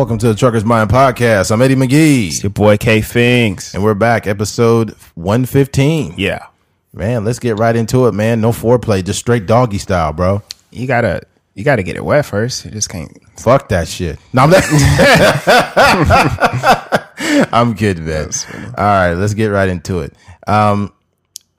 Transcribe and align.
Welcome 0.00 0.16
to 0.16 0.28
the 0.28 0.34
Trucker's 0.34 0.64
Mind 0.64 0.88
Podcast. 0.88 1.50
I'm 1.50 1.60
Eddie 1.60 1.74
McGee. 1.74 2.28
It's 2.28 2.42
your 2.42 2.48
boy 2.48 2.78
K 2.78 3.02
Finks. 3.02 3.74
And 3.74 3.84
we're 3.84 3.92
back, 3.92 4.26
episode 4.26 4.92
115. 5.14 6.14
Yeah. 6.16 6.46
Man, 6.94 7.26
let's 7.26 7.38
get 7.38 7.58
right 7.58 7.76
into 7.76 8.06
it, 8.06 8.12
man. 8.12 8.40
No 8.40 8.50
foreplay, 8.50 9.04
just 9.04 9.18
straight 9.18 9.44
doggy 9.44 9.76
style, 9.76 10.14
bro. 10.14 10.42
You 10.70 10.86
gotta 10.86 11.20
you 11.52 11.64
gotta 11.64 11.82
get 11.82 11.96
it 11.96 12.02
wet 12.02 12.24
first. 12.24 12.64
You 12.64 12.70
just 12.70 12.88
can't 12.88 13.14
Fuck 13.38 13.68
that 13.68 13.88
shit. 13.88 14.18
No, 14.32 14.44
I'm, 14.44 14.54
I'm 17.52 17.74
kidding, 17.74 18.06
man. 18.06 18.30
All 18.78 18.84
right, 18.84 19.12
let's 19.12 19.34
get 19.34 19.48
right 19.48 19.68
into 19.68 19.98
it. 19.98 20.14
Um, 20.46 20.94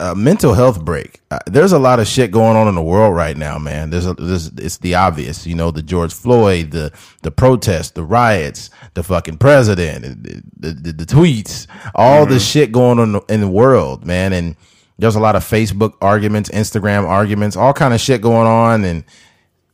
a 0.02 0.16
mental 0.16 0.56
health 0.56 0.84
break. 0.84 1.22
Uh, 1.30 1.38
there's 1.46 1.72
a 1.72 1.80
lot 1.80 2.00
of 2.00 2.08
shit 2.08 2.32
going 2.32 2.58
on 2.58 2.68
in 2.68 2.74
the 2.74 2.82
world 2.82 3.16
right 3.16 3.38
now, 3.38 3.60
man. 3.60 3.92
There's, 3.92 4.08
a, 4.08 4.16
there's 4.16 4.48
it's 4.58 4.80
the 4.80 4.96
obvious, 4.96 5.46
you 5.46 5.54
know, 5.54 5.70
the 5.70 5.84
George 5.84 6.12
Floyd, 6.12 6.72
the 6.72 6.92
the 7.22 7.30
protests, 7.30 7.92
the 7.92 8.04
riots, 8.04 8.72
the 8.96 9.04
fucking 9.04 9.38
president, 9.38 10.24
the 10.24 10.42
the, 10.58 10.74
the, 10.74 10.92
the 10.92 11.06
tweets, 11.06 11.68
all 11.94 12.26
the 12.26 12.40
shit 12.40 12.72
going 12.72 12.98
on 12.98 13.22
in 13.30 13.42
the 13.42 13.48
world, 13.48 14.04
man. 14.04 14.34
And 14.34 14.56
there's 14.98 15.16
a 15.16 15.20
lot 15.20 15.36
of 15.36 15.44
Facebook 15.44 15.94
arguments, 16.02 16.50
Instagram 16.50 17.06
arguments, 17.06 17.56
all 17.56 17.74
kind 17.74 17.94
of 17.94 18.02
shit 18.02 18.22
going 18.22 18.48
on. 18.48 18.84
And 18.84 19.04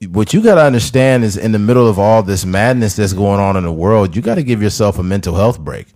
what 0.10 0.34
you 0.34 0.42
got 0.42 0.56
to 0.56 0.64
understand 0.64 1.24
is 1.24 1.38
in 1.38 1.54
the 1.54 1.60
middle 1.60 1.88
of 1.88 1.98
all 1.98 2.22
this 2.22 2.46
madness 2.46 2.98
that's 2.98 3.14
going 3.14 3.40
on 3.40 3.56
in 3.56 3.64
the 3.64 3.72
world, 3.72 4.14
you 4.14 4.22
got 4.22 4.36
to 4.36 4.44
give 4.44 4.62
yourself 4.62 5.00
a 5.00 5.04
mental 5.04 5.36
health 5.36 5.60
break. 5.60 5.88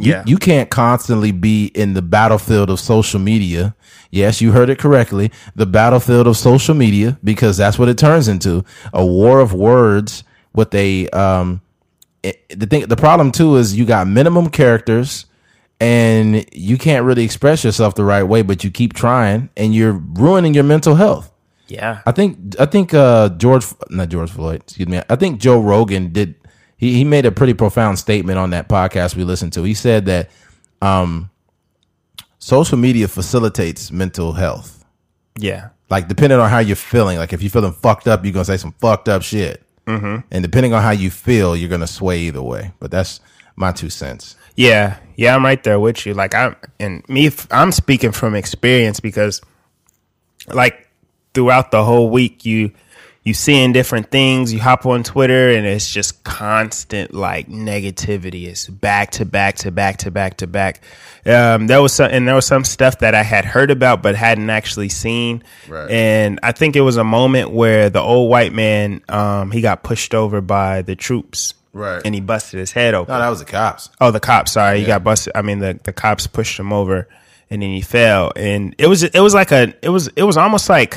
You, 0.00 0.12
Yeah. 0.12 0.22
you 0.26 0.38
can't 0.38 0.70
constantly 0.70 1.30
be 1.32 1.66
in 1.66 1.94
the 1.94 2.02
battlefield 2.02 2.70
of 2.70 2.80
social 2.80 3.20
media. 3.20 3.74
Yes, 4.10 4.40
you 4.40 4.52
heard 4.52 4.70
it 4.70 4.78
correctly. 4.78 5.30
The 5.54 5.66
battlefield 5.66 6.26
of 6.26 6.36
social 6.36 6.74
media, 6.74 7.18
because 7.22 7.56
that's 7.56 7.78
what 7.78 7.88
it 7.88 7.98
turns 7.98 8.26
into 8.28 8.64
a 8.92 9.04
war 9.04 9.40
of 9.40 9.52
words 9.52 10.24
with 10.54 10.74
a, 10.74 11.08
um, 11.10 11.60
it- 12.22 12.42
the 12.58 12.66
thing, 12.66 12.86
the 12.86 12.96
problem 12.96 13.30
too 13.30 13.56
is 13.56 13.76
you 13.76 13.84
got 13.84 14.06
minimum 14.08 14.48
characters 14.50 15.26
and 15.80 16.44
you 16.52 16.76
can't 16.76 17.04
really 17.04 17.24
express 17.24 17.64
yourself 17.64 17.94
the 17.94 18.04
right 18.04 18.22
way, 18.24 18.42
but 18.42 18.64
you 18.64 18.70
keep 18.70 18.92
trying 18.92 19.48
and 19.56 19.74
you're 19.74 19.92
ruining 19.92 20.54
your 20.54 20.64
mental 20.64 20.96
health. 20.96 21.30
Yeah. 21.68 22.00
I 22.04 22.10
think 22.12 22.56
I 22.58 22.66
think 22.66 22.92
uh, 22.92 23.28
George 23.30 23.64
not 23.90 24.08
George 24.08 24.30
Floyd, 24.30 24.62
excuse 24.62 24.88
me. 24.88 25.00
I 25.08 25.14
think 25.14 25.40
Joe 25.40 25.60
Rogan 25.60 26.12
did 26.12 26.34
he 26.80 26.94
he 26.94 27.04
made 27.04 27.26
a 27.26 27.30
pretty 27.30 27.52
profound 27.52 27.98
statement 27.98 28.38
on 28.38 28.50
that 28.50 28.68
podcast 28.68 29.14
we 29.14 29.22
listened 29.22 29.52
to. 29.52 29.62
He 29.62 29.74
said 29.74 30.06
that 30.06 30.30
um 30.80 31.30
social 32.38 32.78
media 32.78 33.06
facilitates 33.06 33.92
mental 33.92 34.32
health. 34.32 34.82
Yeah. 35.38 35.68
Like 35.90 36.08
depending 36.08 36.38
on 36.38 36.48
how 36.48 36.60
you're 36.60 36.76
feeling, 36.76 37.18
like 37.18 37.34
if 37.34 37.42
you're 37.42 37.50
feeling 37.50 37.72
fucked 37.72 38.08
up, 38.08 38.24
you're 38.24 38.32
gonna 38.32 38.46
say 38.46 38.56
some 38.56 38.72
fucked 38.80 39.08
up 39.10 39.22
shit. 39.22 39.62
Mm-hmm. 39.86 40.26
And 40.30 40.42
depending 40.42 40.72
on 40.72 40.82
how 40.82 40.92
you 40.92 41.10
feel, 41.10 41.54
you're 41.54 41.68
gonna 41.68 41.86
sway 41.86 42.20
either 42.20 42.42
way. 42.42 42.72
But 42.80 42.90
that's 42.90 43.20
my 43.56 43.72
two 43.72 43.90
cents. 43.90 44.36
Yeah. 44.56 44.96
Yeah, 45.16 45.34
I'm 45.34 45.44
right 45.44 45.62
there 45.62 45.78
with 45.78 46.06
you. 46.06 46.14
Like 46.14 46.34
I'm 46.34 46.56
and 46.80 47.06
me 47.10 47.30
I'm 47.50 47.72
speaking 47.72 48.12
from 48.12 48.34
experience 48.34 49.00
because 49.00 49.42
like 50.48 50.88
throughout 51.34 51.72
the 51.72 51.84
whole 51.84 52.08
week 52.08 52.46
you 52.46 52.72
you 53.30 53.34
seeing 53.34 53.72
different 53.72 54.10
things, 54.10 54.52
you 54.52 54.58
hop 54.58 54.84
on 54.86 55.04
Twitter 55.04 55.50
and 55.50 55.64
it's 55.64 55.88
just 55.88 56.24
constant 56.24 57.14
like 57.14 57.46
negativity. 57.46 58.48
It's 58.48 58.66
back 58.66 59.12
to 59.12 59.24
back 59.24 59.54
to 59.58 59.70
back 59.70 59.98
to 59.98 60.10
back 60.10 60.38
to 60.38 60.48
back. 60.48 60.82
Um, 61.24 61.68
there 61.68 61.80
was 61.80 61.92
some, 61.92 62.10
and 62.10 62.26
there 62.26 62.34
was 62.34 62.44
some 62.44 62.64
stuff 62.64 62.98
that 62.98 63.14
I 63.14 63.22
had 63.22 63.44
heard 63.44 63.70
about 63.70 64.02
but 64.02 64.16
hadn't 64.16 64.50
actually 64.50 64.88
seen. 64.88 65.44
Right. 65.68 65.88
And 65.88 66.40
I 66.42 66.50
think 66.50 66.74
it 66.74 66.80
was 66.80 66.96
a 66.96 67.04
moment 67.04 67.52
where 67.52 67.88
the 67.88 68.00
old 68.00 68.28
white 68.28 68.52
man, 68.52 69.00
um, 69.08 69.52
he 69.52 69.60
got 69.60 69.84
pushed 69.84 70.12
over 70.12 70.40
by 70.40 70.82
the 70.82 70.96
troops. 70.96 71.54
Right. 71.72 72.02
And 72.04 72.12
he 72.12 72.20
busted 72.20 72.58
his 72.58 72.72
head 72.72 72.94
open. 72.94 73.14
No, 73.14 73.20
that 73.20 73.28
was 73.28 73.38
the 73.38 73.44
cops. 73.44 73.90
Oh, 74.00 74.10
the 74.10 74.18
cops. 74.18 74.50
Sorry, 74.50 74.80
he 74.80 74.86
got 74.86 75.04
busted. 75.04 75.34
I 75.36 75.42
mean, 75.42 75.60
the, 75.60 75.78
the 75.84 75.92
cops 75.92 76.26
pushed 76.26 76.58
him 76.58 76.72
over, 76.72 77.06
and 77.48 77.62
then 77.62 77.70
he 77.70 77.80
fell. 77.80 78.32
And 78.34 78.74
it 78.76 78.88
was 78.88 79.04
it 79.04 79.20
was 79.20 79.34
like 79.34 79.52
a 79.52 79.72
it 79.82 79.90
was 79.90 80.08
it 80.16 80.24
was 80.24 80.36
almost 80.36 80.68
like 80.68 80.96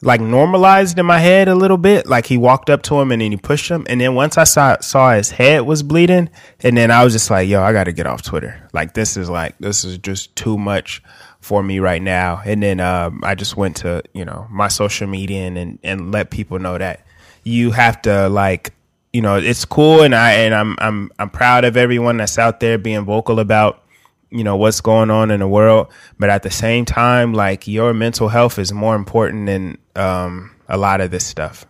like 0.00 0.20
normalized 0.20 0.98
in 0.98 1.06
my 1.06 1.18
head 1.18 1.48
a 1.48 1.54
little 1.54 1.76
bit. 1.76 2.06
Like 2.06 2.26
he 2.26 2.38
walked 2.38 2.70
up 2.70 2.82
to 2.84 3.00
him 3.00 3.10
and 3.10 3.20
then 3.20 3.32
he 3.32 3.36
pushed 3.36 3.70
him. 3.70 3.86
And 3.88 4.00
then 4.00 4.14
once 4.14 4.38
I 4.38 4.44
saw 4.44 4.78
saw 4.80 5.12
his 5.12 5.30
head 5.30 5.62
was 5.62 5.82
bleeding, 5.82 6.30
and 6.60 6.76
then 6.76 6.90
I 6.90 7.04
was 7.04 7.12
just 7.12 7.30
like, 7.30 7.48
yo, 7.48 7.62
I 7.62 7.72
got 7.72 7.84
to 7.84 7.92
get 7.92 8.06
off 8.06 8.22
Twitter. 8.22 8.68
Like 8.72 8.94
this 8.94 9.16
is 9.16 9.28
like 9.28 9.56
this 9.58 9.84
is 9.84 9.98
just 9.98 10.34
too 10.36 10.56
much 10.56 11.02
for 11.40 11.62
me 11.62 11.78
right 11.80 12.02
now. 12.02 12.40
And 12.44 12.62
then 12.62 12.80
um, 12.80 13.22
I 13.24 13.34
just 13.34 13.56
went 13.56 13.76
to 13.78 14.02
you 14.12 14.24
know 14.24 14.46
my 14.50 14.68
social 14.68 15.06
media 15.06 15.42
and, 15.46 15.58
and 15.58 15.78
and 15.82 16.12
let 16.12 16.30
people 16.30 16.58
know 16.58 16.78
that 16.78 17.04
you 17.42 17.70
have 17.72 18.00
to 18.02 18.28
like 18.28 18.74
you 19.12 19.22
know 19.22 19.36
it's 19.36 19.64
cool 19.64 20.02
and 20.02 20.14
I 20.14 20.32
and 20.32 20.54
I'm 20.54 20.76
I'm 20.78 21.10
I'm 21.18 21.30
proud 21.30 21.64
of 21.64 21.76
everyone 21.76 22.18
that's 22.18 22.38
out 22.38 22.60
there 22.60 22.78
being 22.78 23.04
vocal 23.04 23.40
about 23.40 23.82
you 24.30 24.44
know 24.44 24.56
what's 24.56 24.80
going 24.80 25.10
on 25.10 25.30
in 25.30 25.40
the 25.40 25.48
world 25.48 25.88
but 26.18 26.28
at 26.28 26.42
the 26.42 26.50
same 26.50 26.84
time 26.84 27.32
like 27.32 27.66
your 27.66 27.94
mental 27.94 28.28
health 28.28 28.58
is 28.58 28.72
more 28.72 28.94
important 28.94 29.46
than 29.46 29.78
um 29.96 30.50
a 30.68 30.76
lot 30.76 31.00
of 31.00 31.10
this 31.10 31.26
stuff. 31.26 31.64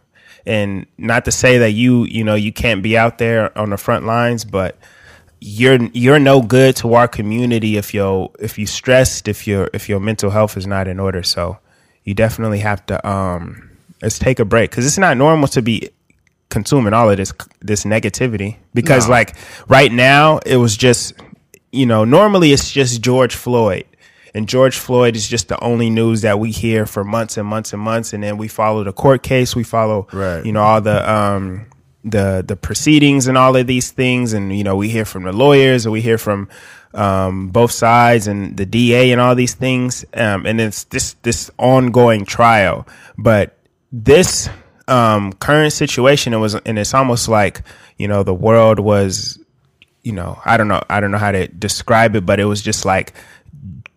And 0.44 0.86
not 0.96 1.24
to 1.26 1.30
say 1.30 1.58
that 1.58 1.70
you 1.72 2.04
you 2.04 2.24
know 2.24 2.34
you 2.34 2.52
can't 2.52 2.82
be 2.82 2.96
out 2.98 3.18
there 3.18 3.56
on 3.56 3.70
the 3.70 3.76
front 3.76 4.06
lines 4.06 4.44
but 4.44 4.76
you're 5.40 5.78
you're 5.92 6.18
no 6.18 6.42
good 6.42 6.74
to 6.76 6.94
our 6.94 7.06
community 7.06 7.76
if 7.76 7.94
you're 7.94 8.30
if 8.40 8.58
you 8.58 8.66
stressed 8.66 9.28
if 9.28 9.46
your 9.46 9.70
if 9.72 9.88
your 9.88 10.00
mental 10.00 10.30
health 10.30 10.56
is 10.56 10.66
not 10.66 10.88
in 10.88 10.98
order. 10.98 11.22
So 11.22 11.58
you 12.04 12.14
definitely 12.14 12.58
have 12.60 12.84
to 12.86 13.08
um 13.08 13.70
let's 14.02 14.18
take 14.18 14.40
a 14.40 14.44
break. 14.44 14.70
Because 14.70 14.84
it's 14.86 14.98
not 14.98 15.16
normal 15.16 15.46
to 15.48 15.62
be 15.62 15.90
consuming 16.48 16.92
all 16.94 17.10
of 17.10 17.18
this 17.18 17.32
this 17.60 17.84
negativity 17.84 18.56
because 18.74 19.06
No. 19.06 19.12
like 19.12 19.36
right 19.68 19.92
now 19.92 20.38
it 20.46 20.56
was 20.56 20.76
just 20.76 21.12
you 21.72 21.86
know 21.86 22.04
normally 22.04 22.52
it's 22.52 22.70
just 22.70 23.02
George 23.02 23.34
Floyd. 23.34 23.84
And 24.34 24.46
George 24.46 24.76
Floyd 24.78 25.16
is 25.16 25.26
just 25.26 25.48
the 25.48 25.58
only 25.64 25.88
news 25.90 26.20
that 26.20 26.38
we 26.38 26.50
hear 26.52 26.84
for 26.86 27.02
months 27.02 27.38
and 27.38 27.48
months 27.48 27.72
and 27.72 27.80
months. 27.82 28.12
And 28.12 28.22
then 28.22 28.36
we 28.36 28.46
follow 28.46 28.84
the 28.84 28.92
court 28.92 29.22
case. 29.22 29.56
We 29.56 29.64
follow 29.64 30.06
Right. 30.12 30.44
you 30.44 30.52
know 30.52 30.60
all 30.62 30.80
the 30.80 31.10
um 31.10 31.66
the 32.04 32.44
the 32.46 32.54
proceedings 32.54 33.26
and 33.26 33.38
all 33.38 33.56
of 33.56 33.66
these 33.66 33.90
things. 33.90 34.34
And 34.34 34.56
you 34.56 34.64
know 34.64 34.76
we 34.76 34.90
hear 34.90 35.04
from 35.06 35.24
the 35.24 35.32
lawyers 35.32 35.86
and 35.86 35.92
we 35.92 36.00
hear 36.02 36.18
from 36.18 36.48
um, 36.94 37.48
both 37.48 37.70
sides 37.72 38.26
and 38.26 38.56
the 38.56 38.66
DA 38.66 39.12
and 39.12 39.20
all 39.20 39.34
these 39.34 39.54
things. 39.54 40.04
Um, 40.14 40.46
and 40.46 40.60
it's 40.60 40.84
this 40.84 41.14
this 41.22 41.50
ongoing 41.58 42.24
trial. 42.26 42.86
But 43.16 43.56
this 43.90 44.48
um, 44.88 45.32
current 45.34 45.72
situation 45.72 46.32
it 46.34 46.38
was 46.38 46.54
and 46.54 46.78
it's 46.78 46.94
almost 46.94 47.28
like 47.28 47.62
you 47.96 48.06
know 48.08 48.22
the 48.22 48.34
world 48.34 48.78
was 48.78 49.38
you 50.08 50.14
know 50.14 50.40
I 50.44 50.56
don't 50.56 50.68
know 50.68 50.80
I 50.88 51.00
don't 51.00 51.10
know 51.10 51.18
how 51.18 51.32
to 51.32 51.46
describe 51.48 52.16
it 52.16 52.24
but 52.24 52.40
it 52.40 52.46
was 52.46 52.62
just 52.62 52.84
like 52.84 53.12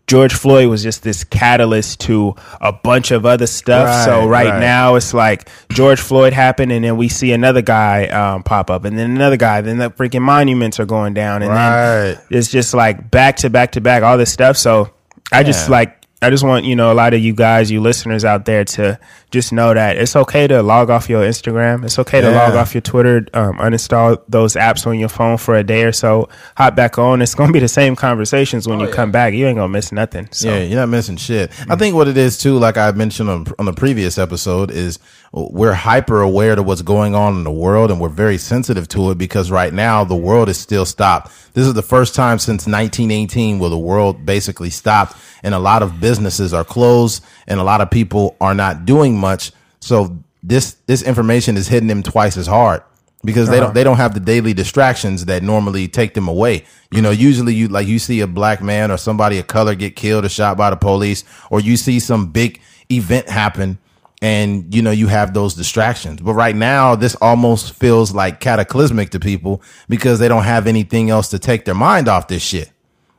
George 0.07 0.33
Floyd 0.33 0.67
was 0.67 0.83
just 0.83 1.03
this 1.03 1.23
catalyst 1.23 2.01
to 2.01 2.35
a 2.59 2.73
bunch 2.73 3.11
of 3.11 3.25
other 3.25 3.47
stuff. 3.47 4.03
so 4.03 4.27
Right, 4.27 4.45
right, 4.45 4.49
right. 4.55 4.59
now 4.59 4.95
it's 4.95 5.13
like 5.13 5.47
George 5.71 6.01
Floyd 6.01 6.33
happened, 6.33 6.69
and 6.73 6.83
then 6.83 6.97
we 6.97 7.07
see 7.07 7.31
another 7.31 7.61
guy 7.61 8.07
um, 8.07 8.43
pop 8.43 8.69
up, 8.69 8.83
and 8.83 8.97
then 8.99 9.11
another 9.11 9.37
guy. 9.37 9.61
Then 9.61 9.77
the 9.77 9.89
freaking 9.89 10.21
monuments 10.21 10.81
are 10.81 10.85
going 10.85 11.13
down, 11.13 11.43
and 11.43 11.51
Right. 11.51 12.15
then 12.15 12.19
it's 12.29 12.49
just 12.51 12.73
like 12.73 13.09
back 13.09 13.37
to 13.37 13.49
back 13.49 13.71
to 13.73 13.79
back, 13.81 14.03
all 14.03 14.17
this 14.17 14.33
stuff. 14.33 14.57
So 14.57 14.89
I 15.31 15.43
just 15.43 15.69
like 15.69 16.00
I 16.23 16.29
just 16.29 16.43
want 16.43 16.65
you 16.65 16.75
know 16.75 16.91
a 16.91 16.93
lot 16.93 17.15
of 17.15 17.19
you 17.19 17.33
guys, 17.33 17.71
you 17.71 17.81
listeners 17.81 18.23
out 18.23 18.45
there, 18.45 18.63
to 18.63 18.99
just 19.31 19.51
know 19.51 19.73
that 19.73 19.97
it's 19.97 20.15
okay 20.15 20.45
to 20.47 20.61
log 20.61 20.91
off 20.91 21.09
your 21.09 21.23
Instagram. 21.23 21.83
It's 21.83 21.97
okay 21.97 22.21
to 22.21 22.29
Yeah. 22.29 22.37
log 22.45 22.53
off 22.55 22.75
your 22.75 22.81
Twitter. 22.81 23.25
Um, 23.33 23.57
uninstall 23.57 24.21
those 24.29 24.53
apps 24.53 24.85
on 24.85 24.99
your 24.99 25.09
phone 25.09 25.37
for 25.37 25.55
a 25.55 25.63
day 25.63 25.83
or 25.83 25.91
so. 25.91 26.29
Hop 26.57 26.75
back 26.75 26.99
on. 26.99 27.23
It's 27.23 27.33
gonna 27.33 27.51
be 27.51 27.57
the 27.59 27.67
same 27.67 27.95
conversations 27.95 28.67
when 28.67 28.79
you 28.79 28.87
come 28.87 29.09
back. 29.11 29.33
You 29.33 29.47
ain't 29.47 29.57
gonna 29.57 29.69
miss 29.69 29.91
nothing. 29.91 30.27
So 30.29 30.49
Yeah, 30.49 30.59
you're 30.59 30.79
not 30.79 30.89
missing 30.89 31.17
shit. 31.17 31.49
I 31.67 31.75
think 31.75 31.95
what 31.95 32.07
it 32.07 32.17
is 32.17 32.37
too, 32.37 32.55
like 32.59 32.77
I 32.77 32.91
mentioned 32.91 33.27
on, 33.27 33.47
on 33.57 33.65
the 33.65 33.73
previous 33.73 34.19
episode, 34.19 34.69
is 34.69 34.99
we're 35.33 35.73
hyper 35.73 36.21
aware 36.21 36.55
to 36.55 36.63
what's 36.63 36.81
going 36.81 37.15
on 37.15 37.35
in 37.35 37.43
the 37.43 37.51
world 37.51 37.89
and 37.89 38.01
we're 38.01 38.09
very 38.09 38.37
sensitive 38.37 38.87
to 38.89 39.11
it 39.11 39.17
because 39.17 39.49
right 39.49 39.73
now 39.73 40.03
the 40.03 40.15
world 40.15 40.49
is 40.49 40.57
still 40.57 40.85
stopped. 40.85 41.31
This 41.53 41.65
is 41.65 41.73
the 41.73 41.81
first 41.81 42.15
time 42.15 42.37
since 42.37 42.67
1918 42.67 43.57
where 43.59 43.69
the 43.69 43.77
world 43.77 44.25
basically 44.25 44.69
stopped 44.69 45.15
and 45.41 45.55
a 45.55 45.59
lot 45.59 45.83
of 45.83 46.01
businesses 46.01 46.53
are 46.53 46.65
closed 46.65 47.23
and 47.47 47.59
a 47.59 47.63
lot 47.63 47.79
of 47.79 47.89
people 47.89 48.35
are 48.41 48.53
not 48.53 48.85
doing 48.85 49.17
much. 49.17 49.53
So 49.79 50.21
this, 50.43 50.73
this 50.85 51.01
information 51.01 51.55
is 51.55 51.69
hitting 51.69 51.87
them 51.87 52.03
twice 52.03 52.35
as 52.35 52.47
hard 52.47 52.83
because 53.23 53.49
they 53.49 53.57
don't 53.57 53.65
uh-huh. 53.65 53.73
they 53.73 53.83
don't 53.83 53.97
have 53.97 54.13
the 54.13 54.19
daily 54.19 54.53
distractions 54.53 55.25
that 55.25 55.43
normally 55.43 55.87
take 55.87 56.13
them 56.13 56.27
away. 56.27 56.65
You 56.91 57.01
know, 57.01 57.11
usually 57.11 57.53
you 57.53 57.67
like 57.67 57.87
you 57.87 57.99
see 57.99 58.19
a 58.21 58.27
black 58.27 58.61
man 58.61 58.91
or 58.91 58.97
somebody 58.97 59.37
of 59.37 59.47
color 59.47 59.75
get 59.75 59.95
killed 59.95 60.25
or 60.25 60.29
shot 60.29 60.57
by 60.57 60.69
the 60.69 60.75
police, 60.75 61.23
or 61.49 61.59
you 61.59 61.77
see 61.77 61.99
some 61.99 62.31
big 62.31 62.59
event 62.89 63.29
happen, 63.29 63.77
and 64.21 64.73
you 64.73 64.81
know 64.81 64.91
you 64.91 65.07
have 65.07 65.33
those 65.33 65.55
distractions. 65.55 66.21
But 66.21 66.33
right 66.33 66.55
now, 66.55 66.95
this 66.95 67.15
almost 67.15 67.73
feels 67.73 68.13
like 68.13 68.39
cataclysmic 68.39 69.09
to 69.11 69.19
people 69.19 69.61
because 69.89 70.19
they 70.19 70.27
don't 70.27 70.43
have 70.43 70.67
anything 70.67 71.09
else 71.09 71.29
to 71.29 71.39
take 71.39 71.65
their 71.65 71.75
mind 71.75 72.07
off 72.07 72.27
this 72.27 72.43
shit. 72.43 72.71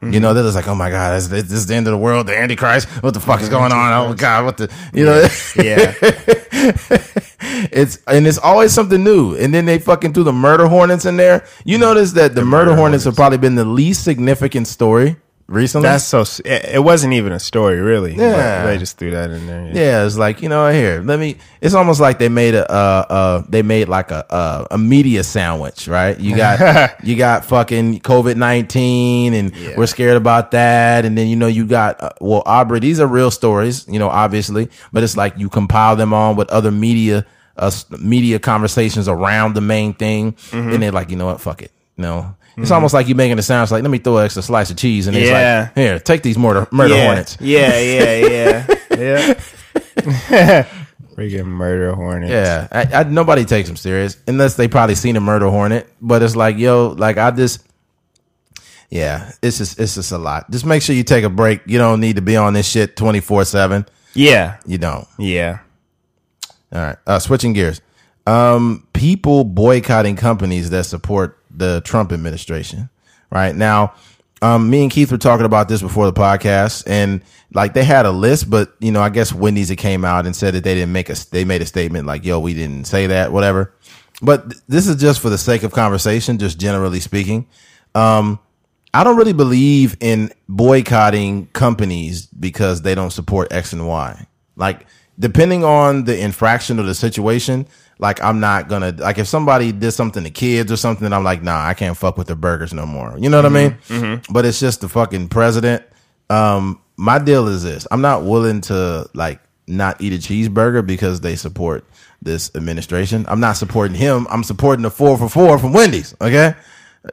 You 0.05 0.19
know, 0.19 0.35
they're 0.35 0.43
just 0.43 0.57
like, 0.57 0.67
oh 0.67 0.75
my 0.75 0.91
God, 0.91 1.15
this, 1.15 1.29
this 1.29 1.53
is 1.53 1.67
the 1.69 1.77
end 1.77 1.87
of 1.87 1.93
the 1.93 1.99
world, 1.99 2.27
the 2.27 2.37
Antichrist. 2.37 2.89
What 3.05 3.15
the 3.15 3.21
fuck 3.21 3.41
is 3.41 3.49
going 3.49 3.71
on? 3.71 3.93
Oh 3.93 4.15
God, 4.15 4.45
what 4.45 4.57
the, 4.57 4.69
you 4.93 5.05
know, 5.05 5.21
yeah, 5.55 5.95
it's 7.71 8.03
and 8.09 8.27
it's 8.27 8.39
always 8.39 8.73
something 8.73 9.05
new. 9.05 9.37
And 9.37 9.55
then 9.55 9.65
they 9.65 9.79
fucking 9.79 10.13
threw 10.13 10.25
the 10.25 10.33
murder 10.33 10.67
hornets 10.67 11.05
in 11.05 11.17
there. 11.17 11.47
You 11.65 11.79
notice 11.79 12.11
that 12.15 12.35
the, 12.35 12.45
murder, 12.45 12.75
hornets, 12.75 13.05
have 13.05 13.15
probably 13.15 13.39
been 13.39 13.55
the 13.55 13.65
least 13.65 14.03
significant 14.03 14.67
story 14.67 15.19
recently. 15.47 15.89
That's 15.89 16.05
so. 16.05 16.23
It, 16.45 16.75
it 16.77 16.83
wasn't 16.85 17.13
even 17.15 17.33
a 17.33 17.41
story, 17.41 17.81
really. 17.81 18.15
Yeah. 18.15 18.67
they 18.67 18.79
just 18.79 18.99
threw 18.99 19.11
that 19.13 19.31
in 19.31 19.47
there. 19.47 19.67
Yeah. 19.67 19.73
yeah, 20.01 20.07
it's 20.07 20.17
like 20.17 20.43
you 20.43 20.49
know 20.49 20.71
here. 20.73 21.03
Let 21.05 21.19
me. 21.19 21.37
It's 21.61 21.75
almost 21.75 22.01
like 22.01 22.19
they 22.19 22.29
made 22.29 22.55
a 22.55 22.71
uh, 22.71 22.75
uh 23.09 23.43
they 23.49 23.63
made 23.63 23.89
like 23.89 24.11
a 24.11 24.25
uh, 24.33 24.67
a 24.71 24.79
media 24.79 25.23
sandwich, 25.25 25.87
right? 25.89 26.19
You 26.19 26.37
got 26.37 27.05
you 27.05 27.17
got 27.17 27.45
fucking 27.45 28.01
COVID 28.01 28.37
nineteen, 28.37 29.35
and 29.35 29.55
Yeah. 29.57 29.75
we're 29.77 29.87
scared 29.87 30.17
about 30.17 30.51
that, 30.53 31.05
and 31.05 31.17
then 31.17 31.29
you 31.29 31.37
know 31.37 31.47
you 31.49 31.67
got 31.67 32.03
uh, 32.03 32.11
well 32.21 32.43
Aubrey. 32.47 32.81
These 32.81 33.01
are 33.01 33.07
real 33.07 33.31
stories, 33.31 33.87
you 33.89 33.99
know, 33.99 34.09
obviously, 34.09 34.69
but 34.93 35.03
it's 35.03 35.17
like 35.17 35.37
you 35.39 35.49
compile 35.49 35.97
them 35.97 36.13
on 36.15 36.37
with 36.37 36.49
other 36.51 36.71
media 36.71 37.27
uh 37.59 37.71
media 37.99 38.39
conversations 38.39 39.09
around 39.09 39.55
the 39.55 39.61
main 39.61 39.93
thing, 39.95 40.33
Mm-hmm. 40.33 40.71
and 40.73 40.83
they're 40.83 40.93
like, 40.93 41.11
you 41.11 41.17
know 41.17 41.27
what, 41.27 41.41
fuck 41.41 41.61
it, 41.63 41.71
you 41.97 42.03
know. 42.03 42.35
It's 42.57 42.71
almost 42.71 42.93
like 42.95 43.09
you 43.09 43.15
making 43.15 43.39
it 43.39 43.43
sound 43.43 43.71
like, 43.71 43.83
let 43.83 43.91
me 43.91 43.99
throw 43.99 44.19
an 44.19 44.25
extra 44.27 44.43
slice 44.43 44.71
of 44.71 44.77
cheese, 44.77 45.07
and 45.07 45.17
it's 45.17 45.29
Yeah. 45.31 45.61
like, 45.67 45.75
here, 45.75 45.99
take 45.99 46.23
these 46.23 46.37
murder 46.37 46.67
murder 46.71 46.95
yeah. 46.95 47.05
hornets. 47.07 47.39
Yeah, 47.41 47.79
yeah, 47.79 48.27
yeah, 48.27 48.75
yeah. 50.11 50.69
Freaking 51.15 51.45
murder 51.47 51.95
hornets. 51.95 52.31
Yeah, 52.31 52.69
I, 52.73 53.01
I, 53.01 53.03
nobody 53.05 53.45
takes 53.45 53.69
them 53.69 53.77
serious 53.77 54.17
unless 54.27 54.57
they 54.57 54.69
probably 54.69 54.95
seen 54.95 55.17
a 55.17 55.21
murder 55.21 55.49
hornet. 55.51 55.89
But 56.01 56.23
it's 56.23 56.37
like, 56.37 56.57
yo, 56.59 56.89
like 56.97 57.19
I 57.19 57.31
just, 57.31 57.67
yeah, 58.91 59.33
it's 59.43 59.59
just 59.59 59.79
it's 59.79 59.95
just 59.95 60.13
a 60.13 60.19
lot. 60.19 60.51
Just 60.51 60.65
make 60.67 60.83
sure 60.83 60.95
you 60.97 61.05
take 61.05 61.25
a 61.25 61.31
break. 61.31 61.63
You 61.67 61.79
don't 61.79 62.01
need 62.01 62.17
to 62.17 62.23
be 62.23 62.37
on 62.37 62.53
this 62.55 62.67
shit 62.69 62.97
twenty 62.97 63.21
four 63.21 63.45
seven. 63.45 63.87
yeah, 64.15 64.59
You 64.67 64.79
don't. 64.79 65.07
yeah. 65.19 65.59
All 66.73 66.81
right. 66.81 66.97
Uh, 67.07 67.19
switching 67.19 67.53
gears. 67.53 67.81
Um, 68.27 68.87
people 68.95 69.45
boycotting 69.45 70.17
companies 70.17 70.71
that 70.71 70.85
support 70.85 71.39
the 71.55 71.83
Trump 71.85 72.13
administration. 72.13 72.89
Right 73.31 73.55
now, 73.55 73.95
um, 74.43 74.69
me 74.69 74.83
and 74.83 74.91
Keith 74.91 75.11
were 75.11 75.19
talking 75.19 75.47
about 75.47 75.69
this 75.69 75.81
before 75.81 76.05
the 76.05 76.13
podcast, 76.13 76.85
and 76.87 77.23
like 77.55 77.75
they 77.75 77.85
had 77.85 78.07
a 78.07 78.11
list, 78.11 78.51
but 78.51 78.75
you 78.81 78.91
know, 78.91 79.01
I 79.01 79.09
guess 79.09 79.33
Wendy's 79.33 79.71
it 79.71 79.77
came 79.77 80.05
out 80.05 80.27
and 80.27 80.35
said 80.35 80.55
that 80.55 80.65
they 80.65 80.75
didn't 80.75 80.93
make 80.93 81.09
a 81.09 81.17
they 81.31 81.45
made 81.45 81.63
a 81.63 81.67
statement 81.67 82.07
like, 82.07 82.25
"Yo, 82.25 82.41
we 82.41 82.53
didn't 82.53 82.85
say 82.87 83.07
that," 83.07 83.33
whatever. 83.33 83.73
But 84.21 84.51
th- 84.51 84.63
this 84.69 84.87
is 84.87 84.97
just 84.97 85.21
for 85.21 85.31
the 85.31 85.39
sake 85.39 85.63
of 85.63 85.73
conversation, 85.73 86.39
just 86.39 86.59
generally 86.59 87.01
speaking. 87.01 87.47
Um, 87.95 88.41
I 88.95 89.05
don't 89.05 89.17
really 89.17 89.33
believe 89.33 89.97
in 90.01 90.33
boycotting 90.49 91.47
companies 91.49 92.27
because 92.27 92.83
they 92.83 92.95
don't 92.95 93.11
support 93.11 93.53
X 93.53 93.73
and 93.73 93.87
Y. 93.87 94.27
Like, 94.57 94.87
depending 95.19 95.65
on 95.65 96.05
the 96.05 96.19
infraction 96.19 96.79
or 96.79 96.83
the 96.83 96.95
situation, 96.95 97.67
like 97.99 98.23
I'm 98.23 98.41
not 98.41 98.69
gonna 98.69 98.93
like 98.99 99.19
if 99.19 99.27
somebody 99.29 99.73
did 99.73 99.93
something 99.93 100.25
to 100.25 100.31
kids 100.31 100.71
or 100.73 100.77
something, 100.77 101.13
I'm 101.13 101.25
like, 101.25 101.43
nah, 101.43 101.65
I 101.67 101.75
can't 101.75 101.97
fuck 101.97 102.17
with 102.19 102.27
the 102.27 102.37
burgers 102.37 102.73
no 102.73 102.87
more. 102.87 103.15
You 103.19 103.29
know 103.31 103.39
what 103.43 103.47
I 103.47 103.49
mean? 103.49 104.23
But 104.31 104.45
it's 104.45 104.59
just 104.61 104.81
the 104.81 104.89
fucking 104.89 105.29
president. 105.29 105.85
Um, 106.31 106.81
my 106.97 107.19
deal 107.19 107.47
is 107.49 107.63
this: 107.63 107.87
I'm 107.91 108.01
not 108.01 108.25
willing 108.25 108.61
to 108.63 109.09
like 109.15 109.41
not 109.67 110.01
eat 110.01 110.13
a 110.13 110.17
cheeseburger 110.17 110.85
because 110.87 111.21
they 111.21 111.37
support 111.37 111.85
this 112.21 112.51
administration. 112.55 113.25
I'm 113.29 113.41
not 113.41 113.53
supporting 113.57 113.97
him. 113.97 114.27
I'm 114.31 114.43
supporting 114.45 114.83
the 114.83 114.91
four 114.91 115.17
for 115.19 115.29
four 115.29 115.59
from 115.59 115.73
Wendy's. 115.73 116.15
Okay. 116.21 116.55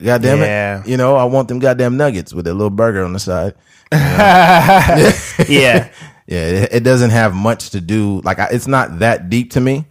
God 0.04 0.22
damn 0.22 0.38
Yeah. 0.40 0.82
it. 0.82 0.88
You 0.88 0.98
know, 0.98 1.16
I 1.16 1.24
want 1.24 1.48
them 1.48 1.58
goddamn 1.60 1.98
nuggets 1.98 2.32
with 2.34 2.46
their 2.46 2.54
little 2.54 2.70
burger 2.70 3.04
on 3.04 3.14
the 3.14 3.20
side. 3.20 3.56
Yeah. 5.48 5.90
Yeah, 6.28 6.46
it, 6.46 6.70
it 6.74 6.80
doesn't 6.84 7.10
have 7.10 7.34
much 7.34 7.72
to 7.72 7.82
do. 7.82 8.22
Like, 8.22 8.38
I, 8.38 8.50
it's 8.52 8.68
not 8.68 9.00
that 9.00 9.32
deep 9.32 9.50
to 9.54 9.60
me. 9.60 9.88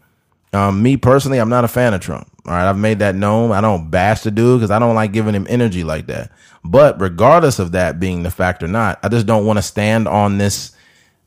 Um, 0.52 0.82
me 0.82 0.96
personally, 0.96 1.38
I'm 1.38 1.48
not 1.48 1.64
a 1.64 1.68
fan 1.68 1.94
of 1.94 2.00
Trump. 2.00 2.30
All 2.46 2.52
right, 2.52 2.68
I've 2.68 2.78
made 2.78 3.00
that 3.00 3.14
known. 3.14 3.52
I 3.52 3.60
don't 3.60 3.90
bash 3.90 4.22
the 4.22 4.30
dude 4.30 4.60
because 4.60 4.70
I 4.70 4.78
don't 4.78 4.94
like 4.94 5.12
giving 5.12 5.34
him 5.34 5.46
energy 5.50 5.84
like 5.84 6.06
that. 6.06 6.30
But 6.64 7.00
regardless 7.00 7.58
of 7.58 7.72
that 7.72 8.00
being 8.00 8.22
the 8.22 8.30
fact 8.30 8.62
or 8.62 8.68
not, 8.68 8.98
I 9.02 9.08
just 9.08 9.26
don't 9.26 9.44
want 9.44 9.58
to 9.58 9.62
stand 9.62 10.08
on 10.08 10.38
this 10.38 10.72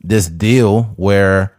this 0.04 0.26
deal 0.28 0.84
where 0.96 1.56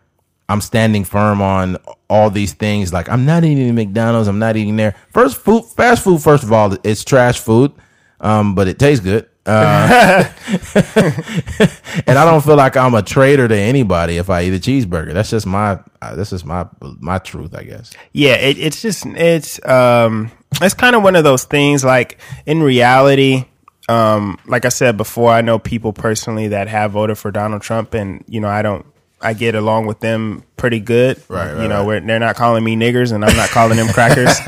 I'm 0.50 0.60
standing 0.60 1.06
firm 1.06 1.42
on 1.42 1.78
all 2.10 2.30
these 2.30 2.54
things. 2.54 2.92
Like 2.92 3.08
I'm 3.08 3.26
not 3.26 3.44
eating 3.46 3.74
McDonald's. 3.74 4.28
I'm 4.28 4.40
not 4.40 4.58
eating 4.58 4.76
there. 4.76 4.96
First 5.14 5.38
food, 5.38 5.64
fast 5.66 6.04
food. 6.04 6.22
First 6.22 6.44
of 6.44 6.52
all, 6.52 6.76
it's 6.84 7.04
trash 7.06 7.40
food, 7.40 7.72
um, 8.20 8.56
but 8.56 8.68
it 8.68 8.80
tastes 8.80 9.04
good. 9.04 9.30
Uh, 9.46 10.24
and 10.96 12.18
I 12.18 12.26
don't 12.26 12.44
feel 12.44 12.56
like 12.56 12.78
I'm 12.78 12.94
a 12.96 13.02
traitor 13.02 13.48
to 13.48 13.56
anybody 13.58 14.18
if 14.18 14.30
I 14.30 14.44
eat 14.44 14.54
a 14.54 14.60
cheeseburger. 14.60 15.14
That's 15.14 15.30
just 15.30 15.46
my 15.46 15.80
uh, 16.02 16.16
this 16.16 16.32
is 16.34 16.46
my 16.46 16.66
my 16.82 17.18
truth, 17.20 17.54
I 17.56 17.64
guess. 17.64 17.92
yeah 18.14 18.36
it, 18.36 18.58
it's 18.58 18.82
just 18.82 19.06
it's 19.06 19.66
um 19.68 20.32
it's 20.62 20.74
kind 20.74 20.96
of 20.96 21.04
one 21.04 21.16
of 21.16 21.24
those 21.24 21.44
things 21.46 21.84
like 21.84 22.18
in 22.46 22.62
reality 22.64 23.46
um 23.90 24.38
like 24.46 24.64
i 24.66 24.70
said 24.70 24.96
before 24.98 25.30
i 25.32 25.42
know 25.42 25.58
people 25.60 25.92
personally 25.94 26.48
that 26.50 26.68
have 26.70 26.92
voted 26.92 27.18
for 27.18 27.32
donald 27.32 27.62
trump 27.62 27.94
and 27.94 28.24
you 28.28 28.40
know 28.40 28.48
i 28.48 28.62
don't 28.62 28.86
i 29.22 29.34
get 29.34 29.56
along 29.56 29.86
with 29.88 30.00
them 30.00 30.44
pretty 30.56 30.80
good 30.80 31.22
Right, 31.28 31.52
right, 31.54 31.64
you 31.64 31.68
know 31.68 31.80
right. 31.80 31.88
We're, 31.88 32.00
they're 32.02 32.20
not 32.20 32.36
calling 32.36 32.64
me 32.64 32.76
niggers 32.78 33.12
and 33.12 33.26
i'm 33.26 33.36
not 33.36 33.50
calling 33.50 33.76
them 33.78 33.88
crackers 33.90 34.40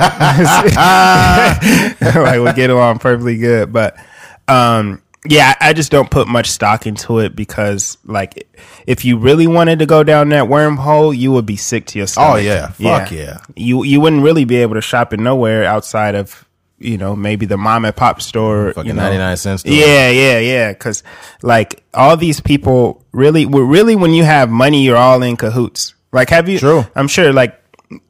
like 2.16 2.40
we 2.40 2.52
get 2.54 2.70
along 2.70 2.98
perfectly 2.98 3.36
good 3.36 3.72
but 3.72 3.96
um 4.48 5.02
yeah 5.28 5.54
I 5.60 5.72
just 5.72 5.90
don't 5.90 6.10
put 6.10 6.28
much 6.28 6.48
stock 6.50 6.86
into 6.86 7.18
it 7.18 7.34
because 7.34 7.98
like 8.04 8.48
if 8.86 9.04
you 9.04 9.18
really 9.18 9.46
wanted 9.46 9.80
to 9.80 9.86
go 9.86 10.04
down 10.04 10.28
that 10.30 10.44
wormhole 10.44 11.16
you 11.16 11.32
would 11.32 11.46
be 11.46 11.56
sick 11.56 11.86
to 11.86 11.98
your 11.98 12.06
stomach 12.06 12.34
Oh, 12.34 12.36
yeah. 12.36 12.68
Fuck 12.68 13.10
yeah. 13.10 13.38
you 13.56 13.82
you 13.84 14.00
wouldn't 14.00 14.22
really 14.22 14.44
be 14.44 14.56
able 14.56 14.74
to 14.74 14.80
shop 14.80 15.12
in 15.12 15.22
nowhere 15.24 15.64
outside 15.64 16.14
of 16.14 16.44
you 16.78 16.98
know 16.98 17.16
maybe 17.16 17.46
the 17.46 17.56
mom 17.56 17.84
and 17.86 17.96
pop 17.96 18.20
store 18.20 18.72
Fucking 18.74 18.88
you 18.90 18.92
know. 18.94 19.02
99 19.02 19.36
cents 19.38 19.60
store. 19.62 19.72
yeah 19.72 20.10
yeah 20.10 20.38
yeah 20.38 20.72
because 20.72 21.02
like 21.42 21.82
all 21.94 22.16
these 22.16 22.40
people 22.40 23.02
really 23.12 23.46
well, 23.46 23.62
really 23.64 23.96
when 23.96 24.12
you 24.12 24.24
have 24.24 24.50
money 24.50 24.84
you're 24.84 24.96
all 24.96 25.22
in 25.22 25.36
cahoots 25.36 25.94
like 26.12 26.28
have 26.30 26.48
you 26.50 26.58
True. 26.58 26.84
i'm 26.94 27.08
sure 27.08 27.32
like 27.32 27.58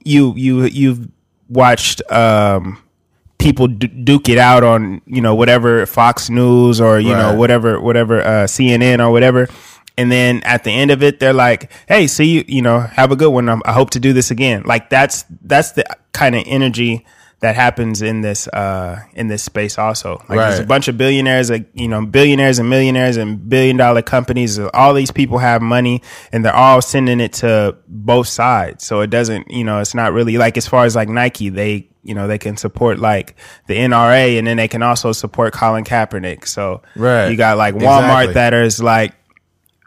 you 0.05 0.35
you 0.37 0.65
you've 0.65 1.09
watched 1.49 2.03
um 2.11 2.77
people 3.39 3.69
d- 3.69 3.87
duke 3.87 4.29
it 4.29 4.39
out 4.39 4.63
on 4.65 5.01
you 5.07 5.21
know 5.21 5.35
whatever 5.35 5.87
fox 5.87 6.31
news 6.31 6.81
or 6.81 6.99
you 6.99 7.11
know 7.11 7.35
whatever 7.35 7.81
whatever 7.81 8.21
uh 8.21 8.45
cnn 8.47 8.99
or 9.05 9.11
whatever. 9.11 9.49
And 9.99 10.13
then 10.13 10.43
at 10.43 10.65
the 10.65 10.71
end 10.71 10.91
of 10.91 11.03
it 11.03 11.21
they're 11.21 11.33
like 11.33 11.71
hey 11.89 12.07
see 12.07 12.27
you 12.27 12.45
you 12.47 12.63
know 12.63 12.81
have 12.81 13.13
a 13.13 13.17
good 13.17 13.31
one. 13.31 13.49
I 13.49 13.73
hope 13.73 13.91
to 13.91 14.01
do 14.01 14.13
this 14.13 14.31
again. 14.31 14.63
Like 14.65 14.91
that's 14.91 15.25
that's 15.43 15.73
the 15.73 15.85
kind 16.13 16.35
of 16.35 16.45
energy 16.47 17.05
that 17.41 17.55
happens 17.55 18.01
in 18.01 18.23
this 18.23 18.49
uh 18.49 18.99
in 19.15 19.29
this 19.29 19.43
space 19.43 19.79
also. 19.79 20.23
Like 20.29 20.39
there's 20.39 20.59
a 20.61 20.65
bunch 20.65 20.89
of 20.89 20.97
billionaires 20.97 21.51
like 21.51 21.69
you 21.75 21.87
know 21.87 22.05
billionaires 22.05 22.59
and 22.59 22.69
millionaires 22.71 23.17
and 23.19 23.49
billion 23.49 23.77
dollar 23.77 24.01
companies. 24.03 24.59
All 24.59 24.95
these 24.95 25.11
people 25.11 25.39
have 25.39 25.61
money 25.61 26.03
and 26.33 26.45
they're 26.45 26.55
all 26.57 26.81
sending 26.81 27.21
it 27.21 27.35
to 27.35 27.77
both 27.89 28.27
sides. 28.29 28.87
So 28.87 29.01
it 29.03 29.11
doesn't 29.11 29.51
you 29.51 29.65
know 29.65 29.81
it's 29.81 29.95
not 29.95 30.13
really 30.15 30.39
like 30.39 30.57
as 30.57 30.67
far 30.67 30.87
as 30.87 30.97
like 30.97 31.09
nike 31.11 31.51
they 31.51 31.89
you 32.03 32.15
know 32.15 32.27
they 32.27 32.39
can 32.39 32.57
support 32.57 32.99
like 32.99 33.37
the 33.67 33.75
nra 33.77 34.39
and 34.39 34.47
then 34.47 34.57
they 34.57 34.69
can 34.69 34.83
also 34.83 35.13
support 35.13 35.53
colin 35.53 35.85
kaepernick. 35.85 36.47
So 36.47 36.83
Right. 36.95 37.29
you 37.29 37.37
got 37.37 37.59
like 37.59 37.75
walmart 37.75 38.29
Exactly. 38.29 38.35
that 38.35 38.55
is 38.55 38.83
like 38.83 39.13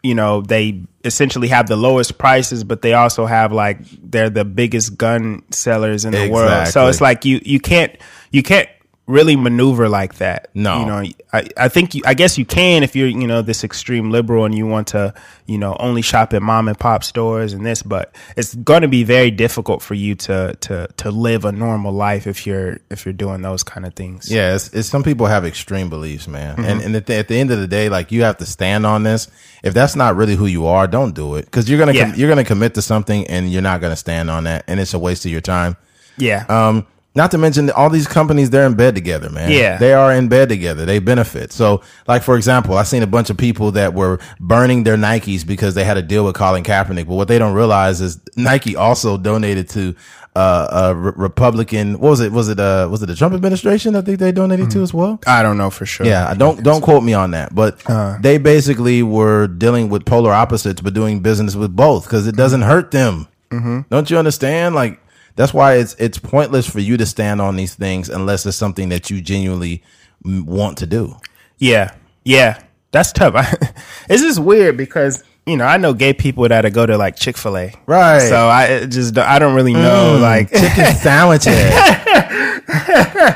you 0.02 0.14
know 0.14 0.40
they 0.40 0.82
essentially 1.04 1.48
have 1.48 1.66
the 1.66 1.76
lowest 1.76 2.18
prices 2.18 2.64
but 2.64 2.82
they 2.82 2.92
also 2.92 3.26
have 3.26 3.52
like 3.52 3.78
they're 4.02 4.30
the 4.30 4.44
biggest 4.44 4.96
gun 4.98 5.42
sellers 5.50 6.04
in 6.04 6.12
the 6.12 6.28
world. 6.30 6.68
So 6.68 6.88
it's 6.88 7.00
like 7.00 7.24
you 7.24 7.40
you 7.44 7.60
can't 7.60 7.96
you 8.30 8.42
can't 8.42 8.68
really 9.06 9.34
maneuver 9.34 9.88
like 9.88 10.16
that 10.18 10.50
No. 10.54 10.78
you 10.80 10.86
know 10.86 11.02
i 11.32 11.48
i 11.56 11.68
think 11.68 11.96
you 11.96 12.02
i 12.06 12.14
guess 12.14 12.38
you 12.38 12.44
can 12.44 12.84
if 12.84 12.94
you're 12.94 13.08
you 13.08 13.26
know 13.26 13.42
this 13.42 13.64
extreme 13.64 14.12
liberal 14.12 14.44
and 14.44 14.54
you 14.54 14.68
want 14.68 14.86
to 14.88 15.12
you 15.46 15.58
know 15.58 15.76
only 15.80 16.00
shop 16.00 16.32
at 16.32 16.42
mom 16.42 16.68
and 16.68 16.78
pop 16.78 17.02
stores 17.02 17.52
and 17.52 17.66
this 17.66 17.82
but 17.82 18.14
it's 18.36 18.54
going 18.54 18.82
to 18.82 18.88
be 18.88 19.02
very 19.02 19.32
difficult 19.32 19.82
for 19.82 19.94
you 19.94 20.14
to 20.14 20.54
to 20.60 20.86
to 20.96 21.10
live 21.10 21.44
a 21.44 21.50
normal 21.50 21.92
life 21.92 22.28
if 22.28 22.46
you're 22.46 22.78
if 22.88 23.04
you're 23.04 23.12
doing 23.12 23.42
those 23.42 23.64
kind 23.64 23.84
of 23.84 23.94
things 23.94 24.30
Yeah, 24.30 24.54
it's, 24.54 24.72
it's 24.72 24.88
some 24.88 25.02
people 25.02 25.26
have 25.26 25.44
extreme 25.44 25.88
beliefs, 25.90 26.28
man. 26.28 26.56
Mm-hmm. 26.56 26.64
And 26.70 26.80
and 26.82 26.94
at 26.96 27.06
the, 27.06 27.14
at 27.16 27.26
the 27.26 27.36
end 27.36 27.50
of 27.50 27.58
the 27.58 27.66
day, 27.66 27.88
like 27.88 28.12
you 28.12 28.22
have 28.22 28.36
to 28.38 28.46
stand 28.46 28.86
on 28.86 29.02
this. 29.02 29.28
If 29.64 29.74
that's 29.74 29.96
not 29.96 30.14
really 30.14 30.36
who 30.36 30.46
you 30.46 30.66
are, 30.66 30.86
don't 30.86 31.14
do 31.16 31.34
it 31.34 31.46
because 31.46 31.68
you're 31.68 31.78
gonna 31.80 31.98
com- 31.98 32.14
you're 32.14 32.28
gonna 32.28 32.44
commit 32.44 32.74
to 32.74 32.82
something 32.82 33.26
and 33.26 33.50
you're 33.50 33.62
not 33.62 33.80
gonna 33.80 33.96
stand 33.96 34.30
on 34.30 34.44
that, 34.44 34.64
and 34.68 34.78
it's 34.78 34.94
a 34.94 34.98
waste 35.00 35.24
of 35.26 35.32
your 35.32 35.40
time. 35.40 35.76
yeah 36.16 36.44
Um, 36.48 36.86
not 37.14 37.30
to 37.32 37.38
mention 37.38 37.70
all 37.70 37.90
these 37.90 38.06
companies, 38.06 38.50
they're 38.50 38.66
in 38.66 38.74
bed 38.74 38.94
together, 38.94 39.28
man. 39.30 39.50
Yeah. 39.50 39.78
They 39.78 39.92
are 39.92 40.12
in 40.12 40.28
bed 40.28 40.48
together. 40.48 40.84
They 40.86 41.00
benefit. 41.00 41.52
So, 41.52 41.82
like, 42.06 42.22
for 42.22 42.36
example, 42.36 42.76
I 42.76 42.84
seen 42.84 43.02
a 43.02 43.06
bunch 43.06 43.30
of 43.30 43.36
people 43.36 43.72
that 43.72 43.94
were 43.94 44.20
burning 44.38 44.84
their 44.84 44.96
Nikes 44.96 45.44
because 45.46 45.74
they 45.74 45.82
had 45.84 45.96
a 45.96 46.02
deal 46.02 46.24
with 46.24 46.36
Colin 46.36 46.62
Kaepernick. 46.62 47.06
But 47.08 47.14
what 47.14 47.26
they 47.28 47.38
don't 47.38 47.54
realize 47.54 48.00
is 48.00 48.20
Nike 48.36 48.76
also 48.76 49.16
donated 49.18 49.68
to, 49.70 49.96
uh, 50.36 50.68
a 50.70 50.94
re- 50.94 51.12
Republican, 51.16 51.94
what 51.98 52.10
was 52.10 52.20
it? 52.20 52.30
Was 52.30 52.48
it, 52.48 52.60
uh, 52.60 52.86
was 52.88 53.02
it 53.02 53.06
the 53.06 53.16
Trump 53.16 53.34
administration? 53.34 53.96
I 53.96 54.02
think 54.02 54.20
they 54.20 54.30
donated 54.30 54.70
to 54.70 54.82
as 54.82 54.94
well. 54.94 55.18
i 55.26 55.42
don't 55.42 55.58
know 55.58 55.70
for 55.70 55.84
sure 55.86 56.06
Yeah, 56.06 56.32
don't 56.34 56.62
don't 56.62 56.80
quote 56.82 57.02
me 57.02 57.14
on 57.14 57.32
that, 57.32 57.52
but 57.52 57.80
they 58.22 58.38
basically 58.38 59.02
were 59.02 59.48
dealing 59.48 59.88
with 59.88 60.04
polar 60.06 60.32
opposites, 60.32 60.80
but 60.80 60.94
doing 60.94 61.18
business 61.18 61.56
with 61.56 61.74
both 61.74 62.04
because 62.04 62.28
it 62.28 62.36
doesn't 62.36 62.62
hurt 62.62 62.92
them. 62.92 63.26
Don't 63.50 64.08
you 64.08 64.16
understand? 64.18 64.76
Like 64.76 65.00
That's 65.36 65.54
why 65.54 65.74
it's 65.74 65.94
it's 65.98 66.18
pointless 66.18 66.68
for 66.68 66.80
you 66.80 66.96
to 66.96 67.06
stand 67.06 67.40
on 67.40 67.56
these 67.56 67.74
things 67.74 68.08
unless 68.08 68.44
it's 68.46 68.56
something 68.56 68.88
that 68.90 69.10
you 69.10 69.20
genuinely 69.20 69.82
want 70.24 70.78
to 70.78 70.86
do. 70.86 71.16
Yeah, 71.58 71.94
yeah, 72.24 72.60
that's 72.92 73.12
tough. 73.12 73.34
it's 74.08 74.22
just 74.22 74.38
weird 74.38 74.76
because 74.76 75.22
you 75.46 75.56
know 75.56 75.64
I 75.64 75.76
know 75.78 75.94
gay 75.94 76.12
people 76.12 76.46
that 76.48 76.70
go 76.72 76.84
to 76.84 76.96
like 76.98 77.16
Chick 77.16 77.36
Fil 77.38 77.56
A, 77.56 77.72
Right. 77.86 78.20
So 78.20 78.48
I 78.48 78.86
just 78.86 79.16
I 79.18 79.38
don't 79.38 79.54
really 79.54 79.72
know 79.74 80.18
Mm, 80.18 80.20
like 80.20 80.50
chicken 80.52 80.94
sandwiches. 80.96 81.54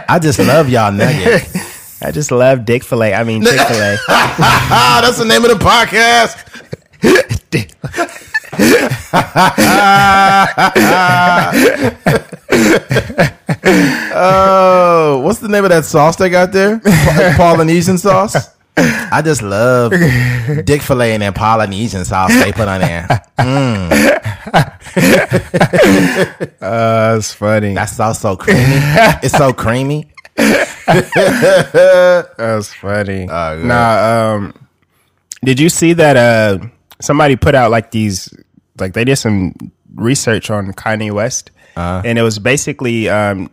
I 0.08 0.18
just 0.20 0.38
love 0.38 0.68
y'all 0.68 0.92
nuggets. 0.92 2.02
I 2.02 2.10
just 2.10 2.30
love 2.30 2.64
Dick 2.66 2.84
Fil 2.84 3.02
A. 3.02 3.14
I 3.14 3.24
mean 3.24 3.42
Chick 3.42 3.58
Fil 3.60 3.76
A. 3.82 3.96
That's 4.08 5.18
the 5.18 5.24
name 5.24 5.44
of 5.44 5.50
the 5.58 5.64
podcast. 5.64 6.40
Oh, 14.16 15.20
what's 15.24 15.40
the 15.40 15.48
name 15.48 15.64
of 15.64 15.70
that 15.70 15.84
sauce 15.84 16.14
they 16.16 16.30
got 16.30 16.52
there? 16.52 16.80
Polynesian 17.36 17.98
sauce. 17.98 18.36
I 18.76 19.22
just 19.24 19.42
love 19.42 19.92
Dick 20.64 20.82
Filet 20.82 21.14
and 21.14 21.22
that 21.22 21.34
Polynesian 21.34 22.04
sauce 22.04 22.32
they 22.34 22.52
put 22.52 22.68
on 22.68 22.80
there. 22.80 23.06
That's 26.60 27.32
funny. 27.32 27.74
That 27.74 27.86
sauce 27.86 28.20
so 28.20 28.36
creamy. 28.36 28.60
It's 29.22 29.36
so 29.36 29.52
creamy. 29.52 30.08
That's 30.36 30.70
funny. 32.74 33.28
Oh, 33.30 33.62
nah, 33.64 34.34
um, 34.34 34.54
did 35.44 35.60
you 35.60 35.68
see 35.68 35.92
that? 35.94 36.16
Uh, 36.16 36.58
somebody 37.00 37.36
put 37.36 37.54
out 37.54 37.70
like 37.70 37.90
these, 37.90 38.28
like 38.78 38.92
they 38.94 39.04
did 39.04 39.16
some 39.16 39.54
research 39.94 40.50
on 40.50 40.72
Kanye 40.72 41.12
West, 41.12 41.50
Uh-huh. 41.76 42.02
and 42.04 42.18
it 42.18 42.22
was 42.22 42.38
basically 42.38 43.08
um, 43.08 43.50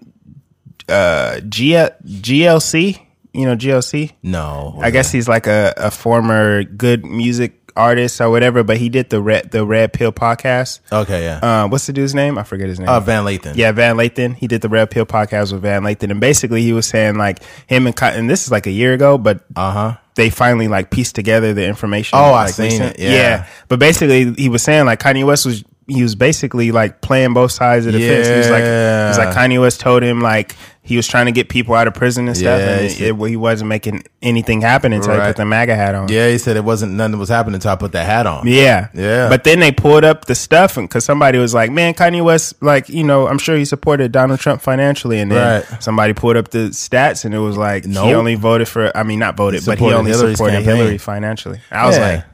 uh, 0.89 1.39
G- 1.41 1.73
GLC. 2.05 2.99
You 3.33 3.45
know 3.45 3.55
GLC. 3.55 4.11
No, 4.23 4.77
I 4.81 4.91
guess 4.91 5.09
he's 5.11 5.29
like 5.29 5.47
a, 5.47 5.73
a 5.77 5.89
former 5.89 6.63
good 6.65 7.05
music 7.05 7.57
artist 7.77 8.19
or 8.19 8.29
whatever, 8.29 8.61
but 8.61 8.75
he 8.75 8.89
did 8.89 9.09
the 9.09 9.21
red 9.21 9.51
the 9.51 9.65
Red 9.65 9.93
Pill 9.93 10.11
podcast. 10.11 10.81
Okay, 10.91 11.23
yeah. 11.23 11.39
Uh, 11.63 11.67
what's 11.69 11.87
the 11.87 11.93
dude's 11.93 12.13
name? 12.13 12.37
I 12.37 12.43
forget 12.43 12.67
his 12.67 12.77
name. 12.77 12.89
Uh, 12.89 12.99
Van 12.99 13.23
Lathan. 13.23 13.55
Yeah, 13.55 13.71
Van 13.71 13.95
Lathan. 13.95 14.35
He 14.35 14.47
did 14.47 14.59
the 14.59 14.67
Red 14.67 14.91
Pill 14.91 15.05
podcast 15.05 15.53
with 15.53 15.61
Van 15.61 15.81
Lathan, 15.83 16.11
and 16.11 16.19
basically 16.19 16.61
he 16.61 16.73
was 16.73 16.85
saying 16.87 17.15
like 17.15 17.41
him 17.67 17.87
and 17.87 17.95
Ka- 17.95 18.11
and 18.13 18.29
this 18.29 18.43
is 18.43 18.51
like 18.51 18.67
a 18.67 18.71
year 18.71 18.91
ago, 18.93 19.17
but 19.17 19.45
Uh 19.55 19.71
huh. 19.71 19.97
They 20.15 20.29
finally 20.29 20.67
like 20.67 20.89
pieced 20.91 21.15
together 21.15 21.53
the 21.53 21.65
information. 21.65 22.17
Oh, 22.17 22.23
I 22.33 22.45
like, 22.45 22.53
seen 22.53 22.65
recent- 22.65 22.99
it, 22.99 23.11
yeah. 23.11 23.47
but 23.67 23.79
basically 23.79 24.33
he 24.33 24.49
was 24.49 24.61
saying 24.61 24.85
like 24.85 24.99
Kanye 24.99 25.25
West 25.25 25.45
was 25.45 25.63
he 25.91 26.03
was 26.03 26.15
basically 26.15 26.71
like 26.71 27.01
playing 27.01 27.33
both 27.33 27.51
sides 27.51 27.85
of 27.85 27.93
the 27.93 27.99
fence. 27.99 28.27
He 28.27 28.33
was 28.35 28.49
like, 28.49 28.63
he 28.63 28.69
was 29.09 29.17
like 29.17 29.35
Kanye 29.35 29.59
West 29.59 29.79
told 29.79 30.03
him 30.03 30.21
like 30.21 30.55
he 30.83 30.95
was 30.95 31.07
trying 31.07 31.27
to 31.27 31.31
get 31.31 31.47
people 31.47 31.75
out 31.75 31.87
of 31.87 31.93
prison 31.93 32.27
and 32.27 32.35
stuff, 32.35 32.59
Yeah, 32.59 32.79
and 32.79 32.91
he 32.91 33.05
it, 33.05 33.15
he 33.29 33.35
wasn't 33.37 33.69
making 33.69 34.03
anything 34.23 34.61
happen 34.61 34.93
until 34.93 35.13
he 35.13 35.19
put 35.21 35.35
the 35.35 35.45
MAGA 35.45 35.75
hat 35.75 35.93
on. 35.93 36.09
Yeah, 36.09 36.29
he 36.29 36.39
said 36.39 36.57
it 36.57 36.63
wasn't 36.63 36.93
nothing 36.93 37.19
was 37.19 37.29
happening 37.29 37.55
until 37.55 37.71
I 37.71 37.75
put 37.75 37.91
that 37.91 38.05
hat 38.05 38.25
on. 38.25 38.47
Yeah. 38.47 38.89
Yeah. 38.93 39.29
But 39.29 39.43
then 39.43 39.59
they 39.59 39.71
pulled 39.71 40.03
up 40.03 40.25
the 40.25 40.33
stuff 40.33 40.75
because 40.75 41.05
somebody 41.05 41.37
was 41.37 41.53
like, 41.53 41.69
man, 41.71 41.93
Kanye 41.93 42.23
West, 42.23 42.61
like, 42.63 42.89
you 42.89 43.03
know, 43.03 43.27
I'm 43.27 43.37
sure 43.37 43.55
he 43.57 43.65
supported 43.65 44.11
Donald 44.11 44.39
Trump 44.39 44.61
financially. 44.61 45.19
And 45.19 45.31
then 45.31 45.61
Right. 45.69 45.83
somebody 45.83 46.13
pulled 46.13 46.35
up 46.35 46.49
the 46.49 46.69
stats 46.69 47.25
and 47.25 47.35
it 47.35 47.39
was 47.39 47.57
like, 47.57 47.85
he 47.85 47.97
only 48.13 48.33
voted 48.35 48.67
for, 48.67 48.95
I 48.97 49.03
mean, 49.03 49.19
not 49.19 49.37
voted, 49.37 49.63
but 49.65 49.77
he 49.77 49.85
only 49.93 50.11
Hillary's 50.11 50.37
supported 50.37 50.55
campaign. 50.63 50.75
Hillary 50.77 50.97
financially. 50.97 51.59
I 51.69 51.85
was 51.85 51.97
Yeah. 51.97 52.07
like, 52.07 52.25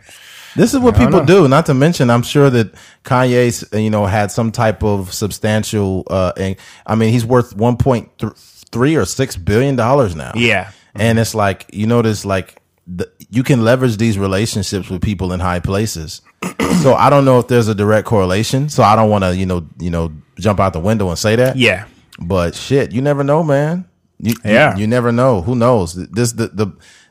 This 0.58 0.74
is 0.74 0.80
what 0.82 0.96
people 0.98 1.20
know. 1.20 1.26
do. 1.26 1.48
Not 1.48 1.66
to 1.68 1.74
mention, 1.74 2.10
I'm 2.10 2.24
sure 2.24 2.50
that 2.50 2.74
Kanye's, 3.06 3.64
uh, 3.74 3.78
you 3.78 3.90
know, 3.90 4.06
had 4.06 4.32
some 4.32 4.52
type 4.52 4.84
of 4.84 5.14
substantial. 5.14 6.04
Uh, 6.10 6.34
and, 6.36 6.56
I 6.86 6.96
mean, 6.96 7.14
he's 7.14 7.26
worth 7.26 7.56
1.3 7.56 9.02
or 9.02 9.06
six 9.06 9.36
billion 9.38 9.76
dollars 9.76 10.16
now. 10.16 10.32
yeah. 10.36 10.72
and 10.96 11.20
it's 11.20 11.34
like 11.36 11.66
you 11.72 11.88
notice, 11.88 12.26
like 12.26 12.62
the, 12.88 13.10
you 13.30 13.44
can 13.44 13.64
leverage 13.64 13.98
these 13.98 14.18
relationships 14.18 14.90
with 14.90 15.02
people 15.02 15.32
in 15.32 15.40
high 15.40 15.60
places. 15.60 16.22
so 16.82 16.94
I 16.96 17.10
don't 17.10 17.26
know 17.26 17.40
if 17.40 17.48
there's 17.48 17.68
a 17.68 17.76
direct 17.76 18.08
correlation. 18.08 18.70
So 18.70 18.84
I 18.84 18.96
don't 18.96 19.10
want 19.10 19.24
to, 19.24 19.36
you 19.36 19.46
know, 19.46 19.68
you 19.80 19.90
know, 19.90 20.12
jump 20.40 20.60
out 20.60 20.74
the 20.74 20.80
window 20.80 21.10
and 21.10 21.18
say 21.20 21.36
that. 21.36 21.56
Yeah. 21.56 21.86
But 22.20 22.56
shit, 22.56 22.92
you 22.94 23.02
never 23.02 23.24
know, 23.24 23.44
man. 23.44 23.86
You, 24.20 24.32
you- 24.44 24.52
Yeah. 24.52 24.76
you, 24.76 24.88
never 24.88 25.12
know. 25.12 25.42
Who 25.42 25.56
knows? 25.56 25.94
This 25.94 26.32
the, 26.32 26.48
the 26.48 26.68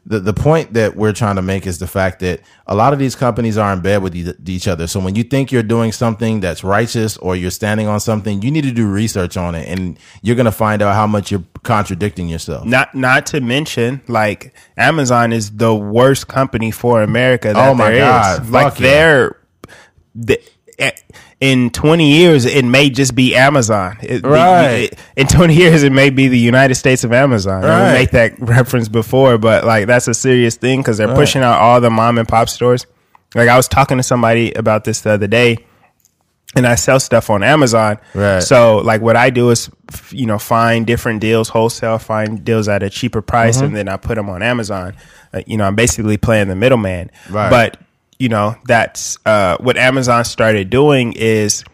the 0.09 0.21
the 0.21 0.33
point 0.33 0.75
that 0.75 0.95
we're 0.95 1.13
trying 1.13 1.35
to 1.37 1.43
make 1.43 1.67
is 1.67 1.79
the 1.81 1.87
fact 1.89 2.21
that 2.21 2.41
a 2.69 2.77
lot 2.77 2.93
of 2.93 2.99
these 3.01 3.17
companies 3.17 3.59
are 3.59 3.73
in 3.73 3.81
bed 3.81 4.03
with 4.03 4.15
e- 4.15 4.33
each 4.47 4.69
other. 4.69 4.87
So 4.87 5.01
when 5.01 5.17
you 5.17 5.25
think 5.25 5.51
you're 5.51 5.65
doing 5.65 5.91
something 5.91 6.39
that's 6.39 6.63
righteous 6.63 7.17
or 7.17 7.35
you're 7.35 7.51
standing 7.51 7.89
on 7.89 7.99
something, 7.99 8.41
you 8.41 8.53
need 8.53 8.63
to 8.63 8.71
do 8.73 8.87
research 8.89 9.37
on 9.37 9.57
it, 9.57 9.69
and 9.69 9.99
you're 10.23 10.37
gonna 10.37 10.53
find 10.53 10.81
out 10.81 10.95
how 10.95 11.09
much 11.09 11.33
you're 11.33 11.43
contradicting 11.65 12.29
yourself. 12.29 12.65
Not 12.65 12.95
not 12.95 13.27
to 13.27 13.41
mention, 13.41 14.01
like 14.07 14.55
Amazon 14.77 15.33
is 15.33 15.51
the 15.51 15.75
worst 15.75 16.29
company 16.29 16.71
for 16.71 17.03
America. 17.03 17.53
That 17.53 17.69
Oh 17.69 17.75
my 17.75 17.91
there 17.91 17.95
is. 17.95 18.01
God, 18.39 18.51
Like 18.51 18.65
fuck 18.75 18.81
yeah. 18.81 18.87
they're 18.89 19.37
the, 20.15 20.41
eh, 20.79 20.93
in 21.41 21.71
twenty 21.71 22.13
years, 22.13 22.45
it 22.47 22.65
may 22.65 22.89
just 22.89 23.15
be 23.15 23.37
Amazon. 23.37 23.99
It- 24.03 24.23
the- 24.23 24.29
Right. 24.29 24.69
it- 24.93 24.99
in 25.17 25.27
twenty 25.27 25.55
years, 25.55 25.83
it 25.83 25.93
may 25.93 26.11
be 26.11 26.29
the 26.29 26.39
United 26.39 26.77
States 26.77 27.05
of 27.05 27.13
Amazon. 27.13 27.63
Right. 27.63 27.93
We 27.93 27.99
make 27.99 28.11
that 28.13 28.33
reference 28.41 28.89
before, 28.89 29.37
but 29.39 29.65
like 29.65 29.87
that's 29.87 30.09
a 30.09 30.15
serious 30.15 30.57
thing 30.57 30.81
because 30.81 30.97
they're 30.99 31.15
pushing 31.15 31.43
out 31.43 31.61
all 31.61 31.81
the 31.81 31.91
mom 31.91 32.19
and 32.19 32.27
pop 32.27 32.49
stores. 32.49 32.87
Like 33.35 33.49
I 33.49 33.57
was 33.57 33.69
talking 33.69 33.99
to 33.99 34.03
somebody 34.03 34.53
about 34.53 34.85
this 34.85 35.03
the 35.03 35.11
other 35.11 35.27
day 35.27 35.59
and 36.55 36.67
I 36.67 36.75
sell 36.77 36.99
stuff 36.99 37.29
on 37.29 37.43
Amazon. 37.43 37.99
Right. 38.15 38.43
So 38.43 38.79
like 38.79 39.03
what 39.03 39.15
I 39.17 39.29
do 39.29 39.51
is, 39.51 39.69
you 40.11 40.25
know, 40.25 40.39
find 40.39 40.87
different 40.87 41.21
deals 41.21 41.51
wholesale, 41.51 41.99
find 41.99 42.43
deals 42.45 42.67
at 42.67 42.83
a 42.83 42.89
cheaper 42.89 43.21
price, 43.21 43.57
Mm-hmm. 43.57 43.67
and 43.67 43.77
then 43.77 43.89
I 43.91 43.99
put 43.99 44.15
them 44.15 44.31
on 44.31 44.43
Amazon. 44.43 44.95
Uh, 45.35 45.43
you 45.47 45.59
know, 45.59 45.65
I'm 45.65 45.75
basically 45.75 46.17
playing 46.17 46.49
the 46.49 46.57
middleman. 46.57 47.11
Right. 47.29 47.51
But 47.51 47.77
you 48.19 48.29
know, 48.29 48.57
that's 48.67 49.19
uh, 49.27 49.57
what 49.59 49.77
Amazon 49.77 50.25
started 50.25 50.71
doing 50.71 51.13
is 51.15 51.65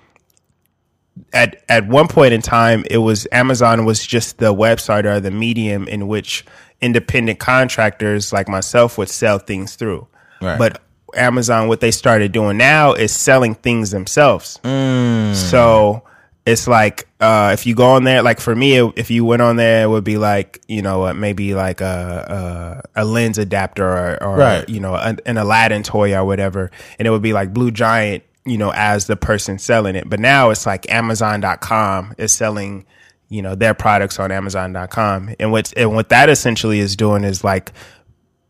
at 1.33 1.63
at 1.69 1.87
one 1.87 2.09
point 2.09 2.33
in 2.33 2.43
time, 2.43 2.85
it 2.91 2.99
was 2.99 3.27
Amazon 3.33 3.85
was 3.85 4.05
just 4.05 4.39
the 4.39 4.55
website 4.55 5.05
or 5.05 5.21
the 5.21 5.31
medium 5.31 5.87
in 5.89 6.09
which 6.09 6.45
independent 6.81 7.39
contractors 7.39 8.33
like 8.33 8.49
myself 8.49 8.99
would 8.99 9.09
sell 9.09 9.39
things 9.39 9.77
through. 9.77 10.07
Right. 10.41 10.59
But 10.59 10.83
Amazon, 11.15 11.69
what 11.69 11.81
they 11.81 11.91
started 11.91 12.33
doing 12.33 12.57
now 12.57 12.95
is 12.95 13.13
selling 13.13 13.55
things 13.55 13.91
themselves. 13.91 14.59
Mm. 14.65 15.35
So 15.35 16.03
it's 16.45 16.67
like 16.67 17.07
uh, 17.21 17.51
if 17.53 17.67
you 17.67 17.75
go 17.75 17.91
on 17.93 18.05
there, 18.05 18.23
like 18.23 18.41
for 18.41 18.55
me, 18.55 18.77
if 18.97 19.11
you 19.11 19.25
went 19.25 19.43
on 19.43 19.57
there, 19.57 19.85
it 19.85 19.89
would 19.89 20.05
be 20.05 20.19
like 20.19 20.61
you 20.69 20.83
know 20.83 21.07
uh, 21.07 21.15
maybe 21.15 21.55
like 21.55 21.81
a 21.81 22.83
a, 22.95 23.03
a 23.03 23.05
lens 23.05 23.39
adapter 23.39 23.87
or, 23.87 24.23
or 24.23 24.37
Right. 24.37 24.69
you 24.69 24.81
know 24.81 24.95
an, 24.95 25.21
an 25.27 25.39
Aladdin 25.39 25.83
toy 25.83 26.15
or 26.15 26.25
whatever, 26.25 26.71
and 26.99 27.07
it 27.07 27.11
would 27.11 27.23
be 27.23 27.33
like 27.33 27.53
Blue 27.53 27.71
Giant, 27.71 28.25
you 28.45 28.59
know, 28.59 28.73
as 28.75 29.07
the 29.07 29.17
person 29.17 29.59
selling 29.59 29.95
it. 29.95 30.11
But 30.11 30.19
now 30.21 30.51
it's 30.51 30.67
like 30.67 30.91
Amazon.com 30.91 32.15
is 32.19 32.33
selling 32.33 32.87
you 33.29 33.41
know 33.41 33.55
their 33.55 33.73
products 33.75 34.19
on 34.19 34.33
Amazon.com, 34.33 35.35
and 35.39 35.53
what's 35.53 35.73
and 35.75 35.95
what 35.95 36.09
that 36.09 36.29
essentially 36.29 36.81
is 36.81 36.97
doing 36.97 37.23
is 37.25 37.45
like 37.45 37.73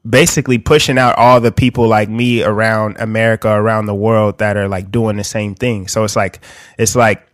basically 0.09 0.59
pushing 0.59 0.99
out 0.99 1.17
all 1.17 1.41
the 1.41 1.53
people 1.53 1.87
like 1.87 2.09
me 2.09 2.43
around 2.43 2.97
America, 2.99 3.49
around 3.49 3.87
the 3.87 3.95
world 3.95 4.39
that 4.39 4.57
are 4.57 4.67
like 4.69 4.91
doing 4.91 5.17
the 5.17 5.25
same 5.25 5.55
thing. 5.55 5.87
So 5.89 6.05
it's 6.05 6.17
like 6.17 6.41
it's 6.79 6.97
like 6.97 7.25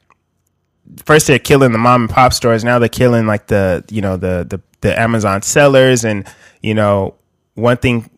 first 1.04 1.26
they're 1.26 1.38
killing 1.38 1.72
the 1.72 1.78
mom 1.78 2.02
and 2.02 2.10
pop 2.10 2.32
stores, 2.32 2.64
now 2.64 2.78
they're 2.78 2.88
killing 2.88 3.26
like 3.26 3.46
the 3.46 3.84
you 3.90 4.00
know 4.00 4.16
the 4.16 4.46
the 4.48 4.60
the 4.80 4.98
Amazon 4.98 5.42
sellers. 5.42 6.04
And 6.04 6.26
you 6.62 6.74
know 6.74 7.14
one 7.54 7.76
thing 7.76 8.10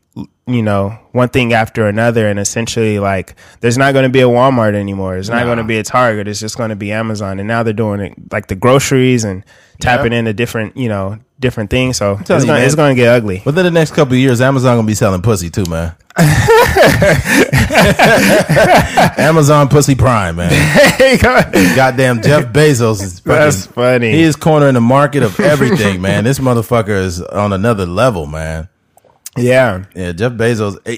you 0.54 0.62
know 0.62 0.98
one 1.12 1.28
thing 1.28 1.52
after 1.52 1.86
another 1.86 2.28
and 2.28 2.38
essentially 2.38 2.98
like 2.98 3.34
there's 3.60 3.78
not 3.78 3.92
going 3.92 4.04
to 4.04 4.08
be 4.10 4.20
a 4.20 4.28
Walmart 4.28 4.74
anymore. 4.74 5.14
There's 5.14 5.30
not 5.30 5.44
going 5.44 5.58
to 5.58 5.64
be 5.64 5.78
a 5.78 5.82
Target. 5.82 6.28
It's 6.28 6.40
just 6.40 6.56
going 6.56 6.70
to 6.70 6.76
be 6.76 6.92
Amazon 6.92 7.38
and 7.38 7.48
now 7.48 7.62
they're 7.62 7.72
doing 7.72 8.00
it 8.00 8.32
like 8.32 8.46
the 8.48 8.54
groceries 8.54 9.24
and 9.24 9.44
tapping 9.80 10.12
into 10.12 10.32
different, 10.32 10.76
you 10.76 10.88
know, 10.88 11.18
different 11.38 11.70
things. 11.70 11.96
So 11.96 12.18
it's 12.20 12.28
to 12.28 12.64
it's 12.64 12.74
to 12.74 12.94
get 12.94 13.08
ugly. 13.08 13.42
Within 13.44 13.64
the 13.64 13.70
next 13.70 13.92
couple 13.94 14.14
of 14.14 14.18
years, 14.18 14.40
Amazon 14.40 14.76
gonna 14.76 14.86
be 14.86 14.94
selling 14.94 15.22
pussy 15.22 15.50
too, 15.50 15.64
man. 15.64 15.94
Amazon 19.16 19.68
Pussy 19.68 19.94
Prime, 19.94 20.36
man. 20.36 20.50
Goddamn 21.20 22.20
Jeff 22.22 22.46
Bezos 22.52 23.02
is 23.02 23.20
fucking, 23.20 23.38
That's 23.38 23.66
funny. 23.66 24.12
He 24.12 24.22
is 24.22 24.36
cornering 24.36 24.74
the 24.74 24.80
market 24.80 25.22
of 25.22 25.38
everything, 25.40 26.00
man. 26.02 26.24
This 26.24 26.38
motherfucker 26.38 27.02
is 27.02 27.22
on 27.22 27.52
another 27.52 27.86
level, 27.86 28.26
man. 28.26 28.68
Yeah. 29.36 29.84
Yeah, 29.94 30.12
Jeff 30.12 30.32
Bezos. 30.32 30.78
eh, 30.86 30.96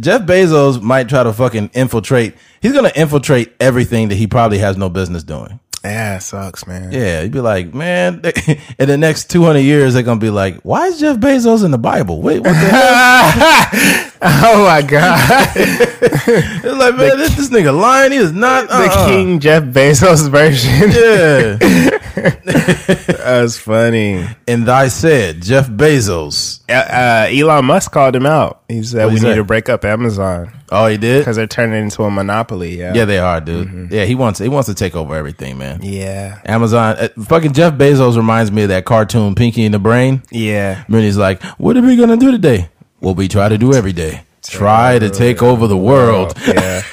Jeff 0.00 0.22
Bezos 0.22 0.80
might 0.82 1.08
try 1.08 1.22
to 1.22 1.32
fucking 1.32 1.70
infiltrate. 1.74 2.34
He's 2.60 2.72
gonna 2.72 2.92
infiltrate 2.94 3.52
everything 3.60 4.08
that 4.08 4.16
he 4.16 4.26
probably 4.26 4.58
has 4.58 4.76
no 4.76 4.88
business 4.88 5.22
doing. 5.22 5.60
Yeah, 5.84 6.16
it 6.16 6.22
sucks, 6.22 6.66
man. 6.66 6.90
Yeah, 6.90 7.22
you'd 7.22 7.30
be 7.30 7.40
like, 7.40 7.72
man. 7.72 8.20
In 8.80 8.88
the 8.88 8.96
next 8.98 9.30
two 9.30 9.44
hundred 9.44 9.60
years, 9.60 9.94
they're 9.94 10.02
gonna 10.02 10.18
be 10.20 10.28
like, 10.30 10.56
why 10.62 10.86
is 10.88 10.98
Jeff 10.98 11.18
Bezos 11.18 11.64
in 11.64 11.70
the 11.70 11.78
Bible? 11.78 12.20
Wait, 12.20 12.40
what 12.40 12.50
the 12.52 12.54
hell? 12.54 14.04
Oh 14.20 14.64
my 14.64 14.82
god, 14.82 15.56
It's 16.00 16.64
like, 16.64 16.96
man, 16.96 17.16
this, 17.18 17.36
this 17.36 17.48
nigga 17.50 17.78
lying. 17.78 18.12
He 18.12 18.18
is 18.18 18.32
not 18.32 18.68
the 18.68 18.74
uh-uh. 18.74 19.06
King 19.08 19.40
Jeff 19.40 19.62
Bezos 19.64 20.28
version. 20.30 20.90
Yeah. 20.90 21.58
That's 23.18 23.56
funny. 23.58 24.24
and 24.46 24.68
I 24.68 24.88
said, 24.88 25.42
Jeff 25.42 25.68
Bezos. 25.68 26.60
Uh, 26.68 26.72
uh, 26.72 27.28
Elon 27.30 27.64
Musk 27.66 27.92
called 27.92 28.16
him 28.16 28.26
out. 28.26 28.62
He 28.68 28.82
said 28.82 29.06
we 29.12 29.20
need 29.20 29.34
to 29.36 29.44
break 29.44 29.68
up 29.68 29.84
Amazon 29.84 30.52
Oh, 30.70 30.86
he 30.86 30.96
did. 30.98 31.20
because 31.20 31.36
they're 31.36 31.46
turning 31.46 31.82
into 31.84 32.02
a 32.02 32.10
monopoly. 32.10 32.78
Yeah, 32.78 32.92
Yeah, 32.94 33.04
they 33.04 33.18
are, 33.18 33.40
dude. 33.40 33.90
Yeah, 33.92 34.04
he 34.04 34.14
wants 34.14 34.38
he 34.38 34.48
wants 34.48 34.68
to 34.68 34.74
take 34.74 34.94
over 34.96 35.14
everything, 35.14 35.58
man. 35.58 35.80
yeah, 35.82 36.40
Amazon, 36.44 36.96
uh, 36.98 37.08
fucking 37.24 37.52
Jeff 37.52 37.74
Bezos 37.74 38.16
reminds 38.16 38.50
me 38.52 38.62
of 38.64 38.68
that 38.70 38.84
cartoon 38.84 39.34
Pinky 39.34 39.64
and 39.64 39.72
the 39.74 39.78
Brain. 39.78 40.22
yeah. 40.30 40.84
When 40.88 41.02
he's 41.02 41.16
like, 41.16 41.42
"What 41.58 41.76
are 41.76 41.82
we 41.82 41.96
gonna 41.96 42.16
do 42.16 42.30
today? 42.32 42.68
What 42.98 43.16
we 43.16 43.28
try 43.28 43.48
to 43.48 43.56
do 43.58 43.72
every 43.74 43.92
day." 43.92 44.22
Try 44.50 44.98
to 44.98 45.10
take 45.10 45.42
over 45.42 45.66
the 45.66 45.76
world. 45.76 46.34
Yeah, 46.46 46.82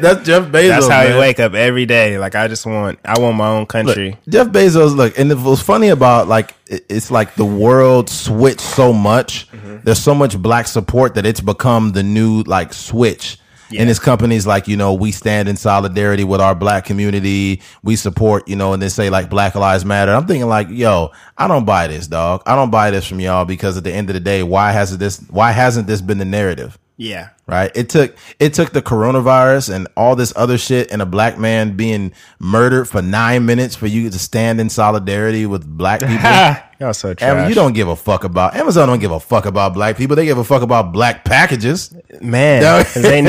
That's 0.00 0.26
Jeff 0.26 0.46
Bezos. 0.46 0.68
that's 0.68 0.88
how 0.88 1.02
man. 1.02 1.12
you 1.12 1.18
wake 1.18 1.40
up 1.40 1.54
every 1.54 1.86
day. 1.86 2.18
Like 2.18 2.34
I 2.34 2.48
just 2.48 2.64
want, 2.66 2.98
I 3.04 3.18
want 3.18 3.36
my 3.36 3.48
own 3.48 3.60
Look, 3.60 3.68
country. 3.68 4.16
Jeff 4.28 4.48
Bezos, 4.48 4.96
look, 4.96 5.18
and 5.18 5.30
it 5.30 5.38
was 5.38 5.60
funny 5.60 5.88
about 5.88 6.28
like 6.28 6.54
it's 6.66 7.10
like 7.10 7.34
the 7.34 7.44
world 7.44 8.08
switched 8.08 8.60
so 8.60 8.92
much. 8.92 9.50
Mm-hmm. 9.52 9.78
There's 9.84 9.98
so 10.02 10.14
much 10.14 10.38
black 10.38 10.66
support 10.66 11.14
that 11.14 11.26
it's 11.26 11.40
become 11.40 11.92
the 11.92 12.02
new 12.02 12.42
like 12.42 12.72
switch. 12.72 13.38
Yeah. 13.70 13.80
And 13.80 13.88
his 13.88 13.98
companies 13.98 14.46
like, 14.46 14.66
you 14.66 14.76
know, 14.76 14.94
we 14.94 15.12
stand 15.12 15.48
in 15.48 15.56
solidarity 15.56 16.24
with 16.24 16.40
our 16.40 16.54
black 16.54 16.84
community. 16.84 17.62
We 17.82 17.96
support, 17.96 18.48
you 18.48 18.56
know, 18.56 18.72
and 18.72 18.82
they 18.82 18.88
say 18.88 19.10
like 19.10 19.30
Black 19.30 19.54
Lives 19.54 19.84
Matter. 19.84 20.12
I'm 20.12 20.26
thinking 20.26 20.48
like, 20.48 20.68
yo, 20.70 21.12
I 21.38 21.46
don't 21.46 21.64
buy 21.64 21.86
this, 21.86 22.06
dog. 22.06 22.42
I 22.46 22.56
don't 22.56 22.70
buy 22.70 22.90
this 22.90 23.06
from 23.06 23.20
y'all 23.20 23.44
because 23.44 23.76
at 23.76 23.84
the 23.84 23.92
end 23.92 24.10
of 24.10 24.14
the 24.14 24.20
day, 24.20 24.42
why 24.42 24.72
hasn't 24.72 25.00
this 25.00 25.18
why 25.30 25.52
hasn't 25.52 25.86
this 25.86 26.00
been 26.00 26.18
the 26.18 26.24
narrative? 26.24 26.78
Yeah, 26.96 27.30
right? 27.46 27.70
It 27.74 27.88
took 27.88 28.14
it 28.38 28.52
took 28.52 28.72
the 28.72 28.82
coronavirus 28.82 29.74
and 29.74 29.88
all 29.96 30.16
this 30.16 30.34
other 30.36 30.58
shit 30.58 30.90
and 30.90 31.00
a 31.00 31.06
black 31.06 31.38
man 31.38 31.76
being 31.76 32.12
murdered 32.38 32.86
for 32.86 33.00
nine 33.00 33.46
minutes 33.46 33.74
for 33.74 33.86
you 33.86 34.10
to 34.10 34.18
stand 34.18 34.60
in 34.60 34.68
solidarity 34.68 35.46
with 35.46 35.66
black 35.66 36.00
people. 36.00 36.62
y'all 36.80 36.92
so 36.94 37.14
trash. 37.14 37.48
you 37.48 37.54
don't 37.54 37.72
give 37.74 37.88
a 37.88 37.94
fuck 37.96 38.24
about 38.24 38.56
Amazon. 38.56 38.88
Don't 38.88 38.98
give 38.98 39.10
a 39.12 39.20
fuck 39.20 39.44
about 39.46 39.74
black 39.74 39.96
people. 39.96 40.16
They 40.16 40.24
give 40.24 40.38
a 40.38 40.44
fuck 40.44 40.62
about 40.62 40.92
black 40.92 41.24
packages. 41.24 41.94
man. 42.20 42.62
As, 42.64 42.94
they, 42.94 43.20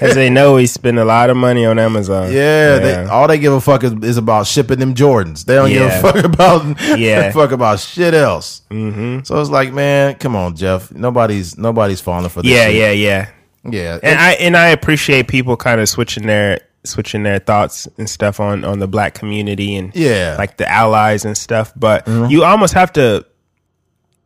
as 0.00 0.14
they 0.14 0.30
know, 0.30 0.54
we 0.54 0.66
spend 0.66 0.98
a 0.98 1.04
lot 1.04 1.30
of 1.30 1.36
money 1.36 1.64
on 1.64 1.78
Amazon. 1.78 2.30
Yeah, 2.32 2.78
They, 2.78 3.04
all 3.06 3.26
they 3.28 3.38
give 3.38 3.52
a 3.52 3.60
fuck 3.60 3.82
is, 3.84 3.92
is 4.04 4.16
about 4.18 4.46
shipping 4.46 4.78
them 4.78 4.94
Jordans. 4.94 5.44
They 5.44 5.54
don't 5.54 5.70
Yeah. 5.70 5.88
give 6.00 6.04
a 6.04 6.12
fuck 6.12 6.24
about 6.24 6.80
Yeah. 6.98 7.32
fuck 7.32 7.50
about 7.52 7.80
shit 7.80 8.14
else. 8.14 8.62
Mm-hmm. 8.70 9.20
So 9.24 9.40
it's 9.40 9.50
like, 9.50 9.72
man, 9.72 10.14
come 10.16 10.36
on, 10.36 10.54
Jeff. 10.56 10.92
Nobody's 10.92 11.56
nobody's 11.58 12.00
falling 12.00 12.28
for 12.28 12.42
this. 12.42 12.50
yeah, 12.52 12.66
shit. 12.66 12.74
yeah, 12.76 12.90
yeah. 12.90 13.28
yeah. 13.64 13.98
And 14.02 14.18
I 14.18 14.32
and 14.32 14.56
I 14.56 14.68
appreciate 14.68 15.28
people 15.28 15.56
kind 15.56 15.80
of 15.80 15.88
switching 15.88 16.26
their 16.26 16.60
switching 16.84 17.22
their 17.22 17.38
thoughts 17.38 17.86
and 17.98 18.08
stuff 18.10 18.40
on 18.40 18.64
on 18.64 18.78
the 18.80 18.88
black 18.88 19.14
community 19.14 19.76
and 19.76 19.94
Yeah. 19.94 20.36
like 20.38 20.56
the 20.56 20.70
allies 20.70 21.24
and 21.24 21.36
stuff. 21.36 21.72
But 21.76 22.06
Mm-hmm. 22.06 22.30
you 22.30 22.44
almost 22.44 22.74
have 22.74 22.92
to 22.94 23.24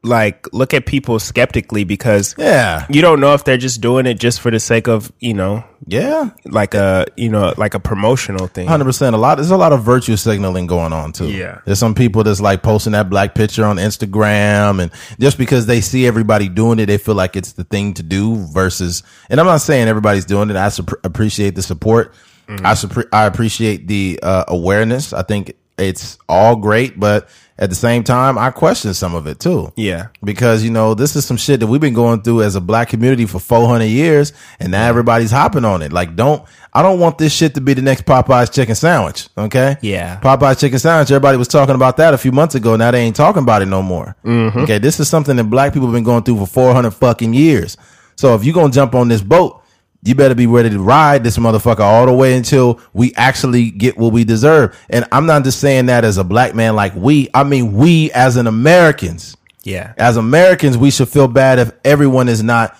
like 0.02 0.46
look 0.52 0.72
at 0.72 0.86
people 0.86 1.18
skeptically 1.18 1.82
because 1.82 2.36
yeah, 2.38 2.86
you 2.88 3.02
don't 3.02 3.18
know 3.18 3.34
if 3.34 3.42
they're 3.42 3.56
just 3.56 3.80
doing 3.80 4.06
it 4.06 4.14
just 4.20 4.40
for 4.40 4.52
the 4.52 4.60
sake 4.60 4.86
of 4.86 5.10
you 5.18 5.34
know 5.34 5.64
yeah. 5.88 6.30
like 6.44 6.74
a 6.74 7.06
you 7.16 7.28
know 7.28 7.52
like 7.56 7.74
a 7.74 7.80
promotional 7.80 8.46
thing. 8.46 8.68
Hundred 8.68 8.84
percent. 8.84 9.16
A 9.16 9.18
lot. 9.18 9.34
There's 9.34 9.50
a 9.50 9.56
lot 9.56 9.72
of 9.72 9.82
virtue 9.82 10.14
signaling 10.16 10.68
going 10.68 10.92
on 10.92 11.10
too. 11.12 11.28
Yeah. 11.32 11.60
There's 11.64 11.80
some 11.80 11.94
people 11.94 12.22
that's 12.22 12.40
like 12.40 12.62
posting 12.62 12.92
that 12.92 13.10
black 13.10 13.34
picture 13.34 13.64
on 13.64 13.78
Instagram, 13.78 14.80
and 14.80 14.92
just 15.18 15.38
because 15.38 15.66
they 15.66 15.80
see 15.80 16.06
everybody 16.06 16.48
doing 16.48 16.78
it, 16.78 16.86
they 16.86 16.98
feel 16.98 17.16
like 17.16 17.34
it's 17.34 17.52
the 17.52 17.64
thing 17.64 17.94
to 17.94 18.04
do. 18.04 18.36
Versus, 18.52 19.02
and 19.28 19.40
I'm 19.40 19.46
not 19.46 19.60
saying 19.60 19.88
everybody's 19.88 20.24
doing 20.24 20.50
it. 20.50 20.56
I 20.56 20.68
sup- 20.68 21.04
appreciate 21.04 21.56
the 21.56 21.62
support. 21.62 22.14
I 22.48 22.72
supp- 22.72 23.08
I 23.12 23.26
appreciate 23.26 23.86
the 23.88 24.18
uh, 24.22 24.44
awareness. 24.48 25.12
I 25.12 25.22
think 25.22 25.56
it's 25.78 26.18
all 26.28 26.56
great, 26.56 26.98
but 26.98 27.28
at 27.58 27.70
the 27.70 27.74
same 27.76 28.04
time, 28.04 28.36
I 28.38 28.50
question 28.50 28.92
some 28.94 29.14
of 29.14 29.26
it 29.26 29.40
too. 29.40 29.72
Yeah, 29.76 30.08
because 30.22 30.62
you 30.62 30.70
know 30.70 30.94
this 30.94 31.16
is 31.16 31.24
some 31.24 31.36
shit 31.38 31.60
that 31.60 31.66
we've 31.66 31.80
been 31.80 31.94
going 31.94 32.22
through 32.22 32.42
as 32.42 32.54
a 32.54 32.60
black 32.60 32.88
community 32.90 33.24
for 33.26 33.38
400 33.38 33.84
years 33.86 34.32
and 34.60 34.72
now 34.72 34.86
everybody's 34.88 35.30
hopping 35.30 35.64
on 35.64 35.82
it. 35.82 35.92
Like 35.92 36.16
don't 36.16 36.42
i 36.74 36.82
don't 36.82 37.00
want 37.00 37.16
this 37.16 37.32
shit 37.32 37.54
to 37.54 37.60
be 37.62 37.72
the 37.72 37.80
next 37.80 38.04
popeye's 38.04 38.50
chicken 38.50 38.74
sandwich 38.74 39.28
okay? 39.38 39.78
Yeah. 39.80 40.20
popeye's 40.20 40.60
chicken 40.60 40.78
sandwich 40.78 41.10
everybody 41.10 41.38
was 41.38 41.48
talking 41.48 41.74
about 41.74 41.96
that 41.96 42.12
a 42.12 42.18
few 42.18 42.32
months 42.32 42.54
ago. 42.54 42.76
Now 42.76 42.90
they 42.90 43.00
ain't 43.00 43.16
talking 43.16 43.42
about 43.42 43.62
it 43.62 43.66
no 43.66 43.82
more. 43.82 44.14
Okay 44.26 44.78
this 44.78 45.00
is 45.00 45.08
something 45.08 45.36
that 45.36 45.44
black 45.44 45.72
people 45.72 45.88
have 45.88 45.94
been 45.94 46.04
going 46.04 46.22
through 46.22 46.36
for 46.38 46.46
400 46.46 46.90
fucking 46.92 47.32
years. 47.34 47.76
So 48.16 48.34
if 48.34 48.44
you're 48.44 48.54
gonna 48.54 48.72
jump 48.72 48.94
on 48.94 49.08
this 49.08 49.22
boat 49.22 49.62
you 50.06 50.14
better 50.14 50.34
be 50.34 50.46
ready 50.46 50.70
to 50.70 50.78
ride 50.78 51.24
this 51.24 51.36
motherfucker 51.36 51.80
all 51.80 52.06
the 52.06 52.12
way 52.12 52.36
until 52.36 52.80
we 52.92 53.12
actually 53.16 53.70
get 53.70 53.98
what 53.98 54.12
we 54.12 54.24
deserve. 54.24 54.78
And 54.88 55.06
I'm 55.12 55.26
not 55.26 55.44
just 55.44 55.60
saying 55.60 55.86
that 55.86 56.04
as 56.04 56.16
a 56.18 56.24
black 56.24 56.54
man 56.54 56.76
like 56.76 56.94
we, 56.94 57.28
I 57.34 57.44
mean 57.44 57.72
we 57.72 58.10
as 58.12 58.36
an 58.36 58.46
Americans 58.46 59.36
yeah, 59.66 59.94
as 59.98 60.16
Americans, 60.16 60.78
we 60.78 60.92
should 60.92 61.08
feel 61.08 61.26
bad 61.26 61.58
if 61.58 61.72
everyone 61.84 62.28
is 62.28 62.40
not. 62.40 62.78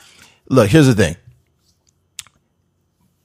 Look, 0.49 0.69
here's 0.71 0.87
the 0.87 0.95
thing. 0.95 1.17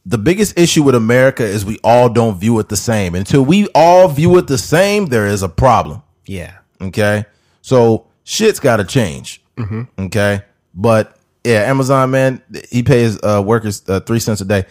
The 0.04 0.18
biggest 0.18 0.58
issue 0.58 0.82
with 0.82 0.96
America 0.96 1.44
is 1.44 1.64
we 1.64 1.78
all 1.84 2.10
don't 2.10 2.40
view 2.40 2.58
it 2.58 2.70
the 2.70 2.76
same. 2.76 3.14
Until 3.14 3.46
we 3.46 3.68
all 3.76 4.08
view 4.08 4.36
it 4.40 4.48
the 4.48 4.58
same, 4.58 5.06
there 5.06 5.28
is 5.28 5.44
a 5.44 5.50
problem. 5.50 6.02
yeah. 6.26 6.58
Okay. 6.82 7.26
So 7.62 8.08
shit's 8.24 8.60
got 8.60 8.78
to 8.78 8.84
change. 8.84 9.44
Mm-hmm. 9.58 10.06
Okay. 10.06 10.42
But 10.74 11.16
yeah, 11.44 11.62
Amazon, 11.64 12.12
man, 12.12 12.42
he 12.70 12.84
pays 12.84 13.18
uh, 13.24 13.42
workers 13.46 13.84
uh, 13.90 14.00
three 14.02 14.20
cents 14.20 14.42
a 14.42 14.46
day. 14.46 14.66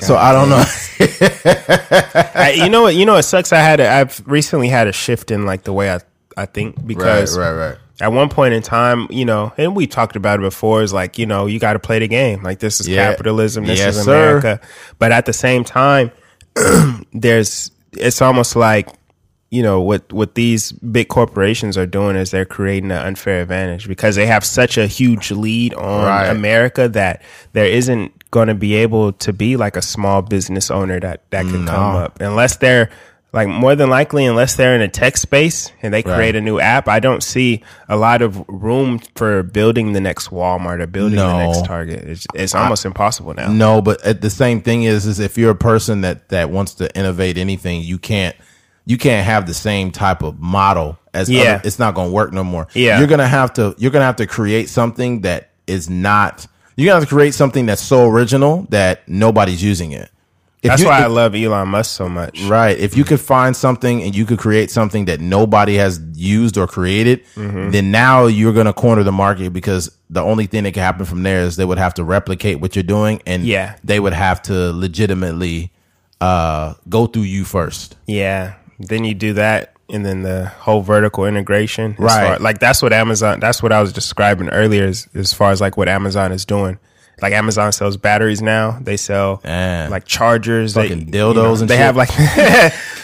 so 0.00 0.16
I 0.16 0.32
don't 0.32 0.48
know. 0.48 0.64
I, 2.34 2.52
you 2.56 2.68
know 2.70 2.82
what? 2.82 2.94
You 2.94 3.06
know 3.06 3.14
what 3.14 3.22
sucks? 3.24 3.52
I 3.52 3.58
had 3.58 3.80
a, 3.80 3.88
I've 3.90 4.22
recently 4.26 4.68
had 4.68 4.86
a 4.86 4.92
shift 4.92 5.30
in 5.30 5.46
like 5.46 5.62
the 5.64 5.72
way 5.72 5.90
I 5.92 6.00
I 6.36 6.46
think 6.46 6.86
because 6.86 7.36
right. 7.36 7.50
right, 7.52 7.68
right. 7.70 7.78
at 8.00 8.12
one 8.12 8.28
point 8.28 8.54
in 8.54 8.62
time, 8.62 9.08
you 9.10 9.24
know, 9.24 9.52
and 9.58 9.74
we 9.76 9.86
talked 9.86 10.16
about 10.16 10.38
it 10.38 10.42
before, 10.42 10.82
is 10.82 10.92
like, 10.92 11.18
you 11.18 11.26
know, 11.26 11.46
you 11.46 11.58
got 11.58 11.74
to 11.74 11.78
play 11.78 11.98
the 11.98 12.08
game. 12.08 12.42
Like, 12.42 12.60
this 12.60 12.80
is 12.80 12.88
Yeah. 12.88 13.10
capitalism, 13.10 13.64
this 13.66 13.78
Yes, 13.78 13.96
is 13.96 14.04
sir. 14.04 14.38
America. 14.38 14.60
But 14.98 15.12
at 15.12 15.26
the 15.26 15.32
same 15.34 15.64
time, 15.64 16.10
there's, 17.12 17.70
it's 17.92 18.22
almost 18.22 18.56
like, 18.56 18.88
you 19.50 19.62
know, 19.62 19.80
what, 19.80 20.12
what 20.12 20.36
these 20.36 20.72
big 20.72 21.08
corporations 21.08 21.76
are 21.76 21.86
doing 21.86 22.16
is 22.16 22.30
they're 22.30 22.44
creating 22.44 22.90
an 22.92 22.98
unfair 22.98 23.42
advantage 23.42 23.88
because 23.88 24.14
they 24.14 24.26
have 24.26 24.44
such 24.44 24.78
a 24.78 24.86
huge 24.86 25.32
lead 25.32 25.74
on 25.74 26.06
Right. 26.06 26.28
America 26.28 26.88
that 26.88 27.22
there 27.52 27.66
isn't 27.66 28.30
going 28.30 28.46
to 28.46 28.54
be 28.54 28.74
able 28.74 29.12
to 29.14 29.32
be 29.32 29.56
like 29.56 29.76
a 29.76 29.82
small 29.82 30.22
business 30.22 30.70
owner 30.70 31.00
that, 31.00 31.28
that 31.30 31.44
could 31.46 31.66
come 31.66 31.96
up 31.96 32.20
unless 32.20 32.56
they're, 32.56 32.90
like 33.32 33.46
more 33.46 33.76
than 33.76 33.88
likely, 33.88 34.26
unless 34.26 34.56
they're 34.56 34.74
in 34.74 34.80
a 34.80 34.88
tech 34.88 35.16
space 35.16 35.70
and 35.82 35.94
they 35.94 36.02
create 36.02 36.34
a 36.34 36.40
new 36.40 36.58
app, 36.58 36.88
I 36.88 36.98
don't 36.98 37.22
see 37.22 37.62
a 37.88 37.96
lot 37.96 38.22
of 38.22 38.44
room 38.48 38.98
for 39.14 39.44
building 39.44 39.92
the 39.92 40.00
next 40.00 40.30
Walmart 40.30 40.80
or 40.80 40.88
building 40.88 41.16
the 41.16 41.46
next 41.46 41.64
Target. 41.64 42.08
It's, 42.08 42.26
it's 42.34 42.54
almost 42.56 42.84
impossible 42.84 43.34
now. 43.34 43.52
No, 43.52 43.82
but 43.82 44.04
uh, 44.04 44.14
the 44.14 44.30
same 44.30 44.60
thing 44.62 44.82
is, 44.82 45.06
is 45.06 45.20
if 45.20 45.38
you're 45.38 45.52
a 45.52 45.54
person 45.56 46.00
that 46.00 46.28
that 46.30 46.50
wants 46.50 46.74
to 46.74 46.92
innovate 46.96 47.38
anything, 47.38 47.82
you 47.82 47.98
can't 47.98 48.34
you 48.90 48.98
can't 48.98 49.24
have 49.24 49.46
the 49.46 49.54
same 49.54 49.90
type 49.90 50.22
of 50.22 50.40
model 50.40 50.98
as 51.14 51.28
Yeah. 51.30 51.40
other, 51.54 51.60
it's 51.64 51.78
not 51.78 51.94
going 51.94 52.08
to 52.08 52.14
work 52.14 52.32
no 52.32 52.44
more. 52.44 52.66
Yeah. 52.74 52.98
you're 52.98 53.08
gonna 53.08 53.28
have 53.40 53.52
to 53.54 53.74
you're 53.78 53.90
gonna 53.94 54.04
have 54.10 54.16
to 54.16 54.26
create 54.26 54.68
something 54.68 55.20
that 55.22 55.50
is 55.66 55.88
not. 55.88 56.46
You're 56.76 56.86
gonna 56.86 57.00
have 57.00 57.08
to 57.08 57.14
create 57.14 57.34
something 57.34 57.66
that's 57.66 57.82
so 57.82 58.08
original 58.08 58.66
that 58.70 59.08
nobody's 59.08 59.62
using 59.62 59.92
it. 59.92 60.08
If 60.62 60.68
That's 60.70 60.82
you- 60.82 60.88
why 60.88 61.00
I 61.02 61.06
love 61.06 61.34
Elon 61.34 61.68
Musk 61.68 61.90
so 61.96 62.06
much. 62.08 62.42
Right. 62.42 62.76
If 62.78 62.94
you 62.96 63.02
could 63.04 63.20
find 63.20 63.56
something 63.56 64.02
and 64.02 64.14
you 64.14 64.26
could 64.26 64.38
create 64.38 64.70
something 64.70 65.06
that 65.06 65.18
nobody 65.18 65.76
has 65.76 65.98
used 66.14 66.58
or 66.58 66.66
created, 66.66 67.22
Mm-hmm. 67.34 67.70
then 67.70 67.90
now 67.90 68.26
you're 68.26 68.52
going 68.52 68.66
to 68.66 68.74
corner 68.74 69.02
the 69.02 69.12
market 69.12 69.54
because 69.54 69.90
the 70.10 70.20
only 70.20 70.44
thing 70.46 70.64
that 70.64 70.74
can 70.74 70.82
happen 70.82 71.06
from 71.06 71.22
there 71.22 71.40
is 71.46 71.56
they 71.56 71.64
would 71.64 71.78
have 71.78 71.94
to 71.94 72.04
replicate 72.04 72.60
what 72.60 72.76
you're 72.76 72.82
doing 72.82 73.22
and 73.26 73.44
Yeah. 73.46 73.76
they 73.84 73.98
would 74.00 74.12
have 74.12 74.42
to 74.42 74.72
legitimately 74.72 75.70
uh, 76.20 76.74
go 76.90 77.06
through 77.06 77.22
you 77.22 77.44
first. 77.44 77.96
Yeah. 78.06 78.52
Then 78.80 79.04
you 79.04 79.14
do 79.14 79.34
that, 79.34 79.74
and 79.88 80.04
then 80.06 80.22
the 80.22 80.46
whole 80.46 80.80
vertical 80.82 81.26
integration. 81.26 81.94
Right. 81.98 82.26
far- 82.28 82.38
like 82.38 82.58
that's 82.58 82.82
what 82.82 82.92
Amazon. 82.92 83.40
That's 83.40 83.62
what 83.62 83.72
I 83.72 83.80
was 83.80 83.92
describing 83.92 84.48
earlier, 84.48 84.84
as, 84.86 85.06
as 85.14 85.32
far 85.32 85.52
as 85.52 85.60
like 85.60 85.76
what 85.76 85.88
Amazon 85.88 86.32
is 86.32 86.44
doing. 86.44 86.78
Like 87.22 87.34
Amazon 87.34 87.70
sells 87.72 87.98
batteries 87.98 88.40
now. 88.40 88.78
They 88.80 88.96
sell 88.96 89.42
Yeah. 89.44 89.88
like 89.90 90.06
chargers, 90.06 90.72
they- 90.72 90.88
Fucking 90.88 91.06
you 91.08 91.12
dildos 91.12 91.60
and 91.60 91.68
they 91.68 91.74
shit. 91.76 91.84
have 91.84 91.94
like. 91.96 92.08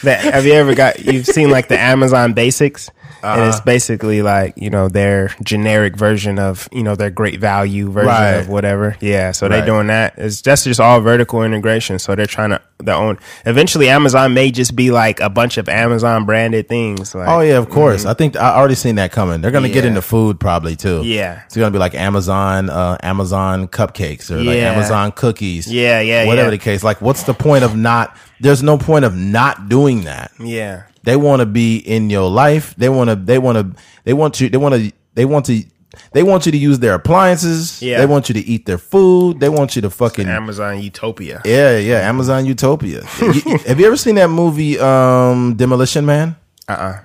that, 0.02 0.20
have 0.32 0.46
you 0.46 0.54
ever 0.54 0.74
got? 0.74 1.00
You've 1.04 1.26
seen 1.26 1.50
like 1.50 1.68
the 1.68 1.78
Amazon 1.78 2.32
Basics, 2.32 2.88
and 3.22 3.40
Uh-huh. 3.40 3.48
it's 3.50 3.60
basically 3.60 4.22
like 4.22 4.54
you 4.56 4.70
know 4.70 4.88
their 4.88 5.28
generic 5.44 5.96
version 5.96 6.38
of 6.38 6.66
you 6.72 6.82
know 6.82 6.94
their 6.94 7.10
great 7.10 7.40
value 7.40 7.90
version 7.90 8.08
Right. 8.08 8.30
of 8.36 8.48
whatever. 8.48 8.96
Yeah, 9.00 9.32
so 9.32 9.48
they're 9.48 9.66
doing 9.66 9.88
that. 9.88 10.14
It's 10.16 10.40
that's 10.40 10.64
just 10.64 10.80
all 10.80 11.00
vertical 11.00 11.42
integration. 11.42 11.98
So 11.98 12.14
they're 12.14 12.24
trying 12.26 12.50
to 12.50 12.60
the 12.78 12.92
own. 12.94 13.18
Eventually, 13.44 13.88
Amazon 13.88 14.34
may 14.34 14.50
just 14.50 14.76
be 14.76 14.90
like 14.90 15.20
a 15.20 15.30
bunch 15.30 15.56
of 15.56 15.68
Amazon 15.68 16.26
branded 16.26 16.68
things. 16.68 17.14
Like, 17.14 17.28
Oh 17.28 17.40
yeah, 17.40 17.56
of 17.56 17.70
course. 17.70 18.04
I 18.04 18.14
think 18.14 18.36
I 18.36 18.54
already 18.54 18.74
seen 18.74 18.96
that 18.96 19.12
coming. 19.12 19.40
They're 19.40 19.50
gonna 19.50 19.68
get 19.68 19.84
into 19.84 20.02
food 20.02 20.38
probably 20.38 20.76
too. 20.76 21.02
Yeah. 21.04 21.42
it's 21.46 21.56
gonna 21.56 21.70
be 21.70 21.78
like 21.78 21.94
Amazon, 21.94 22.68
uh, 22.70 22.98
Amazon 23.02 23.68
cupcakes 23.68 24.30
or 24.30 24.42
like 24.42 24.58
Amazon 24.58 25.12
cookies. 25.12 25.72
Yeah, 25.72 26.00
yeah, 26.00 26.26
whatever 26.26 26.48
yeah. 26.48 26.50
the 26.50 26.58
case. 26.58 26.84
Like, 26.84 27.00
what's 27.00 27.22
the 27.22 27.34
point 27.34 27.64
of 27.64 27.76
not? 27.76 28.16
There's 28.40 28.62
no 28.62 28.76
point 28.76 29.04
of 29.04 29.16
not 29.16 29.68
doing 29.68 30.04
that. 30.04 30.32
yeah, 30.38 30.84
They 31.04 31.16
want 31.16 31.40
to 31.40 31.46
be 31.46 31.78
in 31.78 32.10
your 32.10 32.28
life. 32.28 32.74
They 32.76 32.88
want 32.88 33.08
to. 33.08 33.16
They 33.16 33.38
want 33.38 33.74
to. 33.74 33.82
They 34.04 34.12
want 34.12 34.40
you. 34.40 34.48
They 34.48 34.58
want 34.58 34.74
to. 34.74 34.92
They 35.14 35.24
want 35.24 35.46
to. 35.46 35.64
They 36.12 36.22
want 36.22 36.46
you 36.46 36.52
to 36.52 36.59
use 36.59 36.78
their 36.78 36.94
appliances. 36.94 37.80
Yeah. 37.82 37.98
They 37.98 38.06
want 38.06 38.28
you 38.28 38.35
to 38.35 38.40
eat 38.40 38.66
their 38.66 38.78
food. 38.78 39.40
They 39.40 39.48
want 39.48 39.76
you 39.76 39.82
to 39.82 39.90
fucking. 39.90 40.28
Amazon 40.28 40.80
Utopia. 40.80 41.40
yeah, 41.44 41.78
yeah. 41.78 42.09
Amazon 42.09 42.46
Utopia. 42.46 43.02
You- 43.20 43.59
have 43.66 43.78
you 43.80 43.87
ever 43.87 43.96
seen 43.96 44.14
that 44.16 44.28
movie, 44.30 44.78
um, 44.78 45.54
Demolition 45.56 46.04
Man? 46.06 46.37
Uh 46.68 46.72
uh 46.72 46.98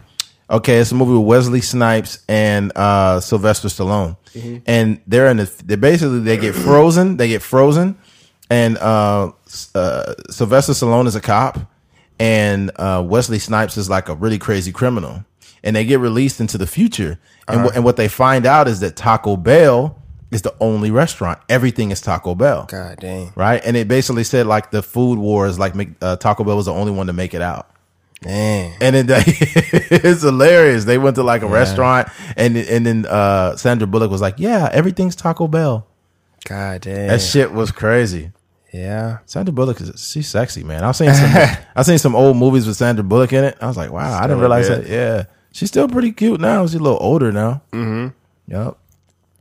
Okay, 0.50 0.80
it's 0.80 0.92
a 0.92 0.96
movie 0.96 1.14
with 1.14 1.26
Wesley 1.26 1.62
Snipes 1.62 2.26
and 2.28 2.74
uh, 2.76 3.22
Sylvester 3.22 3.70
Stallone, 3.70 4.18
and 4.66 5.00
they're 5.08 5.28
in 5.30 5.38
the. 5.38 5.50
They 5.64 5.78
basically 5.78 6.20
they 6.20 6.36
get 6.36 6.54
frozen. 6.56 7.16
They 7.16 7.30
get 7.30 7.42
frozen, 7.42 7.98
and 8.50 8.78
uh, 8.80 9.32
S- 9.48 9.74
uh, 9.74 10.14
Sylvester 10.30 10.74
Stallone 10.74 11.08
is 11.08 11.16
a 11.16 11.22
cop, 11.22 11.58
and 12.20 12.70
uh, 12.76 13.02
Wesley 13.06 13.40
Snipes 13.40 13.78
is 13.78 13.90
like 13.90 14.10
a 14.10 14.16
really 14.16 14.38
crazy 14.38 14.74
criminal, 14.74 15.24
and 15.64 15.76
they 15.76 15.86
get 15.86 16.00
released 16.00 16.40
into 16.40 16.58
the 16.58 16.68
future, 16.68 17.20
and 17.48 17.62
wh- 17.70 17.76
and 17.76 17.84
what 17.84 17.98
they 17.98 18.08
find 18.08 18.46
out 18.46 18.68
is 18.68 18.80
that 18.82 18.96
Taco 18.96 19.38
Bell 19.38 19.98
is 20.32 20.42
the 20.44 20.54
only 20.62 20.92
restaurant. 20.92 21.40
Everything 21.50 21.92
is 21.92 22.00
Taco 22.02 22.36
Bell, 22.36 22.66
God 22.70 23.00
dang. 23.00 23.34
right? 23.36 23.62
And 23.66 23.76
it 23.76 23.88
basically 23.88 24.24
said 24.24 24.48
like 24.48 24.72
the 24.72 24.82
food 24.82 25.20
wars, 25.20 25.60
like 25.60 25.74
uh, 26.02 26.16
Taco 26.16 26.44
Bell 26.44 26.56
was 26.56 26.66
the 26.68 26.74
only 26.74 26.92
one 26.92 27.08
to 27.08 27.14
make 27.14 27.34
it 27.34 27.42
out. 27.42 27.68
Dang. 28.22 28.74
And 28.80 28.96
then 28.96 29.06
they, 29.08 29.24
it's 29.26 30.22
hilarious. 30.22 30.86
They 30.86 30.98
went 30.98 31.16
to 31.16 31.24
like 31.24 31.42
a 31.42 31.48
restaurant, 31.48 32.08
and 32.38 32.56
and 32.56 32.86
then 32.86 33.06
uh, 33.08 33.56
Sandra 33.58 33.88
Bullock 33.88 34.12
was 34.12 34.22
like, 34.22 34.36
"Yeah, 34.38 34.70
everything's 34.72 35.16
Taco 35.16 35.48
Bell." 35.48 35.88
God 36.46 36.82
dang. 36.82 37.08
That 37.08 37.22
shit 37.22 37.52
was 37.52 37.72
crazy. 37.72 38.32
yeah. 38.74 39.20
Sandra 39.26 39.52
Bullock 39.52 39.82
is 39.82 39.92
she's 40.12 40.28
sexy, 40.30 40.64
man. 40.64 40.84
I've 40.84 40.96
seen 40.96 41.14
some 41.14 41.32
I've 41.76 41.86
seen 41.86 41.98
some 41.98 42.16
old 42.16 42.38
movies 42.38 42.66
with 42.68 42.78
Sandra 42.78 43.04
Bullock 43.04 43.34
in 43.34 43.44
it. 43.44 43.58
I 43.62 43.68
was 43.68 43.78
like, 43.78 43.92
wow, 43.92 44.18
I 44.18 44.22
didn't 44.24 44.40
realize 44.40 44.70
good. 44.70 44.86
that. 44.86 44.90
Yeah, 44.90 45.24
she's 45.52 45.70
still 45.70 45.88
pretty 45.88 46.12
cute 46.12 46.40
now. 46.40 46.66
She's 46.66 46.76
a 46.76 46.80
little 46.80 46.98
older 47.02 47.32
now. 47.32 47.62
Mm-hmm. 47.72 48.08
Yep. 48.52 48.78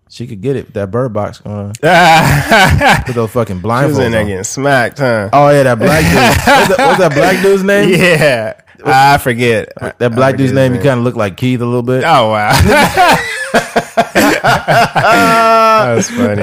She 0.08 0.26
could 0.26 0.40
get 0.40 0.56
it 0.56 0.64
with 0.66 0.74
that 0.74 0.90
bird 0.90 1.12
box 1.12 1.38
going. 1.38 1.68
Put 1.72 3.14
those 3.14 3.30
fucking 3.30 3.60
She 3.60 3.62
was 3.62 3.98
in 3.98 4.10
there 4.12 4.22
on. 4.22 4.26
getting 4.26 4.42
smacked, 4.44 4.98
huh? 4.98 5.30
Oh 5.32 5.50
yeah, 5.50 5.62
that 5.62 5.78
black 5.78 6.02
dude. 6.04 6.14
what's, 6.14 6.68
that, 6.76 6.78
what's 6.78 6.98
that 6.98 7.14
black 7.14 7.40
dude's 7.42 7.62
name? 7.62 7.90
yeah. 7.90 8.60
I 8.84 9.18
forget. 9.18 9.72
That 9.98 10.14
black 10.14 10.32
forget 10.32 10.38
dude's 10.38 10.52
name. 10.52 10.74
You 10.74 10.80
kind 10.80 10.98
of 10.98 11.04
look 11.04 11.14
like 11.14 11.36
Keith 11.36 11.60
a 11.60 11.64
little 11.64 11.82
bit. 11.82 12.02
Oh 12.04 12.30
wow. 12.30 12.50
that 14.50 15.92
was 15.96 16.10
funny. 16.10 16.42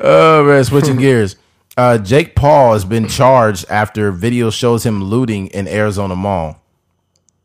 Oh 0.00 0.44
man, 0.46 0.64
switching 0.64 0.96
gears. 0.96 1.36
Uh, 1.76 1.98
Jake 1.98 2.34
Paul 2.34 2.72
has 2.72 2.84
been 2.84 3.08
charged 3.08 3.66
after 3.70 4.10
video 4.10 4.50
shows 4.50 4.84
him 4.84 5.04
looting 5.04 5.46
in 5.48 5.68
Arizona 5.68 6.16
Mall. 6.16 6.60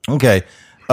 Okay. 0.09 0.43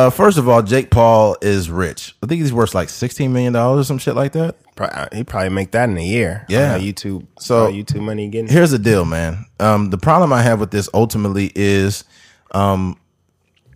Uh, 0.06 0.10
first 0.10 0.38
of 0.38 0.48
all, 0.48 0.62
Jake 0.62 0.90
Paul 0.90 1.36
is 1.42 1.70
rich. 1.70 2.14
I 2.22 2.26
think 2.26 2.40
he's 2.40 2.52
worth 2.52 2.74
like 2.74 2.88
sixteen 2.88 3.32
million 3.32 3.52
dollars 3.52 3.80
or 3.80 3.84
some 3.84 3.98
shit 3.98 4.14
like 4.14 4.32
that. 4.32 4.56
Pro- 4.74 5.08
He 5.12 5.24
probably 5.24 5.50
make 5.50 5.72
that 5.72 5.88
in 5.88 5.96
a 5.98 6.04
year. 6.04 6.44
Yeah. 6.48 6.74
On 6.74 6.80
YouTube. 6.80 7.26
So- 7.38 7.66
So 7.66 7.72
YouTube 7.72 8.02
money 8.02 8.28
getting. 8.28 8.48
Here's 8.48 8.70
the 8.70 8.78
deal, 8.78 9.04
man. 9.04 9.44
Um, 9.58 9.90
the 9.90 9.98
problem 9.98 10.32
I 10.32 10.42
have 10.42 10.58
with 10.60 10.70
this 10.70 10.88
ultimately 10.94 11.52
is, 11.54 12.04
um, 12.52 12.96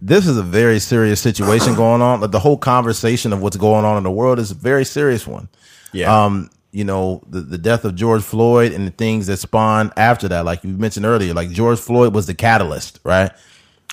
this 0.01 0.27
is 0.27 0.37
a 0.37 0.43
very 0.43 0.79
serious 0.81 1.21
situation 1.21 1.75
going 1.85 2.01
on. 2.03 2.21
Like 2.21 2.31
the 2.31 2.39
whole 2.41 2.57
conversation 2.59 3.33
of 3.33 3.43
what's 3.43 3.57
going 3.57 3.85
on 3.85 3.97
in 3.99 4.03
the 4.05 4.11
world 4.11 4.39
is 4.39 4.51
a 4.51 4.55
very 4.55 4.85
serious 4.85 5.27
one. 5.27 5.49
Yeah. 5.93 6.25
um, 6.25 6.51
you 6.73 6.83
know, 6.85 7.23
the, 7.29 7.41
the 7.41 7.57
death 7.59 7.85
of 7.85 7.95
George 7.95 8.23
Floyd 8.23 8.73
and 8.73 8.85
the 8.87 8.91
things 8.91 9.29
that 9.29 9.37
spawned 9.37 9.93
after 9.97 10.27
that, 10.29 10.45
like 10.45 10.65
you 10.65 10.71
mentioned 10.71 11.07
earlier, 11.07 11.33
like 11.33 11.51
George 11.51 11.79
Floyd 11.79 12.13
was 12.13 12.27
the 12.27 12.35
catalyst, 12.35 12.99
right? 13.05 13.31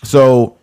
So 0.04 0.58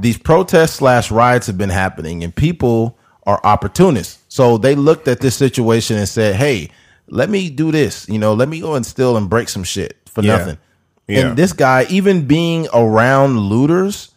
these 0.00 0.18
protests 0.18 0.74
slash 0.74 1.10
riots 1.10 1.46
have 1.46 1.58
been 1.58 1.70
happening 1.70 2.24
and 2.24 2.34
people 2.34 2.98
are 3.26 3.40
opportunists. 3.44 4.22
So 4.28 4.58
they 4.58 4.74
looked 4.74 5.08
at 5.08 5.20
this 5.20 5.36
situation 5.36 5.96
and 5.96 6.08
said, 6.08 6.34
Hey, 6.36 6.70
let 7.08 7.30
me 7.30 7.48
do 7.50 7.70
this, 7.72 8.08
you 8.08 8.18
know, 8.18 8.34
let 8.34 8.48
me 8.48 8.60
go 8.60 8.74
and 8.74 8.84
steal 8.84 9.16
and 9.16 9.28
break 9.30 9.48
some 9.48 9.64
shit 9.64 9.96
for 10.06 10.22
Yeah. 10.22 10.36
nothing. 10.38 10.58
Yeah. 11.06 11.18
And 11.28 11.36
this 11.36 11.52
guy, 11.52 11.86
even 11.90 12.26
being 12.26 12.66
around 12.72 13.38
looters, 13.38 14.10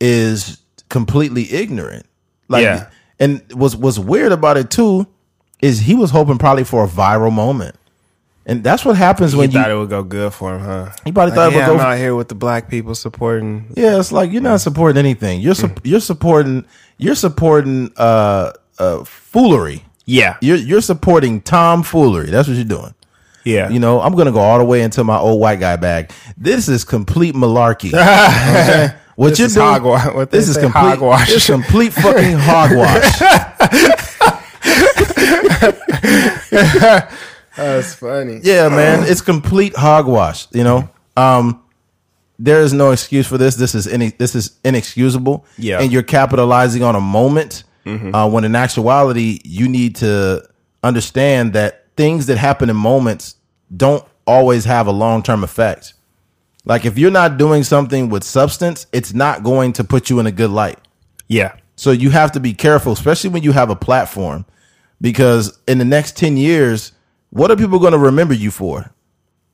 is 0.00 0.58
completely 0.88 1.50
ignorant. 1.52 2.06
Like 2.48 2.62
Yeah. 2.64 2.86
and 3.18 3.42
what's 3.52 3.74
what's 3.74 3.98
weird 3.98 4.32
about 4.32 4.56
it 4.56 4.70
too 4.70 5.06
is 5.60 5.80
he 5.80 5.94
was 5.94 6.10
hoping 6.10 6.36
probably 6.38 6.64
for 6.64 6.84
a 6.84 6.88
viral 6.88 7.32
moment. 7.32 7.76
And 8.48 8.62
that's 8.62 8.84
what 8.84 8.96
happens 8.96 9.32
he 9.32 9.38
when 9.38 9.50
you 9.50 9.58
thought 9.60 9.70
it 9.72 9.74
would 9.76 9.90
go 9.90 10.04
good 10.04 10.32
for 10.32 10.54
him, 10.54 10.60
huh? 10.62 10.90
He 11.04 11.10
probably 11.10 11.30
Like, 11.32 11.34
thought 11.36 11.52
it 11.52 11.56
would 11.56 11.60
go 11.66 11.72
yeah, 11.72 11.78
go 11.78 11.84
I'm 11.84 11.92
out 11.94 11.98
here 11.98 12.14
with 12.14 12.28
the 12.28 12.36
black 12.36 12.68
people 12.70 12.94
supporting. 12.94 13.66
Yeah, 13.76 13.98
it's 13.98 14.12
like 14.12 14.30
you're 14.30 14.40
not 14.40 14.60
supporting 14.60 14.98
anything. 14.98 15.40
You're 15.40 15.56
su- 15.56 15.74
you're 15.82 15.98
supporting 16.00 16.64
you're 16.96 17.16
supporting 17.16 17.92
uh 17.96 18.52
uh 18.78 19.02
foolery. 19.04 19.84
Yeah. 20.04 20.36
You're 20.40 20.58
you're 20.58 20.80
supporting 20.80 21.40
tomfoolery. 21.40 22.30
That's 22.30 22.46
what 22.46 22.54
you're 22.56 22.64
doing. 22.64 22.94
Yeah. 23.44 23.68
You 23.68 23.80
know, 23.80 24.00
I'm 24.00 24.14
gonna 24.14 24.30
go 24.32 24.38
all 24.40 24.58
the 24.58 24.64
way 24.64 24.82
into 24.82 25.02
my 25.02 25.18
old 25.18 25.40
white 25.40 25.58
guy 25.58 25.74
bag. 25.74 26.12
This 26.36 26.68
is 26.68 26.84
complete 26.84 27.34
malarkey. 27.34 27.90
Okay? 27.94 28.94
What 29.16 29.30
This 29.30 29.38
you're 29.40 29.46
is 29.46 29.54
doing? 29.54 29.66
hogwash. 29.66 30.14
What 30.14 30.30
this 30.30 30.46
is 30.48 30.56
complete 30.58 30.80
hogwash. 30.80 31.26
This 31.28 31.36
is 31.42 31.46
complete 31.46 31.92
fucking 31.94 32.36
hogwash. 32.38 33.22
That's 37.56 37.94
funny. 37.94 38.40
Yeah, 38.42 38.68
man, 38.68 39.04
it's 39.04 39.20
complete 39.20 39.74
hogwash. 39.76 40.46
You 40.52 40.64
know, 40.64 40.88
um, 41.16 41.62
there 42.38 42.60
is 42.60 42.72
no 42.72 42.90
excuse 42.90 43.26
for 43.26 43.38
this. 43.38 43.54
This 43.56 43.74
is 43.74 43.86
any. 43.86 44.10
This 44.10 44.34
is 44.34 44.58
inexcusable. 44.64 45.44
Yeah. 45.58 45.80
and 45.80 45.90
you're 45.90 46.02
capitalizing 46.02 46.82
on 46.82 46.94
a 46.94 47.00
moment 47.00 47.64
uh, 47.86 48.28
when 48.28 48.44
in 48.44 48.56
actuality 48.56 49.40
you 49.44 49.68
need 49.68 49.96
to 49.96 50.46
understand 50.82 51.52
that 51.52 51.86
things 51.96 52.26
that 52.26 52.36
happen 52.36 52.68
in 52.68 52.76
moments 52.76 53.36
don't 53.74 54.04
always 54.26 54.64
have 54.64 54.86
a 54.86 54.92
long 54.92 55.22
term 55.22 55.44
effect. 55.44 55.94
Like 56.64 56.84
if 56.84 56.98
you're 56.98 57.12
not 57.12 57.38
doing 57.38 57.62
something 57.62 58.08
with 58.08 58.24
substance, 58.24 58.86
it's 58.92 59.14
not 59.14 59.44
going 59.44 59.72
to 59.74 59.84
put 59.84 60.10
you 60.10 60.18
in 60.18 60.26
a 60.26 60.32
good 60.32 60.50
light. 60.50 60.78
Yeah. 61.28 61.54
So 61.76 61.92
you 61.92 62.10
have 62.10 62.32
to 62.32 62.40
be 62.40 62.54
careful, 62.54 62.92
especially 62.92 63.30
when 63.30 63.42
you 63.44 63.52
have 63.52 63.70
a 63.70 63.76
platform, 63.76 64.46
because 65.00 65.56
in 65.68 65.78
the 65.78 65.84
next 65.84 66.16
10 66.16 66.36
years, 66.36 66.90
what 67.36 67.50
are 67.50 67.56
people 67.56 67.78
going 67.78 67.92
to 67.92 67.98
remember 67.98 68.34
you 68.34 68.50
for? 68.50 68.92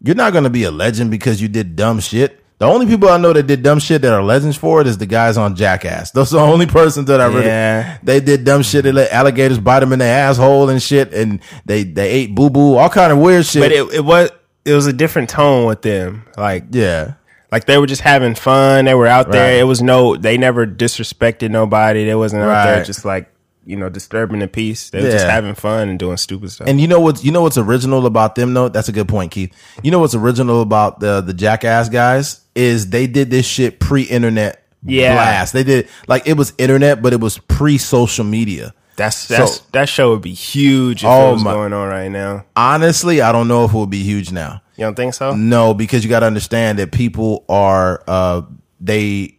You're 0.00 0.14
not 0.14 0.32
going 0.32 0.44
to 0.44 0.50
be 0.50 0.64
a 0.64 0.70
legend 0.70 1.10
because 1.10 1.42
you 1.42 1.48
did 1.48 1.76
dumb 1.76 2.00
shit. 2.00 2.38
The 2.58 2.66
only 2.66 2.86
people 2.86 3.08
I 3.08 3.16
know 3.16 3.32
that 3.32 3.48
did 3.48 3.64
dumb 3.64 3.80
shit 3.80 4.02
that 4.02 4.12
are 4.12 4.22
legends 4.22 4.56
for 4.56 4.80
it 4.80 4.86
is 4.86 4.96
the 4.96 5.06
guys 5.06 5.36
on 5.36 5.56
Jackass. 5.56 6.10
Those 6.12 6.32
are 6.32 6.36
the 6.36 6.52
only 6.52 6.66
persons 6.66 7.06
that 7.06 7.20
I 7.20 7.26
really. 7.26 7.46
Yeah. 7.46 7.98
They 8.04 8.20
did 8.20 8.44
dumb 8.44 8.62
shit. 8.62 8.84
They 8.84 8.92
let 8.92 9.12
alligators 9.12 9.58
bite 9.58 9.80
them 9.80 9.92
in 9.92 9.98
the 9.98 10.04
asshole 10.04 10.68
and 10.68 10.80
shit, 10.80 11.12
and 11.12 11.40
they 11.64 11.82
they 11.82 12.08
ate 12.08 12.36
boo 12.36 12.50
boo, 12.50 12.76
all 12.76 12.88
kind 12.88 13.12
of 13.12 13.18
weird 13.18 13.46
shit. 13.46 13.62
But 13.62 13.72
it, 13.72 13.92
it 13.94 14.04
was 14.04 14.30
it 14.64 14.74
was 14.74 14.86
a 14.86 14.92
different 14.92 15.28
tone 15.28 15.66
with 15.66 15.82
them. 15.82 16.24
Like 16.36 16.66
yeah, 16.70 17.14
like 17.50 17.64
they 17.64 17.78
were 17.78 17.86
just 17.86 18.02
having 18.02 18.36
fun. 18.36 18.84
They 18.84 18.94
were 18.94 19.08
out 19.08 19.32
there. 19.32 19.54
Right. 19.54 19.60
It 19.60 19.64
was 19.64 19.82
no 19.82 20.16
they 20.16 20.38
never 20.38 20.64
disrespected 20.64 21.50
nobody. 21.50 22.04
They 22.04 22.14
wasn't 22.14 22.44
out 22.44 22.64
there 22.64 22.84
just 22.84 23.04
like, 23.04 23.31
you 23.64 23.76
know, 23.76 23.88
disturbing 23.88 24.40
the 24.40 24.48
peace. 24.48 24.90
They 24.90 25.02
were 25.02 25.10
just 25.10 25.26
having 25.26 25.54
fun 25.54 25.88
and 25.88 25.98
doing 25.98 26.16
stupid 26.16 26.50
stuff. 26.50 26.66
And 26.68 26.80
you 26.80 26.86
know 26.88 27.00
what's 27.00 27.24
you 27.24 27.30
know 27.32 27.42
what's 27.42 27.58
original 27.58 28.06
about 28.06 28.34
them 28.34 28.54
though? 28.54 28.68
That's 28.68 28.88
a 28.88 28.92
good 28.92 29.08
point, 29.08 29.30
Keith. 29.32 29.52
You 29.82 29.90
know 29.90 29.98
what's 30.00 30.14
original 30.14 30.62
about 30.62 31.00
the 31.00 31.20
the 31.20 31.34
Jackass 31.34 31.88
guys 31.88 32.40
is 32.54 32.90
they 32.90 33.06
did 33.06 33.30
this 33.30 33.46
shit 33.46 33.78
pre-internet 33.80 34.64
Yeah. 34.84 35.14
blast. 35.14 35.52
They 35.52 35.62
did 35.64 35.88
like 36.08 36.26
it 36.26 36.34
was 36.36 36.52
internet, 36.58 37.00
but 37.02 37.12
it 37.12 37.20
was 37.20 37.38
pre-social 37.38 38.24
media. 38.24 38.74
that's 38.96 39.26
that's 39.26 39.56
So- 39.56 39.62
that 39.72 39.88
show 39.88 40.10
would 40.10 40.20
be 40.22 40.34
huge 40.34 41.02
if 41.02 41.08
Oh 41.08 41.30
it 41.30 41.32
was 41.34 41.44
my- 41.44 41.52
going 41.54 41.72
on 41.72 41.88
right 41.88 42.10
now. 42.10 42.44
Honestly, 42.56 43.22
I 43.22 43.32
don't 43.32 43.48
know 43.48 43.64
if 43.64 43.72
it 43.72 43.76
would 43.76 43.88
be 43.90 44.02
huge 44.02 44.32
now. 44.32 44.60
You 44.76 44.84
don't 44.84 44.94
think 44.96 45.14
so? 45.14 45.34
No, 45.34 45.72
because 45.72 46.02
you 46.04 46.10
got 46.10 46.20
to 46.20 46.26
understand 46.26 46.78
that 46.78 46.92
people 46.92 47.44
are 47.48 48.02
uh 48.08 48.42
they 48.80 49.38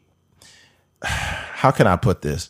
how 1.04 1.72
can 1.72 1.88
I 1.88 1.96
put 1.98 2.22
this? 2.22 2.50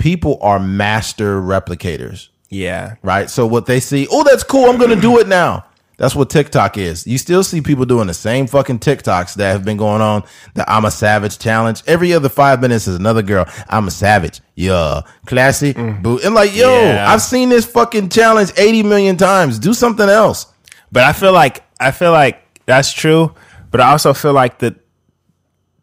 People 0.00 0.38
are 0.40 0.58
master 0.58 1.40
replicators. 1.40 2.28
Yeah. 2.48 2.96
right? 3.02 3.30
So 3.30 3.46
what 3.46 3.66
they 3.66 3.78
see, 3.78 4.08
oh, 4.10 4.24
that's 4.24 4.42
cool. 4.42 4.68
I'm 4.68 4.78
going 4.78 4.90
to 4.90 5.00
do 5.00 5.20
it 5.20 5.28
now. 5.28 5.66
That's 5.98 6.16
what 6.16 6.30
TikTok 6.30 6.78
is. 6.78 7.06
You 7.06 7.18
still 7.18 7.44
see 7.44 7.60
people 7.60 7.84
doing 7.84 8.06
the 8.06 8.14
same 8.14 8.46
fucking 8.46 8.78
TikToks 8.78 9.34
that 9.34 9.52
have 9.52 9.64
been 9.66 9.76
going 9.76 10.00
on. 10.00 10.24
The 10.54 10.68
I'm 10.68 10.86
a 10.86 10.90
savage 10.90 11.38
challenge. 11.38 11.82
Every 11.86 12.14
other 12.14 12.30
five 12.30 12.62
minutes 12.62 12.88
is 12.88 12.96
another 12.96 13.20
girl. 13.22 13.44
I'm 13.68 13.86
a 13.86 13.90
savage. 13.90 14.40
Yeah. 14.54 15.02
Classy. 15.26 15.74
Boo. 15.74 16.18
And 16.24 16.34
like, 16.34 16.56
yo, 16.56 16.70
Yeah. 16.72 17.12
I've 17.12 17.20
seen 17.20 17.50
this 17.50 17.66
fucking 17.66 18.08
challenge 18.08 18.50
80 18.56 18.82
million 18.84 19.18
times. 19.18 19.58
Do 19.58 19.74
something 19.74 20.08
else. 20.08 20.46
But 20.90 21.04
I 21.04 21.12
feel 21.12 21.34
like 21.34 21.62
I 21.78 21.90
feel 21.90 22.12
like 22.12 22.42
that's 22.64 22.92
true. 22.94 23.34
but 23.70 23.82
I 23.82 23.90
also 23.90 24.14
feel 24.14 24.32
like 24.32 24.58
that 24.60 24.76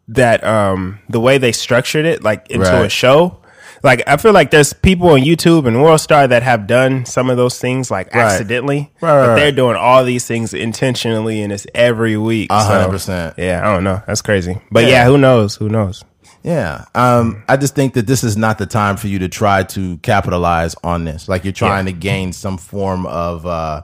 that 0.08 0.42
um 0.44 0.98
the 1.08 1.20
way 1.20 1.38
they 1.38 1.52
structured 1.52 2.06
it, 2.06 2.22
like 2.24 2.50
into 2.50 2.66
a 2.82 2.88
show. 2.88 3.40
Like 3.82 4.02
I 4.06 4.16
feel 4.16 4.32
like 4.32 4.50
there's 4.50 4.72
people 4.72 5.08
on 5.10 5.20
YouTube 5.20 5.66
and 5.66 5.76
Worldstar 5.76 6.28
that 6.28 6.42
have 6.42 6.66
done 6.66 7.04
some 7.06 7.30
of 7.30 7.36
those 7.36 7.58
things 7.58 7.90
like 7.90 8.14
Right. 8.14 8.24
accidentally, 8.24 8.90
Right, 9.00 9.16
right, 9.18 9.26
but 9.26 9.34
they're 9.36 9.52
doing 9.52 9.76
all 9.76 10.04
these 10.04 10.26
things 10.26 10.52
intentionally, 10.54 11.42
and 11.42 11.52
it's 11.52 11.66
every 11.74 12.16
week. 12.16 12.50
A 12.52 12.60
So, 12.60 12.66
hundred 12.68 12.90
percent. 12.90 13.34
Yeah, 13.38 13.60
I 13.68 13.72
don't 13.74 13.84
know. 13.84 14.02
That's 14.06 14.22
crazy. 14.22 14.58
But 14.70 14.84
Yeah. 14.84 14.90
yeah, 14.90 15.04
who 15.06 15.18
knows? 15.18 15.54
Who 15.56 15.68
knows? 15.68 16.04
Yeah. 16.42 16.84
Um, 16.94 17.42
I 17.48 17.56
just 17.56 17.74
think 17.74 17.94
that 17.94 18.06
this 18.06 18.22
is 18.24 18.36
not 18.36 18.58
the 18.58 18.66
time 18.66 18.96
for 18.96 19.08
you 19.08 19.18
to 19.20 19.28
try 19.28 19.64
to 19.64 19.96
capitalize 19.98 20.74
on 20.82 21.04
this. 21.04 21.28
Like 21.28 21.44
you're 21.44 21.52
trying 21.52 21.86
to 21.86 21.92
gain 21.92 22.32
some 22.32 22.56
form 22.58 23.06
of, 23.06 23.44
uh, 23.44 23.82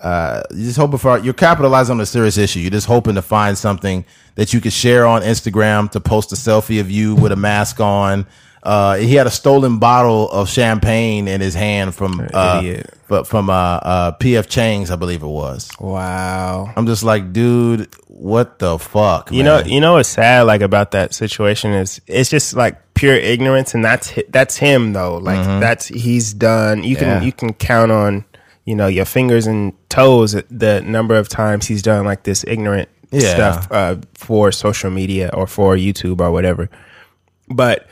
uh, 0.00 0.42
you're 0.50 0.66
just 0.66 0.78
hoping 0.78 0.98
for, 0.98 1.18
you're 1.18 1.34
capitalizing 1.34 1.94
on 1.96 2.00
a 2.00 2.06
serious 2.06 2.36
issue. 2.38 2.60
You're 2.60 2.70
just 2.70 2.86
hoping 2.86 3.14
to 3.16 3.22
find 3.22 3.58
something 3.58 4.04
that 4.36 4.52
you 4.52 4.60
could 4.60 4.72
share 4.72 5.06
on 5.06 5.22
Instagram 5.22 5.90
to 5.92 6.00
post 6.00 6.30
a 6.30 6.36
selfie 6.36 6.80
of 6.80 6.90
you 6.90 7.14
with 7.16 7.32
a 7.32 7.36
mask 7.36 7.80
on. 7.80 8.26
Uh, 8.62 8.96
he 8.96 9.14
had 9.14 9.26
a 9.26 9.30
stolen 9.30 9.78
bottle 9.78 10.30
of 10.30 10.48
champagne 10.48 11.28
in 11.28 11.40
his 11.40 11.54
hand 11.54 11.94
from, 11.94 12.28
uh, 12.34 12.62
but 13.08 13.26
from, 13.26 13.48
uh, 13.50 13.52
uh, 13.52 14.12
PF 14.18 14.48
Chang's, 14.48 14.90
I 14.90 14.96
believe 14.96 15.22
it 15.22 15.26
was. 15.28 15.70
Wow. 15.80 16.72
I'm 16.76 16.86
just 16.86 17.02
like, 17.02 17.32
dude, 17.32 17.88
what 18.08 18.58
the 18.58 18.78
fuck? 18.78 19.30
You 19.32 19.42
know, 19.44 19.60
you 19.60 19.80
know 19.80 19.94
what's 19.94 20.08
sad 20.08 20.42
like 20.42 20.60
about 20.60 20.90
that 20.90 21.14
situation 21.14 21.72
is 21.72 22.00
it's 22.06 22.28
just 22.30 22.54
like 22.54 22.94
pure 22.94 23.14
ignorance, 23.14 23.74
and 23.74 23.84
that's 23.84 24.12
that's 24.30 24.56
him 24.56 24.92
though. 24.92 25.18
Like 25.18 25.44
that's 25.60 25.86
he's 25.86 26.34
done. 26.34 26.82
You 26.82 26.96
can 26.96 27.06
Mm-hmm. 27.06 27.20
Yeah. 27.20 27.26
you 27.26 27.32
can 27.32 27.52
count 27.54 27.92
on 27.92 28.24
you 28.64 28.74
know 28.74 28.88
your 28.88 29.04
fingers 29.04 29.46
and 29.46 29.72
toes 29.88 30.32
the 30.50 30.82
number 30.82 31.14
of 31.16 31.28
times 31.28 31.66
he's 31.66 31.80
done 31.80 32.04
like 32.04 32.24
this 32.24 32.44
ignorant 32.48 32.88
Yeah. 33.12 33.32
stuff 33.34 33.68
uh, 33.70 33.96
for 34.14 34.50
social 34.52 34.90
media 34.90 35.30
or 35.32 35.46
for 35.46 35.76
YouTube 35.76 36.20
or 36.20 36.32
whatever. 36.32 36.68
But 37.48 37.87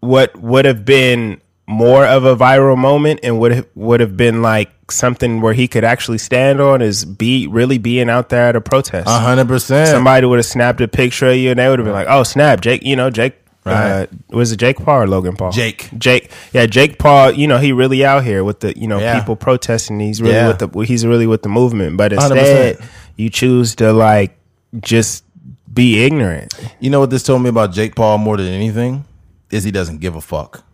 what 0.00 0.36
would 0.36 0.64
have 0.64 0.84
been 0.84 1.40
more 1.66 2.06
of 2.06 2.24
a 2.24 2.34
viral 2.36 2.76
moment 2.78 3.20
and 3.22 3.38
would 3.38 3.52
have, 3.52 3.66
would 3.74 4.00
have 4.00 4.16
been 4.16 4.40
like 4.42 4.70
something 4.90 5.40
where 5.42 5.52
he 5.52 5.68
could 5.68 5.84
actually 5.84 6.16
stand 6.16 6.60
on 6.60 6.80
is 6.80 7.04
be 7.04 7.46
really 7.46 7.76
being 7.76 8.08
out 8.08 8.30
there 8.30 8.48
at 8.48 8.56
a 8.56 8.60
protest 8.60 9.06
a 9.06 9.10
hundred 9.18 9.46
percent. 9.46 9.88
somebody 9.90 10.26
would 10.26 10.38
have 10.38 10.46
snapped 10.46 10.80
a 10.80 10.88
picture 10.88 11.28
of 11.28 11.36
you 11.36 11.50
and 11.50 11.58
they 11.58 11.68
would 11.68 11.78
have 11.78 11.84
been 11.84 11.92
like, 11.94 12.06
"Oh, 12.08 12.22
snap, 12.22 12.60
Jake." 12.62 12.82
You 12.82 12.96
know, 12.96 13.10
Jake. 13.10 13.34
Uh, 13.66 14.06
was 14.30 14.50
it 14.50 14.56
Jake 14.56 14.78
Paul 14.78 15.02
or 15.02 15.06
Logan 15.06 15.36
Paul? 15.36 15.52
Jake. 15.52 15.90
Jake. 15.98 16.30
Yeah, 16.54 16.64
Jake 16.64 16.98
Paul. 16.98 17.32
You 17.32 17.46
know, 17.46 17.58
he 17.58 17.72
really 17.72 18.02
out 18.02 18.24
here 18.24 18.42
with 18.42 18.60
the 18.60 18.72
you 18.78 18.86
know 18.88 18.98
Yeah. 18.98 19.18
people 19.18 19.36
protesting. 19.36 20.00
He's 20.00 20.22
really 20.22 20.34
Yeah. 20.36 20.48
with 20.48 20.58
the 20.60 20.80
he's 20.86 21.04
really 21.04 21.26
with 21.26 21.42
the 21.42 21.50
movement. 21.50 21.98
But 21.98 22.12
100%. 22.12 22.30
instead, 22.38 22.78
you 23.16 23.28
choose 23.28 23.74
to 23.74 23.92
like 23.92 24.38
just 24.80 25.22
be 25.70 26.02
ignorant. 26.02 26.54
You 26.80 26.88
know 26.88 27.00
what 27.00 27.10
this 27.10 27.22
told 27.24 27.42
me 27.42 27.50
about 27.50 27.72
Jake 27.74 27.94
Paul 27.94 28.16
more 28.16 28.38
than 28.38 28.46
anything 28.46 29.04
is 29.50 29.64
he 29.64 29.70
doesn't 29.70 29.98
give 29.98 30.16
a 30.16 30.20
fuck. 30.20 30.64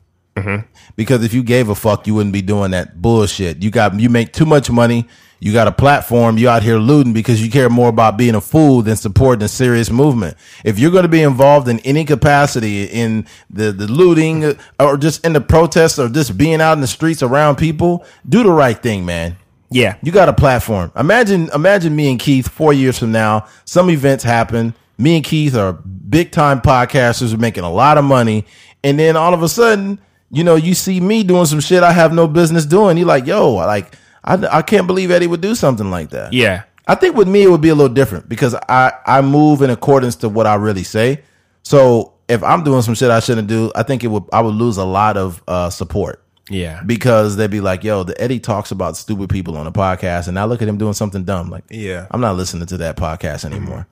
Because 0.96 1.22
if 1.24 1.32
you 1.32 1.42
gave 1.44 1.68
a 1.68 1.74
fuck, 1.76 2.06
you 2.06 2.14
wouldn't 2.14 2.32
be 2.32 2.42
doing 2.42 2.72
that 2.72 3.00
bullshit. 3.00 3.62
You 3.62 3.70
got 3.70 3.98
you 4.00 4.08
make 4.08 4.32
too 4.32 4.44
much 4.46 4.68
money. 4.70 5.06
You 5.38 5.52
got 5.52 5.68
a 5.68 5.72
platform. 5.72 6.38
You 6.38 6.48
out 6.48 6.62
here 6.62 6.78
looting 6.78 7.12
because 7.12 7.44
you 7.44 7.50
care 7.50 7.68
more 7.68 7.88
about 7.88 8.16
being 8.16 8.34
a 8.34 8.40
fool 8.40 8.82
than 8.82 8.96
supporting 8.96 9.44
a 9.44 9.48
serious 9.48 9.90
movement. 9.90 10.36
If 10.64 10.78
you're 10.78 10.90
going 10.90 11.02
to 11.02 11.08
be 11.08 11.22
involved 11.22 11.68
in 11.68 11.78
any 11.80 12.04
capacity 12.04 12.84
in 12.84 13.26
the 13.50 13.70
the 13.70 13.86
looting 13.86 14.44
uh, 14.44 14.54
or 14.80 14.96
just 14.96 15.24
in 15.24 15.34
the 15.34 15.40
protests 15.40 15.98
or 15.98 16.08
just 16.08 16.36
being 16.36 16.60
out 16.60 16.72
in 16.72 16.80
the 16.80 16.86
streets 16.88 17.22
around 17.22 17.56
people, 17.56 18.04
do 18.28 18.42
the 18.42 18.50
right 18.50 18.80
thing, 18.80 19.04
man. 19.04 19.36
Yeah, 19.70 19.96
You 20.02 20.12
got 20.12 20.28
a 20.28 20.32
platform. 20.32 20.92
Imagine, 20.94 21.50
imagine 21.52 21.96
me 21.96 22.08
and 22.08 22.20
Keith 22.20 22.48
four 22.48 22.72
years 22.72 22.96
from 22.98 23.10
now. 23.10 23.46
Some 23.64 23.90
events 23.90 24.22
happen. 24.22 24.72
Me 24.98 25.16
and 25.16 25.24
Keith 25.24 25.54
are 25.56 25.72
big 25.72 26.30
time 26.30 26.60
podcasters. 26.60 27.32
We're 27.32 27.38
making 27.38 27.64
a 27.64 27.70
lot 27.72 27.98
of 27.98 28.04
money, 28.04 28.44
and 28.82 28.98
then 28.98 29.16
all 29.16 29.34
of 29.34 29.42
a 29.42 29.48
sudden, 29.48 29.98
you 30.30 30.44
know, 30.44 30.54
you 30.56 30.74
see 30.74 31.00
me 31.00 31.22
doing 31.22 31.46
some 31.46 31.60
shit 31.60 31.82
I 31.82 31.92
have 31.92 32.12
no 32.12 32.26
business 32.28 32.64
doing. 32.66 32.96
You're 32.96 33.06
like, 33.06 33.26
yo, 33.26 33.52
like 33.54 33.94
I, 34.24 34.34
I 34.58 34.62
can't 34.62 34.86
believe 34.86 35.10
Eddie 35.10 35.26
would 35.26 35.40
do 35.40 35.54
something 35.54 35.90
like 35.90 36.10
that. 36.10 36.32
yeah, 36.32 36.64
I 36.86 36.94
think 36.94 37.16
with 37.16 37.28
me 37.28 37.42
it 37.42 37.50
would 37.50 37.60
be 37.60 37.70
a 37.70 37.74
little 37.74 37.92
different 37.94 38.28
because 38.28 38.54
I 38.68 38.92
I 39.06 39.20
move 39.22 39.62
in 39.62 39.70
accordance 39.70 40.16
to 40.16 40.28
what 40.28 40.46
I 40.46 40.54
really 40.54 40.84
say. 40.84 41.22
So 41.62 42.12
if 42.28 42.42
I'm 42.42 42.62
doing 42.64 42.82
some 42.82 42.94
shit 42.94 43.10
I 43.10 43.20
shouldn't 43.20 43.48
do, 43.48 43.72
I 43.74 43.82
think 43.82 44.04
it 44.04 44.08
would 44.08 44.24
I 44.32 44.40
would 44.40 44.54
lose 44.54 44.76
a 44.76 44.84
lot 44.84 45.16
of 45.16 45.42
uh, 45.48 45.70
support 45.70 46.22
yeah, 46.50 46.82
because 46.84 47.36
they'd 47.36 47.50
be 47.50 47.60
like, 47.62 47.84
"Yo, 47.84 48.02
the 48.02 48.20
Eddie 48.20 48.38
talks 48.40 48.70
about 48.70 48.96
stupid 48.98 49.30
people 49.30 49.56
on 49.56 49.64
the 49.64 49.72
podcast, 49.72 50.26
and 50.26 50.34
now 50.34 50.44
look 50.46 50.60
at 50.62 50.68
him 50.68 50.76
doing 50.76 50.92
something 50.92 51.24
dumb." 51.24 51.48
Like, 51.50 51.64
Yeah. 51.70 52.06
I'm 52.10 52.20
not 52.20 52.36
listening 52.36 52.66
to 52.66 52.76
that 52.78 52.96
podcast 52.98 53.44
anymore. 53.46 53.86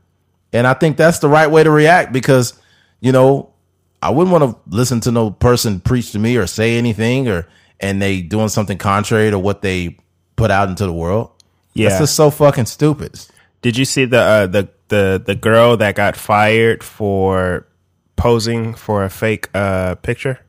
And 0.52 0.66
I 0.66 0.74
think 0.74 0.96
that's 0.96 1.18
the 1.18 1.28
right 1.28 1.50
way 1.50 1.62
to 1.62 1.70
react 1.70 2.12
because, 2.12 2.54
you 3.00 3.12
know, 3.12 3.52
I 4.02 4.10
wouldn't 4.10 4.32
want 4.32 4.44
to 4.44 4.76
listen 4.76 5.00
to 5.00 5.12
no 5.12 5.30
person 5.30 5.80
preach 5.80 6.12
to 6.12 6.18
me 6.18 6.36
or 6.36 6.46
say 6.46 6.76
anything 6.76 7.28
or 7.28 7.46
and 7.80 8.00
they 8.00 8.20
doing 8.22 8.48
something 8.48 8.78
contrary 8.78 9.30
to 9.30 9.38
what 9.38 9.62
they 9.62 9.96
put 10.36 10.50
out 10.50 10.68
into 10.68 10.86
the 10.86 10.92
world. 10.92 11.30
yeah. 11.74 11.88
That's 11.88 12.02
just 12.02 12.16
so 12.16 12.30
fucking 12.30 12.66
stupid. 12.66 13.18
Did 13.60 13.76
you 13.76 13.84
see 13.84 14.04
the 14.04 14.18
uh, 14.18 14.46
the 14.46 14.68
the 14.88 15.22
the 15.24 15.34
girl 15.34 15.76
that 15.76 15.94
got 15.94 16.16
fired 16.16 16.82
for 16.82 17.66
posing 18.16 18.74
for 18.74 19.04
a 19.04 19.10
fake 19.10 19.48
uh, 19.54 19.94
picture? 19.96 20.40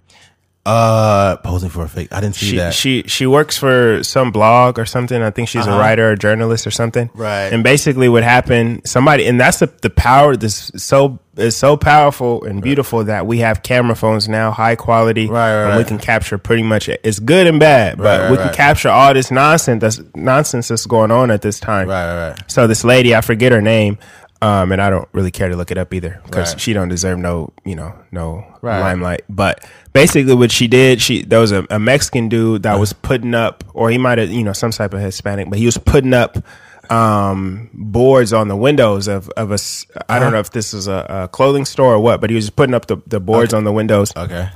Uh, 0.65 1.35
posing 1.37 1.69
for 1.69 1.83
a 1.83 1.89
fake. 1.89 2.07
I 2.13 2.21
didn't 2.21 2.35
see 2.35 2.51
she, 2.51 2.55
that. 2.55 2.73
she 2.73 3.03
she 3.05 3.25
works 3.27 3.57
for 3.57 4.01
some 4.01 4.31
blog 4.31 4.79
or 4.79 4.85
something. 4.85 5.21
I 5.21 5.29
think 5.29 5.49
she's 5.49 5.67
a 5.67 5.71
writer 5.71 6.11
or 6.11 6.15
journalist 6.15 6.65
or 6.65 6.71
something. 6.71 7.09
Uh-huh. 7.09 7.21
Right. 7.21 7.51
And 7.51 7.65
basically, 7.65 8.07
what 8.07 8.23
happened? 8.23 8.83
Somebody, 8.87 9.27
and 9.27 9.37
that's 9.37 9.59
the 9.59 9.67
the 9.81 9.89
power. 9.89 10.37
This 10.37 10.71
so 10.77 11.19
is 11.35 11.57
so 11.57 11.75
powerful 11.75 12.45
and 12.45 12.61
beautiful 12.61 13.03
that 13.03 13.25
we 13.27 13.39
have 13.39 13.61
camera 13.61 13.95
phones 13.95 14.29
now, 14.29 14.51
high 14.51 14.75
quality, 14.75 15.27
Right, 15.27 15.63
right, 15.63 15.69
and 15.71 15.77
we 15.79 15.83
can 15.83 15.97
capture 15.97 16.37
pretty 16.37 16.63
much 16.63 16.87
it's 16.87 17.19
good 17.19 17.47
and 17.47 17.59
bad, 17.59 17.97
but 17.97 18.21
Right, 18.21 18.31
we 18.31 18.37
can 18.37 18.45
right. 18.47 18.55
capture 18.55 18.89
all 18.89 19.13
this 19.15 19.31
nonsense 19.31 19.81
that's 19.81 19.99
nonsense 20.15 20.67
that's 20.67 20.85
going 20.85 21.09
on 21.11 21.31
at 21.31 21.41
this 21.41 21.59
time. 21.59 21.89
right, 21.89 22.05
right, 22.07 22.29
right. 22.29 22.51
So 22.51 22.67
this 22.67 22.83
lady, 22.83 23.15
I 23.15 23.21
forget 23.21 23.51
her 23.51 23.61
name, 23.61 23.97
um, 24.43 24.71
and 24.71 24.81
I 24.81 24.89
don't 24.89 25.07
really 25.13 25.31
care 25.31 25.47
to 25.49 25.55
look 25.55 25.71
it 25.71 25.77
up 25.77 25.93
either 25.93 26.19
because 26.25 26.51
Right. 26.53 26.61
she 26.61 26.73
don't 26.73 26.89
deserve 26.89 27.17
no, 27.19 27.53
you 27.65 27.75
know, 27.75 27.93
no 28.11 28.45
Right. 28.61 28.79
limelight. 28.81 29.21
But 29.29 29.63
basically, 29.93 30.33
what 30.35 30.51
she 30.51 30.67
did, 30.67 31.01
she 31.01 31.23
there 31.23 31.39
was 31.39 31.51
a, 31.51 31.65
a 31.69 31.79
Mexican 31.79 32.29
dude 32.29 32.63
that 32.63 32.79
was 32.79 32.91
putting 32.93 33.33
up, 33.35 33.63
or 33.73 33.89
he 33.89 33.97
might 33.97 34.17
have, 34.17 34.29
you 34.29 34.43
know, 34.43 34.53
some 34.53 34.71
type 34.71 34.93
of 34.93 34.99
Hispanic, 35.01 35.49
but 35.49 35.57
he 35.59 35.65
was 35.65 35.77
putting 35.77 36.13
up 36.13 36.37
um 36.89 37.69
boards 37.73 38.33
on 38.33 38.49
the 38.49 38.55
windows 38.57 39.07
of 39.07 39.29
of 39.37 39.51
a. 39.51 39.57
I 40.09 40.19
don't 40.19 40.31
know 40.33 40.39
if 40.39 40.51
this 40.51 40.73
is 40.73 40.87
a, 40.87 41.05
a 41.09 41.27
clothing 41.29 41.63
store 41.65 41.93
or 41.93 41.99
what 41.99 42.19
but 42.19 42.29
he 42.29 42.35
was 42.35 42.49
putting 42.49 42.75
up 42.75 42.87
the, 42.87 42.97
the 43.07 43.21
boards 43.21 43.53
on 43.53 43.63
the 43.63 43.71
windows 43.71 44.11
Okay. 44.17 44.49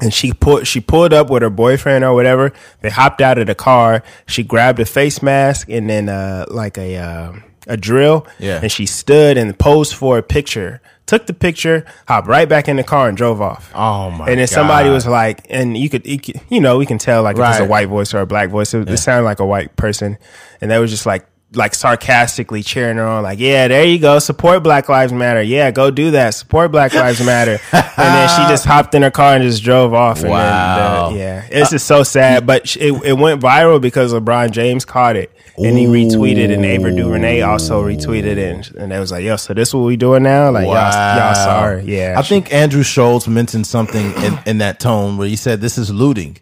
and 0.00 0.14
she 0.14 0.32
put 0.32 0.66
she 0.66 0.80
pulled 0.80 1.12
up 1.12 1.28
with 1.28 1.42
her 1.42 1.50
boyfriend 1.50 2.04
or 2.04 2.14
whatever. 2.14 2.52
They 2.82 2.90
hopped 2.90 3.20
out 3.20 3.36
of 3.38 3.48
the 3.48 3.56
car. 3.56 4.04
She 4.26 4.44
grabbed 4.44 4.78
a 4.78 4.84
face 4.86 5.22
mask 5.22 5.68
and 5.68 5.90
then 5.90 6.08
uh, 6.08 6.46
like 6.48 6.78
a 6.78 6.96
uh, 6.96 7.32
a 7.66 7.76
drill. 7.76 8.26
Yeah. 8.38 8.60
And 8.62 8.70
she 8.70 8.86
stood 8.86 9.36
and 9.36 9.58
posed 9.58 9.94
for 9.94 10.18
a 10.18 10.22
picture. 10.22 10.80
Took 11.06 11.26
the 11.26 11.34
picture, 11.34 11.84
hopped 12.06 12.28
right 12.28 12.48
back 12.48 12.68
in 12.68 12.76
the 12.76 12.84
car 12.84 13.08
and 13.08 13.16
drove 13.16 13.40
off. 13.40 13.70
Oh 13.74 14.10
my 14.10 14.28
And 14.28 14.38
then 14.38 14.46
somebody 14.46 14.88
was 14.88 15.06
like, 15.06 15.44
and 15.50 15.76
you 15.76 15.90
could, 15.90 16.06
you, 16.06 16.60
know, 16.60 16.78
we 16.78 16.86
can 16.86 16.98
tell 16.98 17.22
like 17.22 17.36
if 17.36 17.42
it's 17.42 17.58
a 17.58 17.66
white 17.66 17.88
voice 17.88 18.14
or 18.14 18.20
a 18.20 18.26
black 18.26 18.50
voice. 18.50 18.72
It, 18.72 18.88
it 18.88 18.96
sounded 18.98 19.24
like 19.24 19.40
a 19.40 19.46
white 19.46 19.76
person, 19.76 20.16
and 20.60 20.70
they 20.70 20.78
was 20.78 20.90
just 20.90 21.06
like. 21.06 21.26
Like 21.54 21.74
sarcastically 21.74 22.62
cheering 22.62 22.96
her 22.96 23.06
on, 23.06 23.22
like, 23.22 23.38
yeah, 23.38 23.68
there 23.68 23.84
you 23.84 23.98
go, 23.98 24.18
support 24.18 24.62
Black 24.62 24.88
Lives 24.88 25.12
Matter. 25.12 25.42
Yeah, 25.42 25.70
go 25.70 25.90
do 25.90 26.12
that, 26.12 26.30
support 26.30 26.72
Black 26.72 26.94
Lives 26.94 27.24
Matter. 27.24 27.58
and 27.72 27.92
then 27.96 28.28
she 28.28 28.50
just 28.50 28.64
hopped 28.66 28.94
in 28.94 29.02
her 29.02 29.10
car 29.10 29.34
and 29.34 29.42
just 29.42 29.62
drove 29.62 29.92
off. 29.92 30.18
And 30.18 30.28
uh, 30.28 30.30
Wow. 30.30 31.08
Then 31.08 31.12
the, 31.12 31.18
yeah, 31.18 31.46
it's 31.50 31.68
uh, 31.68 31.74
just 31.74 31.86
so 31.86 32.02
sad. 32.02 32.46
But 32.46 32.74
it, 32.76 32.92
it 33.04 33.12
went 33.18 33.42
viral 33.42 33.80
because 33.80 34.14
LeBron 34.14 34.50
James 34.52 34.84
caught 34.84 35.16
it 35.16 35.30
and 35.58 35.76
he 35.76 35.86
retweeted, 35.86 36.52
and 36.52 36.64
Ava 36.64 36.90
DuVernay 36.90 37.42
also 37.42 37.82
retweeted 37.84 38.36
it, 38.36 38.38
and, 38.38 38.76
and 38.76 38.92
they 38.92 38.98
was 38.98 39.12
like, 39.12 39.24
yo, 39.24 39.36
so 39.36 39.52
this 39.52 39.74
what 39.74 39.80
we 39.80 39.96
doing 39.96 40.22
now? 40.22 40.50
Like, 40.50 40.64
y'all, 40.64 40.74
y'all 40.74 41.34
sorry, 41.34 41.84
yeah. 41.84 42.14
I 42.18 42.22
think 42.22 42.52
Andrew 42.52 42.82
Schulz 42.82 43.28
mentioned 43.28 43.66
something 43.66 44.12
in, 44.22 44.38
in 44.46 44.58
that 44.58 44.80
tone 44.80 45.18
where 45.18 45.28
he 45.28 45.36
said 45.36 45.60
this 45.60 45.76
is 45.76 45.90
looting. 45.92 46.38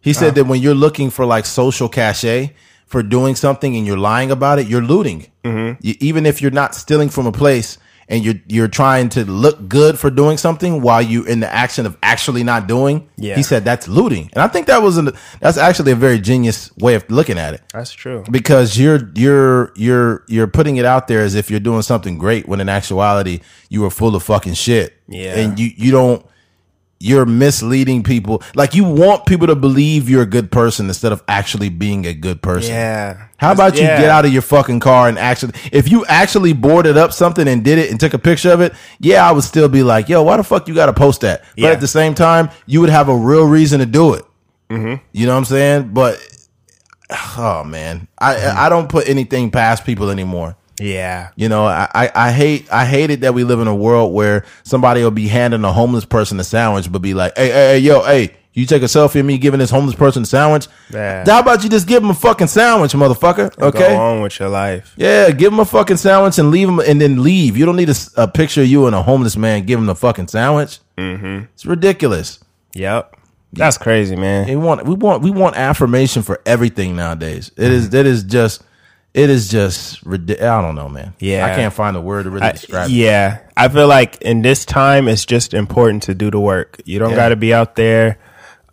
He 0.00 0.12
said 0.12 0.30
uh. 0.30 0.34
that 0.34 0.44
when 0.44 0.60
you're 0.60 0.74
looking 0.74 1.10
for 1.10 1.24
like 1.24 1.46
social 1.46 1.88
cachet 1.88 2.52
for 2.92 3.02
doing 3.02 3.34
something 3.34 3.74
and 3.76 3.86
you're 3.86 3.96
lying 3.96 4.30
about 4.30 4.58
it, 4.58 4.66
you're 4.68 4.82
looting. 4.82 5.26
Mm-hmm. 5.44 5.80
You, 5.80 5.94
even 6.00 6.26
if 6.26 6.40
you're 6.42 6.50
not 6.52 6.74
stealing 6.74 7.08
from 7.08 7.26
a 7.26 7.32
place 7.32 7.78
and 8.06 8.22
you're 8.24 8.34
you're 8.46 8.68
trying 8.68 9.08
to 9.08 9.24
look 9.24 9.68
good 9.68 9.98
for 9.98 10.10
doing 10.10 10.36
something 10.36 10.82
while 10.82 11.00
you're 11.00 11.26
in 11.26 11.40
the 11.40 11.52
action 11.52 11.86
of 11.86 11.96
actually 12.02 12.44
not 12.44 12.66
doing. 12.66 13.08
Yeah. 13.16 13.36
He 13.36 13.42
said 13.42 13.64
that's 13.64 13.88
looting, 13.88 14.28
and 14.34 14.42
I 14.42 14.48
think 14.48 14.66
that 14.66 14.82
was 14.82 14.98
an, 14.98 15.10
that's 15.40 15.56
actually 15.56 15.92
a 15.92 15.96
very 15.96 16.18
genius 16.18 16.70
way 16.76 16.94
of 16.94 17.08
looking 17.10 17.38
at 17.38 17.54
it 17.54 17.62
That's 17.72 17.92
true. 17.92 18.24
because 18.30 18.78
you're 18.78 19.10
you're 19.14 19.72
you're 19.76 20.24
you're 20.28 20.48
putting 20.48 20.76
it 20.76 20.84
out 20.84 21.08
there 21.08 21.22
as 21.22 21.34
if 21.34 21.50
you're 21.50 21.60
doing 21.60 21.82
something 21.82 22.18
great 22.18 22.46
when 22.46 22.60
in 22.60 22.68
actuality 22.68 23.40
you 23.70 23.84
are 23.86 23.90
full 23.90 24.14
of 24.14 24.22
fucking 24.22 24.54
shit. 24.54 24.94
Yeah. 25.08 25.36
And 25.38 25.58
you 25.58 25.70
you 25.76 25.90
don't 25.92 26.26
you're 27.02 27.26
misleading 27.26 28.04
people. 28.04 28.40
Like 28.54 28.74
you 28.74 28.84
want 28.84 29.26
people 29.26 29.48
to 29.48 29.56
believe 29.56 30.08
you're 30.08 30.22
a 30.22 30.26
good 30.26 30.52
person 30.52 30.86
instead 30.86 31.10
of 31.10 31.20
actually 31.26 31.68
being 31.68 32.06
a 32.06 32.14
good 32.14 32.40
person. 32.42 32.72
Yeah. 32.72 33.26
How 33.38 33.50
about 33.50 33.74
you 33.74 33.80
get 33.80 34.04
out 34.08 34.24
of 34.24 34.32
your 34.32 34.40
fucking 34.42 34.78
car 34.78 35.08
and 35.08 35.18
actually, 35.18 35.54
if 35.72 35.90
you 35.90 36.06
actually 36.06 36.52
boarded 36.52 36.96
up 36.96 37.12
something 37.12 37.48
and 37.48 37.64
did 37.64 37.78
it 37.78 37.90
and 37.90 37.98
took 37.98 38.14
a 38.14 38.18
picture 38.20 38.52
of 38.52 38.60
it, 38.60 38.72
yeah, 39.00 39.28
I 39.28 39.32
would 39.32 39.42
still 39.42 39.68
be 39.68 39.82
like, 39.82 40.08
yo, 40.08 40.22
why 40.22 40.36
the 40.36 40.44
fuck 40.44 40.68
you 40.68 40.74
got 40.76 40.86
to 40.86 40.92
post 40.92 41.22
that? 41.22 41.40
But 41.56 41.62
Yeah. 41.62 41.70
at 41.70 41.80
the 41.80 41.88
same 41.88 42.14
time, 42.14 42.50
you 42.66 42.80
would 42.80 42.90
have 42.90 43.08
a 43.08 43.16
real 43.16 43.48
reason 43.48 43.80
to 43.80 43.86
do 43.86 44.14
it. 44.14 44.24
Mm-hmm. 44.70 45.04
You 45.12 45.26
know 45.26 45.32
what 45.32 45.38
I'm 45.38 45.44
saying? 45.46 45.90
But, 45.92 46.20
oh 47.36 47.64
man, 47.64 48.06
I, 48.18 48.66
I 48.66 48.68
don't 48.68 48.88
put 48.88 49.08
anything 49.08 49.50
past 49.50 49.84
people 49.84 50.08
anymore. 50.08 50.56
Yeah. 50.80 51.30
You 51.36 51.48
know, 51.48 51.64
I, 51.66 51.88
I, 51.94 52.10
I 52.14 52.32
hate 52.32 52.72
I 52.72 52.84
hate 52.86 53.10
it 53.10 53.20
that 53.20 53.34
we 53.34 53.44
live 53.44 53.60
in 53.60 53.68
a 53.68 53.74
world 53.74 54.12
where 54.12 54.44
somebody 54.64 55.02
will 55.02 55.10
be 55.10 55.28
handing 55.28 55.64
a 55.64 55.72
homeless 55.72 56.04
person 56.04 56.40
a 56.40 56.44
sandwich, 56.44 56.90
but 56.90 57.00
be 57.00 57.14
like, 57.14 57.36
hey, 57.36 57.46
hey, 57.48 57.52
hey 57.52 57.78
yo, 57.78 58.02
hey, 58.02 58.34
you 58.54 58.66
take 58.66 58.82
a 58.82 58.86
selfie 58.86 59.20
of 59.20 59.26
me 59.26 59.38
giving 59.38 59.58
this 59.60 59.70
homeless 59.70 59.94
person 59.94 60.24
a 60.24 60.26
sandwich? 60.26 60.66
Yeah. 60.92 61.24
How 61.26 61.40
about 61.40 61.62
you 61.64 61.70
just 61.70 61.86
give 61.86 62.02
him 62.02 62.10
a 62.10 62.14
fucking 62.14 62.48
sandwich, 62.48 62.92
motherfucker? 62.92 63.54
Go 63.56 63.68
Okay. 63.68 63.94
on 63.96 64.22
with 64.22 64.38
your 64.38 64.48
life. 64.48 64.92
Yeah, 64.96 65.30
give 65.30 65.52
him 65.52 65.60
a 65.60 65.64
fucking 65.64 65.96
sandwich 65.98 66.38
and 66.38 66.50
leave 66.50 66.68
him, 66.68 66.78
and 66.80 67.00
then 67.00 67.22
leave. 67.22 67.56
You 67.56 67.64
don't 67.64 67.76
need 67.76 67.90
a 68.16 68.28
picture 68.28 68.62
of 68.62 68.66
you 68.68 68.86
and 68.86 68.94
a 68.94 69.02
homeless 69.02 69.36
man 69.36 69.64
giving 69.64 69.84
him 69.84 69.90
a 69.90 69.94
fucking 69.94 70.28
sandwich. 70.28 70.80
Mm-hmm. 70.98 71.44
It's 71.54 71.64
ridiculous. 71.64 72.40
Yep. 72.74 73.16
That's 73.54 73.76
crazy, 73.76 74.16
man. 74.16 74.48
We 74.48 74.56
want 74.56 74.86
we 74.86 74.94
want 74.94 75.22
we 75.22 75.30
want 75.30 75.56
affirmation 75.56 76.22
for 76.22 76.40
everything 76.46 76.96
nowadays. 76.96 77.52
It 77.56 77.70
is 77.70 77.92
it 77.92 78.06
is 78.06 78.22
just 78.22 78.62
it 79.14 79.28
is 79.30 79.48
just. 79.48 80.06
I 80.06 80.16
don't 80.62 80.74
know, 80.74 80.88
man. 80.88 81.14
Yeah. 81.18 81.46
I 81.46 81.54
can't 81.54 81.72
find 81.74 81.96
a 81.96 82.00
word 82.00 82.24
to 82.24 82.30
really 82.30 82.46
I- 82.46 82.52
describe. 82.52 82.88
it. 82.88 82.92
yeah, 82.92 83.40
I 83.56 83.68
feel 83.68 83.86
like 83.88 84.20
in 84.22 84.42
this 84.42 84.64
time, 84.64 85.08
it's 85.08 85.24
just 85.26 85.52
important 85.54 86.04
to 86.04 86.14
do 86.14 86.30
the 86.30 86.40
work. 86.40 86.80
You 86.84 86.98
don't 86.98 87.10
Yeah. 87.10 87.16
got 87.16 87.28
to 87.30 87.36
be 87.36 87.52
out 87.52 87.76
there, 87.76 88.18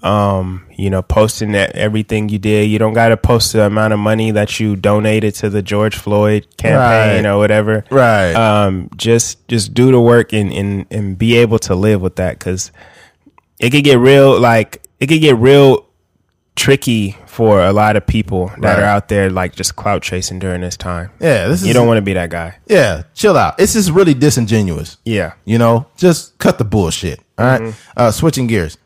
um, 0.02 0.66
you 0.78 0.90
know, 0.90 1.02
posting 1.02 1.52
that 1.52 1.76
everything 1.76 2.30
you 2.30 2.40
did. 2.40 2.70
You 2.70 2.80
don't 2.80 2.94
got 2.94 3.10
to 3.10 3.18
post 3.18 3.52
the 3.52 3.64
amount 3.66 3.92
of 3.94 4.00
money 4.00 4.32
that 4.32 4.60
you 4.60 4.76
donated 4.78 5.36
to 5.36 5.50
the 5.50 5.62
George 5.62 5.98
Floyd 5.98 6.48
campaign 6.58 7.26
Right. 7.26 7.30
or 7.30 7.38
whatever. 7.38 7.84
Right. 7.92 8.34
Um, 8.34 8.90
just 8.96 9.46
just 9.50 9.74
do 9.74 9.92
the 9.92 10.00
work 10.00 10.32
and 10.32 10.54
and 10.54 10.86
and 10.90 11.18
be 11.18 11.36
able 11.38 11.60
to 11.60 11.76
live 11.76 12.00
with 12.02 12.16
that 12.16 12.40
because 12.40 12.72
it 13.60 13.72
could 13.72 13.84
get 13.84 14.00
real. 14.00 14.40
Like 14.40 14.84
it 15.02 15.08
could 15.08 15.20
get 15.22 15.36
real 15.36 15.86
tricky 16.60 17.16
for 17.26 17.62
a 17.62 17.72
lot 17.72 17.96
of 17.96 18.06
people 18.06 18.48
that 18.60 18.74
Right. 18.76 18.80
are 18.80 18.86
out 18.86 19.08
there 19.08 19.30
like 19.30 19.56
just 19.56 19.78
clout 19.78 20.02
chasing 20.02 20.40
during 20.40 20.60
this 20.60 20.76
time. 20.76 21.10
Yeah, 21.22 21.48
this 21.48 21.62
is 21.62 21.68
You 21.68 21.74
don't 21.74 21.88
want 21.88 21.98
to 21.98 22.02
be 22.02 22.14
that 22.14 22.30
guy. 22.30 22.58
Yeah, 22.68 23.04
chill 23.14 23.38
out. 23.38 23.56
It's 23.60 23.74
just 23.74 23.90
really 23.92 24.14
disingenuous. 24.14 24.98
Yeah. 25.06 25.34
You 25.46 25.58
know, 25.58 25.88
just 25.96 26.38
cut 26.38 26.58
the 26.58 26.66
bullshit. 26.66 27.22
All 27.38 27.46
right? 27.46 27.74
Uh, 27.96 28.12
switching 28.12 28.48
gears. 28.48 28.78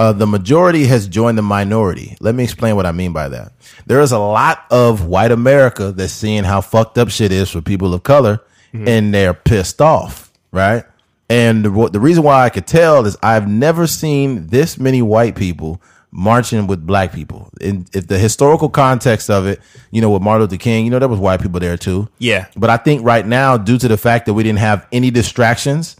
Uh, 0.00 0.12
the 0.12 0.26
majority 0.26 0.86
has 0.86 1.06
joined 1.06 1.38
the 1.38 1.42
minority. 1.42 2.16
Let 2.20 2.34
me 2.34 2.42
explain 2.42 2.74
what 2.74 2.86
I 2.86 2.92
mean 2.92 3.12
by 3.12 3.28
that. 3.28 3.52
There 3.86 4.00
is 4.00 4.10
a 4.10 4.18
lot 4.18 4.64
of 4.70 5.04
white 5.06 5.30
America 5.30 5.92
that's 5.92 6.12
seeing 6.12 6.42
how 6.44 6.60
fucked 6.60 6.98
up 6.98 7.08
shit 7.08 7.30
is 7.30 7.50
for 7.50 7.60
people 7.60 7.94
of 7.94 8.02
color, 8.02 8.40
and 8.74 9.14
they're 9.14 9.34
pissed 9.34 9.80
off, 9.80 10.32
right? 10.50 10.84
And 11.28 11.64
the, 11.64 11.88
the 11.92 12.00
reason 12.00 12.24
why 12.24 12.42
I 12.44 12.48
could 12.50 12.66
tell 12.66 13.06
is 13.06 13.16
I've 13.22 13.46
never 13.46 13.86
seen 13.86 14.48
this 14.48 14.76
many 14.78 15.02
white 15.02 15.36
people 15.36 15.80
marching 16.12 16.66
with 16.66 16.86
black 16.86 17.12
people. 17.12 17.50
In 17.60 17.86
if 17.92 18.06
the 18.06 18.18
historical 18.18 18.68
context 18.68 19.30
of 19.30 19.46
it, 19.46 19.60
you 19.90 20.00
know, 20.00 20.10
with 20.10 20.22
Martin 20.22 20.42
Luther 20.42 20.58
King, 20.58 20.84
you 20.84 20.90
know, 20.90 20.98
there 20.98 21.08
was 21.08 21.18
white 21.18 21.40
people 21.40 21.58
there 21.58 21.76
too. 21.76 22.08
Yeah. 22.18 22.46
But 22.54 22.70
I 22.70 22.76
think 22.76 23.04
right 23.04 23.26
now, 23.26 23.56
due 23.56 23.78
to 23.78 23.88
the 23.88 23.96
fact 23.96 24.26
that 24.26 24.34
we 24.34 24.42
didn't 24.42 24.60
have 24.60 24.86
any 24.92 25.10
distractions 25.10 25.96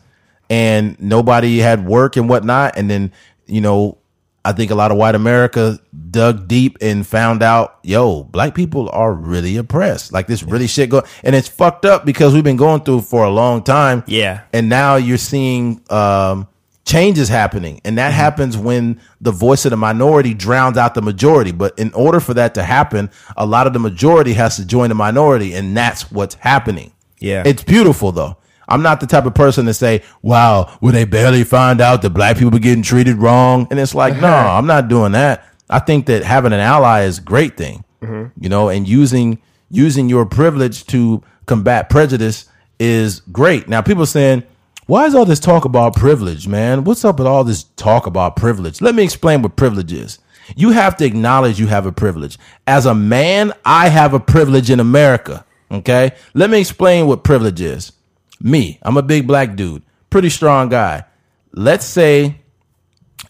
and 0.51 1.01
nobody 1.01 1.59
had 1.59 1.87
work 1.87 2.16
and 2.16 2.29
whatnot, 2.29 2.77
and 2.77 2.90
then, 2.90 3.11
you 3.46 3.62
know, 3.62 3.98
I 4.44 4.53
think 4.53 4.70
a 4.70 4.75
lot 4.75 4.90
of 4.90 4.96
white 4.96 5.14
America 5.14 5.79
dug 6.11 6.48
deep 6.48 6.77
and 6.81 7.07
found 7.07 7.42
out, 7.42 7.79
yo, 7.83 8.25
black 8.25 8.55
people 8.55 8.90
are 8.90 9.14
really 9.14 9.57
oppressed. 9.57 10.12
Like 10.12 10.27
this 10.27 10.42
really 10.42 10.66
shit 10.66 10.90
go 10.90 11.05
and 11.22 11.35
it's 11.35 11.48
fucked 11.48 11.85
up 11.85 12.05
because 12.05 12.35
we've 12.35 12.44
been 12.44 12.57
going 12.57 12.83
through 12.83 13.03
for 13.03 13.25
a 13.25 13.31
long 13.31 13.62
time. 13.62 14.03
Yeah. 14.07 14.42
And 14.53 14.68
now 14.68 14.96
you're 14.96 15.16
seeing 15.16 15.81
um 15.90 16.48
changes 16.85 17.29
happening. 17.29 17.81
And 17.85 17.99
that 17.99 18.11
mm-hmm. 18.11 18.16
happens 18.16 18.57
when 18.57 19.01
the 19.21 19.33
voice 19.33 19.64
of 19.64 19.71
the 19.71 19.77
minority 19.77 20.35
drowns 20.35 20.77
out 20.77 20.95
the 20.95 21.03
majority. 21.03 21.53
But 21.53 21.79
in 21.79 21.92
order 21.95 22.21
for 22.21 22.35
that 22.35 22.55
to 22.55 22.62
happen, 22.62 23.11
a 23.37 23.47
lot 23.47 23.66
of 23.66 23.73
the 23.73 23.79
majority 23.79 24.33
has 24.35 24.57
to 24.57 24.66
join 24.66 24.88
the 24.88 24.95
minority, 24.95 25.55
and 25.55 25.77
that's 25.77 26.11
what's 26.11 26.35
happening. 26.37 26.92
Yeah. 27.18 27.45
It's 27.47 27.62
beautiful 27.62 28.12
though. 28.12 28.37
I'm 28.68 28.83
not 28.83 29.01
the 29.01 29.07
type 29.07 29.27
of 29.27 29.35
person 29.35 29.66
to 29.66 29.75
say, 29.75 30.03
wow, 30.23 30.79
will 30.81 30.92
they 30.92 31.05
barely 31.05 31.45
find 31.45 31.81
out 31.81 32.03
that 32.03 32.11
black 32.11 32.38
people 32.38 32.57
are 32.57 32.61
getting 32.61 32.83
treated 32.83 33.16
wrong? 33.16 33.68
And 33.71 33.79
it's 33.79 33.95
like, 33.95 34.14
no, 34.21 34.29
I'm 34.29 34.66
not 34.66 34.88
doing 34.88 35.12
that. 35.12 35.47
I 35.68 35.79
think 35.79 36.07
that 36.07 36.23
having 36.23 36.53
an 36.53 36.61
ally 36.61 37.03
is 37.03 37.18
a 37.18 37.23
great 37.23 37.57
thing, 37.57 37.85
mm-hmm. 38.01 38.29
you 38.42 38.49
know, 38.49 38.68
and 38.68 38.88
using, 38.88 39.40
using 39.71 40.09
your 40.09 40.27
privilege 40.27 40.87
to 40.87 41.23
combat 41.47 41.90
prejudice 41.90 42.47
is 42.79 43.21
great. 43.33 43.68
Now 43.68 43.83
people 43.83 44.07
saying, 44.07 44.45
why 44.87 45.07
is 45.07 45.14
all 45.14 45.25
this 45.25 45.40
talk 45.40 45.64
about 45.64 45.95
privilege, 45.95 46.49
man? 46.49 46.85
What's 46.85 47.05
up 47.05 47.18
with 47.18 47.27
all 47.27 47.45
this 47.45 47.64
talk 47.77 48.07
about 48.07 48.37
privilege? 48.37 48.81
Let 48.81 48.95
me 48.95 49.05
explain 49.05 49.42
what 49.42 49.57
privilege 49.57 49.92
is. 49.92 50.18
You 50.57 50.71
have 50.71 50.97
to 50.97 51.05
acknowledge 51.05 51.61
you 51.61 51.68
have 51.68 51.87
a 51.87 51.92
privilege. 51.92 52.38
As 52.66 52.85
a 52.87 52.95
man, 52.95 53.53
I 53.64 53.88
have 53.88 54.12
a 54.12 54.21
privilege 54.21 54.71
in 54.71 54.81
America. 54.81 55.45
Okay. 55.71 56.12
Let 56.35 56.51
me 56.51 56.61
explain 56.61 57.07
what 57.07 57.25
privilege 57.25 57.61
is. 57.61 57.92
Me, 58.40 58.79
I'm 58.83 58.97
a 58.97 59.03
big 59.03 59.27
black 59.27 59.55
dude, 59.55 59.83
pretty 60.11 60.29
strong 60.29 60.68
guy. 60.68 61.05
Let's 61.53 61.87
say 61.87 62.40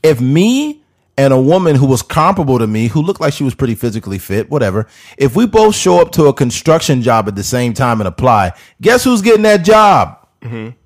if 0.03 0.21
me 0.21 0.83
and 1.19 1.35
a 1.35 1.41
woman 1.41 1.77
who 1.77 1.87
was 1.87 2.01
comparable 2.01 2.59
to 2.59 2.67
me, 2.67 2.88
who 2.88 3.03
looked 3.03 3.21
like 3.21 3.35
she 3.35 3.45
was 3.45 3.55
pretty 3.55 3.75
physically 3.75 4.19
fit, 4.19 4.51
whatever, 4.51 4.87
if 5.19 5.37
we 5.37 5.47
both 5.47 5.75
show 5.75 6.01
up 6.01 6.12
to 6.12 6.27
a 6.27 6.33
construction 6.33 7.03
job 7.03 7.29
at 7.29 7.37
the 7.37 7.43
same 7.43 7.75
time 7.75 8.01
and 8.01 8.09
apply, 8.09 8.53
guess 8.81 9.05
who's 9.05 9.21
getting 9.21 9.43
that 9.43 9.65
job? 9.65 10.22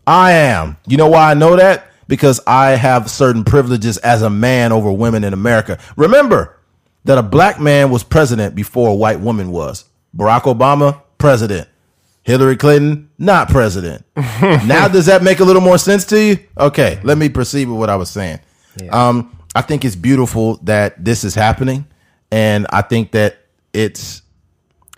I 0.06 0.32
am. 0.32 0.76
You 0.86 0.96
know 0.96 1.08
why 1.08 1.30
I 1.30 1.34
know 1.34 1.56
that? 1.56 1.90
Because 2.08 2.40
I 2.46 2.70
have 2.70 3.10
certain 3.10 3.44
privileges 3.44 3.98
as 3.98 4.22
a 4.22 4.30
man 4.30 4.72
over 4.72 4.92
women 4.92 5.24
in 5.24 5.32
America. 5.32 5.78
Remember 5.96 6.58
that 7.04 7.18
a 7.18 7.22
black 7.22 7.60
man 7.60 7.90
was 7.90 8.02
president 8.02 8.54
before 8.54 8.90
a 8.90 8.94
white 8.94 9.20
woman 9.20 9.50
was. 9.50 9.84
Barack 10.16 10.42
Obama, 10.42 11.02
president. 11.18 11.68
Hillary 12.22 12.56
Clinton, 12.56 13.08
not 13.18 13.48
president. 13.48 14.04
now, 14.16 14.88
does 14.88 15.06
that 15.06 15.22
make 15.22 15.38
a 15.38 15.44
little 15.44 15.62
more 15.62 15.78
sense 15.78 16.04
to 16.06 16.20
you? 16.20 16.38
Okay, 16.58 16.98
let 17.04 17.16
me 17.16 17.28
proceed 17.28 17.68
with 17.68 17.78
what 17.78 17.88
I 17.88 17.94
was 17.94 18.10
saying. 18.10 18.40
Um, 18.90 19.38
I 19.54 19.62
think 19.62 19.84
it's 19.84 19.94
beautiful 19.94 20.56
that 20.64 21.02
this 21.02 21.22
is 21.22 21.36
happening, 21.36 21.86
and 22.32 22.66
I 22.70 22.82
think 22.82 23.12
that 23.12 23.38
it's, 23.72 24.22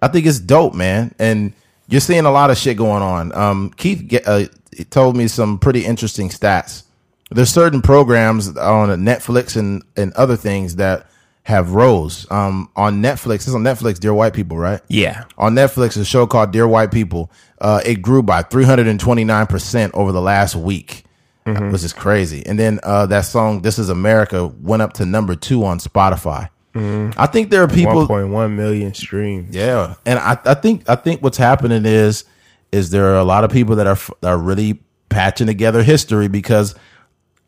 I 0.01 0.09
think 0.09 0.25
it's 0.27 0.41
dope, 0.41 0.75
man. 0.75 1.15
And 1.19 1.53
you're 1.89 2.01
seeing 2.01 2.25
a 2.27 2.31
lot 2.31 2.51
of 2.51 2.57
shit 2.59 2.77
going 2.77 3.03
on. 3.03 3.35
Um, 3.35 3.71
Keith 3.77 4.15
uh, 4.27 4.45
told 4.91 5.17
me 5.17 5.27
some 5.29 5.59
pretty 5.59 5.85
interesting 5.85 6.29
stats. 6.29 6.85
There's 7.31 7.51
certain 7.51 7.83
programs 7.83 8.57
on 8.57 8.89
Netflix 9.01 9.57
and 9.57 9.83
and 9.97 10.13
other 10.15 10.37
things 10.37 10.77
that 10.77 11.07
have 11.43 11.73
rose. 11.73 12.27
Um, 12.31 12.71
on 12.77 13.03
Netflix, 13.03 13.37
it's 13.37 13.55
on 13.55 13.63
Netflix, 13.63 13.99
Dear 13.99 14.13
White 14.13 14.35
People, 14.35 14.59
right? 14.59 14.81
Yeah. 14.89 15.25
on 15.39 15.55
Netflix, 15.55 15.99
a 15.99 16.05
show 16.05 16.27
called 16.27 16.53
Dear 16.53 16.69
White 16.69 16.91
People. 16.91 17.31
Uh, 17.59 17.81
it 17.87 18.03
grew 18.03 18.23
by 18.23 18.43
329% 18.43 19.91
over 19.95 20.13
the 20.13 20.21
last 20.21 20.55
week, 20.55 21.05
which 21.45 21.83
is 21.85 21.95
crazy. 21.95 22.45
And 22.45 22.59
then 22.59 22.81
uh, 22.83 23.07
that 23.07 23.23
song, 23.23 23.63
This 23.63 23.79
Is 23.79 23.89
America, 23.89 24.47
went 24.47 24.83
up 24.83 24.93
to 24.95 25.07
number 25.07 25.35
two 25.35 25.65
on 25.65 25.79
Spotify. 25.79 26.51
I 26.75 27.27
think 27.27 27.51
there 27.51 27.63
are 27.63 27.69
people. 27.69 28.07
1.1 28.07 28.55
million 28.55 28.95
streams. 28.95 29.55
Yeah, 29.55 29.95
and 30.07 30.19
I, 30.19 30.39
I 30.45 30.55
think 30.55 30.89
I 30.89 30.97
think 30.97 31.23
what's 31.23 31.39
happening 31.39 31.85
is 31.85 32.25
is 32.71 32.91
there 32.91 33.07
are 33.07 33.19
a 33.19 33.25
lot 33.25 33.45
of 33.45 33.51
people 33.51 33.77
that 33.77 33.87
are 33.87 33.99
are 34.23 34.39
really 34.39 34.81
patching 35.09 35.47
together 35.47 35.83
history 35.83 36.29
because, 36.29 36.75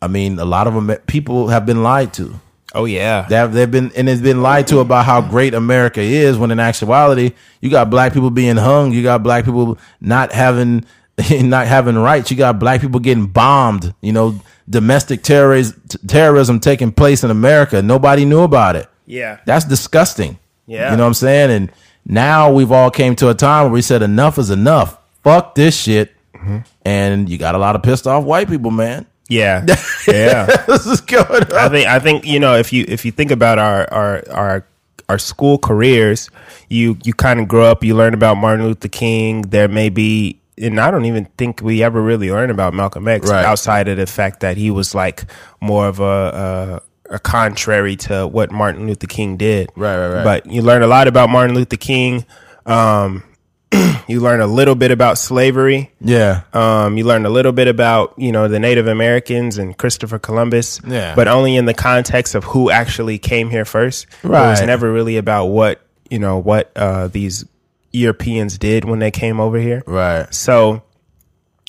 I 0.01 0.09
mean, 0.09 0.39
a 0.39 0.45
lot 0.45 0.67
of 0.67 0.75
them 0.75 0.97
people 1.07 1.49
have 1.49 1.67
been 1.67 1.83
lied 1.83 2.13
to. 2.15 2.41
Oh 2.75 2.85
yeah. 2.85 3.27
They 3.29 3.35
have, 3.35 3.53
they've 3.53 3.71
been 3.71 3.91
and 3.97 4.09
it's 4.09 4.21
been 4.21 4.43
lied 4.43 4.69
to 4.69 4.79
about 4.79 5.05
how 5.05 5.21
great 5.21 5.55
America 5.55 6.01
is. 6.01 6.39
When 6.39 6.51
in 6.51 6.61
actuality, 6.61 7.33
you 7.61 7.71
got 7.71 7.91
black 7.91 8.13
people 8.13 8.31
being 8.31 8.57
hung. 8.57 8.93
You 8.93 9.03
got 9.03 9.23
black 9.23 9.45
people 9.45 9.79
not 10.01 10.33
having 10.33 10.85
not 11.31 11.67
having 11.67 11.97
rights. 11.97 12.31
You 12.31 12.37
got 12.37 12.59
black 12.59 12.81
people 12.81 13.01
getting 13.01 13.27
bombed. 13.27 13.93
You 14.01 14.13
know, 14.13 14.41
domestic 14.69 15.23
terrorism 15.23 15.83
terrorism 16.07 16.61
taking 16.61 16.93
place 16.93 17.25
in 17.25 17.31
America. 17.31 17.83
Nobody 17.83 18.25
knew 18.25 18.41
about 18.41 18.77
it. 18.77 18.89
Yeah. 19.11 19.39
That's 19.45 19.65
disgusting. 19.65 20.39
Yeah. 20.67 20.91
you 20.93 20.97
know 20.97 21.03
what 21.03 21.09
I'm 21.09 21.15
saying. 21.15 21.51
And 21.51 21.73
now 22.07 22.53
we've 22.53 22.71
all 22.73 22.91
came 22.91 23.17
to 23.17 23.29
a 23.29 23.35
time 23.35 23.65
where 23.65 23.73
we 23.73 23.83
said 23.83 24.03
enough 24.03 24.39
is 24.39 24.51
enough. 24.51 24.99
Fuck 25.25 25.55
this 25.57 25.77
shit. 25.77 26.13
Mm-hmm. 26.35 26.59
And 26.85 27.29
you 27.29 27.37
got 27.37 27.55
a 27.55 27.59
lot 27.59 27.75
of 27.77 27.83
pissed 27.83 28.07
off 28.07 28.25
white 28.25 28.49
people, 28.49 28.71
man. 28.71 29.07
Yeah. 29.29 29.67
Yeah. 30.09 30.47
this 30.67 30.87
is 30.87 31.01
going 31.03 31.53
I 31.53 31.69
think 31.69 31.87
I 31.87 31.99
think 32.01 32.27
you 32.27 32.41
know 32.41 32.57
if 32.57 32.73
you 32.73 32.85
if 32.89 33.05
you 33.05 33.13
think 33.13 33.31
about 33.31 33.59
our 33.59 33.87
our 33.93 34.25
our 34.31 34.67
our 35.09 35.19
school 35.19 35.59
careers, 35.59 36.31
you 36.69 36.97
you 37.05 37.13
kind 37.13 37.39
of 37.41 37.47
grow 37.47 37.65
up, 37.65 37.85
you 37.85 37.95
learn 37.95 38.15
about 38.15 38.37
Martin 38.39 38.65
Luther 38.67 38.89
King. 38.89 39.43
There 39.43 39.69
may 39.69 39.89
be 39.89 40.41
and 40.59 40.81
I 40.81 40.91
don't 40.91 41.05
even 41.05 41.27
think 41.39 41.61
we 41.63 41.83
ever 41.83 42.01
really 42.03 42.31
learned 42.31 42.51
about 42.51 42.75
Malcolm 42.75 43.07
X 43.09 43.29
Right. 43.31 43.45
outside 43.45 43.89
of 43.89 43.99
the 43.99 44.07
fact 44.07 44.41
that 44.41 44.57
he 44.57 44.71
was 44.71 44.95
like 44.95 45.25
more 45.61 45.87
of 45.87 46.01
a, 46.01 46.83
a, 47.11 47.17
a 47.17 47.19
contrary 47.19 47.97
to 47.97 48.27
what 48.27 48.51
Martin 48.51 48.87
Luther 48.87 49.07
King 49.07 49.37
did. 49.37 49.71
Right, 49.77 49.99
right, 49.99 50.15
right. 50.17 50.25
But 50.25 50.47
you 50.47 50.63
learn 50.63 50.83
a 50.83 50.87
lot 50.87 51.09
about 51.09 51.31
Martin 51.31 51.55
Luther 51.55 51.77
King. 51.77 52.25
Um, 52.67 53.25
you 54.09 54.21
learn 54.21 54.41
a 54.41 54.47
little 54.47 54.75
bit 54.75 54.91
about 54.91 55.17
slavery. 55.19 55.93
Yeah. 56.01 56.43
Um, 56.53 56.97
you 56.99 57.05
learn 57.05 57.25
a 57.27 57.31
little 57.31 57.53
bit 57.53 57.69
about 57.69 58.15
you 58.17 58.33
know 58.33 58.49
the 58.49 58.59
Native 58.59 58.87
Americans 58.89 59.59
and 59.59 59.77
Christopher 59.77 60.19
Columbus, 60.19 60.81
Yeah. 60.87 61.15
but 61.15 61.29
only 61.29 61.57
in 61.57 61.67
the 61.67 61.75
context 61.75 62.35
of 62.35 62.45
who 62.45 62.71
actually 62.71 63.19
came 63.19 63.51
here 63.51 63.65
first. 63.65 64.07
Right. 64.25 64.47
It 64.47 64.51
was 64.51 64.63
never 64.63 64.93
really 64.93 65.17
about 65.17 65.47
what 65.47 65.81
you 66.11 66.19
know 66.19 66.39
what 66.39 66.73
uh, 66.77 67.09
these 67.09 67.45
Europeans 67.93 68.59
did 68.59 68.85
when 68.85 68.99
they 68.99 69.11
came 69.11 69.41
over 69.41 69.59
here. 69.59 69.83
Right. 69.87 70.33
So 70.35 70.83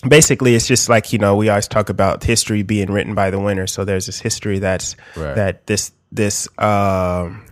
basically, 0.08 0.56
it's 0.56 0.68
just 0.68 0.90
like 0.90 1.14
you 1.14 1.20
know 1.20 1.36
we 1.36 1.50
always 1.50 1.68
talk 1.68 1.90
about 1.90 2.24
history 2.24 2.64
being 2.64 2.92
written 2.92 3.16
by 3.16 3.30
the 3.30 3.40
winner. 3.40 3.68
So 3.68 3.86
there's 3.86 4.06
this 4.06 4.20
history 4.20 4.60
that's 4.60 4.96
Right. 5.16 5.36
that 5.36 5.68
this 5.68 5.92
this 6.12 6.48
um, 6.58 7.46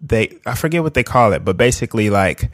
they 0.00 0.38
I 0.46 0.54
forget 0.54 0.82
what 0.82 0.94
they 0.94 1.02
call 1.02 1.32
it, 1.32 1.44
but 1.44 1.56
basically 1.56 2.10
like 2.10 2.50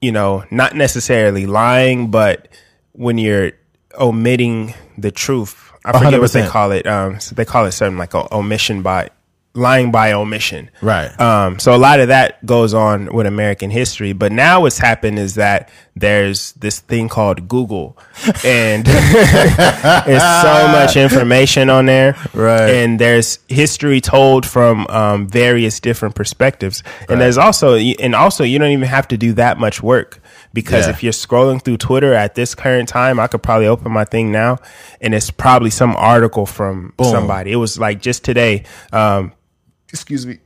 you 0.00 0.12
know 0.12 0.44
not 0.50 0.74
necessarily 0.74 1.46
lying, 1.46 2.10
but 2.10 2.48
when 2.92 3.18
you're 3.18 3.52
omitting 3.98 4.74
the 4.98 5.10
truth. 5.10 5.70
I 5.84 5.92
forget 5.98 6.20
what 6.20 6.32
they 6.32 6.46
call 6.46 6.70
it. 6.72 6.86
Um, 6.86 7.18
so 7.20 7.34
they 7.34 7.44
call 7.44 7.66
it 7.66 7.72
something 7.72 7.98
like 7.98 8.14
o- 8.14 8.28
omission 8.30 8.82
by 8.82 9.10
lying 9.54 9.90
by 9.90 10.12
omission. 10.12 10.70
Right. 10.80 11.08
Um, 11.20 11.58
so 11.58 11.74
a 11.74 11.76
lot 11.76 12.00
of 12.00 12.08
that 12.08 12.44
goes 12.46 12.72
on 12.72 13.12
with 13.14 13.26
American 13.26 13.70
history, 13.70 14.12
but 14.14 14.32
now 14.32 14.62
what's 14.62 14.78
happened 14.78 15.18
is 15.18 15.34
that 15.34 15.68
there's 15.94 16.52
this 16.52 16.80
thing 16.80 17.10
called 17.10 17.48
Google, 17.48 17.98
and 18.46 18.86
there's 18.86 20.22
so 20.22 20.68
much 20.72 20.96
information 20.96 21.68
on 21.68 21.84
there, 21.86 22.16
Right. 22.32 22.70
And 22.70 22.98
there's 22.98 23.38
history 23.48 24.00
told 24.00 24.46
from 24.46 24.86
um, 24.88 25.28
various 25.28 25.80
different 25.80 26.14
perspectives, 26.14 26.82
and 27.10 27.20
there's 27.20 27.36
also 27.38 27.74
and 27.76 28.14
also 28.14 28.44
you 28.44 28.58
don't 28.58 28.70
even 28.70 28.88
have 28.88 29.06
to 29.08 29.18
do 29.18 29.34
that 29.34 29.58
much 29.58 29.82
work 29.82 30.20
because 30.54 30.86
Yeah. 30.86 30.92
if 30.92 31.02
you're 31.02 31.12
scrolling 31.12 31.62
through 31.62 31.76
Twitter 31.76 32.14
at 32.14 32.34
this 32.34 32.54
current 32.54 32.88
time, 32.88 33.20
I 33.20 33.26
could 33.26 33.42
probably 33.42 33.66
open 33.66 33.92
my 33.92 34.04
thing 34.06 34.32
now, 34.32 34.58
and 35.02 35.14
it's 35.14 35.30
probably 35.30 35.70
some 35.70 35.94
article 35.96 36.46
from 36.46 36.94
somebody. 37.02 37.52
It 37.52 37.56
was 37.56 37.78
like 37.78 38.00
just 38.00 38.24
today. 38.24 38.64
Um, 38.94 39.32
excuse 39.92 40.26
me, 40.26 40.38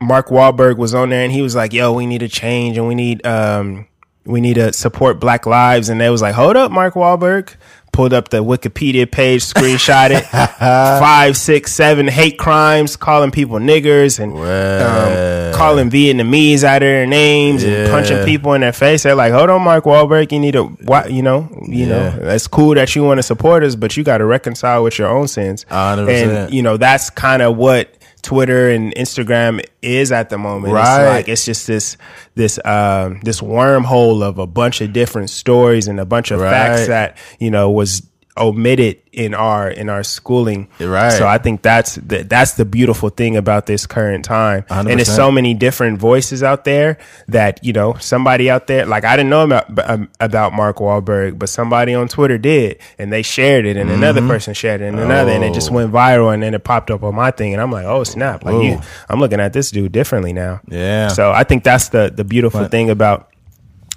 Mark 0.00 0.28
Wahlberg 0.28 0.76
was 0.78 0.94
on 0.94 1.10
there 1.10 1.22
and 1.24 1.32
he 1.32 1.42
was 1.42 1.54
like, 1.54 1.72
"Yo, 1.72 1.92
we 1.92 2.06
need 2.06 2.22
a 2.22 2.28
change 2.28 2.76
and 2.78 2.86
we 2.88 2.94
need 2.94 3.24
um 3.26 3.86
we 4.24 4.40
need 4.40 4.54
to 4.54 4.72
support 4.72 5.20
Black 5.20 5.46
lives." 5.46 5.88
And 5.88 6.00
they 6.00 6.10
was 6.10 6.22
like, 6.22 6.34
"Hold 6.34 6.56
up, 6.56 6.70
Mark 6.72 6.94
Wahlberg." 6.94 7.54
Pulled 7.92 8.14
up 8.14 8.30
the 8.30 8.42
Wikipedia 8.42 9.04
page, 9.10 9.44
screenshot 9.44 10.08
it. 10.12 10.24
Five, 10.58 11.36
six, 11.36 11.72
seven 11.74 12.08
hate 12.08 12.38
crimes, 12.38 12.96
calling 12.96 13.30
people 13.30 13.58
niggers 13.58 14.18
and 14.18 14.32
um, 14.32 15.54
calling 15.54 15.90
Vietnamese 15.90 16.64
out 16.64 16.76
of 16.82 16.86
their 16.86 17.04
names 17.06 17.62
and 17.64 17.90
punching 17.90 18.24
people 18.24 18.54
in 18.54 18.62
their 18.62 18.72
face. 18.72 19.02
They're 19.02 19.14
like, 19.14 19.34
"Hold 19.34 19.50
on, 19.50 19.60
Mark 19.60 19.84
Wahlberg, 19.84 20.32
you 20.32 20.38
need 20.38 20.52
to, 20.52 20.74
you 21.10 21.20
know, 21.22 21.50
you 21.68 21.84
Yeah. 21.84 21.86
know, 22.16 22.18
it's 22.30 22.46
cool 22.46 22.74
that 22.76 22.96
you 22.96 23.04
want 23.04 23.18
to 23.18 23.22
support 23.22 23.62
us, 23.62 23.74
but 23.74 23.94
you 23.94 24.04
got 24.04 24.18
to 24.18 24.24
reconcile 24.24 24.82
with 24.84 24.98
your 24.98 25.08
own 25.08 25.28
sins." 25.28 25.66
100%. 25.70 26.08
And 26.08 26.54
you 26.54 26.62
know, 26.62 26.78
that's 26.78 27.10
kind 27.10 27.42
of 27.42 27.58
what 27.58 27.94
Twitter 28.22 28.70
and 28.70 28.94
Instagram 28.94 29.64
is 29.82 30.12
at 30.12 30.30
the 30.30 30.38
moment. 30.38 30.72
Right. 30.72 31.00
It's 31.00 31.08
like 31.10 31.28
it's 31.28 31.44
just 31.44 31.66
this 31.66 31.96
this 32.36 32.58
um 32.64 33.20
this 33.24 33.40
wormhole 33.40 34.22
of 34.22 34.38
a 34.38 34.46
bunch 34.46 34.80
of 34.80 34.92
different 34.92 35.28
stories 35.30 35.88
and 35.88 35.98
a 35.98 36.04
bunch 36.04 36.30
of 36.30 36.40
Right. 36.40 36.50
facts 36.50 36.86
that, 36.86 37.16
you 37.40 37.50
know, 37.50 37.70
was 37.70 38.02
omitted 38.38 38.96
in 39.12 39.34
our 39.34 39.68
in 39.68 39.90
our 39.90 40.02
schooling. 40.02 40.66
Right. 40.80 41.10
So 41.12 41.26
I 41.26 41.36
think 41.36 41.60
that's 41.60 41.96
the, 41.96 42.22
that's 42.24 42.54
the 42.54 42.64
beautiful 42.64 43.10
thing 43.10 43.36
about 43.36 43.66
this 43.66 43.86
current 43.86 44.24
time. 44.24 44.64
And 44.70 44.88
there's 44.88 45.14
so 45.14 45.30
many 45.30 45.52
different 45.52 45.98
voices 45.98 46.42
out 46.42 46.64
there 46.64 46.96
that, 47.28 47.62
you 47.62 47.74
know, 47.74 47.92
somebody 48.00 48.48
out 48.48 48.68
there 48.68 48.86
like 48.86 49.04
I 49.04 49.16
didn't 49.16 49.28
know 49.28 49.44
about 49.44 49.90
um, 49.90 50.08
about 50.18 50.54
Mark 50.54 50.78
Wahlberg, 50.78 51.38
but 51.38 51.50
somebody 51.50 51.92
on 51.94 52.08
Twitter 52.08 52.38
did 52.38 52.78
and 52.98 53.12
they 53.12 53.20
shared 53.20 53.66
it 53.66 53.76
and 53.76 53.90
another 53.90 54.22
person 54.26 54.54
shared 54.54 54.80
it 54.80 54.86
and 54.86 54.98
another 54.98 55.30
and 55.32 55.44
it 55.44 55.52
just 55.52 55.66
Mm-hmm. 55.68 55.76
Oh. 55.76 55.88
went 55.88 55.92
viral 55.92 56.32
and 56.34 56.42
then 56.42 56.54
it 56.54 56.64
popped 56.64 56.90
up 56.90 57.02
on 57.02 57.14
my 57.14 57.30
thing 57.32 57.52
and 57.52 57.60
I'm 57.60 57.70
like, 57.70 57.84
"Oh, 57.84 58.02
snap. 58.04 58.44
Like 58.44 58.64
you 58.64 58.80
I'm 59.10 59.20
looking 59.20 59.40
at 59.40 59.52
this 59.52 59.70
dude 59.70 59.92
differently 59.92 60.32
now." 60.32 60.60
Yeah. 60.68 61.08
So 61.08 61.30
I 61.32 61.44
think 61.44 61.64
that's 61.64 61.90
the 61.90 62.10
the 62.14 62.24
beautiful 62.24 62.66
thing 62.68 62.88
about 62.88 63.28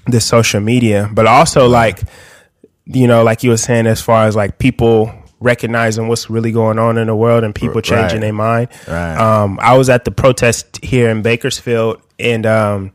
the 0.07 0.19
social 0.19 0.59
media, 0.59 1.09
but 1.11 1.25
also 1.25 1.67
like 1.67 2.03
you 2.85 3.07
know, 3.07 3.23
like 3.23 3.43
you 3.43 3.49
were 3.49 3.57
saying, 3.57 3.87
as 3.87 4.01
far 4.01 4.25
as 4.27 4.35
like 4.35 4.57
people 4.59 5.11
recognizing 5.39 6.07
what's 6.07 6.29
really 6.29 6.51
going 6.51 6.79
on 6.79 6.97
in 6.97 7.07
the 7.07 7.15
world 7.15 7.43
and 7.43 7.53
people 7.53 7.81
changing 7.81 8.19
Right. 8.19 8.21
their 8.21 8.33
mind. 8.33 8.67
Right. 8.87 9.15
Um, 9.17 9.59
I 9.61 9.77
was 9.77 9.89
at 9.89 10.05
the 10.05 10.11
protest 10.11 10.83
here 10.83 11.09
in 11.09 11.21
Bakersfield, 11.21 12.01
and 12.19 12.45
um, 12.45 12.91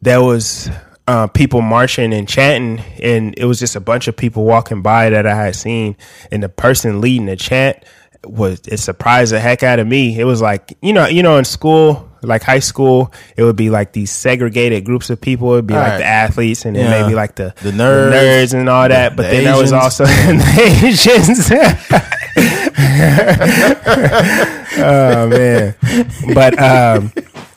there 0.00 0.22
was 0.22 0.70
uh, 1.06 1.26
people 1.26 1.60
marching 1.62 2.12
and 2.12 2.28
chanting, 2.28 2.84
and 3.02 3.34
it 3.38 3.44
was 3.46 3.58
just 3.58 3.76
a 3.76 3.80
bunch 3.80 4.08
of 4.08 4.16
people 4.16 4.44
walking 4.44 4.82
by 4.82 5.10
that 5.10 5.26
I 5.26 5.34
had 5.34 5.56
seen, 5.56 5.96
and 6.30 6.42
the 6.42 6.48
person 6.48 7.00
leading 7.00 7.26
the 7.26 7.36
chant 7.36 7.82
was 8.24 8.60
it 8.66 8.78
surprised 8.78 9.32
the 9.32 9.40
heck 9.40 9.62
out 9.62 9.78
of 9.78 9.86
me. 9.86 10.18
It 10.18 10.24
was 10.24 10.40
like 10.42 10.76
you 10.82 10.92
know, 10.92 11.06
you 11.06 11.22
know, 11.22 11.38
in 11.38 11.44
school. 11.44 12.07
Like 12.22 12.42
high 12.42 12.58
school, 12.58 13.12
it 13.36 13.44
would 13.44 13.56
be 13.56 13.70
like 13.70 13.92
these 13.92 14.10
segregated 14.10 14.84
groups 14.84 15.10
of 15.10 15.20
people. 15.20 15.52
It'd 15.52 15.66
be 15.66 15.74
like 15.74 15.88
Right. 15.92 15.98
the 15.98 16.04
athletes, 16.06 16.64
and 16.64 16.74
then 16.76 16.90
Yeah. 16.90 17.02
maybe 17.02 17.14
like 17.14 17.36
the 17.36 17.54
The 17.62 17.70
nerds, 17.70 18.12
nerds 18.12 18.54
and 18.58 18.68
all 18.68 18.88
that. 18.88 19.16
But 19.16 19.30
the 19.30 19.36
then 19.36 19.44
there 19.44 19.56
was 19.56 19.72
also 19.72 20.04
the 20.06 20.80
Asians. 20.84 21.50
oh 24.78 25.28
man, 25.28 25.74
but 26.34 26.58
um, 26.60 27.12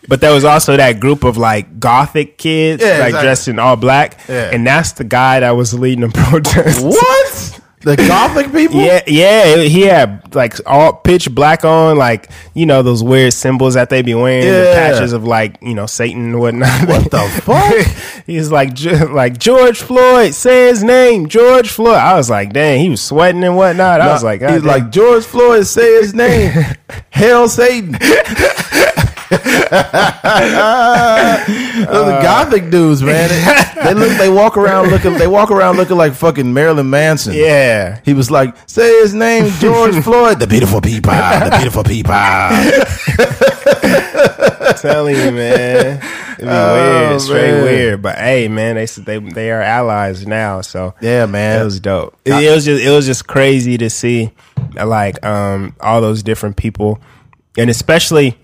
but 0.08 0.22
there 0.22 0.34
was 0.34 0.46
also 0.46 0.78
that 0.78 1.00
group 1.00 1.24
of 1.24 1.38
like 1.38 1.80
gothic 1.80 2.38
kids, 2.38 2.82
Yeah, 2.84 2.90
like 2.98 3.08
exactly. 3.10 3.22
dressed 3.22 3.48
in 3.48 3.60
all 3.60 3.76
black, 3.76 4.20
Yeah. 4.28 4.50
and 4.52 4.66
that's 4.66 4.94
the 4.94 5.04
guy 5.04 5.40
that 5.40 5.52
was 5.52 5.74
leading 5.74 6.08
the 6.08 6.10
protest. 6.30 6.84
What? 6.84 7.60
The 7.82 7.96
Gothic 7.96 8.52
people? 8.52 8.80
Yeah, 8.80 9.02
yeah, 9.08 9.56
he 9.58 9.82
had 9.82 10.36
like 10.36 10.56
all 10.68 10.94
pitch 10.94 11.34
black 11.34 11.66
on, 11.66 11.98
like 11.98 12.30
you 12.54 12.66
know 12.68 12.84
those 12.84 13.04
weird 13.04 13.34
symbols 13.34 13.74
that 13.74 13.90
they 13.90 14.04
be 14.04 14.14
wearing, 14.14 14.46
the 14.46 14.74
patches 14.76 15.14
of 15.14 15.24
like 15.24 15.58
you 15.62 15.74
know 15.74 15.88
Satan 15.88 16.26
and 16.26 16.40
whatnot. 16.40 16.88
What 16.88 17.10
the 17.10 17.20
fuck? 17.44 18.24
He's 18.26 18.52
like 18.52 18.80
like 19.10 19.40
George 19.40 19.82
Floyd, 19.82 20.36
say 20.36 20.68
his 20.68 20.84
name, 20.84 21.28
George 21.28 21.70
Floyd. 21.70 21.96
I 21.96 22.16
was 22.16 22.30
like, 22.30 22.54
dang, 22.54 22.82
he 22.82 22.90
was 22.90 23.02
sweating 23.02 23.44
and 23.44 23.58
whatnot. 23.58 24.00
I 24.00 24.14
was 24.14 24.24
like, 24.24 24.42
he's 24.42 24.62
"God 24.62 24.66
like 24.66 24.92
George 24.92 25.26
Floyd. 25.26 25.66
Say 25.66 26.02
his 26.02 26.14
name. 26.14 26.52
Hell, 27.10 27.50
Satan. 27.50 27.98
Are 31.88 32.22
Gothic 32.22 32.70
dudes, 32.70 33.02
man. 33.04 33.30
They, 33.30 33.84
they 33.84 33.94
look. 33.94 34.18
They 34.18 34.30
walk 34.30 34.58
around 34.58 34.90
looking. 34.90 35.14
They 35.18 35.28
walk 35.28 35.52
around 35.52 35.78
looking 35.78 35.98
like 35.98 36.14
fucking 36.14 36.54
Marilyn 36.54 36.90
Manson. 36.90 37.34
yeah, 37.34 38.00
He 38.04 38.14
was 38.14 38.30
like, 38.32 38.56
"Say 38.68 39.02
his 39.02 39.14
name, 39.14 39.52
George 39.60 39.96
Floyd, 40.04 40.40
the 40.40 40.48
beautiful 40.48 40.82
people, 40.82 41.12
the 41.12 41.50
beautiful 41.58 41.84
people." 41.84 42.14
telling 44.78 45.16
you, 45.16 45.32
man. 45.32 46.02
It'd 46.34 46.40
be 46.40 46.46
weird, 46.48 47.12
it's 47.14 47.26
straight 47.26 47.52
Oh, 47.52 47.64
weird. 47.64 48.02
But 48.02 48.18
hey, 48.18 48.48
man, 48.48 48.76
they 48.76 48.86
they 48.86 49.20
they 49.20 49.52
are 49.52 49.62
allies 49.62 50.26
now, 50.26 50.62
so 50.62 50.96
Yeah, 51.02 51.26
man. 51.28 51.62
It 51.62 51.66
was 51.66 51.80
dope. 51.80 52.18
It, 52.26 52.34
it 52.34 52.52
was 52.56 52.66
just 52.66 52.84
it 52.84 52.90
was 52.90 53.06
just 53.06 53.28
crazy 53.28 53.78
to 53.78 53.90
see 53.90 54.32
like 54.74 55.24
um 55.26 55.76
all 55.82 56.02
those 56.02 56.24
different 56.24 56.56
people, 56.58 57.00
and 57.58 57.70
especially 57.70 58.38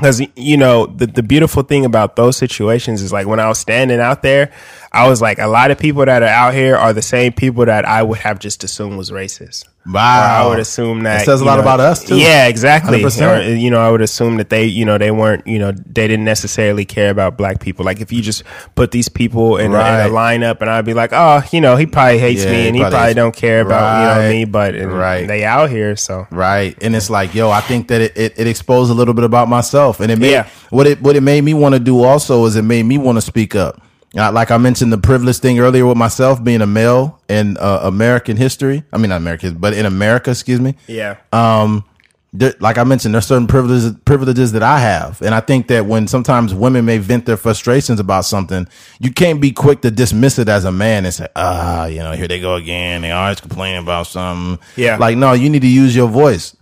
because 0.00 0.22
you 0.34 0.56
know 0.56 0.86
the 0.86 1.06
the 1.06 1.22
beautiful 1.22 1.62
thing 1.62 1.84
about 1.84 2.16
those 2.16 2.36
situations 2.36 3.02
is 3.02 3.12
like 3.12 3.26
when 3.26 3.38
I 3.38 3.48
was 3.48 3.58
standing 3.58 4.00
out 4.00 4.22
there, 4.22 4.50
I 4.92 5.08
was 5.08 5.20
like 5.20 5.38
a 5.38 5.46
lot 5.46 5.70
of 5.70 5.78
people 5.78 6.06
that 6.06 6.22
are 6.22 6.28
out 6.28 6.54
here 6.54 6.74
are 6.74 6.92
the 6.94 7.02
same 7.02 7.32
people 7.32 7.66
that 7.66 7.84
I 7.84 8.02
would 8.02 8.18
have 8.18 8.38
just 8.38 8.64
assumed 8.64 8.96
was 8.96 9.10
racist. 9.10 9.66
Wow. 9.92 10.42
Or 10.42 10.46
I 10.46 10.48
would 10.50 10.58
assume 10.60 11.02
that 11.02 11.18
That 11.18 11.24
says 11.24 11.40
a 11.40 11.44
lot 11.44 11.56
know- 11.56 11.62
about 11.62 11.80
us, 11.80 12.04
too. 12.04 12.16
Yeah, 12.16 12.46
exactly. 12.46 13.02
100%. 13.02 13.38
Or, 13.46 13.54
you 13.54 13.70
know, 13.70 13.80
I 13.80 13.90
would 13.90 14.02
assume 14.02 14.36
that 14.36 14.48
they, 14.50 14.64
you 14.64 14.84
know, 14.84 14.98
they 14.98 15.10
weren't, 15.10 15.46
you 15.46 15.58
know, 15.58 15.72
they 15.72 16.06
didn't 16.08 16.24
necessarily 16.24 16.84
care 16.84 17.10
about 17.10 17.36
black 17.36 17.60
people. 17.60 17.84
Like 17.84 18.00
if 18.00 18.12
you 18.12 18.22
just 18.22 18.44
put 18.74 18.90
these 18.92 19.08
people 19.08 19.56
in, 19.56 19.72
a, 19.72 19.74
Right. 19.74 20.04
in 20.06 20.10
a 20.10 20.14
lineup, 20.14 20.60
and 20.60 20.70
I'd 20.70 20.84
be 20.84 20.94
like, 20.94 21.10
oh, 21.12 21.42
you 21.52 21.60
know, 21.60 21.76
he 21.76 21.86
probably 21.86 22.18
hates 22.18 22.44
Yeah, 22.44 22.52
me, 22.52 22.66
and 22.68 22.76
he 22.76 22.82
probably 22.82 22.96
probably 22.98 23.14
don't 23.14 23.34
care 23.36 23.60
about 23.62 24.00
you 24.00 24.22
know 24.22 24.28
me, 24.30 24.44
but 24.44 24.74
and 24.74 24.92
Right. 24.92 25.26
they 25.26 25.44
out 25.44 25.70
here, 25.70 25.96
so 25.96 26.26
Right. 26.30 26.76
And 26.80 26.94
it's 26.94 27.10
like, 27.10 27.34
yo, 27.34 27.50
I 27.50 27.60
think 27.60 27.88
that 27.88 28.00
it, 28.00 28.16
it, 28.16 28.34
it 28.36 28.46
exposed 28.46 28.90
a 28.90 28.94
little 28.94 29.14
bit 29.14 29.24
about 29.24 29.48
myself. 29.48 30.00
And 30.00 30.10
it 30.12 30.18
made 30.18 30.30
Yeah. 30.32 30.46
what 30.70 30.86
it 30.86 31.02
what 31.02 31.16
it 31.16 31.22
made 31.22 31.42
me 31.44 31.54
want 31.54 31.74
to 31.74 31.80
do 31.80 32.02
also 32.04 32.44
is 32.44 32.56
it 32.56 32.62
made 32.62 32.84
me 32.84 32.98
want 32.98 33.16
to 33.16 33.22
speak 33.22 33.54
up. 33.56 33.80
Uh, 34.16 34.32
like 34.32 34.50
I 34.50 34.58
mentioned 34.58 34.92
the 34.92 34.98
privilege 34.98 35.38
thing 35.38 35.60
earlier 35.60 35.86
with 35.86 35.96
myself 35.96 36.42
being 36.42 36.62
a 36.62 36.66
male 36.66 37.20
in 37.28 37.56
uh, 37.58 37.80
American 37.84 38.36
history. 38.36 38.82
I 38.92 38.98
mean 38.98 39.10
not 39.10 39.18
American, 39.18 39.54
but 39.54 39.72
in 39.72 39.86
America, 39.86 40.30
excuse 40.30 40.60
me. 40.60 40.74
yeah, 40.86 41.16
Um 41.32 41.84
there, 42.32 42.54
like 42.60 42.78
I 42.78 42.84
mentioned, 42.84 43.12
there's 43.14 43.26
certain 43.26 43.48
privileges 43.48 43.92
privileges 44.04 44.52
that 44.52 44.62
I 44.62 44.78
have, 44.78 45.20
and 45.20 45.34
I 45.34 45.40
think 45.40 45.66
that 45.66 45.86
when 45.86 46.06
sometimes 46.06 46.54
women 46.54 46.84
may 46.84 46.98
vent 46.98 47.26
their 47.26 47.36
frustrations 47.36 47.98
about 47.98 48.24
something, 48.24 48.68
you 49.00 49.12
can't 49.12 49.40
be 49.40 49.50
quick 49.50 49.80
to 49.82 49.90
dismiss 49.90 50.38
it 50.38 50.48
as 50.48 50.64
a 50.64 50.70
man 50.70 51.04
and 51.04 51.12
say, 51.12 51.26
"Ah, 51.34 51.86
you 51.86 51.98
know, 51.98 52.12
here 52.12 52.28
they 52.28 52.38
go 52.38 52.54
again. 52.54 53.02
They 53.02 53.10
always 53.10 53.40
complaining 53.40 53.82
about 53.82 54.06
something." 54.06 54.64
Yeah. 54.76 54.96
like 54.96 55.16
no, 55.16 55.32
you 55.32 55.50
need 55.50 55.62
to 55.62 55.68
use 55.68 55.94
your 55.96 56.08
voice. 56.08 56.54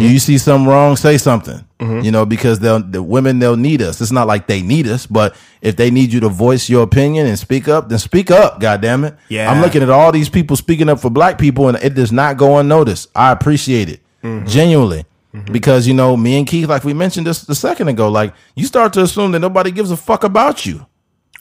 You 0.00 0.18
see 0.18 0.38
something 0.38 0.68
wrong, 0.68 0.96
say 0.96 1.18
something. 1.18 1.64
You 1.80 2.12
know, 2.12 2.24
because 2.24 2.60
they'll 2.60 2.80
the 2.80 3.02
women 3.02 3.40
they'll 3.40 3.56
need 3.56 3.82
us. 3.82 4.00
It's 4.00 4.12
not 4.12 4.28
like 4.28 4.46
they 4.46 4.62
need 4.62 4.86
us, 4.86 5.04
but 5.04 5.34
if 5.60 5.74
they 5.74 5.90
need 5.90 6.12
you 6.12 6.20
to 6.20 6.28
voice 6.28 6.68
your 6.68 6.84
opinion 6.84 7.26
and 7.26 7.36
speak 7.36 7.66
up, 7.66 7.88
then 7.88 7.98
speak 7.98 8.30
up. 8.30 8.60
God 8.60 8.80
damn 8.80 9.02
it! 9.02 9.16
Yeah. 9.28 9.50
I'm 9.50 9.60
looking 9.60 9.82
at 9.82 9.90
all 9.90 10.12
these 10.12 10.28
people 10.28 10.54
speaking 10.54 10.88
up 10.88 11.00
for 11.00 11.10
black 11.10 11.38
people, 11.38 11.66
and 11.66 11.76
it 11.78 11.94
does 11.94 12.12
not 12.12 12.36
go 12.36 12.58
unnoticed. 12.58 13.08
I 13.16 13.32
appreciate 13.32 13.88
it 13.88 14.00
mm-hmm. 14.22 14.46
genuinely. 14.46 15.04
Mm-hmm. 15.34 15.52
Because 15.52 15.88
you 15.88 15.94
know, 15.94 16.16
me 16.16 16.38
and 16.38 16.46
Keith, 16.46 16.68
like 16.68 16.84
we 16.84 16.94
mentioned 16.94 17.26
this 17.26 17.48
a 17.48 17.54
second 17.54 17.88
ago, 17.88 18.08
like 18.08 18.32
you 18.54 18.64
start 18.64 18.92
to 18.92 19.02
assume 19.02 19.32
that 19.32 19.40
nobody 19.40 19.72
gives 19.72 19.90
a 19.90 19.96
fuck 19.96 20.22
about 20.22 20.64
you. 20.64 20.86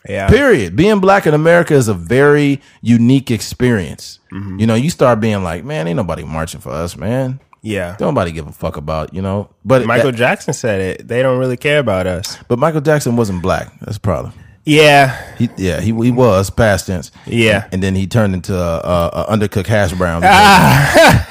Yeah. 0.07 0.27
Period. 0.27 0.75
Being 0.75 0.99
black 0.99 1.27
in 1.27 1.33
America 1.33 1.75
is 1.75 1.87
a 1.87 1.93
very 1.93 2.61
unique 2.81 3.29
experience. 3.29 4.19
Mm-hmm. 4.31 4.59
You 4.59 4.65
know, 4.65 4.75
you 4.75 4.89
start 4.89 5.19
being 5.19 5.43
like, 5.43 5.63
man, 5.63 5.87
ain't 5.87 5.97
nobody 5.97 6.23
marching 6.23 6.61
for 6.61 6.71
us, 6.71 6.97
man. 6.97 7.39
Yeah. 7.62 7.95
Don't 7.99 8.14
nobody 8.16 8.32
give 8.32 8.47
a 8.47 8.51
fuck 8.51 8.78
about, 8.78 9.14
you 9.14 9.22
know. 9.22 9.49
But 9.64 9.86
Michael 9.86 10.12
that- 10.12 10.18
Jackson 10.18 10.53
said 10.53 10.82
it. 10.82 11.07
They 11.07 11.22
don't 11.22 11.38
really 11.39 11.57
care 11.57 11.80
about 11.80 12.07
us. 12.07 12.38
but 12.47 12.57
Michael 12.59 12.82
Jackson 12.82 13.16
wasn't 13.16 13.41
black. 13.41 13.72
That's 13.82 13.97
the 13.97 13.99
problem. 14.01 14.34
Yeah. 14.66 15.36
He, 15.38 15.49
yeah, 15.57 15.80
he 15.82 15.88
he 15.91 16.12
was 16.12 16.49
past 16.49 16.88
tense. 16.88 17.12
Yeah. 17.26 17.68
and 17.72 17.82
then 17.82 17.95
he 17.95 18.07
turned 18.07 18.34
into 18.34 18.55
a, 18.55 18.78
a, 18.80 19.09
a 19.28 19.38
undercooked 19.38 19.68
hash 19.68 19.93
brown. 19.93 20.22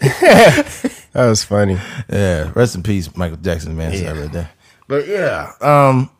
That 0.00 1.26
was 1.26 1.42
funny. 1.42 1.78
Yeah, 2.08 2.52
rest 2.54 2.74
in 2.76 2.82
peace, 2.82 3.14
Michael 3.16 3.38
Jackson, 3.38 3.76
man. 3.76 3.92
Yeah. 3.92 4.12
Right 4.12 4.30
there. 4.32 4.50
But 4.86 5.08
yeah, 5.08 5.50
um, 5.60 6.10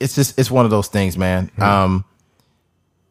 it's 0.00 0.14
just 0.14 0.38
it's 0.38 0.50
one 0.50 0.64
of 0.64 0.70
those 0.70 0.88
things, 0.88 1.18
man. 1.18 1.50
Um, 1.58 2.04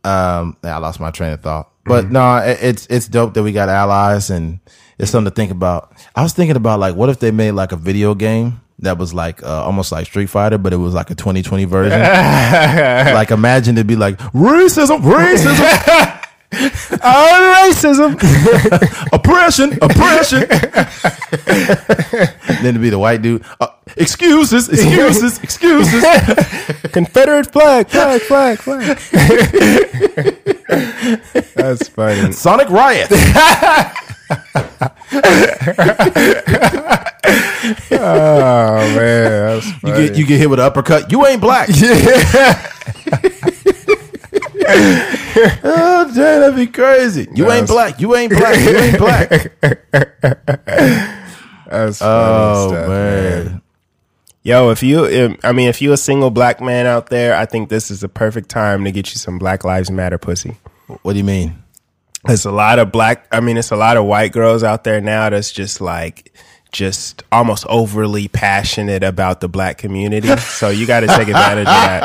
um, 0.03 0.57
I 0.63 0.77
lost 0.77 0.99
my 0.99 1.11
train 1.11 1.33
of 1.33 1.41
thought, 1.41 1.70
but 1.85 2.11
no, 2.11 2.37
it, 2.37 2.59
it's 2.61 2.87
it's 2.87 3.07
dope 3.07 3.33
that 3.33 3.43
we 3.43 3.51
got 3.51 3.69
allies, 3.69 4.29
and 4.29 4.59
it's 4.97 5.11
something 5.11 5.31
to 5.31 5.35
think 5.35 5.51
about. 5.51 5.93
I 6.15 6.23
was 6.23 6.33
thinking 6.33 6.55
about 6.55 6.79
like, 6.79 6.95
what 6.95 7.09
if 7.09 7.19
they 7.19 7.31
made 7.31 7.51
like 7.51 7.71
a 7.71 7.77
video 7.77 8.13
game 8.15 8.61
that 8.81 8.97
was 8.97 9.13
like 9.13 9.43
uh, 9.43 9.63
almost 9.63 9.91
like 9.91 10.07
Street 10.07 10.27
Fighter, 10.27 10.57
but 10.57 10.73
it 10.73 10.77
was 10.77 10.93
like 10.93 11.09
a 11.09 11.15
2020 11.15 11.65
version. 11.65 11.99
like, 13.13 13.31
imagine 13.31 13.75
it'd 13.77 13.87
be 13.87 13.95
like 13.95 14.17
racism, 14.33 15.01
racism. 15.01 16.17
racism. 17.71 18.13
oppression, 19.13 19.77
oppression. 19.81 20.47
then 22.61 22.65
it'd 22.65 22.81
be 22.81 22.89
the 22.89 22.99
white 22.99 23.21
dude. 23.21 23.43
Uh, 23.59 23.67
excuses, 23.97 24.67
excuses, 24.67 25.41
excuses. 25.43 26.03
Confederate 26.91 27.51
flag, 27.51 27.87
flag, 27.87 28.21
flag, 28.21 28.57
flag. 28.59 28.97
That's 31.55 31.87
funny. 31.89 32.31
Sonic 32.31 32.69
riot. 32.69 33.09
Oh 37.93 38.95
man, 38.95 39.59
that's 39.59 39.67
You 39.83 39.93
get 39.93 40.15
you 40.15 40.25
get 40.25 40.39
hit 40.39 40.49
with 40.49 40.59
an 40.59 40.65
uppercut. 40.65 41.11
You 41.11 41.25
ain't 41.27 41.41
black. 41.41 41.69
oh 45.63 46.11
damn, 46.13 46.13
that'd 46.15 46.55
be 46.55 46.67
crazy. 46.67 47.27
You 47.33 47.51
ain't 47.51 47.67
black. 47.67 47.99
You 47.99 48.15
ain't 48.15 48.31
black. 48.33 48.59
You 48.59 48.77
ain't 48.77 48.97
black. 48.97 49.29
That's 51.69 51.99
funny 51.99 52.01
Oh 52.01 52.67
stuff, 52.69 52.87
man. 52.87 53.61
Yo, 54.43 54.71
if 54.71 54.81
you, 54.81 55.37
I 55.43 55.51
mean, 55.51 55.69
if 55.69 55.81
you 55.83 55.93
a 55.93 55.97
single 55.97 56.31
black 56.31 56.61
man 56.61 56.87
out 56.87 57.09
there, 57.09 57.35
I 57.35 57.45
think 57.45 57.69
this 57.69 57.91
is 57.91 58.01
the 58.01 58.09
perfect 58.09 58.49
time 58.49 58.83
to 58.85 58.91
get 58.91 59.13
you 59.13 59.19
some 59.19 59.37
Black 59.37 59.63
Lives 59.63 59.91
Matter 59.91 60.17
pussy. 60.17 60.57
What 61.03 61.13
do 61.13 61.19
you 61.19 61.23
mean? 61.23 61.61
There's 62.25 62.45
a 62.45 62.51
lot 62.51 62.79
of 62.79 62.91
black, 62.91 63.27
I 63.31 63.39
mean, 63.39 63.57
it's 63.57 63.71
a 63.71 63.75
lot 63.75 63.97
of 63.97 64.05
white 64.05 64.31
girls 64.31 64.63
out 64.63 64.83
there 64.83 64.99
now 64.99 65.29
that's 65.29 65.51
just 65.51 65.79
like, 65.79 66.33
just 66.71 67.23
almost 67.31 67.65
overly 67.67 68.27
passionate 68.29 69.03
about 69.03 69.41
the 69.41 69.47
black 69.49 69.77
community. 69.77 70.35
So 70.37 70.69
you 70.69 70.87
got 70.87 71.01
to 71.01 71.07
take 71.07 71.27
advantage 71.27 71.67
of 71.67 71.73
that. 71.73 72.01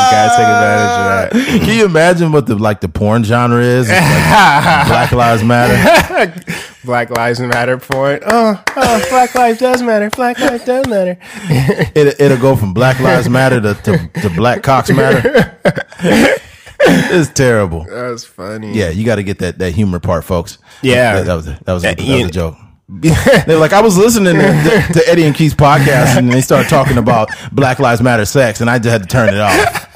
You 0.00 0.10
got 0.12 0.30
to 0.30 0.36
take 0.36 0.46
advantage 0.46 1.56
of 1.56 1.58
that. 1.58 1.66
Can 1.66 1.78
you 1.78 1.84
imagine 1.84 2.32
what 2.32 2.46
the 2.46 2.54
like 2.54 2.80
the 2.80 2.88
porn 2.88 3.24
genre 3.24 3.62
is? 3.62 3.88
Like 3.88 3.98
Black 4.88 5.12
Lives 5.12 5.42
Matter. 5.42 6.42
Black 6.84 7.10
Lives 7.10 7.40
Matter 7.40 7.78
porn. 7.78 8.20
Oh, 8.26 8.62
oh, 8.76 9.06
Black 9.10 9.34
Lives 9.34 9.58
does 9.58 9.82
matter. 9.82 10.10
Black 10.10 10.38
Lives 10.38 10.64
does 10.64 10.86
matter. 10.86 11.18
It, 11.92 12.20
it'll 12.20 12.38
go 12.38 12.56
from 12.56 12.72
Black 12.72 13.00
Lives 13.00 13.28
Matter 13.28 13.60
to, 13.60 13.74
to, 13.74 14.08
to 14.22 14.30
Black 14.30 14.62
Cocks 14.62 14.90
Matter. 14.90 15.58
it's 16.80 17.30
terrible. 17.30 17.84
That's 17.84 18.24
funny. 18.24 18.72
Yeah, 18.72 18.90
you 18.90 19.04
got 19.04 19.16
to 19.16 19.22
get 19.22 19.38
that 19.40 19.58
that 19.58 19.74
humor 19.74 19.98
part, 20.00 20.24
folks. 20.24 20.58
Yeah. 20.82 21.16
that, 21.16 21.26
that 21.26 21.34
was 21.34 21.46
a, 21.48 21.58
that 21.64 21.72
was 21.72 21.84
a, 21.84 21.94
that 21.94 21.98
was 21.98 22.08
a 22.08 22.24
eh, 22.24 22.28
joke. 22.28 22.56
They're 22.88 23.58
like, 23.58 23.72
I 23.72 23.80
was 23.82 23.96
listening 23.96 24.34
to, 24.34 24.40
to, 24.42 24.92
to 24.94 25.08
Eddie 25.08 25.24
and 25.24 25.34
Keith's 25.34 25.54
podcast, 25.54 26.16
and 26.16 26.32
they 26.32 26.40
started 26.40 26.68
talking 26.68 26.98
about 26.98 27.28
Black 27.52 27.78
Lives 27.78 28.02
Matter 28.02 28.24
sex, 28.24 28.60
and 28.60 28.68
I 28.68 28.78
just 28.78 28.90
had 28.90 29.02
to 29.02 29.08
turn 29.08 29.32
it 29.32 29.40
off. 29.40 29.86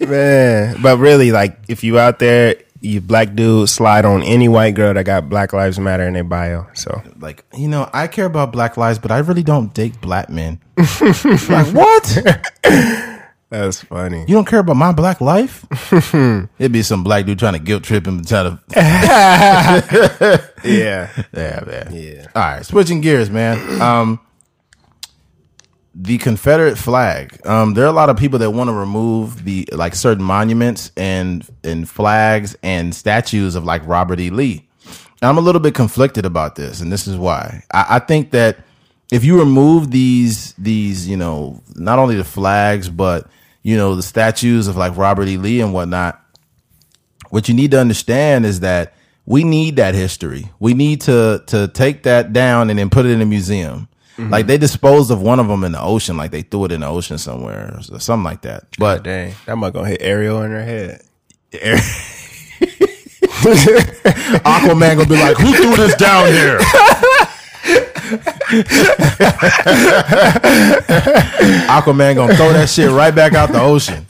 Man, 0.00 0.82
but 0.82 0.98
really, 0.98 1.32
like, 1.32 1.58
if 1.68 1.82
you 1.82 1.98
out 1.98 2.18
there, 2.18 2.56
you 2.80 3.00
black 3.00 3.34
dude, 3.34 3.68
slide 3.68 4.04
on 4.04 4.22
any 4.22 4.48
white 4.48 4.74
girl 4.74 4.94
that 4.94 5.04
got 5.04 5.28
Black 5.28 5.52
Lives 5.52 5.78
Matter 5.78 6.06
in 6.06 6.14
their 6.14 6.24
bio. 6.24 6.66
So 6.74 7.02
Like, 7.18 7.44
you 7.56 7.68
know, 7.68 7.88
I 7.92 8.06
care 8.06 8.24
about 8.26 8.52
Black 8.52 8.76
lives, 8.76 8.98
but 8.98 9.10
I 9.10 9.18
really 9.18 9.42
don't 9.42 9.72
date 9.74 10.00
black 10.00 10.30
men. 10.30 10.60
like, 10.78 11.66
what? 11.74 12.18
that's 13.50 13.82
funny. 13.82 14.20
You 14.20 14.34
don't 14.34 14.46
care 14.46 14.60
about 14.60 14.76
my 14.76 14.92
black 14.92 15.20
life? 15.20 15.66
It'd 16.58 16.72
be 16.72 16.82
some 16.82 17.04
black 17.04 17.26
dude 17.26 17.38
trying 17.38 17.52
to 17.54 17.58
guilt 17.58 17.84
trip 17.84 18.06
him 18.06 18.18
and 18.18 18.26
try 18.28 18.44
to. 18.44 18.60
Yeah, 20.64 21.10
Yeah, 21.32 21.64
man. 21.66 21.88
Yeah. 21.92 22.26
All 22.34 22.42
right, 22.42 22.64
switching 22.64 23.00
gears, 23.00 23.30
man. 23.30 23.80
Um, 23.82 24.20
the 25.94 26.18
Confederate 26.18 26.78
flag. 26.78 27.44
Um, 27.46 27.74
there 27.74 27.84
are 27.84 27.88
a 27.88 27.92
lot 27.92 28.10
of 28.10 28.16
people 28.16 28.38
that 28.40 28.50
want 28.50 28.68
to 28.68 28.74
remove 28.74 29.44
the 29.44 29.68
like 29.72 29.94
certain 29.94 30.24
monuments 30.24 30.92
and 30.96 31.46
and 31.64 31.88
flags 31.88 32.56
and 32.62 32.94
statues 32.94 33.54
of 33.56 33.64
like 33.64 33.86
Robert 33.86 34.20
E. 34.20 34.30
Lee. 34.30 34.68
And 35.22 35.28
I'm 35.28 35.38
a 35.38 35.42
little 35.42 35.60
bit 35.60 35.74
conflicted 35.74 36.24
about 36.24 36.54
this, 36.54 36.80
and 36.80 36.90
this 36.90 37.06
is 37.06 37.16
why. 37.16 37.64
I, 37.72 37.86
I 37.96 37.98
think 37.98 38.30
that 38.30 38.58
if 39.10 39.24
you 39.24 39.38
remove 39.38 39.90
these 39.90 40.54
these, 40.54 41.08
you 41.08 41.16
know, 41.16 41.60
not 41.74 41.98
only 41.98 42.16
the 42.16 42.24
flags 42.24 42.88
but 42.88 43.28
you 43.62 43.76
know 43.76 43.96
the 43.96 44.02
statues 44.02 44.68
of 44.68 44.76
like 44.76 44.96
Robert 44.96 45.28
E. 45.28 45.36
Lee 45.36 45.60
and 45.60 45.74
whatnot, 45.74 46.20
what 47.30 47.48
you 47.48 47.54
need 47.54 47.72
to 47.72 47.80
understand 47.80 48.46
is 48.46 48.60
that 48.60 48.94
we 49.26 49.44
need 49.44 49.76
that 49.76 49.94
history. 49.94 50.50
We 50.60 50.74
need 50.74 51.00
to 51.02 51.42
to 51.48 51.68
take 51.68 52.04
that 52.04 52.32
down 52.32 52.70
and 52.70 52.78
then 52.78 52.90
put 52.90 53.06
it 53.06 53.10
in 53.10 53.20
a 53.20 53.26
museum. 53.26 53.88
Mm-hmm. 54.20 54.32
Like 54.32 54.46
they 54.46 54.58
disposed 54.58 55.10
of 55.10 55.22
one 55.22 55.40
of 55.40 55.48
them 55.48 55.64
in 55.64 55.72
the 55.72 55.80
ocean, 55.80 56.18
like 56.18 56.30
they 56.30 56.42
threw 56.42 56.66
it 56.66 56.72
in 56.72 56.82
the 56.82 56.86
ocean 56.86 57.16
somewhere 57.16 57.74
or 57.74 57.98
something 57.98 58.24
like 58.24 58.42
that. 58.42 58.64
But 58.78 59.02
dang, 59.02 59.34
that 59.46 59.56
might 59.56 59.72
gonna 59.72 59.88
hit 59.88 60.02
Ariel 60.02 60.42
in 60.42 60.50
her 60.50 60.62
head. 60.62 61.00
Aquaman 64.44 64.96
gonna 64.96 65.08
be 65.08 65.16
like, 65.16 65.38
"Who 65.38 65.54
threw 65.54 65.74
this 65.76 65.94
down 65.96 66.26
here?" 66.26 66.58
Aquaman 71.70 72.16
gonna 72.16 72.36
throw 72.36 72.52
that 72.52 72.68
shit 72.68 72.90
right 72.90 73.14
back 73.14 73.32
out 73.32 73.50
the 73.50 73.62
ocean. 73.62 74.04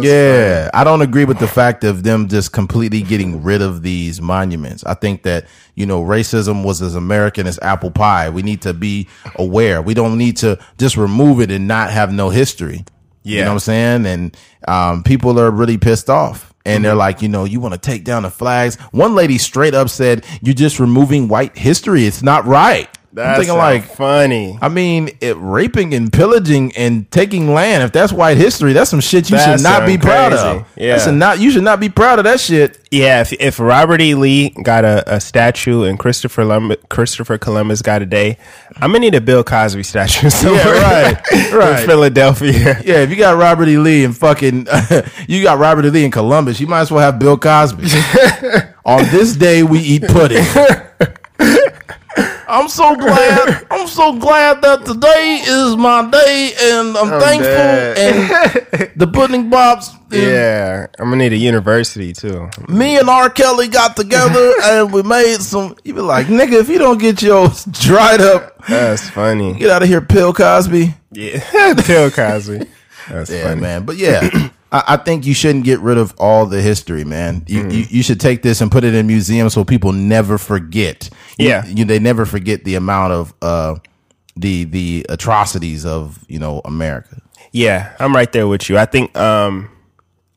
yeah, 0.00 0.70
I 0.72 0.84
don't 0.84 1.02
agree 1.02 1.24
with 1.24 1.38
the 1.38 1.46
fact 1.48 1.84
of 1.84 2.02
them 2.02 2.28
just 2.28 2.52
completely 2.52 3.02
getting 3.02 3.42
rid 3.42 3.62
of 3.62 3.82
these 3.82 4.20
monuments. 4.20 4.84
I 4.84 4.94
think 4.94 5.22
that, 5.24 5.46
you 5.74 5.86
know, 5.86 6.02
racism 6.02 6.64
was 6.64 6.80
as 6.82 6.94
American 6.94 7.46
as 7.46 7.58
apple 7.60 7.90
pie. 7.90 8.28
We 8.30 8.42
need 8.42 8.62
to 8.62 8.72
be 8.72 9.08
aware. 9.36 9.82
We 9.82 9.94
don't 9.94 10.16
need 10.18 10.36
to 10.38 10.58
just 10.78 10.96
remove 10.96 11.40
it 11.40 11.50
and 11.50 11.68
not 11.68 11.90
have 11.90 12.12
no 12.12 12.30
history. 12.30 12.84
You 13.22 13.36
Yeah. 13.38 13.44
know 13.44 13.50
what 13.50 13.54
I'm 13.54 13.60
saying? 13.60 14.06
And 14.06 14.36
um, 14.68 15.02
people 15.02 15.38
are 15.40 15.50
really 15.50 15.78
pissed 15.78 16.08
off. 16.10 16.52
And 16.66 16.82
they're 16.82 16.94
like, 16.94 17.20
you 17.20 17.28
know, 17.28 17.44
you 17.44 17.60
want 17.60 17.74
to 17.74 17.78
take 17.80 18.04
down 18.04 18.22
the 18.22 18.30
flags. 18.30 18.76
One 18.90 19.14
lady 19.14 19.36
straight 19.36 19.74
up 19.74 19.90
said, 19.90 20.24
You're 20.40 20.54
just 20.54 20.80
removing 20.80 21.28
white 21.28 21.58
history. 21.58 22.06
It's 22.06 22.22
not 22.22 22.46
right. 22.46 22.88
That's 23.14 23.38
thinking 23.38 23.56
like- 23.56 23.84
funny. 23.94 24.58
I 24.60 24.68
mean, 24.68 25.10
it, 25.20 25.36
raping 25.38 25.94
and 25.94 26.12
pillaging 26.12 26.76
and 26.76 27.08
taking 27.12 27.54
land. 27.54 27.84
If 27.84 27.92
that's 27.92 28.12
white 28.12 28.36
history, 28.36 28.72
that's 28.72 28.90
some 28.90 28.98
shit 29.00 29.30
you 29.30 29.36
That 29.36 29.58
should 29.58 29.62
not 29.62 29.86
be 29.86 29.96
proud 29.96 30.32
crazy. 30.32 30.46
of. 30.48 30.66
Yeah. 30.76 30.96
That 30.96 31.04
should 31.04 31.14
not. 31.14 31.38
You 31.38 31.50
should 31.52 31.62
not 31.62 31.78
be 31.78 31.88
proud 31.88 32.18
of 32.18 32.24
that 32.24 32.40
shit. 32.40 32.80
Yeah, 32.90 33.20
if 33.20 33.32
if 33.34 33.58
Robert 33.60 34.00
E. 34.00 34.14
Lee 34.14 34.50
got 34.50 34.84
a, 34.84 35.14
a 35.16 35.20
statue 35.20 35.82
and 35.84 35.98
Christopher 35.98 36.42
Columbus, 36.42 36.76
Christopher 36.88 37.38
Columbus 37.38 37.82
got 37.82 38.02
a 38.02 38.06
day, 38.06 38.36
I'm 38.76 38.90
gonna 38.90 38.98
need 39.00 39.14
a 39.14 39.20
Bill 39.20 39.44
Cosby 39.44 39.82
statue 39.84 40.28
somewhere 40.30 40.64
right, 40.74 41.16
in. 41.32 41.86
Philadelphia. 41.86 42.80
Yeah, 42.84 42.98
if 43.02 43.10
you 43.10 43.16
got 43.16 43.36
Robert 43.36 43.68
E. 43.68 43.78
Lee 43.78 44.04
and 44.04 44.16
fucking, 44.16 44.66
you 45.28 45.42
got 45.42 45.58
Robert 45.58 45.84
E. 45.86 45.90
Lee 45.90 46.04
and 46.04 46.12
Columbus, 46.12 46.58
you 46.60 46.66
might 46.66 46.80
as 46.80 46.90
well 46.90 47.00
have 47.00 47.18
Bill 47.18 47.38
Cosby. 47.38 47.84
On 48.84 49.02
this 49.10 49.34
day, 49.36 49.62
we 49.62 49.78
eat 49.80 50.02
pudding. 50.02 50.44
I'm 52.16 52.68
so 52.68 52.94
glad. 52.94 53.66
I'm 53.70 53.88
so 53.88 54.12
glad 54.16 54.60
that 54.62 54.84
today 54.84 55.40
is 55.46 55.76
my 55.76 56.08
day, 56.10 56.52
and 56.60 56.96
I'm, 56.96 57.20
thankful. 57.20 57.50
And 57.50 58.90
the 58.96 59.06
pudding 59.06 59.50
bops. 59.50 59.90
Yeah, 60.10 60.86
I'm 60.98 61.06
gonna 61.06 61.16
need 61.16 61.32
a 61.32 61.36
university 61.36 62.12
too. 62.12 62.48
Me 62.68 62.98
and 62.98 63.08
R. 63.08 63.28
Kelly 63.30 63.66
got 63.68 63.96
together 63.96 64.52
and 64.62 64.92
we 64.92 65.02
made 65.02 65.38
some. 65.40 65.76
You 65.84 65.94
be 65.94 66.00
like, 66.02 66.26
nigga, 66.28 66.60
if 66.60 66.68
you 66.68 66.78
don't 66.78 66.98
get 66.98 67.20
yours 67.22 67.64
dried 67.64 68.20
up, 68.20 68.64
That's 68.68 69.08
funny. 69.10 69.54
get 69.54 69.70
out 69.70 69.82
of 69.82 69.88
here, 69.88 70.00
Bill 70.00 70.32
Cosby. 70.32 70.94
Yeah, 71.10 71.74
Bill 71.86 72.10
Cosby. 72.10 72.66
That's 73.08 73.30
Yeah, 73.30 73.42
funny. 73.48 73.60
man. 73.60 73.84
But 73.84 73.96
yeah, 73.96 74.50
I, 74.74 74.82
I 74.88 74.96
think 74.96 75.24
you 75.24 75.34
shouldn't 75.34 75.64
get 75.64 75.78
rid 75.80 75.96
of 75.98 76.12
all 76.18 76.46
the 76.46 76.60
history, 76.60 77.04
man. 77.04 77.44
You, 77.46 77.68
you 77.70 77.84
you 77.88 78.02
should 78.02 78.20
take 78.20 78.42
this 78.42 78.60
and 78.60 78.70
put 78.72 78.82
it 78.82 78.92
in 78.92 79.06
museums 79.06 79.54
so 79.54 79.64
people 79.64 79.92
never 79.92 80.36
forget. 80.36 81.08
Yeah. 81.38 81.64
you, 81.66 81.84
they 81.84 82.00
never 82.00 82.26
forget 82.26 82.64
the 82.64 82.74
amount 82.74 83.12
of 83.12 83.32
uh 83.40 83.76
the 84.36 84.64
the 84.64 85.06
atrocities 85.08 85.86
of 85.86 86.18
you 86.28 86.40
know 86.40 86.60
America. 86.64 87.22
Yeah, 87.52 87.94
I'm 88.00 88.14
right 88.14 88.30
there 88.32 88.48
with 88.48 88.68
you. 88.68 88.76
I 88.76 88.84
think 88.84 89.16
um 89.16 89.70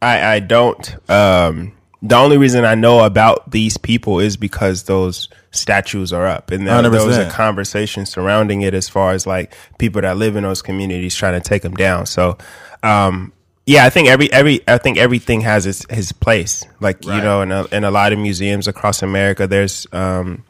I 0.03 0.35
I 0.35 0.39
don't 0.39 1.09
um 1.09 1.73
the 2.03 2.15
only 2.15 2.37
reason 2.37 2.63
I 2.63 2.75
know 2.75 3.03
about 3.03 3.49
these 3.49 3.77
people 3.77 4.19
is 4.19 4.37
because 4.37 4.83
those 4.83 5.29
statues 5.49 6.13
are 6.13 6.27
up 6.27 6.51
and 6.51 6.67
there, 6.67 6.79
there 6.83 6.91
was 7.03 7.17
a 7.17 7.27
conversation 7.31 8.05
surrounding 8.05 8.61
it 8.61 8.75
as 8.75 8.87
far 8.87 9.13
as 9.13 9.25
like 9.25 9.55
people 9.79 10.03
that 10.03 10.15
live 10.15 10.35
in 10.35 10.43
those 10.43 10.61
communities 10.61 11.15
trying 11.15 11.33
to 11.33 11.49
take 11.49 11.63
them 11.63 11.73
down. 11.73 12.05
So 12.05 12.37
um 12.83 13.33
yeah, 13.67 13.85
I 13.85 13.89
think 13.91 14.07
every 14.07 14.31
every 14.31 14.61
I 14.67 14.77
think 14.79 14.97
everything 14.97 15.41
has 15.41 15.65
its 15.67 15.85
his 15.93 16.11
place. 16.13 16.65
Like 16.79 17.03
you 17.05 17.11
know, 17.21 17.41
in 17.41 17.51
a, 17.51 17.65
in 17.65 17.83
a 17.83 17.91
lot 17.91 18.13
of 18.13 18.17
museums 18.19 18.67
across 18.67 19.03
America, 19.03 19.45
there's 19.45 19.85
um 19.91 20.43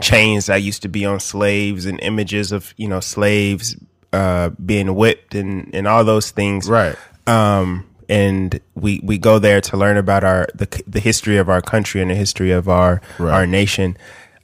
chains 0.00 0.46
that 0.46 0.62
used 0.62 0.82
to 0.82 0.88
be 0.88 1.04
on 1.04 1.18
slaves 1.18 1.84
and 1.84 1.98
images 2.00 2.52
of 2.52 2.72
you 2.76 2.86
know 2.88 3.00
slaves 3.00 3.74
uh, 4.12 4.50
being 4.64 4.94
whipped 4.94 5.34
and 5.34 5.74
and 5.74 5.86
all 5.88 6.04
those 6.04 6.30
things. 6.30 6.70
Right. 6.70 6.96
Um, 7.26 7.86
and 8.08 8.60
we 8.74 9.00
we 9.02 9.18
go 9.18 9.38
there 9.40 9.60
to 9.60 9.76
learn 9.76 9.96
about 9.96 10.22
our 10.22 10.46
the 10.54 10.66
the 10.86 11.00
history 11.00 11.38
of 11.38 11.48
our 11.48 11.60
country 11.60 12.00
and 12.00 12.10
the 12.10 12.14
history 12.14 12.52
of 12.52 12.68
our 12.68 13.00
Right. 13.18 13.34
our 13.34 13.46
nation. 13.46 13.96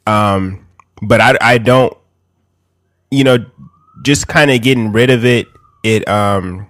Um, 0.06 0.66
but 1.00 1.20
I 1.20 1.38
I 1.40 1.58
don't 1.58 1.96
you 3.10 3.22
know 3.22 3.38
just 4.02 4.26
kind 4.26 4.50
of 4.50 4.62
getting 4.62 4.90
rid 4.90 5.10
of 5.10 5.24
it. 5.24 5.46
It 5.84 6.08
um. 6.08 6.66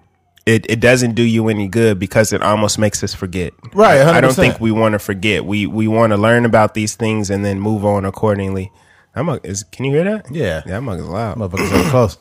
It, 0.47 0.64
it 0.70 0.78
doesn't 0.78 1.16
do 1.16 1.24
you 1.24 1.49
any 1.49 1.66
good 1.66 1.99
because 1.99 2.32
it 2.32 2.40
almost 2.40 2.78
makes 2.78 3.03
us 3.03 3.12
forget. 3.12 3.53
Right, 3.74 4.01
I 4.01 4.20
don't 4.20 4.32
think 4.32 4.61
we 4.61 4.70
want 4.70 4.92
to 4.92 5.01
forget. 5.01 5.44
We 5.44 5.66
we 5.66 5.88
want 5.88 6.12
to 6.12 6.16
learn 6.16 6.44
about 6.44 6.74
these 6.74 6.94
things 6.94 7.30
and 7.30 7.44
then 7.44 7.61
move 7.61 7.84
on 7.84 8.05
accordingly. 8.05 8.70
I'm 9.16 9.28
a, 9.28 9.40
is 9.42 9.64
can 9.64 9.84
you 9.86 9.92
hear 9.92 10.05
that? 10.05 10.30
Yeah. 10.30 10.62
yeah, 10.64 10.76
I'm 10.76 10.86
a 10.88 10.97
loud. 10.97 11.38
Motherfuckers 11.38 11.84
so 11.84 11.90
close. 11.90 12.18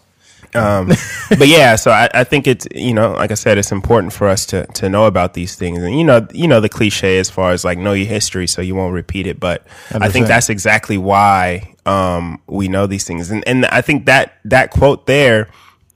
but 1.29 1.47
yeah, 1.47 1.75
so 1.75 1.91
I, 1.91 2.09
I 2.13 2.23
think 2.23 2.47
it's 2.47 2.67
you 2.73 2.93
know, 2.93 3.11
like 3.11 3.31
I 3.31 3.33
said, 3.33 3.57
it's 3.57 3.71
important 3.71 4.13
for 4.13 4.27
us 4.27 4.45
to 4.47 4.65
to 4.65 4.89
know 4.89 5.05
about 5.05 5.33
these 5.33 5.55
things, 5.55 5.83
and 5.83 5.97
you 5.97 6.03
know, 6.03 6.25
you 6.31 6.47
know 6.47 6.61
the 6.61 6.69
cliche 6.69 7.19
as 7.19 7.29
far 7.29 7.51
as 7.51 7.65
like 7.65 7.77
know 7.77 7.93
your 7.93 8.07
history 8.07 8.47
so 8.47 8.61
you 8.61 8.73
won't 8.73 8.93
repeat 8.93 9.27
it. 9.27 9.39
But 9.39 9.67
I 9.91 10.09
think 10.09 10.27
that's 10.27 10.49
exactly 10.49 10.97
why 10.97 11.75
um, 11.85 12.41
we 12.47 12.69
know 12.69 12.87
these 12.87 13.03
things, 13.03 13.29
and 13.31 13.47
and 13.47 13.65
I 13.65 13.81
think 13.81 14.05
that 14.05 14.37
that 14.45 14.71
quote 14.71 15.05
there 15.05 15.49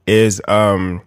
is 0.06 0.42
um 0.48 1.02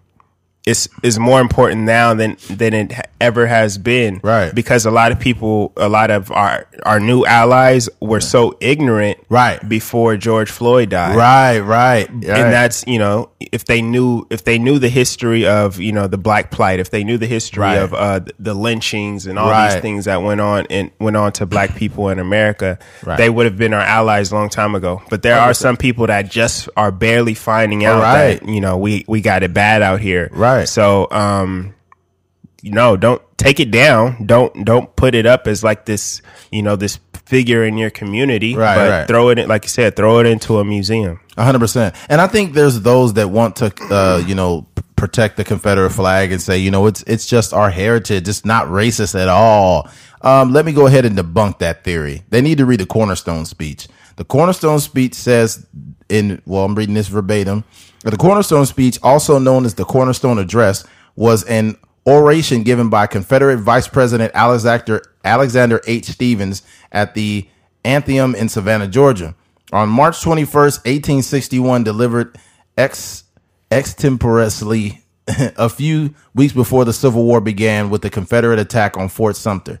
is 0.65 0.87
is 1.03 1.19
more 1.19 1.41
important 1.41 1.81
now 1.81 2.13
than 2.13 2.37
than 2.49 2.73
it 2.73 2.93
ever 3.19 3.47
has 3.47 3.77
been. 3.77 4.19
Right. 4.23 4.53
Because 4.53 4.85
a 4.85 4.91
lot 4.91 5.11
of 5.11 5.19
people, 5.19 5.73
a 5.77 5.89
lot 5.89 6.09
of 6.11 6.31
our 6.31 6.67
our 6.85 6.99
new 6.99 7.25
allies 7.25 7.89
were 7.99 8.21
so 8.21 8.57
ignorant. 8.61 9.17
Right. 9.29 9.59
Before 9.67 10.15
George 10.17 10.49
Floyd 10.51 10.89
died 10.89 11.15
Right, 11.15 11.59
right, 11.59 12.09
right. 12.09 12.23
and 12.25 12.53
that's 12.53 12.85
you 12.87 12.99
know 12.99 13.29
if 13.39 13.65
they 13.65 13.81
knew 13.81 14.25
if 14.29 14.43
they 14.45 14.57
knew 14.57 14.79
the 14.79 14.89
history 14.89 15.45
of 15.45 15.79
you 15.79 15.91
know 15.91 16.07
the 16.07 16.17
black 16.17 16.51
plight 16.51 16.79
if 16.79 16.91
they 16.91 17.03
knew 17.03 17.17
the 17.17 17.27
history 17.27 17.61
Right. 17.61 17.77
of 17.77 17.93
uh 17.93 18.21
the 18.39 18.53
lynchings 18.53 19.25
and 19.27 19.37
all 19.37 19.49
these 19.69 19.81
things 19.81 20.05
that 20.05 20.21
went 20.21 20.39
on 20.41 20.65
and 20.69 20.91
went 20.99 21.17
on 21.17 21.31
to 21.33 21.45
black 21.45 21.75
people 21.75 22.09
in 22.09 22.19
America 22.19 22.79
Right. 23.03 23.17
they 23.17 23.29
would 23.29 23.45
have 23.45 23.57
been 23.57 23.73
our 23.73 23.81
allies 23.81 24.31
a 24.31 24.35
long 24.35 24.49
time 24.49 24.75
ago 24.75 25.01
but 25.09 25.23
there 25.23 25.37
are 25.39 25.53
some 25.53 25.75
people 25.77 26.07
that 26.07 26.29
just 26.29 26.69
are 26.77 26.91
barely 26.91 27.33
finding 27.33 27.83
out 27.85 28.01
that 28.01 28.47
you 28.47 28.61
know 28.61 28.77
we 28.77 29.03
we 29.07 29.19
got 29.21 29.43
it 29.43 29.53
bad 29.53 29.81
out 29.81 29.99
here 29.99 30.29
Right. 30.31 30.52
So 30.65 31.07
um 31.11 31.73
you 32.61 32.71
know 32.71 32.95
don't 32.95 33.21
take 33.37 33.59
it 33.59 33.71
down 33.71 34.25
don't 34.25 34.63
don't 34.65 34.95
put 34.95 35.15
it 35.15 35.25
up 35.25 35.47
as 35.47 35.63
like 35.63 35.85
this 35.85 36.21
you 36.51 36.61
know 36.61 36.75
this 36.75 36.99
figure 37.25 37.63
in 37.63 37.77
your 37.77 37.89
community 37.89 38.55
Right, 38.55 38.75
but 38.75 38.89
right. 38.89 39.07
throw 39.07 39.29
it 39.29 39.39
in 39.39 39.47
like 39.47 39.63
you 39.63 39.69
said 39.69 39.95
throw 39.95 40.19
it 40.19 40.25
into 40.25 40.59
a 40.59 40.65
museum 40.65 41.19
A 41.37 41.43
hundred 41.43 41.59
percent. 41.59 41.95
And 42.09 42.19
I 42.21 42.27
think 42.27 42.53
there's 42.53 42.81
those 42.81 43.13
that 43.13 43.29
want 43.29 43.55
to, 43.57 43.73
uh, 43.89 44.21
you 44.27 44.35
know, 44.35 44.67
protect 44.95 45.35
the 45.37 45.43
Confederate 45.43 45.89
flag 45.89 46.31
and 46.31 46.41
say, 46.41 46.57
you 46.59 46.69
know, 46.69 46.85
it's 46.85 47.01
it's 47.07 47.25
just 47.25 47.53
our 47.53 47.69
heritage. 47.71 48.27
It's 48.27 48.45
not 48.45 48.67
racist 48.67 49.19
at 49.19 49.29
all. 49.29 49.89
Um, 50.21 50.53
let 50.53 50.63
me 50.65 50.71
go 50.73 50.85
ahead 50.85 51.05
and 51.05 51.17
debunk 51.17 51.59
that 51.59 51.83
theory. 51.83 52.21
They 52.29 52.41
need 52.41 52.59
to 52.59 52.65
read 52.65 52.79
the 52.81 52.85
Cornerstone 52.85 53.45
speech. 53.45 53.87
The 54.15 54.23
Cornerstone 54.25 54.79
speech 54.79 55.15
says, 55.15 55.65
in 56.07 56.41
well, 56.45 56.63
I'm 56.65 56.75
reading 56.75 56.93
this 56.95 57.07
verbatim. 57.07 57.63
The 58.03 58.17
Cornerstone 58.17 58.65
speech, 58.65 58.99
also 59.01 59.39
known 59.39 59.65
as 59.65 59.75
the 59.75 59.85
Cornerstone 59.85 60.37
Address, 60.37 60.85
was 61.15 61.43
an 61.45 61.77
oration 62.05 62.63
given 62.63 62.89
by 62.89 63.07
Confederate 63.07 63.57
Vice 63.57 63.87
President 63.87 64.31
Alexander 64.35 65.81
H. 65.87 66.05
Stephens 66.05 66.63
at 66.91 67.13
the 67.13 67.47
Anthem 67.85 68.35
in 68.35 68.49
Savannah, 68.49 68.87
Georgia. 68.87 69.35
On 69.71 69.87
March 69.87 70.21
21st, 70.21 70.85
1861, 70.85 71.83
delivered 71.83 72.37
ex 72.77 73.23
extemporaneously 73.71 75.01
a 75.27 75.69
few 75.69 76.13
weeks 76.35 76.53
before 76.53 76.85
the 76.85 76.93
Civil 76.93 77.23
War 77.23 77.39
began 77.39 77.89
with 77.89 78.01
the 78.01 78.09
Confederate 78.09 78.59
attack 78.59 78.97
on 78.97 79.07
Fort 79.07 79.35
Sumter. 79.35 79.79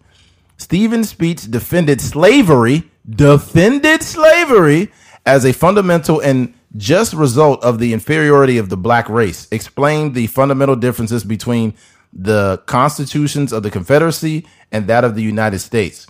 Stephens' 0.57 1.09
speech 1.09 1.51
defended 1.51 1.99
slavery, 1.99 2.89
defended 3.07 4.01
slavery 4.01 4.91
as 5.25 5.45
a 5.45 5.53
fundamental 5.53 6.21
and 6.21 6.53
just 6.75 7.13
result 7.13 7.63
of 7.63 7.79
the 7.79 7.93
inferiority 7.93 8.57
of 8.57 8.69
the 8.69 8.77
black 8.77 9.07
race, 9.09 9.47
explained 9.51 10.15
the 10.15 10.27
fundamental 10.27 10.75
differences 10.75 11.23
between 11.23 11.73
the 12.11 12.61
constitutions 12.65 13.51
of 13.51 13.63
the 13.63 13.71
Confederacy 13.71 14.45
and 14.71 14.87
that 14.87 15.03
of 15.03 15.15
the 15.15 15.23
United 15.23 15.59
States 15.59 16.07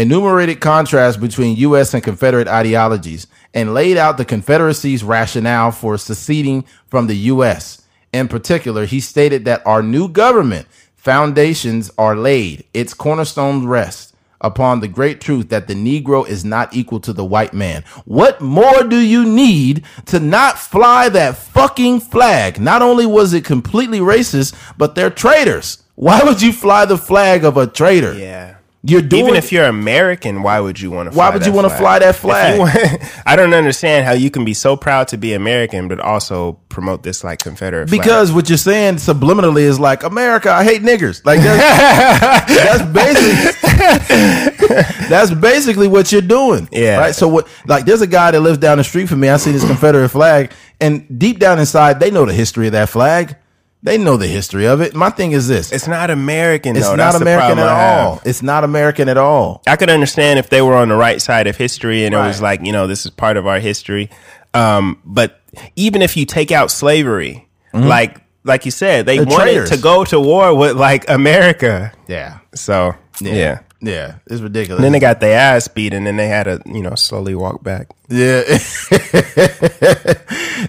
enumerated 0.00 0.60
contrasts 0.60 1.18
between 1.18 1.56
U.S. 1.56 1.92
and 1.92 2.02
Confederate 2.02 2.48
ideologies, 2.48 3.26
and 3.52 3.74
laid 3.74 3.98
out 3.98 4.16
the 4.16 4.24
Confederacy's 4.24 5.04
rationale 5.04 5.72
for 5.72 5.98
seceding 5.98 6.64
from 6.86 7.06
the 7.06 7.16
U.S. 7.16 7.82
In 8.12 8.26
particular, 8.26 8.86
he 8.86 9.00
stated 9.00 9.44
that 9.44 9.66
our 9.66 9.82
new 9.82 10.08
government 10.08 10.66
foundations 10.96 11.90
are 11.98 12.16
laid, 12.16 12.64
its 12.72 12.94
cornerstones 12.94 13.66
rest 13.66 14.09
upon 14.40 14.80
the 14.80 14.88
great 14.88 15.20
truth 15.20 15.48
that 15.50 15.68
the 15.68 15.74
Negro 15.74 16.26
is 16.26 16.44
not 16.44 16.74
equal 16.74 17.00
to 17.00 17.12
the 17.12 17.24
white 17.24 17.52
man. 17.52 17.84
What 18.04 18.40
more 18.40 18.82
do 18.84 18.98
you 18.98 19.24
need 19.24 19.84
to 20.06 20.20
not 20.20 20.58
fly 20.58 21.08
that 21.10 21.36
fucking 21.36 22.00
flag? 22.00 22.60
Not 22.60 22.82
only 22.82 23.06
was 23.06 23.32
it 23.32 23.44
completely 23.44 24.00
racist, 24.00 24.54
but 24.76 24.94
they're 24.94 25.10
traitors. 25.10 25.82
Why 25.94 26.22
would 26.22 26.40
you 26.40 26.52
fly 26.52 26.86
the 26.86 26.96
flag 26.96 27.44
of 27.44 27.56
a 27.56 27.66
traitor? 27.66 28.14
yeah 28.14 28.49
You're 28.82 29.02
doing 29.02 29.26
Even 29.26 29.36
if 29.36 29.52
you're 29.52 29.66
American, 29.66 30.42
why 30.42 30.58
would 30.58 30.80
you 30.80 30.90
want 30.90 31.12
to? 31.12 31.18
Why 31.18 31.28
would 31.28 31.44
you 31.44 31.52
wanna 31.52 31.68
fly 31.68 31.98
that 31.98 32.16
flag? 32.16 32.58
I 33.26 33.36
don't 33.36 33.52
understand 33.52 34.06
how 34.06 34.12
you 34.12 34.30
can 34.30 34.46
be 34.46 34.54
so 34.54 34.74
proud 34.74 35.08
to 35.08 35.18
be 35.18 35.34
American, 35.34 35.86
but 35.86 36.00
also 36.00 36.54
promote 36.70 37.02
this 37.02 37.22
like 37.22 37.40
Confederate. 37.40 37.90
flag. 37.90 38.00
Because 38.00 38.32
what 38.32 38.48
you're 38.48 38.56
saying 38.56 38.94
subliminally 38.94 39.62
is 39.62 39.78
like 39.78 40.02
America, 40.02 40.50
I 40.50 40.64
hate 40.64 40.80
niggers. 40.80 41.22
Like 41.26 41.40
that's, 41.40 42.54
that's 42.80 42.82
basically 42.90 44.60
that's 45.10 45.30
basically 45.32 45.88
what 45.88 46.10
you're 46.10 46.22
doing. 46.22 46.66
Yeah. 46.72 46.98
Right. 46.98 47.14
So 47.14 47.28
what? 47.28 47.48
Like, 47.66 47.84
there's 47.84 48.00
a 48.00 48.06
guy 48.06 48.30
that 48.30 48.40
lives 48.40 48.58
down 48.58 48.78
the 48.78 48.84
street 48.84 49.08
from 49.08 49.20
me. 49.20 49.28
I 49.28 49.36
see 49.36 49.52
this 49.52 49.66
Confederate 49.66 50.08
flag, 50.08 50.52
and 50.80 51.18
deep 51.18 51.38
down 51.38 51.58
inside, 51.58 52.00
they 52.00 52.10
know 52.10 52.24
the 52.24 52.32
history 52.32 52.66
of 52.66 52.72
that 52.72 52.88
flag. 52.88 53.36
They 53.82 53.96
know 53.96 54.18
the 54.18 54.26
history 54.26 54.66
of 54.66 54.82
it. 54.82 54.94
My 54.94 55.08
thing 55.08 55.32
is 55.32 55.48
this: 55.48 55.72
it's 55.72 55.88
not 55.88 56.10
American. 56.10 56.76
it's 56.76 56.86
though. 56.86 56.96
not 56.96 57.12
That's 57.12 57.22
American 57.22 57.58
at 57.58 57.62
problem 57.62 57.68
I 57.68 57.80
have. 57.80 58.06
all. 58.06 58.20
It's 58.24 58.42
not 58.42 58.64
American 58.64 59.08
at 59.08 59.16
all. 59.16 59.62
I 59.66 59.76
could 59.76 59.88
understand 59.88 60.38
if 60.38 60.50
they 60.50 60.60
were 60.60 60.74
on 60.74 60.88
the 60.90 60.96
right 60.96 61.20
side 61.20 61.46
of 61.46 61.56
history 61.56 62.04
and 62.04 62.14
it 62.14 62.18
was 62.18 62.42
like, 62.42 62.64
you 62.64 62.72
know, 62.72 62.86
this 62.86 63.04
is 63.06 63.10
part 63.10 63.36
of 63.38 63.46
our 63.46 63.58
history. 63.58 64.10
Um, 64.52 65.00
but 65.04 65.40
even 65.76 66.02
if 66.02 66.16
you 66.16 66.26
take 66.26 66.52
out 66.52 66.70
slavery, 66.70 67.48
like 67.72 68.20
like 68.44 68.64
you 68.64 68.70
said, 68.70 69.06
they. 69.06 69.16
They're 69.16 69.26
wanted 69.26 69.44
traitors. 69.44 69.70
to 69.70 69.78
go 69.78 70.04
to 70.04 70.20
war 70.20 70.54
with 70.54 70.76
like 70.76 71.08
America. 71.08 71.92
Yeah. 72.06 72.40
So 72.54 72.94
yeah. 73.20 73.60
Yeah. 73.80 74.16
It's 74.26 74.42
ridiculous. 74.42 74.82
Then 74.82 74.92
they 74.92 75.00
got 75.00 75.20
their 75.20 75.38
ass 75.38 75.68
beat, 75.68 75.94
and 75.94 76.06
then 76.06 76.16
they 76.16 76.28
had 76.28 76.44
to, 76.44 76.60
you 76.66 76.82
know, 76.82 76.94
slowly 76.94 77.34
walk 77.34 77.62
back. 77.62 77.88
Yeah. 78.08 78.42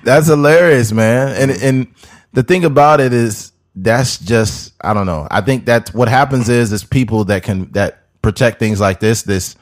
that's 0.04 0.28
hilarious, 0.28 0.92
man. 0.92 1.36
And 1.36 1.52
and 1.62 1.88
the 2.34 2.44
thing 2.44 2.66
about 2.66 3.00
it 3.00 3.14
is 3.14 3.52
that's 3.76 4.18
just 4.18 4.74
I 4.82 4.94
don't 4.94 5.06
know. 5.06 5.28
I 5.32 5.42
think 5.42 5.66
that's 5.66 5.94
what 5.94 6.08
happens 6.08 6.50
is 6.50 6.72
is 6.72 6.84
people 6.84 7.26
that 7.26 7.44
can 7.44 7.72
that 7.72 8.04
protect 8.22 8.60
things 8.60 8.80
like 8.80 9.00
this, 9.00 9.24
this 9.24 9.56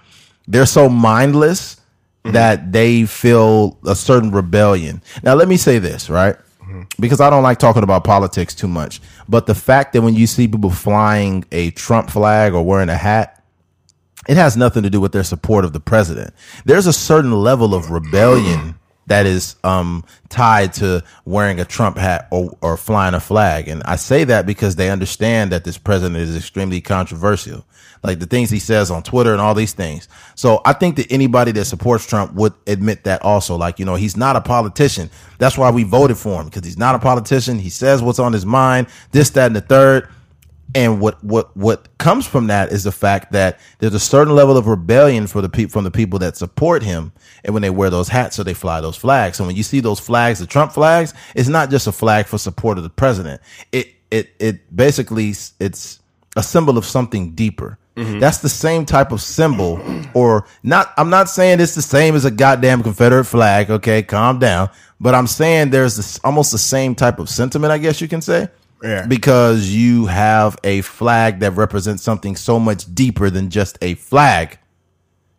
they're 0.48 0.66
so 0.66 0.90
mindless 0.90 1.76
mm-hmm. 2.24 2.34
that 2.34 2.72
they 2.72 3.06
feel 3.06 3.78
a 3.86 3.96
certain 3.96 4.32
rebellion. 4.32 5.02
Now 5.24 5.36
let 5.36 5.48
me 5.48 5.58
say 5.58 5.80
this, 5.80 6.10
right? 6.10 6.36
Mm-hmm. 6.62 6.84
Because 7.00 7.22
I 7.22 7.30
don't 7.30 7.44
like 7.44 7.60
talking 7.60 7.84
about 7.84 8.04
politics 8.04 8.56
too 8.56 8.68
much. 8.68 9.02
But 9.28 9.46
the 9.46 9.56
fact 9.56 9.94
that 9.94 10.02
when 10.02 10.16
you 10.16 10.28
see 10.28 10.48
people 10.48 10.70
flying 10.70 11.46
a 11.52 11.72
Trump 11.72 12.10
flag 12.10 12.54
or 12.54 12.64
wearing 12.64 12.90
a 12.90 12.96
hat, 12.96 13.44
it 14.28 14.38
has 14.38 14.58
nothing 14.58 14.84
to 14.84 14.90
do 14.90 15.00
with 15.00 15.12
their 15.12 15.24
support 15.24 15.66
of 15.66 15.74
the 15.74 15.80
president. 15.80 16.34
There's 16.66 16.86
a 16.86 16.94
certain 16.94 17.32
level 17.32 17.74
of 17.74 17.90
rebellion 17.90 18.79
that 19.10 19.26
is 19.26 19.56
um, 19.64 20.06
tied 20.30 20.74
to 20.74 21.04
wearing 21.26 21.60
a 21.60 21.66
Trump 21.66 21.98
hat 21.98 22.28
or, 22.32 22.58
or 22.62 22.78
flying 22.78 23.14
a 23.14 23.20
flag. 23.20 23.68
And 23.68 23.84
I 23.84 23.98
say 23.98 24.24
that 24.24 24.46
because 24.46 24.76
they 24.76 24.90
understand 24.90 25.52
that 25.52 25.64
this 25.64 25.78
president 25.78 26.18
is 26.18 26.38
extremely 26.38 26.80
controversial. 26.80 27.66
Like 28.04 28.20
the 28.20 28.26
things 28.26 28.50
he 28.50 28.60
says 28.60 28.90
on 28.92 29.04
Twitter 29.04 29.34
and 29.34 29.42
all 29.42 29.54
these 29.54 29.74
things. 29.74 30.08
So 30.36 30.62
I 30.64 30.74
think 30.74 30.96
that 30.96 31.12
anybody 31.12 31.52
that 31.52 31.66
supports 31.66 32.06
Trump 32.06 32.34
would 32.34 32.54
admit 32.66 33.04
that 33.04 33.22
also. 33.24 33.58
Like, 33.58 33.78
you 33.78 33.86
know, 33.86 33.96
he's 33.96 34.16
not 34.16 34.38
a 34.38 34.42
politician. 34.42 35.10
That's 35.38 35.58
why 35.58 35.70
we 35.72 35.84
voted 35.84 36.18
for 36.18 36.40
him 36.40 36.46
because 36.46 36.64
he's 36.64 36.78
not 36.78 36.96
a 36.96 37.00
politician. 37.00 37.60
He 37.60 37.70
says 37.70 38.02
what's 38.02 38.20
on 38.20 38.32
his 38.32 38.46
mind, 38.46 38.88
this, 39.12 39.32
that, 39.32 39.48
and 39.48 39.56
the 39.56 39.62
third. 39.62 40.08
And 40.76 41.02
what 41.02 41.24
what 41.24 41.56
what 41.58 41.98
comes 41.98 42.28
from 42.28 42.48
that 42.48 42.72
is 42.72 42.84
the 42.84 42.92
fact 42.92 43.32
that 43.32 43.60
there's 43.80 43.96
a 43.96 44.00
certain 44.00 44.36
level 44.36 44.56
of 44.56 44.68
rebellion 44.68 45.26
for 45.26 45.42
the 45.42 45.50
people 45.50 45.72
from 45.72 45.84
the 45.84 45.92
people 45.92 46.20
that 46.20 46.38
support 46.38 46.84
him, 46.84 47.12
and 47.44 47.54
when 47.54 47.64
they 47.64 47.72
wear 47.72 47.90
those 47.90 48.10
hats, 48.10 48.36
so 48.36 48.44
they 48.44 48.54
fly 48.54 48.80
those 48.80 48.96
flags. 48.96 49.38
So 49.38 49.48
when 49.48 49.56
you 49.56 49.64
see 49.64 49.80
those 49.80 50.00
flags, 50.00 50.38
the 50.38 50.46
Trump 50.46 50.72
flags, 50.72 51.16
it's 51.34 51.50
not 51.50 51.72
just 51.72 51.88
a 51.88 51.92
flag 51.92 52.28
for 52.28 52.38
support 52.38 52.78
of 52.78 52.84
the 52.84 52.90
president. 52.92 53.42
It 53.72 53.88
it 54.12 54.30
it 54.38 54.76
basically 54.76 55.30
it's 55.30 56.00
a 56.36 56.44
symbol 56.44 56.78
of 56.78 56.86
something 56.86 57.32
deeper. 57.32 57.80
Mm-hmm. 57.96 58.20
That's 58.20 58.38
the 58.38 58.50
same 58.50 58.86
type 58.86 59.12
of 59.12 59.22
symbol, 59.22 59.82
or 60.14 60.46
not. 60.62 60.94
I'm 60.98 61.10
not 61.10 61.30
saying 61.30 61.62
it's 61.62 61.76
the 61.76 61.82
same 61.82 62.16
as 62.16 62.26
a 62.26 62.32
goddamn 62.32 62.84
Confederate 62.84 63.26
flag. 63.26 63.72
Okay, 63.72 64.04
calm 64.04 64.38
down. 64.38 64.70
But 65.00 65.16
I'm 65.16 65.28
saying 65.28 65.72
there's 65.72 65.96
this, 65.96 66.20
almost 66.24 66.52
the 66.52 66.58
same 66.58 66.94
type 66.94 67.20
of 67.20 67.30
sentiment, 67.30 67.72
I 67.72 67.78
guess 67.78 68.02
you 68.02 68.08
can 68.08 68.22
say 68.22 68.50
Yeah. 68.84 69.06
because 69.08 69.70
you 69.70 70.06
have 70.06 70.58
a 70.64 70.82
flag 70.82 71.40
that 71.42 71.52
represents 71.52 72.02
something 72.04 72.36
so 72.36 72.60
much 72.60 72.94
deeper 72.96 73.30
than 73.30 73.50
just 73.50 73.78
a 73.82 73.96
flag. 73.96 74.58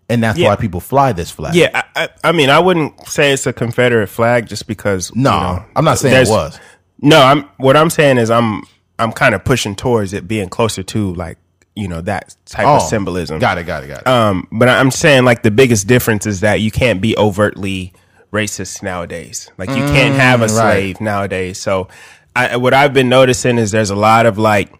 And 0.09 0.22
that's 0.22 0.38
Yeah. 0.38 0.49
why 0.49 0.57
people 0.57 0.80
fly 0.80 1.12
this 1.12 1.30
flag. 1.30 1.55
Yeah, 1.55 1.70
I, 1.72 1.84
I, 2.05 2.09
I 2.24 2.32
mean, 2.32 2.51
I 2.51 2.59
wouldn't 2.59 3.07
say 3.09 3.32
it's 3.32 3.47
a 3.47 3.53
Confederate 3.53 4.09
flag 4.09 4.47
just 4.49 4.66
because. 4.66 5.14
No, 5.14 5.30
you 5.30 5.36
know, 5.41 5.64
I'm 5.76 5.84
not 5.84 5.99
saying 5.99 6.26
it 6.26 6.28
was. 6.30 6.59
No, 7.01 7.20
I'm. 7.20 7.45
What 7.59 7.76
I'm 7.76 7.91
saying 7.91 8.18
is, 8.18 8.30
I'm. 8.30 8.62
I'm 8.99 9.12
kind 9.12 9.34
of 9.34 9.45
pushing 9.45 9.74
towards 9.76 10.12
it 10.12 10.28
being 10.28 10.49
closer 10.51 10.82
to 10.82 11.14
like 11.14 11.38
you 11.76 11.86
know 11.88 12.01
that 12.03 12.34
type 12.45 12.66
of 12.66 12.82
symbolism. 12.82 13.36
Oh, 13.36 13.41
Got 13.41 13.57
it, 13.59 13.64
got 13.64 13.84
it, 13.84 13.86
got 13.86 14.01
it. 14.03 14.07
Um, 14.09 14.47
but 14.53 14.68
I'm 14.68 14.91
saying 14.91 15.24
like 15.24 15.43
the 15.45 15.51
biggest 15.53 15.86
difference 15.86 16.26
is 16.26 16.41
that 16.41 16.61
you 16.61 16.70
can't 16.72 17.01
be 17.01 17.16
overtly 17.16 17.93
racist 18.32 18.82
nowadays. 18.82 19.51
Like 19.59 19.70
you 19.70 19.76
can't 19.76 20.16
have 20.16 20.43
a 20.43 20.47
Mm, 20.47 20.59
right. 20.59 20.72
slave 20.74 21.01
nowadays. 21.01 21.59
So, 21.59 21.88
I, 22.36 22.56
what 22.56 22.74
I've 22.74 22.94
been 22.94 23.08
noticing 23.08 23.58
is 23.58 23.70
there's 23.70 23.90
a 23.90 23.96
lot 23.96 24.26
of 24.26 24.38
like 24.38 24.72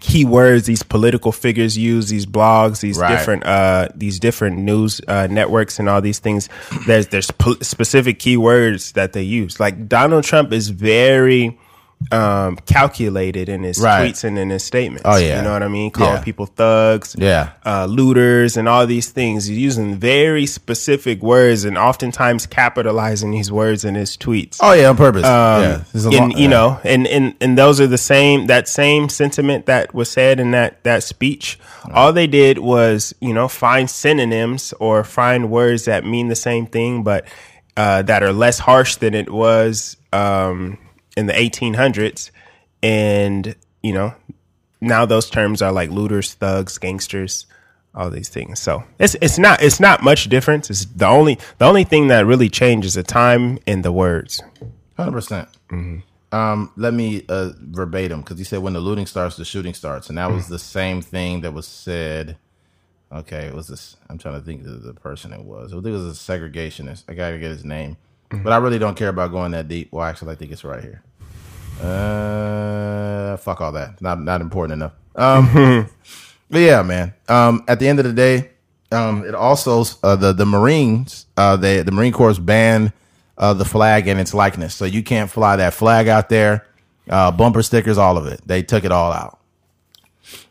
keywords 0.00 0.64
these 0.66 0.82
political 0.82 1.30
figures 1.32 1.78
use, 1.78 2.08
these 2.08 2.26
blogs, 2.26 2.80
these 2.80 2.98
Right. 2.98 3.16
different 3.16 3.44
uh 3.46 3.88
these 3.94 4.18
different 4.18 4.58
news 4.58 5.00
uh, 5.06 5.28
networks 5.30 5.78
and 5.78 5.88
all 5.88 6.00
these 6.00 6.18
things. 6.18 6.48
There's 6.86 7.08
there's 7.08 7.30
specific 7.60 8.18
keywords 8.18 8.92
that 8.94 9.12
they 9.12 9.22
use. 9.22 9.60
Like 9.60 9.88
Donald 9.88 10.24
Trump 10.24 10.52
is 10.52 10.68
very 10.70 11.58
um 12.12 12.56
calculated 12.66 13.48
in 13.48 13.62
his 13.62 13.80
Right. 13.80 14.12
tweets 14.12 14.24
and 14.24 14.38
in 14.38 14.50
his 14.50 14.62
statements. 14.62 15.02
Oh, 15.04 15.16
yeah. 15.16 15.36
You 15.38 15.42
know 15.42 15.52
what 15.52 15.62
I 15.62 15.68
mean? 15.68 15.90
Calling 15.90 16.14
Yeah. 16.14 16.20
people 16.22 16.46
thugs 16.46 17.16
yeah. 17.18 17.50
uh, 17.64 17.86
looters 17.86 18.56
and 18.56 18.68
all 18.68 18.86
these 18.86 19.10
things. 19.10 19.46
He's 19.46 19.58
using 19.58 19.96
very 19.96 20.46
specific 20.46 21.22
words 21.22 21.64
and 21.64 21.76
oftentimes 21.78 22.46
capitalizing 22.46 23.30
these 23.30 23.50
words 23.50 23.84
in 23.84 23.94
his 23.94 24.16
tweets. 24.16 24.58
Oh 24.60 24.72
yeah, 24.72 24.88
on 24.90 24.96
purpose. 24.96 25.22
yeah. 25.24 25.82
And 25.94 26.32
you 26.38 26.48
know, 26.48 26.78
and, 26.84 27.06
and 27.06 27.34
and 27.40 27.56
those 27.58 27.80
are 27.80 27.86
the 27.86 27.98
same 27.98 28.46
that 28.46 28.68
same 28.68 29.08
sentiment 29.08 29.66
that 29.66 29.94
was 29.94 30.10
said 30.10 30.40
in 30.40 30.50
that 30.52 30.82
that 30.84 31.02
speech. 31.02 31.58
All 31.92 32.12
they 32.12 32.26
did 32.26 32.58
was 32.58 33.14
you 33.20 33.32
know 33.32 33.48
find 33.48 33.88
synonyms 33.90 34.72
or 34.80 35.04
find 35.04 35.50
words 35.50 35.84
that 35.86 36.04
mean 36.04 36.28
the 36.28 36.36
same 36.36 36.66
thing, 36.66 37.02
but 37.02 37.26
uh, 37.76 38.02
that 38.02 38.22
are 38.22 38.32
less 38.32 38.58
harsh 38.58 38.96
than 38.96 39.14
it 39.14 39.30
was 39.32 39.96
um, 40.12 40.78
in 41.16 41.26
the 41.26 41.32
1800s, 41.32 42.30
and 42.82 43.54
you 43.82 43.92
know 43.92 44.14
now 44.80 45.06
those 45.06 45.30
terms 45.30 45.62
are 45.62 45.72
like 45.72 45.90
looters, 45.90 46.34
thugs, 46.34 46.78
gangsters, 46.78 47.46
all 47.94 48.10
these 48.10 48.28
things. 48.28 48.60
So 48.60 48.84
it's 48.98 49.16
it's 49.20 49.38
not 49.38 49.62
it's 49.62 49.80
not 49.80 50.02
much 50.02 50.28
difference. 50.28 50.70
It's 50.70 50.84
the 50.84 51.06
only 51.06 51.38
the 51.58 51.64
only 51.64 51.84
thing 51.84 52.08
that 52.08 52.26
really 52.26 52.48
changes 52.48 52.92
is 52.92 52.94
the 52.94 53.02
time 53.02 53.58
and 53.66 53.84
the 53.84 53.92
words. 53.92 54.42
Hundred 54.96 55.12
percent. 55.12 55.48
Um, 56.32 56.72
let 56.76 56.92
me 56.94 57.24
uh, 57.28 57.50
verbatim 57.60 58.20
because 58.20 58.38
you 58.38 58.44
said 58.44 58.60
when 58.60 58.72
the 58.72 58.80
looting 58.80 59.06
starts, 59.06 59.36
the 59.36 59.44
shooting 59.44 59.74
starts, 59.74 60.08
and 60.08 60.18
that 60.18 60.32
was 60.32 60.48
the 60.48 60.58
same 60.58 61.00
thing 61.00 61.42
that 61.42 61.52
was 61.52 61.66
said. 61.66 62.36
Okay, 63.12 63.46
it 63.46 63.54
was 63.54 63.68
this. 63.68 63.96
I'm 64.08 64.18
trying 64.18 64.34
to 64.34 64.40
think 64.40 64.66
of 64.66 64.82
the 64.82 64.94
person 64.94 65.32
it 65.32 65.44
was. 65.44 65.72
I 65.72 65.76
think 65.76 65.86
it 65.86 65.90
was 65.92 66.06
a 66.06 66.32
segregationist. 66.32 67.04
I 67.08 67.14
gotta 67.14 67.38
get 67.38 67.50
his 67.50 67.64
name, 67.64 67.96
but 68.42 68.52
I 68.52 68.56
really 68.56 68.78
don't 68.78 68.96
care 68.96 69.08
about 69.08 69.30
going 69.30 69.52
that 69.52 69.68
deep. 69.68 69.88
Well, 69.92 70.04
actually, 70.04 70.32
I 70.32 70.34
think 70.36 70.50
it's 70.52 70.64
right 70.64 70.82
here. 70.82 71.02
Uh, 71.80 73.36
fuck 73.38 73.60
all 73.60 73.72
that. 73.72 74.00
Not 74.00 74.20
not 74.20 74.40
important 74.40 74.74
enough. 74.74 74.92
Um, 75.16 75.88
but 76.50 76.58
yeah, 76.58 76.82
man. 76.82 77.14
Um, 77.28 77.64
at 77.68 77.78
the 77.80 77.88
end 77.88 77.98
of 77.98 78.04
the 78.04 78.12
day, 78.12 78.50
um, 78.92 79.24
it 79.24 79.34
also 79.34 79.84
uh, 80.02 80.16
the 80.16 80.32
the 80.32 80.46
Marines, 80.46 81.26
uh, 81.36 81.56
they 81.56 81.82
the 81.82 81.92
Marine 81.92 82.12
Corps 82.12 82.38
banned 82.38 82.92
uh, 83.38 83.54
the 83.54 83.64
flag 83.64 84.06
and 84.08 84.20
its 84.20 84.34
likeness, 84.34 84.74
so 84.74 84.84
you 84.84 85.02
can't 85.02 85.30
fly 85.30 85.56
that 85.56 85.74
flag 85.74 86.08
out 86.08 86.28
there. 86.28 86.66
Uh, 87.08 87.30
bumper 87.30 87.62
stickers, 87.62 87.98
all 87.98 88.16
of 88.16 88.26
it. 88.26 88.40
They 88.46 88.62
took 88.62 88.84
it 88.84 88.90
all 88.92 89.12
out 89.12 89.38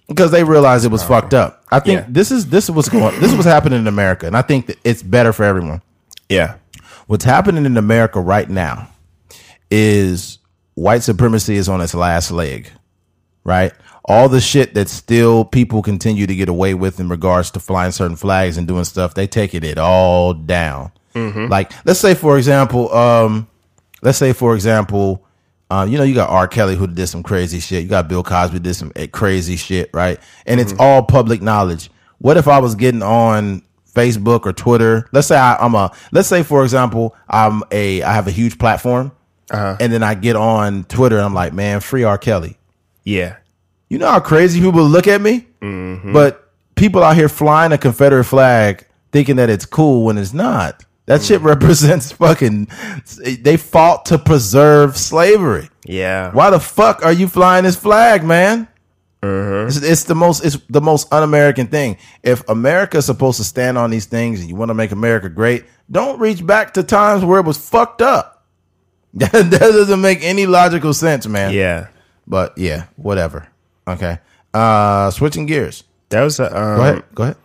because 0.08 0.30
they 0.30 0.44
realized 0.44 0.86
it 0.86 0.92
was 0.92 1.04
fucked 1.04 1.34
up. 1.34 1.64
I 1.72 1.80
think 1.80 2.02
Yeah. 2.02 2.06
this 2.10 2.30
is 2.32 2.48
this 2.48 2.66
is 2.66 2.72
what's 2.72 2.90
going. 2.90 3.20
This 3.20 3.32
is 3.32 3.36
what's 3.36 3.48
happening 3.48 3.80
in 3.80 3.88
America, 3.88 4.28
and 4.28 4.38
I 4.38 4.44
think 4.44 4.68
that 4.68 4.78
it's 4.84 5.02
better 5.02 5.34
for 5.34 5.44
everyone. 5.44 5.82
Yeah. 6.30 6.56
What's 7.08 7.26
happening 7.26 7.66
in 7.66 7.78
America 7.78 8.20
right 8.20 8.49
now 8.49 8.89
is 9.70 10.39
white 10.76 11.04
supremacy 11.04 11.56
is 11.56 11.68
on 11.70 11.82
its 11.82 11.93
last 11.93 12.32
leg, 12.32 12.70
right? 13.43 13.74
All 14.06 14.30
the 14.30 14.41
shit 14.41 14.74
that 14.74 14.89
still 14.89 15.45
people 15.45 15.82
continue 15.82 16.28
to 16.28 16.36
get 16.36 16.49
away 16.49 16.74
with 16.74 16.99
in 16.99 17.10
regards 17.10 17.51
to 17.51 17.60
flying 17.60 17.91
certain 17.91 18.18
flags 18.18 18.58
and 18.58 18.68
doing 18.68 18.84
stuff, 18.84 19.14
they 19.14 19.28
taking 19.28 19.64
it 19.64 19.78
all 19.78 20.34
down. 20.34 20.91
Like, 21.47 21.72
let's 21.86 21.99
say 21.99 22.14
for 22.16 22.38
example, 22.38 22.93
um, 22.93 23.47
let's 24.01 24.18
say 24.18 24.34
for 24.34 24.56
example, 24.56 25.26
uh, 25.70 25.86
you 25.89 25.97
know, 25.97 26.04
you 26.04 26.14
got 26.14 26.30
R. 26.30 26.47
Kelly 26.47 26.76
who 26.76 26.88
did 26.88 27.08
some 27.08 27.24
crazy 27.24 27.60
shit. 27.60 27.84
You 27.84 27.89
got 27.89 28.08
Bill 28.08 28.24
Cosby 28.24 28.60
did 28.60 28.76
some 28.76 28.91
eh, 28.95 29.08
crazy 29.08 29.56
shit, 29.56 29.89
right? 29.93 30.20
And 30.45 30.60
it's 30.60 30.74
all 30.78 31.04
public 31.04 31.41
knowledge. 31.41 31.89
What 32.20 32.38
if 32.38 32.47
I 32.47 32.60
was 32.60 32.76
getting 32.76 33.01
on 33.01 33.64
Facebook 33.94 34.46
or 34.46 34.54
Twitter? 34.54 35.08
Let's 35.12 35.28
say 35.28 35.38
I, 35.38 35.56
I'm 35.56 35.76
a. 35.76 35.91
Let's 36.12 36.28
say 36.28 36.44
for 36.44 36.64
example, 36.64 37.16
I'm 37.30 37.64
a. 37.72 38.02
I 38.04 38.14
have 38.14 38.28
a 38.28 38.32
huge 38.32 38.58
platform, 38.58 39.12
uh-huh. 39.52 39.78
and 39.80 39.91
then 39.91 40.04
I 40.04 40.16
get 40.16 40.36
on 40.36 40.84
Twitter 40.86 41.18
and 41.18 41.26
I'm 41.26 41.34
like, 41.34 41.54
man, 41.54 41.80
free 41.80 42.04
R. 42.04 42.18
Kelly. 42.18 42.58
Yeah. 43.04 43.38
You 43.89 44.00
know 44.00 44.10
how 44.10 44.20
crazy 44.20 44.60
people 44.60 44.84
look 44.84 45.08
at 45.08 45.22
me? 45.22 45.48
Mm-hmm. 45.62 46.14
But 46.14 46.52
people 46.76 47.04
out 47.04 47.16
here 47.16 47.30
flying 47.30 47.72
a 47.72 47.78
Confederate 47.78 48.24
flag 48.24 48.88
thinking 49.12 49.36
that 49.36 49.50
it's 49.50 49.66
cool 49.66 50.06
when 50.06 50.18
it's 50.18 50.34
not. 50.34 50.84
That 51.06 51.22
shit 51.22 51.41
mm. 51.41 51.46
represents 51.46 52.12
fucking. 52.14 52.68
They 53.41 53.58
fought 53.58 54.06
to 54.06 54.18
preserve 54.18 54.98
slavery. 54.98 55.70
Yeah. 55.86 56.32
Why 56.32 56.50
the 56.50 56.60
fuck 56.60 57.04
are 57.04 57.12
you 57.12 57.28
flying 57.28 57.66
this 57.66 57.76
flag, 57.76 58.24
man? 58.24 58.68
It's, 59.68 59.78
it's 59.82 60.04
the 60.04 60.16
most 60.16 60.44
it's 60.44 60.58
the 60.70 60.82
most 60.82 61.12
un-American 61.14 61.68
thing. 61.68 61.98
If 62.24 62.48
America's 62.50 63.06
supposed 63.06 63.38
to 63.38 63.44
stand 63.44 63.78
on 63.78 63.90
these 63.90 64.06
things 64.06 64.42
and 64.42 64.50
you 64.50 64.56
want 64.56 64.70
to 64.70 64.74
make 64.74 64.92
America 64.92 65.30
great, 65.30 65.66
don't 65.90 66.20
reach 66.20 66.46
back 66.46 66.74
to 66.74 66.84
times 66.84 67.24
where 67.24 67.40
it 67.40 67.46
was 67.46 67.58
fucked 67.58 68.02
up. 68.02 68.46
that 69.14 69.32
doesn't 69.52 70.02
make 70.02 70.24
any 70.24 70.46
logical 70.46 70.94
sense, 70.94 71.26
man. 71.28 71.54
Yeah. 71.54 71.88
But 72.28 72.58
yeah, 72.58 72.86
whatever. 72.96 73.48
Okay. 73.88 74.20
Uh 74.54 75.10
switching 75.12 75.46
gears. 75.46 75.84
That 76.10 76.24
was 76.24 76.40
a, 76.40 76.46
um, 76.46 76.78
Go 76.78 76.82
ahead. 76.82 77.04
Go 77.16 77.24
ahead. 77.24 77.38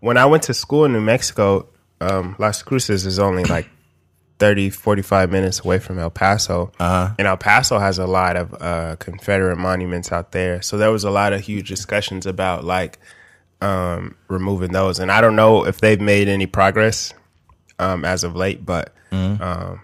when 0.00 0.16
I 0.16 0.26
went 0.26 0.44
to 0.44 0.54
school 0.54 0.84
in 0.86 0.92
New 0.92 1.00
Mexico, 1.00 1.68
um, 2.00 2.34
Las 2.38 2.62
Cruces 2.62 3.06
is 3.06 3.18
only 3.18 3.44
like 3.44 3.68
30, 4.42 4.70
45 4.70 5.30
minutes 5.30 5.60
away 5.64 5.78
from 5.78 6.00
El 6.00 6.10
Paso. 6.10 6.72
Uh-huh. 6.80 7.14
And 7.16 7.28
El 7.28 7.36
Paso 7.36 7.78
has 7.78 7.98
a 7.98 8.06
lot 8.08 8.34
of 8.36 8.52
uh, 8.60 8.96
Confederate 8.96 9.56
monuments 9.56 10.10
out 10.10 10.32
there. 10.32 10.60
So 10.62 10.76
there 10.78 10.90
was 10.90 11.04
a 11.04 11.10
lot 11.10 11.32
of 11.32 11.40
huge 11.42 11.68
discussions 11.68 12.26
about 12.26 12.64
like 12.64 12.98
um, 13.60 14.16
removing 14.26 14.72
those. 14.72 14.98
And 14.98 15.12
I 15.12 15.20
don't 15.20 15.36
know 15.36 15.64
if 15.64 15.80
they've 15.80 16.00
made 16.00 16.26
any 16.26 16.46
progress 16.46 17.14
um, 17.78 18.04
as 18.04 18.24
of 18.24 18.34
late, 18.34 18.66
but 18.66 18.92
Mm-hmm. 19.12 19.42
um, 19.42 19.80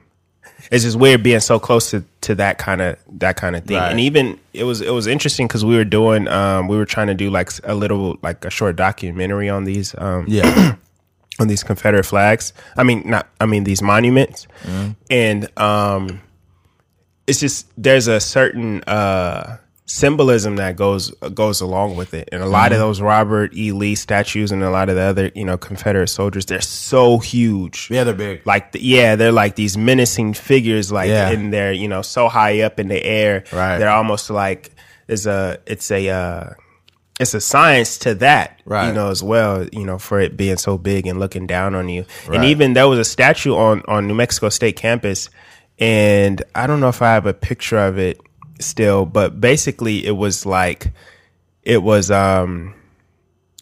it's 0.72 0.84
just 0.84 0.98
weird 0.98 1.22
being 1.22 1.38
so 1.40 1.59
close 1.61 1.90
to, 1.90 2.02
to 2.22 2.34
that 2.36 2.56
kind 2.59 2.80
of 2.80 2.96
that 3.20 3.36
kind 3.36 3.54
of 3.54 3.64
thing. 3.64 3.76
Right. 3.76 3.90
And 3.90 4.00
even 4.00 4.40
it 4.54 4.64
was 4.64 4.80
it 4.80 4.90
was 4.90 5.06
interesting 5.06 5.46
because 5.46 5.64
we 5.64 5.76
were 5.76 5.84
doing 5.84 6.26
um, 6.28 6.66
we 6.66 6.76
were 6.78 6.86
trying 6.86 7.06
to 7.09 7.14
do 7.14 7.28
like 7.30 7.50
a 7.64 7.74
little 7.74 8.16
like 8.22 8.44
a 8.46 8.50
short 8.50 8.74
documentary 8.76 9.48
on 9.50 9.64
these 9.64 9.94
um, 9.98 10.24
Yeah. 10.26 10.76
on 11.39 11.49
these 11.49 11.62
Confederate 11.62 12.05
flags. 12.05 12.53
I 12.76 12.82
mean, 12.82 13.03
not 13.07 13.28
I 13.41 13.47
mean 13.47 13.64
these 13.64 13.82
monuments, 13.82 14.47
and 15.11 15.59
um, 15.59 16.20
it's 17.26 17.41
just 17.41 17.66
there's 17.76 18.09
a 18.09 18.20
certain 18.20 18.82
uh, 18.84 19.59
symbolism 19.86 20.57
that 20.57 20.76
goes 20.76 21.11
goes 21.34 21.61
along 21.61 21.97
with 21.97 22.12
it, 22.14 22.28
and 22.32 22.43
a 22.43 22.47
lot 22.47 22.72
of 22.72 22.78
those 22.78 23.01
Robert 23.01 23.55
E. 23.57 23.72
Lee 23.72 23.95
statues 23.95 24.51
and 24.53 24.62
a 24.62 24.70
lot 24.70 24.89
of 24.89 24.97
the 24.97 25.03
other 25.03 25.30
you 25.34 25.45
know 25.45 25.57
Confederate 25.57 26.09
soldiers, 26.09 26.47
they're 26.47 26.61
so 26.61 27.18
huge. 27.18 27.89
yeah, 27.91 28.05
they're 28.05 28.14
big. 28.14 28.47
Like 28.47 28.72
the, 28.72 28.82
yeah, 28.82 29.14
they're 29.16 29.32
like 29.32 29.55
these 29.57 29.76
menacing 29.78 30.34
figures, 30.34 30.91
like 30.93 31.09
Yeah. 31.09 31.30
in 31.30 31.51
they're 31.51 31.72
you 31.72 31.89
know 31.89 32.03
so 32.03 32.28
high 32.28 32.61
up 32.62 32.80
in 32.80 32.89
the 32.89 33.03
air. 33.03 33.45
Right. 33.53 33.78
They're 33.78 33.91
almost 33.91 34.28
like 34.30 34.72
there's 35.07 35.26
a 35.26 35.59
it's 35.66 35.91
a 35.91 36.09
uh, 36.09 36.51
it's 37.18 37.34
a 37.34 37.40
science 37.40 37.98
to 37.98 38.14
that, 38.16 38.60
Right. 38.64 38.88
You 38.88 38.94
know 38.94 39.10
as 39.10 39.22
well, 39.22 39.66
you 39.72 39.84
know 39.84 39.98
for 39.98 40.20
it 40.20 40.36
being 40.36 40.56
so 40.56 40.78
big 40.78 41.06
and 41.06 41.18
looking 41.18 41.46
down 41.46 41.74
on 41.74 41.88
you. 41.88 42.04
Right. 42.26 42.36
And 42.36 42.44
even 42.44 42.74
there 42.74 42.88
was 42.88 42.98
a 42.98 43.04
statue 43.04 43.54
on 43.54 43.82
on 43.88 44.06
New 44.06 44.14
Mexico 44.14 44.48
State 44.48 44.76
campus, 44.76 45.30
and 45.78 46.42
I 46.54 46.66
don't 46.66 46.80
know 46.80 46.88
if 46.88 47.02
I 47.02 47.14
have 47.14 47.26
a 47.26 47.34
picture 47.34 47.78
of 47.78 47.98
it 47.98 48.20
still, 48.60 49.06
but 49.06 49.40
basically 49.40 50.04
it 50.04 50.16
was 50.16 50.44
like 50.44 50.92
it 51.62 51.82
was 51.82 52.10
um 52.10 52.74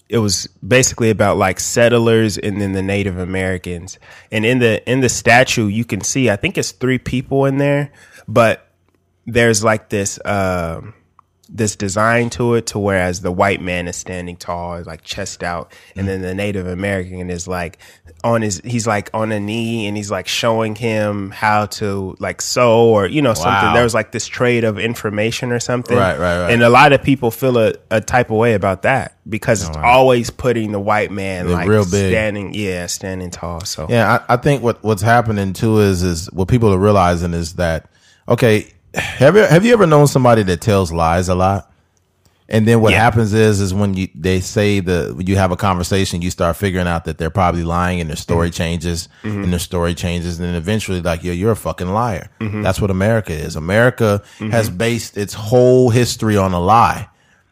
it 0.09 0.19
was 0.19 0.47
basically 0.67 1.11
about 1.11 1.37
like 1.37 1.59
settlers 1.59 2.39
and 2.39 2.61
then 2.61 2.73
the 2.73 2.83
Native 2.83 3.19
Americans. 3.19 3.99
And 4.31 4.45
in 4.45 4.59
the 4.59 4.89
in 4.91 5.01
the 5.01 5.09
statue 5.09 5.67
you 5.67 5.85
can 5.85 6.01
see 6.01 6.31
I 6.31 6.37
think 6.37 6.59
it's 6.59 6.73
three 6.73 6.99
people 6.99 7.45
in 7.47 7.59
there, 7.59 7.93
but 8.29 8.71
there's 9.27 9.65
like 9.65 9.89
this 9.89 10.19
um 10.25 10.95
this 11.49 11.77
design 11.77 12.29
to 12.31 12.55
it 12.55 12.67
to 12.67 12.79
whereas 12.79 13.21
the 13.21 13.31
white 13.31 13.61
man 13.61 13.87
is 13.89 13.97
standing 13.97 14.37
tall, 14.37 14.83
like 14.83 15.03
chest 15.03 15.43
out, 15.43 15.73
and 15.95 16.09
then 16.09 16.23
the 16.23 16.35
Native 16.35 16.67
American 16.67 17.31
is 17.31 17.47
like 17.47 17.79
on 18.25 18.43
his 18.43 18.61
he's 18.65 18.87
like 18.87 19.11
on 19.15 19.31
a 19.31 19.39
knee 19.39 19.87
and 19.87 19.97
he's 19.97 20.11
like 20.11 20.27
showing 20.27 20.75
him 20.75 21.31
how 21.31 21.67
to 21.67 22.17
like 22.19 22.43
sew 22.43 22.89
or 22.89 23.07
you 23.07 23.23
know 23.23 23.35
something. 23.35 23.69
Wow. 23.69 23.75
There 23.75 23.85
was 23.85 23.95
like 23.95 24.13
this 24.13 24.27
trade 24.27 24.65
of 24.65 24.79
information 24.79 25.53
or 25.53 25.61
something. 25.61 25.97
Right, 25.97 26.19
right, 26.19 26.43
right. 26.43 26.53
And 26.53 26.63
a 26.63 26.69
lot 26.69 26.93
of 26.93 27.03
people 27.03 27.31
feel 27.31 27.59
a, 27.59 27.75
a 27.91 28.01
type 28.01 28.31
of 28.31 28.37
way 28.37 28.55
about 28.55 28.83
that 28.83 29.17
because 29.29 29.67
it's 29.67 29.77
oh, 29.77 29.81
always 29.81 30.31
putting 30.31 30.73
the 30.73 30.81
white 30.81 31.11
man 31.11 31.47
They're 31.47 31.57
like 31.57 31.69
real 31.69 31.85
big. 31.85 32.13
standing 32.13 32.55
yeah, 32.55 32.87
standing 32.87 33.31
tall. 33.31 33.61
So 33.65 33.87
Yeah, 33.89 34.21
I, 34.29 34.35
I 34.35 34.37
think 34.37 34.63
what 34.63 34.83
what's 34.83 35.03
happening 35.03 35.53
too 35.53 35.79
is 35.79 36.03
is 36.03 36.31
what 36.33 36.49
people 36.49 36.73
are 36.73 36.79
realizing 36.79 37.35
is 37.35 37.55
that 37.55 37.89
okay, 38.29 38.73
have 38.97 39.37
you 39.37 39.43
have 39.43 39.65
you 39.65 39.73
ever 39.73 39.87
known 39.87 40.07
somebody 40.07 40.43
that 40.45 40.61
tells 40.61 40.93
lies 40.93 41.29
a 41.29 41.35
lot? 41.35 41.73
And 42.49 42.67
then 42.67 42.81
what 42.81 42.93
Yeah. 42.93 43.01
happens 43.01 43.33
is 43.33 43.61
is 43.61 43.75
when 43.75 43.95
you 43.95 44.09
they 44.15 44.41
say 44.41 44.81
the 44.81 45.21
you 45.27 45.37
have 45.37 45.51
a 45.51 45.57
conversation, 45.57 46.23
you 46.23 46.31
start 46.31 46.57
figuring 46.57 46.87
out 46.87 47.05
that 47.05 47.19
they're 47.19 47.31
probably 47.31 47.65
lying, 47.65 48.01
and 48.01 48.09
their 48.09 48.17
story 48.17 48.49
mm-hmm. 48.51 48.57
changes, 48.57 49.09
mm-hmm. 49.23 49.43
and 49.43 49.53
their 49.53 49.59
story 49.59 49.95
changes, 49.95 50.39
and 50.39 50.49
then 50.49 50.55
eventually, 50.55 51.01
like 51.01 51.25
you're 51.25 51.35
you're 51.35 51.53
a 51.53 51.57
fucking 51.57 51.89
liar. 51.89 52.31
Mm-hmm. 52.41 52.63
That's 52.63 52.81
what 52.81 52.91
America 52.91 53.33
is. 53.33 53.57
America 53.57 54.23
has 54.39 54.71
based 54.71 55.17
its 55.17 55.35
whole 55.35 55.91
history 55.91 56.37
on 56.37 56.53
a 56.53 56.61
lie, 56.61 57.09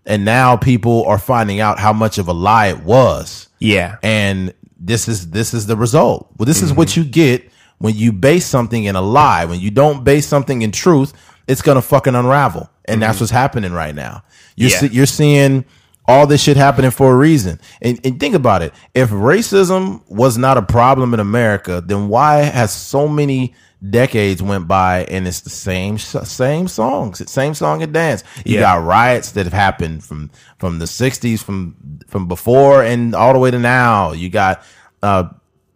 and 0.07 0.25
now 0.25 0.57
people 0.57 1.05
are 1.07 1.19
finding 1.19 1.61
out 1.61 1.79
how 1.79 1.93
much 1.93 2.19
of 2.19 2.29
a 2.29 2.33
lie 2.33 2.69
it 2.69 2.85
was 2.85 3.49
yeah. 3.65 3.97
and 4.03 4.53
this 4.79 5.09
is 5.09 5.31
this 5.31 5.55
is 5.55 5.67
the 5.67 5.77
result. 5.77 6.31
Well, 6.37 6.47
this 6.47 6.63
is 6.63 6.73
what 6.73 6.97
you 6.97 7.05
get 7.05 7.51
when 7.79 7.95
you 7.95 8.13
base 8.13 8.47
something 8.47 8.85
in 8.85 8.97
a 8.97 9.01
lie. 9.01 9.47
When 9.47 9.61
you 9.61 9.71
don't 9.71 10.05
base 10.05 10.27
something 10.27 10.63
in 10.63 10.73
truth, 10.73 11.13
it's 11.49 11.63
gonna 11.63 11.83
fucking 11.83 12.15
unravel, 12.15 12.71
and 12.87 13.03
that's 13.03 13.21
what's 13.21 13.33
happening 13.33 13.73
right 13.73 13.95
now. 13.95 14.23
You're 14.57 14.71
Yeah. 14.71 14.79
see, 14.79 14.87
you're 14.89 15.07
seeing 15.07 15.65
all 16.07 16.27
this 16.27 16.43
shit 16.43 16.57
happening 16.57 16.91
for 16.91 17.13
a 17.13 17.17
reason. 17.17 17.59
And, 17.81 17.99
and 18.05 18.21
think 18.21 18.35
about 18.35 18.63
it: 18.63 18.73
if 18.95 19.11
racism 19.11 20.03
was 20.09 20.37
not 20.39 20.57
a 20.59 20.63
problem 20.63 21.15
in 21.15 21.21
America, 21.21 21.83
then 21.85 22.09
why 22.09 22.37
has 22.43 22.73
so 22.73 23.09
many 23.09 23.55
decades 23.91 24.43
went 24.43 24.67
by 24.67 25.05
and 25.11 25.29
it's 25.29 25.41
the 25.41 25.51
same 25.51 25.99
same 25.99 26.69
songs, 26.69 27.31
same 27.31 27.55
song 27.55 27.83
and 27.83 27.93
dance? 27.93 28.25
You 28.45 28.55
Yeah. 28.57 28.61
got 28.61 28.85
riots 28.85 29.33
that 29.33 29.45
have 29.45 29.53
happened 29.53 30.05
from 30.05 30.31
from 30.59 30.79
the 30.79 30.87
60s 30.87 31.43
from 31.43 31.75
from 32.07 32.27
before 32.29 32.83
and 32.83 33.15
all 33.15 33.33
the 33.35 33.39
way 33.39 33.51
to 33.51 33.59
now 33.59 34.13
you 34.13 34.31
got 34.31 34.63
uh 35.03 35.25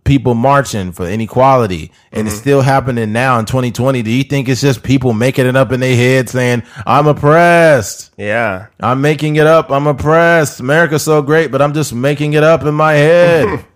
people 0.08 0.34
marching 0.34 0.90
for 0.90 1.06
inequality 1.06 1.92
and 2.12 2.26
it's 2.26 2.36
still 2.36 2.62
happening 2.62 3.12
now 3.12 3.38
in 3.38 3.44
2020 3.44 4.02
do 4.02 4.10
you 4.10 4.24
think 4.24 4.48
it's 4.48 4.62
just 4.62 4.82
people 4.82 5.12
making 5.12 5.46
it 5.46 5.54
up 5.54 5.70
in 5.70 5.80
their 5.80 5.94
head 5.94 6.28
saying 6.28 6.62
i'm 6.86 7.06
oppressed. 7.06 8.12
Yeah. 8.16 8.68
i'm 8.80 9.02
making 9.02 9.36
it 9.36 9.46
up. 9.46 9.70
I'm 9.70 9.86
oppressed. 9.86 10.60
America's 10.60 11.02
so 11.02 11.20
great 11.20 11.50
but 11.52 11.60
i'm 11.60 11.74
just 11.74 11.92
making 11.92 12.32
it 12.32 12.42
up 12.42 12.62
in 12.62 12.74
my 12.74 12.94
head. 12.94 13.64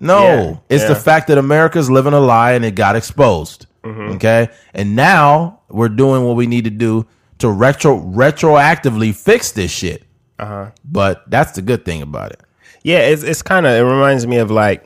No. 0.00 0.22
Yeah, 0.22 0.56
it's 0.68 0.84
the 0.84 0.94
fact 0.94 1.28
that 1.28 1.38
america's 1.38 1.90
living 1.90 2.12
a 2.12 2.20
lie 2.20 2.52
and 2.52 2.64
it 2.64 2.74
got 2.74 2.96
exposed. 2.96 3.66
Okay? 3.84 4.48
And 4.74 4.96
now 4.96 5.60
we're 5.68 5.88
doing 5.88 6.24
what 6.24 6.36
we 6.36 6.46
need 6.46 6.64
to 6.64 6.70
do 6.70 7.06
to 7.38 7.50
retro 7.50 8.00
retroactively 8.00 9.14
fix 9.14 9.52
this 9.52 9.70
shit. 9.70 10.02
Uh-huh. 10.38 10.70
but 10.84 11.22
that's 11.30 11.52
the 11.52 11.62
good 11.62 11.84
thing 11.84 12.02
about 12.02 12.32
it. 12.32 12.40
Yeah, 12.82 12.98
it's 12.98 13.22
it's 13.22 13.40
kind 13.40 13.66
of 13.66 13.72
it 13.72 13.82
reminds 13.82 14.26
me 14.26 14.38
of 14.38 14.50
like 14.50 14.84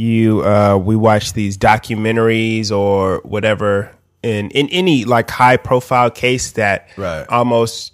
you 0.00 0.42
uh 0.44 0.76
we 0.78 0.96
watch 0.96 1.34
these 1.34 1.58
documentaries 1.58 2.70
or 2.70 3.20
whatever 3.24 3.94
in 4.22 4.50
in 4.50 4.68
any 4.70 5.04
like 5.04 5.30
high 5.30 5.56
profile 5.58 6.10
case 6.10 6.52
that 6.52 6.88
Right. 6.96 7.26
almost 7.28 7.92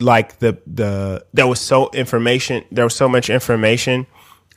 like 0.00 0.38
the 0.40 0.58
the 0.66 1.24
there 1.32 1.46
was 1.46 1.60
so 1.60 1.90
information 1.90 2.64
there 2.72 2.84
was 2.84 2.94
so 2.94 3.08
much 3.08 3.30
information 3.30 4.06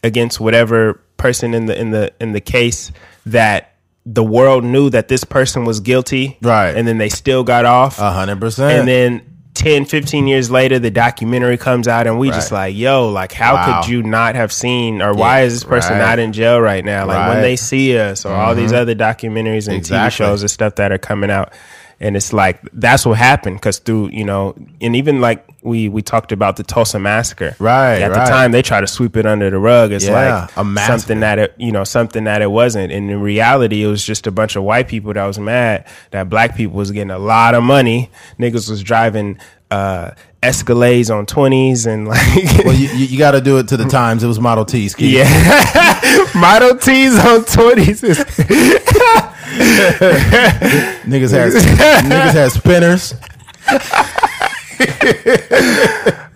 against 0.04 0.40
whatever 0.40 1.00
person 1.18 1.54
in 1.54 1.68
the 1.68 1.80
in 1.80 1.92
the 1.92 2.12
in 2.20 2.32
the 2.32 2.42
case 2.42 2.92
that 3.28 3.76
the 4.06 4.24
world 4.24 4.64
knew 4.64 4.90
that 4.90 5.08
this 5.08 5.24
person 5.24 5.64
was 5.66 5.80
guilty 5.80 6.38
Right. 6.42 6.76
and 6.76 6.88
then 6.88 6.98
they 6.98 7.10
still 7.10 7.44
got 7.44 7.66
off 7.66 8.00
A 8.00 8.12
hundred 8.12 8.40
percent. 8.40 8.80
and 8.80 8.88
then 8.88 9.31
10 9.62 9.86
15 9.86 10.28
years 10.28 10.50
later 10.50 10.80
the 10.80 10.90
documentary 10.90 11.56
comes 11.58 11.88
out 11.88 12.08
and 12.08 12.18
we 12.18 12.30
just 12.30 12.52
like 12.52 12.76
yo 12.76 13.10
like 13.10 13.32
how 13.32 13.54
Wow. 13.54 13.82
could 13.82 13.90
you 13.92 14.02
not 14.02 14.34
have 14.36 14.52
seen 14.52 15.02
or 15.02 15.14
why 15.14 15.40
Yeah, 15.42 15.46
is 15.46 15.54
this 15.54 15.64
person 15.64 15.94
right. 15.94 16.00
not 16.00 16.20
in 16.20 16.34
jail 16.34 16.60
right 16.60 16.84
now 16.84 17.06
like 17.06 17.18
when 17.18 17.28
Right. 17.28 17.34
Mm-hmm. 17.36 17.42
they 17.44 17.56
see 17.56 17.98
us 17.98 18.26
or 18.26 18.34
all 18.34 18.56
these 18.56 18.74
other 18.74 18.96
documentaries 18.96 19.68
and 19.68 19.78
Exactly. 19.78 20.26
tv 20.26 20.30
shows 20.30 20.42
and 20.42 20.50
stuff 20.50 20.76
that 20.76 20.92
are 20.92 20.98
coming 20.98 21.30
out 21.30 21.54
and 22.02 22.18
it's 22.18 22.34
like 22.34 22.60
that's 22.74 23.06
what 23.06 23.18
happened 23.18 23.56
because 23.58 23.80
through 23.80 24.10
you 24.10 24.26
know 24.26 24.54
and 24.82 24.96
even 24.96 25.22
like 25.22 25.48
we 25.62 25.88
we 25.88 26.02
talked 26.02 26.32
about 26.34 26.58
the 26.58 26.64
tulsa 26.64 27.00
massacre 27.00 27.56
Right, 27.60 28.02
at 28.02 28.12
right. 28.12 28.26
the 28.26 28.30
time 28.30 28.52
they 28.52 28.62
try 28.64 28.82
to 28.82 28.88
sweep 28.88 29.16
it 29.16 29.26
under 29.26 29.50
the 29.50 29.60
rug 29.60 29.92
it's 29.94 30.06
Yeah, 30.06 30.42
like 30.42 30.58
a 30.58 30.64
massacre. 30.64 30.98
something 31.00 31.20
that 31.22 31.40
it 31.40 31.54
you 31.58 31.72
know 31.72 31.84
something 31.86 32.24
that 32.26 32.42
it 32.42 32.50
wasn't 32.52 32.92
and 32.92 33.10
in 33.10 33.22
reality 33.22 33.84
it 33.84 33.88
was 33.88 34.04
just 34.04 34.28
a 34.28 34.32
bunch 34.32 34.56
of 34.58 34.64
white 34.64 34.88
people 34.90 35.14
that 35.14 35.26
was 35.26 35.40
mad 35.40 35.86
that 36.10 36.28
black 36.28 36.58
people 36.58 36.76
was 36.76 36.92
getting 36.92 37.12
a 37.12 37.20
lot 37.20 37.54
of 37.56 37.64
money 37.64 38.10
niggas 38.40 38.70
was 38.70 38.82
driving 38.84 39.38
uh 39.70 40.12
escalades 40.44 41.16
on 41.16 41.28
20s 41.28 41.86
and 41.86 42.08
like 42.08 42.20
well, 42.66 42.74
you, 42.76 42.88
you, 42.90 43.18
got 43.20 43.32
to 43.32 43.42
do 43.42 43.60
it 43.60 43.68
to 43.68 43.78
the 43.78 43.86
times. 43.86 44.24
It 44.24 44.28
was 44.28 44.40
Model 44.40 44.66
T's. 44.66 44.96
Keith. 44.96 45.14
yeah 45.14 46.28
model 46.36 46.76
t's 46.78 47.14
on 47.20 47.42
20s 47.42 48.04
is 48.04 48.18
niggas 51.06 51.32
had 51.32 51.52
niggas 52.06 52.34
had 52.34 52.52
spinners. 52.52 53.14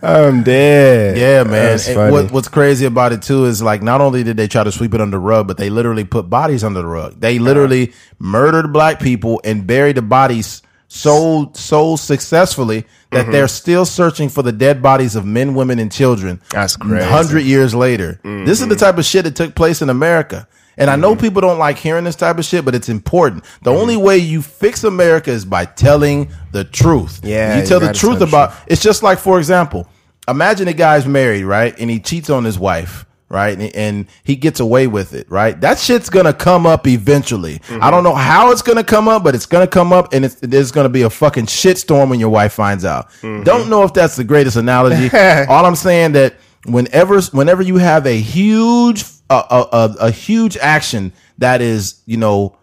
i'm 0.02 0.44
dead 0.44 1.18
Yeah, 1.18 1.44
man. 1.44 1.80
And 1.88 2.12
what, 2.12 2.32
what's 2.32 2.48
crazy 2.48 2.86
about 2.86 3.12
it 3.14 3.22
too 3.22 3.46
is 3.46 3.62
like 3.62 3.82
not 3.82 4.02
only 4.02 4.24
did 4.24 4.38
they 4.38 4.48
try 4.48 4.64
to 4.64 4.72
sweep 4.72 4.94
it 4.94 5.02
under 5.02 5.18
the 5.18 5.22
rug, 5.22 5.48
but 5.48 5.58
they 5.58 5.70
literally 5.70 6.04
put 6.04 6.30
bodies 6.30 6.64
under 6.64 6.82
the 6.82 6.88
rug. 6.88 7.20
They 7.20 7.40
literally 7.40 7.94
murdered 8.20 8.72
black 8.72 9.00
people 9.00 9.42
and 9.44 9.66
buried 9.66 9.98
the 9.98 10.02
bodies 10.02 10.62
so 10.96 11.52
so 11.54 11.96
successfully 11.96 12.82
that 13.12 13.24
Mm-hmm. 13.24 13.32
they're 13.32 13.48
still 13.48 13.86
searching 13.86 14.28
for 14.30 14.42
the 14.44 14.52
dead 14.52 14.82
bodies 14.82 15.16
of 15.16 15.26
men, 15.26 15.54
women, 15.56 15.80
and 15.80 15.90
children. 15.92 16.42
That's 16.50 16.76
crazy. 16.76 16.96
Mm-hmm. 17.06 17.14
Hundred 17.14 17.42
years 17.44 17.74
later, 17.74 18.20
this 18.24 18.60
is 18.62 18.68
the 18.68 18.76
type 18.76 18.98
of 18.98 19.06
shit 19.06 19.24
that 19.24 19.36
took 19.36 19.56
place 19.56 19.82
in 19.82 19.90
America. 19.90 20.48
And 20.78 20.90
I 20.90 20.98
know 20.98 21.16
people 21.16 21.40
don't 21.40 21.58
like 21.58 21.78
hearing 21.78 22.04
this 22.04 22.18
type 22.18 22.38
of 22.38 22.44
shit, 22.44 22.66
but 22.66 22.76
it's 22.76 22.90
important. 22.90 23.46
The 23.64 23.72
Mm-hmm. 23.72 23.80
only 23.82 23.98
way 23.98 24.18
you 24.18 24.42
fix 24.42 24.84
America 24.84 25.32
is 25.32 25.46
by 25.46 25.64
telling 25.66 26.30
the 26.52 26.66
truth. 26.66 27.22
Yeah, 27.24 27.56
you 27.56 27.62
you 27.62 27.68
tell 27.68 27.80
the 27.80 27.94
truth 27.94 28.20
about. 28.22 28.54
It's 28.68 28.82
just 28.82 29.02
like, 29.02 29.18
for 29.20 29.38
example, 29.38 29.88
imagine 30.28 30.68
a 30.68 30.74
guy's 30.74 31.06
married, 31.08 31.46
right, 31.46 31.74
and 31.80 31.90
he 31.90 32.00
cheats 32.00 32.30
on 32.30 32.44
his 32.44 32.60
wife 32.60 33.06
right? 33.30 33.58
And, 33.58 33.76
and 33.76 34.08
he 34.24 34.36
gets 34.36 34.60
away 34.60 34.88
with 34.88 35.14
it, 35.14 35.30
right? 35.30 35.60
That 35.62 35.80
shit's 35.80 36.10
gonna 36.10 36.34
come 36.34 36.66
up 36.66 36.88
eventually. 36.88 37.62
I 37.70 37.92
don't 37.92 38.04
know 38.04 38.16
how 38.16 38.52
it's 38.52 38.62
gonna 38.62 38.84
come 38.84 39.08
up, 39.08 39.24
but 39.24 39.36
it's 39.36 39.46
gonna 39.46 39.68
come 39.68 39.92
up, 39.94 40.14
and 40.14 40.26
it's, 40.26 40.36
there's 40.36 40.72
gonna 40.72 40.90
be 40.90 41.04
a 41.04 41.10
fucking 41.10 41.46
shitstorm 41.46 42.10
when 42.10 42.20
your 42.20 42.30
wife 42.30 42.54
finds 42.54 42.86
out. 42.86 43.10
Don't 43.22 43.70
know 43.70 43.84
if 43.84 43.94
that's 43.94 44.16
the 44.16 44.24
greatest 44.24 44.58
analogy. 44.58 45.10
All 45.50 45.66
I'm 45.66 45.76
saying 45.76 46.14
that 46.14 46.36
whenever 46.66 47.22
whenever 47.22 47.62
you 47.62 47.78
have 47.78 48.06
a 48.06 48.20
huge 48.20 49.04
a, 49.30 49.36
a, 49.36 49.68
a, 49.72 49.96
a 50.08 50.12
huge 50.12 50.58
action 50.58 51.14
that 51.38 51.62
is 51.62 52.02
you 52.06 52.18
know 52.18 52.58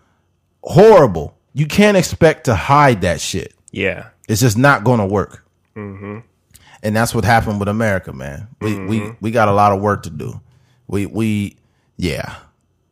horrible, 0.63 1.37
you 1.55 1.67
can't 1.67 1.97
expect 1.97 2.45
to 2.45 2.55
hide 2.55 3.03
that 3.03 3.21
shit. 3.21 3.55
Yeah. 3.71 4.09
It's 4.29 4.41
just 4.41 4.57
not 4.57 4.85
going 4.85 5.01
to 5.01 5.07
work. 5.07 5.45
Mm-hmm. 5.77 6.21
And 6.83 6.97
that's 6.97 7.15
what 7.15 7.25
happened 7.25 7.59
with 7.59 7.69
America, 7.69 8.13
man. 8.13 8.49
We 8.61 8.75
we 8.87 9.01
mm-hmm. 9.01 9.13
we 9.21 9.31
got 9.31 9.49
a 9.49 9.53
lot 9.53 9.73
of 9.73 9.81
work 9.81 10.03
to 10.05 10.11
do. 10.11 10.41
We 10.93 11.07
we 11.07 11.57
yeah 11.97 12.36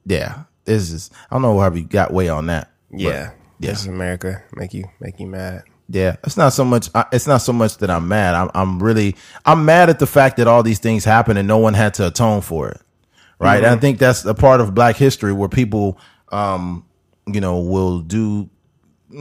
yeah. 0.07 0.45
This 0.65 0.91
is 0.91 1.11
I 1.31 1.35
don't 1.35 1.43
know 1.43 1.61
how 1.61 1.69
we 1.69 1.83
got 1.83 2.13
way 2.13 2.31
on 2.31 2.47
that. 2.47 2.73
Yeah. 2.91 3.33
yeah. 3.61 3.71
This 3.71 3.81
is 3.83 3.87
America. 3.89 4.43
Make 4.55 4.73
you 4.73 4.85
make 5.01 5.21
you 5.21 5.27
mad. 5.27 5.65
Yeah, 5.93 6.17
it's 6.25 6.37
not 6.37 6.55
so 6.55 6.65
much. 6.65 6.89
It's 7.13 7.27
not 7.27 7.43
so 7.43 7.53
much 7.53 7.77
that 7.79 7.91
I'm 7.91 8.09
mad. 8.09 8.35
I'm, 8.35 8.51
I'm 8.55 8.83
really, 8.83 9.17
I'm 9.45 9.65
mad 9.65 9.91
at 9.91 9.99
the 9.99 10.07
fact 10.07 10.37
that 10.37 10.47
all 10.47 10.63
these 10.63 10.79
things 10.79 11.05
happen 11.05 11.37
and 11.37 11.47
no 11.49 11.59
one 11.59 11.75
had 11.75 11.95
to 11.95 12.07
atone 12.07 12.43
for 12.43 12.71
it, 12.71 12.81
right? 13.41 13.57
And 13.57 13.67
I 13.67 13.77
think 13.77 13.99
that's 13.99 14.25
a 14.25 14.33
part 14.33 14.61
of 14.61 14.73
Black 14.73 14.95
history 14.95 15.33
where 15.33 15.49
people, 15.49 15.99
um, 16.31 16.87
you 17.27 17.41
know, 17.41 17.59
will 17.59 17.99
do 18.01 18.49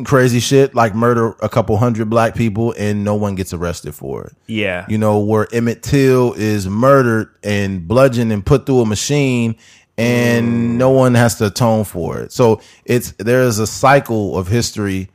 crazy 0.06 0.40
shit 0.40 0.76
like 0.76 0.94
murder 0.94 1.36
a 1.42 1.50
couple 1.50 1.76
hundred 1.78 2.10
black 2.10 2.36
people 2.36 2.74
and 2.78 3.04
no 3.04 3.16
one 3.16 3.36
gets 3.36 3.54
arrested 3.54 3.96
for 3.96 4.26
it. 4.26 4.34
Yeah. 4.48 4.86
You 4.88 4.98
know, 4.98 5.20
where 5.20 5.48
Emmett 5.52 5.84
Till 5.84 6.34
is 6.34 6.68
murdered 6.68 7.30
and 7.44 7.88
bludgeoned 7.88 8.32
and 8.32 8.46
put 8.46 8.66
through 8.66 8.82
a 8.82 8.86
machine 8.86 9.56
and 9.98 10.78
no 10.78 10.92
one 10.92 11.14
has 11.16 11.36
to 11.36 11.48
atone 11.48 11.84
for 11.84 12.20
it. 12.20 12.32
So 12.32 12.62
it's 12.86 13.12
there's 13.14 13.60
a 13.60 13.68
cycle 13.68 14.38
of 14.38 14.48
history 14.48 15.10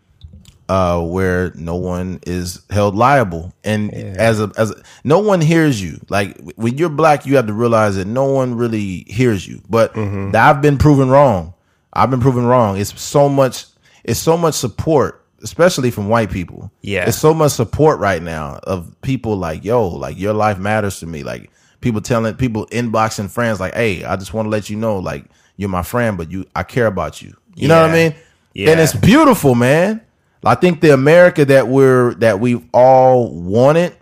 uh 0.68 1.00
where 1.02 1.52
no 1.54 1.76
one 1.76 2.20
is 2.26 2.62
held 2.70 2.94
liable. 2.96 3.52
And 3.62 3.94
as 3.94 4.40
a 4.40 4.50
as 4.56 4.72
a, 4.72 4.82
no 5.04 5.20
one 5.20 5.40
hears 5.40 5.80
you. 5.80 6.00
Like 6.08 6.36
when 6.56 6.76
you're 6.78 6.88
black 6.88 7.26
you 7.26 7.36
have 7.36 7.46
to 7.46 7.52
realize 7.52 7.96
that 7.96 8.06
no 8.06 8.24
one 8.24 8.56
really 8.56 9.04
hears 9.06 9.46
you. 9.46 9.62
But 9.68 9.96
i've 9.96 10.60
been 10.60 10.78
proven 10.78 11.08
wrong. 11.08 11.54
I've 11.92 12.10
been 12.10 12.20
proven 12.20 12.44
wrong. 12.44 12.76
It's 12.76 13.00
so 13.00 13.28
much 13.28 13.66
it's 14.04 14.20
so 14.20 14.36
much 14.36 14.54
support 14.54 15.24
especially 15.42 15.90
from 15.90 16.08
white 16.08 16.30
people 16.30 16.70
Yeah. 16.82 17.06
it's 17.08 17.18
so 17.18 17.34
much 17.34 17.52
support 17.52 17.98
right 17.98 18.22
now 18.22 18.60
of 18.62 18.94
people 19.02 19.36
like 19.36 19.64
yo 19.64 19.88
like 19.88 20.18
your 20.18 20.32
life 20.32 20.58
matters 20.58 21.00
to 21.00 21.06
me 21.06 21.22
like 21.22 21.50
people 21.80 22.00
telling 22.00 22.34
people 22.34 22.66
inboxing 22.68 23.28
friends 23.30 23.60
like 23.60 23.74
hey 23.74 24.04
i 24.04 24.16
just 24.16 24.32
want 24.32 24.46
to 24.46 24.50
let 24.50 24.70
you 24.70 24.76
know 24.76 24.98
like 24.98 25.24
you're 25.56 25.68
my 25.68 25.82
friend 25.82 26.16
but 26.16 26.30
you 26.30 26.46
i 26.56 26.62
care 26.62 26.86
about 26.86 27.20
you 27.20 27.34
you 27.54 27.68
know 27.68 27.80
what 27.82 27.90
i 27.90 27.92
mean 27.92 28.14
Yeah. 28.54 28.70
and 28.70 28.80
it's 28.80 28.94
beautiful, 28.94 29.54
man. 29.54 30.00
I 30.46 30.54
think 30.56 30.80
the 30.82 30.92
America 30.92 31.44
that 31.46 31.68
we're 31.68 32.14
that 32.16 32.38
we've 32.38 32.62
all 32.72 33.32
wanted 33.32 33.96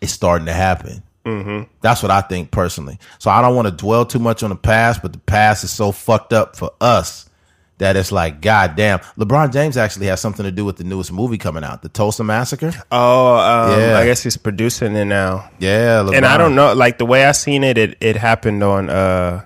is 0.00 0.10
starting 0.12 0.46
to 0.46 0.52
happen. 0.52 1.02
Mm-hmm. 1.24 1.70
That's 1.80 2.02
what 2.02 2.10
I 2.10 2.20
think 2.20 2.50
personally. 2.50 2.98
So 3.20 3.30
I 3.30 3.40
don't 3.42 3.54
want 3.54 3.66
to 3.66 3.72
dwell 3.72 4.04
too 4.04 4.18
much 4.18 4.42
on 4.42 4.50
the 4.50 4.56
past, 4.56 5.02
but 5.02 5.12
the 5.12 5.18
past 5.20 5.62
is 5.64 5.70
so 5.70 5.92
fucked 5.92 6.32
up 6.32 6.56
for 6.56 6.70
us 6.80 7.28
that 7.78 7.94
it's 7.96 8.10
like, 8.10 8.40
God 8.40 8.74
damn. 8.76 9.00
LeBron 9.18 9.52
James 9.52 9.76
actually 9.76 10.06
has 10.06 10.20
something 10.20 10.44
to 10.44 10.50
do 10.50 10.64
with 10.64 10.76
the 10.76 10.84
newest 10.84 11.12
movie 11.12 11.36
coming 11.38 11.62
out, 11.62 11.82
the 11.82 11.88
Tulsa 11.90 12.24
Massacre. 12.24 12.72
Oh, 12.90 13.36
um, 13.36 13.78
Yeah. 13.80 13.98
I 13.98 14.04
guess 14.06 14.22
he's 14.22 14.36
producing 14.38 14.96
it 14.96 15.04
now. 15.04 15.50
Yeah, 15.58 16.02
LeBron. 16.02 16.16
And 16.16 16.26
I 16.26 16.38
don't 16.38 16.54
know, 16.54 16.72
like 16.74 16.96
the 16.98 17.04
way 17.06 17.24
I 17.26 17.32
seen 17.32 17.62
it, 17.64 17.76
it 17.76 17.96
it 18.00 18.16
happened 18.16 18.62
on 18.62 18.88
uh, 18.88 19.44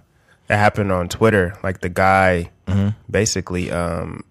it 0.49 0.57
happened 0.57 0.93
on 0.93 1.09
Twitter. 1.09 1.57
Like 1.63 1.81
the 1.81 1.89
guy 1.89 2.51
Mm-hmm. 2.69 2.91
basically, 3.11 3.69
um, 3.73 4.23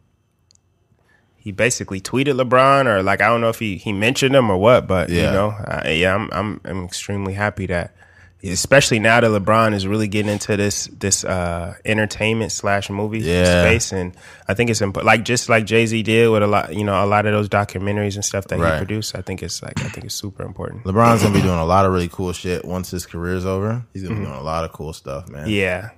he 1.35 1.51
basically 1.51 1.99
tweeted 1.99 2.39
LeBron, 2.39 2.85
or 2.85 3.03
like 3.03 3.19
I 3.21 3.27
don't 3.27 3.41
know 3.41 3.49
if 3.49 3.59
he 3.59 3.75
he 3.77 3.91
mentioned 3.91 4.33
him 4.35 4.49
or 4.49 4.57
what, 4.57 4.87
but 4.87 5.09
Yeah. 5.09 5.25
you 5.27 5.31
know, 5.31 5.49
I, 5.65 5.89
yeah, 5.91 6.15
I'm 6.15 6.29
I'm 6.31 6.61
I'm 6.63 6.85
extremely 6.85 7.33
happy 7.33 7.65
that. 7.67 7.93
Especially 8.41 8.99
now 8.99 9.19
that 9.19 9.27
LeBron 9.29 9.73
is 9.73 9.85
really 9.85 10.07
getting 10.07 10.31
into 10.31 10.55
this 10.55 10.85
this 10.97 11.25
uh, 11.25 11.73
entertainment 11.83 12.53
slash 12.53 12.89
movie 12.89 13.19
Yeah. 13.19 13.63
space, 13.63 13.91
and 13.91 14.15
I 14.47 14.53
think 14.53 14.69
it's 14.69 14.79
important. 14.81 15.07
Like 15.07 15.25
just 15.25 15.49
like 15.49 15.65
Jay 15.65 15.85
Z 15.85 16.01
did 16.03 16.29
with 16.29 16.41
a 16.41 16.47
lot, 16.47 16.73
you 16.73 16.85
know, 16.85 17.03
a 17.03 17.05
lot 17.05 17.25
of 17.25 17.33
those 17.33 17.49
documentaries 17.49 18.15
and 18.15 18.23
stuff 18.23 18.45
that 18.47 18.57
Right. 18.59 18.75
he 18.75 18.77
produced. 18.77 19.13
I 19.17 19.21
think 19.21 19.43
it's 19.43 19.61
like 19.61 19.77
I 19.81 19.89
think 19.89 20.05
it's 20.05 20.15
super 20.15 20.43
important. 20.43 20.85
LeBron's 20.85 21.21
gonna 21.21 21.35
be 21.35 21.41
doing 21.41 21.59
a 21.59 21.65
lot 21.65 21.85
of 21.85 21.91
really 21.91 22.07
cool 22.07 22.31
shit 22.31 22.63
once 22.63 22.91
his 22.91 23.05
career's 23.05 23.45
over. 23.45 23.83
He's 23.93 24.03
gonna 24.03 24.15
be 24.15 24.21
doing 24.25 24.33
a 24.37 24.41
lot 24.41 24.63
of 24.63 24.71
cool 24.71 24.93
stuff, 24.93 25.27
man. 25.27 25.41
Mm-hmm. 25.41 25.49
Yeah, 25.51 25.89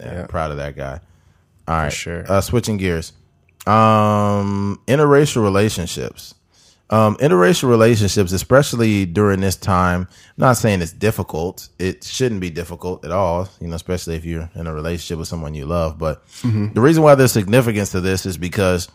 Yeah, 0.00 0.26
proud 0.28 0.50
of 0.50 0.56
that 0.56 0.74
guy. 0.74 0.98
All 1.68 1.76
right, 1.76 1.92
sure. 1.92 2.24
Uh, 2.26 2.40
switching 2.40 2.78
gears, 2.78 3.12
um, 3.66 4.80
interracial 4.88 5.42
relationships. 5.42 6.34
Um, 6.92 7.16
interracial 7.16 7.70
relationships, 7.70 8.32
especially 8.32 9.06
during 9.06 9.40
this 9.40 9.56
time. 9.56 10.02
I'm 10.02 10.08
not 10.36 10.58
saying 10.58 10.82
it's 10.82 10.92
difficult. 10.92 11.68
It 11.78 12.04
shouldn't 12.04 12.42
be 12.42 12.50
difficult 12.50 13.04
at 13.04 13.10
all. 13.10 13.48
You 13.60 13.68
know, 13.68 13.76
especially 13.76 14.16
if 14.16 14.24
you're 14.26 14.50
in 14.54 14.66
a 14.66 14.74
relationship 14.74 15.18
with 15.18 15.28
someone 15.28 15.54
you 15.54 15.64
love. 15.64 15.98
But 15.98 16.22
the 16.74 16.80
reason 16.80 17.02
why 17.02 17.14
there's 17.14 17.32
significance 17.32 17.90
to 17.92 18.00
this 18.00 18.26
is 18.26 18.36
because, 18.36 18.88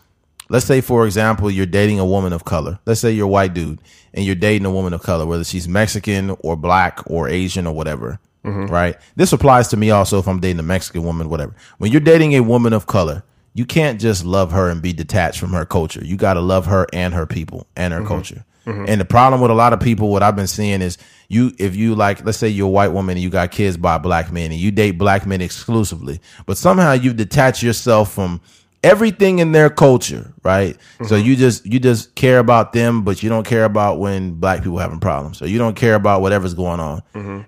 let's 0.48 0.64
say, 0.64 0.80
for 0.80 1.06
example, 1.06 1.50
you're 1.50 1.66
dating 1.66 1.98
a 1.98 2.06
woman 2.06 2.32
of 2.32 2.44
color. 2.44 2.78
Let's 2.86 3.00
say 3.00 3.10
you're 3.10 3.26
a 3.26 3.28
white 3.28 3.52
dude 3.52 3.80
and 4.14 4.24
you're 4.24 4.36
dating 4.36 4.64
a 4.64 4.70
woman 4.70 4.92
of 4.92 5.02
color, 5.02 5.26
whether 5.26 5.42
she's 5.44 5.66
Mexican 5.66 6.36
or 6.40 6.56
black 6.56 7.00
or 7.06 7.28
Asian 7.28 7.66
or 7.66 7.74
whatever 7.74 8.20
right? 8.66 8.96
This 9.16 9.32
applies 9.32 9.68
to 9.68 9.76
me 9.76 9.90
also 9.90 10.18
if 10.18 10.28
I'm 10.28 10.40
dating 10.40 10.60
a 10.60 10.62
Mexican 10.62 11.02
woman, 11.02 11.28
whatever. 11.28 11.54
When 11.78 11.90
you're 11.90 12.00
dating 12.00 12.34
a 12.34 12.40
woman 12.40 12.72
of 12.72 12.86
color, 12.86 13.22
you 13.54 13.64
can't 13.64 14.00
just 14.00 14.24
love 14.24 14.52
her 14.52 14.68
and 14.68 14.80
be 14.80 14.92
detached 14.92 15.40
from 15.40 15.52
her 15.52 15.64
culture. 15.64 16.04
You 16.04 16.16
got 16.16 16.34
to 16.34 16.40
love 16.40 16.66
her 16.66 16.86
and 16.92 17.14
her 17.14 17.26
people 17.26 17.66
and 17.76 17.92
her 17.92 18.00
mm-hmm. 18.00 18.08
culture. 18.08 18.44
Mm-hmm. 18.66 18.84
And 18.86 19.00
the 19.00 19.06
problem 19.06 19.40
with 19.40 19.50
a 19.50 19.54
lot 19.54 19.72
of 19.72 19.80
people, 19.80 20.10
what 20.10 20.22
I've 20.22 20.36
been 20.36 20.46
seeing 20.46 20.82
is 20.82 20.98
you, 21.28 21.52
if 21.58 21.74
you 21.74 21.94
like, 21.94 22.24
let's 22.24 22.38
say 22.38 22.48
you're 22.48 22.66
a 22.66 22.70
white 22.70 22.92
woman 22.92 23.16
and 23.16 23.22
you 23.22 23.30
got 23.30 23.50
kids 23.50 23.76
by 23.76 23.96
black 23.98 24.30
men 24.30 24.50
and 24.50 24.60
you 24.60 24.70
date 24.70 24.92
black 24.92 25.26
men 25.26 25.40
exclusively, 25.40 26.20
but 26.44 26.58
somehow 26.58 26.92
you 26.92 27.14
detach 27.14 27.62
yourself 27.62 28.12
from 28.12 28.40
everything 28.84 29.38
in 29.38 29.52
their 29.52 29.70
culture, 29.70 30.32
right? 30.44 30.76
So 30.98 31.16
mm-hmm. 31.16 31.26
you 31.26 31.36
just 31.36 31.66
you 31.66 31.80
just 31.80 32.14
care 32.14 32.38
about 32.38 32.72
them, 32.72 33.02
but 33.02 33.22
you 33.22 33.28
don't 33.28 33.46
care 33.46 33.64
about 33.64 33.98
when 33.98 34.34
black 34.34 34.62
people 34.62 34.78
having 34.78 35.00
problems. 35.00 35.38
So 35.38 35.46
you 35.46 35.58
don't 35.58 35.74
care 35.74 35.94
about 35.94 36.20
whatever's 36.20 36.54
going 36.54 36.78
on. 36.78 37.02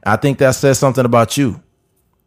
I 0.04 0.16
think 0.16 0.38
that 0.38 0.52
says 0.52 0.78
something 0.78 1.04
about 1.04 1.36
you. 1.36 1.62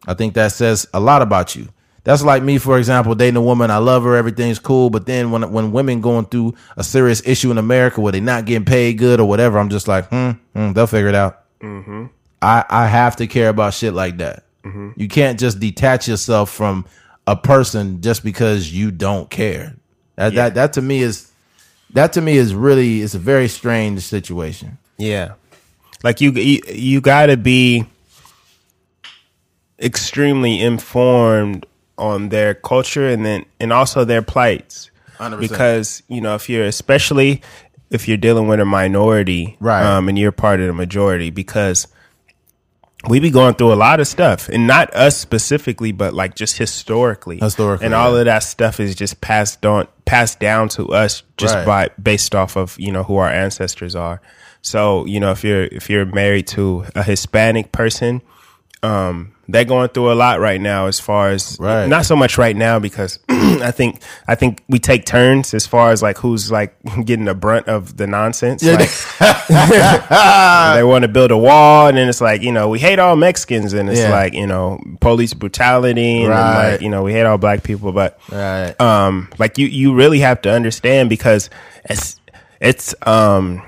I 0.06 0.14
think 0.14 0.34
that 0.34 0.52
says 0.52 0.86
a 0.94 1.00
lot 1.00 1.20
about 1.20 1.56
you. 1.56 1.68
That's 2.04 2.22
like 2.22 2.42
me, 2.42 2.58
for 2.58 2.78
example, 2.78 3.14
dating 3.14 3.36
a 3.36 3.42
woman. 3.42 3.70
I 3.70 3.78
love 3.78 4.04
her, 4.04 4.14
everything's 4.14 4.58
cool. 4.58 4.90
But 4.90 5.06
then 5.06 5.30
when 5.30 5.50
when 5.50 5.72
women 5.72 6.00
going 6.02 6.26
through 6.26 6.54
a 6.76 6.84
serious 6.84 7.26
issue 7.26 7.50
in 7.50 7.58
America 7.58 8.00
where 8.00 8.12
they're 8.12 8.20
not 8.20 8.44
getting 8.44 8.66
paid 8.66 8.98
good 8.98 9.20
or 9.20 9.28
whatever, 9.28 9.58
I'm 9.58 9.70
just 9.70 9.88
like, 9.88 10.08
hmm, 10.08 10.32
hmm 10.54 10.72
they'll 10.72 10.86
figure 10.86 11.08
it 11.08 11.14
out. 11.14 11.40
I 12.42 12.64
I 12.68 12.86
have 12.86 13.16
to 13.16 13.26
care 13.26 13.48
about 13.48 13.74
shit 13.74 13.94
like 13.94 14.18
that. 14.18 14.44
You 14.96 15.08
can't 15.08 15.38
just 15.38 15.60
detach 15.60 16.08
yourself 16.08 16.50
from 16.50 16.86
a 17.26 17.36
person 17.36 18.00
just 18.00 18.24
because 18.24 18.72
you 18.72 18.90
don't 18.90 19.28
care. 19.28 19.74
That 20.16 20.34
that 20.34 20.54
that 20.54 20.72
to 20.74 20.82
me 20.82 21.02
is 21.02 21.30
that 21.94 22.12
to 22.14 22.20
me 22.20 22.36
is 22.36 22.54
really 22.54 23.02
it's 23.02 23.14
a 23.14 23.18
very 23.18 23.48
strange 23.48 24.00
situation. 24.02 24.78
Yeah, 24.96 25.34
like 26.02 26.20
you, 26.20 26.32
you, 26.32 26.60
you 26.68 27.00
got 27.00 27.26
to 27.26 27.36
be 27.36 27.86
extremely 29.78 30.60
informed 30.60 31.66
on 31.98 32.28
their 32.30 32.54
culture 32.54 33.08
and 33.08 33.24
then 33.24 33.44
and 33.60 33.72
also 33.72 34.04
their 34.04 34.22
plights, 34.22 34.90
100%. 35.18 35.40
because 35.40 36.02
you 36.08 36.20
know 36.20 36.34
if 36.34 36.48
you're 36.48 36.64
especially 36.64 37.40
if 37.90 38.08
you're 38.08 38.16
dealing 38.16 38.48
with 38.48 38.58
a 38.60 38.64
minority, 38.64 39.56
Right. 39.60 39.84
um, 39.84 40.08
and 40.08 40.18
you're 40.18 40.32
part 40.32 40.58
of 40.60 40.66
the 40.66 40.72
majority, 40.72 41.30
because 41.30 41.86
we 43.08 43.20
be 43.20 43.30
going 43.30 43.54
through 43.54 43.72
a 43.72 43.74
lot 43.76 44.00
of 44.00 44.06
stuff, 44.08 44.48
and 44.48 44.66
not 44.66 44.92
us 44.96 45.16
specifically, 45.18 45.92
but 45.92 46.14
like 46.14 46.34
just 46.34 46.56
historically, 46.56 47.38
Historically, 47.38 47.84
and 47.84 47.94
all 47.94 48.14
yeah. 48.14 48.20
of 48.20 48.24
that 48.24 48.42
stuff 48.42 48.80
is 48.80 48.94
just 48.94 49.20
passed 49.20 49.64
on, 49.66 49.86
passed 50.06 50.40
down 50.40 50.68
to 50.70 50.86
us 50.88 51.22
just 51.36 51.54
Right. 51.54 51.66
by 51.66 51.90
based 52.02 52.34
off 52.34 52.56
of 52.56 52.74
you 52.80 52.90
know 52.90 53.02
who 53.04 53.16
our 53.18 53.28
ancestors 53.30 53.94
are. 53.94 54.20
So 54.62 55.04
you 55.04 55.20
know 55.20 55.30
if 55.32 55.44
you're 55.44 55.64
if 55.64 55.90
you're 55.90 56.06
married 56.06 56.46
to 56.48 56.86
a 56.94 57.02
Hispanic 57.02 57.70
person, 57.72 58.22
um, 58.84 59.32
they're 59.48 59.64
going 59.64 59.88
through 59.90 60.10
a 60.12 60.14
lot 60.14 60.40
right 60.40 60.60
now. 60.60 60.86
As 60.86 60.98
far 61.00 61.30
as 61.30 61.58
Right. 61.60 61.86
not 61.86 62.06
so 62.06 62.16
much 62.16 62.38
right 62.38 62.56
now 62.56 62.78
because 62.78 63.18
I 63.28 63.70
think 63.72 64.00
I 64.28 64.34
think 64.34 64.62
we 64.68 64.78
take 64.78 65.04
turns 65.04 65.52
as 65.54 65.66
far 65.66 65.90
as 65.92 66.02
like 66.02 66.18
who's 66.18 66.50
like 66.50 66.74
getting 67.04 67.24
the 67.26 67.34
brunt 67.34 67.68
of 67.68 67.96
the 67.96 68.06
nonsense. 68.06 68.62
Like, 68.62 68.88
they 70.74 70.82
want 70.82 71.02
to 71.02 71.08
build 71.08 71.30
a 71.30 71.36
wall, 71.38 71.88
and 71.88 71.96
then 71.96 72.08
it's 72.08 72.20
like 72.20 72.42
you 72.42 72.52
know 72.52 72.68
we 72.68 72.78
hate 72.78 72.98
all 72.98 73.16
Mexicans, 73.16 73.72
and 73.72 73.88
it's 73.90 74.00
Yeah. 74.00 74.10
like 74.10 74.34
you 74.34 74.46
know 74.46 74.80
police 75.00 75.34
brutality, 75.34 76.22
and 76.22 76.30
Right. 76.30 76.72
like 76.72 76.80
you 76.80 76.88
know 76.90 77.02
we 77.02 77.12
hate 77.12 77.24
all 77.24 77.38
black 77.38 77.62
people, 77.62 77.92
but 77.92 78.18
Right. 78.30 78.74
um 78.80 79.28
like 79.38 79.58
you 79.58 79.66
you 79.66 79.94
really 79.94 80.20
have 80.20 80.40
to 80.42 80.50
understand 80.50 81.08
because 81.08 81.50
it's 81.84 82.20
it's 82.60 82.94
um 83.06 83.62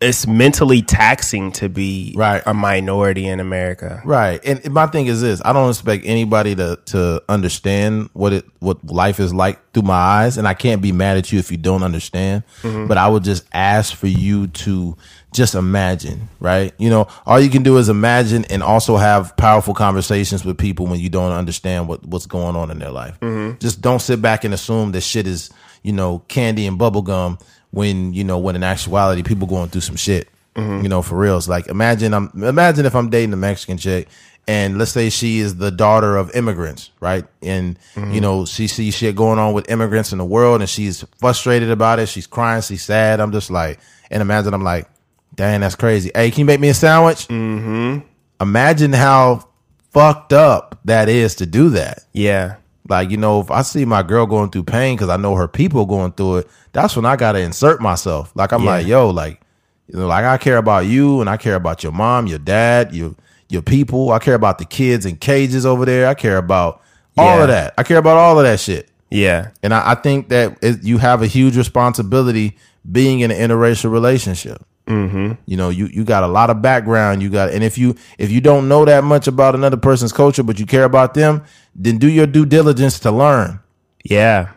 it's 0.00 0.26
mentally 0.26 0.80
taxing 0.80 1.52
to 1.52 1.68
be 1.68 2.14
Right. 2.16 2.42
a 2.46 2.54
minority 2.54 3.26
in 3.26 3.38
America. 3.38 4.00
Right. 4.04 4.40
And 4.46 4.72
my 4.72 4.86
thing 4.86 5.06
is 5.06 5.20
this, 5.20 5.42
I 5.44 5.52
don't 5.52 5.68
expect 5.68 6.04
anybody 6.06 6.54
to 6.56 6.78
to 6.86 7.22
understand 7.28 8.08
what 8.14 8.32
it 8.32 8.46
what 8.60 8.82
life 8.90 9.20
is 9.20 9.34
like 9.34 9.58
through 9.72 9.82
my 9.82 9.94
eyes 9.94 10.38
and 10.38 10.48
I 10.48 10.54
can't 10.54 10.80
be 10.80 10.90
mad 10.90 11.18
at 11.18 11.30
you 11.32 11.38
if 11.38 11.50
you 11.50 11.58
don't 11.58 11.82
understand, 11.82 12.44
mm-hmm. 12.62 12.86
but 12.86 12.96
I 12.96 13.08
would 13.08 13.24
just 13.24 13.44
ask 13.52 13.94
for 13.94 14.06
you 14.06 14.46
to 14.48 14.96
just 15.32 15.54
imagine, 15.54 16.28
right? 16.40 16.72
You 16.78 16.88
know, 16.88 17.06
all 17.26 17.38
you 17.38 17.50
can 17.50 17.62
do 17.62 17.76
is 17.76 17.88
imagine 17.90 18.46
and 18.46 18.62
also 18.62 18.96
have 18.96 19.36
powerful 19.36 19.74
conversations 19.74 20.44
with 20.44 20.56
people 20.56 20.86
when 20.86 20.98
you 20.98 21.10
don't 21.10 21.32
understand 21.32 21.88
what 21.88 22.06
what's 22.06 22.26
going 22.26 22.56
on 22.56 22.70
in 22.70 22.78
their 22.78 22.90
life. 22.90 23.20
Mm-hmm. 23.20 23.58
Just 23.58 23.82
don't 23.82 24.00
sit 24.00 24.22
back 24.22 24.44
and 24.44 24.54
assume 24.54 24.92
that 24.92 25.02
shit 25.02 25.26
is, 25.26 25.50
you 25.82 25.92
know, 25.92 26.20
candy 26.28 26.66
and 26.66 26.78
bubblegum 26.78 27.38
when, 27.70 28.12
you 28.12 28.24
know, 28.24 28.38
when 28.38 28.56
in 28.56 28.62
actuality 28.62 29.22
people 29.22 29.46
going 29.46 29.68
through 29.68 29.82
some 29.82 29.96
shit. 29.96 30.28
You 30.56 30.90
know, 30.90 31.00
for 31.00 31.16
reals. 31.16 31.48
Like 31.48 31.68
imagine 31.68 32.12
I'm 32.12 32.30
imagine 32.34 32.84
if 32.84 32.94
I'm 32.94 33.08
dating 33.08 33.32
a 33.32 33.36
Mexican 33.36 33.78
chick 33.78 34.08
and 34.46 34.76
let's 34.76 34.90
say 34.90 35.08
she 35.08 35.38
is 35.38 35.56
the 35.56 35.70
daughter 35.70 36.18
of 36.18 36.36
immigrants, 36.36 36.90
right? 37.00 37.24
And 37.40 37.78
you 37.96 38.20
know, 38.20 38.44
she 38.44 38.66
sees 38.66 38.94
shit 38.94 39.16
going 39.16 39.38
on 39.38 39.54
with 39.54 39.70
immigrants 39.70 40.12
in 40.12 40.18
the 40.18 40.24
world 40.24 40.60
and 40.60 40.68
she's 40.68 41.02
frustrated 41.16 41.70
about 41.70 41.98
it. 41.98 42.10
She's 42.10 42.26
crying, 42.26 42.60
she's 42.60 42.82
sad. 42.82 43.20
I'm 43.20 43.32
just 43.32 43.50
like, 43.50 43.80
and 44.10 44.20
imagine 44.20 44.52
I'm 44.52 44.62
like, 44.62 44.86
dang, 45.34 45.60
that's 45.60 45.76
crazy. 45.76 46.10
Hey, 46.14 46.30
can 46.30 46.40
you 46.40 46.44
make 46.44 46.60
me 46.60 46.68
a 46.68 46.74
sandwich? 46.74 47.26
Mm-hmm. 47.28 48.06
Imagine 48.42 48.92
how 48.92 49.48
fucked 49.92 50.34
up 50.34 50.78
that 50.84 51.08
is 51.08 51.36
to 51.36 51.46
do 51.46 51.70
that. 51.70 52.04
Yeah. 52.12 52.56
Like, 52.90 53.10
you 53.10 53.16
know, 53.16 53.40
if 53.40 53.50
I 53.50 53.62
see 53.62 53.84
my 53.84 54.02
girl 54.02 54.26
going 54.26 54.50
through 54.50 54.64
pain 54.64 54.96
because 54.96 55.08
I 55.08 55.16
know 55.16 55.34
her 55.36 55.48
people 55.48 55.86
going 55.86 56.12
through 56.12 56.38
it, 56.38 56.48
that's 56.72 56.96
when 56.96 57.06
I 57.06 57.16
got 57.16 57.32
to 57.32 57.38
insert 57.40 57.80
myself. 57.80 58.32
Like, 58.34 58.52
I'm 58.52 58.64
Yeah. 58.64 58.70
like, 58.70 58.86
yo, 58.86 59.08
like, 59.10 59.40
you 59.86 59.98
know, 59.98 60.06
like 60.06 60.24
I 60.24 60.36
care 60.36 60.56
about 60.58 60.86
you 60.86 61.20
and 61.20 61.30
I 61.30 61.36
care 61.36 61.54
about 61.54 61.82
your 61.82 61.92
mom, 61.92 62.26
your 62.26 62.38
dad, 62.40 62.92
your 62.94 63.14
your 63.48 63.62
people. 63.62 64.12
I 64.12 64.18
care 64.20 64.34
about 64.34 64.58
the 64.58 64.64
kids 64.64 65.04
in 65.06 65.16
cages 65.16 65.64
over 65.66 65.84
there. 65.84 66.06
I 66.08 66.14
care 66.14 66.36
about 66.36 66.80
all 67.18 67.36
Yeah. 67.38 67.42
of 67.42 67.48
that. 67.48 67.74
I 67.78 67.82
care 67.82 67.98
about 67.98 68.16
all 68.16 68.38
of 68.38 68.44
that 68.44 68.60
shit. 68.60 68.88
Yeah. 69.10 69.48
And 69.62 69.74
I, 69.74 69.92
I 69.92 69.94
think 69.96 70.28
that 70.28 70.56
it, 70.62 70.84
you 70.84 70.98
have 70.98 71.20
a 71.22 71.26
huge 71.26 71.56
responsibility 71.56 72.56
being 72.90 73.20
in 73.20 73.30
an 73.32 73.38
interracial 73.48 73.90
relationship. 73.90 74.62
Mm-hmm. 74.86 75.32
You 75.46 75.56
know, 75.56 75.68
you 75.68 75.86
you 75.86 76.04
got 76.04 76.22
a 76.24 76.28
lot 76.28 76.50
of 76.50 76.62
background. 76.62 77.22
You 77.22 77.28
got, 77.30 77.50
and 77.50 77.62
if 77.62 77.76
you 77.78 77.94
if 78.18 78.30
you 78.30 78.40
don't 78.40 78.68
know 78.68 78.84
that 78.84 79.04
much 79.04 79.28
about 79.28 79.54
another 79.54 79.76
person's 79.76 80.12
culture, 80.12 80.42
but 80.42 80.58
you 80.58 80.66
care 80.66 80.84
about 80.84 81.14
them, 81.14 81.42
then 81.82 81.96
do 81.96 82.08
your 82.08 82.26
due 82.26 82.44
diligence 82.44 82.98
to 83.00 83.10
learn. 83.10 83.58
Yeah. 84.04 84.50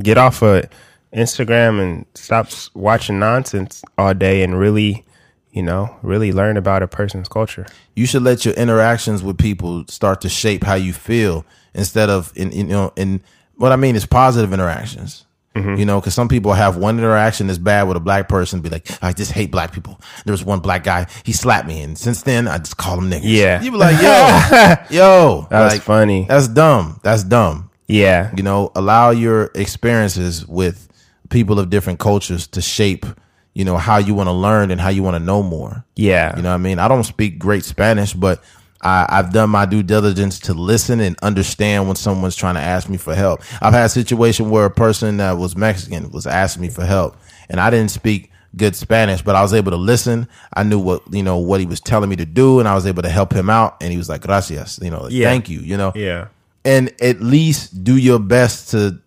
Get 0.00 0.16
off 0.16 0.42
of 0.42 0.68
Instagram 1.12 1.82
and 1.82 2.06
stop 2.14 2.48
watching 2.74 3.18
nonsense 3.18 3.82
all 3.98 4.14
day 4.14 4.42
and 4.42 4.58
really, 4.58 5.04
you 5.50 5.62
know, 5.62 5.96
really 6.02 6.32
learn 6.32 6.56
about 6.56 6.82
a 6.84 6.88
person's 6.88 7.28
culture. 7.28 7.66
You 7.96 8.06
should 8.06 8.22
let 8.22 8.44
your 8.44 8.54
interactions 8.54 9.24
with 9.24 9.38
people 9.38 9.84
start 9.88 10.20
to 10.20 10.28
shape 10.28 10.62
how 10.62 10.74
you 10.74 10.92
feel 10.92 11.44
instead 11.74 12.10
of 12.10 12.32
in, 12.36 12.52
you 12.52 12.64
know 12.64 12.92
in 12.96 13.22
what 13.56 13.72
I 13.72 13.76
mean 13.76 13.96
is 13.96 14.06
positive 14.06 14.52
interactions. 14.52 15.26
You 15.56 15.84
know, 15.86 16.00
because 16.00 16.14
some 16.14 16.28
people 16.28 16.52
have 16.52 16.76
one 16.76 16.98
interaction 16.98 17.46
that's 17.46 17.58
bad 17.58 17.84
with 17.88 17.96
a 17.96 18.00
black 18.00 18.28
person, 18.28 18.60
be 18.60 18.68
like, 18.68 18.86
I 19.02 19.12
just 19.12 19.32
hate 19.32 19.50
black 19.50 19.72
people. 19.72 19.98
There 20.24 20.32
was 20.32 20.44
one 20.44 20.60
black 20.60 20.84
guy, 20.84 21.06
he 21.24 21.32
slapped 21.32 21.66
me, 21.66 21.80
and 21.82 21.96
since 21.96 22.22
then 22.22 22.46
I 22.46 22.58
just 22.58 22.76
call 22.76 22.98
him 22.98 23.10
niggas. 23.10 23.22
Yeah. 23.24 23.62
you 23.62 23.70
be 23.70 23.76
like, 23.78 24.00
yo, 24.00 24.74
yo, 24.96 25.46
That's 25.50 25.74
like, 25.74 25.82
funny. 25.82 26.26
That's 26.28 26.48
dumb. 26.48 27.00
That's 27.02 27.24
dumb. 27.24 27.70
Yeah. 27.86 28.32
You 28.36 28.42
know, 28.42 28.70
allow 28.74 29.10
your 29.10 29.50
experiences 29.54 30.46
with 30.46 30.88
people 31.30 31.58
of 31.58 31.70
different 31.70 31.98
cultures 31.98 32.46
to 32.48 32.60
shape, 32.60 33.06
you 33.54 33.64
know, 33.64 33.76
how 33.76 33.96
you 33.98 34.14
want 34.14 34.26
to 34.28 34.32
learn 34.32 34.70
and 34.70 34.80
how 34.80 34.88
you 34.90 35.02
want 35.02 35.14
to 35.14 35.20
know 35.20 35.42
more. 35.42 35.84
Yeah. 35.94 36.36
You 36.36 36.42
know 36.42 36.50
what 36.50 36.56
I 36.56 36.58
mean? 36.58 36.78
I 36.78 36.88
don't 36.88 37.04
speak 37.04 37.38
great 37.38 37.64
Spanish, 37.64 38.12
but 38.12 38.42
I, 38.82 39.06
I've 39.08 39.32
done 39.32 39.50
my 39.50 39.66
due 39.66 39.82
diligence 39.82 40.38
to 40.40 40.54
listen 40.54 41.00
and 41.00 41.16
understand 41.22 41.86
when 41.86 41.96
someone's 41.96 42.36
trying 42.36 42.54
to 42.56 42.60
ask 42.60 42.88
me 42.88 42.96
for 42.96 43.14
help. 43.14 43.40
I've 43.62 43.72
had 43.72 43.86
a 43.86 43.88
situation 43.88 44.50
where 44.50 44.64
a 44.66 44.70
person 44.70 45.16
that 45.16 45.32
was 45.38 45.56
Mexican 45.56 46.10
was 46.10 46.26
asking 46.26 46.62
me 46.62 46.68
for 46.68 46.84
help, 46.84 47.16
and 47.48 47.58
I 47.60 47.70
didn't 47.70 47.90
speak 47.90 48.30
good 48.56 48.74
Spanish, 48.76 49.20
but 49.22 49.34
I 49.34 49.42
was 49.42 49.52
able 49.52 49.70
to 49.72 49.76
listen. 49.76 50.28
I 50.54 50.62
knew 50.62 50.78
what 50.78 51.02
you 51.12 51.22
know 51.22 51.38
what 51.38 51.60
he 51.60 51.66
was 51.66 51.80
telling 51.80 52.08
me 52.10 52.16
to 52.16 52.26
do, 52.26 52.58
and 52.60 52.68
I 52.68 52.74
was 52.74 52.86
able 52.86 53.02
to 53.02 53.08
help 53.10 53.32
him 53.32 53.50
out. 53.50 53.76
And 53.80 53.90
he 53.92 53.98
was 53.98 54.08
like, 54.08 54.22
"Gracias," 54.22 54.78
you 54.82 54.90
know, 54.90 55.04
like, 55.04 55.12
Yeah. 55.12 55.28
thank 55.28 55.48
you, 55.48 55.60
you 55.60 55.76
know, 55.76 55.92
yeah. 55.94 56.28
and 56.64 56.92
at 57.00 57.20
least 57.20 57.82
do 57.84 57.96
your 57.96 58.18
best 58.18 58.70
to, 58.70 58.98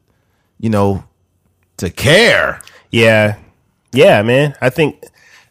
you 0.59 0.70
know, 0.70 1.03
to 1.78 1.89
care. 1.89 2.59
Yeah. 2.91 3.38
Yeah, 3.91 4.22
man. 4.24 4.55
I 4.61 4.70
think 4.70 5.03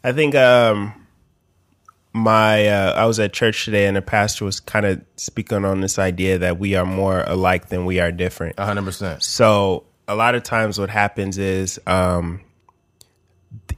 I 0.03 0.11
think 0.13 0.33
um 0.35 0.93
my 2.19 2.67
uh 2.67 2.93
I 2.93 3.05
was 3.05 3.19
at 3.19 3.33
church 3.33 3.65
today 3.65 3.87
and 3.87 3.97
the 3.97 4.01
pastor 4.01 4.45
was 4.45 4.59
kind 4.59 4.85
of 4.85 5.01
speaking 5.15 5.65
on 5.65 5.81
this 5.81 5.97
idea 5.99 6.37
that 6.39 6.59
we 6.59 6.75
are 6.75 6.85
more 6.85 7.23
alike 7.25 7.69
than 7.69 7.85
we 7.85 7.99
are 7.99 8.11
different. 8.11 8.59
hundred 8.59 8.85
percent. 8.85 9.23
So 9.23 9.85
a 10.07 10.15
lot 10.15 10.35
of 10.35 10.43
times 10.43 10.79
what 10.79 10.89
happens 10.89 11.37
is 11.37 11.79
um 11.87 12.41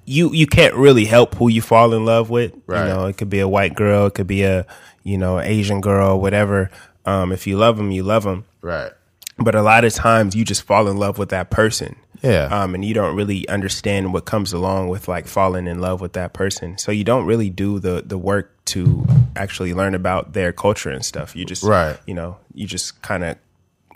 you 0.06 0.34
you 0.34 0.48
can't 0.48 0.76
really 0.76 1.06
help 1.06 1.36
who 1.36 1.50
you 1.50 1.62
fall 1.62 1.94
in 1.94 2.06
love 2.06 2.30
with. 2.30 2.54
Right. 2.66 2.88
You 2.88 2.94
know, 2.94 3.06
it 3.06 3.18
could 3.18 3.30
be 3.30 3.40
a 3.40 3.48
white 3.48 3.76
girl, 3.76 4.08
it 4.08 4.14
could 4.14 4.28
be 4.28 4.44
a 4.44 4.66
you 5.04 5.18
know 5.18 5.40
Asian 5.40 5.82
girl, 5.82 6.20
whatever. 6.20 6.70
Um, 7.06 7.32
if 7.32 7.48
you 7.48 7.58
love 7.58 7.78
them, 7.78 7.92
you 7.92 8.04
love 8.04 8.24
them. 8.24 8.46
Right. 8.62 8.92
But 9.38 9.56
a 9.56 9.62
lot 9.62 9.86
of 9.86 9.94
times 9.94 10.36
you 10.36 10.46
just 10.46 10.64
fall 10.64 10.88
in 10.88 10.98
love 10.98 11.18
with 11.18 11.30
that 11.30 11.50
person. 11.50 11.96
Yeah. 12.22 12.46
Um, 12.46 12.76
and 12.76 12.86
you 12.86 12.94
don't 12.94 13.16
really 13.16 13.48
understand 13.50 14.14
what 14.14 14.26
comes 14.26 14.54
along 14.54 14.90
with 14.90 15.08
like 15.08 15.28
falling 15.28 15.68
in 15.68 15.80
love 15.80 16.02
with 16.02 16.14
that 16.14 16.34
person. 16.34 16.78
So 16.78 16.92
you 16.92 17.04
don't 17.04 17.26
really 17.26 17.50
do 17.50 17.80
the 17.80 18.04
the 18.06 18.18
work 18.18 18.64
to 18.66 19.06
actually 19.36 19.74
learn 19.74 19.96
about 19.96 20.34
their 20.34 20.52
culture 20.54 20.90
and 20.90 21.04
stuff. 21.04 21.36
You 21.36 21.46
just 21.46 21.64
Right. 21.64 21.98
you 22.06 22.14
know, 22.14 22.38
you 22.54 22.68
just 22.68 23.02
kind 23.02 23.24
of 23.24 23.38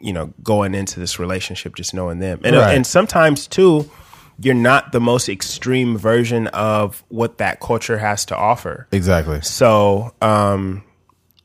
you 0.01 0.11
know, 0.11 0.33
going 0.43 0.75
into 0.75 0.99
this 0.99 1.19
relationship 1.19 1.73
just 1.75 1.93
knowing 1.93 2.19
them. 2.19 2.39
And 2.43 2.55
Right. 2.55 2.75
and 2.75 2.85
sometimes 2.85 3.47
too 3.47 3.89
you're 4.37 4.53
not 4.53 4.91
the 4.91 4.99
most 4.99 5.29
extreme 5.29 5.97
version 5.97 6.47
of 6.47 7.03
what 7.07 7.37
that 7.37 7.61
culture 7.61 7.97
has 7.99 8.25
to 8.25 8.35
offer. 8.35 8.85
Exactly. 8.91 9.39
So, 9.41 10.13
um, 10.21 10.83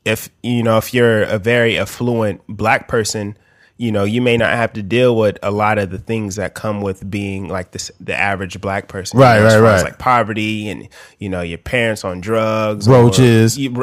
if 0.03 0.29
you 0.43 0.61
know, 0.63 0.77
if 0.77 0.93
you're 0.93 1.23
a 1.23 1.37
very 1.39 1.79
affluent 1.79 2.41
black 2.49 2.87
person, 2.89 3.37
you 3.81 3.91
know, 3.91 4.03
you 4.03 4.21
may 4.21 4.37
not 4.37 4.51
have 4.53 4.73
to 4.73 4.83
deal 4.83 5.15
with 5.17 5.39
a 5.41 5.49
lot 5.49 5.79
of 5.79 5.89
the 5.89 5.97
things 5.97 6.35
that 6.35 6.53
come 6.53 6.81
with 6.81 7.09
being 7.09 7.47
like 7.49 7.71
this, 7.71 7.89
the 7.99 8.15
average 8.15 8.61
black 8.61 8.87
person. 8.87 9.17
you 9.17 9.23
Right, 9.25 9.39
know, 9.39 9.47
as 9.47 9.55
right, 9.59 9.73
right. 9.73 9.83
like 9.85 9.97
poverty 9.97 10.69
and 10.69 10.87
you 11.17 11.29
know 11.29 11.41
your 11.41 11.57
parents 11.57 12.03
on 12.05 12.21
drugs, 12.21 12.87
or- 12.87 12.91
Roaches. 12.91 13.57
You- 13.57 13.71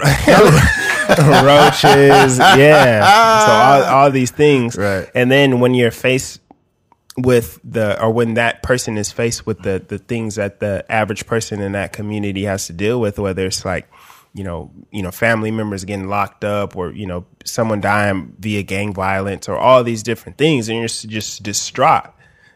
roaches, 1.08 2.38
yeah. 2.38 3.00
So 3.46 3.52
all, 3.52 3.94
all 4.04 4.10
these 4.10 4.30
things, 4.30 4.76
Right. 4.76 5.08
And 5.14 5.30
then 5.30 5.60
when 5.60 5.74
you're 5.74 5.90
faced 5.90 6.40
with 7.16 7.58
the 7.64 8.00
or 8.00 8.12
when 8.12 8.34
that 8.34 8.62
person 8.62 8.96
is 8.96 9.10
faced 9.10 9.44
with 9.44 9.58
the 9.62 9.82
the 9.88 9.98
things 9.98 10.36
that 10.36 10.60
the 10.60 10.84
average 10.88 11.26
person 11.26 11.60
in 11.60 11.72
that 11.72 11.92
community 11.92 12.44
has 12.44 12.68
to 12.68 12.72
deal 12.72 13.00
with 13.00 13.18
whether 13.18 13.44
it's 13.46 13.64
like 13.64 13.88
you 14.38 14.44
know 14.44 14.70
you 14.92 15.02
know 15.02 15.10
family 15.10 15.50
members 15.50 15.84
getting 15.84 16.08
locked 16.08 16.44
up 16.44 16.76
or 16.76 16.92
you 16.92 17.06
know 17.06 17.24
someone 17.44 17.80
dying 17.80 18.34
via 18.38 18.62
gang 18.62 18.92
violence 18.94 19.48
or 19.48 19.56
all 19.56 19.82
these 19.82 20.02
different 20.02 20.38
things 20.38 20.68
and 20.68 20.78
you're 20.78 20.86
just 21.18 21.42
distraught 21.42 22.10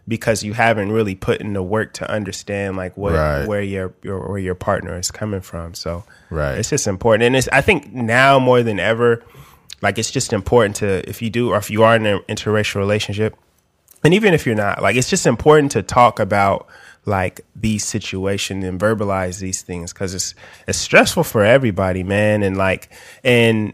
because 0.06 0.42
you 0.42 0.52
haven't 0.52 0.90
really 0.92 1.14
put 1.14 1.40
in 1.40 1.52
the 1.52 1.62
work 1.62 1.92
to 1.94 2.10
understand 2.10 2.76
like 2.76 2.96
what 2.96 3.12
Right. 3.14 3.46
where 3.46 3.62
your, 3.62 3.94
your 4.02 4.18
where 4.28 4.38
your 4.38 4.54
partner 4.54 4.98
is 4.98 5.10
coming 5.10 5.40
from 5.40 5.74
so 5.74 6.04
Right. 6.30 6.56
it's 6.58 6.70
just 6.70 6.86
important 6.86 7.24
and 7.24 7.34
it's 7.36 7.48
i 7.52 7.60
think 7.60 7.92
now 7.92 8.38
more 8.38 8.62
than 8.62 8.78
ever 8.78 9.22
like 9.80 9.98
it's 9.98 10.10
just 10.10 10.32
important 10.32 10.76
to 10.76 11.08
if 11.08 11.20
you 11.22 11.30
do 11.30 11.50
or 11.52 11.56
if 11.58 11.70
you 11.70 11.82
are 11.82 11.96
in 11.96 12.06
an 12.06 12.20
interracial 12.28 12.76
relationship 12.76 13.36
and 14.04 14.12
even 14.14 14.34
if 14.34 14.46
you're 14.46 14.54
not 14.66 14.82
like 14.82 14.94
it's 14.96 15.10
just 15.10 15.26
important 15.26 15.72
to 15.72 15.82
talk 15.82 16.20
about 16.20 16.66
like 17.04 17.40
these 17.56 17.84
situations 17.84 18.64
and 18.64 18.80
verbalize 18.80 19.40
these 19.40 19.62
things 19.62 19.92
because 19.92 20.14
it's 20.14 20.34
it's 20.68 20.78
stressful 20.78 21.24
for 21.24 21.44
everybody 21.44 22.02
man 22.04 22.42
and 22.44 22.56
like 22.56 22.92
and 23.24 23.72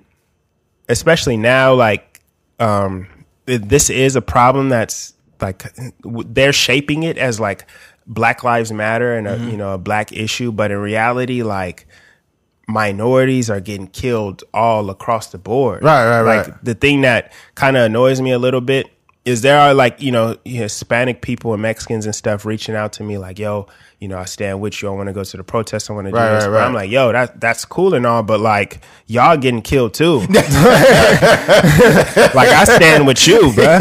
especially 0.89 1.37
now 1.37 1.75
like 1.75 2.21
um 2.59 3.07
this 3.45 3.91
is 3.91 4.17
a 4.17 4.23
problem 4.23 4.69
that's 4.71 5.13
like 5.41 5.63
they're 6.05 6.53
shaping 6.55 7.03
it 7.03 7.19
as 7.19 7.39
like 7.39 7.67
black 8.07 8.43
lives 8.43 8.73
matter 8.73 9.15
and 9.15 9.29
a 9.29 9.37
Mm-hmm. 9.37 9.49
you 9.51 9.57
know 9.59 9.75
a 9.75 9.79
black 9.79 10.11
issue 10.13 10.51
but 10.51 10.71
in 10.71 10.79
reality 10.79 11.43
like 11.43 11.87
minorities 12.67 13.49
are 13.51 13.61
getting 13.61 13.87
killed 13.87 14.45
all 14.53 14.91
across 14.91 15.29
the 15.33 15.39
board 15.39 15.83
Right, 15.83 16.05
right, 16.09 16.23
like 16.23 16.49
right. 16.49 16.65
the 16.65 16.75
thing 16.75 17.03
that 17.03 17.33
kind 17.55 17.77
of 17.77 17.85
annoys 17.85 18.21
me 18.21 18.33
a 18.33 18.39
little 18.39 18.61
bit 18.61 18.87
is 19.29 19.43
there 19.43 19.59
are 19.59 19.75
like 19.75 20.01
you 20.01 20.11
know 20.13 20.37
Hispanic 20.45 21.21
people 21.21 21.53
and 21.53 21.61
Mexicans 21.63 22.07
and 22.07 22.15
stuff 22.15 22.45
reaching 22.47 22.75
out 22.75 22.95
to 22.95 23.03
me 23.05 23.19
like, 23.19 23.39
yo, 23.39 23.67
you 24.01 24.09
know, 24.09 24.17
I 24.19 24.25
stand 24.27 24.61
with 24.61 24.81
you. 24.81 24.89
I 24.89 24.93
want 24.93 25.09
to 25.09 25.13
go 25.13 25.25
to 25.25 25.37
the 25.37 25.43
protest. 25.45 25.91
I 25.91 25.93
want 25.93 26.07
to 26.07 26.13
do 26.13 26.17
Right, 26.17 26.35
this. 26.35 26.45
right, 26.45 26.51
But 26.51 26.57
right. 26.59 26.67
I'm 26.67 26.73
like, 26.75 26.91
yo, 26.91 27.13
that 27.13 27.41
that's 27.41 27.65
cool 27.65 27.95
and 27.95 28.07
all, 28.07 28.23
but 28.23 28.39
like 28.41 28.81
y'all 29.07 29.37
getting 29.37 29.61
killed 29.63 29.95
too. 29.95 30.21
like 30.29 30.29
I 32.49 32.65
stand 32.65 33.07
with 33.07 33.27
you, 33.27 33.53
bro. 33.55 33.79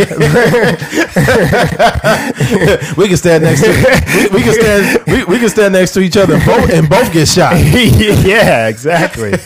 We 2.98 3.08
can 3.08 3.18
stand 3.18 3.44
next 3.44 3.62
to 3.62 3.68
we, 4.16 4.28
we 4.38 4.42
can 4.44 4.54
stand 4.54 5.04
we, 5.08 5.24
we 5.26 5.40
can 5.40 5.50
stand 5.50 5.74
next 5.74 5.94
to 5.94 6.00
each 6.02 6.18
other 6.18 6.36
and 6.36 6.46
both, 6.46 6.70
and 6.74 6.90
both 6.90 7.12
get 7.14 7.28
shot. 7.28 7.56
yeah, 7.58 8.68
exactly. 8.68 9.32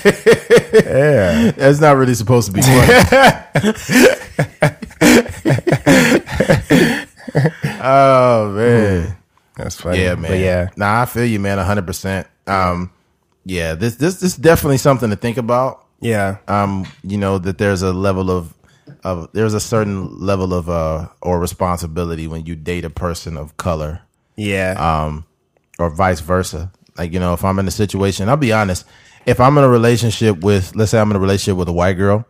yeah. 0.74 1.52
That's 1.52 1.80
not 1.82 1.98
really 1.98 2.14
supposed 2.16 2.48
to 2.48 2.54
be 2.54 2.62
funny. 2.62 2.88
Oh 7.82 8.52
man. 8.56 9.18
That's 9.58 9.76
funny. 9.80 10.02
Yeah, 10.02 10.16
man. 10.16 10.32
But 10.32 10.40
yeah. 10.40 10.70
Nah, 10.76 11.02
I 11.02 11.06
feel 11.06 11.26
you, 11.26 11.40
man, 11.40 11.58
hundred 11.58 11.88
percent. 11.88 12.28
Um 12.48 12.92
yeah, 13.46 13.74
this 13.74 13.96
this 13.96 14.20
this 14.20 14.34
is 14.34 14.38
definitely 14.38 14.78
something 14.78 15.10
to 15.10 15.16
think 15.16 15.38
about. 15.38 15.86
Yeah. 16.00 16.38
Um, 16.48 16.86
you 17.04 17.18
know, 17.18 17.38
that 17.38 17.58
there's 17.58 17.82
a 17.82 17.94
level 17.94 18.30
of 18.32 18.54
of 19.04 19.30
there's 19.34 19.54
a 19.54 19.60
certain 19.60 20.20
level 20.20 20.54
of 20.54 20.70
uh 20.70 21.08
or 21.22 21.40
responsibility 21.40 22.28
when 22.28 22.46
you 22.46 22.56
date 22.56 22.86
a 22.86 22.90
person 22.90 23.38
of 23.38 23.58
color. 23.58 24.02
Yeah. 24.36 24.74
um, 24.78 25.26
or 25.80 25.90
vice 25.90 26.20
versa. 26.20 26.72
Like, 26.98 27.14
you 27.14 27.20
know, 27.20 27.34
if 27.34 27.44
I'm 27.44 27.60
in 27.60 27.68
a 27.68 27.72
situation, 27.72 28.30
I'll 28.30 28.38
be 28.38 28.54
honest, 28.54 28.86
if 29.26 29.40
I'm 29.40 29.58
in 29.58 29.64
a 29.64 29.70
relationship 29.70 30.40
with, 30.44 30.76
let's 30.76 30.92
say 30.92 31.00
I'm 31.00 31.10
in 31.12 31.16
a 31.16 31.20
relationship 31.20 31.58
with 31.58 31.70
a 31.70 31.74
white 31.74 31.94
girl, 31.94 32.26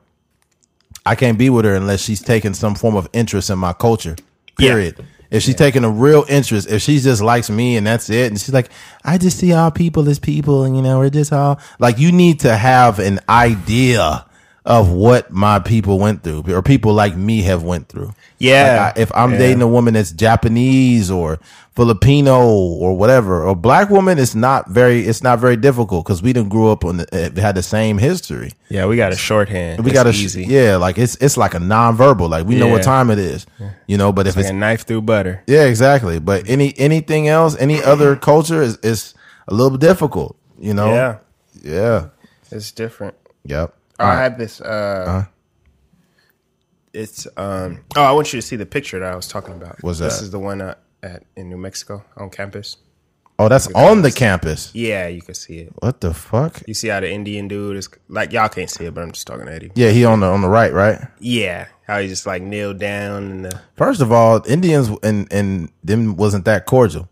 I 1.06 1.15
can't 1.15 1.38
be 1.38 1.49
with 1.49 1.65
her 1.65 1.76
unless 1.76 2.02
she's 2.02 2.22
taking 2.22 2.53
some 2.53 2.76
form 2.76 2.95
of 2.95 3.10
interest 3.14 3.49
in 3.49 3.60
my 3.60 3.73
culture. 3.73 4.15
Period. 4.57 5.03
If 5.32 5.44
she's 5.44 5.56
taking 5.56 5.86
a 5.86 5.90
real 5.90 6.26
interest, 6.28 6.69
if 6.69 6.82
she 6.82 6.99
just 6.99 7.22
likes 7.22 7.49
me 7.49 7.78
and 7.78 7.88
that's 7.88 8.10
it, 8.10 8.28
and 8.28 8.40
she's 8.40 8.53
like, 8.53 8.69
I 9.03 9.18
just 9.18 9.38
see 9.38 9.53
all 9.53 9.72
people 9.72 10.10
as 10.10 10.19
people, 10.19 10.64
and 10.64 10.76
you 10.76 10.82
know, 10.82 10.99
we're 10.99 11.10
just 11.10 11.32
all 11.32 11.60
like, 11.80 11.98
you 11.98 12.11
need 12.11 12.41
to 12.41 12.56
have 12.56 12.99
an 12.99 13.22
idea 13.30 14.26
of 14.65 14.91
what 14.91 15.31
my 15.31 15.57
people 15.59 15.97
went 15.97 16.21
through, 16.23 16.43
or 16.53 16.61
people 16.61 16.93
like 16.93 17.15
me 17.15 17.41
have 17.41 17.63
went 17.63 17.88
through. 17.89 18.13
Yeah. 18.38 18.85
Like 18.93 18.97
I, 18.97 19.01
if 19.01 19.11
I'm 19.15 19.31
Yeah. 19.33 19.38
dating 19.39 19.61
a 19.63 19.67
woman 19.67 19.95
that's 19.95 20.11
Japanese 20.11 21.09
or 21.09 21.39
Filipino 21.75 22.45
or 22.47 22.95
whatever, 22.95 23.43
or 23.43 23.55
black 23.55 23.89
woman, 23.89 24.19
it's 24.19 24.35
not 24.35 24.69
very, 24.69 25.01
it's 25.01 25.23
not 25.23 25.39
very 25.39 25.55
difficult 25.57 26.05
because 26.05 26.21
we 26.21 26.31
didn't 26.31 26.49
grew 26.49 26.69
up 26.71 26.85
on 26.85 26.97
the, 26.97 27.07
uh, 27.38 27.41
had 27.41 27.55
the 27.55 27.63
same 27.63 27.97
history. 27.97 28.51
yeah, 28.69 28.85
we 28.85 28.97
got 28.97 29.11
a 29.11 29.15
shorthand. 29.15 29.83
We 29.83 29.89
It's 29.91 29.93
got 29.99 30.05
a 30.05 30.09
easy. 30.11 30.43
yeah, 30.45 30.75
like 30.75 30.99
it's 30.99 31.15
it's 31.15 31.38
like 31.38 31.55
a 31.55 31.59
nonverbal, 31.59 32.29
like 32.29 32.45
we 32.45 32.55
know 32.55 32.67
what 32.67 32.83
time 32.83 33.09
it 33.09 33.17
is, 33.17 33.47
you 33.88 33.97
know. 33.97 34.11
But 34.11 34.27
if 34.27 34.35
Like 34.35 34.43
it's 34.43 34.51
a 34.51 34.53
knife 34.53 34.85
through 34.85 35.01
butter. 35.01 35.41
yeah, 35.47 35.63
exactly. 35.63 36.19
But 36.19 36.47
any 36.47 36.77
anything 36.77 37.27
else, 37.27 37.55
any 37.57 37.81
other 37.81 38.15
culture 38.31 38.61
is 38.61 38.77
is 38.83 39.15
a 39.47 39.53
little 39.55 39.77
difficult, 39.79 40.35
you 40.59 40.73
know. 40.75 40.93
Yeah. 40.93 41.17
yeah, 41.63 42.05
It's 42.51 42.71
different. 42.71 43.15
yep. 43.43 43.73
I 44.06 44.22
have 44.23 44.38
this. 44.38 44.61
Uh, 44.61 45.26
It's 46.94 47.26
um. 47.38 47.84
Oh, 47.95 48.03
I 48.03 48.11
want 48.11 48.34
you 48.34 48.41
to 48.41 48.45
see 48.45 48.56
the 48.57 48.65
picture 48.65 48.99
that 48.99 49.11
I 49.11 49.15
was 49.15 49.28
talking 49.28 49.53
about. 49.53 49.82
What's 49.82 49.99
This 49.99 50.18
that? 50.18 50.23
is 50.23 50.32
the 50.32 50.40
one 50.40 50.61
uh, 50.61 50.76
at 51.02 51.23
in 51.36 51.49
New 51.49 51.57
Mexico 51.57 52.03
on 52.18 52.30
campus. 52.30 52.78
Oh, 53.40 53.48
that's 53.48 53.68
on 53.73 54.02
the 54.03 54.11
campus. 54.11 54.69
Yeah, 54.76 55.07
you 55.07 55.22
can 55.22 55.34
see 55.34 55.60
it. 55.60 55.73
What 55.80 56.02
the 56.02 56.14
fuck? 56.14 56.61
You 56.68 56.73
see 56.76 56.90
how 56.90 56.99
the 56.99 57.10
Indian 57.11 57.48
dude 57.48 57.76
is 57.78 57.90
like 58.07 58.34
y'all 58.34 58.49
can't 58.49 58.69
see 58.69 58.86
it, 58.86 58.94
but 58.94 59.02
I'm 59.03 59.11
just 59.14 59.26
talking 59.26 59.45
to 59.48 59.52
Eddie. 59.53 59.72
Yeah, 59.73 59.90
he 59.91 60.06
on 60.06 60.19
the 60.19 60.28
on 60.28 60.41
the 60.41 60.49
right, 60.49 60.72
right? 60.73 60.99
Yeah, 61.19 61.68
how 61.88 61.99
he 62.02 62.07
just 62.07 62.26
like 62.28 62.44
kneeled 62.44 62.78
down 62.78 63.23
and 63.32 63.45
the 63.45 63.61
First 63.78 64.02
of 64.02 64.11
all, 64.11 64.44
Indians 64.48 64.90
and 65.02 65.32
and 65.32 65.72
them 65.84 66.18
wasn't 66.18 66.45
that 66.45 66.65
cordial. 66.65 67.07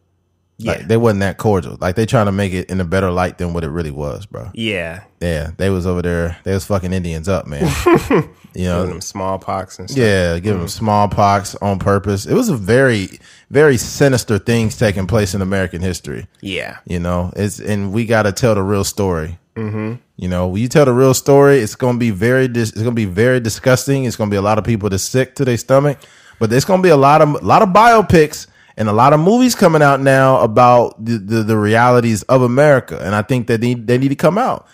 Yeah 0.59 0.73
Like 0.73 0.87
they 0.87 0.97
wasn't 0.97 1.21
that 1.21 1.37
cordial. 1.37 1.77
Like 1.81 1.95
they 1.95 2.05
trying 2.05 2.27
to 2.27 2.31
make 2.31 2.53
it 2.53 2.69
in 2.69 2.79
a 2.79 2.85
better 2.85 3.09
light 3.09 3.37
than 3.39 3.53
what 3.53 3.63
it 3.63 3.69
really 3.69 3.91
was, 3.91 4.25
bro. 4.27 4.51
yeah 4.53 5.01
Yeah, 5.21 5.51
they 5.57 5.69
was 5.71 5.87
over 5.87 6.01
there. 6.03 6.37
They 6.43 6.53
was 6.53 6.65
fucking 6.65 6.93
Indians 6.93 7.27
up, 7.27 7.47
man. 7.47 7.63
you 8.53 8.65
know, 8.65 8.81
giving 8.81 8.89
them 8.91 9.01
smallpox 9.01 9.79
and 9.79 9.89
stuff. 9.89 9.97
yeah, 10.03 10.37
giving 10.39 10.59
them 10.59 10.67
smallpox 10.67 11.55
on 11.55 11.79
purpose. 11.79 12.25
It 12.25 12.33
was 12.35 12.49
a 12.49 12.55
very, 12.57 13.19
very 13.49 13.77
sinister 13.77 14.37
things 14.37 14.77
taking 14.77 15.07
place 15.07 15.33
in 15.33 15.41
American 15.41 15.81
history. 15.81 16.27
yeah 16.41 16.77
You 16.85 16.99
know, 16.99 17.31
it's 17.35 17.59
and 17.59 17.91
we 17.93 18.05
got 18.05 18.23
to 18.23 18.31
tell 18.31 18.53
the 18.55 18.63
real 18.63 18.83
story. 18.83 19.37
Mm-hmm. 19.55 19.95
You 20.17 20.27
know, 20.29 20.47
when 20.47 20.61
you 20.61 20.67
tell 20.69 20.85
the 20.85 20.93
real 20.93 21.13
story, 21.13 21.57
it's 21.59 21.75
gonna 21.75 21.97
be 21.97 22.11
very, 22.11 22.47
dis- 22.47 22.69
it's 22.69 22.81
gonna 22.81 22.91
be 22.91 23.05
very 23.05 23.39
disgusting. 23.39 24.05
It's 24.05 24.15
gonna 24.15 24.31
be 24.31 24.37
a 24.37 24.41
lot 24.41 24.57
of 24.57 24.63
people 24.63 24.89
that's 24.89 25.03
sick 25.03 25.35
to 25.35 25.43
their 25.45 25.57
stomach, 25.57 25.97
but 26.39 26.49
there's 26.49 26.65
gonna 26.65 26.81
be 26.83 26.89
a 26.89 26.97
lot 26.97 27.21
of, 27.21 27.29
a 27.35 27.45
lot 27.45 27.61
of 27.61 27.69
biopics 27.69 28.47
and 28.79 28.89
a 28.89 28.93
lot 28.93 29.13
of 29.13 29.19
movies 29.19 29.53
coming 29.53 29.83
out 29.83 29.99
now 30.01 30.39
about 30.39 31.03
the, 31.05 31.17
the, 31.19 31.43
the 31.43 31.57
realities 31.57 32.23
of 32.23 32.41
America, 32.41 32.97
and 33.03 33.13
I 33.13 33.21
think 33.21 33.45
that 33.47 33.61
they, 33.61 33.75
they 33.75 33.97
need 33.99 34.09
to 34.09 34.15
come 34.15 34.37
out. 34.39 34.65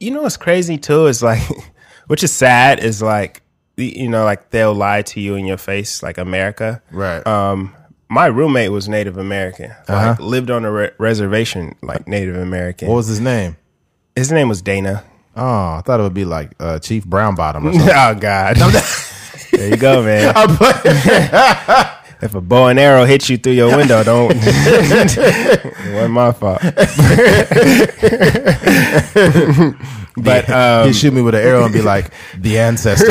You 0.00 0.10
know 0.10 0.22
what's 0.22 0.36
crazy 0.36 0.78
too 0.78 1.06
is 1.06 1.22
like, 1.22 1.40
which 2.08 2.24
is 2.24 2.32
sad 2.32 2.80
is 2.82 3.00
like, 3.02 3.42
you 3.76 4.08
know, 4.08 4.24
like 4.24 4.50
they'll 4.50 4.74
lie 4.74 5.02
to 5.02 5.20
you 5.20 5.36
in 5.36 5.44
your 5.46 5.56
face, 5.58 6.02
like 6.02 6.18
America. 6.18 6.82
Right. 6.90 7.24
Um, 7.26 7.72
my 8.08 8.26
roommate 8.26 8.72
was 8.72 8.88
Native 8.88 9.16
American. 9.16 9.68
Like 9.88 9.88
Uh-huh. 9.88 10.16
lived 10.24 10.50
on 10.50 10.64
a 10.64 10.72
re- 10.72 10.90
reservation, 10.98 11.76
like 11.82 12.08
Native 12.08 12.34
American. 12.36 12.88
what 12.88 12.96
was 12.96 13.06
his 13.06 13.20
name? 13.20 13.56
His 14.16 14.32
name 14.32 14.48
was 14.48 14.60
Dana. 14.62 15.04
Oh, 15.36 15.74
I 15.74 15.82
thought 15.84 16.00
it 16.00 16.02
would 16.02 16.12
be 16.14 16.24
like 16.24 16.50
uh, 16.58 16.80
Chief 16.80 17.04
Brown 17.06 17.36
Bottom 17.36 17.68
or 17.68 17.72
something. 17.74 17.88
oh 17.94 18.14
God. 18.16 18.56
there 19.52 19.68
you 19.70 19.76
go, 19.76 20.02
man. 20.02 20.34
If 22.22 22.34
a 22.34 22.40
bow 22.40 22.68
and 22.68 22.78
arrow 22.78 23.04
hits 23.04 23.28
you 23.30 23.38
through 23.38 23.54
your 23.54 23.76
window, 23.76 24.02
don't. 24.04 24.32
it 24.36 25.94
wasn't 25.94 26.12
my 26.12 26.32
fault. 26.32 26.60
but 30.16 30.48
um, 30.50 30.86
He'd 30.86 30.94
shoot 30.96 31.12
me 31.14 31.22
with 31.22 31.34
an 31.34 31.42
arrow 31.42 31.64
and 31.64 31.72
be 31.72 31.82
like, 31.82 32.12
"The 32.36 32.58
ancestors." 32.58 33.08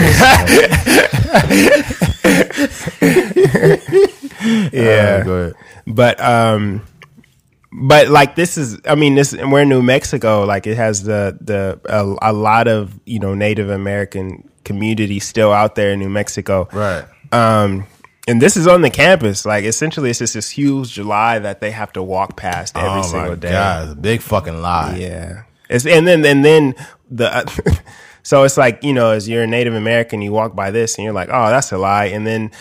yeah. 4.71 5.19
Uh, 5.21 5.23
go 5.23 5.33
ahead. 5.35 5.53
but 5.87 6.19
um 6.21 6.81
but 7.71 8.07
like 8.09 8.35
this 8.35 8.57
is 8.57 8.77
i 8.85 8.95
mean 8.95 9.15
this 9.15 9.33
we're 9.33 9.61
in 9.61 9.69
new 9.69 9.81
mexico 9.81 10.43
like 10.45 10.67
it 10.67 10.75
has 10.75 11.03
the 11.03 11.37
the 11.41 11.79
a, 11.85 12.31
a 12.31 12.33
lot 12.33 12.67
of 12.67 12.99
you 13.05 13.19
know 13.19 13.33
native 13.35 13.69
american 13.69 14.47
community 14.63 15.19
still 15.19 15.51
out 15.51 15.75
there 15.75 15.91
in 15.91 15.99
new 15.99 16.09
mexico 16.09 16.67
Right. 16.71 17.05
um 17.31 17.85
and 18.29 18.41
this 18.41 18.55
is 18.55 18.67
on 18.67 18.81
the 18.81 18.89
campus. 18.89 19.45
Like 19.45 19.65
essentially 19.65 20.11
it's 20.11 20.19
just 20.19 20.35
this 20.35 20.49
huge 20.49 20.91
july 20.91 21.39
that 21.39 21.61
they 21.61 21.71
have 21.71 21.91
to 21.93 22.03
walk 22.03 22.37
past 22.37 22.77
every 22.77 22.99
oh 22.99 23.03
single 23.03 23.35
day. 23.35 23.51
God, 23.51 23.89
a 23.89 23.95
big 23.95 24.21
fucking 24.21 24.61
lie. 24.61 24.97
yeah. 24.97 25.43
It's 25.69 25.85
and 25.85 26.07
then 26.07 26.23
and 26.25 26.45
then 26.45 26.75
the 27.09 27.35
uh, 27.35 27.45
so 28.23 28.43
it's 28.43 28.57
like 28.57 28.83
you 28.83 28.93
know 28.93 29.11
as 29.11 29.27
you're 29.27 29.43
a 29.43 29.47
native 29.47 29.73
american 29.73 30.21
you 30.21 30.31
walk 30.31 30.55
by 30.55 30.71
this 30.71 30.97
and 30.97 31.03
you're 31.03 31.13
like 31.13 31.29
oh 31.31 31.49
that's 31.49 31.71
a 31.71 31.77
lie. 31.77 32.05
And 32.05 32.25
then 32.25 32.51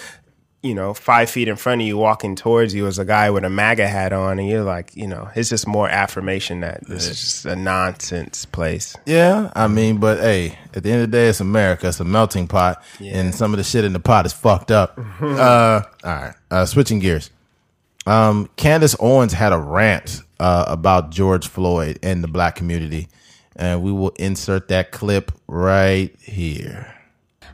you 0.62 0.74
know 0.74 0.92
five 0.92 1.30
feet 1.30 1.46
in 1.48 1.56
front 1.56 1.80
of 1.80 1.86
you 1.86 1.96
walking 1.96 2.34
towards 2.34 2.74
you 2.74 2.86
is 2.86 2.98
a 2.98 3.04
guy 3.04 3.30
with 3.30 3.44
a 3.44 3.50
maga 3.50 3.86
hat 3.86 4.12
on 4.12 4.38
and 4.38 4.48
you're 4.48 4.64
like 4.64 4.94
you 4.96 5.06
know 5.06 5.28
it's 5.36 5.48
just 5.48 5.66
more 5.66 5.88
affirmation 5.88 6.60
that 6.60 6.84
this 6.86 7.06
is 7.06 7.20
just 7.20 7.46
a 7.46 7.54
nonsense 7.54 8.44
place 8.44 8.96
Yeah, 9.06 9.52
I 9.54 9.68
mean, 9.68 9.98
but 9.98 10.18
hey, 10.18 10.58
at 10.74 10.82
the 10.82 10.90
end 10.90 11.02
of 11.02 11.10
the 11.10 11.16
day, 11.16 11.28
it's 11.28 11.40
America. 11.40 11.88
It's 11.88 12.00
a 12.00 12.04
melting 12.04 12.48
pot, 12.48 12.82
and 13.00 13.34
some 13.34 13.52
of 13.52 13.58
the 13.58 13.64
shit 13.64 13.84
in 13.84 13.92
the 13.92 14.00
pot 14.00 14.26
is 14.26 14.32
fucked 14.32 14.70
up. 14.70 14.98
uh, 15.20 15.82
all 16.04 16.10
right, 16.10 16.34
uh, 16.50 16.66
switching 16.66 16.98
gears. 16.98 17.30
Um, 18.06 18.48
Candace 18.56 18.96
Owens 19.00 19.32
had 19.32 19.52
a 19.52 19.58
rant 19.58 20.22
uh, 20.40 20.64
about 20.66 21.10
George 21.10 21.46
Floyd 21.48 21.98
and 22.02 22.24
the 22.24 22.28
black 22.28 22.56
community, 22.56 23.08
and 23.56 23.82
we 23.82 23.92
will 23.92 24.10
insert 24.18 24.68
that 24.68 24.92
clip 24.92 25.32
right 25.46 26.14
here. 26.20 26.97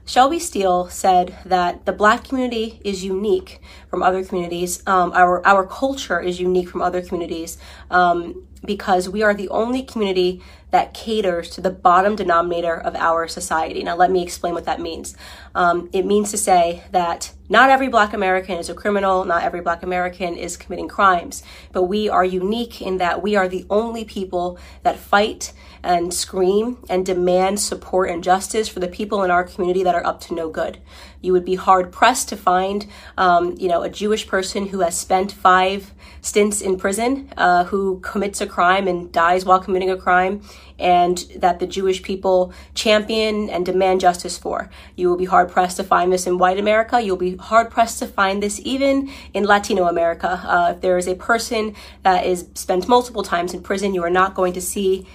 Shelby 0.07 0.39
Steele 0.39 0.89
said 0.91 1.35
that 1.47 1.87
the 1.87 1.93
black 1.93 2.25
community 2.25 2.81
is 2.85 3.05
unique 3.05 3.61
from 3.89 4.03
other 4.03 4.23
communities. 4.23 4.83
Um, 4.87 5.13
our 5.15 5.45
our 5.47 5.67
culture 5.67 6.21
is 6.21 6.39
unique 6.41 6.69
from 6.69 6.83
other 6.83 7.01
communities 7.01 7.57
um, 7.91 8.47
because 8.65 9.09
we 9.09 9.23
are 9.23 9.35
the 9.35 9.49
only 9.49 9.83
community 9.83 10.43
that 10.71 10.93
caters 10.93 11.49
to 11.51 11.61
the 11.61 11.71
bottom 11.71 12.17
denominator 12.17 12.75
of 12.75 12.97
our 12.97 13.29
society. 13.29 13.83
Now, 13.83 13.97
let 13.97 14.11
me 14.11 14.23
explain 14.23 14.55
what 14.55 14.65
that 14.65 14.81
means. 14.81 15.17
Um, 15.55 15.89
it 15.93 16.05
means 16.05 16.33
to 16.33 16.37
say 16.37 16.83
that 16.91 17.33
not 17.49 17.71
every 17.71 17.89
black 17.89 18.13
American 18.13 18.59
is 18.59 18.69
a 18.69 18.75
criminal, 18.75 19.25
not 19.25 19.45
every 19.45 19.61
black 19.61 19.83
American 19.83 20.37
is 20.37 20.57
committing 20.57 20.89
crimes, 20.89 21.45
but 21.73 21.85
we 21.85 22.09
are 22.09 22.25
unique 22.25 22.83
in 22.83 22.99
that 22.99 23.23
we 23.23 23.37
are 23.37 23.47
the 23.47 23.65
only 23.71 24.05
people 24.05 24.59
that 24.83 24.97
fight 24.99 25.53
and 25.85 26.13
scream 26.13 26.79
and 26.89 27.05
demand 27.05 27.61
support 27.61 28.11
and 28.11 28.25
justice 28.25 28.69
for 28.69 28.81
the 28.81 28.89
people 28.89 29.23
in 29.23 29.31
our 29.31 29.45
community 29.45 29.83
that 29.83 29.95
are 29.95 30.07
up 30.07 30.21
to 30.23 30.35
no 30.35 30.49
good. 30.49 30.79
You 31.21 31.33
would 31.33 31.45
be 31.45 31.55
hard 31.55 31.93
pressed 31.93 32.29
to 32.31 32.37
find, 32.37 32.87
um, 33.17 33.55
you 33.59 33.69
know, 33.69 33.83
a 33.83 33.89
Jewish 33.89 34.27
person 34.27 34.69
who 34.69 34.81
has 34.81 34.97
spent 34.99 35.33
five 35.33 35.93
stints 36.21 36.61
in 36.61 36.77
prison, 36.79 37.31
uh, 37.37 37.65
who 37.65 38.01
commits 38.01 38.41
a 38.41 38.47
crime 38.47 38.89
and 38.89 39.13
dies 39.13 39.45
while 39.45 39.61
committing 39.61 39.91
a 39.91 39.97
crime 39.97 40.43
and 40.79 41.19
that 41.37 41.61
the 41.61 41.67
Jewish 41.67 42.03
people 42.03 42.53
champion 42.75 43.49
and 43.49 43.65
demand 43.65 44.01
justice 44.01 44.37
for. 44.37 44.71
You 44.97 45.09
will 45.09 45.17
be 45.17 45.27
hard 45.27 45.51
pressed 45.51 45.77
to 45.77 45.85
find 45.85 46.13
this 46.13 46.27
in 46.27 46.39
white 46.39 46.59
America. 46.59 47.01
You'll 47.01 47.17
be 47.17 47.37
hard 47.37 47.71
pressed 47.71 47.99
to 48.01 48.07
find 48.07 48.43
this 48.43 48.61
even 48.65 49.11
in 49.33 49.45
Latino 49.45 49.87
America. 49.87 50.41
Uh, 50.45 50.73
if 50.75 50.81
there 50.81 50.99
is 50.99 51.07
a 51.07 51.15
person 51.15 51.75
that 52.03 52.27
is 52.27 52.49
spent 52.55 52.89
multiple 52.89 53.23
times 53.23 53.55
in 53.55 53.63
prison, 53.63 53.95
you 53.95 54.03
are 54.03 54.11
not 54.11 54.35
going 54.35 54.53
to 54.55 54.61
see 54.61 55.07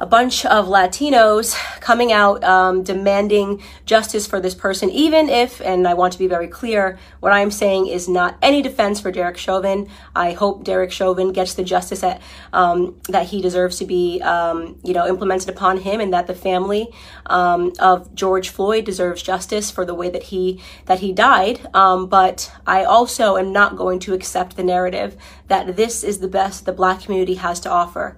a 0.00 0.06
bunch 0.06 0.46
of 0.46 0.66
Latinos 0.66 1.54
coming 1.80 2.10
out 2.10 2.42
um, 2.42 2.82
demanding 2.82 3.62
justice 3.84 4.26
for 4.26 4.40
this 4.40 4.54
person, 4.54 4.88
even 4.88 5.28
if, 5.28 5.60
and 5.60 5.86
I 5.86 5.92
want 5.92 6.14
to 6.14 6.18
be 6.18 6.26
very 6.26 6.48
clear, 6.48 6.98
what 7.20 7.32
I'm 7.32 7.50
saying 7.50 7.86
is 7.86 8.08
not 8.08 8.38
any 8.40 8.62
defense 8.62 8.98
for 8.98 9.12
Derek 9.12 9.36
Chauvin. 9.36 9.90
I 10.16 10.32
hope 10.32 10.64
Derek 10.64 10.90
Chauvin 10.90 11.32
gets 11.32 11.52
the 11.52 11.64
justice 11.64 12.00
that 12.00 12.22
um, 12.54 12.98
that 13.10 13.26
he 13.26 13.42
deserves 13.42 13.76
to 13.80 13.84
be, 13.84 14.22
um, 14.22 14.78
you 14.82 14.94
know, 14.94 15.06
implemented 15.06 15.50
upon 15.50 15.76
him, 15.76 16.00
and 16.00 16.14
that 16.14 16.26
the 16.26 16.34
family 16.34 16.88
um, 17.26 17.74
of 17.78 18.14
George 18.14 18.48
Floyd 18.48 18.86
deserves 18.86 19.22
justice 19.22 19.70
for 19.70 19.84
the 19.84 19.94
way 19.94 20.08
that 20.08 20.24
he 20.24 20.62
that 20.86 21.00
he 21.00 21.12
died. 21.12 21.60
Um, 21.74 22.06
but 22.06 22.50
I 22.66 22.84
also 22.84 23.36
am 23.36 23.52
not 23.52 23.76
going 23.76 23.98
to 24.00 24.14
accept 24.14 24.56
the 24.56 24.64
narrative 24.64 25.14
that 25.48 25.76
this 25.76 26.02
is 26.02 26.20
the 26.20 26.28
best 26.28 26.64
the 26.64 26.72
Black 26.72 27.02
community 27.02 27.34
has 27.34 27.60
to 27.60 27.70
offer. 27.70 28.16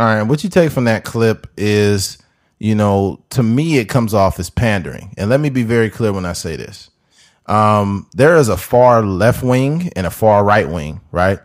All 0.00 0.06
right, 0.06 0.22
what 0.22 0.42
you 0.42 0.48
take 0.48 0.72
from 0.72 0.84
that 0.84 1.04
clip 1.04 1.46
is, 1.58 2.16
you 2.58 2.74
know, 2.74 3.22
to 3.28 3.42
me 3.42 3.76
it 3.76 3.90
comes 3.90 4.14
off 4.14 4.40
as 4.40 4.48
pandering. 4.48 5.12
And 5.18 5.28
let 5.28 5.40
me 5.40 5.50
be 5.50 5.62
very 5.62 5.90
clear 5.90 6.10
when 6.10 6.24
I 6.24 6.32
say 6.32 6.56
this. 6.56 6.88
Um, 7.44 8.08
there 8.14 8.38
is 8.38 8.48
a 8.48 8.56
far 8.56 9.02
left 9.02 9.42
wing 9.42 9.90
and 9.96 10.06
a 10.06 10.10
far 10.10 10.42
right 10.42 10.66
wing, 10.66 11.02
right? 11.12 11.38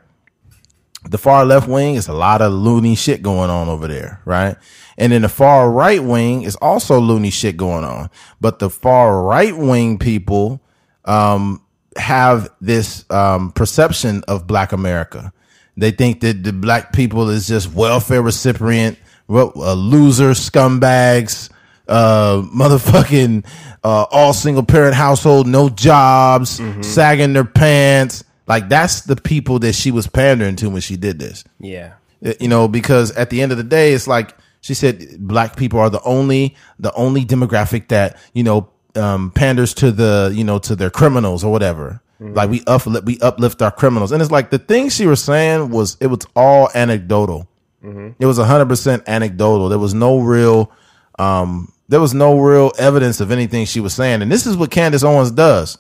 The 1.03 1.18
far 1.18 1.44
left 1.44 1.68
wing 1.68 1.95
is 1.95 2.07
a 2.07 2.14
lot 2.14 2.41
of 2.41 2.53
loony 2.53 2.95
shit 2.95 3.22
going 3.22 3.49
on 3.49 3.68
over 3.68 3.90
there, 3.90 4.22
right? 4.23 4.56
And 4.98 5.11
in 5.11 5.23
the 5.23 5.30
far 5.30 5.69
right 5.69 6.02
wing 6.02 6.44
is 6.44 6.56
also 6.56 6.98
loony 6.98 7.32
shit 7.32 7.57
going 7.57 7.84
on. 7.84 8.10
But 8.40 8.60
the 8.60 8.69
far 8.69 9.22
right 9.22 9.57
wing 9.57 9.99
people 9.99 10.61
um, 11.03 11.61
have 11.98 12.48
this 12.61 13.03
um, 13.11 13.52
perception 13.52 14.23
of 14.30 14.48
Black 14.48 14.72
America 14.72 15.34
they 15.77 15.91
think 15.91 16.22
that 16.22 16.43
the 16.43 16.53
black 16.53 16.93
people 16.93 17.30
is 17.30 17.47
just 17.47 17.73
welfare 17.73 18.22
recipient, 18.22 18.97
uh, 19.30 19.73
loser 19.73 20.31
scumbags, 20.31 21.49
uh, 21.88 22.41
motherfucking, 22.41 23.45
uh, 23.84 24.06
all 24.11 24.34
single 24.34 24.64
parent 24.64 24.95
household, 24.95 25.47
no 25.47 25.69
jobs, 25.69 26.60
mm-hmm. 26.60 26.81
sagging 26.81 27.34
their 27.34 27.45
pants. 27.45 28.23
Like 28.47 28.69
that's 28.69 29.02
the 29.02 29.15
people 29.15 29.60
that 29.60 29.73
she 29.73 29.91
was 29.91 30.07
pandering 30.07 30.56
to 30.57 30.69
when 30.69 30.81
she 30.81 30.95
did 30.95 31.19
this. 31.19 31.43
Yeah. 31.60 31.93
Uh, 32.26 32.34
you 32.39 32.47
know, 32.47 32.68
because 32.68 33.11
at 33.11 33.30
the 33.30 33.41
end 33.41 33.52
of 33.52 33.57
the 33.57 33.64
day, 33.64 33.93
it's 33.93 34.07
like 34.07 34.35
she 34.61 34.73
said, 34.73 35.18
black 35.19 35.57
people 35.57 35.80
are 35.80 35.89
the 35.89 36.02
only, 36.03 36.56
the 36.80 36.93
only 36.93 37.26
demographic 37.26 37.89
that, 37.89 38.18
you 38.34 38.43
know, 38.43 38.69
um, 38.95 39.31
panders 39.31 39.73
to 39.76 39.91
the, 39.91 40.31
you 40.34 40.43
know, 40.43 40.57
to 40.60 40.76
their 40.76 40.89
criminals 40.89 41.43
or 41.43 41.52
whatever. 41.52 42.02
Mm-hmm. 42.21 42.33
Like 42.33 42.49
we 42.49 42.63
uplift, 42.65 43.05
we 43.05 43.19
uplift 43.19 43.61
our 43.61 43.71
criminals, 43.71 44.11
and 44.11 44.21
it's 44.21 44.31
like 44.31 44.49
the 44.49 44.59
thing 44.59 44.89
she 44.89 45.05
was 45.05 45.21
saying 45.21 45.69
was 45.69 45.97
it 45.99 46.07
was 46.07 46.19
all 46.35 46.69
anecdotal. 46.73 47.47
Mm-hmm. 47.83 48.11
It 48.19 48.25
was 48.25 48.37
hundred 48.37 48.67
percent 48.67 49.03
anecdotal. 49.07 49.67
There 49.67 49.79
was 49.79 49.93
no 49.93 50.19
real, 50.19 50.71
um, 51.19 51.73
there 51.89 51.99
was 51.99 52.13
no 52.13 52.39
real 52.39 52.71
evidence 52.79 53.19
of 53.19 53.31
anything 53.31 53.65
she 53.65 53.81
was 53.81 53.93
saying. 53.93 54.21
And 54.21 54.31
this 54.31 54.45
is 54.45 54.55
what 54.55 54.71
Candace 54.71 55.03
Owens 55.03 55.31
does. 55.31 55.77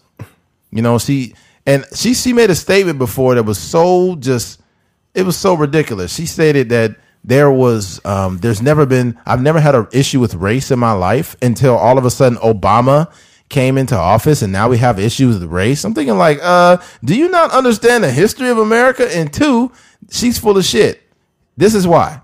You 0.71 0.81
know, 0.81 0.99
she 0.99 1.35
and 1.65 1.85
she 1.95 2.13
she 2.13 2.33
made 2.33 2.49
a 2.49 2.55
statement 2.55 2.99
before 2.99 3.35
that 3.35 3.43
was 3.43 3.57
so 3.57 4.15
just, 4.17 4.61
it 5.13 5.23
was 5.23 5.37
so 5.37 5.53
ridiculous. 5.53 6.13
She 6.13 6.25
stated 6.25 6.67
that 6.69 6.97
there 7.23 7.49
was 7.49 8.03
um, 8.05 8.37
there's 8.39 8.61
never 8.61 8.85
been 8.85 9.17
I've 9.25 9.41
never 9.41 9.59
had 9.59 9.73
an 9.73 9.87
issue 9.91 10.19
with 10.19 10.35
race 10.35 10.69
in 10.69 10.79
my 10.79 10.91
life 10.91 11.35
until 11.41 11.75
all 11.75 11.97
of 11.97 12.05
a 12.05 12.11
sudden 12.11 12.37
Obama 12.39 13.11
came 13.49 13.77
into 13.77 13.95
office 13.97 14.41
and 14.41 14.51
now 14.51 14.69
we 14.69 14.77
have 14.77 14.99
issues 14.99 15.39
with 15.39 15.49
race. 15.49 15.83
I'm 15.83 15.93
thinking 15.93 16.17
like, 16.17 16.39
uh, 16.41 16.77
do 17.03 17.15
you 17.15 17.29
not 17.29 17.51
understand 17.51 18.03
the 18.03 18.11
history 18.11 18.49
of 18.49 18.57
America? 18.57 19.07
And 19.15 19.31
two, 19.31 19.71
she's 20.09 20.37
full 20.37 20.57
of 20.57 20.65
shit. 20.65 21.01
This 21.55 21.75
is 21.75 21.87
why. 21.87 22.21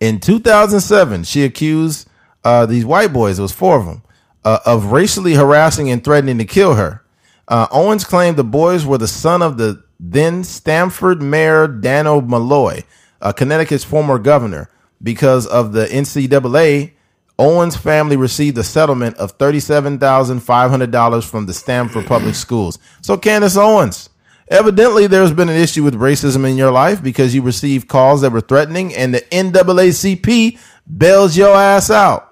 In 0.00 0.20
2007, 0.20 1.24
she 1.24 1.42
accused 1.42 2.08
uh, 2.44 2.66
these 2.66 2.84
white 2.84 3.12
boys, 3.12 3.38
it 3.38 3.42
was 3.42 3.52
four 3.52 3.78
of 3.78 3.86
them, 3.86 4.02
uh, 4.44 4.60
of 4.64 4.92
racially 4.92 5.34
harassing 5.34 5.90
and 5.90 6.04
threatening 6.04 6.38
to 6.38 6.44
kill 6.44 6.74
her. 6.74 7.02
Uh, 7.48 7.66
Owens 7.70 8.04
claimed 8.04 8.36
the 8.36 8.44
boys 8.44 8.86
were 8.86 8.98
the 8.98 9.08
son 9.08 9.42
of 9.42 9.56
the 9.56 9.82
then 9.98 10.44
Stamford 10.44 11.20
Mayor 11.20 11.66
Dannel 11.66 12.26
Malloy, 12.26 12.84
uh, 13.20 13.32
Connecticut's 13.32 13.82
former 13.82 14.18
governor, 14.18 14.70
because 15.02 15.46
of 15.46 15.72
the 15.72 15.86
NAACP 15.86 16.92
Owens' 17.38 17.76
family 17.76 18.16
received 18.16 18.58
a 18.58 18.64
settlement 18.64 19.16
of 19.16 19.38
$37,500 19.38 21.24
from 21.24 21.46
the 21.46 21.54
Stamford 21.54 22.06
Public 22.06 22.34
Schools. 22.34 22.78
So, 23.00 23.16
Candace 23.16 23.56
Owens, 23.56 24.10
evidently 24.48 25.06
there's 25.06 25.32
been 25.32 25.48
an 25.48 25.56
issue 25.56 25.84
with 25.84 25.94
racism 25.94 26.48
in 26.48 26.56
your 26.56 26.72
life 26.72 27.02
because 27.02 27.34
you 27.34 27.42
received 27.42 27.88
calls 27.88 28.22
that 28.22 28.32
were 28.32 28.40
threatening 28.40 28.94
and 28.94 29.14
the 29.14 29.20
NAACP 29.20 30.58
bails 30.96 31.36
your 31.36 31.54
ass 31.54 31.90
out. 31.90 32.24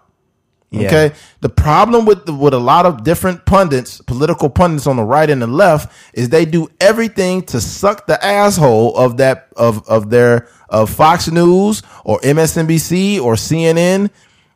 Yeah. 0.71 0.87
Okay. 0.89 1.13
The 1.41 1.49
problem 1.49 2.07
with 2.07 2.27
the, 2.27 2.35
with 2.35 2.53
a 2.53 2.59
lot 2.59 2.87
of 2.87 3.05
different 3.05 3.47
pundits, 3.47 4.01
political 4.01 4.51
pundits 4.51 4.87
on 4.87 4.97
the 4.97 5.05
right 5.05 5.31
and 5.31 5.41
the 5.41 5.47
left, 5.47 5.93
is 6.13 6.29
they 6.29 6.45
do 6.45 6.69
everything 6.81 7.43
to 7.43 7.61
suck 7.61 8.07
the 8.07 8.23
asshole 8.25 8.97
of 8.97 9.19
that 9.19 9.49
of 9.57 9.89
of 9.89 10.11
their 10.11 10.49
of 10.69 10.91
Fox 10.91 11.31
News 11.31 11.83
or 12.05 12.19
MSNBC 12.21 13.21
or 13.21 13.35
CNN 13.35 14.11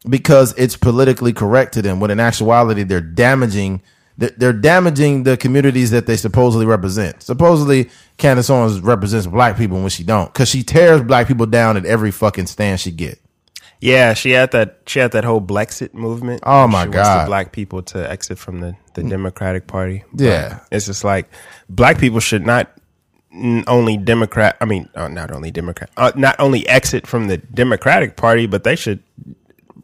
because 0.09 0.55
it's 0.57 0.77
politically 0.77 1.33
correct 1.33 1.75
to 1.75 1.83
them 1.83 2.01
when 2.01 2.11
in 2.11 2.21
actuality 2.21 2.83
they're 2.83 3.01
damaging 3.01 3.83
they're 4.17 4.53
damaging 4.53 5.23
the 5.23 5.37
communities 5.39 5.93
that 5.93 6.07
they 6.07 6.17
supposedly 6.17 6.67
represent. 6.67 7.23
Supposedly, 7.23 7.89
Candace 8.19 8.51
Owens 8.51 8.81
represents 8.81 9.27
black 9.27 9.57
people 9.57 9.81
when 9.81 9.89
she 9.89 10.05
don't, 10.05 10.31
because 10.31 10.49
she 10.49 10.63
tears 10.63 11.03
black 11.03 11.27
people 11.27 11.47
down 11.47 11.79
at 11.79 11.87
every 11.87 12.11
fucking 12.11 12.47
stand 12.47 12.81
she 12.81 12.91
get. 12.91 13.19
Yeah, 13.81 14.13
she 14.13 14.33
had 14.33 14.51
that. 14.51 14.81
She 14.87 14.99
had 14.99 15.13
that 15.13 15.25
whole 15.25 15.41
Blexit 15.41 15.95
movement. 15.95 16.43
Oh 16.45 16.69
my 16.69 16.87
god, 16.87 17.27
black 17.27 17.53
people 17.53 17.83
to 17.85 18.11
exit 18.11 18.39
from 18.39 18.61
the 18.61 18.77
the 18.93 19.03
Democratic 19.03 19.67
Party. 19.67 20.05
But 20.13 20.23
yeah, 20.23 20.61
it's 20.71 20.85
just 20.85 21.03
like 21.03 21.31
black 21.71 21.99
people 21.99 22.21
should 22.21 22.45
not 22.45 22.71
only 23.67 23.97
Democrat. 23.97 24.59
I 24.61 24.67
mean, 24.67 24.87
uh, 24.95 25.09
not 25.09 25.31
only 25.31 25.51
Democrat, 25.51 25.89
uh, 25.97 26.13
not 26.15 26.37
only 26.39 26.69
exit 26.69 27.07
from 27.07 27.29
the 27.29 27.39
Democratic 27.39 28.17
Party, 28.17 28.47
but 28.47 28.65
they 28.65 28.77
should 28.77 29.03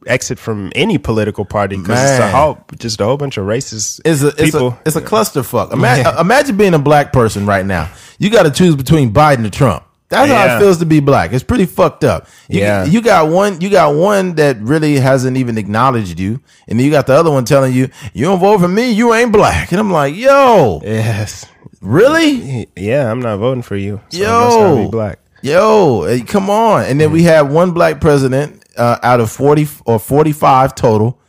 exit 0.07 0.39
from 0.39 0.73
any 0.75 0.99
political 0.99 1.45
party 1.45 1.77
because 1.77 1.99
it's 1.99 2.21
a 2.21 2.31
whole, 2.31 2.59
just 2.79 3.01
a 3.01 3.05
whole 3.05 3.17
bunch 3.17 3.37
of 3.37 3.47
racist 3.47 4.01
it's 4.05 4.23
a, 4.23 4.29
it's 4.29 4.43
people. 4.43 4.69
A, 4.69 4.81
it's 4.87 4.97
a 4.97 5.01
clusterfuck. 5.01 5.73
Ima- 5.73 6.09
uh, 6.09 6.21
Imagine 6.21 6.57
being 6.57 6.75
a 6.75 6.79
black 6.79 7.13
person 7.13 7.47
right 7.47 7.65
now. 7.65 7.91
You 8.19 8.31
got 8.31 8.45
to 8.45 8.51
choose 8.51 8.77
between 8.77 9.13
Biden 9.13 9.45
and 9.45 9.53
Trump. 9.53 9.85
That's 10.09 10.29
yeah. 10.29 10.49
how 10.49 10.57
it 10.57 10.61
feels 10.61 10.79
to 10.79 10.87
be 10.87 11.01
black. 11.01 11.33
It's 11.33 11.43
pretty 11.43 11.67
fucked 11.67 12.05
up. 12.05 12.29
You, 12.49 12.61
yeah. 12.61 12.85
You 12.85 13.03
got 13.03 13.29
one, 13.29 13.61
you 13.61 13.71
got 13.71 13.97
one 13.97 14.37
that 14.37 14.61
really 14.61 14.97
hasn't 14.97 15.37
even 15.37 15.59
acknowledged 15.59 16.21
you. 16.21 16.41
And 16.69 16.79
then 16.79 16.87
you 16.87 16.93
got 16.93 17.09
the 17.09 17.15
other 17.15 17.31
one 17.31 17.45
telling 17.45 17.73
you, 17.73 17.89
you 18.15 18.25
don't 18.25 18.39
vote 18.39 18.61
for 18.61 18.69
me, 18.69 18.93
you 18.93 19.13
ain't 19.15 19.33
black. 19.33 19.73
And 19.73 19.81
I'm 19.81 19.91
like, 19.91 20.15
yo. 20.15 20.81
Yes. 20.85 21.47
Really? 21.81 22.69
Yeah, 22.77 23.11
I'm 23.11 23.21
not 23.21 23.39
voting 23.39 23.63
for 23.63 23.77
you. 23.77 24.01
So 24.11 24.19
yo. 24.19 24.89
black. 24.91 25.19
Yo, 25.43 26.05
hey, 26.05 26.21
come 26.23 26.51
on. 26.51 26.85
And 26.85 27.01
then 27.01 27.13
we 27.13 27.25
have 27.25 27.53
one 27.53 27.73
black 27.73 28.01
president 28.01 28.65
uh, 28.77 28.99
out 29.03 29.21
of 29.21 29.31
40 29.31 29.67
or 29.85 29.99
45 29.99 30.75
total. 30.75 31.21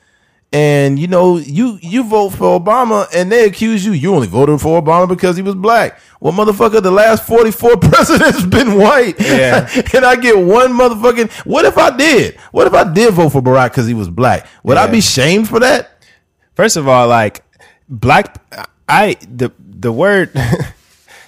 And 0.53 0.97
you 0.97 1.07
know, 1.07 1.37
you 1.37 1.77
you 1.81 2.05
vote 2.05 2.29
for 2.29 2.57
Obama 2.57 3.05
and 3.13 3.29
they 3.29 3.45
accuse 3.45 3.85
you 3.85 3.91
you 3.91 4.13
only 4.15 4.27
voted 4.27 4.61
for 4.61 4.81
Obama 4.81 5.07
because 5.07 5.35
he 5.35 5.43
was 5.43 5.55
black. 5.55 5.99
Well, 6.21 6.31
motherfucker, 6.31 6.81
the 6.81 6.89
last 6.89 7.27
44 7.27 7.77
presidents 7.81 8.45
been 8.45 8.75
white. 8.75 9.19
Yeah. 9.19 9.69
and 9.93 10.05
I 10.05 10.15
get 10.15 10.37
one 10.37 10.71
motherfucking 10.71 11.31
What 11.45 11.65
if 11.65 11.77
I 11.77 11.95
did? 11.95 12.37
What 12.51 12.65
if 12.65 12.73
I 12.73 12.91
did 12.91 13.13
vote 13.13 13.29
for 13.29 13.41
Barack 13.41 13.73
cuz 13.73 13.87
he 13.87 13.93
was 13.93 14.09
black? 14.09 14.47
Would 14.63 14.77
yeah. 14.77 14.83
I 14.83 14.87
be 14.87 15.01
shamed 15.01 15.49
for 15.49 15.59
that? 15.59 16.01
First 16.55 16.77
of 16.77 16.87
all, 16.87 17.09
like 17.09 17.43
black 17.89 18.41
I 18.87 19.17
the 19.29 19.51
the 19.59 19.91
word 19.91 20.31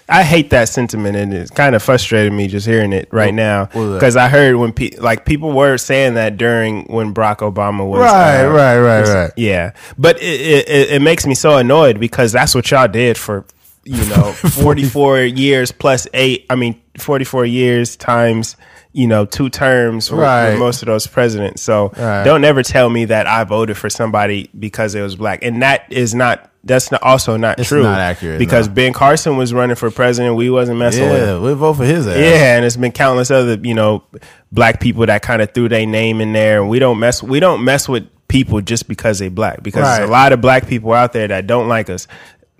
I 0.09 0.23
hate 0.23 0.49
that 0.49 0.69
sentiment, 0.69 1.15
and 1.15 1.33
it's 1.33 1.51
kind 1.51 1.75
of 1.75 1.83
frustrated 1.83 2.33
me 2.33 2.47
just 2.47 2.65
hearing 2.65 2.93
it 2.93 3.07
right 3.11 3.33
now 3.33 3.65
because 3.65 4.15
I 4.15 4.27
heard 4.27 4.55
when 4.55 4.73
pe- 4.73 4.97
like 4.97 5.25
people 5.25 5.51
were 5.51 5.77
saying 5.77 6.15
that 6.15 6.37
during 6.37 6.85
when 6.85 7.13
Barack 7.13 7.37
Obama 7.37 7.87
was 7.87 8.01
right, 8.01 8.43
uh, 8.43 8.49
right, 8.49 8.79
right, 8.79 9.01
was, 9.01 9.09
right. 9.09 9.31
Yeah, 9.37 9.73
but 9.97 10.21
it, 10.21 10.67
it 10.67 10.89
it 10.91 11.01
makes 11.01 11.25
me 11.25 11.35
so 11.35 11.57
annoyed 11.57 11.99
because 11.99 12.31
that's 12.31 12.55
what 12.55 12.69
y'all 12.71 12.87
did 12.87 13.17
for 13.17 13.45
you 13.83 14.03
know 14.09 14.31
forty 14.33 14.83
four 14.83 15.21
years 15.21 15.71
plus 15.71 16.07
eight. 16.13 16.45
I 16.49 16.55
mean 16.55 16.81
forty 16.97 17.25
four 17.25 17.45
years 17.45 17.95
times 17.95 18.55
you 18.91 19.05
know, 19.07 19.23
two 19.25 19.49
terms 19.49 20.07
for, 20.07 20.15
Right. 20.15 20.51
with 20.51 20.59
most 20.59 20.81
of 20.81 20.87
those 20.87 21.05
presidents. 21.07 21.61
So 21.61 21.91
Right. 21.97 22.23
don't 22.23 22.43
ever 22.43 22.63
tell 22.63 22.89
me 22.89 23.05
that 23.05 23.27
I 23.27 23.43
voted 23.43 23.77
for 23.77 23.89
somebody 23.89 24.49
because 24.57 24.95
it 24.95 25.01
was 25.01 25.15
black. 25.15 25.43
And 25.43 25.61
that 25.61 25.83
is 25.89 26.15
not, 26.15 26.49
that's 26.63 26.91
not, 26.91 27.03
also 27.03 27.37
not 27.37 27.59
It's 27.59 27.69
true. 27.69 27.83
not 27.83 27.99
accurate, 27.99 28.39
Because 28.39 28.67
no. 28.67 28.73
Ben 28.73 28.93
Carson 28.93 29.37
was 29.37 29.53
running 29.53 29.75
for 29.75 29.91
president. 29.91 30.35
We 30.35 30.49
wasn't 30.49 30.79
messing 30.79 31.07
with 31.07 31.21
him. 31.21 31.27
Yeah, 31.27 31.39
we 31.39 31.53
vote 31.53 31.73
for 31.75 31.85
his 31.85 32.07
ass. 32.07 32.17
Yeah, 32.17 32.55
and 32.55 32.65
it's 32.65 32.77
been 32.77 32.91
countless 32.91 33.29
other, 33.29 33.57
you 33.61 33.75
know, 33.75 34.03
black 34.51 34.79
people 34.79 35.05
that 35.05 35.21
kind 35.21 35.41
of 35.43 35.53
threw 35.53 35.69
their 35.69 35.85
name 35.85 36.19
in 36.19 36.33
there. 36.33 36.59
And 36.59 36.67
we 36.69 36.79
don't 36.79 36.99
mess 36.99 37.21
we 37.21 37.39
don't 37.39 37.63
mess 37.63 37.87
with 37.87 38.07
people 38.27 38.59
just 38.61 38.87
because 38.87 39.19
they 39.19 39.29
black. 39.29 39.61
Because 39.63 39.83
there's 39.85 39.99
Right. 39.99 40.09
a 40.09 40.11
lot 40.11 40.33
of 40.33 40.41
black 40.41 40.67
people 40.67 40.93
out 40.93 41.13
there 41.13 41.27
that 41.27 41.45
don't 41.47 41.67
like 41.67 41.89
us. 41.91 42.07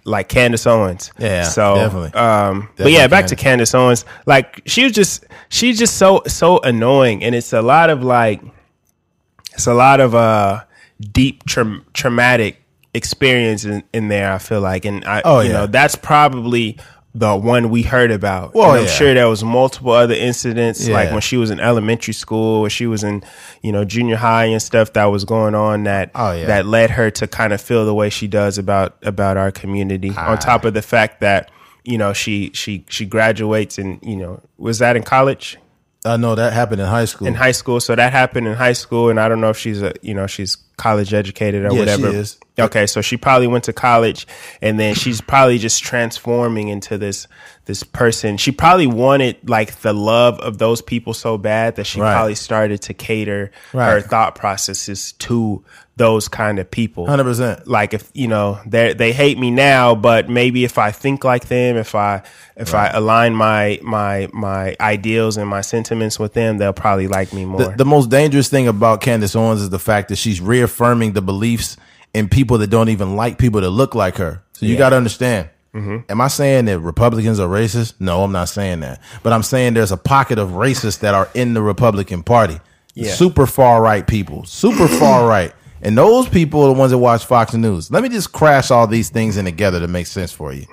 Like 0.10 0.28
Candace 0.28 0.66
Owens. 0.66 1.12
Yeah, 1.20 1.44
So 1.44 1.76
definitely. 1.76 2.14
um 2.20 2.70
but 2.78 2.92
yeah, 2.92 3.08
back 3.08 3.28
to 3.28 3.36
Candace 3.36 3.74
Owens. 3.76 4.06
Like 4.26 4.62
she 4.66 4.84
was 4.84 4.94
just 4.94 5.26
she's 5.50 5.78
just 5.78 5.98
so 5.98 6.24
so 6.28 6.60
annoying 6.60 7.24
and 7.24 7.36
it's 7.36 7.54
a 7.54 7.62
lot 7.62 7.90
of 7.90 8.04
like 8.04 8.42
it's 9.54 9.68
a 9.68 9.74
lot 9.74 10.00
of 10.00 10.16
uh 10.16 10.64
deep 11.12 11.46
tra- 11.46 11.82
traumatic 11.94 12.62
experience 12.94 13.66
in, 13.66 13.84
in 13.94 14.08
there, 14.08 14.34
I 14.34 14.40
feel 14.40 14.62
like. 14.62 14.84
And 14.86 15.06
I 15.06 15.22
Oh, 15.24 15.42
you 15.42 15.50
yeah. 15.50 15.58
know, 15.58 15.68
that's 15.68 15.96
probably 15.96 16.78
the 17.16 17.36
one 17.36 17.70
we 17.70 17.82
heard 17.82 18.12
about. 18.12 18.54
Well, 18.54 18.70
And 18.72 18.80
I'm 18.80 18.86
yeah. 18.86 18.92
sure 18.92 19.14
there 19.14 19.28
was 19.28 19.44
multiple 19.44 19.92
other 19.92 20.14
incidents, 20.14 20.88
like 20.88 21.12
when 21.12 21.22
she 21.22 21.38
was 21.38 21.50
in 21.50 21.60
elementary 21.60 22.14
school, 22.14 22.62
or 22.62 22.70
she 22.70 22.86
was 22.86 23.04
in, 23.04 23.24
you 23.62 23.72
know, 23.72 23.84
junior 23.84 24.16
high 24.16 24.46
and 24.46 24.62
stuff 24.62 24.94
that 24.94 25.06
was 25.06 25.26
going 25.26 25.56
on 25.56 25.84
that 25.84 26.12
Oh, 26.14 26.32
yeah. 26.32 26.46
that 26.46 26.66
led 26.66 26.92
her 26.92 27.10
to 27.12 27.28
kind 27.28 27.52
of 27.54 27.62
feel 27.62 27.86
the 27.86 27.96
way 27.96 28.10
she 28.10 28.28
does 28.28 28.58
about 28.58 28.98
about 29.02 29.38
our 29.38 29.52
community. 29.52 30.10
On 30.10 30.16
ah. 30.18 30.36
top 30.36 30.66
of 30.66 30.74
the 30.74 30.82
fact 30.82 31.22
that 31.22 31.50
you 31.84 31.98
know 31.98 32.14
she 32.14 32.52
she 32.54 32.86
she 32.90 33.06
graduates 33.06 33.78
and 33.78 34.00
you 34.04 34.16
know 34.16 34.42
was 34.58 34.80
that 34.80 34.96
in 34.96 35.04
college 35.04 35.58
uh, 36.06 36.14
I 36.14 36.18
know 36.18 36.36
that 36.36 36.54
happened 36.54 36.82
in 36.82 36.88
high 36.88 37.06
school. 37.06 37.28
in 37.28 37.34
high 37.36 37.52
school 37.52 37.80
so 37.80 37.96
that 37.96 38.12
happened 38.12 38.48
in 38.48 38.56
high 38.56 38.74
school 38.74 39.10
and 39.10 39.20
i 39.20 39.30
don't 39.30 39.40
know 39.40 39.50
if 39.50 39.58
she's 39.58 39.82
a 39.82 39.94
you 40.02 40.14
know 40.14 40.28
she's 40.28 40.58
college 40.78 41.14
educated 41.14 41.66
or 41.66 41.74
Yeah, 41.74 41.80
whatever 41.80 42.12
she 42.12 42.18
is. 42.18 42.38
Okay 42.60 42.86
so 42.88 43.02
she 43.02 43.18
probably 43.18 43.48
went 43.48 43.64
to 43.66 43.74
college 43.74 44.28
and 44.62 44.80
then 44.80 44.94
she's 44.96 45.22
probably 45.22 45.58
just 45.58 45.84
transforming 45.84 46.68
into 46.70 46.98
this 46.98 47.28
this 47.66 47.84
person. 47.84 48.38
She 48.38 48.52
probably 48.52 48.88
wanted 48.88 49.48
like 49.48 49.82
the 49.82 49.94
love 49.94 50.40
of 50.40 50.58
those 50.58 50.82
people 50.82 51.14
so 51.14 51.38
bad 51.38 51.76
that 51.76 51.84
she 51.86 52.02
Right. 52.02 52.14
probably 52.14 52.34
started 52.34 52.82
to 52.84 52.96
cater 52.96 53.52
her 53.74 54.02
thought 54.02 54.34
processes 54.34 55.12
to 55.20 55.64
those 55.96 56.28
kind 56.28 56.58
of 56.58 56.72
people. 56.72 57.06
100%. 57.06 57.68
like 57.68 57.94
if 57.94 58.10
you 58.16 58.28
know 58.28 58.60
they 58.66 58.94
they 58.94 59.12
hate 59.14 59.38
me 59.38 59.52
now 59.52 59.94
but 59.94 60.30
maybe 60.30 60.64
if 60.64 60.78
i 60.78 60.90
think 60.92 61.24
like 61.26 61.48
them 61.50 61.76
if 61.76 61.94
i 61.94 62.24
if 62.56 62.74
i 62.74 62.88
align 62.88 63.36
my 63.36 63.78
my 63.84 64.28
my 64.34 64.76
ideals 64.80 65.36
and 65.38 65.48
my 65.48 65.60
sentiments 65.62 66.18
with 66.18 66.34
them 66.34 66.58
they'll 66.58 66.74
probably 66.74 67.08
like 67.08 67.34
me 67.34 67.46
more. 67.46 67.66
The, 67.66 67.70
the 67.76 67.86
most 67.86 68.10
dangerous 68.10 68.50
thing 68.50 68.68
about 68.68 69.02
Candace 69.02 69.36
Owens 69.36 69.62
is 69.62 69.70
the 69.70 69.78
fact 69.78 70.08
that 70.10 70.16
she's 70.16 70.42
reaffirming 70.42 71.12
the 71.14 71.22
beliefs 71.22 71.78
in 72.14 72.30
people 72.30 72.58
that 72.60 72.68
don't 72.68 72.90
even 72.90 73.16
like 73.16 73.38
people 73.38 73.62
that 73.62 73.70
look 73.70 73.96
like 73.96 74.18
her. 74.18 74.44
So 74.54 74.66
you 74.66 74.78
got 74.78 74.90
to 74.90 74.98
understand. 74.98 75.50
Am 75.74 76.20
I 76.20 76.28
saying 76.28 76.66
that 76.66 76.80
Republicans 76.80 77.40
are 77.40 77.48
racist? 77.48 77.94
No, 78.00 78.24
I'm 78.24 78.32
not 78.32 78.50
saying 78.50 78.80
that. 78.82 79.00
But 79.24 79.34
I'm 79.34 79.44
saying 79.44 79.76
there's 79.76 79.92
a 79.92 79.98
pocket 79.98 80.40
of 80.40 80.50
racists 80.50 81.00
that 81.00 81.14
are 81.14 81.30
in 81.34 81.54
the 81.54 81.62
Republican 81.62 82.24
Party. 82.24 82.60
Yeah. 82.96 83.12
Super 83.12 83.46
far 83.46 83.82
right 83.82 84.06
people. 84.06 84.46
Super 84.46 84.88
far 85.00 85.28
right. 85.28 85.54
And 85.82 85.98
those 85.98 86.28
people 86.28 86.64
are 86.64 86.74
the 86.74 86.80
ones 86.80 86.92
that 86.92 86.98
watch 86.98 87.24
Fox 87.26 87.54
News. 87.54 87.90
Let 87.92 88.04
me 88.04 88.10
just 88.10 88.34
crash 88.34 88.72
all 88.72 88.88
these 88.88 89.10
things 89.10 89.38
in 89.38 89.46
together 89.46 89.80
to 89.80 89.88
make 89.88 90.08
sense 90.08 90.32
for 90.32 90.52
you. 90.52 90.66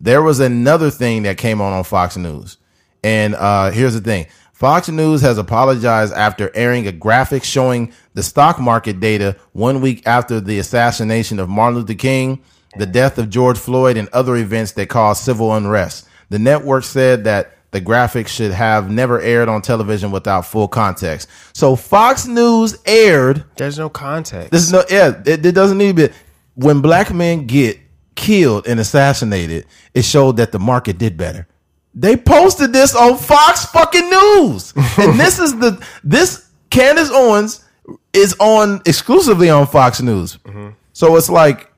There 0.00 0.22
was 0.22 0.38
another 0.38 0.90
thing 0.90 1.24
that 1.24 1.38
came 1.38 1.60
on 1.60 1.72
on 1.72 1.82
Fox 1.82 2.16
News. 2.16 2.58
And 3.02 3.34
uh, 3.34 3.70
here's 3.70 3.94
the 3.94 4.00
thing 4.00 4.26
Fox 4.64 4.88
News 4.88 5.20
has 5.20 5.36
apologized 5.36 6.14
after 6.14 6.50
airing 6.54 6.86
a 6.86 6.92
graphic 6.92 7.44
showing 7.44 7.92
the 8.14 8.22
stock 8.22 8.58
market 8.58 8.98
data 8.98 9.36
one 9.52 9.82
week 9.82 10.02
after 10.06 10.40
the 10.40 10.58
assassination 10.58 11.38
of 11.38 11.50
Martin 11.50 11.80
Luther 11.80 11.92
King, 11.92 12.42
the 12.78 12.86
death 12.86 13.18
of 13.18 13.28
George 13.28 13.58
Floyd, 13.58 13.98
and 13.98 14.08
other 14.14 14.36
events 14.36 14.72
that 14.72 14.88
caused 14.88 15.22
civil 15.22 15.54
unrest. 15.54 16.08
The 16.30 16.38
network 16.38 16.84
said 16.84 17.24
that 17.24 17.58
the 17.72 17.80
graphic 17.82 18.26
should 18.26 18.52
have 18.52 18.90
never 18.90 19.20
aired 19.20 19.50
on 19.50 19.60
television 19.60 20.10
without 20.10 20.46
full 20.46 20.66
context. 20.66 21.28
So 21.52 21.76
Fox 21.76 22.26
News 22.26 22.78
aired 22.86 23.44
there's 23.56 23.78
no 23.78 23.90
context 23.90 24.50
this 24.50 24.62
is 24.62 24.72
no, 24.72 24.82
yeah, 24.88 25.20
it, 25.26 25.44
it 25.44 25.54
doesn't 25.54 25.76
need 25.76 25.94
to 25.98 26.08
be. 26.08 26.14
When 26.54 26.80
black 26.80 27.12
men 27.12 27.46
get 27.46 27.78
killed 28.14 28.66
and 28.66 28.80
assassinated, 28.80 29.66
it 29.92 30.06
showed 30.06 30.38
that 30.38 30.52
the 30.52 30.58
market 30.58 30.96
did 30.96 31.18
better. 31.18 31.46
They 31.94 32.16
posted 32.16 32.72
this 32.72 32.94
on 32.94 33.16
Fox 33.16 33.66
fucking 33.66 34.10
News, 34.10 34.72
and 34.98 35.18
this 35.20 35.38
is 35.38 35.56
the 35.58 35.84
this 36.02 36.48
Candace 36.70 37.10
Owens 37.12 37.64
is 38.12 38.34
on 38.40 38.80
exclusively 38.84 39.48
on 39.50 39.66
Fox 39.66 40.00
News. 40.00 40.38
Mm-hmm. 40.38 40.70
So 40.92 41.16
it's 41.16 41.30
like 41.30 41.72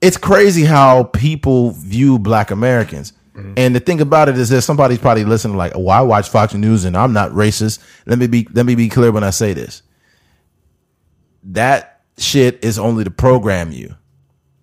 it's 0.00 0.16
crazy 0.16 0.64
how 0.64 1.04
people 1.04 1.72
view 1.72 2.18
black 2.18 2.50
Americans. 2.50 3.12
Mm-hmm. 3.34 3.52
And 3.58 3.74
the 3.74 3.80
thing 3.80 4.00
about 4.00 4.30
it 4.30 4.38
is 4.38 4.48
that 4.48 4.62
somebody's 4.62 4.98
probably 4.98 5.24
listening 5.24 5.58
like, 5.58 5.74
"Well, 5.74 5.90
I 5.90 6.00
watch 6.00 6.30
Fox 6.30 6.54
News 6.54 6.84
and 6.86 6.96
I'm 6.96 7.12
not 7.12 7.32
racist." 7.32 7.80
Let 8.06 8.18
me 8.18 8.26
be 8.26 8.48
let 8.52 8.64
me 8.64 8.74
be 8.74 8.88
clear 8.88 9.12
when 9.12 9.24
I 9.24 9.30
say 9.30 9.52
this 9.52 9.82
that 11.46 12.00
shit 12.18 12.64
is 12.64 12.78
only 12.78 13.04
to 13.04 13.10
program 13.10 13.72
you. 13.72 13.94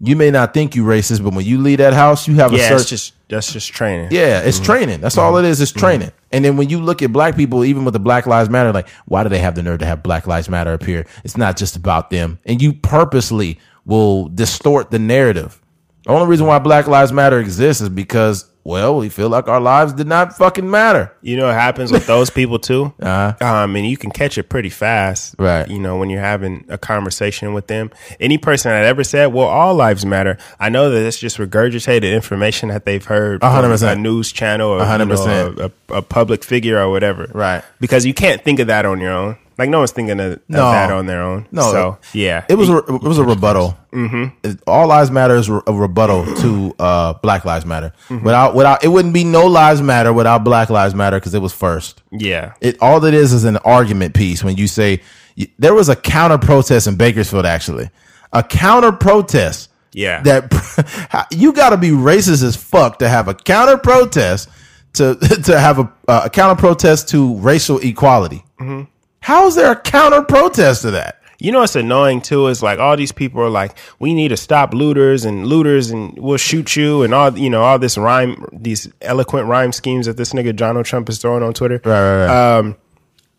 You 0.06 0.18
may 0.18 0.32
not 0.32 0.54
think 0.54 0.76
you 0.76 0.84
racist, 0.84 1.24
but 1.24 1.34
when 1.34 1.46
you 1.46 1.60
leave 1.60 1.78
that 1.78 1.94
house, 1.94 2.28
you 2.28 2.36
have 2.36 2.52
a 2.52 2.58
yeah 2.58 2.64
certain 2.64 2.82
it's 2.82 2.90
just 2.90 3.14
that's 3.30 3.54
just 3.54 3.72
training 3.72 4.10
yeah, 4.12 4.42
it's 4.42 4.58
mm-hmm. 4.58 4.66
training. 4.66 5.02
That's 5.02 5.18
all 5.18 5.38
it 5.38 5.46
is. 5.46 5.62
It's 5.62 5.72
mm-hmm. 5.72 5.80
training. 5.80 6.12
And 6.32 6.44
then 6.44 6.58
when 6.58 6.70
you 6.70 6.82
look 6.82 7.02
at 7.02 7.14
black 7.14 7.36
people, 7.36 7.64
even 7.64 7.86
with 7.86 7.94
the 7.94 8.00
Black 8.00 8.26
Lives 8.26 8.50
Matter, 8.50 8.74
like 8.74 8.90
why 9.06 9.24
do 9.24 9.30
they 9.30 9.40
have 9.40 9.56
the 9.56 9.64
nerve 9.64 9.80
to 9.80 9.86
have 9.86 10.04
Black 10.04 10.28
Lives 10.28 10.50
Matter 10.50 10.74
appear? 10.74 11.06
It's 11.24 11.38
not 11.38 11.56
just 11.58 11.76
about 11.76 12.10
them. 12.10 12.40
And 12.46 12.62
you 12.62 12.74
purposely 12.74 13.60
will 13.86 14.30
distort 14.30 14.92
the 14.92 15.00
narrative. 15.00 15.62
The 16.04 16.12
only 16.12 16.28
reason 16.28 16.48
why 16.48 16.60
Black 16.60 16.88
Lives 16.88 17.14
Matter 17.14 17.40
exists 17.40 17.82
is 17.82 17.90
because, 17.90 18.46
well, 18.66 18.96
we 18.98 19.10
feel 19.10 19.28
like 19.30 19.48
our 19.48 19.60
lives 19.60 19.94
did 19.94 20.08
not 20.08 20.38
fucking 20.38 20.70
matter. 20.70 21.12
You 21.22 21.36
know 21.38 21.48
what 21.48 21.56
happens 21.56 21.92
with 21.92 22.08
those 22.08 22.30
people 22.30 22.60
too? 22.60 22.94
Um, 23.04 23.76
and 23.76 23.86
you 23.88 23.98
can 23.98 24.12
catch 24.12 24.38
it 24.38 24.44
pretty 24.50 24.70
fast. 24.70 25.36
Uh-huh. 25.38 25.44
Right. 25.44 25.68
You 25.70 25.80
know, 25.80 25.98
when 25.98 26.10
you're 26.10 26.22
having 26.22 26.66
a 26.70 26.78
conversation 26.78 27.54
with 27.54 27.68
them. 27.68 27.92
Any 28.20 28.38
person 28.38 28.72
that 28.72 28.86
ever 28.86 29.04
said, 29.04 29.28
well, 29.28 29.48
all 29.48 29.74
lives 29.76 30.06
matter, 30.06 30.38
I 30.60 30.70
know 30.70 30.90
that 30.92 31.06
it's 31.06 31.20
just 31.20 31.38
regurgitated 31.38 32.14
information 32.14 32.70
that 32.70 32.86
they've 32.86 33.04
heard 33.04 33.44
A 33.44 33.50
hundred 33.50 33.68
from 33.68 33.72
percent. 33.74 34.00
a 34.00 34.02
news 34.02 34.32
channel 34.32 34.70
or 34.70 34.80
A 34.80 34.86
hundred 34.86 35.10
you 35.10 35.16
know, 35.16 35.16
percent. 35.56 35.60
a, 35.90 35.94
a, 35.94 35.98
a 35.98 36.02
public 36.02 36.44
figure 36.44 36.80
or 36.80 36.90
whatever. 36.90 37.30
Right. 37.34 37.64
Because 37.80 38.06
you 38.06 38.14
can't 38.14 38.42
think 38.44 38.60
of 38.60 38.68
that 38.68 38.86
on 38.86 39.00
your 39.02 39.12
own. 39.12 39.38
Like 39.58 39.70
no 39.70 39.80
one's 39.80 39.92
thinking 39.92 40.20
of, 40.20 40.34
of 40.34 40.42
that 40.48 40.92
on 40.92 41.06
their 41.06 41.22
own. 41.22 41.48
No. 41.52 41.62
So 41.72 41.98
yeah. 42.14 42.46
It 42.50 42.56
was 42.56 42.70
a, 42.70 42.78
it 42.78 43.04
was 43.04 43.18
a 43.20 43.24
rebuttal. 43.24 43.78
Mm-hmm. 43.92 44.52
All 44.66 44.88
lives 44.88 45.12
matter 45.12 45.36
is 45.36 45.48
a 45.50 45.62
rebuttal 45.72 46.26
to 46.38 46.74
uh, 46.80 47.14
Black 47.22 47.46
Lives 47.46 47.66
Matter. 47.66 47.94
Without 48.10 48.56
without 48.56 48.84
it 48.84 48.88
wouldn't 48.88 49.14
be 49.14 49.24
no 49.24 49.46
lives 49.46 49.82
matter 49.82 50.12
without 50.12 50.44
Black 50.44 50.70
Lives 50.70 50.96
Matter 50.96 51.20
because 51.20 51.34
it 51.36 51.42
was 51.42 51.54
first. 51.54 52.02
yeah. 52.12 52.54
It 52.62 52.78
all 52.82 53.04
it 53.06 53.14
is 53.14 53.32
is 53.34 53.44
an 53.44 53.58
argument 53.58 54.16
piece 54.16 54.44
when 54.44 54.58
you 54.58 54.68
say 54.68 55.02
there 55.60 55.74
was 55.74 55.90
a 55.90 55.96
counter 55.96 56.38
protest 56.38 56.88
in 56.88 56.96
Bakersfield 56.96 57.46
actually, 57.46 57.90
a 58.32 58.42
counter 58.44 58.92
protest. 58.92 59.70
Yeah. 59.96 60.22
that 60.24 61.28
you 61.32 61.54
got 61.54 61.70
to 61.70 61.78
be 61.78 61.90
racist 61.90 62.44
as 62.44 62.56
fuck 62.56 62.98
to 63.00 63.08
have 63.08 63.28
a 63.28 63.36
counter 63.36 63.78
protest 63.78 64.50
to 64.94 65.16
to 65.44 65.60
have 65.60 65.78
a, 65.78 65.94
a 66.08 66.30
counter 66.32 66.60
protest 66.60 67.10
to 67.10 67.36
racial 67.38 67.78
equality. 67.80 68.44
How 69.24 69.48
is 69.48 69.56
there 69.56 69.72
a 69.72 69.76
counter 69.80 70.22
protest 70.22 70.82
to 70.82 70.92
that? 70.92 71.22
You 71.40 71.54
know 71.54 71.62
what's 71.62 71.78
annoying 71.78 72.22
too 72.22 72.48
is 72.48 72.62
like 72.62 72.80
all 72.80 72.98
these 72.98 73.14
people 73.14 73.40
are 73.42 73.50
like, 73.50 73.78
we 73.98 74.14
need 74.14 74.28
to 74.30 74.38
stop 74.38 74.74
looters 74.74 75.24
and 75.24 75.48
looters 75.48 75.92
and 75.92 76.14
we'll 76.20 76.36
shoot 76.36 76.76
you 76.76 77.04
and 77.04 77.14
all 77.14 77.38
you 77.38 77.50
know 77.50 77.64
all 77.64 77.80
this 77.80 77.98
rhyme, 77.98 78.46
these 78.52 78.92
eloquent 79.02 79.48
rhyme 79.48 79.72
schemes 79.72 80.08
that 80.08 80.18
this 80.18 80.34
nigga 80.34 80.54
Donald 80.54 80.86
Trump 80.86 81.08
is 81.08 81.20
throwing 81.20 81.42
on 81.42 81.54
Twitter. 81.54 81.80
Right, 81.86 82.02
right, 82.02 82.26
right. 82.26 82.58
Um, 82.58 82.76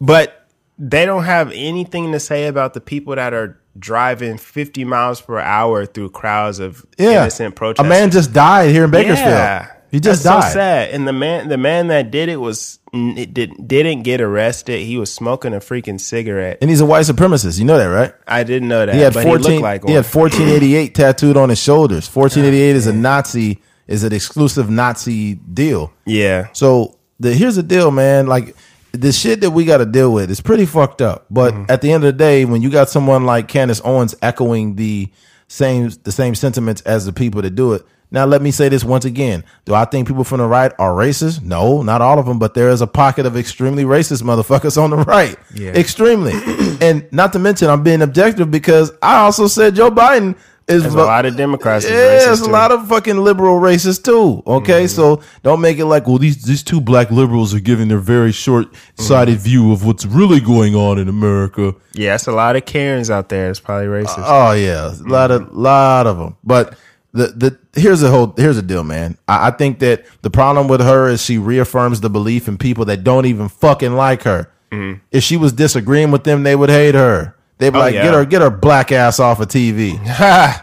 but 0.00 0.48
they 0.78 1.04
don't 1.04 1.24
have 1.24 1.52
anything 1.52 2.12
to 2.12 2.20
say 2.20 2.46
about 2.46 2.72
the 2.72 2.80
people 2.80 3.14
that 3.16 3.34
are 3.34 3.60
driving 3.78 4.38
50 4.38 4.84
miles 4.84 5.20
per 5.20 5.38
hour 5.38 5.84
through 5.84 6.10
crowds 6.10 6.60
of 6.60 6.86
yeah, 6.98 7.22
innocent 7.22 7.58
a 7.78 7.84
man 7.84 8.10
just 8.10 8.32
died 8.32 8.70
here 8.70 8.84
in 8.84 8.90
Bakersfield. 8.90 9.28
Yeah. 9.28 9.73
He 9.94 10.00
just 10.00 10.24
That's 10.24 10.42
died. 10.46 10.48
So 10.50 10.54
sad. 10.54 10.90
And 10.90 11.06
the 11.06 11.12
man, 11.12 11.48
the 11.48 11.56
man 11.56 11.86
that 11.86 12.10
did 12.10 12.28
it 12.28 12.36
was 12.40 12.80
it 12.92 13.32
did, 13.32 13.68
didn't 13.68 14.02
get 14.02 14.20
arrested. 14.20 14.80
He 14.80 14.96
was 14.98 15.12
smoking 15.12 15.54
a 15.54 15.58
freaking 15.60 16.00
cigarette. 16.00 16.58
And 16.60 16.68
he's 16.68 16.80
a 16.80 16.86
white 16.86 17.04
supremacist. 17.06 17.60
You 17.60 17.64
know 17.64 17.78
that, 17.78 17.84
right? 17.86 18.12
I 18.26 18.42
didn't 18.42 18.66
know 18.66 18.84
that. 18.84 18.92
He 18.92 19.00
had 19.00 19.14
but 19.14 19.22
fourteen. 19.22 19.62
He 19.64 19.86
He, 19.86 19.92
had 19.92 20.04
fourteen 20.04 20.48
eighty 20.48 20.74
eight 20.74 20.94
tattooed 20.96 21.36
on 21.36 21.48
his 21.48 21.60
shoulders. 21.62 22.08
Fourteen 22.08 22.44
eighty 22.44 22.60
eight 22.60 22.74
is 22.74 22.88
a 22.88 22.92
Nazi. 22.92 23.60
Is 23.86 24.02
an 24.02 24.12
exclusive 24.12 24.68
Nazi 24.68 25.34
deal. 25.34 25.92
Yeah. 26.06 26.48
So 26.54 26.98
the 27.20 27.32
here's 27.34 27.54
the 27.54 27.62
deal, 27.62 27.90
man. 27.92 28.26
Like 28.26 28.56
the 28.90 29.12
shit 29.12 29.42
that 29.42 29.50
we 29.52 29.64
got 29.64 29.76
to 29.78 29.86
deal 29.86 30.12
with 30.12 30.28
is 30.30 30.40
pretty 30.40 30.66
fucked 30.66 31.02
up. 31.02 31.26
But 31.30 31.54
Mm-hmm. 31.54 31.70
at 31.70 31.82
the 31.82 31.92
end 31.92 32.02
of 32.02 32.08
the 32.12 32.18
day, 32.18 32.44
when 32.46 32.62
you 32.62 32.70
got 32.70 32.88
someone 32.90 33.24
like 33.26 33.46
Candace 33.46 33.80
Owens 33.84 34.14
echoing 34.22 34.74
the 34.74 35.08
same 35.46 35.90
the 36.02 36.10
same 36.10 36.34
sentiments 36.34 36.80
as 36.82 37.04
the 37.06 37.12
people 37.12 37.42
that 37.42 37.54
do 37.54 37.74
it, 37.74 37.84
Now, 38.14 38.26
let 38.26 38.40
me 38.42 38.52
say 38.52 38.68
this 38.68 38.84
once 38.84 39.04
again. 39.04 39.42
Do 39.64 39.74
I 39.74 39.86
think 39.86 40.06
people 40.06 40.22
from 40.22 40.38
the 40.38 40.46
right 40.46 40.70
are 40.78 40.92
racist? 40.92 41.42
No, 41.42 41.82
not 41.82 42.00
all 42.00 42.20
of 42.20 42.26
them, 42.26 42.38
but 42.38 42.54
there 42.54 42.68
is 42.68 42.80
a 42.80 42.86
pocket 42.86 43.26
of 43.26 43.36
extremely 43.36 43.82
racist 43.82 44.22
motherfuckers 44.22 44.80
on 44.80 44.90
the 44.90 44.98
right. 44.98 45.36
Yeah. 45.52 45.72
Extremely. 45.72 46.32
and 46.80 47.08
not 47.10 47.32
to 47.32 47.40
mention, 47.40 47.68
I'm 47.68 47.82
being 47.82 48.02
objective 48.02 48.52
because 48.52 48.92
I 49.02 49.16
also 49.16 49.48
said 49.48 49.74
Joe 49.74 49.90
Biden 49.90 50.36
is 50.68 50.82
There's 50.82 50.94
a 50.94 50.98
lot 50.98 51.26
of 51.26 51.36
Democrats. 51.36 51.84
yeah, 51.84 51.90
there's 51.90 52.40
a 52.40 52.48
lot 52.48 52.70
of 52.70 52.86
fucking 52.88 53.18
liberal 53.18 53.60
racists 53.60 54.02
too. 54.02 54.44
Okay, 54.46 54.84
mm-hmm. 54.84 54.86
so 54.86 55.20
don't 55.42 55.60
make 55.60 55.78
it 55.78 55.86
like, 55.86 56.06
well, 56.06 56.18
these 56.18 56.42
these 56.44 56.62
two 56.62 56.80
black 56.80 57.10
liberals 57.10 57.52
are 57.52 57.60
giving 57.60 57.88
their 57.88 57.98
very 57.98 58.30
short 58.30 58.68
sighted 58.96 59.34
mm-hmm. 59.34 59.44
view 59.44 59.72
of 59.72 59.84
what's 59.84 60.06
really 60.06 60.40
going 60.40 60.76
on 60.76 60.98
in 60.98 61.08
America. 61.08 61.74
Yeah, 61.94 62.14
it's 62.14 62.28
a 62.28 62.32
lot 62.32 62.54
of 62.54 62.64
Karens 62.64 63.10
out 63.10 63.28
there. 63.28 63.50
It's 63.50 63.60
probably 63.60 63.88
racist. 63.88 64.20
Uh, 64.20 64.50
oh 64.50 64.52
yeah, 64.52 64.92
a 64.92 65.10
lot 65.10 65.32
of 65.32 65.52
lot 65.52 66.06
of 66.06 66.16
them. 66.16 66.36
But 66.44 66.78
the 67.14 67.28
the 67.28 67.80
here's 67.80 68.00
the 68.00 68.10
whole 68.10 68.34
here's 68.36 68.56
the 68.56 68.62
deal, 68.62 68.84
man. 68.84 69.16
I, 69.26 69.48
I 69.48 69.50
think 69.52 69.78
that 69.78 70.04
the 70.22 70.30
problem 70.30 70.68
with 70.68 70.80
her 70.80 71.08
is 71.08 71.24
she 71.24 71.38
reaffirms 71.38 72.00
the 72.00 72.10
belief 72.10 72.48
in 72.48 72.58
people 72.58 72.84
that 72.86 73.04
don't 73.04 73.24
even 73.26 73.48
fucking 73.48 73.94
like 73.94 74.24
her. 74.24 74.50
Mm-hmm. 74.70 74.98
If 75.12 75.22
she 75.22 75.36
was 75.36 75.52
disagreeing 75.52 76.10
with 76.10 76.24
them, 76.24 76.42
they 76.42 76.56
would 76.56 76.70
hate 76.70 76.96
her. 76.96 77.36
They'd 77.58 77.70
be 77.70 77.76
Oh, 77.78 77.80
like, 77.80 77.94
yeah. 77.94 78.02
get 78.02 78.14
her 78.14 78.24
get 78.24 78.42
her 78.42 78.50
black 78.50 78.92
ass 78.92 79.20
off 79.20 79.40
of 79.40 79.48
TV. 79.48 79.98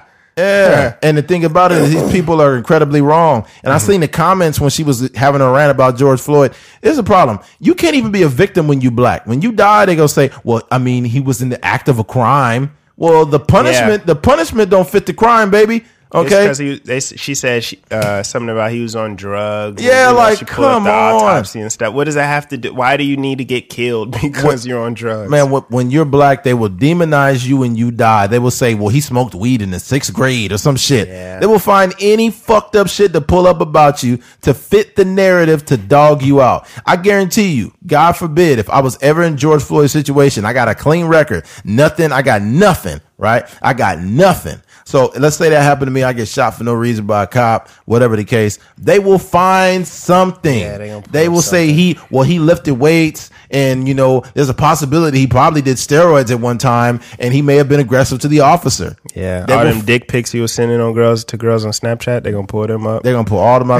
Yeah. 0.38 0.96
And 1.04 1.18
the 1.18 1.22
thing 1.22 1.46
about 1.46 1.72
it 1.72 1.80
is 1.80 1.94
these 1.94 2.12
people 2.12 2.42
are 2.42 2.58
incredibly 2.58 3.02
wrong. 3.02 3.46
And 3.64 3.72
I 3.72 3.78
mm-hmm. 3.78 3.92
seen 3.92 4.02
the 4.02 4.08
comments 4.08 4.60
when 4.60 4.70
she 4.70 4.84
was 4.84 5.14
having 5.14 5.42
a 5.42 5.52
rant 5.52 5.72
about 5.72 5.98
George 5.98 6.22
Floyd. 6.22 6.54
There's 6.82 6.98
a 6.98 7.04
problem. 7.04 7.40
You 7.60 7.76
can't 7.76 7.96
even 7.96 8.12
be 8.12 8.24
a 8.24 8.28
victim 8.28 8.68
when 8.68 8.82
you 8.82 8.92
black. 8.92 9.28
When 9.28 9.42
you 9.42 9.52
die, 9.52 9.86
they 9.86 9.96
go 9.96 10.08
say, 10.08 10.32
Well, 10.44 10.66
I 10.72 10.78
mean, 10.78 11.04
he 11.04 11.20
was 11.20 11.42
in 11.42 11.50
the 11.50 11.64
act 11.64 11.90
of 11.90 12.00
a 12.00 12.04
crime. 12.04 12.76
Well, 12.96 13.26
the 13.26 13.40
punishment, 13.40 14.06
the 14.06 14.16
punishment 14.16 14.70
don't 14.70 14.88
fit 14.88 15.06
the 15.06 15.14
crime, 15.14 15.50
baby. 15.52 15.86
Okay. 16.14 16.44
because 16.44 16.58
they, 16.84 17.00
she 17.00 17.36
said 17.36 17.64
she, 17.64 17.80
uh, 17.90 18.22
something 18.24 18.50
about 18.50 18.72
he 18.72 18.82
was 18.82 18.96
on 18.96 19.16
drugs. 19.16 19.82
Yeah, 19.82 20.10
you 20.10 20.14
know, 20.14 20.18
like, 20.20 20.40
she 20.40 20.46
pulled 20.46 20.68
come 20.68 20.84
the 20.84 20.92
on. 20.92 21.16
autopsy 21.16 21.62
and 21.62 21.72
stuff. 21.72 21.94
What 21.94 22.04
does 22.04 22.16
that 22.16 22.26
have 22.28 22.50
to 22.50 22.58
do? 22.58 22.74
Why 22.74 22.98
do 22.98 23.04
you 23.04 23.16
need 23.16 23.38
to 23.38 23.46
get 23.46 23.70
killed 23.70 24.12
because 24.22 24.68
you're 24.68 24.82
on 24.82 24.94
drugs? 24.94 25.30
Man, 25.32 25.48
wh- 25.50 25.70
when 25.72 25.90
you're 25.90 26.06
black, 26.06 26.44
they 26.44 26.54
will 26.54 26.70
demonize 26.70 27.46
you 27.48 27.64
and 27.64 27.78
you 27.78 27.92
die. 27.92 28.28
They 28.28 28.40
will 28.40 28.52
say, 28.52 28.76
well, 28.76 28.90
he 28.90 29.00
smoked 29.00 29.34
weed 29.36 29.62
in 29.62 29.72
the 29.72 29.80
sixth 29.80 30.14
grade 30.14 30.52
or 30.52 30.58
some 30.58 30.76
shit. 30.76 31.08
Yeah. 31.08 31.40
They 31.40 31.46
will 31.46 31.60
find 31.60 31.94
any 32.02 32.30
fucked 32.30 32.76
up 32.76 32.88
shit 32.88 33.14
to 33.14 33.22
pull 33.22 33.48
up 33.48 33.62
about 33.62 34.04
you 34.04 34.20
to 34.42 34.54
fit 34.54 34.96
the 34.98 35.06
narrative 35.06 35.66
to 35.68 35.78
dog 35.78 36.22
you 36.24 36.42
out. 36.42 36.68
I 36.86 36.98
guarantee 36.98 37.54
you, 37.54 37.74
God 37.88 38.14
forbid, 38.14 38.60
if 38.60 38.70
I 38.70 38.82
was 38.82 38.98
ever 39.02 39.24
in 39.24 39.38
George 39.38 39.64
Floyd's 39.64 39.94
situation, 39.94 40.44
I 40.46 40.52
got 40.54 40.68
a 40.68 40.76
clean 40.76 41.06
record. 41.06 41.46
Nothing, 41.64 42.12
I 42.12 42.22
got 42.22 42.42
nothing, 42.42 43.00
right? 43.18 43.46
I 43.62 43.74
got 43.74 44.00
nothing. 44.00 44.62
So 44.86 45.12
let's 45.18 45.36
say 45.36 45.50
that 45.50 45.62
happened 45.64 45.88
to 45.88 45.92
me. 45.92 46.04
I 46.04 46.14
get 46.14 46.28
shot 46.28 46.56
for 46.56 46.64
no 46.64 46.74
reason 46.74 47.06
by 47.06 47.24
a 47.24 47.28
cop, 47.28 47.70
whatever 47.86 48.16
the 48.16 48.24
case. 48.26 48.60
They 48.78 49.00
will 49.00 49.20
find 49.20 49.88
something. 49.88 50.60
Yeah, 50.60 50.78
they 50.78 51.02
they 51.12 51.30
will 51.30 51.42
say 51.42 51.72
he, 51.72 51.98
well, 52.10 52.24
he 52.24 52.40
lifted 52.40 52.76
weights 52.76 53.30
and, 53.50 53.88
you 53.88 53.94
know, 53.94 54.24
there's 54.34 54.50
a 54.50 54.54
possibility 54.54 55.20
he 55.20 55.28
probably 55.28 55.62
did 55.62 55.78
steroids 55.78 56.32
at 56.32 56.40
one 56.40 56.58
time 56.58 57.00
and 57.20 57.34
he 57.34 57.42
may 57.42 57.56
have 57.56 57.70
been 57.70 57.80
aggressive 57.80 58.20
to 58.20 58.28
the 58.28 58.40
officer. 58.42 58.96
yeah, 59.16 59.46
They 59.46 59.54
all 59.54 59.66
will 59.66 59.74
them 59.74 59.86
dick 59.86 60.08
pics 60.08 60.32
he 60.32 60.40
was 60.40 60.54
sending 60.54 60.80
on 60.80 60.94
girls 60.94 61.24
to 61.26 61.38
girls 61.38 61.66
on 61.66 61.72
Snapchat, 61.72 62.24
they're 62.24 62.32
gonna 62.32 62.48
pull 62.48 62.68
them 62.68 62.88
up. 62.88 63.04
They're 63.04 63.14
gonna 63.14 63.26
pull 63.26 63.40
all 63.40 63.62
of 63.62 63.68
my, 63.68 63.80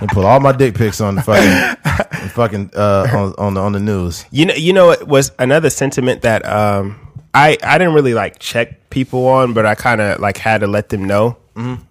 and 0.00 0.08
put 0.10 0.24
all 0.24 0.40
my 0.40 0.52
dick 0.52 0.74
pics 0.74 1.00
on 1.00 1.16
the 1.16 1.22
fucking, 1.22 2.28
fucking, 2.30 2.70
uh, 2.74 3.06
on, 3.12 3.34
on 3.38 3.54
the, 3.54 3.60
on 3.60 3.72
the 3.72 3.80
news. 3.80 4.24
You 4.30 4.46
know, 4.46 4.54
you 4.54 4.72
know, 4.72 4.90
it 4.90 5.06
was 5.06 5.32
another 5.38 5.70
sentiment 5.70 6.22
that 6.22 6.46
um, 6.46 6.98
I 7.36 7.58
I 7.62 7.78
didn't 7.78 7.94
really 7.94 8.14
like 8.14 8.38
check 8.38 8.90
people 8.90 9.26
on, 9.28 9.52
but 9.52 9.66
I 9.66 9.74
kind 9.74 10.00
of 10.00 10.20
like 10.20 10.38
had 10.38 10.58
to 10.62 10.66
let 10.66 10.88
them 10.88 11.04
know. 11.04 11.36
Mm-hmm. 11.54 11.82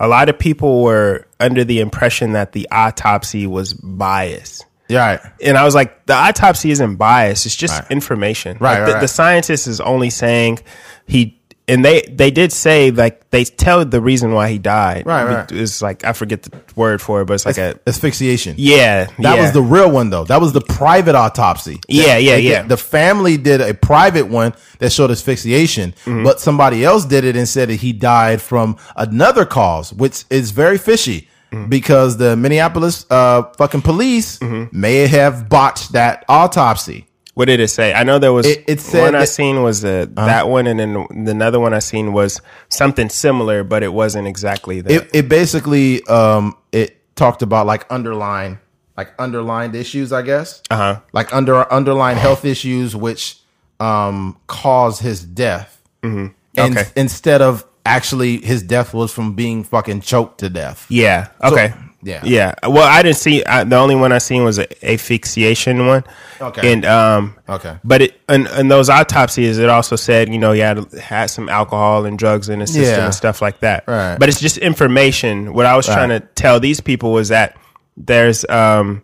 A 0.00 0.08
lot 0.08 0.28
of 0.28 0.38
people 0.38 0.82
were 0.82 1.26
under 1.38 1.62
the 1.64 1.80
impression 1.80 2.32
that 2.32 2.52
the 2.52 2.66
autopsy 2.70 3.46
was 3.46 3.72
biased. 3.74 4.66
Yeah. 4.88 5.06
Right. 5.06 5.20
And 5.42 5.56
I 5.56 5.64
was 5.64 5.74
like, 5.74 6.06
the 6.06 6.14
autopsy 6.14 6.70
isn't 6.70 6.96
biased; 6.96 7.46
it's 7.46 7.56
just 7.56 7.80
Right. 7.80 7.90
information. 7.90 8.58
Right, 8.60 8.70
Like, 8.72 8.78
right, 8.80 8.86
the, 8.86 8.92
right. 8.94 9.00
the 9.00 9.08
scientist 9.08 9.66
is 9.66 9.80
only 9.80 10.10
saying 10.10 10.58
he, 11.06 11.40
and 11.66 11.84
they 11.84 12.02
they 12.02 12.30
did 12.30 12.52
say 12.52 12.90
like 12.90 13.30
they 13.30 13.44
tell 13.44 13.84
the 13.84 14.00
reason 14.00 14.32
why 14.32 14.50
he 14.50 14.58
died. 14.58 15.06
Right, 15.06 15.24
right. 15.24 15.50
It's 15.52 15.80
like 15.80 16.04
I 16.04 16.12
forget 16.12 16.42
the 16.42 16.52
word 16.76 17.00
for 17.00 17.22
it, 17.22 17.24
but 17.26 17.34
it's 17.34 17.46
like 17.46 17.58
a 17.58 17.78
Asphyxiation. 17.86 18.56
yeah. 18.58 19.04
That 19.18 19.36
yeah. 19.36 19.42
was 19.42 19.52
the 19.52 19.62
real 19.62 19.90
one 19.90 20.10
though. 20.10 20.24
That 20.24 20.40
was 20.40 20.52
the 20.52 20.60
private 20.60 21.14
autopsy. 21.14 21.80
Yeah, 21.88 22.16
yeah, 22.18 22.36
They 22.36 22.42
did- 22.42 22.50
yeah. 22.50 22.62
The 22.62 22.76
family 22.76 23.36
did 23.36 23.60
a 23.60 23.72
private 23.74 24.26
one 24.28 24.52
that 24.78 24.92
showed 24.92 25.10
asphyxiation, 25.10 25.92
Mm-hmm. 26.04 26.24
but 26.24 26.40
somebody 26.40 26.84
else 26.84 27.04
did 27.06 27.24
it 27.24 27.34
and 27.36 27.48
said 27.48 27.68
that 27.70 27.76
he 27.76 27.92
died 27.92 28.42
from 28.42 28.76
another 28.96 29.44
cause, 29.46 29.92
which 29.92 30.24
is 30.30 30.50
very 30.50 30.78
fishy 30.78 31.28
Mm-hmm. 31.50 31.68
because 31.68 32.16
the 32.16 32.36
Minneapolis 32.36 33.06
uh 33.10 33.44
fucking 33.56 33.82
police 33.82 34.38
Mm-hmm. 34.40 34.78
may 34.78 35.06
have 35.06 35.48
botched 35.48 35.92
that 35.92 36.24
autopsy. 36.28 37.06
What 37.34 37.46
did 37.46 37.58
it 37.60 37.68
say? 37.68 37.92
I 37.92 38.04
know 38.04 38.18
there 38.20 38.32
was 38.32 38.46
It- 38.46 38.64
it 38.68 38.80
said 38.80 39.02
one 39.02 39.14
I 39.16 39.24
seen 39.24 39.62
was 39.62 39.84
uh, 39.84 40.06
that 40.14 40.48
one, 40.48 40.66
and 40.68 40.78
then 40.78 41.06
another 41.28 41.58
one 41.58 41.74
I 41.74 41.80
seen 41.80 42.12
was 42.12 42.40
something 42.68 43.08
similar, 43.08 43.64
but 43.64 43.82
it 43.82 43.92
wasn't 43.92 44.28
exactly 44.28 44.80
that. 44.80 44.92
It 44.92 45.10
it 45.12 45.28
basically 45.28 46.04
um 46.06 46.56
it 46.70 46.96
talked 47.16 47.42
about 47.42 47.66
like 47.66 47.86
underlying 47.90 48.58
like 48.96 49.12
underlined 49.18 49.74
issues, 49.74 50.12
I 50.12 50.22
guess. 50.22 50.62
Uh-huh. 50.70 51.00
Like 51.12 51.34
under 51.34 51.70
underlying 51.72 52.18
health 52.18 52.44
issues 52.44 52.94
which 52.94 53.38
um 53.80 54.36
caused 54.46 55.02
his 55.02 55.24
death. 55.24 55.82
Mm-hmm. 56.04 56.26
Okay. 56.56 56.84
instead 56.94 57.42
of 57.42 57.64
actually 57.84 58.36
his 58.38 58.62
death 58.62 58.94
was 58.94 59.12
from 59.12 59.34
being 59.34 59.64
fucking 59.64 60.00
choked 60.02 60.38
to 60.38 60.48
death. 60.48 60.86
yeah. 60.88 61.28
Okay. 61.42 61.74
Yeah. 62.04 62.20
Yeah. 62.24 62.54
Well, 62.62 62.86
I 62.86 63.02
didn't 63.02 63.16
see 63.16 63.44
I, 63.44 63.64
the 63.64 63.76
only 63.76 63.96
one 63.96 64.12
I 64.12 64.18
seen 64.18 64.44
was 64.44 64.58
a 64.58 64.66
asphyxiation 64.88 65.86
one. 65.86 66.04
Okay. 66.40 66.72
And 66.72 66.84
um. 66.84 67.34
Okay. 67.48 67.78
But 67.82 68.02
it 68.02 68.20
in, 68.28 68.46
in 68.58 68.68
those 68.68 68.88
autopsies, 68.90 69.58
it 69.58 69.68
also 69.68 69.96
said 69.96 70.28
you 70.28 70.38
know 70.38 70.52
you 70.52 70.62
had 70.62 70.92
had 70.92 71.26
some 71.26 71.48
alcohol 71.48 72.04
and 72.04 72.18
drugs 72.18 72.48
in 72.48 72.60
the 72.60 72.66
system 72.66 72.84
Yeah. 72.98 73.04
and 73.06 73.14
stuff 73.14 73.42
like 73.42 73.60
that. 73.60 73.84
Right. 73.88 74.18
But 74.18 74.28
it's 74.28 74.40
just 74.40 74.58
information. 74.58 75.52
What 75.54 75.66
I 75.66 75.76
was 75.76 75.86
trying 75.86 76.10
to 76.10 76.20
tell 76.20 76.60
these 76.60 76.80
people 76.80 77.12
was 77.12 77.28
that 77.30 77.56
there's 77.96 78.44
um 78.48 79.02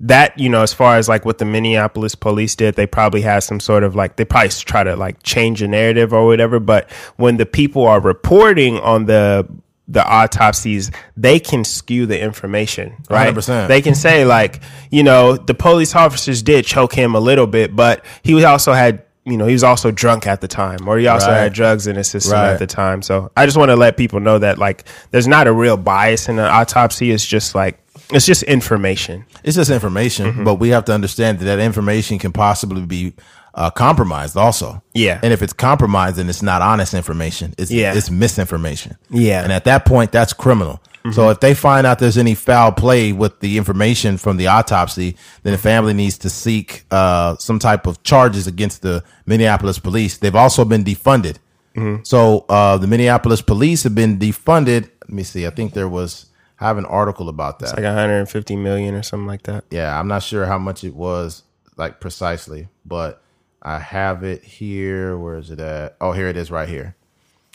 that 0.00 0.38
you 0.38 0.48
know 0.48 0.62
as 0.62 0.72
far 0.72 0.96
as 0.96 1.08
like 1.08 1.24
what 1.24 1.38
the 1.38 1.44
minneapolis 1.44 2.14
police 2.14 2.56
did 2.56 2.74
they 2.74 2.86
probably 2.86 3.20
had 3.20 3.40
some 3.40 3.60
sort 3.60 3.84
of 3.84 3.94
like 3.94 4.16
they 4.16 4.24
probably 4.24 4.48
try 4.50 4.82
to 4.82 4.96
like 4.96 5.22
change 5.22 5.62
a 5.62 5.68
narrative 5.68 6.12
or 6.12 6.26
whatever 6.26 6.58
but 6.58 6.90
when 7.16 7.36
the 7.36 7.46
people 7.46 7.86
are 7.86 8.00
reporting 8.00 8.78
on 8.80 9.06
the 9.06 9.48
the 9.88 10.04
autopsies 10.06 10.90
they 11.16 11.38
can 11.38 11.62
skew 11.64 12.06
the 12.06 12.18
information 12.20 12.94
right 13.10 13.34
100%. 13.34 13.68
they 13.68 13.82
can 13.82 13.94
say 13.94 14.24
like 14.24 14.62
you 14.90 15.02
know 15.02 15.36
the 15.36 15.54
police 15.54 15.94
officers 15.94 16.42
did 16.42 16.64
choke 16.64 16.94
him 16.94 17.14
a 17.14 17.20
little 17.20 17.46
bit 17.46 17.76
but 17.76 18.02
he 18.22 18.42
also 18.44 18.72
had 18.72 19.02
you 19.26 19.36
know 19.36 19.46
he 19.46 19.52
was 19.52 19.64
also 19.64 19.90
drunk 19.90 20.26
at 20.26 20.40
the 20.40 20.48
time 20.48 20.88
or 20.88 20.96
he 20.98 21.06
also 21.06 21.28
Right. 21.28 21.38
had 21.44 21.52
drugs 21.52 21.86
in 21.86 21.96
his 21.96 22.08
system 22.08 22.32
Right. 22.32 22.50
at 22.52 22.58
the 22.58 22.66
time 22.66 23.02
so 23.02 23.30
i 23.36 23.44
just 23.44 23.58
want 23.58 23.70
to 23.70 23.76
let 23.76 23.96
people 23.98 24.20
know 24.20 24.38
that 24.38 24.56
like 24.58 24.84
there's 25.10 25.26
not 25.28 25.46
a 25.46 25.52
real 25.52 25.76
bias 25.76 26.28
in 26.30 26.36
the 26.36 26.48
autopsy 26.48 27.10
it's 27.10 27.24
just 27.26 27.54
like 27.54 27.78
it's 28.10 28.26
just 28.26 28.42
information 28.44 29.24
It's 29.44 29.56
just 29.56 29.70
information, 29.70 30.26
Mm-hmm. 30.32 30.44
but 30.44 30.54
we 30.56 30.70
have 30.70 30.84
to 30.86 30.92
understand 30.92 31.38
that 31.40 31.44
that 31.46 31.58
information 31.58 32.18
can 32.18 32.32
possibly 32.32 32.82
be 32.86 33.14
uh, 33.54 33.70
compromised 33.70 34.36
also. 34.36 34.82
Yeah. 34.94 35.20
And 35.22 35.32
if 35.32 35.40
it's 35.42 35.52
compromised, 35.52 36.16
then 36.16 36.28
it's 36.28 36.42
not 36.42 36.60
honest 36.62 36.92
information. 36.94 37.54
It's, 37.56 37.70
Yeah. 37.70 37.94
it's 37.94 38.10
misinformation. 38.10 38.96
Yeah. 39.10 39.38
Mm-hmm. 39.38 39.44
And 39.44 39.52
at 39.52 39.64
that 39.64 39.84
point, 39.84 40.12
that's 40.12 40.32
criminal. 40.32 40.80
So 41.12 41.28
if 41.28 41.40
they 41.40 41.52
find 41.52 41.86
out 41.86 41.98
there's 41.98 42.16
any 42.16 42.34
foul 42.34 42.72
play 42.72 43.12
with 43.12 43.40
the 43.40 43.58
information 43.58 44.16
from 44.16 44.38
the 44.38 44.46
autopsy, 44.46 45.16
then 45.42 45.52
the 45.52 45.58
family 45.58 45.92
needs 45.92 46.16
to 46.18 46.30
seek 46.30 46.84
uh, 46.90 47.36
some 47.36 47.58
type 47.58 47.86
of 47.86 48.02
charges 48.04 48.46
against 48.46 48.80
the 48.80 49.04
Minneapolis 49.26 49.78
police. 49.78 50.16
They've 50.16 50.34
also 50.34 50.64
been 50.64 50.82
defunded. 50.82 51.36
Mm-hmm. 51.76 52.04
So 52.04 52.46
uh, 52.48 52.78
the 52.78 52.86
Minneapolis 52.86 53.42
police 53.42 53.82
have 53.82 53.94
been 53.94 54.18
defunded. 54.18 54.88
Let 55.02 55.10
me 55.10 55.24
see. 55.24 55.46
I 55.46 55.50
think 55.50 55.74
there 55.74 55.90
was. 55.90 56.24
I 56.58 56.68
have 56.68 56.78
an 56.78 56.86
article 56.86 57.28
about 57.28 57.58
that. 57.58 57.74
like 57.74 57.84
150 57.84 58.56
million 58.56 58.94
or 58.94 59.02
something 59.02 59.26
like 59.26 59.42
that. 59.42 59.64
Yeah, 59.70 60.00
I'm 60.00 60.08
not 60.08 60.22
sure 60.22 60.46
how 60.46 60.56
much 60.56 60.84
it 60.84 60.94
was 60.94 61.42
like 61.76 62.00
precisely, 62.00 62.68
but 62.86 63.22
I 63.64 63.78
have 63.78 64.22
it 64.24 64.44
here. 64.44 65.16
Where 65.16 65.36
is 65.36 65.50
it 65.50 65.60
at? 65.60 65.96
Oh, 66.00 66.12
here 66.12 66.28
it 66.28 66.36
is 66.36 66.50
right 66.50 66.68
here. 66.68 66.94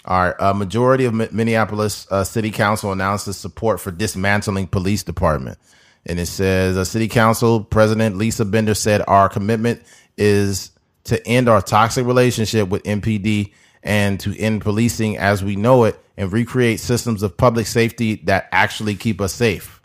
All 0.06 0.20
right. 0.22 0.36
A 0.40 0.54
majority 0.54 1.06
of 1.06 1.14
Mi- 1.14 1.28
Minneapolis 1.32 2.08
uh, 2.10 2.24
City 2.24 2.52
Council 2.52 2.92
announces 2.92 3.38
support 3.38 3.80
for 3.80 3.92
dismantling 3.92 4.68
police 4.68 5.04
department. 5.04 5.60
And 6.06 6.20
it 6.20 6.26
says, 6.28 6.78
uh, 6.78 6.86
City 6.86 7.08
Council 7.08 7.64
President 7.64 8.18
Lisa 8.18 8.46
Bender 8.46 8.74
said, 8.74 9.04
Our 9.08 9.30
commitment 9.30 9.84
is 10.18 10.72
to 11.06 11.26
end 11.28 11.48
our 11.48 11.62
toxic 11.62 12.06
relationship 12.06 12.70
with 12.70 12.84
MPD 12.84 13.54
and 13.84 14.20
to 14.22 14.38
end 14.38 14.62
policing 14.62 15.18
as 15.18 15.44
we 15.44 15.56
know 15.56 15.84
it 15.84 16.00
and 16.18 16.32
recreate 16.32 16.80
systems 16.80 17.24
of 17.24 17.38
public 17.38 17.68
safety 17.68 18.16
that 18.26 18.50
actually 18.52 18.96
keep 18.96 19.22
us 19.22 19.34
safe. 19.34 19.79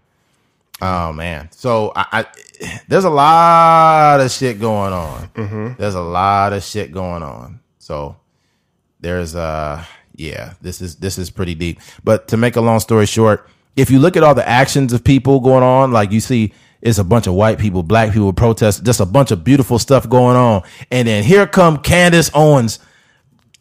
Oh 0.82 1.12
man. 1.12 1.48
So 1.52 1.92
I, 1.94 2.06
I 2.12 2.26
there's 2.88 3.04
a 3.04 3.10
lot 3.10 4.20
of 4.20 4.30
shit 4.30 4.60
going 4.60 4.92
on. 4.92 5.28
There's 5.78 5.94
a 5.94 6.02
lot 6.02 6.52
of 6.52 6.62
shit 6.62 6.92
going 6.92 7.22
on. 7.22 7.60
So 7.78 8.16
there's 9.00 9.34
uh 9.34 9.84
yeah, 10.16 10.54
this 10.60 10.80
is 10.80 10.96
this 10.96 11.18
is 11.18 11.30
pretty 11.30 11.54
deep. 11.54 11.80
But 12.02 12.28
to 12.28 12.36
make 12.36 12.56
a 12.56 12.60
long 12.60 12.80
story 12.80 13.06
short, 13.06 13.48
if 13.76 13.90
you 13.90 13.98
look 13.98 14.16
at 14.16 14.22
all 14.22 14.34
the 14.34 14.48
actions 14.48 14.92
of 14.92 15.04
people 15.04 15.40
going 15.40 15.62
on, 15.62 15.92
like 15.92 16.12
you 16.12 16.20
see 16.20 16.52
it's 16.82 16.98
a 16.98 17.04
bunch 17.04 17.26
of 17.26 17.34
white 17.34 17.58
people, 17.58 17.82
black 17.82 18.12
people 18.12 18.32
protest, 18.32 18.84
just 18.84 19.00
a 19.00 19.06
bunch 19.06 19.30
of 19.30 19.42
beautiful 19.42 19.78
stuff 19.78 20.08
going 20.08 20.36
on. 20.36 20.62
And 20.90 21.08
then 21.08 21.24
here 21.24 21.46
come 21.46 21.78
Candace 21.78 22.30
Owens 22.34 22.78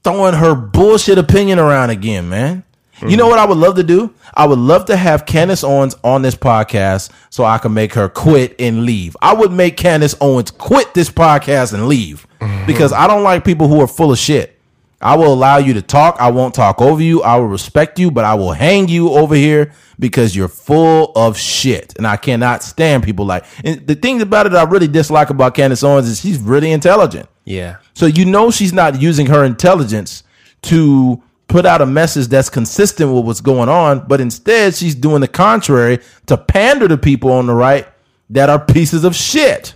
throwing 0.04 0.34
her 0.34 0.56
bullshit 0.56 1.18
opinion 1.18 1.58
around 1.58 1.90
again, 1.90 2.28
man. 2.28 2.64
You 3.10 3.18
know 3.18 3.28
what 3.28 3.40
I 3.40 3.46
would 3.46 3.58
love 3.58 3.76
to 3.76 3.84
do? 3.84 4.14
I 4.34 4.46
would 4.48 4.60
love 4.60 4.86
to 4.86 4.98
have 4.98 5.26
Candace 5.26 5.64
Owens 5.64 5.96
on 6.04 6.22
this 6.22 6.36
podcast 6.36 7.12
so 7.30 7.44
I 7.44 7.58
can 7.58 7.74
make 7.74 7.94
her 7.94 8.08
quit 8.08 8.56
and 8.60 8.86
leave. 8.86 9.18
I 9.22 9.34
would 9.34 9.52
make 9.52 9.78
Candace 9.78 10.16
Owens 10.22 10.52
quit 10.52 10.94
this 10.94 11.10
podcast 11.10 11.74
and 11.74 11.88
leave 11.88 12.28
mm-hmm. 12.40 12.66
because 12.66 12.94
I 12.94 13.08
don't 13.08 13.24
like 13.24 13.44
people 13.44 13.68
who 13.68 13.82
are 13.82 13.88
full 13.88 14.12
of 14.12 14.18
shit. 14.18 14.60
I 15.02 15.18
will 15.18 15.34
allow 15.34 15.58
you 15.58 15.74
to 15.74 15.82
talk. 15.82 16.16
I 16.20 16.32
won't 16.32 16.56
talk 16.56 16.82
over 16.82 17.02
you. 17.02 17.22
I 17.24 17.36
will 17.36 17.48
respect 17.48 18.00
you, 18.00 18.10
but 18.10 18.24
I 18.24 18.36
will 18.36 18.54
hang 18.54 18.88
you 18.88 19.10
over 19.12 19.36
here 19.36 19.74
because 20.00 20.34
you're 20.34 20.48
full 20.48 21.12
of 21.16 21.38
shit. 21.38 21.94
And 21.98 22.08
I 22.08 22.16
cannot 22.16 22.64
stand 22.64 23.04
people 23.04 23.26
like. 23.26 23.44
And 23.66 23.86
the 23.86 23.96
thing 23.96 24.22
about 24.22 24.46
it 24.46 24.54
I 24.54 24.64
really 24.64 24.88
dislike 24.88 25.30
about 25.30 25.56
Candace 25.56 25.84
Owens 25.84 26.08
is 26.08 26.22
she's 26.22 26.40
really 26.40 26.72
intelligent. 26.72 27.28
Yeah. 27.44 27.78
So 27.94 28.06
you 28.06 28.24
know 28.24 28.50
she's 28.50 28.72
not 28.72 29.02
using 29.02 29.28
her 29.28 29.44
intelligence 29.44 30.24
to 30.64 31.22
put 31.54 31.68
out 31.68 31.84
a 31.84 31.86
message 31.86 32.30
that's 32.30 32.50
consistent 32.50 33.14
with 33.14 33.26
what's 33.26 33.40
going 33.40 33.70
on, 33.70 34.00
but 34.08 34.20
instead 34.20 34.74
she's 34.74 34.96
doing 34.96 35.22
the 35.22 35.28
contrary 35.28 36.00
to 36.26 36.36
pander 36.36 36.88
to 36.88 36.98
people 36.98 37.32
on 37.32 37.46
the 37.46 37.54
right 37.54 37.88
that 38.32 38.50
are 38.50 38.58
pieces 38.58 39.04
of 39.04 39.16
shit. 39.16 39.76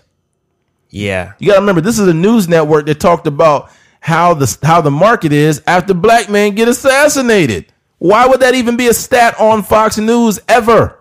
Yeah. 0.90 1.34
You 1.38 1.49
got 1.49 1.54
to 1.54 1.60
remember 1.60 1.82
this 1.82 1.99
is 1.99 2.08
a 2.08 2.16
news 2.16 2.48
network 2.48 2.88
that 2.88 2.99
talked 2.99 3.28
about 3.28 3.70
how 3.99 4.34
the 4.34 4.58
how 4.64 4.82
the 4.82 4.90
market 4.90 5.32
is 5.32 5.62
after 5.68 5.94
black 5.94 6.32
men 6.32 6.56
get 6.56 6.68
assassinated. 6.68 7.72
Why 7.99 8.26
would 8.26 8.40
that 8.40 8.56
even 8.56 8.76
be 8.76 8.88
a 8.88 8.94
stat 8.94 9.40
on 9.40 9.62
Fox 9.62 9.99
News 9.99 10.40
ever? 10.49 10.99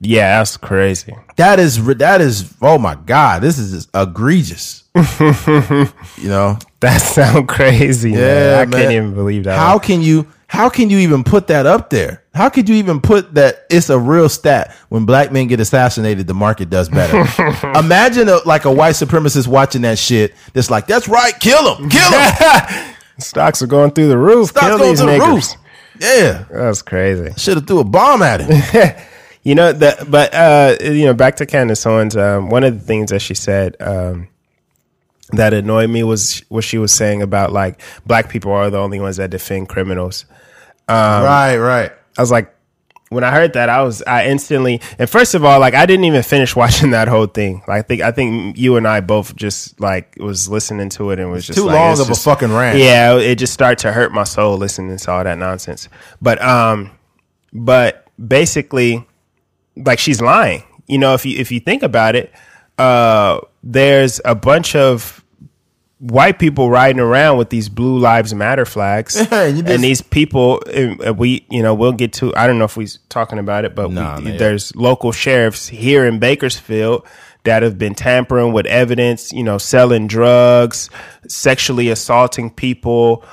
Yeah, 0.00 0.38
that's 0.38 0.56
crazy. 0.56 1.14
That 1.36 1.60
is 1.60 1.84
that 1.98 2.20
is 2.20 2.52
oh 2.60 2.78
my 2.78 2.96
god, 2.96 3.42
this 3.42 3.56
is 3.56 3.86
egregious. 3.94 4.82
you 6.16 6.28
know, 6.28 6.58
That 6.80 6.98
sound 6.98 7.48
crazy. 7.48 8.12
man. 8.12 8.20
Yeah, 8.20 8.60
I 8.60 8.64
man. 8.66 8.80
can't 8.80 8.92
even 8.92 9.14
believe 9.14 9.44
that. 9.44 9.58
How 9.58 9.78
can 9.78 10.00
you 10.02 10.26
how 10.48 10.70
can 10.70 10.88
you 10.88 10.98
even 10.98 11.24
put 11.24 11.48
that 11.48 11.66
up 11.66 11.90
there? 11.90 12.22
How 12.34 12.48
could 12.48 12.68
you 12.70 12.76
even 12.76 13.00
put 13.02 13.34
that 13.34 13.66
it's 13.70 13.90
a 13.90 13.98
real 13.98 14.28
stat 14.30 14.74
when 14.88 15.04
black 15.04 15.30
men 15.30 15.46
get 15.46 15.60
assassinated, 15.60 16.26
the 16.26 16.34
market 16.34 16.70
does 16.70 16.88
better. 16.88 17.18
Imagine 17.78 18.28
a, 18.30 18.38
like 18.46 18.64
a 18.64 18.72
white 18.72 18.94
supremacist 18.94 19.46
watching 19.46 19.82
that 19.82 19.98
shit 19.98 20.34
that's 20.54 20.70
like, 20.70 20.86
that's 20.86 21.06
right, 21.06 21.38
kill 21.38 21.74
him, 21.76 21.90
kill 21.90 22.10
him. 22.12 22.94
Stocks 23.18 23.60
are 23.60 23.66
going 23.66 23.90
through 23.90 24.08
the 24.08 24.16
roof. 24.16 24.48
Stocks 24.50 24.66
Kill 24.66 24.78
going 24.78 24.90
these 24.92 25.00
to 25.00 25.06
the 25.06 25.18
roof. 25.18 25.44
Yeah. 26.00 26.44
That's 26.50 26.80
crazy. 26.82 27.34
Should 27.36 27.56
have 27.58 27.66
threw 27.66 27.80
a 27.80 27.84
bomb 27.84 28.22
at 28.22 28.40
him. 28.40 29.04
You 29.42 29.54
know 29.54 29.72
that, 29.72 30.10
but 30.10 30.34
uh, 30.34 30.76
you 30.82 31.04
know, 31.06 31.14
back 31.14 31.36
to 31.36 31.46
Candace 31.46 31.84
Owens. 31.86 32.16
Um, 32.16 32.50
one 32.50 32.64
of 32.64 32.78
the 32.78 32.84
things 32.84 33.10
that 33.10 33.20
she 33.20 33.34
said 33.34 33.76
um, 33.80 34.28
that 35.32 35.52
annoyed 35.52 35.90
me 35.90 36.02
was 36.02 36.42
what 36.48 36.64
she 36.64 36.78
was 36.78 36.92
saying 36.92 37.22
about 37.22 37.52
like 37.52 37.80
black 38.06 38.28
people 38.30 38.50
are 38.52 38.70
the 38.70 38.78
only 38.78 38.98
ones 39.00 39.16
that 39.18 39.30
defend 39.30 39.68
criminals. 39.68 40.24
right, 40.88 41.56
right. 41.56 41.92
I 42.16 42.20
was 42.22 42.30
like, 42.30 42.54
when 43.10 43.24
I 43.24 43.30
heard 43.30 43.54
that, 43.54 43.68
I 43.70 43.82
was 43.82 44.02
I 44.02 44.26
instantly 44.26 44.80
and 44.98 45.08
first 45.08 45.34
of 45.34 45.44
all, 45.44 45.60
like 45.60 45.72
I 45.74 45.86
didn't 45.86 46.04
even 46.04 46.22
finish 46.22 46.54
watching 46.62 46.90
that 46.90 47.08
whole 47.08 47.26
thing. 47.26 47.62
Like, 47.66 47.78
I 47.78 47.82
think 47.82 48.02
I 48.02 48.10
think 48.12 48.58
you 48.58 48.76
and 48.76 48.86
I 48.86 49.00
both 49.00 49.34
just 49.36 49.80
like 49.80 50.16
was 50.18 50.48
listening 50.48 50.88
to 50.90 51.10
it 51.10 51.18
and 51.18 51.30
was 51.30 51.46
just 51.46 51.58
Too 51.58 51.64
like, 51.66 51.74
long 51.74 51.92
of 52.00 52.06
just- 52.08 52.20
a 52.20 52.24
fucking 52.30 52.52
rant. 52.52 52.78
Yeah, 52.78 53.16
it 53.18 53.36
just 53.36 53.52
started 53.52 53.78
to 53.80 53.92
hurt 53.92 54.12
my 54.12 54.24
soul 54.24 54.56
listening 54.58 54.96
to 54.96 55.10
all 55.10 55.24
that 55.24 55.38
nonsense. 55.38 55.88
But 56.20 56.40
um, 56.42 56.90
but 57.52 58.06
basically, 58.26 59.06
like 59.76 59.98
she's 59.98 60.20
lying. 60.20 60.64
You 60.86 60.98
know, 60.98 61.14
if 61.14 61.24
you 61.24 61.38
if 61.38 61.50
you 61.52 61.60
think 61.60 61.82
about 61.82 62.14
it, 62.16 62.32
uh, 62.78 63.40
there's 63.72 64.20
a 64.24 64.34
bunch 64.34 64.74
of 64.74 65.22
white 65.98 66.38
people 66.38 66.70
riding 66.70 67.00
around 67.00 67.38
with 67.38 67.50
these 67.50 67.68
blue 67.68 67.98
lives 67.98 68.32
matter 68.34 68.64
flags. 68.64 69.14
Just- 69.30 69.32
and 69.32 69.82
these 69.84 70.00
people 70.00 70.62
uh, 71.06 71.12
we 71.12 71.44
you 71.50 71.62
know 71.62 71.74
we'll 71.74 71.92
get 71.92 72.12
to 72.14 72.34
i 72.36 72.46
don't 72.46 72.58
know 72.58 72.64
if 72.66 72.76
we're 72.76 72.86
talking 73.08 73.38
about 73.38 73.64
it 73.64 73.74
but 73.74 73.90
Nah, 73.90 74.20
we, 74.20 74.36
there's 74.36 74.74
local 74.76 75.10
sheriffs 75.12 75.66
here 75.68 76.06
in 76.06 76.18
bakersfield 76.20 77.04
that 77.44 77.62
have 77.64 77.78
been 77.78 77.94
tampering 77.96 78.52
with 78.52 78.64
evidence 78.66 79.32
you 79.32 79.42
know 79.42 79.58
selling 79.58 80.06
drugs 80.06 80.88
sexually 81.26 81.88
assaulting 81.90 82.50
people. 82.50 83.24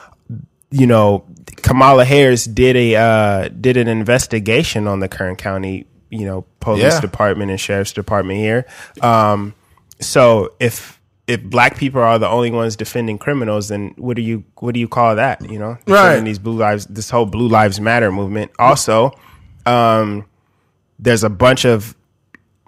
You 0.72 0.88
know 0.88 1.24
kamala 1.58 2.04
harris 2.04 2.46
did 2.46 2.76
a 2.76 2.96
uh, 2.96 3.48
did 3.50 3.78
an 3.78 3.88
investigation 3.88 4.88
on 4.88 5.00
the 5.00 5.08
kern 5.08 5.36
county 5.36 5.86
you 6.10 6.26
know 6.26 6.46
police 6.60 6.82
Yeah. 6.82 7.00
department 7.00 7.52
and 7.52 7.60
sheriff's 7.60 7.94
department 7.94 8.40
here. 8.40 8.66
Um, 9.02 9.54
so 10.00 10.54
if 10.60 11.00
if 11.28 11.44
black 11.44 11.78
people 11.78 12.02
are 12.02 12.20
the 12.20 12.28
only 12.28 12.52
ones 12.52 12.76
defending 12.76 13.18
criminals, 13.18 13.70
then 13.70 13.94
what 13.98 14.16
do 14.16 14.22
you 14.22 14.44
what 14.60 14.74
do 14.74 14.80
you 14.80 14.88
call 14.88 15.16
that? 15.16 15.42
You 15.50 15.60
know, 15.60 15.78
defending 15.86 15.94
Right. 15.94 16.24
These 16.24 16.40
blue 16.40 16.58
lives, 16.58 16.86
this 16.86 17.10
whole 17.10 17.26
Blue 17.26 17.48
Lives 17.48 17.80
Matter 17.80 18.12
movement. 18.12 18.52
Also, 18.60 19.12
um, 19.66 20.26
there's 21.00 21.24
a 21.24 21.30
bunch 21.30 21.66
of 21.66 21.96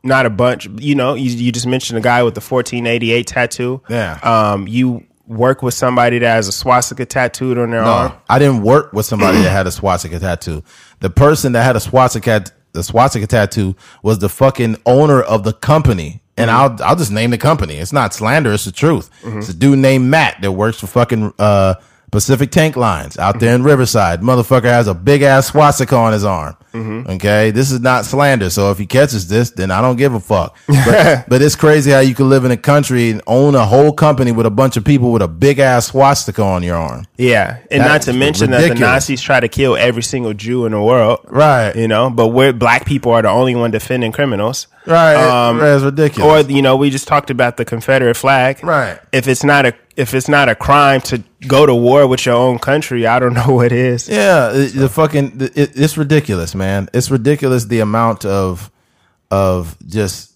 not 0.03 0.25
a 0.25 0.29
bunch. 0.29 0.67
You 0.77 0.95
know, 0.95 1.13
you, 1.13 1.29
you 1.29 1.51
just 1.51 1.67
mentioned 1.67 1.97
a 1.97 2.01
guy 2.01 2.23
with 2.23 2.33
the 2.33 2.41
1488 2.41 3.27
tattoo. 3.27 3.81
Yeah. 3.89 4.19
Um, 4.23 4.67
you 4.67 5.05
work 5.27 5.61
with 5.61 5.73
somebody 5.73 6.19
that 6.19 6.27
has 6.29 6.47
a 6.47 6.53
swastika 6.53 7.05
tattooed 7.05 7.57
on 7.57 7.71
their 7.71 7.83
arm. 7.83 8.11
No, 8.11 8.21
I 8.29 8.39
didn't 8.39 8.63
work 8.63 8.93
with 8.93 9.05
somebody 9.05 9.39
that 9.41 9.51
had 9.51 9.67
a 9.67 9.71
swastika 9.71 10.19
tattoo. 10.19 10.63
The 11.01 11.09
person 11.09 11.51
that 11.51 11.63
had 11.63 11.75
a 11.75 11.79
swastika 11.81 12.45
the 12.73 12.83
swastika 12.83 13.27
tattoo 13.27 13.75
was 14.03 14.19
the 14.19 14.29
fucking 14.29 14.77
owner 14.85 15.21
of 15.21 15.43
the 15.43 15.53
company. 15.53 16.21
And 16.37 16.51
I'll 16.51 16.77
I'll 16.83 16.95
just 16.95 17.11
name 17.11 17.31
the 17.31 17.37
company. 17.37 17.75
It's 17.77 17.91
not 17.93 18.13
slander, 18.13 18.53
it's 18.53 18.65
the 18.65 18.71
truth. 18.71 19.09
It's 19.23 19.49
a 19.49 19.53
dude 19.53 19.79
named 19.79 20.05
Matt 20.05 20.41
that 20.41 20.51
works 20.51 20.79
for 20.79 20.87
fucking 20.87 21.33
uh 21.39 21.75
Pacific 22.11 22.51
Tank 22.51 22.75
Lines 22.75 23.17
out 23.17 23.39
there 23.39 23.53
in 23.53 23.63
Riverside. 23.63 24.21
Motherfucker 24.21 24.63
has 24.63 24.87
a 24.87 24.93
big 24.93 25.21
ass 25.23 25.47
swastika 25.47 25.95
on 25.95 26.13
his 26.13 26.23
arm. 26.23 26.55
Okay, 26.75 27.51
this 27.51 27.71
is 27.71 27.79
not 27.79 28.05
slander. 28.05 28.49
So 28.49 28.71
if 28.71 28.77
he 28.77 28.85
catches 28.85 29.27
this, 29.27 29.51
then 29.51 29.71
I 29.71 29.81
don't 29.81 29.95
give 29.95 30.13
a 30.13 30.19
fuck. 30.19 30.55
But, 30.67 31.25
but 31.27 31.41
it's 31.41 31.55
crazy 31.55 31.91
how 31.91 31.99
you 31.99 32.13
can 32.13 32.29
live 32.29 32.45
in 32.45 32.51
a 32.51 32.57
country 32.57 33.09
and 33.09 33.21
own 33.25 33.55
a 33.55 33.65
whole 33.65 33.91
company 33.91 34.31
with 34.31 34.45
a 34.45 34.51
bunch 34.51 34.77
of 34.77 34.85
people 34.85 35.11
with 35.11 35.21
a 35.21 35.27
big 35.27 35.59
ass 35.59 35.87
swastika 35.87 36.43
on 36.43 36.63
your 36.63 36.75
arm. 36.75 37.05
Yeah, 37.17 37.59
and 37.71 37.83
not 37.83 38.03
to 38.03 38.13
mention 38.13 38.51
that 38.51 38.67
the 38.67 38.75
Nazis 38.75 39.21
try 39.21 39.39
to 39.39 39.47
kill 39.47 39.75
every 39.75 40.03
single 40.03 40.33
Jew 40.33 40.65
in 40.65 40.71
the 40.71 40.81
world. 40.81 41.21
Right. 41.25 41.75
You 41.75 41.87
know, 41.87 42.09
but 42.09 42.27
we're 42.27 42.53
black 42.53 42.85
people 42.85 43.11
are 43.11 43.21
the 43.21 43.29
only 43.29 43.55
one 43.55 43.71
defending 43.71 44.11
criminals. 44.11 44.67
Right. 44.85 45.15
Um, 45.15 45.59
it's 45.61 45.83
ridiculous. 45.83 46.45
Or 46.45 46.51
you 46.51 46.61
know, 46.61 46.77
we 46.77 46.89
just 46.89 47.07
talked 47.07 47.29
about 47.29 47.57
the 47.57 47.65
Confederate 47.65 48.15
flag. 48.15 48.63
Right. 48.63 48.99
If 49.11 49.27
it's 49.27 49.43
not 49.43 49.65
a 49.65 49.73
if 49.95 50.13
it's 50.13 50.27
not 50.27 50.47
a 50.47 50.55
crime 50.55 51.01
to 51.01 51.23
go 51.45 51.65
to 51.65 51.75
war 51.75 52.07
with 52.07 52.25
your 52.25 52.35
own 52.35 52.59
country, 52.59 53.05
I 53.05 53.19
don't 53.19 53.33
know 53.47 53.53
what 53.53 53.71
is. 53.71 54.09
yeah, 54.09 54.49
the, 54.49 54.65
the 54.65 54.89
fucking 54.89 55.41
it, 55.41 55.71
it's 55.75 55.97
ridiculous, 55.97 56.55
man. 56.55 56.89
It's 56.93 57.11
ridiculous 57.11 57.65
the 57.65 57.79
amount 57.79 58.25
of 58.25 58.71
of 59.29 59.77
just 59.87 60.33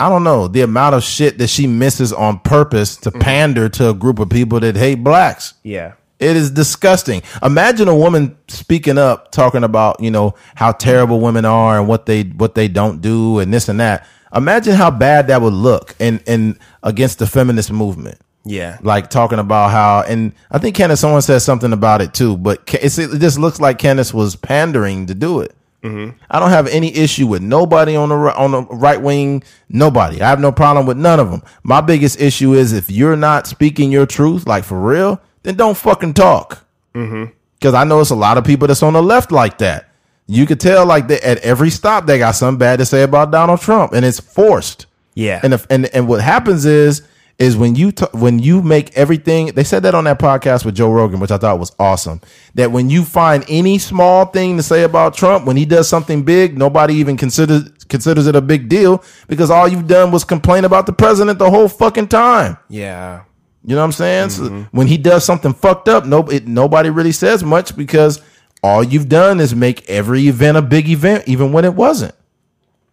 I 0.00 0.08
don't 0.08 0.24
know 0.24 0.48
the 0.48 0.62
amount 0.62 0.94
of 0.94 1.02
shit 1.02 1.38
that 1.38 1.48
she 1.48 1.66
misses 1.66 2.12
on 2.12 2.40
purpose 2.40 2.96
to 2.98 3.10
mm-hmm. 3.10 3.20
pander 3.20 3.68
to 3.70 3.90
a 3.90 3.94
group 3.94 4.18
of 4.18 4.28
people 4.30 4.60
that 4.60 4.76
hate 4.76 5.02
blacks. 5.02 5.54
Yeah. 5.62 5.94
It 6.18 6.36
is 6.36 6.50
disgusting. 6.50 7.22
Imagine 7.44 7.86
a 7.86 7.94
woman 7.94 8.36
speaking 8.48 8.98
up, 8.98 9.30
talking 9.30 9.62
about 9.62 10.00
you 10.00 10.10
know 10.10 10.34
how 10.56 10.72
terrible 10.72 11.20
women 11.20 11.44
are 11.44 11.78
and 11.78 11.86
what 11.86 12.06
they 12.06 12.24
what 12.24 12.54
they 12.54 12.68
don't 12.68 13.00
do 13.00 13.38
and 13.38 13.54
this 13.54 13.68
and 13.68 13.78
that. 13.80 14.06
Imagine 14.34 14.74
how 14.74 14.90
bad 14.90 15.28
that 15.28 15.40
would 15.40 15.54
look 15.54 15.94
and 16.00 16.22
and 16.26 16.58
against 16.82 17.20
the 17.20 17.26
feminist 17.26 17.70
movement. 17.70 18.18
Yeah. 18.44 18.78
like 18.82 19.10
talking 19.10 19.38
about 19.38 19.70
how, 19.70 20.02
and 20.02 20.32
I 20.50 20.58
think 20.58 20.74
Candace 20.76 21.00
someone 21.00 21.22
said 21.22 21.40
something 21.40 21.72
about 21.72 22.00
it 22.00 22.14
too, 22.14 22.36
but 22.36 22.62
it 22.72 22.90
just 23.20 23.38
looks 23.38 23.60
like 23.60 23.78
Candace 23.78 24.14
was 24.14 24.36
pandering 24.36 25.06
to 25.06 25.14
do 25.14 25.40
it. 25.40 25.54
Mm-hmm. 25.82 26.18
I 26.28 26.40
don't 26.40 26.50
have 26.50 26.66
any 26.66 26.94
issue 26.94 27.26
with 27.26 27.40
nobody 27.40 27.94
on 27.94 28.08
the 28.08 28.16
on 28.16 28.50
the 28.50 28.62
right 28.62 29.00
wing. 29.00 29.44
Nobody. 29.68 30.20
I 30.20 30.28
have 30.28 30.40
no 30.40 30.50
problem 30.50 30.86
with 30.86 30.96
none 30.96 31.20
of 31.20 31.30
them. 31.30 31.42
My 31.62 31.80
biggest 31.80 32.20
issue 32.20 32.54
is 32.54 32.72
if 32.72 32.90
you're 32.90 33.16
not 33.16 33.46
speaking 33.46 33.92
your 33.92 34.06
truth, 34.06 34.46
like 34.46 34.64
for 34.64 34.80
real, 34.80 35.20
then 35.44 35.54
don't 35.54 35.76
fucking 35.76 36.14
talk. 36.14 36.66
Mm-hmm. 36.94 37.32
Because 37.54 37.74
I 37.74 37.84
know 37.84 38.00
it's 38.00 38.10
a 38.10 38.16
lot 38.16 38.38
of 38.38 38.44
people 38.44 38.66
that's 38.66 38.82
on 38.82 38.92
the 38.92 39.02
left 39.02 39.30
like 39.30 39.58
that. 39.58 39.88
You 40.26 40.46
could 40.46 40.60
tell 40.60 40.84
like 40.84 41.08
that 41.08 41.24
at 41.24 41.38
every 41.38 41.70
stop 41.70 42.06
they 42.06 42.18
got 42.18 42.32
something 42.32 42.58
bad 42.58 42.80
to 42.80 42.84
say 42.84 43.02
about 43.02 43.30
Donald 43.30 43.60
Trump, 43.60 43.92
and 43.92 44.04
it's 44.04 44.20
forced. 44.20 44.86
Yeah. 45.14 45.40
And 45.42 45.54
if, 45.54 45.66
and 45.70 45.86
and 45.86 46.08
what 46.08 46.20
happens 46.20 46.64
is 46.64 47.02
is 47.38 47.56
when 47.56 47.76
you 47.76 47.92
t- 47.92 48.06
when 48.12 48.40
you 48.40 48.62
make 48.62 48.96
everything 48.96 49.46
they 49.46 49.62
said 49.62 49.84
that 49.84 49.94
on 49.94 50.04
that 50.04 50.18
podcast 50.18 50.64
with 50.64 50.74
Joe 50.74 50.90
Rogan, 50.90 51.20
which 51.20 51.30
I 51.30 51.38
thought 51.38 51.58
was 51.58 51.72
awesome. 51.78 52.20
That 52.54 52.72
when 52.72 52.90
you 52.90 53.04
find 53.04 53.44
any 53.48 53.78
small 53.78 54.26
thing 54.26 54.56
to 54.56 54.62
say 54.62 54.82
about 54.82 55.14
Trump, 55.14 55.46
when 55.46 55.56
he 55.56 55.64
does 55.64 55.88
something 55.88 56.24
big, 56.24 56.58
nobody 56.58 56.94
even 56.94 57.16
considers 57.16 57.70
considers 57.88 58.26
it 58.26 58.36
a 58.36 58.40
big 58.40 58.68
deal 58.68 59.02
because 59.28 59.50
all 59.50 59.68
you've 59.68 59.86
done 59.86 60.10
was 60.10 60.24
complain 60.24 60.64
about 60.64 60.86
the 60.86 60.92
president 60.92 61.38
the 61.38 61.50
whole 61.50 61.68
fucking 61.68 62.08
time. 62.08 62.58
Yeah. 62.68 63.22
You 63.64 63.74
know 63.74 63.80
what 63.80 63.86
I'm 63.86 63.92
saying? 63.92 64.30
So 64.30 64.42
mm-hmm. 64.44 64.76
when 64.76 64.86
he 64.86 64.96
does 64.96 65.24
something 65.24 65.52
fucked 65.52 65.88
up, 65.88 66.06
no, 66.06 66.20
it, 66.28 66.46
nobody 66.46 66.90
really 66.90 67.12
says 67.12 67.42
much 67.42 67.76
because 67.76 68.20
all 68.62 68.82
you've 68.82 69.08
done 69.08 69.40
is 69.40 69.54
make 69.54 69.88
every 69.88 70.26
event 70.28 70.56
a 70.56 70.62
big 70.62 70.88
event, 70.88 71.24
even 71.26 71.52
when 71.52 71.64
it 71.64 71.74
wasn't. 71.74 72.14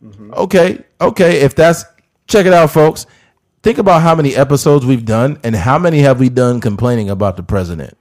Mm-hmm. 0.04 0.34
Okay, 0.34 0.84
okay. 1.02 1.42
If 1.42 1.56
that's 1.56 1.84
check 2.28 2.46
it 2.46 2.54
out, 2.54 2.72
folks. 2.72 3.06
Think 3.66 3.80
about 3.80 4.04
how 4.04 4.14
many 4.14 4.36
episodes 4.36 4.86
we've 4.86 5.06
done 5.06 5.40
and 5.44 5.56
how 5.56 5.80
many 5.80 6.02
have 6.02 6.20
we 6.20 6.30
done 6.30 6.62
complaining 6.62 7.10
about 7.10 7.36
the 7.36 7.42
president. 7.42 7.98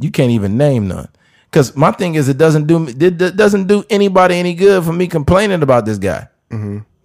You 0.00 0.10
can't 0.10 0.32
even 0.32 0.58
name 0.58 0.88
none. 0.88 1.06
Because 1.48 1.76
my 1.76 1.92
thing 1.92 2.16
is, 2.16 2.28
it 2.28 2.38
doesn't 2.38 2.66
do 2.66 2.88
it 2.88 3.36
doesn't 3.36 3.68
do 3.68 3.84
anybody 3.88 4.34
any 4.34 4.52
good 4.52 4.82
for 4.82 4.92
me 4.92 5.06
complaining 5.06 5.62
about 5.62 5.86
this 5.86 5.98
guy. 5.98 6.26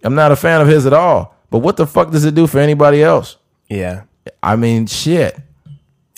I'm 0.02 0.16
not 0.16 0.32
a 0.32 0.36
fan 0.36 0.60
of 0.60 0.66
his 0.66 0.84
at 0.84 0.92
all. 0.92 1.36
But 1.48 1.60
what 1.60 1.76
the 1.76 1.86
fuck 1.86 2.10
does 2.10 2.24
it 2.24 2.34
do 2.34 2.48
for 2.48 2.58
anybody 2.58 3.04
else? 3.04 3.36
Yeah. 3.68 4.02
I 4.42 4.56
mean, 4.56 4.88
shit. 4.88 5.38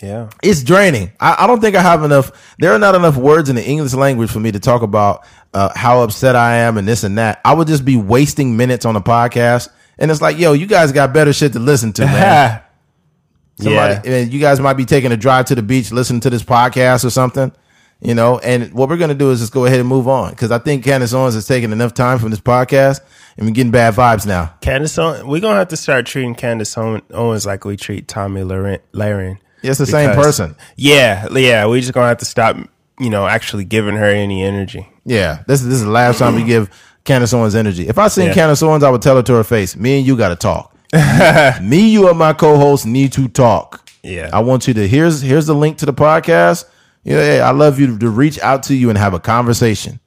Yeah. 0.02 0.30
It's 0.42 0.62
draining. 0.62 1.12
I, 1.20 1.36
I 1.40 1.46
don't 1.46 1.60
think 1.60 1.76
I 1.76 1.82
have 1.82 2.02
enough. 2.02 2.56
There 2.58 2.72
are 2.72 2.78
not 2.78 2.94
enough 2.94 3.18
words 3.18 3.50
in 3.50 3.56
the 3.56 3.62
English 3.62 3.92
language 3.92 4.30
for 4.30 4.40
me 4.40 4.52
to 4.52 4.58
talk 4.58 4.80
about 4.80 5.26
uh, 5.52 5.70
how 5.76 6.00
upset 6.00 6.34
I 6.34 6.56
am 6.56 6.78
and 6.78 6.88
this 6.88 7.04
and 7.04 7.18
that. 7.18 7.42
I 7.44 7.52
would 7.52 7.68
just 7.68 7.84
be 7.84 7.98
wasting 7.98 8.56
minutes 8.56 8.86
on 8.86 8.96
a 8.96 9.02
podcast. 9.02 9.68
And 9.98 10.10
it's 10.10 10.20
like, 10.20 10.38
yo, 10.38 10.52
you 10.52 10.66
guys 10.66 10.92
got 10.92 11.12
better 11.12 11.32
shit 11.32 11.52
to 11.52 11.58
listen 11.58 11.92
to, 11.94 12.06
man. 12.06 12.60
Somebody, 13.56 14.08
yeah. 14.08 14.18
you 14.18 14.40
guys 14.40 14.58
might 14.58 14.74
be 14.74 14.84
taking 14.84 15.12
a 15.12 15.16
drive 15.16 15.46
to 15.46 15.54
the 15.54 15.62
beach, 15.62 15.92
listening 15.92 16.20
to 16.22 16.30
this 16.30 16.42
podcast 16.42 17.04
or 17.04 17.10
something, 17.10 17.52
you 18.00 18.12
know. 18.12 18.40
And 18.40 18.72
what 18.72 18.88
we're 18.88 18.96
gonna 18.96 19.14
do 19.14 19.30
is 19.30 19.38
just 19.38 19.52
go 19.52 19.64
ahead 19.64 19.78
and 19.78 19.88
move 19.88 20.08
on 20.08 20.30
because 20.30 20.50
I 20.50 20.58
think 20.58 20.82
Candace 20.82 21.12
Owens 21.12 21.34
has 21.34 21.46
taken 21.46 21.72
enough 21.72 21.94
time 21.94 22.18
from 22.18 22.30
this 22.30 22.40
podcast, 22.40 22.98
and 23.36 23.46
we're 23.46 23.52
getting 23.52 23.70
bad 23.70 23.94
vibes 23.94 24.26
now. 24.26 24.54
Candace 24.60 24.98
Owens, 24.98 25.22
we're 25.22 25.40
going 25.40 25.54
to 25.54 25.58
have 25.58 25.68
to 25.68 25.76
start 25.76 26.06
treating 26.06 26.34
Candace 26.34 26.76
Owens 26.76 27.46
like 27.46 27.64
we 27.64 27.76
treat 27.76 28.08
Tomi 28.08 28.42
Lahren. 28.42 28.80
Lahren 28.92 29.38
It's 29.62 29.78
the 29.78 29.86
same 29.86 30.14
person. 30.14 30.56
Yeah. 30.76 31.28
Yeah. 31.32 31.66
we 31.66 31.80
just 31.80 31.92
going 31.92 32.04
to 32.04 32.08
have 32.08 32.18
to 32.18 32.24
stop, 32.24 32.56
you 32.98 33.10
know, 33.10 33.26
actually 33.26 33.64
giving 33.64 33.96
her 33.96 34.06
any 34.06 34.42
energy. 34.42 34.88
Yeah, 35.04 35.42
this 35.46 35.60
is 35.60 35.68
this 35.68 35.76
is 35.76 35.84
the 35.84 35.90
last 35.90 36.18
time 36.18 36.34
we 36.34 36.44
give 36.44 36.70
Candace 37.04 37.32
Owens 37.34 37.54
energy. 37.54 37.86
If 37.88 37.98
I 37.98 38.08
seen 38.08 38.26
Yeah. 38.28 38.34
Candace 38.34 38.62
Owens, 38.62 38.82
I 38.82 38.90
would 38.90 39.02
tell 39.02 39.16
her 39.16 39.22
to 39.22 39.34
her 39.34 39.44
face, 39.44 39.76
"Me 39.76 39.98
and 39.98 40.06
you 40.06 40.16
got 40.16 40.28
to 40.30 40.36
talk. 40.36 40.74
Me, 41.62 41.88
you, 41.88 42.08
and 42.08 42.18
my 42.18 42.32
co-host 42.32 42.86
need 42.86 43.12
to 43.14 43.26
talk. 43.28 43.88
Yeah. 44.02 44.30
I 44.32 44.40
want 44.40 44.68
you 44.68 44.74
to 44.74 44.86
here's 44.86 45.20
here's 45.20 45.46
the 45.46 45.54
link 45.54 45.78
to 45.78 45.86
the 45.86 45.92
podcast. 45.94 46.64
Yeah, 47.02 47.16
hey, 47.16 47.40
I 47.40 47.50
love 47.50 47.78
you 47.80 47.98
to 47.98 48.08
reach 48.10 48.38
out 48.40 48.62
to 48.64 48.74
you 48.74 48.88
and 48.88 48.96
have 48.98 49.12
a 49.12 49.20
conversation. 49.20 50.00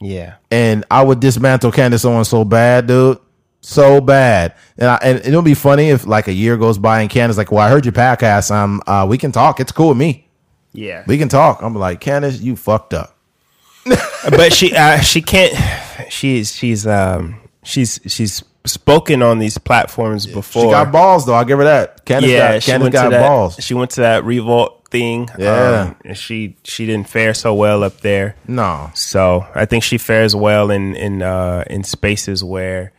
Yeah. 0.00 0.34
And 0.50 0.84
I 0.90 1.02
would 1.02 1.20
dismantle 1.20 1.72
Candace 1.72 2.04
Owens 2.04 2.28
so 2.28 2.44
bad, 2.44 2.86
dude, 2.88 3.18
so 3.60 4.00
bad. 4.00 4.54
And 4.78 4.88
I, 4.90 4.96
and 5.02 5.18
it'll 5.26 5.42
be 5.42 5.54
funny 5.54 5.90
if 5.90 6.06
like 6.06 6.28
a 6.28 6.32
year 6.32 6.56
goes 6.56 6.78
by 6.78 7.00
and 7.00 7.08
Candace 7.10 7.36
like, 7.38 7.50
well, 7.50 7.60
I 7.64 7.70
heard 7.70 7.84
your 7.84 7.92
podcast. 7.92 8.50
Um, 8.50 8.82
uh, 8.86 9.06
we 9.08 9.16
can 9.18 9.32
talk. 9.32 9.60
It's 9.60 9.72
cool 9.72 9.88
with 9.90 9.98
me. 9.98 10.28
Yeah. 10.72 11.04
We 11.06 11.18
can 11.18 11.28
talk. 11.28 11.62
I'm 11.62 11.74
like, 11.74 12.00
Candace, 12.00 12.40
you 12.40 12.54
fucked 12.56 12.94
up. 12.94 13.16
But 14.30 14.52
she 14.52 14.74
uh, 14.74 15.00
she 15.00 15.22
can't 15.22 15.54
she's 16.12 16.54
she's 16.54 16.86
um 16.86 17.36
she's 17.64 18.00
she's 18.06 18.42
spoken 18.64 19.22
on 19.22 19.38
these 19.40 19.58
platforms 19.58 20.26
before 20.26 20.62
She 20.64 20.70
got 20.70 20.92
balls 20.92 21.26
though. 21.26 21.34
I'll 21.34 21.44
give 21.44 21.58
her 21.58 21.64
that. 21.64 22.04
Candace 22.04 22.30
yeah 22.30 22.52
got, 22.54 22.62
she 22.62 22.70
Candace 22.70 22.82
went 22.84 22.92
got 22.92 23.04
to 23.04 23.10
that 23.10 23.28
balls. 23.28 23.56
she 23.60 23.74
went 23.74 23.90
to 23.92 24.00
that 24.02 24.24
revolt 24.24 24.86
thing 24.90 25.28
Yeah. 25.38 25.80
um, 25.88 25.96
and 26.04 26.16
she 26.18 26.56
she 26.64 26.86
didn't 26.86 27.08
fare 27.08 27.32
so 27.34 27.54
well 27.54 27.82
up 27.82 28.02
there 28.02 28.36
No. 28.46 28.90
so 28.94 29.46
i 29.54 29.64
think 29.64 29.82
she 29.84 29.96
fares 29.96 30.36
well 30.36 30.70
in 30.70 30.94
in 30.96 31.22
uh 31.22 31.64
in 31.70 31.82
spaces 31.82 32.44
where 32.44 32.92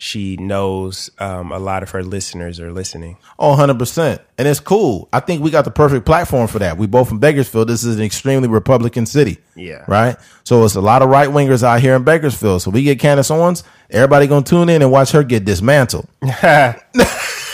she 0.00 0.36
knows 0.36 1.10
um 1.18 1.50
a 1.52 1.58
lot 1.58 1.82
of 1.82 1.90
her 1.90 2.02
listeners 2.02 2.60
are 2.60 2.72
listening 2.72 3.16
Oh, 3.40 3.54
100%. 3.56 4.18
And 4.36 4.48
it's 4.48 4.58
cool. 4.60 5.08
I 5.12 5.20
think 5.20 5.42
we 5.42 5.50
got 5.50 5.64
the 5.64 5.70
perfect 5.70 6.04
platform 6.06 6.48
for 6.48 6.58
that. 6.60 6.76
We 6.76 6.86
both 6.86 7.08
from 7.08 7.18
Bakersfield. 7.20 7.68
This 7.68 7.84
is 7.84 7.96
an 7.96 8.02
extremely 8.02 8.48
Republican 8.48 9.06
city. 9.06 9.38
Yeah. 9.54 9.84
Right? 9.86 10.16
So 10.44 10.64
it's 10.64 10.74
a 10.74 10.80
lot 10.80 11.02
of 11.02 11.08
right 11.08 11.28
wingers 11.28 11.62
out 11.62 11.80
here 11.80 11.94
in 11.94 12.02
Bakersfield. 12.04 12.62
So 12.62 12.70
we 12.70 12.82
get 12.82 12.98
Candace 12.98 13.30
Owens, 13.30 13.62
everybody 13.90 14.26
going 14.26 14.44
to 14.44 14.50
tune 14.50 14.68
in 14.68 14.82
and 14.82 14.90
watch 14.90 15.12
her 15.12 15.22
get 15.22 15.44
dismantled. 15.44 16.08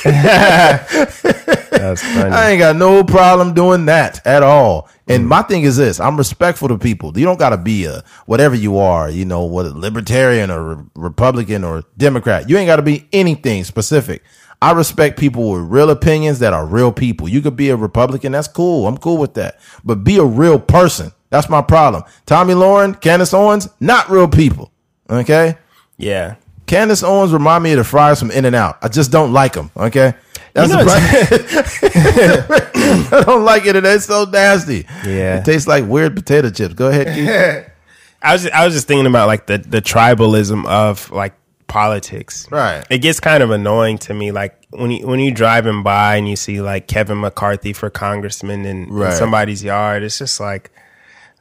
that's 0.05 2.03
funny 2.03 2.31
I 2.31 2.51
ain't 2.51 2.59
got 2.59 2.77
no 2.77 3.03
problem 3.05 3.55
doing 3.55 3.87
that 3.87 4.25
at 4.27 4.43
all. 4.43 4.83
Mm. 5.09 5.15
And 5.15 5.29
my 5.29 5.43
thing 5.43 5.63
is 5.63 5.77
this: 5.77 5.99
I'm 6.01 6.17
respectful 6.17 6.69
to 6.69 6.79
people. 6.79 7.17
You 7.19 7.25
don't 7.25 7.39
got 7.39 7.51
to 7.51 7.57
be 7.57 7.87
a 7.87 8.05
whatever 8.27 8.55
you 8.55 8.79
are. 8.79 9.09
You 9.09 9.25
know, 9.25 9.45
whether 9.45 9.71
libertarian 9.71 10.51
or 10.51 10.75
re- 10.75 10.85
Republican 10.95 11.65
or 11.65 11.85
Democrat. 11.97 12.49
You 12.51 12.59
ain't 12.59 12.67
got 12.67 12.77
to 12.77 12.83
be 12.83 13.09
anything 13.13 13.65
specific. 13.65 14.23
I 14.61 14.73
respect 14.73 15.19
people 15.19 15.51
with 15.53 15.63
real 15.63 15.91
opinions 15.91 16.39
that 16.39 16.53
are 16.53 16.67
real 16.67 16.93
people. 16.93 17.29
You 17.29 17.43
could 17.43 17.57
be 17.57 17.71
a 17.71 17.77
Republican. 17.77 18.33
That's 18.33 18.49
cool. 18.49 18.87
I'm 18.87 18.97
cool 18.99 19.19
with 19.19 19.35
that. 19.35 19.59
But 19.85 20.05
be 20.05 20.19
a 20.19 20.25
real 20.25 20.59
person. 20.59 21.13
That's 21.31 21.49
my 21.49 21.63
problem. 21.63 22.05
Tomi 22.27 22.55
Lahren, 22.55 22.99
Candace 23.01 23.35
Owens, 23.35 23.69
not 23.81 24.09
real 24.09 24.29
people. 24.29 24.71
Okay. 25.11 25.57
yeah 25.99 26.37
Candace 26.67 27.03
Owens 27.03 27.33
remind 27.33 27.63
me 27.65 27.73
of 27.73 27.79
the 27.79 27.85
fries 27.85 28.19
from 28.19 28.31
In 28.31 28.45
and 28.45 28.57
Out. 28.57 28.79
I 28.83 28.89
just 28.89 29.11
don't 29.13 29.33
like 29.33 29.53
them. 29.53 29.71
Okay. 29.77 30.15
That's 30.55 30.71
You 30.71 30.77
know, 30.77 30.85
the 30.85 32.45
problem. 32.47 33.21
I 33.21 33.25
don't 33.25 33.45
like 33.45 33.67
it, 33.67 33.77
and 33.77 33.85
it's 33.87 34.07
so 34.07 34.25
nasty. 34.25 34.87
Yeah. 35.05 35.39
it 35.39 35.45
tastes 35.45 35.67
like 35.69 35.85
weird 35.87 36.15
potato 36.15 36.51
chips. 36.51 36.75
Go 36.75 36.89
ahead. 36.89 37.71
I 38.23 38.33
was 38.33 38.47
I 38.49 38.65
was 38.65 38.73
just 38.75 38.87
thinking 38.87 39.07
about 39.07 39.27
like 39.27 39.47
the 39.47 39.59
the 39.59 39.83
tribalism 39.83 40.65
of 40.67 41.11
like 41.11 41.35
politics. 41.67 42.47
Right. 42.51 42.85
It 42.89 42.99
gets 42.99 43.21
kind 43.21 43.43
of 43.43 43.51
annoying 43.51 43.99
to 43.99 44.15
me 44.15 44.33
like 44.33 44.57
when 44.71 44.91
you 44.93 45.07
when 45.07 45.21
you 45.21 45.31
driving 45.33 45.83
by 45.83 46.17
and 46.17 46.29
you 46.29 46.37
see 46.37 46.61
like 46.63 46.87
Kevin 46.89 47.21
McCarthy 47.21 47.73
for 47.73 47.91
congressman 47.91 48.65
in, 48.65 48.85
in 49.03 49.13
somebody's 49.13 49.63
yard. 49.63 50.03
It's 50.03 50.19
just 50.19 50.41
like 50.41 50.71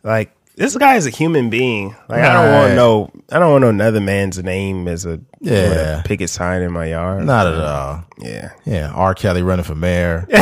like 0.03 0.35
this 0.55 0.77
guy 0.77 0.95
is 0.95 1.05
a 1.05 1.09
human 1.09 1.49
being. 1.49 1.95
Like 2.09 2.21
I 2.21 2.33
don't 2.33 2.51
Right. 2.51 2.59
want 2.59 2.75
no 2.75 3.11
I 3.31 3.39
don't 3.39 3.51
want 3.51 3.61
no 3.63 3.69
another 3.69 4.01
man's 4.01 4.41
name 4.43 4.87
as 4.87 5.05
a 5.05 5.19
Yeah. 5.41 5.99
a 5.99 6.03
picket 6.03 6.29
sign 6.29 6.61
in 6.61 6.71
my 6.71 6.85
yard. 6.87 7.25
Not 7.25 7.47
at 7.47 7.59
all. 7.59 8.03
Yeah. 8.19 8.51
Yeah, 8.65 8.91
R. 8.93 9.13
Kelly 9.15 9.41
running 9.41 9.65
for 9.65 9.75
mayor. 9.75 10.27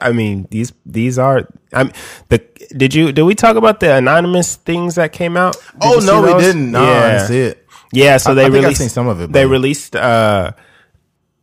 I 0.00 0.12
mean 0.12 0.46
these 0.50 0.72
these 0.86 1.18
are 1.18 1.48
I'm 1.72 1.90
the 2.28 2.38
did 2.76 2.94
you 2.94 3.10
did 3.12 3.22
we 3.22 3.34
talk 3.34 3.56
about 3.56 3.80
the 3.80 3.94
anonymous 3.96 4.56
things 4.56 4.94
that 4.94 5.12
came 5.12 5.36
out? 5.36 5.54
Did 5.54 5.82
oh 5.82 5.94
you 5.96 6.00
see 6.02 6.06
no, 6.06 6.22
we 6.22 6.28
those? 6.28 6.42
didn't. 6.42 6.70
No, 6.70 6.84
I 6.84 7.10
didn't 7.12 7.26
see 7.26 7.40
it. 7.40 7.66
Yeah, 7.92 8.18
so 8.18 8.30
I- 8.30 8.34
they 8.34 8.42
I 8.42 8.44
think 8.44 8.54
I've 8.56 8.62
released 8.62 8.80
seen 8.80 8.88
some 8.88 9.08
of 9.08 9.20
it, 9.20 9.32
They 9.32 9.42
but- 9.44 9.50
released, 9.50 9.96
uh, 9.96 10.52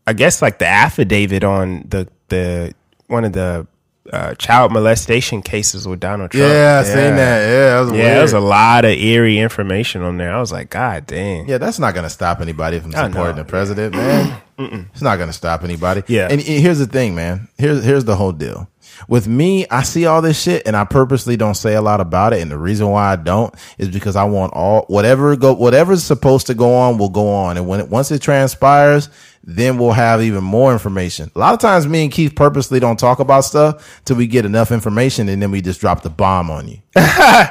I 0.05 0.13
guess, 0.13 0.41
like 0.41 0.59
the 0.59 0.65
affidavit 0.67 1.43
on 1.43 1.83
the 1.89 2.07
the 2.29 2.73
one 3.07 3.25
of 3.25 3.33
the 3.33 3.67
uh, 4.13 4.33
child 4.35 4.71
molestation 4.71 5.41
cases 5.41 5.87
with 5.87 5.99
Donald 5.99 6.31
Trump. 6.31 6.49
Yeah, 6.49 6.81
I 6.81 6.87
seen 6.87 7.15
that. 7.15 7.47
Yeah, 7.49 7.69
that 7.75 7.79
was 7.81 7.89
Yeah, 7.91 7.95
weird. 7.97 8.05
there 8.15 8.21
was 8.21 8.33
a 8.33 8.39
lot 8.39 8.85
of 8.85 8.91
eerie 8.91 9.39
information 9.39 10.01
on 10.01 10.17
there. 10.17 10.33
I 10.33 10.39
was 10.39 10.51
like, 10.51 10.69
God 10.69 11.05
damn. 11.07 11.45
Yeah, 11.47 11.57
that's 11.57 11.79
not 11.79 11.93
going 11.93 12.03
to 12.05 12.09
stop 12.09 12.39
anybody 12.41 12.79
from 12.79 12.91
supporting 12.91 13.35
the 13.35 13.43
president, 13.45 13.95
man. 13.95 14.41
It's 14.59 15.01
not 15.01 15.17
going 15.17 15.29
to 15.29 15.33
stop 15.33 15.63
anybody. 15.63 16.03
Yeah. 16.07 16.27
And 16.31 16.41
here's 16.41 16.79
the 16.79 16.87
thing, 16.87 17.13
man. 17.15 17.47
Here's 17.57 17.83
here's 17.83 18.05
the 18.05 18.15
whole 18.15 18.31
deal. 18.31 18.67
With 19.07 19.27
me, 19.27 19.67
I 19.69 19.83
see 19.83 20.05
all 20.05 20.21
this 20.21 20.41
shit, 20.41 20.63
and 20.65 20.75
I 20.75 20.83
purposely 20.85 21.37
don't 21.37 21.55
say 21.55 21.75
a 21.75 21.81
lot 21.81 22.01
about 22.01 22.33
it. 22.33 22.41
And 22.41 22.51
the 22.51 22.57
reason 22.57 22.89
why 22.89 23.11
I 23.11 23.15
don't 23.15 23.53
is 23.77 23.89
because 23.89 24.15
I 24.15 24.23
want 24.25 24.53
all 24.53 24.85
whatever 24.87 25.35
go 25.35 25.53
whatever's 25.53 26.03
supposed 26.03 26.47
to 26.47 26.53
go 26.53 26.73
on 26.75 26.97
will 26.97 27.09
go 27.09 27.29
on, 27.29 27.57
and 27.57 27.67
when 27.67 27.79
it, 27.79 27.89
once 27.89 28.11
it 28.11 28.21
transpires, 28.21 29.09
then 29.43 29.77
we'll 29.77 29.91
have 29.93 30.21
even 30.21 30.43
more 30.43 30.73
information. 30.73 31.31
A 31.35 31.39
lot 31.39 31.53
of 31.53 31.59
times, 31.59 31.87
me 31.87 32.03
and 32.03 32.11
Keith 32.11 32.35
purposely 32.35 32.79
don't 32.79 32.99
talk 32.99 33.19
about 33.19 33.41
stuff 33.41 34.01
till 34.05 34.17
we 34.17 34.27
get 34.27 34.45
enough 34.45 34.71
information, 34.71 35.29
and 35.29 35.41
then 35.41 35.51
we 35.51 35.61
just 35.61 35.79
drop 35.79 36.01
the 36.01 36.09
bomb 36.09 36.49
on 36.49 36.67
you. 36.67 36.79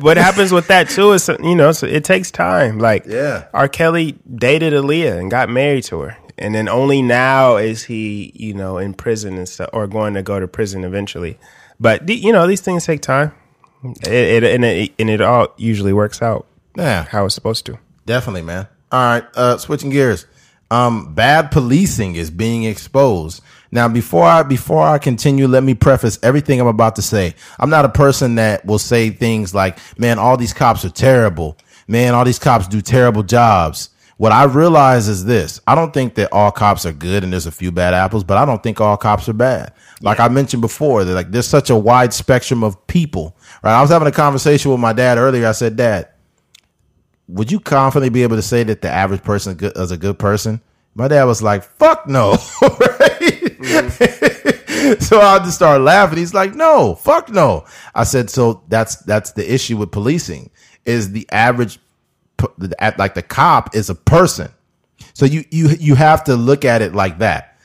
What 0.00 0.16
happens 0.16 0.50
with 0.50 0.66
that 0.68 0.88
too 0.88 1.12
is 1.12 1.30
you 1.40 1.54
know 1.54 1.70
so 1.70 1.86
it 1.86 2.02
takes 2.02 2.32
time. 2.32 2.80
Like 2.80 3.04
Yeah. 3.06 3.44
R. 3.54 3.68
Kelly 3.68 4.18
dated 4.34 4.72
Aaliyah 4.72 5.20
and 5.20 5.30
got 5.30 5.48
married 5.48 5.84
to 5.84 6.00
her, 6.00 6.16
and 6.38 6.54
then 6.54 6.68
only 6.68 7.02
now 7.02 7.56
is 7.56 7.84
he 7.84 8.32
you 8.34 8.54
know 8.54 8.78
in 8.78 8.94
prison 8.94 9.36
and 9.36 9.48
stuff 9.48 9.70
or 9.72 9.86
going 9.86 10.14
to 10.14 10.22
go 10.22 10.40
to 10.40 10.48
prison 10.48 10.84
eventually. 10.84 11.38
But 11.80 12.08
you 12.08 12.32
know 12.32 12.46
these 12.46 12.60
things 12.60 12.84
take 12.84 13.02
time, 13.02 13.32
it, 14.02 14.42
it, 14.42 14.44
and 14.44 14.64
it 14.64 14.92
and 14.98 15.10
it 15.10 15.20
all 15.20 15.48
usually 15.56 15.92
works 15.92 16.22
out 16.22 16.46
Yeah, 16.76 17.04
how 17.04 17.24
it's 17.26 17.34
supposed 17.34 17.66
to. 17.66 17.78
Definitely, 18.06 18.42
man. 18.42 18.66
All 18.90 19.00
right, 19.00 19.24
uh, 19.34 19.58
switching 19.58 19.90
gears. 19.90 20.26
Um, 20.70 21.14
bad 21.14 21.50
policing 21.50 22.16
is 22.16 22.30
being 22.30 22.64
exposed. 22.64 23.42
Now, 23.70 23.88
before 23.88 24.24
I 24.24 24.42
before 24.42 24.82
I 24.82 24.98
continue, 24.98 25.46
let 25.46 25.62
me 25.62 25.74
preface 25.74 26.18
everything 26.22 26.60
I'm 26.60 26.66
about 26.66 26.96
to 26.96 27.02
say. 27.02 27.34
I'm 27.58 27.70
not 27.70 27.84
a 27.84 27.90
person 27.90 28.36
that 28.36 28.64
will 28.64 28.78
say 28.78 29.10
things 29.10 29.54
like, 29.54 29.78
"Man, 29.98 30.18
all 30.18 30.36
these 30.36 30.52
cops 30.52 30.84
are 30.84 30.90
terrible." 30.90 31.56
Man, 31.86 32.14
all 32.14 32.24
these 32.24 32.38
cops 32.38 32.68
do 32.68 32.82
terrible 32.82 33.22
jobs. 33.22 33.88
What 34.18 34.32
I 34.32 34.44
realize 34.44 35.08
is 35.08 35.24
this: 35.24 35.60
I 35.66 35.74
don't 35.74 35.94
think 35.94 36.14
that 36.16 36.32
all 36.32 36.52
cops 36.52 36.84
are 36.84 36.92
good, 36.92 37.24
and 37.24 37.32
there's 37.32 37.46
a 37.46 37.52
few 37.52 37.72
bad 37.72 37.94
apples, 37.94 38.22
but 38.22 38.36
I 38.36 38.44
don't 38.44 38.62
think 38.62 38.80
all 38.80 38.96
cops 38.96 39.28
are 39.28 39.32
bad. 39.32 39.72
Like 40.02 40.20
I 40.20 40.28
mentioned 40.28 40.60
before, 40.60 41.04
that 41.04 41.14
like 41.14 41.30
there's 41.30 41.46
such 41.46 41.70
a 41.70 41.76
wide 41.76 42.12
spectrum 42.12 42.62
of 42.62 42.86
people. 42.86 43.36
Right? 43.62 43.76
I 43.76 43.80
was 43.80 43.90
having 43.90 44.08
a 44.08 44.12
conversation 44.12 44.70
with 44.70 44.80
my 44.80 44.92
dad 44.92 45.18
earlier. 45.18 45.48
I 45.48 45.52
said, 45.52 45.76
"Dad." 45.76 46.08
would 47.28 47.52
you 47.52 47.60
confidently 47.60 48.08
be 48.08 48.22
able 48.22 48.36
to 48.36 48.42
say 48.42 48.64
that 48.64 48.82
the 48.82 48.90
average 48.90 49.22
person 49.22 49.56
is 49.60 49.90
a 49.90 49.96
good 49.96 50.18
person? 50.18 50.60
My 50.94 51.08
dad 51.08 51.24
was 51.24 51.42
like, 51.42 51.62
fuck 51.62 52.08
no. 52.08 52.32
right? 52.62 53.56
so 55.00 55.20
I 55.20 55.38
just 55.40 55.56
started 55.56 55.84
laughing. 55.84 56.18
He's 56.18 56.34
like, 56.34 56.54
no, 56.54 56.94
fuck 56.94 57.28
no. 57.28 57.66
I 57.94 58.04
said, 58.04 58.30
so 58.30 58.64
that's 58.68 58.96
that's 58.96 59.32
the 59.32 59.52
issue 59.52 59.76
with 59.76 59.92
policing 59.92 60.50
is 60.86 61.12
the 61.12 61.28
average 61.30 61.78
like 62.98 63.14
the 63.14 63.22
cop 63.22 63.74
is 63.74 63.90
a 63.90 63.94
person. 63.94 64.50
So 65.14 65.24
you 65.24 65.44
you 65.50 65.68
you 65.80 65.94
have 65.94 66.24
to 66.24 66.36
look 66.36 66.64
at 66.64 66.82
it 66.82 66.94
like 66.94 67.18
that. 67.18 67.58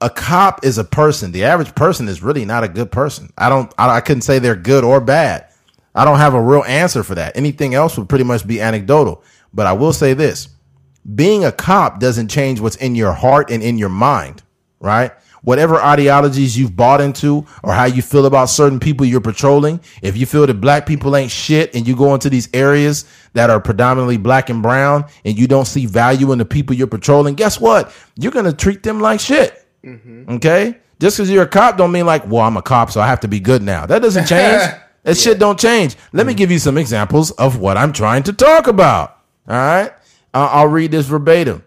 A 0.00 0.10
cop 0.10 0.64
is 0.64 0.78
a 0.78 0.84
person. 0.84 1.32
The 1.32 1.44
average 1.44 1.74
person 1.74 2.08
is 2.08 2.22
really 2.22 2.44
not 2.44 2.64
a 2.64 2.68
good 2.68 2.90
person. 2.90 3.32
I 3.38 3.48
don't 3.48 3.72
I, 3.78 3.96
I 3.96 4.00
couldn't 4.00 4.22
say 4.22 4.38
they're 4.38 4.56
good 4.56 4.84
or 4.84 5.00
bad. 5.00 5.48
I 5.94 6.04
don't 6.04 6.18
have 6.18 6.34
a 6.34 6.42
real 6.42 6.64
answer 6.64 7.02
for 7.02 7.14
that. 7.14 7.36
Anything 7.36 7.74
else 7.74 7.96
would 7.96 8.08
pretty 8.08 8.24
much 8.24 8.46
be 8.46 8.60
anecdotal. 8.60 9.22
But 9.52 9.66
I 9.66 9.72
will 9.72 9.92
say 9.92 10.14
this 10.14 10.48
being 11.14 11.44
a 11.44 11.52
cop 11.52 12.00
doesn't 12.00 12.28
change 12.28 12.60
what's 12.60 12.76
in 12.76 12.94
your 12.94 13.12
heart 13.12 13.50
and 13.50 13.62
in 13.62 13.78
your 13.78 13.90
mind, 13.90 14.42
right? 14.80 15.12
Whatever 15.44 15.76
ideologies 15.76 16.58
you've 16.58 16.74
bought 16.74 17.00
into 17.00 17.46
or 17.62 17.72
how 17.72 17.84
you 17.84 18.02
feel 18.02 18.26
about 18.26 18.46
certain 18.46 18.80
people 18.80 19.06
you're 19.06 19.20
patrolling, 19.20 19.80
if 20.02 20.16
you 20.16 20.26
feel 20.26 20.46
that 20.46 20.54
black 20.54 20.86
people 20.86 21.14
ain't 21.14 21.30
shit 21.30 21.74
and 21.74 21.86
you 21.86 21.94
go 21.94 22.14
into 22.14 22.30
these 22.30 22.48
areas 22.54 23.04
that 23.34 23.50
are 23.50 23.60
predominantly 23.60 24.16
black 24.16 24.48
and 24.48 24.62
brown 24.62 25.04
and 25.24 25.38
you 25.38 25.46
don't 25.46 25.66
see 25.66 25.86
value 25.86 26.32
in 26.32 26.38
the 26.38 26.44
people 26.44 26.74
you're 26.74 26.86
patrolling, 26.86 27.34
guess 27.34 27.60
what? 27.60 27.92
You're 28.16 28.32
going 28.32 28.46
to 28.46 28.52
treat 28.52 28.82
them 28.82 29.00
like 29.00 29.20
shit. 29.20 29.66
Mm-hmm. 29.84 30.32
Okay? 30.34 30.78
Just 30.98 31.18
because 31.18 31.30
you're 31.30 31.42
a 31.42 31.48
cop 31.48 31.76
don't 31.76 31.92
mean 31.92 32.06
like, 32.06 32.26
well, 32.26 32.42
I'm 32.42 32.56
a 32.56 32.62
cop, 32.62 32.90
so 32.90 33.00
I 33.00 33.06
have 33.06 33.20
to 33.20 33.28
be 33.28 33.40
good 33.40 33.62
now. 33.62 33.86
That 33.86 34.02
doesn't 34.02 34.26
change. 34.26 34.62
That 35.04 35.18
yeah. 35.18 35.22
shit 35.22 35.38
don't 35.38 35.60
change. 35.60 35.96
Let 36.14 36.26
me 36.26 36.32
mm. 36.32 36.38
give 36.38 36.50
you 36.50 36.58
some 36.58 36.78
examples 36.78 37.30
of 37.32 37.58
what 37.58 37.76
I'm 37.76 37.92
trying 37.92 38.22
to 38.22 38.32
talk 38.32 38.68
about. 38.68 39.18
All 39.46 39.54
right. 39.54 39.92
I'll 40.32 40.66
read 40.66 40.92
this 40.92 41.04
verbatim. 41.04 41.62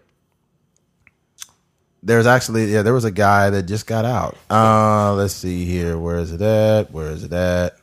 There's 2.08 2.26
actually, 2.26 2.72
yeah, 2.72 2.80
there 2.80 2.94
was 2.94 3.04
a 3.04 3.10
guy 3.10 3.50
that 3.50 3.64
just 3.64 3.86
got 3.86 4.06
out. 4.06 4.34
Uh, 4.50 5.12
let's 5.12 5.34
see 5.34 5.66
here. 5.66 5.98
Where 5.98 6.16
is 6.16 6.32
it 6.32 6.40
at? 6.40 6.90
Where 6.90 7.10
is 7.10 7.22
it 7.22 7.34
at? 7.34 7.76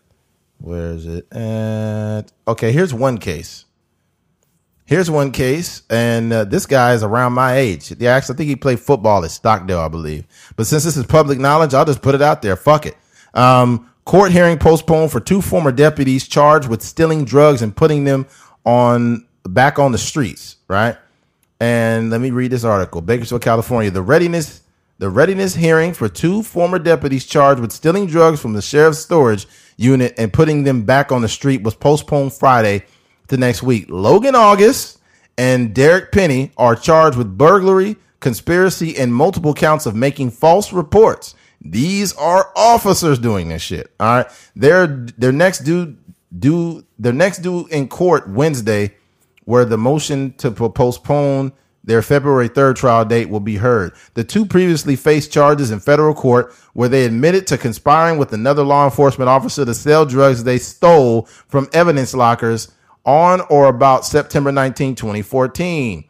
Where 0.58 0.94
is 0.94 1.06
it 1.06 1.32
at? 1.32 2.32
Okay, 2.48 2.72
here's 2.72 2.92
one 2.92 3.20
case. 3.20 3.66
Here's 4.84 5.12
one 5.12 5.32
case, 5.32 5.84
and 5.92 6.34
uh, 6.34 6.44
this 6.44 6.66
guy 6.66 6.94
is 6.94 7.04
around 7.04 7.34
my 7.34 7.58
age. 7.58 7.94
Yeah, 8.00 8.16
actually, 8.16 8.34
I 8.34 8.38
think 8.38 8.50
he 8.50 8.56
played 8.56 8.80
football 8.80 9.24
at 9.24 9.30
Stockdale, 9.30 9.80
I 9.80 9.90
believe. 9.90 10.26
But 10.56 10.66
since 10.66 10.84
this 10.84 10.98
is 10.98 11.06
public 11.06 11.38
knowledge, 11.38 11.76
I'll 11.76 11.86
just 11.86 12.02
put 12.02 12.16
it 12.16 12.22
out 12.24 12.42
there. 12.42 12.56
Fuck 12.56 12.88
it. 12.88 12.98
Um, 13.36 13.92
court 14.06 14.32
hearing 14.32 14.58
postponed 14.58 15.12
for 15.12 15.20
two 15.20 15.44
former 15.44 15.72
deputies 15.72 16.28
charged 16.28 16.68
with 16.68 16.82
stealing 16.82 17.26
drugs 17.26 17.62
and 17.62 17.76
putting 17.76 18.06
them 18.06 18.26
on 18.66 19.28
back 19.44 19.78
on 19.78 19.92
the 19.92 20.00
streets, 20.00 20.56
right? 20.68 20.98
And 21.66 22.12
let 22.12 22.22
me 22.22 22.30
read 22.30 22.52
this 22.52 22.64
article. 22.64 23.02
Bakersfield, 23.02 23.42
California. 23.42 23.90
The 23.90 24.04
readiness 24.04 24.62
the 25.00 25.10
readiness 25.10 25.56
hearing 25.56 25.94
for 25.94 26.08
two 26.08 26.44
former 26.44 26.78
deputies 26.78 27.26
charged 27.26 27.60
with 27.60 27.72
stealing 27.72 28.06
drugs 28.06 28.40
from 28.40 28.54
the 28.54 28.62
sheriff's 28.62 29.00
storage 29.00 29.48
unit 29.76 30.14
and 30.18 30.32
putting 30.32 30.64
them 30.64 30.84
back 30.84 31.12
on 31.12 31.24
the 31.24 31.28
street 31.28 31.64
was 31.64 31.74
postponed 31.74 32.34
Friday 32.34 32.86
to 33.30 33.36
next 33.36 33.64
week. 33.64 33.88
Logan 33.90 34.36
August 34.36 35.00
and 35.40 35.74
Derek 35.74 36.12
Penny 36.12 36.52
are 36.56 36.76
charged 36.76 37.18
with 37.18 37.36
burglary, 37.36 37.98
conspiracy, 38.20 38.96
and 38.98 39.14
multiple 39.14 39.56
counts 39.56 39.88
of 39.88 39.96
making 39.96 40.32
false 40.32 40.72
reports. 40.72 41.34
These 41.60 42.14
are 42.14 42.52
officers 42.56 43.18
doing 43.18 43.50
this 43.50 43.64
shit. 43.64 43.92
All 44.00 44.18
right. 44.18 44.28
They're 44.56 44.86
their 45.18 45.32
next 45.32 45.62
due 45.62 45.98
due 46.38 46.86
their 47.00 47.12
next 47.12 47.40
due 47.40 47.66
in 47.68 47.88
court 47.88 48.30
Wednesday 48.30 48.94
where 49.46 49.66
the 49.66 49.78
motion 49.78 50.34
to 50.34 50.52
postpone 50.52 51.54
their 51.86 52.02
February 52.02 52.50
3rd 52.50 52.76
trial 52.76 53.06
date 53.06 53.30
will 53.30 53.40
be 53.40 53.58
heard. 53.58 53.94
The 54.16 54.24
two 54.24 54.46
previously 54.46 54.96
faced 54.96 55.32
charges 55.32 55.72
in 55.72 55.80
federal 55.80 56.16
court 56.16 56.54
where 56.74 56.90
they 56.90 57.06
admitted 57.06 57.48
to 57.48 57.58
conspiring 57.58 58.18
with 58.18 58.34
another 58.34 58.64
law 58.64 58.86
enforcement 58.86 59.30
officer 59.30 59.64
to 59.66 59.74
sell 59.74 60.06
drugs 60.06 60.44
they 60.44 60.58
stole 60.58 61.24
from 61.48 61.70
evidence 61.74 62.14
lockers 62.14 62.72
on 63.06 63.42
or 63.50 63.68
about 63.68 64.06
September 64.06 64.52
19, 64.52 64.96
2014. 64.96 66.06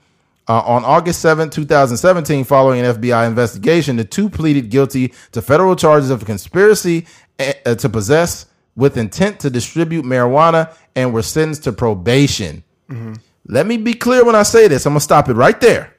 Uh, 0.47 0.59
on 0.61 0.85
August 0.85 1.21
7, 1.21 1.49
2017, 1.49 2.43
following 2.43 2.79
an 2.79 2.95
FBI 2.95 3.27
investigation, 3.27 3.95
the 3.95 4.05
two 4.05 4.29
pleaded 4.29 4.69
guilty 4.69 5.11
to 5.31 5.41
federal 5.41 5.75
charges 5.75 6.09
of 6.09 6.23
conspiracy 6.23 7.05
uh, 7.39 7.75
to 7.75 7.89
possess 7.89 8.45
with 8.75 8.95
intent 8.95 9.39
to 9.39 9.49
distribute 9.49 10.05
marijuana 10.05 10.73
and 10.95 11.13
were 11.13 11.23
sentenced 11.23 11.63
to 11.63 11.71
probation. 11.73 12.63
Mm-hmm. 12.89 13.13
Let 13.47 13.67
me 13.67 13.77
be 13.77 13.93
clear 13.93 14.25
when 14.25 14.35
I 14.35 14.43
say 14.43 14.67
this. 14.67 14.85
I'm 14.85 14.93
going 14.93 14.99
to 14.99 15.03
stop 15.03 15.29
it 15.29 15.33
right 15.33 15.59
there. 15.59 15.93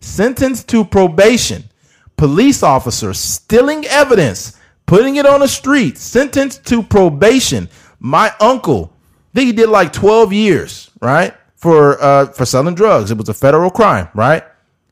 Sentenced 0.00 0.68
to 0.68 0.84
probation. 0.84 1.64
Police 2.16 2.62
officer 2.62 3.14
stealing 3.14 3.84
evidence, 3.86 4.56
putting 4.86 5.16
it 5.16 5.26
on 5.26 5.40
the 5.40 5.48
street, 5.48 5.98
sentenced 5.98 6.64
to 6.66 6.82
probation. 6.82 7.68
My 8.00 8.32
uncle, 8.40 8.92
I 9.32 9.38
think 9.38 9.46
he 9.46 9.52
did 9.52 9.68
like 9.68 9.92
12 9.92 10.32
years, 10.32 10.90
right? 11.00 11.34
For 11.54 12.00
uh 12.02 12.26
for 12.26 12.44
selling 12.44 12.74
drugs. 12.74 13.10
It 13.10 13.18
was 13.18 13.28
a 13.28 13.34
federal 13.34 13.70
crime, 13.70 14.08
right? 14.14 14.44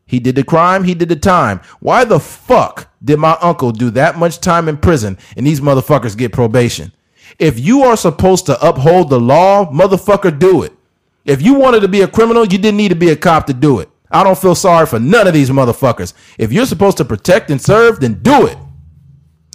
He 0.07 0.21
did 0.21 0.37
the 0.37 0.45
crime, 0.45 0.85
he 0.85 0.95
did 0.95 1.09
the 1.09 1.17
time. 1.17 1.61
Why 1.81 2.05
the 2.05 2.21
fuck 2.21 2.89
did 3.05 3.19
my 3.19 3.37
uncle 3.41 3.73
do 3.73 3.91
that 3.91 4.17
much 4.19 4.39
time 4.39 4.69
in 4.69 4.77
prison 4.77 5.19
and 5.37 5.45
these 5.45 5.61
motherfuckers 5.61 6.17
get 6.17 6.33
probation? 6.33 6.93
If 7.41 7.59
you 7.59 7.83
are 7.83 7.97
supposed 7.97 8.47
to 8.47 8.67
uphold 8.67 9.11
the 9.11 9.21
law, 9.21 9.71
motherfucker, 9.73 10.39
do 10.39 10.63
it. 10.63 10.76
If 11.27 11.43
you 11.43 11.55
wanted 11.55 11.81
to 11.81 11.89
be 11.89 12.03
a 12.03 12.09
criminal, 12.09 12.45
you 12.45 12.57
didn't 12.57 12.77
need 12.77 12.91
to 12.91 12.95
be 12.95 13.11
a 13.11 13.17
cop 13.17 13.47
to 13.47 13.53
do 13.53 13.81
it. 13.81 13.91
I 14.11 14.23
don't 14.23 14.39
feel 14.39 14.55
sorry 14.55 14.87
for 14.87 15.01
none 15.01 15.27
of 15.27 15.35
these 15.35 15.51
motherfuckers. 15.51 16.15
If 16.39 16.53
you're 16.53 16.67
supposed 16.67 16.97
to 16.99 17.05
protect 17.05 17.51
and 17.51 17.61
serve, 17.61 18.01
then 18.01 18.23
do 18.23 18.47
it. 18.47 18.57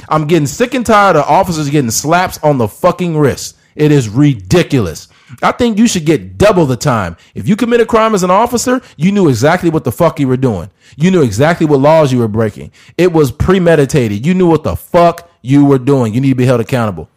I'm 0.10 0.28
getting 0.28 0.48
sick 0.48 0.74
and 0.74 0.86
tired 0.86 1.16
of 1.16 1.26
officers 1.26 1.70
getting 1.70 1.92
slaps 1.92 2.38
on 2.44 2.58
the 2.58 2.68
fucking 2.68 3.18
wrist. 3.18 3.58
It 3.76 3.94
is 3.94 4.10
ridiculous. 4.10 5.08
I 5.42 5.54
think 5.54 5.78
you 5.78 5.88
should 5.88 6.06
get 6.06 6.38
double 6.38 6.66
the 6.66 6.76
time. 6.76 7.16
If 7.34 7.48
you 7.48 7.56
commit 7.56 7.80
a 7.80 7.86
crime 7.86 8.14
as 8.14 8.24
an 8.24 8.32
officer, 8.32 8.82
you 8.98 9.14
knew 9.14 9.30
exactly 9.30 9.70
what 9.70 9.86
the 9.86 9.92
fuck 9.94 10.20
you 10.20 10.28
were 10.28 10.36
doing. 10.36 10.70
You 10.98 11.10
knew 11.10 11.22
exactly 11.22 11.66
what 11.66 11.80
laws 11.80 12.12
you 12.12 12.20
were 12.20 12.28
breaking. 12.28 12.74
It 12.98 13.14
was 13.14 13.32
premeditated. 13.32 14.26
You 14.26 14.34
knew 14.34 14.48
what 14.48 14.64
the 14.64 14.76
fuck 14.76 15.32
you 15.42 15.64
were 15.64 15.80
doing. 15.80 16.14
You 16.14 16.20
need 16.20 16.32
to 16.32 16.36
be 16.36 16.46
held 16.46 16.60
accountable. 16.60 17.10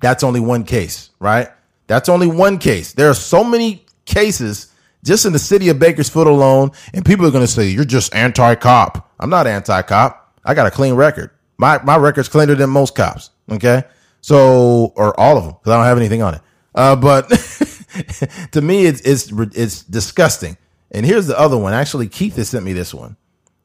That's 0.00 0.24
only 0.24 0.40
one 0.40 0.64
case, 0.64 1.10
right? 1.20 1.48
That's 1.86 2.08
only 2.08 2.26
one 2.26 2.58
case. 2.58 2.92
There 2.92 3.10
are 3.10 3.14
so 3.14 3.44
many 3.44 3.84
cases 4.04 4.72
just 5.04 5.26
in 5.26 5.32
the 5.32 5.38
city 5.38 5.68
of 5.68 5.78
Bakersfield 5.78 6.26
alone, 6.26 6.70
and 6.94 7.04
people 7.04 7.26
are 7.26 7.30
going 7.30 7.44
to 7.44 7.50
say 7.50 7.68
you're 7.68 7.84
just 7.84 8.14
anti-cop. 8.14 9.10
I'm 9.18 9.30
not 9.30 9.46
anti-cop. 9.46 10.38
I 10.44 10.54
got 10.54 10.66
a 10.66 10.70
clean 10.70 10.94
record. 10.94 11.30
My 11.58 11.80
my 11.82 11.96
record's 11.96 12.28
cleaner 12.28 12.54
than 12.54 12.70
most 12.70 12.94
cops. 12.94 13.30
Okay, 13.50 13.84
so 14.20 14.92
or 14.96 15.18
all 15.18 15.36
of 15.36 15.44
them 15.44 15.52
because 15.54 15.72
I 15.72 15.76
don't 15.76 15.86
have 15.86 15.98
anything 15.98 16.22
on 16.22 16.34
it. 16.34 16.40
Uh, 16.74 16.96
but 16.96 17.28
to 18.52 18.60
me, 18.60 18.86
it's 18.86 19.00
it's 19.02 19.30
it's 19.54 19.82
disgusting. 19.82 20.56
And 20.90 21.06
here's 21.06 21.26
the 21.26 21.38
other 21.38 21.56
one. 21.56 21.72
Actually, 21.72 22.08
Keith 22.08 22.36
has 22.36 22.48
sent 22.48 22.64
me 22.64 22.72
this 22.72 22.92
one, 22.92 23.16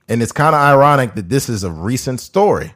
and 0.07 0.21
it's 0.21 0.31
kind 0.31 0.55
of 0.55 0.61
ironic 0.61 1.15
that 1.15 1.29
this 1.29 1.49
is 1.49 1.63
a 1.63 1.71
recent 1.71 2.19
story. 2.19 2.73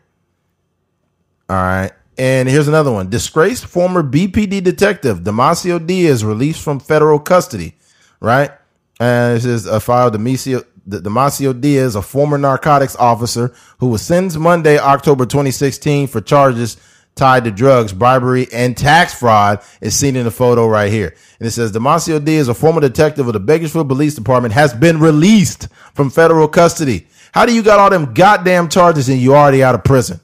All 1.50 1.56
right. 1.58 1.92
And 2.22 2.48
here's 2.48 2.68
another 2.68 2.92
one. 2.92 3.10
Disgraced 3.10 3.66
former 3.66 4.04
BPD 4.04 4.64
detective 4.64 5.22
Damacio 5.22 5.84
Diaz 5.84 6.24
released 6.24 6.62
from 6.62 6.80
federal 6.80 7.18
custody, 7.18 7.74
right? 8.20 8.52
And 9.00 9.36
this 9.36 9.44
is 9.44 9.66
a 9.66 9.80
file 9.80 10.12
Damacio, 10.12 10.64
Damacio 10.88 11.60
Diaz, 11.60 11.96
a 11.96 12.04
former 12.04 12.38
narcotics 12.38 12.96
officer 12.98 13.52
who 13.80 13.88
was 13.88 14.04
sentenced 14.04 14.38
Monday, 14.38 14.78
October 14.78 15.26
2016 15.26 16.06
for 16.06 16.22
charges 16.22 16.78
tied 17.16 17.44
to 17.46 17.50
drugs, 17.50 17.92
bribery, 17.92 18.48
and 18.54 18.78
tax 18.78 19.16
fraud 19.16 19.64
is 19.82 19.96
seen 19.96 20.16
in 20.16 20.26
the 20.26 20.30
photo 20.30 20.68
right 20.68 20.92
here. 20.92 21.16
And 21.40 21.48
it 21.48 21.52
says 21.52 21.72
Damacio 21.72 22.24
Diaz, 22.24 22.48
a 22.48 22.54
former 22.54 22.82
detective 22.82 23.26
of 23.26 23.34
the 23.34 23.40
Bakersfield 23.40 23.88
Police 23.88 24.14
Department, 24.14 24.54
has 24.54 24.76
been 24.76 25.00
released 25.00 25.70
from 25.96 26.12
federal 26.12 26.48
custody. 26.48 27.08
How 27.32 27.48
do 27.48 27.56
you 27.56 27.64
got 27.64 27.80
all 27.80 27.90
them 27.90 28.14
goddamn 28.14 28.70
charges 28.70 29.10
and 29.10 29.20
you 29.20 29.34
already 29.34 29.64
out 29.64 29.74
of 29.74 29.84
prison? 29.84 30.20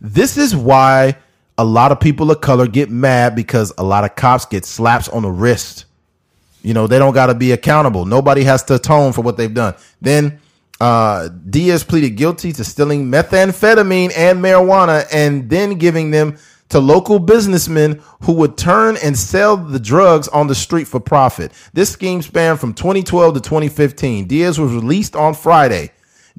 This 0.00 0.36
is 0.36 0.54
why 0.54 1.16
a 1.58 1.64
lot 1.64 1.92
of 1.92 2.00
people 2.00 2.30
of 2.30 2.40
color 2.40 2.66
get 2.66 2.90
mad 2.90 3.36
because 3.36 3.72
a 3.76 3.82
lot 3.82 4.04
of 4.04 4.16
cops 4.16 4.46
get 4.46 4.64
slaps 4.64 5.08
on 5.08 5.22
the 5.22 5.30
wrist. 5.30 5.84
You 6.62 6.74
know, 6.74 6.86
they 6.86 6.98
don't 6.98 7.14
got 7.14 7.26
to 7.26 7.34
be 7.34 7.52
accountable. 7.52 8.04
Nobody 8.04 8.44
has 8.44 8.62
to 8.64 8.74
atone 8.74 9.12
for 9.12 9.22
what 9.22 9.36
they've 9.36 9.52
done. 9.52 9.74
Then 10.00 10.40
uh, 10.80 11.28
Diaz 11.28 11.84
pleaded 11.84 12.10
guilty 12.10 12.52
to 12.52 12.64
stealing 12.64 13.10
methamphetamine 13.10 14.12
and 14.16 14.42
marijuana 14.42 15.06
and 15.12 15.48
then 15.50 15.74
giving 15.74 16.10
them 16.10 16.38
to 16.70 16.78
local 16.78 17.18
businessmen 17.18 18.00
who 18.22 18.32
would 18.32 18.56
turn 18.56 18.96
and 19.02 19.18
sell 19.18 19.56
the 19.56 19.80
drugs 19.80 20.28
on 20.28 20.46
the 20.46 20.54
street 20.54 20.86
for 20.86 21.00
profit. 21.00 21.52
This 21.72 21.90
scheme 21.90 22.22
spanned 22.22 22.60
from 22.60 22.74
2012 22.74 23.34
to 23.34 23.40
2015. 23.40 24.26
Diaz 24.26 24.58
was 24.58 24.72
released 24.72 25.14
on 25.14 25.34
Friday. 25.34 25.90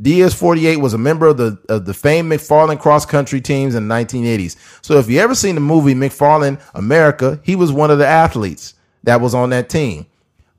Diaz 0.02 0.34
48 0.34 0.78
was 0.78 0.94
a 0.94 0.98
member 0.98 1.28
of 1.28 1.38
the 1.38 1.60
of 1.70 1.86
the 1.86 1.94
famed 1.94 2.32
McFarland 2.32 2.80
cross 2.80 3.06
country 3.06 3.40
teams 3.40 3.76
in 3.76 3.88
the 3.88 3.94
1980s. 3.94 4.56
So 4.82 4.98
if 4.98 5.10
you 5.10 5.20
ever 5.20 5.36
seen 5.36 5.56
the 5.56 5.62
movie 5.62 5.94
McFarland 5.94 6.62
America, 6.74 7.40
he 7.44 7.56
was 7.56 7.72
one 7.72 7.92
of 7.92 8.00
the 8.00 8.08
athletes 8.08 8.74
that 9.04 9.22
was 9.22 9.34
on 9.36 9.50
that 9.52 9.70
team. 9.70 10.06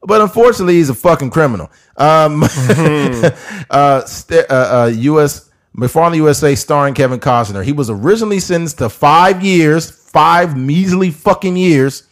but 0.03 0.21
unfortunately, 0.21 0.75
he's 0.75 0.91
a 0.91 0.95
fucking 0.95 1.31
criminal. 1.31 1.71
Um, 1.97 2.43
uh, 3.71 4.05
st- 4.05 4.51
uh, 4.51 4.85
uh, 4.85 4.93
U.S. 4.95 5.51
McFarland 5.77 6.17
USA 6.17 6.55
starring 6.55 6.95
Kevin 6.95 7.21
Costner. 7.21 7.65
He 7.65 7.73
was 7.73 7.89
originally 7.89 8.41
sentenced 8.41 8.79
to 8.79 8.89
five 8.89 9.43
years, 9.43 9.91
five 9.91 10.57
measly 10.57 11.11
fucking 11.11 11.57
years 11.57 12.07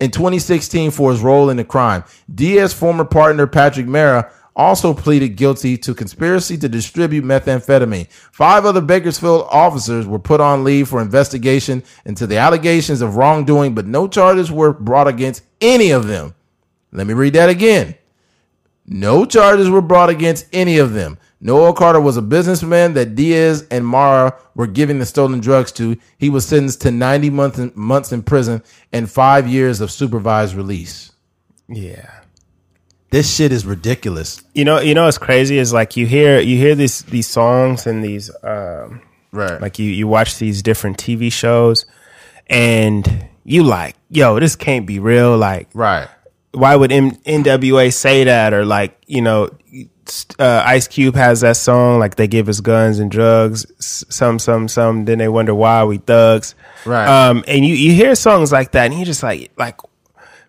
in 0.00 0.10
2016 0.10 0.90
for 0.90 1.10
his 1.10 1.20
role 1.20 1.48
in 1.50 1.56
the 1.56 1.64
crime. 1.64 2.04
Diaz 2.32 2.72
former 2.72 3.04
partner 3.04 3.46
Patrick 3.46 3.86
Mara 3.86 4.30
also 4.56 4.94
pleaded 4.94 5.36
guilty 5.36 5.76
to 5.76 5.94
conspiracy 5.94 6.56
to 6.56 6.68
distribute 6.68 7.24
methamphetamine. 7.24 8.10
Five 8.32 8.64
other 8.64 8.80
Bakersfield 8.80 9.46
officers 9.50 10.06
were 10.06 10.18
put 10.18 10.40
on 10.40 10.64
leave 10.64 10.88
for 10.88 11.02
investigation 11.02 11.84
into 12.06 12.26
the 12.26 12.38
allegations 12.38 13.02
of 13.02 13.16
wrongdoing, 13.16 13.74
but 13.74 13.86
no 13.86 14.08
charges 14.08 14.50
were 14.50 14.72
brought 14.72 15.06
against 15.06 15.42
any 15.60 15.90
of 15.90 16.08
them. 16.08 16.34
Let 16.90 17.06
me 17.06 17.14
read 17.14 17.34
that 17.34 17.50
again. 17.50 17.94
No 18.86 19.26
charges 19.26 19.68
were 19.68 19.82
brought 19.82 20.08
against 20.08 20.46
any 20.52 20.78
of 20.78 20.94
them. 20.94 21.18
Noel 21.40 21.74
Carter 21.74 22.00
was 22.00 22.16
a 22.16 22.22
businessman 22.22 22.94
that 22.94 23.14
Diaz 23.14 23.66
and 23.70 23.86
Mara 23.86 24.34
were 24.54 24.66
giving 24.66 24.98
the 24.98 25.06
stolen 25.06 25.40
drugs 25.40 25.70
to. 25.72 25.96
He 26.16 26.30
was 26.30 26.46
sentenced 26.46 26.80
to 26.82 26.90
90 26.90 27.30
months 27.30 27.58
in, 27.58 27.72
months 27.74 28.12
in 28.12 28.22
prison 28.22 28.62
and 28.92 29.10
five 29.10 29.46
years 29.46 29.82
of 29.82 29.90
supervised 29.90 30.54
release. 30.54 31.12
Yeah. 31.68 32.15
This 33.10 33.32
shit 33.34 33.52
is 33.52 33.64
ridiculous. 33.64 34.42
You 34.54 34.64
know, 34.64 34.80
you 34.80 34.94
know 34.94 35.04
what's 35.04 35.18
crazy 35.18 35.58
is 35.58 35.72
like 35.72 35.96
you 35.96 36.06
hear 36.06 36.40
you 36.40 36.56
hear 36.58 36.74
these 36.74 37.02
these 37.02 37.26
songs 37.28 37.86
and 37.86 38.02
these 38.04 38.30
um 38.42 39.00
Right. 39.32 39.60
like 39.60 39.78
you 39.78 39.90
you 39.90 40.08
watch 40.08 40.38
these 40.38 40.62
different 40.62 40.96
TV 40.98 41.30
shows 41.30 41.84
and 42.48 43.28
you 43.44 43.62
like, 43.62 43.96
yo, 44.10 44.38
this 44.40 44.56
can't 44.56 44.86
be 44.86 44.98
real. 44.98 45.36
Like 45.36 45.68
right. 45.74 46.08
why 46.52 46.74
would 46.74 46.90
M- 46.90 47.12
NWA 47.26 47.92
say 47.92 48.24
that? 48.24 48.52
Or 48.54 48.64
like, 48.64 48.96
you 49.06 49.20
know, 49.22 49.50
uh, 50.38 50.62
Ice 50.64 50.88
Cube 50.88 51.14
has 51.16 51.40
that 51.42 51.56
song, 51.56 51.98
like 51.98 52.14
they 52.16 52.26
give 52.28 52.48
us 52.48 52.60
guns 52.60 52.98
and 52.98 53.10
drugs, 53.10 53.66
some, 53.78 54.38
some, 54.38 54.68
some. 54.68 55.04
Then 55.04 55.18
they 55.18 55.28
wonder 55.28 55.54
why 55.54 55.84
we 55.84 55.98
thugs, 55.98 56.54
Right. 56.84 57.06
Um, 57.08 57.44
and 57.48 57.64
you 57.64 57.74
you 57.74 57.92
hear 57.92 58.14
songs 58.14 58.52
like 58.52 58.72
that, 58.72 58.86
and 58.86 58.94
you 58.98 59.04
just 59.04 59.22
like 59.22 59.50
like 59.58 59.76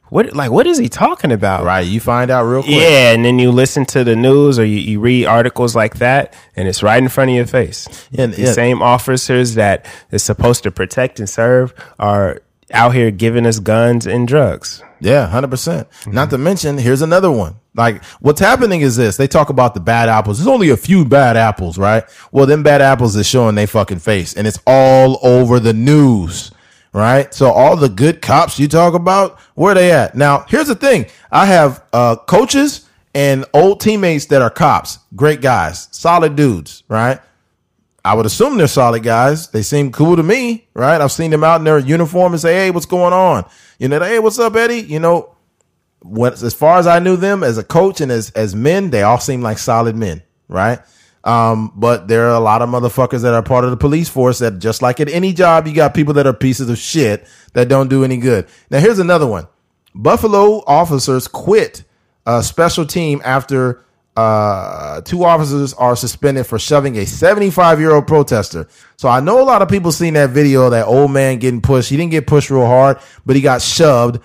what 0.09 0.33
like 0.33 0.51
what 0.51 0.67
is 0.67 0.77
he 0.77 0.89
talking 0.89 1.31
about? 1.31 1.63
Right. 1.63 1.85
You 1.85 1.99
find 1.99 2.31
out 2.31 2.43
real 2.43 2.63
quick. 2.63 2.75
Yeah, 2.75 3.13
and 3.13 3.25
then 3.25 3.39
you 3.39 3.51
listen 3.51 3.85
to 3.87 4.03
the 4.03 4.15
news 4.15 4.57
or 4.59 4.65
you, 4.65 4.77
you 4.79 4.99
read 4.99 5.25
articles 5.25 5.75
like 5.75 5.97
that, 5.99 6.33
and 6.55 6.67
it's 6.67 6.81
right 6.83 7.01
in 7.01 7.09
front 7.09 7.29
of 7.31 7.35
your 7.35 7.45
face. 7.47 7.87
And- 8.17 8.33
the 8.33 8.43
yeah. 8.43 8.51
same 8.51 8.81
officers 8.81 9.55
that 9.55 9.85
is 10.11 10.23
supposed 10.23 10.63
to 10.63 10.71
protect 10.71 11.19
and 11.19 11.29
serve 11.29 11.73
are 11.99 12.41
out 12.71 12.93
here 12.93 13.11
giving 13.11 13.45
us 13.45 13.59
guns 13.59 14.05
and 14.05 14.27
drugs. 14.27 14.83
Yeah, 14.99 15.29
100%. 15.31 15.49
percent 15.49 15.87
Not 16.07 16.29
to 16.31 16.37
mention, 16.37 16.77
here's 16.77 17.01
another 17.01 17.31
one. 17.31 17.55
Like, 17.75 18.03
what's 18.19 18.39
happening 18.39 18.81
is 18.81 18.95
this. 18.97 19.17
They 19.17 19.27
talk 19.27 19.49
about 19.49 19.73
the 19.75 19.79
bad 19.79 20.09
apples. 20.09 20.39
There's 20.39 20.47
only 20.47 20.69
a 20.71 20.77
few 20.77 21.05
bad 21.05 21.37
apples, 21.37 21.77
right? 21.77 22.03
Well, 22.31 22.47
them 22.47 22.63
bad 22.63 22.81
apples 22.81 23.15
is 23.15 23.27
showing 23.27 23.55
they 23.55 23.67
fucking 23.67 23.99
face 23.99 24.33
and 24.33 24.47
it's 24.47 24.59
all 24.65 25.19
over 25.21 25.59
the 25.59 25.73
news, 25.73 26.51
right? 26.97 27.31
So 27.31 27.51
all 27.51 27.75
the 27.75 27.89
good 27.89 28.23
cops 28.23 28.57
you 28.57 28.67
talk 28.67 28.95
about, 28.95 29.39
where 29.53 29.75
they 29.75 29.91
at? 29.91 30.15
Now, 30.15 30.45
here's 30.49 30.67
the 30.67 30.73
thing. 30.73 31.05
I 31.31 31.45
have, 31.45 31.83
uh, 31.93 32.15
coaches 32.15 32.85
and 33.13 33.45
old 33.53 33.81
teammates 33.81 34.25
that 34.25 34.41
are 34.41 34.49
cops, 34.49 34.97
great 35.15 35.39
guys, 35.39 35.89
solid 35.91 36.35
dudes, 36.35 36.81
right? 36.89 37.19
I 38.03 38.15
would 38.15 38.25
assume 38.25 38.57
they're 38.57 38.67
solid 38.67 39.03
guys. 39.03 39.49
They 39.49 39.61
seem 39.61 39.91
cool 39.91 40.15
to 40.15 40.23
me, 40.23 40.67
right? 40.73 40.99
I've 40.99 41.11
seen 41.11 41.29
them 41.29 41.43
out 41.43 41.61
in 41.61 41.65
their 41.65 41.77
uniform 41.77 42.33
and 42.33 42.41
say, 42.41 42.55
"Hey, 42.55 42.71
what's 42.71 42.85
going 42.85 43.13
on?" 43.13 43.45
You 43.79 43.89
know, 43.89 43.99
"Hey, 43.99 44.17
what's 44.17 44.39
up, 44.39 44.55
Eddie?" 44.55 44.81
You 44.81 44.99
know, 44.99 45.35
what 45.99 46.41
as 46.41 46.53
far 46.53 46.79
as 46.79 46.87
I 46.87 46.99
knew 46.99 47.17
them 47.17 47.43
as 47.43 47.57
a 47.57 47.63
coach 47.63 47.99
and 47.99 48.11
as 48.11 48.31
as 48.31 48.55
men, 48.55 48.91
they 48.91 49.03
all 49.03 49.19
seem 49.19 49.41
like 49.41 49.57
solid 49.57 49.95
men, 49.95 50.23
right? 50.47 50.79
Um, 51.27 51.73
but 51.75 52.07
there 52.07 52.27
are 52.29 52.35
a 52.35 52.39
lot 52.39 52.61
of 52.61 52.69
motherfuckers 52.69 53.23
that 53.23 53.33
are 53.33 53.43
part 53.43 53.65
of 53.65 53.71
the 53.71 53.75
police 53.75 54.07
force 54.07 54.39
that 54.39 54.59
just 54.59 54.81
like 54.81 55.01
at 55.01 55.09
any 55.09 55.33
job, 55.33 55.67
you 55.67 55.73
got 55.73 55.93
people 55.93 56.13
that 56.13 56.25
are 56.25 56.31
pieces 56.31 56.69
of 56.69 56.77
shit 56.77 57.27
that 57.51 57.67
don't 57.67 57.89
do 57.89 58.05
any 58.05 58.15
good. 58.15 58.47
Now, 58.71 58.79
here's 58.79 58.97
another 58.97 59.27
one. 59.27 59.45
Buffalo 59.93 60.63
officers 60.65 61.27
quit 61.27 61.83
a 62.25 62.41
special 62.41 62.85
team 62.85 63.21
after 63.25 63.83
uh, 64.15 65.01
two 65.01 65.25
officers 65.25 65.73
are 65.73 65.97
suspended 65.97 66.47
for 66.47 66.57
shoving 66.57 66.95
a 66.97 67.05
75 67.05 67.81
year 67.81 67.91
old 67.91 68.07
protester. 68.07 68.69
So 68.95 69.09
I 69.09 69.19
know 69.19 69.41
a 69.41 69.43
lot 69.43 69.61
of 69.61 69.67
people 69.67 69.91
seen 69.91 70.13
that 70.13 70.29
video 70.29 70.69
that 70.69 70.85
old 70.85 71.11
man 71.11 71.39
getting 71.39 71.59
pushed. 71.59 71.89
He 71.89 71.97
didn't 71.97 72.11
get 72.11 72.25
pushed 72.25 72.49
real 72.49 72.65
hard, 72.65 72.99
but 73.25 73.35
he 73.35 73.41
got 73.41 73.61
shoved 73.61 74.21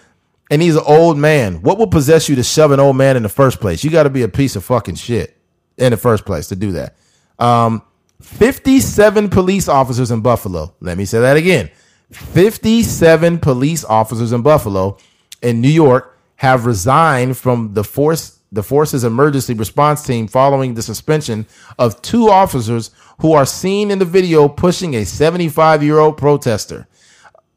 and 0.52 0.62
he's 0.62 0.76
an 0.76 0.84
old 0.86 1.18
man. 1.18 1.62
What 1.62 1.78
would 1.78 1.90
possess 1.90 2.28
you 2.28 2.36
to 2.36 2.44
shove 2.44 2.70
an 2.70 2.78
old 2.78 2.96
man 2.96 3.16
in 3.16 3.24
the 3.24 3.28
first 3.28 3.58
place? 3.60 3.82
You 3.82 3.90
got 3.90 4.04
to 4.04 4.10
be 4.10 4.22
a 4.22 4.28
piece 4.28 4.54
of 4.54 4.64
fucking 4.64 4.94
shit 4.94 5.36
in 5.78 5.90
the 5.90 5.96
first 5.96 6.24
place 6.24 6.48
to 6.48 6.56
do 6.56 6.72
that. 6.72 6.96
Um, 7.38 7.82
57 8.20 9.30
police 9.30 9.68
officers 9.68 10.10
in 10.10 10.20
Buffalo. 10.20 10.74
Let 10.80 10.96
me 10.96 11.04
say 11.04 11.20
that 11.20 11.36
again. 11.36 11.70
57 12.10 13.38
police 13.38 13.84
officers 13.84 14.32
in 14.32 14.42
Buffalo 14.42 14.98
in 15.42 15.60
New 15.60 15.68
York 15.68 16.18
have 16.36 16.66
resigned 16.66 17.36
from 17.36 17.74
the 17.74 17.84
force 17.84 18.38
the 18.52 18.62
force's 18.62 19.02
emergency 19.02 19.54
response 19.54 20.04
team 20.04 20.28
following 20.28 20.74
the 20.74 20.82
suspension 20.82 21.46
of 21.78 22.02
two 22.02 22.28
officers 22.28 22.90
who 23.20 23.32
are 23.32 23.46
seen 23.46 23.90
in 23.90 23.98
the 23.98 24.04
video 24.04 24.46
pushing 24.46 24.94
a 24.94 25.06
75 25.06 25.82
year 25.82 25.98
old 25.98 26.18
protester. 26.18 26.86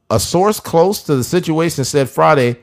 A 0.10 0.22
source 0.22 0.62
close 0.62 1.04
to 1.04 1.18
the 1.18 1.24
situation 1.24 1.84
said 1.84 2.10
Friday 2.10 2.60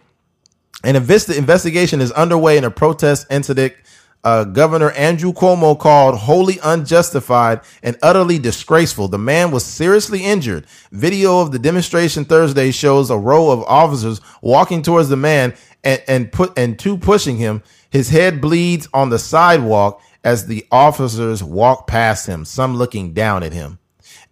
an 0.84 0.96
invest- 0.96 1.28
investigation 1.28 2.00
is 2.00 2.10
underway 2.12 2.56
in 2.56 2.64
a 2.64 2.70
protest 2.70 3.26
incident 3.30 3.74
uh, 4.24 4.44
Governor 4.44 4.90
Andrew 4.92 5.32
Cuomo 5.32 5.78
called 5.78 6.16
wholly 6.16 6.58
unjustified 6.62 7.60
and 7.82 7.96
utterly 8.02 8.38
disgraceful. 8.38 9.08
The 9.08 9.18
man 9.18 9.50
was 9.50 9.64
seriously 9.64 10.24
injured. 10.24 10.66
Video 10.92 11.40
of 11.40 11.52
the 11.52 11.58
demonstration 11.58 12.24
Thursday 12.24 12.70
shows 12.70 13.10
a 13.10 13.18
row 13.18 13.50
of 13.50 13.62
officers 13.64 14.20
walking 14.40 14.82
towards 14.82 15.08
the 15.08 15.16
man 15.16 15.54
and, 15.82 16.02
and 16.06 16.30
put 16.32 16.56
and 16.56 16.78
two 16.78 16.96
pushing 16.96 17.36
him. 17.36 17.62
His 17.90 18.10
head 18.10 18.40
bleeds 18.40 18.88
on 18.94 19.10
the 19.10 19.18
sidewalk 19.18 20.00
as 20.24 20.46
the 20.46 20.64
officers 20.70 21.42
walk 21.42 21.86
past 21.88 22.26
him, 22.26 22.44
some 22.44 22.76
looking 22.76 23.12
down 23.12 23.42
at 23.42 23.52
him. 23.52 23.78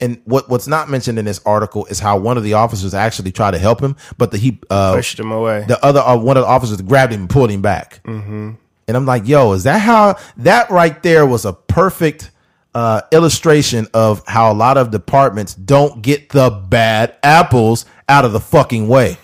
And 0.01 0.23
what, 0.25 0.49
what's 0.49 0.67
not 0.67 0.89
mentioned 0.89 1.19
in 1.19 1.25
this 1.27 1.41
article 1.45 1.85
is 1.87 1.99
how 1.99 2.17
one 2.17 2.39
of 2.39 2.45
the 2.45 2.55
officers 2.55 2.95
actually 2.95 3.33
tried 3.33 3.51
to 3.51 3.59
help 3.59 3.81
him, 3.81 3.97
but 4.17 4.31
the 4.31 4.39
he 4.39 4.59
uh, 4.71 4.95
Pushed 4.95 5.19
him 5.19 5.31
away. 5.31 5.65
the 5.69 5.85
other 5.85 6.01
uh, 6.01 6.17
one 6.17 6.37
of 6.39 6.45
the 6.45 6.49
officers 6.49 6.81
grabbed 6.81 7.13
him 7.13 7.23
and 7.23 7.31
pulled 7.31 7.51
him 7.51 7.61
back. 7.61 8.01
Mm-hmm. 8.05 8.53
And 8.91 8.97
I'm 8.97 9.07
like, 9.07 9.29
yo, 9.29 9.53
is 9.53 9.63
that 9.63 9.79
how 9.79 10.17
that 10.39 10.69
right 10.69 11.01
there 11.05 11.25
was 11.25 11.45
a 11.45 11.53
perfect 11.53 12.33
uh, 12.75 13.03
illustration 13.13 13.87
of 13.95 14.25
how 14.27 14.51
a 14.51 14.55
lot 14.55 14.77
of 14.77 14.91
departments 14.91 15.55
don't 15.55 16.03
get 16.03 16.31
the 16.31 16.51
bad 16.51 17.15
apples 17.23 17.87
out 18.09 18.25
of 18.25 18.33
the 18.33 18.41
fucking 18.41 18.89
way, 18.89 19.17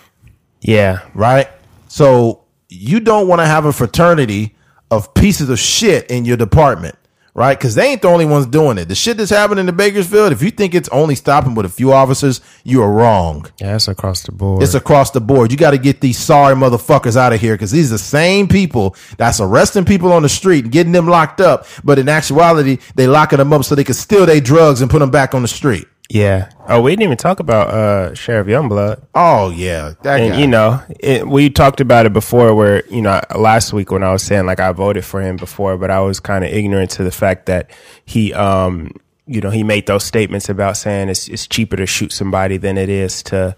yeah. 0.61 1.01
right? 1.13 1.49
So 1.89 2.45
you 2.69 3.01
don't 3.01 3.27
want 3.27 3.41
to 3.41 3.45
have 3.45 3.65
a 3.65 3.73
fraternity 3.73 4.55
of 4.89 5.13
pieces 5.13 5.49
of 5.49 5.59
shit 5.59 6.09
in 6.09 6.23
your 6.23 6.37
department, 6.37 6.95
right? 7.37 7.57
Because 7.57 7.75
they 7.75 7.91
ain't 7.91 8.01
the 8.01 8.07
only 8.07 8.25
ones 8.25 8.47
doing 8.47 8.79
it. 8.79 8.85
The 8.85 8.95
shit 8.95 9.15
that's 9.15 9.29
happening 9.29 9.69
in 9.69 9.75
Bakersfield, 9.77 10.31
if 10.31 10.41
you 10.41 10.49
think 10.49 10.73
it's 10.73 10.89
only 10.89 11.13
stopping 11.13 11.53
with 11.53 11.67
a 11.67 11.69
few 11.69 11.93
officers, 11.93 12.41
you 12.63 12.81
are 12.81 12.91
wrong. 12.91 13.45
Yeah, 13.59 13.75
it's 13.75 13.87
across 13.87 14.23
the 14.23 14.31
board. 14.31 14.63
It's 14.63 14.73
across 14.73 15.11
the 15.11 15.21
board. 15.21 15.51
You 15.51 15.57
got 15.57 15.71
to 15.71 15.77
get 15.77 16.01
these 16.01 16.17
sorry 16.17 16.55
motherfuckers 16.55 17.15
out 17.15 17.33
of 17.33 17.39
here 17.39 17.53
because 17.53 17.69
these 17.69 17.91
are 17.91 17.95
the 17.95 17.99
same 17.99 18.47
people 18.47 18.95
that's 19.17 19.39
arresting 19.39 19.85
people 19.85 20.11
on 20.11 20.23
the 20.23 20.29
street 20.29 20.63
and 20.63 20.73
getting 20.73 20.91
them 20.91 21.07
locked 21.07 21.39
up. 21.39 21.67
But 21.83 21.99
in 21.99 22.09
actuality, 22.09 22.79
they 22.95 23.05
locking 23.05 23.37
them 23.37 23.53
up 23.53 23.63
so 23.63 23.75
they 23.75 23.83
can 23.83 23.93
steal 23.93 24.25
their 24.25 24.41
drugs 24.41 24.81
and 24.81 24.89
put 24.89 24.99
them 24.99 25.11
back 25.11 25.35
on 25.35 25.43
the 25.43 25.47
street. 25.47 25.87
Yeah. 26.09 26.49
Oh, 26.67 26.81
we 26.81 26.91
didn't 26.91 27.03
even 27.03 27.17
talk 27.17 27.39
about 27.39 27.69
uh, 27.69 28.13
Sheriff 28.13 28.47
Youngblood. 28.47 29.03
Oh 29.13 29.49
yeah, 29.51 29.93
that 30.03 30.19
And 30.21 30.33
guy. 30.33 30.39
you 30.39 30.47
know, 30.47 30.81
it, 30.99 31.27
we 31.27 31.49
talked 31.49 31.81
about 31.81 32.05
it 32.05 32.13
before. 32.13 32.53
Where 32.55 32.85
you 32.87 33.01
know, 33.01 33.19
last 33.35 33.73
week 33.73 33.91
when 33.91 34.03
I 34.03 34.11
was 34.11 34.23
saying 34.23 34.45
like 34.45 34.59
I 34.59 34.71
voted 34.71 35.03
for 35.05 35.21
him 35.21 35.35
before, 35.37 35.77
but 35.77 35.89
I 35.91 35.99
was 36.01 36.19
kind 36.19 36.43
of 36.45 36.51
ignorant 36.51 36.91
to 36.91 37.03
the 37.03 37.11
fact 37.11 37.45
that 37.47 37.71
he, 38.05 38.33
um, 38.33 38.91
you 39.25 39.41
know, 39.41 39.49
he 39.49 39.63
made 39.63 39.85
those 39.87 40.03
statements 40.05 40.49
about 40.49 40.77
saying 40.77 41.09
it's 41.09 41.27
it's 41.27 41.47
cheaper 41.47 41.75
to 41.75 41.85
shoot 41.85 42.11
somebody 42.11 42.57
than 42.57 42.77
it 42.77 42.89
is 42.89 43.21
to 43.23 43.55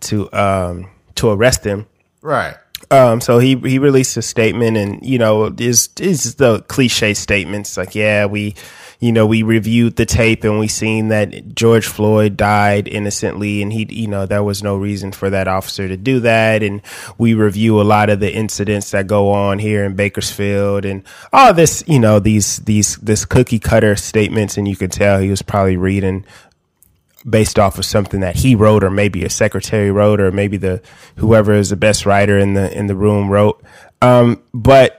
to 0.00 0.30
um 0.32 0.90
to 1.16 1.30
arrest 1.30 1.62
them. 1.62 1.86
right. 2.20 2.56
Um, 2.90 3.20
so 3.20 3.38
he 3.38 3.56
he 3.56 3.78
released 3.78 4.16
a 4.16 4.22
statement, 4.22 4.76
and 4.76 5.04
you 5.04 5.18
know, 5.18 5.46
is 5.58 5.88
is 5.98 6.36
the 6.36 6.60
cliche 6.68 7.14
statements 7.14 7.76
like, 7.76 7.94
yeah, 7.94 8.26
we, 8.26 8.54
you 9.00 9.10
know, 9.10 9.26
we 9.26 9.42
reviewed 9.42 9.96
the 9.96 10.06
tape 10.06 10.44
and 10.44 10.58
we 10.60 10.68
seen 10.68 11.08
that 11.08 11.54
George 11.54 11.86
Floyd 11.86 12.36
died 12.36 12.86
innocently, 12.86 13.60
and 13.60 13.72
he, 13.72 13.86
you 13.90 14.06
know, 14.06 14.24
there 14.24 14.44
was 14.44 14.62
no 14.62 14.76
reason 14.76 15.10
for 15.10 15.30
that 15.30 15.48
officer 15.48 15.88
to 15.88 15.96
do 15.96 16.20
that, 16.20 16.62
and 16.62 16.80
we 17.18 17.34
review 17.34 17.80
a 17.80 17.82
lot 17.82 18.08
of 18.08 18.20
the 18.20 18.32
incidents 18.32 18.92
that 18.92 19.08
go 19.08 19.30
on 19.30 19.58
here 19.58 19.84
in 19.84 19.96
Bakersfield, 19.96 20.84
and 20.84 21.02
all 21.32 21.52
this, 21.52 21.82
you 21.88 21.98
know, 21.98 22.20
these 22.20 22.58
these 22.58 22.96
this 22.98 23.24
cookie 23.24 23.58
cutter 23.58 23.96
statements, 23.96 24.56
and 24.56 24.68
you 24.68 24.76
could 24.76 24.92
tell 24.92 25.18
he 25.18 25.30
was 25.30 25.42
probably 25.42 25.76
reading 25.76 26.24
based 27.28 27.58
off 27.58 27.78
of 27.78 27.84
something 27.84 28.20
that 28.20 28.36
he 28.36 28.54
wrote 28.54 28.84
or 28.84 28.90
maybe 28.90 29.24
a 29.24 29.30
secretary 29.30 29.90
wrote 29.90 30.20
or 30.20 30.30
maybe 30.30 30.56
the 30.56 30.80
whoever 31.16 31.52
is 31.52 31.70
the 31.70 31.76
best 31.76 32.06
writer 32.06 32.38
in 32.38 32.54
the 32.54 32.76
in 32.76 32.86
the 32.86 32.94
room 32.94 33.28
wrote. 33.28 33.62
Um, 34.00 34.42
but 34.54 34.98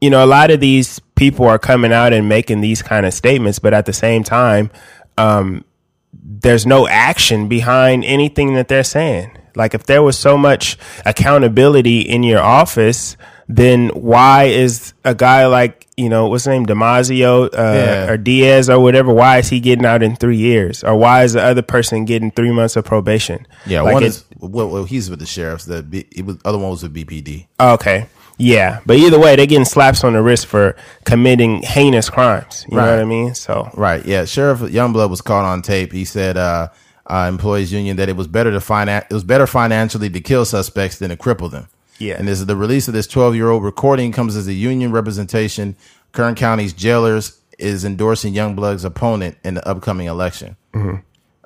you 0.00 0.10
know 0.10 0.24
a 0.24 0.26
lot 0.26 0.50
of 0.50 0.60
these 0.60 0.98
people 1.16 1.46
are 1.46 1.58
coming 1.58 1.92
out 1.92 2.12
and 2.12 2.28
making 2.28 2.60
these 2.60 2.82
kind 2.82 3.04
of 3.04 3.12
statements 3.12 3.58
but 3.58 3.74
at 3.74 3.84
the 3.84 3.92
same 3.92 4.22
time 4.22 4.70
um, 5.18 5.64
there's 6.12 6.66
no 6.66 6.86
action 6.86 7.48
behind 7.48 8.04
anything 8.04 8.54
that 8.54 8.68
they're 8.68 8.84
saying. 8.84 9.36
Like 9.54 9.74
if 9.74 9.84
there 9.84 10.02
was 10.02 10.16
so 10.16 10.38
much 10.38 10.78
accountability 11.04 12.00
in 12.00 12.22
your 12.22 12.40
office 12.40 13.16
then 13.48 13.88
why 13.90 14.44
is 14.44 14.92
a 15.04 15.14
guy 15.14 15.46
like 15.46 15.86
you 15.96 16.08
know 16.08 16.28
what's 16.28 16.44
his 16.44 16.48
name 16.52 16.66
Damacio 16.66 17.46
uh, 17.46 17.48
Yeah. 17.56 18.10
or 18.10 18.16
Diaz 18.16 18.68
or 18.70 18.78
whatever? 18.80 19.12
Why 19.12 19.38
is 19.38 19.48
he 19.48 19.58
getting 19.60 19.84
out 19.86 20.02
in 20.02 20.16
three 20.16 20.36
years, 20.36 20.84
or 20.84 20.96
why 20.96 21.24
is 21.24 21.32
the 21.32 21.42
other 21.42 21.62
person 21.62 22.04
getting 22.04 22.30
three 22.30 22.52
months 22.52 22.76
of 22.76 22.84
probation? 22.84 23.46
Yeah, 23.66 23.82
Like 23.82 23.94
one 23.94 24.02
it- 24.04 24.06
is 24.06 24.24
well, 24.38 24.68
well, 24.68 24.84
he's 24.84 25.10
with 25.10 25.18
the 25.18 25.26
sheriffs. 25.26 25.64
The 25.64 25.82
B, 25.82 26.06
it 26.14 26.24
was 26.24 26.36
other 26.44 26.58
one 26.58 26.70
was 26.70 26.82
with 26.82 26.94
BPD. 26.94 27.46
okay, 27.58 28.06
yeah, 28.36 28.78
but 28.86 28.96
either 28.98 29.18
way, 29.18 29.34
they're 29.34 29.46
getting 29.46 29.64
slaps 29.64 30.04
on 30.04 30.12
the 30.12 30.22
wrist 30.22 30.46
for 30.46 30.76
committing 31.04 31.62
heinous 31.62 32.08
crimes. 32.08 32.64
You 32.70 32.76
know 32.76 32.88
what 32.88 33.00
I 33.00 33.04
mean? 33.04 33.34
So 33.34 33.68
Right. 33.74 34.04
Yeah. 34.06 34.26
Sheriff 34.26 34.60
Youngblood 34.60 35.10
was 35.10 35.20
caught 35.20 35.44
on 35.44 35.62
tape. 35.62 35.90
He 35.92 36.04
said, 36.04 36.36
uh, 36.36 36.68
uh, 37.10 37.26
employees 37.28 37.72
union 37.72 37.96
that 37.96 38.08
it 38.08 38.14
was 38.16 38.28
better 38.28 38.52
to 38.52 38.58
finan- 38.58 39.04
it 39.10 39.14
was 39.14 39.24
better 39.24 39.46
financially 39.48 40.10
to 40.10 40.20
kill 40.20 40.44
suspects 40.44 40.98
than 40.98 41.08
to 41.10 41.16
cripple 41.16 41.50
them. 41.50 41.66
Yeah. 41.98 42.14
And 42.18 42.28
this 42.28 42.40
is 42.40 42.46
the 42.46 42.56
release 42.56 42.88
of 42.88 42.94
this 42.94 43.06
12 43.06 43.34
year 43.34 43.50
old 43.50 43.64
recording 43.64 44.12
comes 44.12 44.36
as 44.36 44.46
a 44.46 44.52
union 44.52 44.92
representation. 44.92 45.76
Kern 46.12 46.34
County's 46.34 46.72
jailers 46.72 47.40
is 47.58 47.84
endorsing 47.84 48.34
Youngblood's 48.34 48.84
opponent 48.84 49.36
in 49.44 49.54
the 49.54 49.68
upcoming 49.68 50.06
election. 50.06 50.56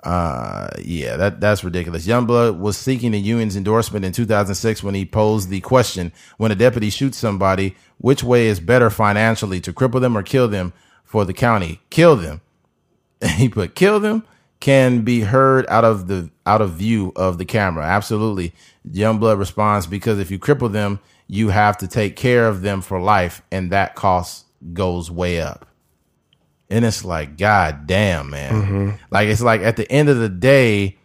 Uh, 0.03 0.69
yeah, 0.81 1.17
that 1.17 1.41
that's 1.41 1.63
ridiculous. 1.63 2.07
Youngblood 2.07 2.59
was 2.59 2.77
seeking 2.77 3.13
the 3.13 3.21
union's 3.21 3.57
endorsement 3.57 4.05
in 4.05 4.13
2006 4.13 4.83
when 4.83 4.95
he 4.95 5.05
posed 5.07 5.49
the 5.49 5.61
question: 5.61 6.13
When 6.39 6.51
a 6.51 6.57
deputy 6.57 6.91
shoots 6.91 7.17
somebody, 7.17 7.77
which 7.99 8.23
way 8.23 8.49
is 8.49 8.59
better 8.59 8.91
financially, 8.91 9.61
to 9.61 9.73
cripple 9.73 10.01
them 10.01 10.19
or 10.19 10.23
kill 10.23 10.49
them 10.49 10.73
for 11.05 11.25
the 11.25 11.33
county? 11.33 11.81
Kill 11.89 12.17
them. 12.17 12.41
he 13.37 13.49
put 13.49 13.75
kill 13.75 14.01
them 14.01 14.25
can 14.63 15.03
be 15.03 15.23
heard 15.23 15.67
out 15.69 15.85
of 15.85 16.07
the 16.07 16.31
out 16.47 16.61
of 16.61 16.71
view 16.71 17.13
of 17.17 17.37
the 17.37 17.45
camera. 17.45 17.85
Absolutely. 17.85 18.55
Youngblood 18.91 19.39
responds 19.39 19.87
because 19.87 20.19
if 20.19 20.31
you 20.31 20.39
cripple 20.39 20.73
them, 20.73 21.01
you 21.29 21.49
have 21.49 21.79
to 21.79 21.89
take 21.89 22.17
care 22.17 22.49
of 22.49 22.63
them 22.63 22.83
for 22.83 23.01
life, 23.01 23.43
and 23.51 23.71
that 23.71 23.95
cost 23.95 24.47
goes 24.73 25.11
way 25.11 25.41
up. 25.41 25.67
And 26.69 26.85
it's 26.85 27.05
like, 27.05 27.37
God 27.37 27.87
damn, 27.87 28.31
man. 28.31 28.53
Mm-hmm. 28.63 28.91
Like 29.11 29.29
it's 29.29 29.43
like 29.43 29.61
at 29.61 29.77
the 29.77 29.91
end 29.91 30.09
of 30.09 30.19
the 30.19 30.29
day, 30.29 30.99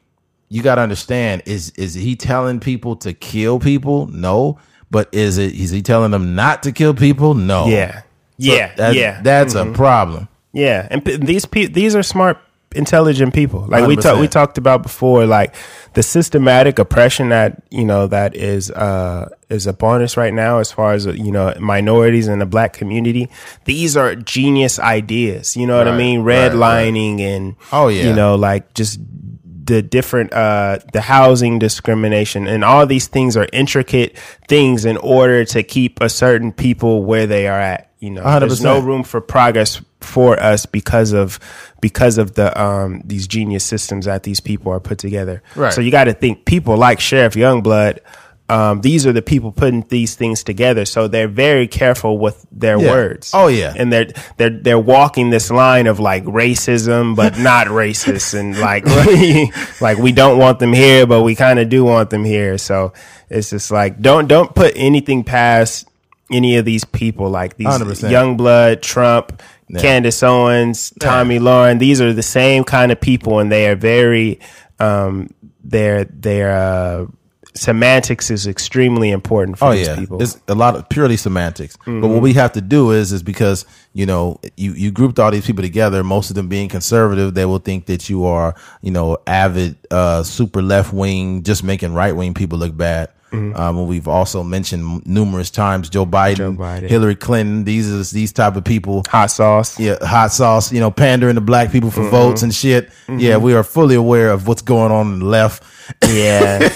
you 0.50 0.62
gotta 0.64 0.82
understand, 0.82 1.44
is 1.46 1.72
is 1.72 1.94
he 1.94 2.16
telling 2.16 2.60
people 2.60 2.96
to 2.98 3.14
kill 3.14 3.60
people? 3.60 4.08
No. 4.08 4.60
But 4.90 5.10
is 5.14 5.38
it 5.38 5.54
is 5.54 5.72
he 5.72 5.82
telling 5.82 6.12
them 6.12 6.36
not 6.36 6.64
to 6.64 6.72
kill 6.72 6.94
people? 6.94 7.34
No. 7.34 7.68
yeah, 7.68 8.02
So 8.02 8.04
yeah, 8.38 8.92
yeah, 8.92 9.22
That's 9.22 9.56
a 9.56 9.64
mm-hmm. 9.66 9.74
problem. 9.74 10.30
Yeah, 10.54 10.88
and 10.90 11.04
p- 11.04 11.18
these 11.18 11.46
pe- 11.46 11.68
these 11.68 11.96
are 11.96 12.04
smart, 12.04 12.38
intelligent 12.78 13.34
people. 13.34 13.62
Like 13.68 13.88
we 13.88 13.96
talked 13.96 14.20
we 14.20 14.28
talked 14.28 14.58
about 14.58 14.84
before, 14.84 15.26
like 15.26 15.56
the 15.94 16.04
systematic 16.04 16.80
oppression 16.80 17.30
that 17.30 17.64
you 17.72 17.84
know 17.86 18.08
that 18.08 18.36
is 18.36 18.70
uh 18.72 19.30
is 19.50 19.68
upon 19.68 20.02
us 20.02 20.16
right 20.18 20.34
now, 20.34 20.60
as 20.60 20.72
far 20.72 20.94
as 20.94 21.06
you 21.06 21.32
know 21.32 21.54
minorities 21.60 22.28
in 22.28 22.40
the 22.40 22.46
black 22.46 22.74
community. 22.74 23.30
These 23.66 23.98
are 23.98 24.16
genius 24.16 24.80
ideas. 24.80 25.58
You 25.58 25.68
know 25.68 25.78
what 25.78 25.88
I 25.88 25.92
Right, 25.92 25.98
mean? 25.98 26.22
right, 26.22 26.52
Redlining 26.52 27.20
and 27.22 27.56
Oh, 27.72 27.88
yeah. 27.88 28.08
you 28.08 28.14
know 28.14 28.36
like 28.36 28.74
just 28.74 29.00
the 29.66 29.82
different 29.82 30.32
uh 30.32 30.80
the 30.94 31.02
housing 31.02 31.60
discrimination 31.60 32.48
and 32.48 32.64
all 32.64 32.86
these 32.86 33.08
things 33.08 33.36
are 33.36 33.48
intricate 33.52 34.18
things 34.48 34.86
in 34.86 34.96
order 34.98 35.44
to 35.44 35.62
keep 35.62 36.00
a 36.00 36.08
certain 36.08 36.54
people 36.54 37.04
where 37.04 37.28
they 37.28 37.48
are 37.50 37.60
at 37.60 37.92
you 38.00 38.10
know 38.10 38.24
there's 38.40 38.64
no 38.64 38.80
room 38.80 39.04
for 39.04 39.20
progress 39.20 39.82
for 40.02 40.40
us 40.42 40.66
because 40.66 41.12
of 41.14 41.40
because 41.82 42.18
of 42.18 42.36
the 42.36 42.60
um 42.62 43.02
these 43.06 43.28
genius 43.28 43.64
systems 43.64 44.06
that 44.06 44.24
these 44.24 44.40
people 44.40 44.72
are 44.72 44.80
put 44.80 44.98
together 45.00 45.42
Right. 45.56 45.74
so 45.74 45.82
you 45.82 45.90
got 45.92 46.04
to 46.06 46.14
think 46.14 46.46
people 46.46 46.78
like 46.78 47.00
sheriff 47.00 47.34
youngblood 47.34 48.00
um, 48.50 48.80
these 48.80 49.06
are 49.06 49.12
the 49.12 49.22
people 49.22 49.52
putting 49.52 49.82
these 49.90 50.16
things 50.16 50.42
together, 50.42 50.86
so 50.86 51.10
they're 51.10 51.28
very 51.28 51.68
careful 51.68 52.18
with 52.18 52.46
their 52.50 52.80
Yeah. 52.80 52.92
words. 52.92 53.32
Oh, 53.34 53.48
yeah. 53.48 53.74
and 53.76 53.92
they're 53.92 54.08
they're 54.38 54.50
they're 54.50 54.80
walking 54.80 55.32
this 55.32 55.52
line 55.52 55.86
of 55.86 56.00
like 56.00 56.24
racism, 56.24 57.14
but 57.14 57.38
not 57.52 57.68
racist, 57.68 58.40
and 58.40 58.58
like 58.58 58.86
like 59.82 59.98
we 59.98 60.14
don't 60.14 60.38
want 60.40 60.60
them 60.60 60.72
here, 60.72 61.06
but 61.06 61.24
we 61.24 61.36
kind 61.36 61.60
of 61.60 61.68
do 61.68 61.84
want 61.84 62.10
them 62.10 62.24
here. 62.24 62.58
So 62.58 62.94
it's 63.30 63.50
just 63.50 63.70
like 63.70 64.00
don't 64.02 64.28
don't 64.28 64.56
put 64.56 64.72
anything 64.78 65.26
past 65.26 65.86
any 66.32 66.56
of 66.56 66.64
these 66.64 66.86
people, 66.86 67.30
like 67.30 67.58
these 67.58 67.68
100%. 67.68 68.10
Youngblood, 68.10 68.82
Trump, 68.82 69.42
Candace 69.76 70.24
Owens, 70.24 70.94
Tomi 71.00 71.40
Lahren. 71.40 71.80
These 71.80 72.00
are 72.00 72.14
the 72.14 72.24
same 72.24 72.64
kind 72.64 72.92
of 72.92 73.02
people, 73.02 73.40
and 73.40 73.52
they 73.52 73.68
are 73.68 73.76
very 73.76 74.40
um, 74.80 75.30
their 75.64 76.06
their 76.06 76.56
uh, 76.56 77.06
semantics 77.54 78.30
is 78.32 78.48
extremely 78.48 79.10
important 79.12 79.58
for 79.58 79.66
Oh 79.66 79.72
these 79.74 79.88
yeah, 79.88 79.96
people. 79.98 80.22
it's 80.22 80.40
a 80.48 80.56
lot 80.56 80.76
of 80.76 80.88
purely 80.90 81.18
semantics. 81.18 81.78
But 81.86 82.08
what 82.08 82.22
we 82.22 82.34
have 82.34 82.54
to 82.54 82.62
do 82.62 82.92
is, 82.92 83.12
is 83.12 83.24
because 83.24 83.66
you 83.94 84.06
know 84.06 84.40
you 84.56 84.74
you 84.74 84.92
grouped 84.92 85.20
all 85.20 85.32
these 85.32 85.46
people 85.46 85.64
together. 85.64 86.04
Most 86.04 86.30
of 86.30 86.36
them 86.36 86.48
being 86.48 86.70
conservative, 86.70 87.34
they 87.34 87.46
will 87.46 87.60
think 87.60 87.88
that 87.88 88.10
you 88.10 88.26
are 88.26 88.56
you 88.82 88.92
know 88.92 89.18
avid, 89.28 89.76
uh, 89.92 90.24
super 90.24 90.62
left 90.62 90.94
wing, 90.94 91.44
just 91.44 91.64
making 91.64 91.94
right 91.94 92.16
wing 92.16 92.34
people 92.34 92.58
look 92.58 92.76
bad. 92.78 93.10
Um, 93.32 93.88
we've 93.88 94.08
also 94.08 94.44
mentioned 94.44 95.06
numerous 95.06 95.50
times 95.50 95.90
Joe 95.90 96.06
Biden, 96.06 96.58
Biden. 96.58 96.88
Hillary 96.88 97.16
Clinton. 97.16 97.64
These 97.64 97.92
are 97.92 98.14
these 98.14 98.32
type 98.32 98.56
of 98.56 98.64
people. 98.64 99.04
Hot 99.10 99.32
sauce. 99.32 99.80
Yeah, 99.80 99.98
hot 100.02 100.32
sauce. 100.32 100.72
You 100.72 100.80
know, 100.80 100.92
pandering 100.92 101.36
to 101.36 101.42
black 101.42 101.72
people 101.72 101.92
for 101.92 102.10
votes 102.10 102.42
and 102.42 102.54
shit. 102.54 102.90
Yeah, 103.10 103.38
we 103.38 103.54
are 103.54 103.64
fully 103.64 103.96
aware 103.96 104.32
of 104.32 104.48
what's 104.48 104.62
going 104.62 104.92
on 104.92 105.14
in 105.14 105.20
the 105.20 105.26
left. 105.26 105.64
Yeah. 106.08 106.60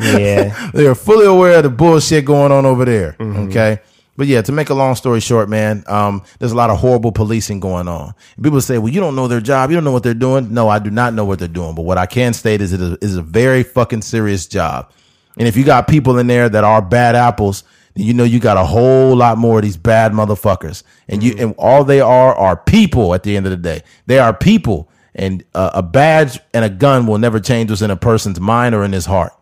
yeah. 0.00 0.70
they 0.72 0.86
are 0.86 0.94
fully 0.94 1.26
aware 1.26 1.58
of 1.58 1.62
the 1.64 1.70
bullshit 1.70 2.24
going 2.24 2.52
on 2.52 2.66
over 2.66 2.84
there. 2.84 3.16
Okay. 3.20 3.80
But 4.18 4.26
yeah, 4.26 4.42
to 4.42 4.50
make 4.50 4.68
a 4.68 4.74
long 4.74 4.96
story 4.96 5.20
short, 5.20 5.48
man, 5.48 5.84
um, 5.86 6.24
there's 6.40 6.50
a 6.50 6.56
lot 6.56 6.70
of 6.70 6.78
horrible 6.78 7.12
policing 7.12 7.60
going 7.60 7.86
on. 7.86 8.14
People 8.42 8.60
say, 8.60 8.76
well, 8.76 8.92
you 8.92 8.98
don't 8.98 9.14
know 9.14 9.28
their 9.28 9.40
job. 9.40 9.70
You 9.70 9.76
don't 9.76 9.84
know 9.84 9.92
what 9.92 10.02
they're 10.02 10.12
doing. 10.12 10.52
No, 10.52 10.68
I 10.68 10.80
do 10.80 10.90
not 10.90 11.14
know 11.14 11.24
what 11.24 11.38
they're 11.38 11.46
doing. 11.46 11.76
But 11.76 11.82
what 11.82 11.98
I 11.98 12.06
can 12.06 12.32
state 12.32 12.60
is 12.60 12.72
it 12.72 12.98
is 13.00 13.16
a 13.16 13.22
very 13.22 13.62
fucking 13.62 14.02
serious 14.02 14.48
job. 14.48 14.90
And 15.38 15.46
if 15.48 15.56
you 15.56 15.64
got 15.64 15.86
people 15.88 16.18
in 16.18 16.26
there 16.26 16.48
that 16.48 16.64
are 16.64 16.82
bad 16.82 17.14
apples, 17.14 17.62
then 17.94 18.04
you 18.06 18.12
know 18.12 18.24
you 18.24 18.40
got 18.40 18.56
a 18.56 18.64
whole 18.64 19.14
lot 19.16 19.38
more 19.38 19.58
of 19.58 19.62
these 19.64 19.76
bad 19.76 20.12
motherfuckers. 20.12 20.82
And 21.08 21.22
you, 21.22 21.34
and 21.38 21.54
all 21.56 21.84
they 21.84 22.00
are 22.00 22.34
are 22.34 22.56
people 22.56 23.14
at 23.14 23.22
the 23.22 23.36
end 23.36 23.46
of 23.46 23.50
the 23.50 23.56
day. 23.56 23.82
They 24.06 24.18
are 24.18 24.34
people. 24.34 24.90
And 25.14 25.44
uh, 25.54 25.70
a 25.74 25.82
badge 25.82 26.38
and 26.52 26.64
a 26.64 26.68
gun 26.68 27.06
will 27.06 27.18
never 27.18 27.40
change 27.40 27.70
what's 27.70 27.82
in 27.82 27.90
a 27.90 27.96
person's 27.96 28.38
mind 28.38 28.74
or 28.74 28.84
in 28.84 28.92
his 28.92 29.06
heart 29.06 29.32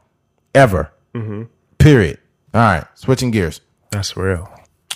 ever. 0.55 0.90
Period. 1.78 2.18
All 2.55 2.60
right, 2.60 2.85
switching 2.94 3.31
gears. 3.31 3.60
That's 3.90 4.16
real. 4.16 4.48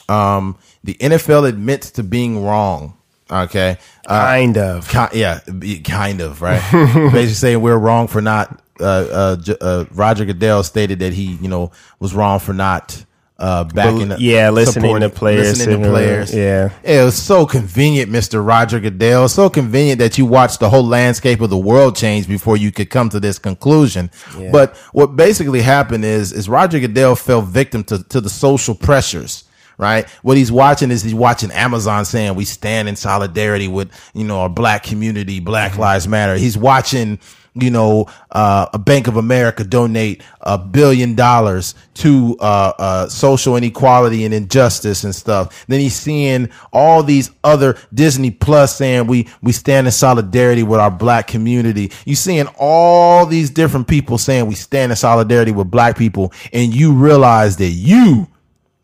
Um, 0.09 0.56
the 0.82 0.94
NFL 0.94 1.48
admits 1.48 1.90
to 1.93 2.02
being 2.02 2.43
wrong. 2.44 2.97
Okay, 3.31 3.77
uh, 4.06 4.24
Kind 4.27 4.59
of. 4.59 4.89
ki- 4.89 5.18
yeah, 5.20 5.40
kind 5.85 6.20
of 6.20 6.43
right. 6.43 6.60
Basically 6.72 7.27
saying 7.28 7.60
we're 7.60 7.78
wrong 7.78 8.09
for 8.09 8.20
not. 8.20 8.62
Uh, 8.81 8.85
uh, 8.85 9.36
J- 9.36 9.57
uh, 9.61 9.85
Roger 9.93 10.24
Goodell 10.24 10.62
stated 10.62 11.01
that 11.01 11.12
he, 11.12 11.36
you 11.36 11.48
know, 11.48 11.70
was 11.98 12.15
wrong 12.15 12.39
for 12.39 12.52
not 12.52 13.05
uh, 13.39 13.65
backing. 13.65 14.09
Bel- 14.09 14.20
yeah, 14.20 14.51
listening 14.51 15.01
to 15.01 15.09
players, 15.09 15.59
listening 15.59 15.82
to 15.82 15.89
players. 15.89 16.35
yeah. 16.35 16.70
it 16.82 17.02
was 17.05 17.20
so 17.20 17.47
convenient, 17.47 18.11
Mister 18.11 18.43
Roger 18.43 18.81
Goodell. 18.81 19.28
So 19.28 19.48
convenient 19.48 19.98
that 19.98 20.19
you 20.19 20.27
watched 20.27 20.61
the 20.61 20.69
whole 20.69 20.85
landscape 20.85 21.40
of 21.40 21.51
the 21.51 21.59
world 21.59 21.97
change 21.97 22.28
before 22.28 22.57
you 22.57 22.70
could 22.70 22.90
come 22.90 23.09
to 23.11 23.20
this 23.20 23.39
conclusion. 23.39 24.11
But 24.52 24.77
what 24.93 25.16
basically 25.16 25.62
happened 25.62 26.05
is, 26.05 26.32
is 26.32 26.48
Roger 26.48 26.81
Goodell 26.81 27.16
fell 27.16 27.43
victim 27.43 27.85
to 27.85 28.02
to 28.05 28.20
the 28.20 28.31
social 28.31 28.74
pressures 28.74 29.44
right? 29.81 30.09
What 30.23 30.36
he's 30.36 30.52
watching 30.52 30.90
is 30.90 31.02
he's 31.02 31.15
watching 31.15 31.51
Amazon 31.52 32.05
saying 32.05 32.35
we 32.35 32.44
stand 32.44 32.86
in 32.86 32.97
solidarity 32.97 33.66
with, 33.66 33.90
you 34.12 34.24
know, 34.24 34.40
our 34.40 34.48
black 34.51 34.82
community, 34.82 35.40
Black 35.40 35.78
Lives 35.78 36.07
Matter. 36.07 36.36
He's 36.36 36.57
watching, 36.57 37.19
you 37.55 37.70
know, 37.70 38.06
uh, 38.31 38.66
a 38.72 38.78
Bank 38.78 39.06
of 39.06 39.16
America 39.16 39.64
donate 39.64 40.22
a 40.40 40.56
billion 40.59 41.14
dollars 41.14 41.74
to, 41.94 42.36
uh, 42.40 42.72
uh, 42.78 43.09
social 43.09 43.56
inequality 43.56 44.24
and 44.24 44.32
injustice 44.35 45.05
and 45.05 45.14
stuff. 45.14 45.66
Then 45.66 45.81
he's 45.81 45.94
seeing 45.94 46.48
all 46.72 47.02
these 47.02 47.31
other 47.44 47.77
Disney 47.93 48.31
Plus 48.31 48.77
saying 48.77 49.06
we, 49.06 49.28
we 49.43 49.52
stand 49.52 49.86
in 49.86 49.93
solidarity 49.93 50.62
with 50.62 50.81
our 50.81 50.90
black 50.90 51.27
community. 51.27 51.93
You 52.05 52.16
seeing 52.16 52.47
all 52.59 53.27
these 53.27 53.51
different 53.51 53.89
people 53.89 54.18
saying 54.18 54.47
we 54.47 54.55
stand 54.55 54.93
in 54.93 54.97
solidarity 54.97 55.52
with 55.52 55.70
black 55.70 55.97
people 55.97 56.32
and 56.52 56.74
you 56.74 56.93
realize 56.93 57.56
that 57.59 57.68
you 57.68 58.28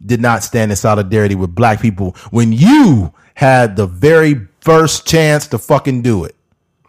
did 0.05 0.21
not 0.21 0.43
stand 0.45 0.71
in 0.71 0.77
solidarity 0.77 1.35
with 1.35 1.55
black 1.55 1.81
people 1.81 2.15
when 2.31 2.53
you 2.53 3.13
had 3.35 3.77
the 3.77 3.87
very 3.87 4.47
first 4.61 5.07
chance 5.07 5.47
to 5.49 5.59
fucking 5.59 6.03
do 6.03 6.25
it. 6.25 6.36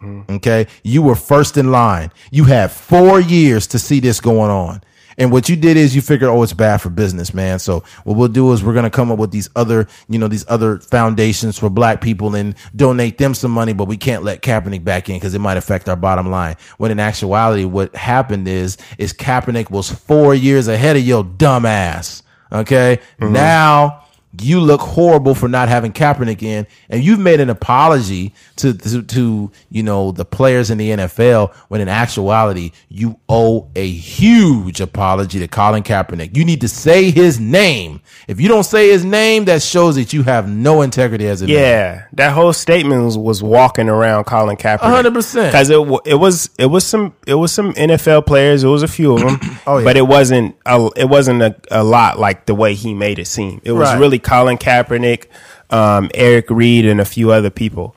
Mm-hmm. 0.01 0.35
Okay. 0.35 0.67
You 0.83 1.01
were 1.01 1.15
first 1.15 1.57
in 1.57 1.71
line. 1.71 2.11
You 2.31 2.45
had 2.45 2.71
four 2.71 3.19
years 3.19 3.67
to 3.67 3.79
see 3.79 3.99
this 3.99 4.19
going 4.19 4.51
on. 4.51 4.81
And 5.19 5.31
what 5.31 5.49
you 5.49 5.55
did 5.55 5.77
is 5.77 5.95
you 5.95 6.01
figured, 6.03 6.29
oh, 6.29 6.43
it's 6.43 6.53
bad 6.53 6.77
for 6.77 6.89
business, 6.89 7.33
man. 7.33 7.57
So 7.57 7.83
what 8.03 8.17
we'll 8.17 8.27
do 8.27 8.51
is 8.53 8.63
we're 8.63 8.73
going 8.73 8.83
to 8.83 8.91
come 8.91 9.11
up 9.11 9.17
with 9.17 9.31
these 9.31 9.49
other, 9.55 9.87
you 10.07 10.19
know, 10.19 10.27
these 10.27 10.45
other 10.47 10.77
foundations 10.77 11.57
for 11.57 11.71
black 11.71 12.01
people 12.01 12.35
and 12.35 12.53
donate 12.75 13.17
them 13.17 13.33
some 13.33 13.49
money, 13.49 13.73
but 13.73 13.85
we 13.85 13.97
can't 13.97 14.23
let 14.23 14.43
Kaepernick 14.43 14.83
back 14.83 15.09
in 15.09 15.15
because 15.15 15.33
it 15.33 15.39
might 15.39 15.57
affect 15.57 15.89
our 15.89 15.95
bottom 15.95 16.29
line. 16.29 16.55
When 16.77 16.91
in 16.91 16.99
actuality, 16.99 17.65
what 17.65 17.95
happened 17.95 18.47
is, 18.47 18.77
is 18.99 19.11
Kaepernick 19.11 19.71
was 19.71 19.89
four 19.89 20.35
years 20.35 20.67
ahead 20.67 20.95
of 20.95 21.01
your 21.01 21.23
dumb 21.23 21.65
ass. 21.65 22.21
Okay. 22.51 22.99
Mm-hmm. 23.19 23.33
Now 23.33 24.03
you 24.41 24.59
look 24.59 24.81
horrible 24.81 25.33
for 25.33 25.47
not 25.47 25.67
having 25.69 25.91
Kaepernick 25.93 26.43
in, 26.43 26.67
and 26.89 27.03
you've 27.03 27.19
made 27.19 27.39
an 27.39 27.49
apology 27.49 28.33
to, 28.57 28.73
to 28.73 29.01
to 29.03 29.51
you 29.69 29.83
know 29.83 30.11
the 30.11 30.25
players 30.25 30.69
in 30.69 30.77
the 30.77 30.89
NFL 30.91 31.53
when 31.69 31.81
in 31.81 31.87
actuality 31.87 32.71
you 32.89 33.19
owe 33.29 33.69
a 33.75 33.87
huge 33.87 34.81
apology 34.81 35.39
to 35.39 35.47
Colin 35.47 35.81
Kaepernick. 35.83 36.35
You 36.35 36.45
need 36.45 36.61
to 36.61 36.67
say 36.67 37.09
his 37.11 37.39
name. 37.39 38.01
If 38.27 38.39
you 38.41 38.47
don't 38.47 38.63
say 38.65 38.89
his 38.89 39.05
name, 39.05 39.45
that 39.45 39.61
shows 39.63 39.95
that 39.95 40.13
you 40.13 40.23
have 40.23 40.47
no 40.49 40.81
integrity 40.81 41.27
as 41.27 41.41
a 41.41 41.45
man. 41.47 41.55
Yeah, 41.55 42.05
that 42.13 42.33
whole 42.33 42.53
statement 42.53 43.03
was, 43.05 43.17
was 43.17 43.41
walking 43.43 43.89
around 43.89 44.25
Colin 44.25 44.57
Kaepernick. 44.57 45.03
100%. 45.03 45.45
Because 45.47 45.69
it 45.69 45.79
it 46.05 46.15
was 46.15 46.49
it 46.59 46.65
was 46.67 46.85
some 46.85 47.13
it 47.25 47.35
was 47.35 47.51
some 47.51 47.73
NFL 47.73 48.25
players. 48.25 48.63
It 48.63 48.67
was 48.67 48.83
a 48.83 48.87
few 48.87 49.13
of 49.13 49.19
them. 49.21 49.39
Oh, 49.65 49.77
yeah. 49.79 49.83
But 49.85 49.97
it 49.97 50.07
wasn't 50.07 50.55
a, 50.65 50.89
it 50.95 51.05
wasn't 51.05 51.41
a, 51.41 51.55
a 51.71 51.83
lot 51.83 52.19
like 52.19 52.45
the 52.45 52.55
way 52.55 52.73
he 52.75 52.93
made 52.93 53.19
it 53.19 53.25
seem. 53.27 53.61
It 53.63 53.71
was 53.71 53.87
Right. 53.89 53.99
really 53.99 54.19
Colin 54.27 54.57
Kaepernick, 54.57 55.27
um, 55.69 56.11
Eric 56.13 56.49
Reid, 56.49 56.85
and 56.85 56.99
a 56.99 57.05
few 57.05 57.31
other 57.31 57.49
people. 57.49 57.95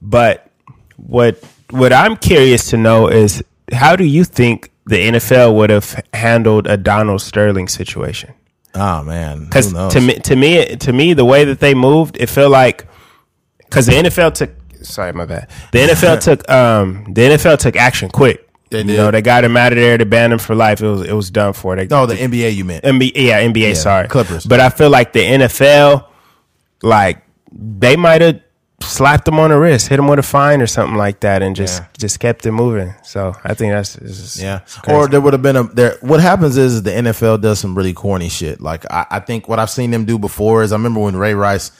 But 0.00 0.48
what 0.96 1.42
what 1.70 1.92
I'm 1.92 2.16
curious 2.16 2.70
to 2.70 2.76
know 2.76 3.08
is 3.08 3.42
how 3.72 3.96
do 3.96 4.04
you 4.04 4.24
think 4.24 4.70
the 4.86 4.96
NFL 4.96 5.54
would 5.56 5.70
have 5.70 6.04
handled 6.12 6.66
a 6.66 6.76
Donald 6.76 7.20
Sterling 7.22 7.68
situation? 7.68 8.34
Oh 8.74 9.02
man, 9.02 9.44
Because 9.44 9.72
to 9.72 10.00
me, 10.00 10.14
to 10.14 10.36
me, 10.36 10.76
to 10.76 10.92
me, 10.92 11.12
the 11.14 11.24
way 11.24 11.44
that 11.44 11.60
they 11.60 11.74
moved, 11.74 12.16
it 12.18 12.28
felt 12.28 12.50
like 12.50 12.86
because 13.58 13.86
the 13.86 13.92
NFL 13.92 14.34
took. 14.34 14.50
Sorry, 14.82 15.12
my 15.12 15.26
bad. 15.26 15.48
The 15.72 15.78
NFL 15.78 16.20
took 16.28 16.50
um 16.50 17.04
the 17.12 17.22
NFL 17.22 17.58
took 17.58 17.76
action 17.76 18.08
quick. 18.08 18.48
They 18.72 18.80
you 18.80 18.96
know, 18.96 19.10
they 19.10 19.22
got 19.22 19.44
him 19.44 19.56
out 19.56 19.72
of 19.72 19.76
there. 19.78 19.96
They 19.98 20.04
banned 20.04 20.32
him 20.32 20.38
for 20.40 20.54
life. 20.54 20.80
It 20.82 20.88
was 20.88 21.02
it 21.02 21.12
was 21.12 21.30
done 21.30 21.52
for. 21.52 21.76
They 21.76 21.86
no, 21.86 22.06
the 22.06 22.14
NBA 22.16 22.54
you 22.54 22.64
meant. 22.64 22.84
NBA, 22.84 23.12
yeah, 23.14 23.40
NBA. 23.42 23.76
sorry, 23.76 24.08
Clippers. 24.08 24.44
But 24.46 24.60
I 24.60 24.68
feel 24.70 24.90
like 24.90 25.12
the 25.12 25.20
NFL, 25.20 26.06
like 26.82 27.22
they 27.52 27.96
might 27.96 28.20
have 28.22 28.40
slapped 28.80 29.28
him 29.28 29.38
on 29.38 29.50
the 29.50 29.58
wrist, 29.58 29.86
hit 29.88 29.98
him 29.98 30.08
with 30.08 30.18
a 30.18 30.22
fine 30.24 30.60
or 30.60 30.66
something 30.66 30.96
like 30.96 31.20
that, 31.20 31.40
and 31.42 31.54
just 31.54 31.80
Yeah. 31.82 31.86
just 31.98 32.18
kept 32.18 32.44
it 32.46 32.50
moving. 32.52 32.92
So 33.04 33.32
I 33.44 33.54
think 33.54 33.72
that's 33.72 33.94
just 33.94 34.38
Yeah. 34.40 34.60
Or 34.88 35.06
there 35.06 35.20
would 35.20 35.32
have 35.34 35.42
been 35.42 35.56
a 35.56 35.62
there 35.64 35.96
what 36.00 36.20
happens 36.20 36.56
is, 36.56 36.74
is 36.74 36.82
the 36.82 36.90
NFL 36.90 37.40
does 37.40 37.60
some 37.60 37.76
really 37.76 37.92
corny 37.92 38.28
shit. 38.28 38.60
Like 38.60 38.84
I, 38.90 39.06
I 39.10 39.20
think 39.20 39.48
what 39.48 39.58
I've 39.60 39.70
seen 39.70 39.90
them 39.92 40.04
do 40.04 40.18
before 40.18 40.62
is 40.64 40.72
I 40.72 40.76
remember 40.76 40.98
when 41.00 41.14
Ray 41.16 41.34
Rice 41.34 41.70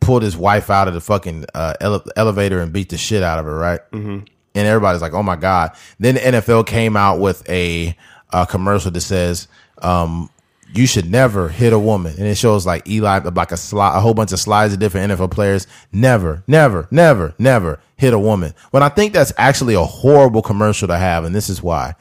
pulled 0.00 0.22
his 0.22 0.36
wife 0.36 0.68
out 0.70 0.86
of 0.88 0.94
the 0.94 1.00
fucking 1.00 1.46
uh, 1.54 1.74
ele- 1.80 2.04
elevator 2.16 2.60
and 2.60 2.72
beat 2.72 2.88
the 2.90 2.98
shit 2.98 3.22
out 3.22 3.38
of 3.38 3.44
her, 3.46 3.54
right? 3.56 3.80
Mm-hmm. 3.92 4.18
And 4.54 4.66
everybody's 4.66 5.02
like, 5.02 5.14
"Oh 5.14 5.22
my 5.22 5.36
god!" 5.36 5.72
Then 5.98 6.14
the 6.16 6.20
NFL 6.20 6.66
came 6.66 6.96
out 6.96 7.20
with 7.20 7.48
a, 7.48 7.96
uh 8.32 8.44
commercial 8.44 8.90
that 8.90 9.00
says, 9.00 9.48
um, 9.82 10.28
"You 10.74 10.86
should 10.86 11.10
never 11.10 11.48
hit 11.48 11.72
a 11.72 11.78
woman," 11.78 12.14
and 12.18 12.26
it 12.26 12.36
shows 12.36 12.66
like 12.66 12.88
Eli, 12.88 13.18
like 13.18 13.52
a 13.52 13.56
slide, 13.56 13.96
a 13.96 14.00
whole 14.00 14.14
bunch 14.14 14.32
of 14.32 14.40
slides 14.40 14.72
of 14.72 14.80
different 14.80 15.12
NFL 15.12 15.30
players. 15.30 15.66
Never, 15.92 16.42
never, 16.46 16.88
never, 16.90 17.34
never 17.38 17.80
hit 17.96 18.12
a 18.12 18.18
woman. 18.18 18.54
But 18.72 18.82
I 18.82 18.88
think 18.88 19.12
that's 19.12 19.32
actually 19.36 19.74
a 19.74 19.84
horrible 19.84 20.42
commercial 20.42 20.88
to 20.88 20.96
have, 20.96 21.24
and 21.24 21.34
this 21.34 21.48
is 21.48 21.62
why. 21.62 21.94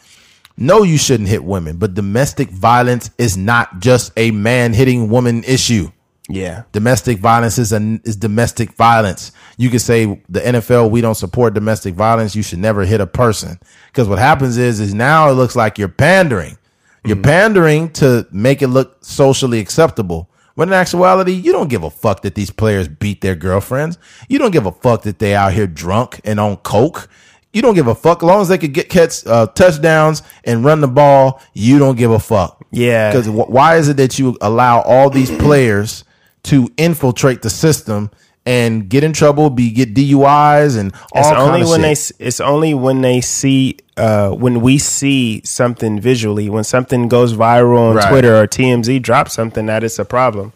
No, 0.62 0.84
you 0.84 0.98
shouldn't 0.98 1.30
hit 1.30 1.46
women, 1.46 1.78
but 1.78 1.94
domestic 1.94 2.50
violence 2.50 3.12
is 3.18 3.38
not 3.38 3.80
just 3.80 4.12
a 4.18 4.32
man 4.32 4.74
hitting 4.74 5.10
woman 5.10 5.44
issue. 5.46 5.90
Yeah. 6.30 6.64
Domestic 6.72 7.18
violence 7.18 7.58
is 7.58 7.74
a, 7.74 8.00
is 8.04 8.16
domestic 8.16 8.74
violence. 8.74 9.32
You 9.58 9.70
could 9.70 9.82
say 9.82 10.06
the 10.30 10.40
NFL 10.40 10.92
we 10.92 11.02
don't 11.02 11.16
support 11.16 11.56
domestic 11.56 11.96
violence. 11.96 12.36
You 12.36 12.44
should 12.44 12.60
never 12.60 12.86
hit 12.86 13.02
a 13.02 13.08
person 13.08 13.60
because 13.88 14.08
what 14.08 14.20
happens 14.20 14.58
is 14.58 14.80
is 14.80 14.94
now 14.94 15.30
it 15.30 15.34
looks 15.34 15.56
like 15.56 15.80
you're 15.80 15.88
pandering. 15.88 16.58
You're 17.04 17.18
pandering 17.18 17.90
to 17.94 18.28
make 18.32 18.62
it 18.62 18.68
look 18.68 19.04
socially 19.04 19.60
acceptable. 19.60 20.30
When 20.54 20.68
in 20.68 20.74
actuality, 20.74 21.32
you 21.32 21.52
don't 21.52 21.70
give 21.70 21.84
a 21.84 21.90
fuck 21.90 22.22
that 22.24 22.36
these 22.36 22.52
players 22.52 22.88
beat 22.88 23.22
their 23.22 23.36
girlfriends. 23.36 23.98
You 24.28 24.38
don't 24.40 24.52
give 24.52 24.66
a 24.66 24.74
fuck 24.74 25.04
that 25.04 25.18
they 25.18 25.34
out 25.34 25.54
here 25.54 25.66
drunk 25.66 26.20
and 26.26 26.40
on 26.40 26.58
coke. 26.58 27.10
You 27.54 27.62
don't 27.62 27.76
give 27.76 27.88
a 27.88 27.96
fuck. 27.96 28.22
As 28.22 28.28
long 28.28 28.42
as 28.42 28.50
they 28.50 28.58
could 28.58 28.74
get 28.74 28.90
catch 28.90 29.26
uh, 29.26 29.48
touchdowns 29.48 30.22
and 30.44 30.64
run 30.64 30.82
the 30.82 30.88
ball, 30.88 31.42
you 31.54 31.80
don't 31.80 31.98
give 31.98 32.12
a 32.12 32.20
fuck. 32.20 32.64
Yeah. 32.72 33.10
Because 33.10 33.28
wh- 33.28 33.50
why 33.50 33.78
is 33.78 33.88
it 33.88 33.98
that 33.98 34.20
you 34.20 34.38
allow 34.42 34.82
all 34.82 35.10
these 35.10 35.32
players 35.38 36.04
to 36.44 36.70
infiltrate 36.78 37.42
the 37.42 37.50
system 37.50 38.10
and 38.46 38.90
get 38.90 39.04
in 39.04 39.14
trouble, 39.14 39.50
be 39.50 39.70
get 39.72 39.94
DUIs 39.94 40.78
and 40.78 40.94
all 41.14 41.32
It's 41.32 41.40
only 41.40 41.64
when 41.66 41.82
they 41.82 41.90
shit? 41.96 41.98
s- 41.98 42.12
it's 42.20 42.40
only 42.40 42.74
when 42.74 43.02
they 43.02 43.22
see 43.22 43.78
uh 43.98 44.30
when 44.32 44.62
we 44.62 44.78
see 44.78 45.42
something 45.44 46.00
visually 46.00 46.50
when 46.50 46.64
something 46.64 47.10
goes 47.10 47.34
viral 47.34 47.90
on 47.90 47.96
Right. 47.98 48.10
Twitter 48.10 48.36
or 48.42 48.48
TMZ 48.48 49.02
drops 49.02 49.34
something 49.34 49.66
that 49.66 49.84
it's 49.84 50.00
a 50.00 50.06
problem. 50.06 50.54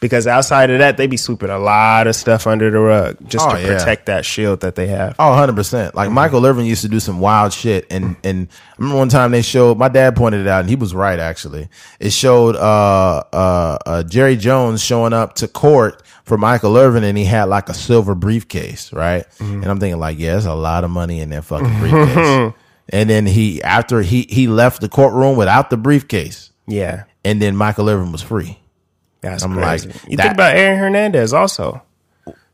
Because 0.00 0.26
outside 0.26 0.70
of 0.70 0.78
that, 0.78 0.96
they 0.96 1.06
be 1.06 1.18
sweeping 1.18 1.50
a 1.50 1.58
lot 1.58 2.06
of 2.06 2.16
stuff 2.16 2.46
under 2.46 2.70
the 2.70 2.78
rug 2.78 3.18
just 3.28 3.46
Oh, 3.46 3.54
to 3.54 3.60
yeah. 3.60 3.76
protect 3.78 4.06
that 4.06 4.24
shield 4.24 4.60
that 4.60 4.74
they 4.74 4.86
have. 4.86 5.14
Oh, 5.18 5.24
100%. 5.24 5.92
Like 5.94 6.10
Michael 6.10 6.44
Irvin 6.46 6.64
used 6.64 6.80
to 6.82 6.88
do 6.88 6.98
some 7.00 7.20
wild 7.20 7.52
shit. 7.52 7.86
And, 7.90 8.16
and 8.24 8.48
I 8.50 8.74
remember 8.78 8.96
one 8.96 9.10
time 9.10 9.30
they 9.30 9.42
showed, 9.42 9.76
my 9.76 9.88
dad 9.90 10.16
pointed 10.16 10.40
it 10.40 10.46
out 10.46 10.60
and 10.60 10.70
he 10.70 10.74
was 10.76 10.94
right, 10.94 11.18
actually. 11.18 11.68
It 11.98 12.14
showed, 12.14 12.56
uh, 12.56 13.24
uh, 13.30 13.78
uh, 13.84 14.02
Jerry 14.04 14.36
Jones 14.36 14.82
showing 14.82 15.12
up 15.12 15.34
to 15.34 15.48
court 15.48 16.02
for 16.24 16.38
Michael 16.38 16.78
Irvin 16.78 17.04
and 17.04 17.18
he 17.18 17.26
had 17.26 17.44
like 17.44 17.68
a 17.68 17.74
silver 17.74 18.14
briefcase, 18.14 18.94
right? 18.94 19.26
And 19.38 19.66
I'm 19.66 19.78
thinking 19.78 20.00
like, 20.00 20.18
yeah, 20.18 20.30
there's 20.32 20.46
a 20.46 20.54
lot 20.54 20.82
of 20.82 20.90
money 20.90 21.20
in 21.20 21.28
that 21.28 21.44
fucking 21.44 21.78
briefcase. 21.78 22.54
and 22.88 23.10
then 23.10 23.26
he, 23.26 23.62
after 23.62 24.00
he, 24.00 24.22
he 24.30 24.46
left 24.46 24.80
the 24.80 24.88
courtroom 24.88 25.36
without 25.36 25.68
the 25.68 25.76
briefcase 25.76 26.52
Yeah, 26.66 27.04
and 27.22 27.42
then 27.42 27.54
Michael 27.54 27.90
Irvin 27.90 28.12
was 28.12 28.22
free. 28.22 28.56
That's 29.20 29.42
I'm 29.42 29.54
crazy. 29.54 29.88
like, 29.88 29.96
you 30.08 30.16
that- 30.16 30.22
think 30.22 30.34
about 30.34 30.56
Aaron 30.56 30.78
Hernandez 30.78 31.32
also. 31.32 31.82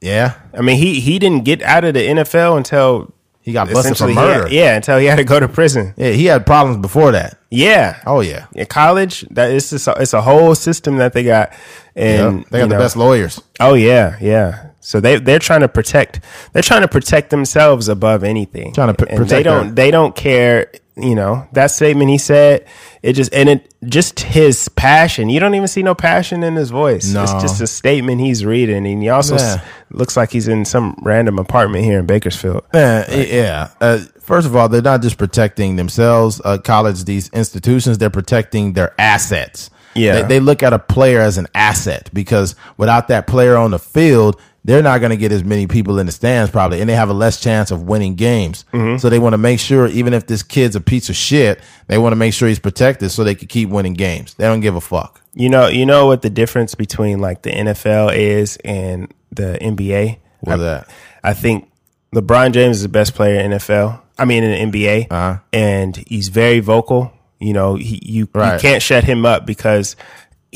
Yeah. 0.00 0.34
I 0.54 0.60
mean, 0.62 0.76
he 0.76 1.00
he 1.00 1.18
didn't 1.18 1.44
get 1.44 1.62
out 1.62 1.84
of 1.84 1.94
the 1.94 2.00
NFL 2.00 2.56
until 2.56 3.12
He 3.40 3.52
got 3.52 3.70
busted 3.72 3.96
for 3.96 4.08
he 4.08 4.14
had- 4.14 4.20
murder. 4.40 4.48
yeah, 4.54 4.76
until 4.76 4.98
he 4.98 5.06
had 5.06 5.16
to 5.16 5.24
go 5.24 5.40
to 5.40 5.48
prison. 5.48 5.94
Yeah. 5.96 6.10
He 6.10 6.26
had 6.26 6.44
problems 6.44 6.78
before 6.82 7.12
that. 7.12 7.38
Yeah. 7.50 7.96
Oh 8.06 8.20
yeah. 8.20 8.46
In 8.54 8.66
college, 8.66 9.22
that 9.30 9.50
it's 9.52 9.70
just 9.70 9.88
a, 9.88 9.92
it's 10.00 10.12
a 10.12 10.20
whole 10.22 10.54
system 10.54 10.96
that 10.98 11.12
they 11.12 11.22
got, 11.24 11.52
Yeah. 11.94 12.28
and 12.28 12.44
They 12.50 12.58
got 12.60 12.68
the 12.68 12.74
know, 12.74 12.78
best 12.78 12.96
lawyers. 12.96 13.40
Oh 13.60 13.74
yeah, 13.74 14.16
yeah. 14.20 14.66
So 14.80 15.00
they 15.00 15.16
they're 15.18 15.38
trying 15.40 15.60
to 15.62 15.68
protect 15.68 16.20
they're 16.52 16.62
trying 16.62 16.82
to 16.82 16.88
protect 16.88 17.30
themselves 17.30 17.88
above 17.88 18.22
anything. 18.22 18.72
Trying 18.74 18.88
to 18.88 18.94
pr- 18.94 19.10
and 19.10 19.28
they 19.28 19.42
don't 19.42 19.74
their- 19.74 19.86
they 19.86 19.90
don't 19.90 20.14
care. 20.14 20.70
You 20.98 21.14
know 21.14 21.46
that 21.52 21.70
statement 21.70 22.08
he 22.10 22.16
said. 22.18 22.66
It 23.02 23.12
just 23.12 23.32
and 23.34 23.48
it 23.50 23.74
just 23.84 24.20
his 24.20 24.68
passion. 24.70 25.28
You 25.28 25.38
don't 25.40 25.54
even 25.54 25.68
see 25.68 25.82
no 25.82 25.94
passion 25.94 26.42
in 26.42 26.56
his 26.56 26.70
voice. 26.70 27.12
No. 27.12 27.22
It's 27.22 27.32
just 27.34 27.60
a 27.60 27.66
statement 27.66 28.20
he's 28.22 28.44
reading, 28.46 28.86
and 28.86 29.02
he 29.02 29.08
also 29.10 29.34
s- 29.34 29.58
looks 29.90 30.16
like 30.16 30.30
he's 30.32 30.48
in 30.48 30.64
some 30.64 30.98
random 31.02 31.38
apartment 31.38 31.84
here 31.84 31.98
in 31.98 32.06
Bakersfield. 32.06 32.64
Yeah, 32.72 33.14
yeah. 33.14 33.68
Uh, 33.80 33.98
first 34.20 34.46
of 34.46 34.56
all, 34.56 34.68
they're 34.70 34.80
not 34.82 35.02
just 35.02 35.18
protecting 35.18 35.76
themselves, 35.76 36.40
uh, 36.44 36.58
college, 36.58 37.04
these 37.04 37.28
institutions, 37.28 37.98
they're 37.98 38.08
protecting 38.10 38.72
their 38.72 38.94
assets. 38.98 39.70
Yeah. 39.94 40.22
They, 40.22 40.28
they 40.28 40.40
look 40.40 40.62
at 40.62 40.72
a 40.72 40.78
player 40.78 41.20
as 41.20 41.38
an 41.38 41.46
asset 41.54 42.10
because 42.12 42.56
without 42.76 43.08
that 43.08 43.26
player 43.26 43.56
on 43.56 43.70
the 43.70 43.78
field, 43.78 44.40
they're 44.66 44.82
not 44.82 44.98
going 44.98 45.10
to 45.10 45.16
get 45.16 45.30
as 45.30 45.44
many 45.44 45.68
people 45.68 45.98
in 46.00 46.06
the 46.06 46.12
stands 46.12 46.50
probably, 46.50 46.80
and 46.80 46.90
they 46.90 46.94
have 46.94 47.08
a 47.08 47.12
less 47.14 47.40
chance 47.40 47.70
of 47.70 47.82
winning 47.82 48.16
games. 48.16 48.64
Mm-hmm. 48.72 48.98
So 48.98 49.08
they 49.08 49.20
want 49.20 49.34
to 49.34 49.38
make 49.38 49.60
sure, 49.60 49.86
even 49.86 50.12
if 50.12 50.26
this 50.26 50.42
kid's 50.42 50.74
a 50.74 50.80
piece 50.80 51.08
of 51.08 51.14
shit, 51.14 51.60
they 51.86 51.98
want 51.98 52.12
to 52.12 52.16
make 52.16 52.34
sure 52.34 52.48
he's 52.48 52.58
protected 52.58 53.12
so 53.12 53.22
they 53.22 53.36
can 53.36 53.46
keep 53.46 53.68
winning 53.68 53.94
games. 53.94 54.34
They 54.34 54.44
don't 54.44 54.60
give 54.60 54.74
a 54.74 54.80
fuck. 54.80 55.20
You 55.34 55.48
know, 55.48 55.68
you 55.68 55.86
know 55.86 56.06
what 56.06 56.22
the 56.22 56.30
difference 56.30 56.74
between 56.74 57.20
like 57.20 57.42
the 57.42 57.50
NFL 57.52 58.16
is 58.16 58.56
and 58.64 59.12
the 59.30 59.56
NBA. 59.60 60.18
What's 60.40 60.60
I, 60.60 60.64
that? 60.64 60.90
I 61.22 61.32
think 61.32 61.70
LeBron 62.12 62.52
James 62.52 62.78
is 62.78 62.82
the 62.82 62.88
best 62.88 63.14
player 63.14 63.38
in 63.40 63.52
NFL. 63.52 64.00
I 64.18 64.24
mean, 64.24 64.42
in 64.42 64.70
the 64.72 64.78
NBA, 64.78 65.06
Uh-huh. 65.12 65.38
and 65.52 65.96
he's 66.08 66.28
very 66.28 66.58
vocal. 66.60 67.12
You 67.38 67.52
know, 67.52 67.74
he, 67.76 68.00
you 68.02 68.20
you 68.34 68.58
can't 68.58 68.82
shut 68.82 69.04
him 69.04 69.26
up 69.26 69.44
because 69.46 69.94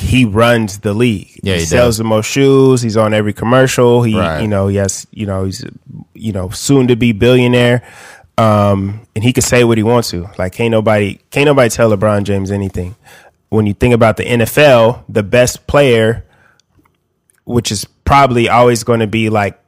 he 0.00 0.24
runs 0.24 0.78
the 0.80 0.94
league. 0.94 1.38
Yeah, 1.42 1.54
he 1.54 1.60
sells 1.60 1.94
does. 1.94 1.98
the 1.98 2.04
most 2.04 2.26
shoes. 2.26 2.82
He's 2.82 2.96
on 2.96 3.12
every 3.14 3.32
commercial. 3.32 4.02
He, 4.02 4.16
Right. 4.18 4.40
you 4.42 4.48
know, 4.48 4.68
yes, 4.68 5.06
you 5.12 5.26
know, 5.26 5.44
he's 5.44 5.64
you 6.14 6.32
know 6.32 6.48
soon 6.50 6.88
to 6.88 6.96
be 6.96 7.12
billionaire. 7.12 7.82
Um, 8.38 9.06
and 9.14 9.22
he 9.22 9.32
can 9.34 9.42
say 9.42 9.64
what 9.64 9.76
he 9.76 9.82
wants 9.84 10.10
to. 10.10 10.30
Like, 10.38 10.54
can't 10.54 10.70
nobody, 10.70 11.20
can't 11.30 11.44
nobody 11.46 11.68
tell 11.68 11.90
LeBron 11.90 12.24
James 12.24 12.50
anything. 12.50 12.96
When 13.50 13.66
you 13.66 13.74
think 13.74 13.92
about 13.92 14.16
the 14.16 14.24
NFL, 14.24 15.04
the 15.10 15.22
best 15.22 15.66
player, 15.66 16.24
which 17.44 17.70
is 17.70 17.84
probably 18.04 18.48
always 18.48 18.82
going 18.82 19.00
to 19.00 19.06
be 19.06 19.28
like 19.28 19.60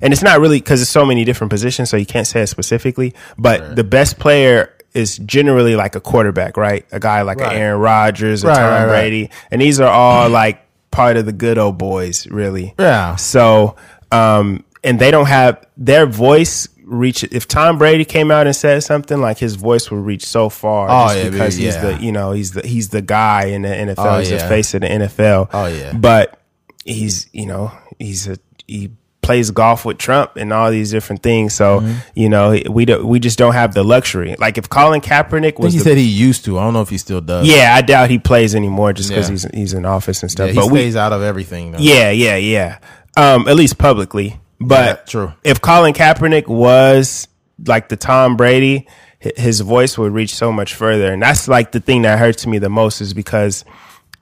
and 0.00 0.12
it's 0.12 0.22
not 0.22 0.40
really 0.40 0.58
because 0.58 0.82
it's 0.82 0.90
so 0.90 1.04
many 1.06 1.24
different 1.24 1.50
positions, 1.50 1.90
so 1.90 1.96
you 1.96 2.06
can't 2.06 2.26
say 2.26 2.42
it 2.42 2.48
specifically. 2.48 3.14
But 3.38 3.76
the 3.76 3.84
best 3.84 4.18
player 4.18 4.75
is 4.96 5.18
generally 5.18 5.76
like 5.76 5.94
a 5.94 6.00
quarterback, 6.00 6.56
right? 6.56 6.84
A 6.90 6.98
guy 6.98 7.22
like 7.22 7.38
Right. 7.38 7.52
an 7.54 7.60
Aaron 7.62 7.80
Rodgers, 7.80 8.42
a 8.42 8.48
Right, 8.48 8.56
Tom 8.56 8.70
right. 8.70 8.86
Brady, 8.88 9.30
and 9.50 9.60
these 9.60 9.78
are 9.80 9.90
all 9.92 10.28
like 10.42 10.62
part 10.90 11.16
of 11.16 11.26
the 11.26 11.32
good 11.32 11.58
old 11.58 11.76
boys, 11.78 12.26
really. 12.28 12.74
Yeah. 12.78 13.16
So, 13.16 13.76
um, 14.10 14.64
and 14.82 14.98
they 14.98 15.10
don't 15.10 15.26
have 15.26 15.64
their 15.76 16.06
voice 16.06 16.66
reach. 16.84 17.24
If 17.24 17.46
Tom 17.48 17.76
Brady 17.76 18.04
came 18.04 18.30
out 18.30 18.46
and 18.46 18.54
said 18.56 18.82
something, 18.82 19.20
like 19.20 19.38
his 19.38 19.56
voice 19.56 19.90
would 19.90 20.04
reach 20.04 20.24
so 20.24 20.48
far, 20.48 20.88
Oh, 20.88 21.08
just 21.12 21.24
yeah, 21.24 21.30
because 21.30 21.56
he's 21.56 21.76
the 21.80 21.98
you 22.00 22.12
know 22.12 22.32
he's 22.32 22.52
the 22.52 22.66
he's 22.66 22.88
the 22.90 23.02
guy 23.02 23.46
in 23.46 23.62
the 23.62 23.68
NFL. 23.68 23.94
Oh, 23.98 24.18
he's 24.20 24.30
yeah. 24.30 24.38
the 24.42 24.48
face 24.48 24.72
of 24.74 24.80
the 24.82 24.88
NFL. 24.88 25.50
Oh, 25.52 25.66
yeah. 25.66 25.92
But 25.92 26.40
he's 26.84 27.28
you 27.32 27.46
know 27.46 27.72
he's 27.98 28.28
a 28.28 28.38
he 28.66 28.92
plays 29.26 29.50
golf 29.50 29.84
with 29.84 29.98
Trump 29.98 30.36
and 30.36 30.52
all 30.52 30.70
these 30.70 30.90
different 30.90 31.22
things. 31.22 31.52
So 31.54 31.80
Mm-hmm. 31.80 31.98
you 32.14 32.28
know 32.28 32.56
we 32.70 32.84
don't 32.86 33.04
we 33.06 33.18
just 33.20 33.36
don't 33.38 33.52
have 33.54 33.74
the 33.74 33.82
luxury. 33.84 34.36
Like 34.38 34.56
if 34.56 34.68
Colin 34.68 35.00
Kaepernick 35.00 35.58
was 35.58 35.72
he 35.74 35.78
the 35.80 35.84
said 35.84 35.96
he 35.98 36.04
used 36.04 36.44
to. 36.46 36.58
I 36.58 36.64
don't 36.64 36.72
know 36.74 36.82
if 36.82 36.88
he 36.88 36.98
still 36.98 37.20
does. 37.20 37.46
yeah, 37.46 37.74
I 37.76 37.82
doubt 37.82 38.08
he 38.08 38.18
plays 38.18 38.54
anymore 38.54 38.92
just 38.92 39.10
because 39.10 39.28
Yeah. 39.28 39.32
he's 39.32 39.44
he's 39.60 39.72
in 39.74 39.84
office 39.84 40.22
and 40.22 40.30
stuff. 40.30 40.46
Yeah, 40.46 40.52
he 40.52 40.58
but 40.60 40.70
we 40.70 40.96
out 40.96 41.12
of 41.12 41.22
everything. 41.22 41.72
Though. 41.72 41.78
yeah, 41.78 42.10
yeah, 42.10 42.36
yeah. 42.36 42.78
Um, 43.16 43.48
at 43.48 43.56
least 43.56 43.76
publicly. 43.78 44.38
But 44.60 44.86
Yeah, 44.86 45.04
true. 45.12 45.32
if 45.44 45.60
Colin 45.60 45.92
Kaepernick 45.92 46.46
was 46.46 47.28
like 47.66 47.88
the 47.88 47.96
Tom 47.96 48.36
Brady, 48.36 48.86
his 49.18 49.60
voice 49.60 49.98
would 49.98 50.12
reach 50.12 50.34
so 50.34 50.52
much 50.52 50.74
further. 50.74 51.12
And 51.12 51.20
that's 51.22 51.48
like 51.48 51.72
the 51.72 51.80
thing 51.80 52.02
that 52.02 52.18
hurts 52.18 52.46
me 52.46 52.58
the 52.58 52.68
most 52.70 53.00
is 53.00 53.12
because 53.14 53.64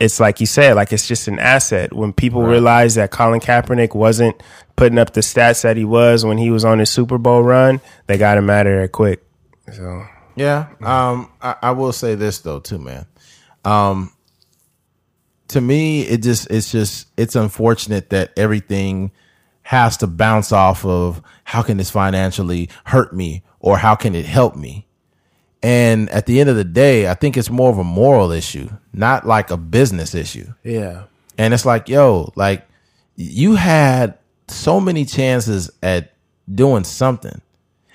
it's 0.05 0.20
like 0.20 0.39
you 0.40 0.47
said, 0.47 0.76
like 0.76 0.93
it's 0.93 1.09
just 1.09 1.28
an 1.28 1.39
asset. 1.39 1.93
When 1.93 2.12
people 2.12 2.43
realize 2.43 2.94
that 2.97 3.10
Colin 3.10 3.40
Kaepernick 3.40 3.94
wasn't 3.94 4.40
putting 4.76 4.98
up 4.98 5.14
the 5.14 5.20
stats 5.20 5.62
that 5.62 5.76
he 5.76 5.85
was 5.85 6.24
when 6.24 6.36
he 6.36 6.51
was 6.51 6.64
on 6.64 6.78
his 6.78 6.90
Super 6.90 7.16
Bowl 7.16 7.43
run, 7.43 7.81
they 8.06 8.18
got 8.18 8.36
him 8.36 8.51
out 8.51 8.66
of 8.66 8.72
there 8.72 8.89
quick. 8.89 9.24
So 9.72 10.05
Yeah. 10.36 10.68
Um, 10.82 11.32
I, 11.40 11.56
I 11.62 11.70
will 11.70 11.93
say 11.93 12.14
this 12.14 12.40
though 12.40 12.60
too, 12.60 12.78
man. 12.78 13.06
Um, 13.64 14.12
to 15.48 15.60
me, 15.60 16.02
it 16.02 16.22
just 16.22 16.51
it's 16.51 16.70
just 16.70 17.09
it's 17.16 17.35
unfortunate 17.35 18.10
that 18.10 18.32
everything 18.36 19.10
has 19.62 19.97
to 19.98 20.06
bounce 20.06 20.52
off 20.52 20.85
of 20.85 21.22
how 21.44 21.62
can 21.62 21.78
this 21.78 21.90
financially 21.90 22.68
hurt 22.85 23.14
me 23.14 23.43
or 23.60 23.78
how 23.78 23.94
can 23.94 24.14
it 24.14 24.26
help 24.26 24.56
me. 24.56 24.84
And 25.65 26.11
at 26.11 26.27
the 26.27 26.41
end 26.41 26.51
of 26.51 26.57
the 26.57 26.65
day, 26.65 27.09
I 27.09 27.15
think 27.15 27.39
it's 27.39 27.49
more 27.49 27.70
of 27.70 27.78
a 27.78 27.85
moral 27.85 28.32
issue, 28.32 28.69
not 28.93 29.27
like 29.27 29.51
a 29.51 29.57
business 29.57 30.15
issue. 30.15 30.53
yeah. 30.62 31.05
And 31.39 31.55
it's 31.55 31.65
like, 31.65 31.89
yo, 31.89 32.32
like 32.36 32.69
you 33.16 33.55
had 33.55 34.19
so 34.47 34.78
many 34.78 35.07
chances 35.07 35.70
at 35.82 36.12
doing 36.55 36.85
something. 36.85 37.41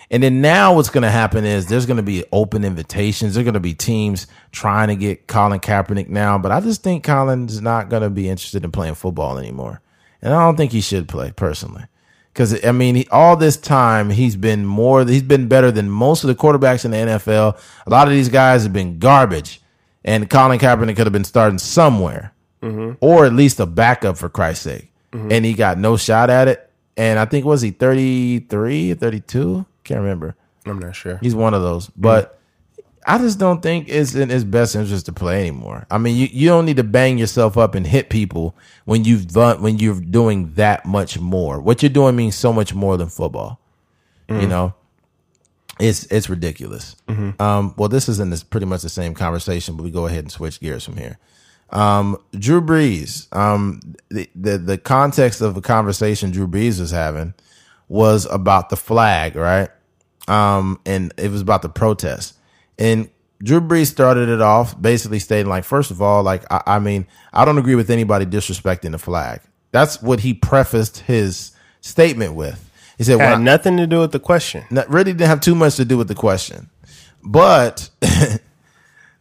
And 0.09 0.23
then 0.23 0.41
now 0.41 0.73
what's 0.73 0.89
going 0.89 1.03
to 1.03 1.11
happen 1.11 1.45
is 1.45 1.67
there's 1.67 1.85
going 1.85 1.97
to 1.97 2.03
be 2.03 2.25
open 2.31 2.65
invitations. 2.65 3.35
There's 3.35 3.45
going 3.45 3.53
to 3.53 3.59
be 3.59 3.75
teams 3.75 4.25
trying 4.51 4.87
to 4.87 4.95
get 4.95 5.27
Colin 5.27 5.59
Kaepernick 5.59 6.09
now, 6.09 6.39
but 6.39 6.51
I 6.51 6.61
just 6.61 6.81
think 6.81 7.03
Colin's 7.03 7.61
not 7.61 7.89
going 7.89 8.01
to 8.01 8.09
be 8.09 8.27
interested 8.27 8.65
in 8.65 8.71
playing 8.71 8.95
football 8.95 9.37
anymore. 9.37 9.79
And 10.23 10.33
I 10.33 10.43
don't 10.43 10.57
think 10.57 10.71
he 10.71 10.81
should 10.81 11.07
play 11.07 11.31
personally. 11.35 11.83
Cause 12.39 12.65
I 12.65 12.71
mean, 12.71 12.95
he, 12.95 13.07
all 13.11 13.35
this 13.35 13.57
time 13.57 14.11
he's 14.11 14.37
been 14.37 14.65
more, 14.65 15.03
he's 15.03 15.21
been 15.21 15.49
better 15.49 15.71
than 15.71 15.89
most 15.89 16.23
of 16.23 16.29
the 16.29 16.35
quarterbacks 16.35 16.85
in 16.85 16.91
the 16.91 16.97
NFL. 16.97 17.59
A 17.85 17.89
lot 17.89 18.07
of 18.07 18.13
these 18.13 18.29
guys 18.29 18.63
have 18.63 18.71
been 18.71 18.97
garbage 18.97 19.59
and 20.05 20.29
Colin 20.29 20.57
Kaepernick 20.57 20.95
could 20.95 21.05
have 21.05 21.11
been 21.11 21.25
starting 21.25 21.57
somewhere 21.57 22.33
mm-hmm. 22.61 22.93
or 23.01 23.25
at 23.25 23.33
least 23.33 23.59
a 23.59 23.65
backup 23.65 24.17
for 24.17 24.29
Christ's 24.29 24.63
sake. 24.63 24.89
Mm-hmm. 25.11 25.33
And 25.33 25.43
he 25.43 25.53
got 25.53 25.77
no 25.77 25.97
shot 25.97 26.29
at 26.29 26.47
it. 26.47 26.71
And 26.95 27.19
I 27.19 27.25
think 27.25 27.43
was 27.43 27.61
he 27.61 27.71
33, 27.71 28.93
32? 28.93 29.65
Can't 29.83 29.99
remember. 29.99 30.37
I'm 30.65 30.79
not 30.79 30.95
sure. 30.95 31.17
He's 31.17 31.35
one 31.35 31.53
of 31.53 31.61
those. 31.61 31.87
But 31.89 32.38
I 33.09 33.17
just 33.17 33.39
don't 33.39 33.61
think 33.61 33.89
it's 33.89 34.13
in 34.13 34.29
his 34.29 34.43
best 34.43 34.75
interest 34.75 35.07
to 35.07 35.13
play 35.13 35.41
anymore. 35.41 35.87
I 35.89 35.97
mean, 35.97 36.15
you, 36.15 36.27
you 36.31 36.47
don't 36.47 36.65
need 36.65 36.77
to 36.77 36.83
bang 36.83 37.17
yourself 37.17 37.57
up 37.57 37.73
and 37.73 37.85
hit 37.87 38.09
people 38.09 38.55
when 38.85 39.03
you've 39.03 39.27
done 39.29 39.61
when 39.63 39.79
you're 39.79 39.99
doing 39.99 40.53
that 40.53 40.85
much 40.85 41.19
more. 41.19 41.59
What 41.59 41.81
you're 41.81 41.89
doing 41.89 42.15
means 42.15 42.35
so 42.35 42.53
much 42.53 42.73
more 42.73 42.97
than 42.97 43.09
football. 43.09 43.59
You 44.41 44.47
know? 44.47 44.73
It's 45.79 46.03
it's 46.11 46.29
ridiculous. 46.29 46.95
Um, 47.41 47.73
well, 47.77 47.89
this 47.89 48.09
is 48.09 48.19
in 48.19 48.29
this 48.29 48.43
pretty 48.43 48.67
much 48.67 48.83
the 48.83 48.89
same 48.89 49.15
conversation, 49.15 49.75
but 49.75 49.83
we 49.83 49.91
go 49.91 50.05
ahead 50.05 50.19
and 50.19 50.31
switch 50.31 50.59
gears 50.59 50.83
from 50.83 50.97
here. 50.97 51.17
Um, 51.71 52.17
Drew 52.33 52.61
Brees. 52.61 53.33
Um, 53.35 53.79
the, 54.09 54.29
the 54.35 54.57
the 54.57 54.77
context 54.77 55.41
of 55.41 55.55
the 55.55 55.61
conversation 55.61 56.31
Drew 56.31 56.47
Brees 56.47 56.79
was 56.79 56.91
having 56.91 57.33
was 57.87 58.25
about 58.25 58.69
the 58.69 58.75
flag, 58.75 59.35
right? 59.35 59.69
Um, 60.27 60.79
and 60.85 61.13
it 61.17 61.31
was 61.31 61.41
about 61.41 61.63
the 61.63 61.69
protest. 61.69 62.35
And 62.79 63.09
Drew 63.43 63.61
Brees 63.61 63.87
started 63.87 64.29
it 64.29 64.41
off 64.41 64.81
basically 64.81 65.19
stating, 65.19 65.49
like, 65.49 65.65
first 65.65 65.91
of 65.91 66.01
all, 66.01 66.23
like, 66.23 66.43
I, 66.51 66.63
I 66.65 66.79
mean, 66.79 67.05
I 67.31 67.45
don't 67.45 67.57
agree 67.57 67.75
with 67.75 67.89
anybody 67.89 68.25
disrespecting 68.25 68.91
the 68.91 68.97
flag. 68.97 69.41
That's 69.71 70.01
what 70.01 70.21
he 70.21 70.33
prefaced 70.33 70.99
his 70.99 71.51
statement 71.81 72.33
with. 72.33 72.69
He 72.97 73.03
said, 73.03 73.19
Had 73.19 73.31
well, 73.31 73.39
nothing 73.39 73.77
to 73.77 73.85
do 73.85 73.99
with 73.99 74.11
the 74.11 74.19
question. 74.19 74.65
not, 74.71 74.89
really 74.89 75.13
didn't 75.13 75.27
have 75.27 75.41
too 75.41 75.55
much 75.55 75.75
to 75.75 75.85
do 75.85 75.97
with 75.97 76.07
the 76.07 76.15
question. 76.15 76.69
But 77.23 77.89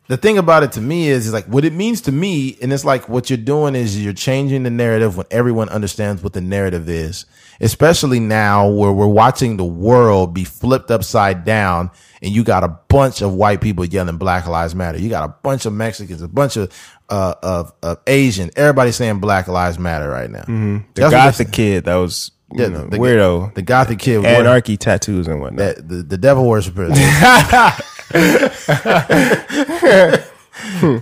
the 0.09 0.17
thing 0.17 0.39
about 0.39 0.63
it 0.63 0.73
to 0.73 0.81
me 0.81 1.09
is, 1.09 1.27
is 1.27 1.33
like 1.33 1.45
what 1.47 1.65
it 1.65 1.73
means 1.73 2.01
to 2.03 2.13
me, 2.13 2.57
and 2.63 2.73
it's 2.73 2.85
like 2.85 3.09
what 3.09 3.31
you're 3.31 3.37
doing 3.37 3.75
is 3.75 4.03
you're 4.03 4.13
changing 4.13 4.63
the 4.65 4.71
narrative 4.71 5.17
when 5.17 5.27
everyone 5.31 5.69
understands 5.69 6.23
what 6.23 6.33
the 6.33 6.41
narrative 6.41 6.89
is. 6.89 7.27
Especially 7.61 8.21
now 8.21 8.69
where 8.71 8.93
we're 8.93 9.09
watching 9.09 9.57
the 9.57 9.65
world 9.65 10.33
be 10.33 10.45
flipped 10.45 10.93
upside 10.93 11.45
down 11.45 11.91
and 12.23 12.33
you 12.33 12.45
got 12.45 12.63
a 12.63 12.69
bunch 12.69 13.21
of 13.21 13.35
white 13.35 13.61
people 13.61 13.85
yelling 13.85 14.17
Black 14.17 14.47
Lives 14.47 14.77
Matter. 14.77 14.97
You 14.99 15.09
got 15.09 15.29
a 15.29 15.35
bunch 15.43 15.67
of 15.67 15.73
Mexicans, 15.73 16.23
a 16.23 16.29
bunch 16.29 16.57
of 16.57 16.73
uh 17.09 17.35
of, 17.43 17.73
of 17.83 17.99
Asian, 18.07 18.51
everybody 18.55 18.93
saying 18.93 19.19
Black 19.19 19.49
Lives 19.49 19.77
Matter 19.77 20.09
right 20.09 20.31
now. 20.31 20.45
The 20.45 20.85
That's 20.95 21.13
what 21.13 21.19
gothic 21.19 21.51
kid 21.51 21.85
that 21.87 21.97
was 21.97 22.31
you 22.53 22.63
Yeah, 22.63 22.69
know, 22.69 22.87
the- 22.87 22.97
weirdo. 22.99 23.53
The 23.55 23.63
gothic 23.63 23.99
kid 23.99 24.19
with 24.19 24.27
anarchy 24.27 24.77
tattoos 24.77 25.27
and 25.27 25.41
whatnot. 25.41 25.59
that 25.59 25.89
the, 25.89 25.97
the 26.05 26.17
devil 26.19 26.47
worshiper. 26.47 26.89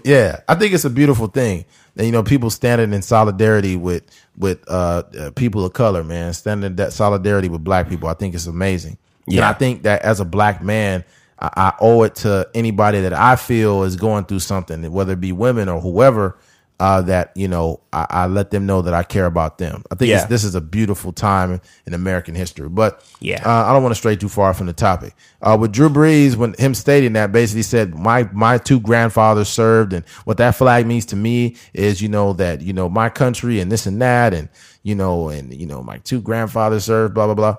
yeah, 0.04 0.40
I 0.48 0.54
think 0.56 0.74
it's 0.74 0.84
a 0.84 0.90
beautiful 0.90 1.28
thing. 1.28 1.64
And, 1.96 2.06
you 2.06 2.12
know, 2.12 2.22
people 2.22 2.50
standing 2.50 2.92
in 2.92 3.02
solidarity 3.02 3.76
with 3.76 4.04
with 4.36 4.62
uh, 4.68 5.04
uh, 5.18 5.30
people 5.32 5.64
of 5.64 5.72
color, 5.72 6.04
man, 6.04 6.34
standing 6.34 6.70
in 6.72 6.76
that 6.76 6.92
solidarity 6.92 7.48
with 7.48 7.64
black 7.64 7.88
people. 7.88 8.08
I 8.08 8.14
think 8.14 8.34
it's 8.34 8.46
amazing. 8.46 8.98
And 9.36 9.36
Yeah. 9.36 9.48
I 9.48 9.54
think 9.54 9.84
that 9.84 10.02
as 10.02 10.20
a 10.20 10.24
black 10.26 10.62
man, 10.62 11.04
I, 11.38 11.50
I 11.56 11.74
owe 11.80 12.02
it 12.04 12.16
to 12.16 12.48
anybody 12.54 13.00
that 13.02 13.14
I 13.14 13.36
feel 13.36 13.84
is 13.84 13.96
going 13.96 14.24
through 14.26 14.40
something, 14.40 14.90
whether 14.92 15.14
it 15.14 15.20
be 15.20 15.32
women 15.32 15.68
or 15.68 15.80
whoever. 15.80 16.38
Uh, 16.78 17.00
that 17.00 17.32
you 17.34 17.48
know, 17.48 17.80
I, 17.90 18.06
I 18.10 18.26
let 18.26 18.50
them 18.50 18.66
know 18.66 18.82
that 18.82 18.92
I 18.92 19.02
care 19.02 19.24
about 19.24 19.56
them. 19.56 19.82
I 19.90 19.94
think 19.94 20.10
Yeah. 20.10 20.26
this 20.26 20.44
is 20.44 20.54
a 20.54 20.60
beautiful 20.60 21.10
time 21.10 21.62
in 21.86 21.94
American 21.94 22.34
history. 22.34 22.68
But 22.68 23.02
Yeah. 23.18 23.40
uh, 23.46 23.64
I 23.64 23.72
don't 23.72 23.82
want 23.82 23.94
to 23.94 23.98
stray 23.98 24.14
too 24.14 24.28
far 24.28 24.52
from 24.52 24.66
the 24.66 24.74
topic. 24.74 25.14
Uh, 25.40 25.56
with 25.58 25.72
Drew 25.72 25.88
Brees, 25.88 26.36
when 26.36 26.52
him 26.58 26.74
stating 26.74 27.14
that, 27.14 27.32
basically 27.32 27.62
said 27.62 27.94
my 27.94 28.28
my 28.32 28.58
two 28.58 28.78
grandfathers 28.78 29.48
served, 29.48 29.94
and 29.94 30.04
what 30.26 30.36
that 30.36 30.54
flag 30.54 30.86
means 30.86 31.06
to 31.06 31.16
me 31.16 31.56
is, 31.72 32.02
you 32.02 32.08
know, 32.10 32.34
that 32.34 32.60
you 32.60 32.74
know 32.74 32.90
my 32.90 33.08
country 33.08 33.58
and 33.58 33.72
this 33.72 33.86
and 33.86 34.02
that, 34.02 34.34
and 34.34 34.50
you 34.82 34.94
know, 34.94 35.30
and 35.30 35.54
you 35.54 35.66
know 35.66 35.82
my 35.82 35.96
two 35.98 36.20
grandfathers 36.20 36.84
served, 36.84 37.14
blah 37.14 37.24
blah 37.24 37.34
blah. 37.34 37.56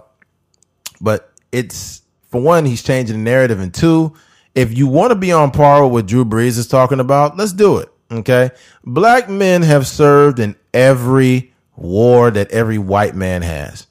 But 1.01 1.31
it's 1.51 2.03
for 2.29 2.39
one, 2.39 2.65
he's 2.65 2.83
changing 2.83 3.17
the 3.17 3.23
narrative, 3.23 3.59
and 3.59 3.73
two, 3.73 4.13
if 4.53 4.77
you 4.77 4.85
want 4.85 5.09
to 5.09 5.15
be 5.15 5.31
on 5.31 5.49
par 5.49 5.83
with 5.85 5.91
what 5.91 6.05
Drew 6.05 6.23
Brees 6.23 6.57
is 6.59 6.67
talking 6.67 6.99
about, 6.99 7.35
let's 7.35 7.53
do 7.53 7.77
it. 7.77 7.89
Okay, 8.11 8.51
black 8.85 9.29
men 9.29 9.61
have 9.63 9.85
served 9.87 10.39
in 10.39 10.55
every 10.73 11.53
war 11.75 12.31
that 12.31 12.49
every 12.51 12.77
white 12.77 13.15
man 13.15 13.41
has. 13.41 13.85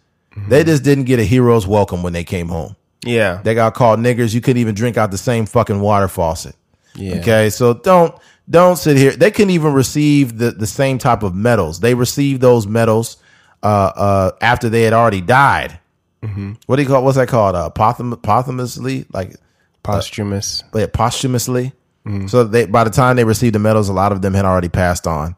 They 0.49 0.65
just 0.65 0.83
didn't 0.85 1.05
get 1.05 1.19
a 1.19 1.25
hero's 1.25 1.67
welcome 1.67 2.03
when 2.03 2.13
they 2.13 2.25
came 2.25 2.49
home. 2.49 2.77
yeah. 3.05 3.41
They 3.43 3.55
got 3.55 3.73
called 3.75 4.01
niggers. 4.01 4.35
You 4.35 4.41
couldn't 4.43 4.61
even 4.61 4.75
drink 4.75 4.97
out 4.99 5.11
the 5.11 5.17
same 5.19 5.47
fucking 5.47 5.81
water 5.81 6.09
faucet. 6.09 6.55
Yeah. 6.95 7.17
Okay, 7.17 7.51
so 7.51 7.75
don't 7.75 8.15
don't 8.49 8.77
sit 8.77 8.97
here. 8.99 9.13
They 9.13 9.31
couldn't 9.31 9.51
even 9.51 9.73
receive 9.73 10.37
the 10.39 10.51
the 10.51 10.67
same 10.67 10.99
type 10.99 11.23
of 11.23 11.35
medals. 11.35 11.81
They 11.81 11.95
received 11.95 12.41
those 12.43 12.67
medals 12.67 13.17
uh, 13.63 13.67
uh, 13.97 14.31
after 14.43 14.69
they 14.69 14.83
had 14.83 14.93
already 14.93 15.21
died. 15.21 15.79
What 16.67 16.75
do 16.77 16.83
you 16.83 16.89
call? 16.89 17.05
What's 17.05 17.17
that 17.19 17.29
called? 17.29 17.55
Uh, 17.55 17.71
posthum- 17.71 18.21
posthumously, 18.21 19.07
like 19.13 19.37
Posthumous. 19.85 20.65
yeah, 20.75 20.87
posthumously. 20.93 21.73
So 22.29 22.45
they 22.45 22.67
by 22.67 22.85
the 22.85 22.91
time 22.91 23.17
they 23.17 23.25
received 23.25 23.55
the 23.55 23.59
medals, 23.59 23.89
a 23.89 23.93
lot 23.93 24.13
of 24.13 24.23
them 24.23 24.33
had 24.35 24.45
already 24.45 24.69
passed 24.69 25.07
on. 25.07 25.35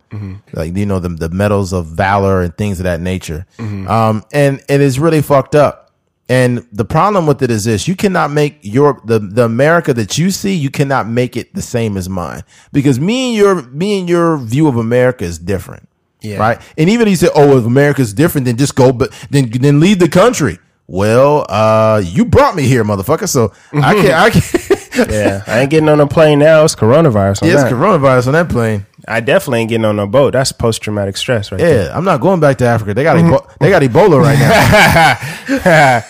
Like 0.52 0.76
you 0.76 0.84
know 0.86 0.98
the 0.98 1.08
the 1.08 1.30
medals 1.30 1.72
of 1.72 1.86
valor 1.86 2.42
and 2.42 2.56
things 2.56 2.78
of 2.80 2.84
that 2.84 3.00
nature. 3.00 3.46
Um, 3.58 4.24
and 4.32 4.62
it 4.68 4.80
is 4.80 4.98
really 5.00 5.22
fucked 5.22 5.54
up. 5.54 5.86
And 6.30 6.66
the 6.72 6.84
problem 6.84 7.26
with 7.26 7.42
it 7.42 7.50
is 7.50 7.64
this: 7.64 7.88
you 7.88 7.96
cannot 7.96 8.30
make 8.30 8.58
your 8.60 9.00
the 9.06 9.18
the 9.18 9.44
America 9.44 9.94
that 9.94 10.18
you 10.18 10.30
see, 10.30 10.54
you 10.54 10.68
cannot 10.70 11.08
make 11.08 11.38
it 11.38 11.54
the 11.54 11.62
same 11.62 11.96
as 11.96 12.06
mine 12.08 12.42
because 12.70 13.00
me 13.00 13.28
and 13.28 13.36
your 13.36 13.62
me 13.70 13.98
and 13.98 14.08
your 14.08 14.36
view 14.36 14.68
of 14.68 14.76
America 14.76 15.24
is 15.24 15.38
different. 15.38 15.88
Yeah. 16.20 16.36
Right. 16.36 16.60
And 16.76 16.90
even 16.90 17.08
he 17.08 17.16
said, 17.16 17.30
"Oh, 17.34 17.56
if 17.56 17.64
America's 17.64 18.12
different, 18.12 18.44
then 18.44 18.58
just 18.58 18.74
go, 18.74 18.92
but 18.92 19.10
then 19.30 19.48
then 19.50 19.80
leave 19.80 20.00
the 20.00 20.08
country." 20.08 20.58
Well, 20.86 21.46
uh, 21.48 22.02
you 22.04 22.24
brought 22.24 22.56
me 22.56 22.64
here, 22.64 22.84
motherfucker. 22.84 23.28
So 23.28 23.52
I 23.72 23.94
can't. 24.02 24.14
I 24.14 24.30
can't. 24.30 24.72
Yeah, 24.98 25.42
I 25.46 25.60
ain't 25.60 25.70
getting 25.70 25.88
on 25.88 26.00
a 26.00 26.06
plane 26.06 26.40
now. 26.40 26.64
It's 26.64 26.74
coronavirus. 26.74 27.42
On 27.42 27.48
yeah, 27.48 27.62
it's 27.62 27.72
coronavirus 27.72 28.28
on 28.28 28.32
that 28.34 28.48
plane. 28.48 28.86
I 29.06 29.20
definitely 29.20 29.60
ain't 29.60 29.68
getting 29.70 29.84
on 29.84 29.98
a 29.98 30.06
boat. 30.06 30.32
That's 30.32 30.52
post 30.52 30.82
traumatic 30.82 31.16
stress, 31.16 31.52
right? 31.52 31.58
there. 31.58 31.84
Yeah, 31.84 31.96
I'm 31.96 32.04
not 32.04 32.20
going 32.20 32.40
back 32.40 32.58
to 32.58 32.66
Africa. 32.66 32.94
They 32.94 33.02
got 33.04 33.16
Ebo- 33.16 33.38
mm-hmm. 33.38 33.64
they 33.64 33.70
got 33.70 33.82
Ebola 33.82 34.20
right 34.20 34.38
now. 34.38 36.02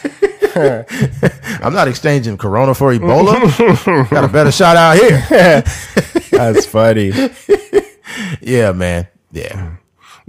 I'm 1.62 1.72
not 1.72 1.88
exchanging 1.88 2.38
Corona 2.38 2.74
for 2.74 2.92
Ebola. 2.92 4.10
got 4.10 4.24
a 4.24 4.28
better 4.28 4.50
shot 4.50 4.76
out 4.76 4.96
here. 4.96 5.20
That's 6.30 6.66
funny. 6.66 7.12
Yeah, 8.40 8.72
man. 8.72 9.08
Yeah. 9.30 9.52
Mm. 9.52 9.78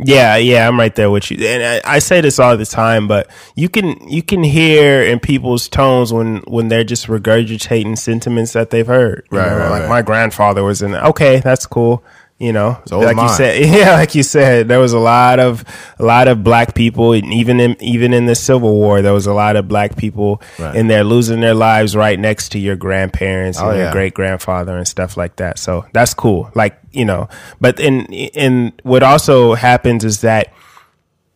Yeah, 0.01 0.37
yeah, 0.37 0.67
I'm 0.67 0.79
right 0.79 0.95
there 0.95 1.11
with 1.11 1.29
you. 1.29 1.45
And 1.45 1.81
I, 1.85 1.95
I 1.95 1.99
say 1.99 2.21
this 2.21 2.39
all 2.39 2.55
the 2.55 2.65
time, 2.65 3.07
but 3.07 3.29
you 3.55 3.67
can 3.67 4.07
you 4.07 4.23
can 4.23 4.43
hear 4.43 5.03
in 5.03 5.19
people's 5.19 5.67
tones 5.67 6.13
when 6.13 6.37
when 6.47 6.69
they're 6.69 6.85
just 6.85 7.07
regurgitating 7.07 7.97
sentiments 7.97 8.53
that 8.53 8.69
they've 8.69 8.87
heard. 8.87 9.27
Right, 9.29 9.47
know? 9.49 9.57
right, 9.57 9.69
Like 9.69 9.81
right. 9.81 9.89
my 9.89 10.01
grandfather 10.01 10.63
was 10.63 10.81
in. 10.81 10.95
Okay, 10.95 11.39
that's 11.41 11.65
cool. 11.65 12.03
You 12.41 12.53
know, 12.53 12.81
So 12.85 12.99
like 12.99 13.17
you 13.17 13.27
said, 13.27 13.65
yeah, 13.65 13.95
like 13.95 14.15
you 14.15 14.23
said, 14.23 14.69
there 14.69 14.79
was 14.79 14.93
a 14.93 14.97
lot 14.99 15.39
of 15.39 15.65
a 15.99 16.05
lot 16.05 16.29
of 16.29 16.41
black 16.41 16.73
people, 16.73 17.13
even 17.13 17.59
in 17.59 17.75
even 17.81 18.13
in 18.13 18.27
the 18.27 18.35
Civil 18.35 18.75
War, 18.75 19.01
there 19.01 19.11
was 19.11 19.27
a 19.27 19.33
lot 19.33 19.57
of 19.57 19.67
black 19.67 19.97
people 19.97 20.41
Right. 20.57 20.73
in 20.73 20.87
there 20.87 21.03
losing 21.03 21.41
their 21.41 21.53
lives 21.53 21.97
right 21.97 22.17
next 22.17 22.53
to 22.53 22.59
your 22.59 22.77
grandparents 22.77 23.59
oh, 23.59 23.63
and 23.63 23.71
Oh, 23.71 23.75
your 23.75 23.85
yeah. 23.87 23.91
great 23.91 24.13
grandfather 24.13 24.77
and 24.77 24.87
stuff 24.87 25.17
like 25.17 25.35
that. 25.35 25.59
So 25.59 25.85
that's 25.91 26.13
cool. 26.13 26.49
Like 26.55 26.79
you 26.91 27.03
know, 27.03 27.27
but 27.59 27.77
in 27.77 28.05
in 28.05 28.71
what 28.83 29.03
also 29.03 29.53
happens 29.55 30.05
is 30.05 30.21
that 30.21 30.53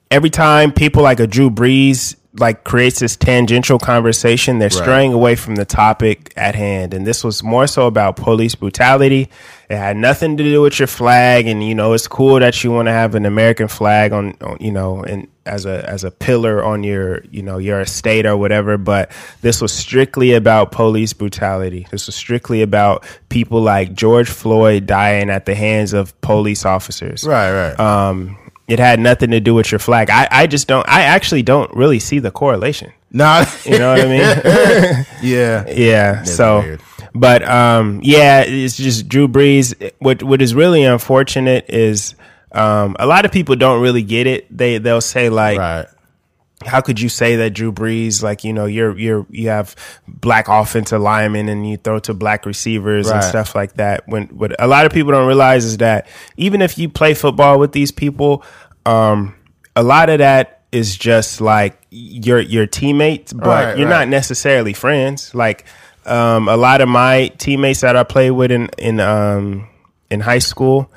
every 0.10 0.30
time 0.30 0.72
people 0.72 1.04
like 1.04 1.20
a 1.20 1.28
Drew 1.28 1.50
Brees 1.50 2.16
like 2.36 2.64
creates 2.64 3.00
this 3.00 3.16
tangential 3.16 3.78
conversation, 3.78 4.58
they're 4.60 4.70
straying 4.72 5.14
away 5.14 5.36
from 5.36 5.56
the 5.56 5.66
topic 5.66 6.34
at 6.36 6.56
hand. 6.56 6.94
And 6.94 7.06
this 7.06 7.24
was 7.24 7.44
more 7.44 7.68
so 7.68 7.86
about 7.86 8.16
police 8.16 8.56
brutality. 8.56 9.30
It 9.70 9.78
had 9.78 9.98
nothing 9.98 10.38
to 10.38 10.44
do 10.44 10.62
with 10.62 10.80
your 10.80 10.88
flag. 10.88 11.46
And 11.48 11.64
you 11.64 11.76
know, 11.76 11.94
it's 11.94 12.08
cool 12.08 12.40
that 12.40 12.64
you 12.64 12.72
want 12.72 12.88
to 12.88 12.92
have 12.92 13.14
an 13.16 13.26
American 13.26 13.68
flag 13.68 14.14
on, 14.14 14.36
on 14.42 14.58
you 14.60 14.72
know, 14.72 15.04
and 15.04 15.28
as 15.46 15.66
a 15.66 15.88
as 15.90 16.04
a 16.06 16.10
pillar 16.12 16.64
on 16.64 16.84
your 16.84 17.22
you 17.30 17.44
know 17.44 17.58
your 17.58 17.82
estate 17.82 18.26
or 18.26 18.36
whatever. 18.36 18.78
But 18.80 19.12
this 19.42 19.62
was 19.62 19.72
strictly 19.72 20.34
about 20.34 20.72
police 20.72 21.14
brutality. 21.14 21.86
This 21.92 22.08
was 22.08 22.16
strictly 22.16 22.62
about 22.64 23.06
people 23.30 23.62
like 23.62 23.94
George 23.94 24.30
Floyd 24.30 24.88
dying 24.88 25.30
at 25.30 25.46
the 25.46 25.54
hands 25.54 25.94
of 25.94 26.20
police 26.22 26.66
officers 26.66 27.24
Right. 27.26 27.52
Right. 27.52 27.80
um, 27.80 28.38
it 28.68 28.80
had 28.80 29.00
nothing 29.00 29.32
to 29.32 29.40
do 29.40 29.54
with 29.54 29.72
your 29.72 29.80
flag. 29.80 30.10
I, 30.10 30.28
I 30.32 30.48
just 30.48 30.68
don't. 30.68 30.88
I 30.88 31.02
actually 31.04 31.44
don't 31.44 31.74
really 31.76 32.00
see 32.00 32.20
the 32.20 32.32
correlation. 32.32 32.92
nah. 33.12 33.46
You 33.66 33.80
know 33.80 33.92
what 33.94 34.02
I 34.02 34.06
mean? 34.06 35.06
yeah. 35.22 35.66
yeah. 35.70 36.24
so, 36.24 36.60
weird. 36.62 36.82
but 37.14 37.48
um, 37.48 38.00
yeah, 38.04 38.42
it's 38.42 38.78
just 38.78 39.08
Drew 39.08 39.28
Brees. 39.28 39.92
What 40.00 40.24
what 40.24 40.42
is 40.42 40.56
really 40.56 40.84
unfortunate 40.84 41.66
is 41.70 42.16
um, 42.54 42.96
a 43.00 43.06
lot 43.06 43.26
of 43.26 43.32
people 43.32 43.56
don't 43.56 43.82
really 43.82 44.04
get 44.04 44.28
it. 44.28 44.56
They 44.56 44.78
they'll 44.78 45.02
say 45.02 45.30
like, 45.30 45.58
Right. 45.60 45.86
How 46.66 46.82
could 46.82 47.00
you 47.00 47.10
say 47.10 47.36
that 47.38 47.52
Drew 47.52 47.72
Brees, 47.72 48.24
like, 48.24 48.44
you 48.44 48.54
know, 48.54 48.66
you're, 48.66 48.98
you're, 48.98 49.26
you 49.30 49.50
have 49.50 49.76
black 50.08 50.48
offensive 50.48 51.02
linemen 51.02 51.50
and 51.50 51.70
you 51.70 51.78
throw 51.78 52.00
to 52.00 52.14
black 52.14 52.46
receivers 52.46 53.10
and 53.10 53.24
stuff 53.24 53.56
like 53.56 53.74
that. 53.74 54.08
When, 54.08 54.28
what 54.28 54.56
a 54.60 54.68
lot 54.68 54.86
of 54.86 54.92
people 54.92 55.12
don't 55.12 55.28
realize 55.28 55.66
is 55.66 55.78
that 55.78 56.08
even 56.38 56.62
if 56.62 56.78
you 56.78 56.90
play 56.90 57.14
football 57.14 57.60
with 57.60 57.72
these 57.72 57.92
people, 57.92 58.44
um, 58.86 59.36
a 59.76 59.84
lot 59.84 60.10
of 60.10 60.20
that 60.20 60.64
is 60.72 60.98
just 60.98 61.42
like 61.42 61.80
your, 61.92 62.40
your 62.40 62.66
teammates, 62.66 63.34
but 63.34 63.46
Right, 63.46 63.78
you're 63.78 63.88
right. 63.88 64.00
not 64.00 64.08
necessarily 64.08 64.74
friends. 64.74 65.34
Like, 65.36 65.66
um, 66.06 66.48
a 66.48 66.58
lot 66.58 66.82
of 66.82 66.90
my 66.90 67.30
teammates 67.38 67.82
that 67.82 67.96
I 67.96 68.04
played 68.04 68.32
with 68.32 68.52
in, 68.52 68.70
in, 68.78 69.00
um, 69.00 69.70
in 70.10 70.20
high 70.20 70.40
school, 70.40 70.92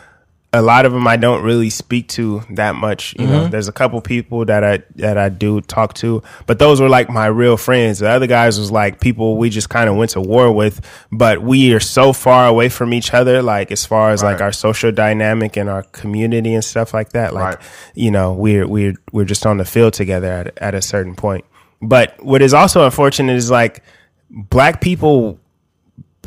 a 0.57 0.63
lot 0.63 0.87
of 0.87 0.93
them 0.93 1.07
I 1.07 1.17
don't 1.17 1.43
really 1.43 1.71
speak 1.71 2.09
to 2.11 2.43
that 2.51 2.75
much. 2.75 3.13
You 3.19 3.27
Mm-hmm. 3.27 3.33
know, 3.33 3.49
there's 3.49 3.69
a 3.69 3.73
couple 3.73 4.01
people 4.01 4.45
that 4.47 4.65
I 4.65 4.83
that 4.97 5.19
I 5.19 5.29
do 5.29 5.61
talk 5.61 5.95
to, 5.95 6.23
but 6.47 6.59
those 6.59 6.81
were 6.81 6.89
like 6.89 7.09
my 7.11 7.27
real 7.27 7.57
friends. 7.57 7.99
The 7.99 8.09
other 8.09 8.27
guys 8.27 8.59
was 8.59 8.71
like 8.73 9.01
people 9.01 9.37
we 9.37 9.51
just 9.51 9.69
kind 9.69 9.89
of 9.91 9.97
went 9.97 10.13
to 10.13 10.21
war 10.21 10.51
with, 10.53 10.81
but 11.13 11.43
we 11.43 11.73
are 11.75 11.81
so 11.81 12.13
far 12.13 12.47
away 12.49 12.69
from 12.69 12.93
each 12.95 13.13
other. 13.15 13.43
Like 13.43 13.71
as 13.71 13.85
far 13.87 14.11
as 14.11 14.23
like 14.23 14.41
our 14.41 14.53
social 14.53 14.93
dynamic 14.93 15.57
and 15.57 15.69
our 15.69 15.83
community 15.83 16.55
and 16.55 16.65
stuff 16.65 16.95
like 16.95 17.11
that. 17.11 17.35
Like 17.35 17.57
Right. 17.57 17.65
you 17.95 18.11
know, 18.11 18.33
we're 18.33 18.67
we're 18.67 18.95
we're 19.13 19.25
just 19.25 19.47
on 19.47 19.59
the 19.59 19.65
field 19.65 19.93
together 19.93 20.31
at 20.33 20.59
at 20.59 20.75
a 20.75 20.83
certain 20.83 21.15
point. 21.15 21.45
But 21.83 22.17
what 22.25 22.41
is 22.43 22.55
also 22.55 22.85
unfortunate 22.85 23.37
is 23.37 23.51
like 23.51 23.83
black 24.31 24.81
people 24.81 25.39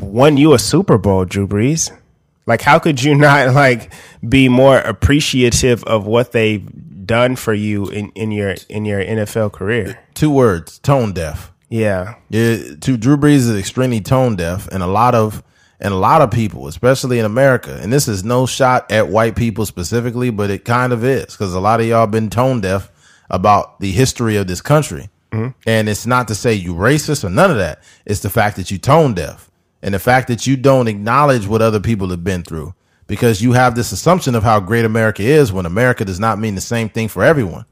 won 0.00 0.36
you 0.36 0.54
a 0.54 0.58
Super 0.58 0.96
Bowl, 0.98 1.24
Drew 1.24 1.46
Brees. 1.46 1.90
Like, 2.50 2.62
how 2.62 2.80
could 2.80 3.00
you 3.00 3.14
not 3.28 3.54
like 3.54 3.92
be 4.28 4.48
more 4.48 4.78
appreciative 4.78 5.84
of 5.84 6.04
what 6.04 6.32
they've 6.32 6.66
done 7.06 7.36
for 7.36 7.54
you 7.54 7.86
in, 7.88 8.10
in 8.10 8.32
your 8.32 8.56
in 8.68 8.84
your 8.84 9.00
NFL 9.00 9.52
career? 9.52 10.00
Two 10.14 10.32
words: 10.32 10.80
tone 10.80 11.12
deaf. 11.12 11.52
Yeah, 11.68 12.16
Yeah, 12.28 12.74
to 12.80 12.96
Drew 12.96 13.16
Brees 13.16 13.46
is 13.46 13.56
extremely 13.56 14.00
tone 14.00 14.34
deaf, 14.34 14.66
and 14.72 14.82
a 14.82 14.88
lot 14.88 15.14
of 15.14 15.44
and 15.78 15.94
a 15.94 15.96
lot 15.96 16.22
of 16.22 16.32
people, 16.32 16.66
especially 16.66 17.20
in 17.20 17.24
America, 17.24 17.78
and 17.80 17.92
this 17.92 18.08
is 18.08 18.24
no 18.24 18.46
shot 18.46 18.90
at 18.90 19.08
white 19.08 19.36
people 19.36 19.64
specifically, 19.64 20.30
but 20.30 20.50
it 20.50 20.64
kind 20.64 20.92
of 20.92 21.04
is 21.04 21.26
because 21.26 21.54
a 21.54 21.60
lot 21.60 21.78
of 21.80 21.86
y'all 21.86 22.08
been 22.08 22.30
tone 22.30 22.60
deaf 22.60 22.90
about 23.30 23.78
the 23.78 23.92
history 23.92 24.34
of 24.34 24.48
this 24.48 24.60
country, 24.60 25.08
mm-hmm. 25.30 25.50
and 25.68 25.88
it's 25.88 26.04
not 26.04 26.26
to 26.26 26.34
say 26.34 26.52
you 26.52 26.74
racist 26.74 27.22
or 27.22 27.30
none 27.30 27.52
of 27.52 27.58
that. 27.58 27.80
It's 28.04 28.20
the 28.20 28.30
fact 28.30 28.56
that 28.56 28.72
you 28.72 28.78
tone 28.78 29.14
deaf, 29.14 29.49
and 29.82 29.94
the 29.94 29.98
fact 29.98 30.28
that 30.28 30.46
you 30.46 30.56
don't 30.56 30.88
acknowledge 30.88 31.46
what 31.46 31.62
other 31.62 31.80
people 31.80 32.10
have 32.10 32.24
been 32.24 32.42
through, 32.42 32.74
because 33.06 33.42
you 33.42 33.52
have 33.52 33.74
this 33.74 33.92
assumption 33.92 34.34
of 34.34 34.42
how 34.42 34.60
great 34.60 34.84
America 34.84 35.22
is 35.22 35.52
when 35.52 35.66
America 35.66 36.04
does 36.04 36.20
not 36.20 36.38
mean 36.38 36.54
the 36.54 36.60
same 36.60 36.88
thing 36.88 37.08
for 37.08 37.24
everyone 37.24 37.64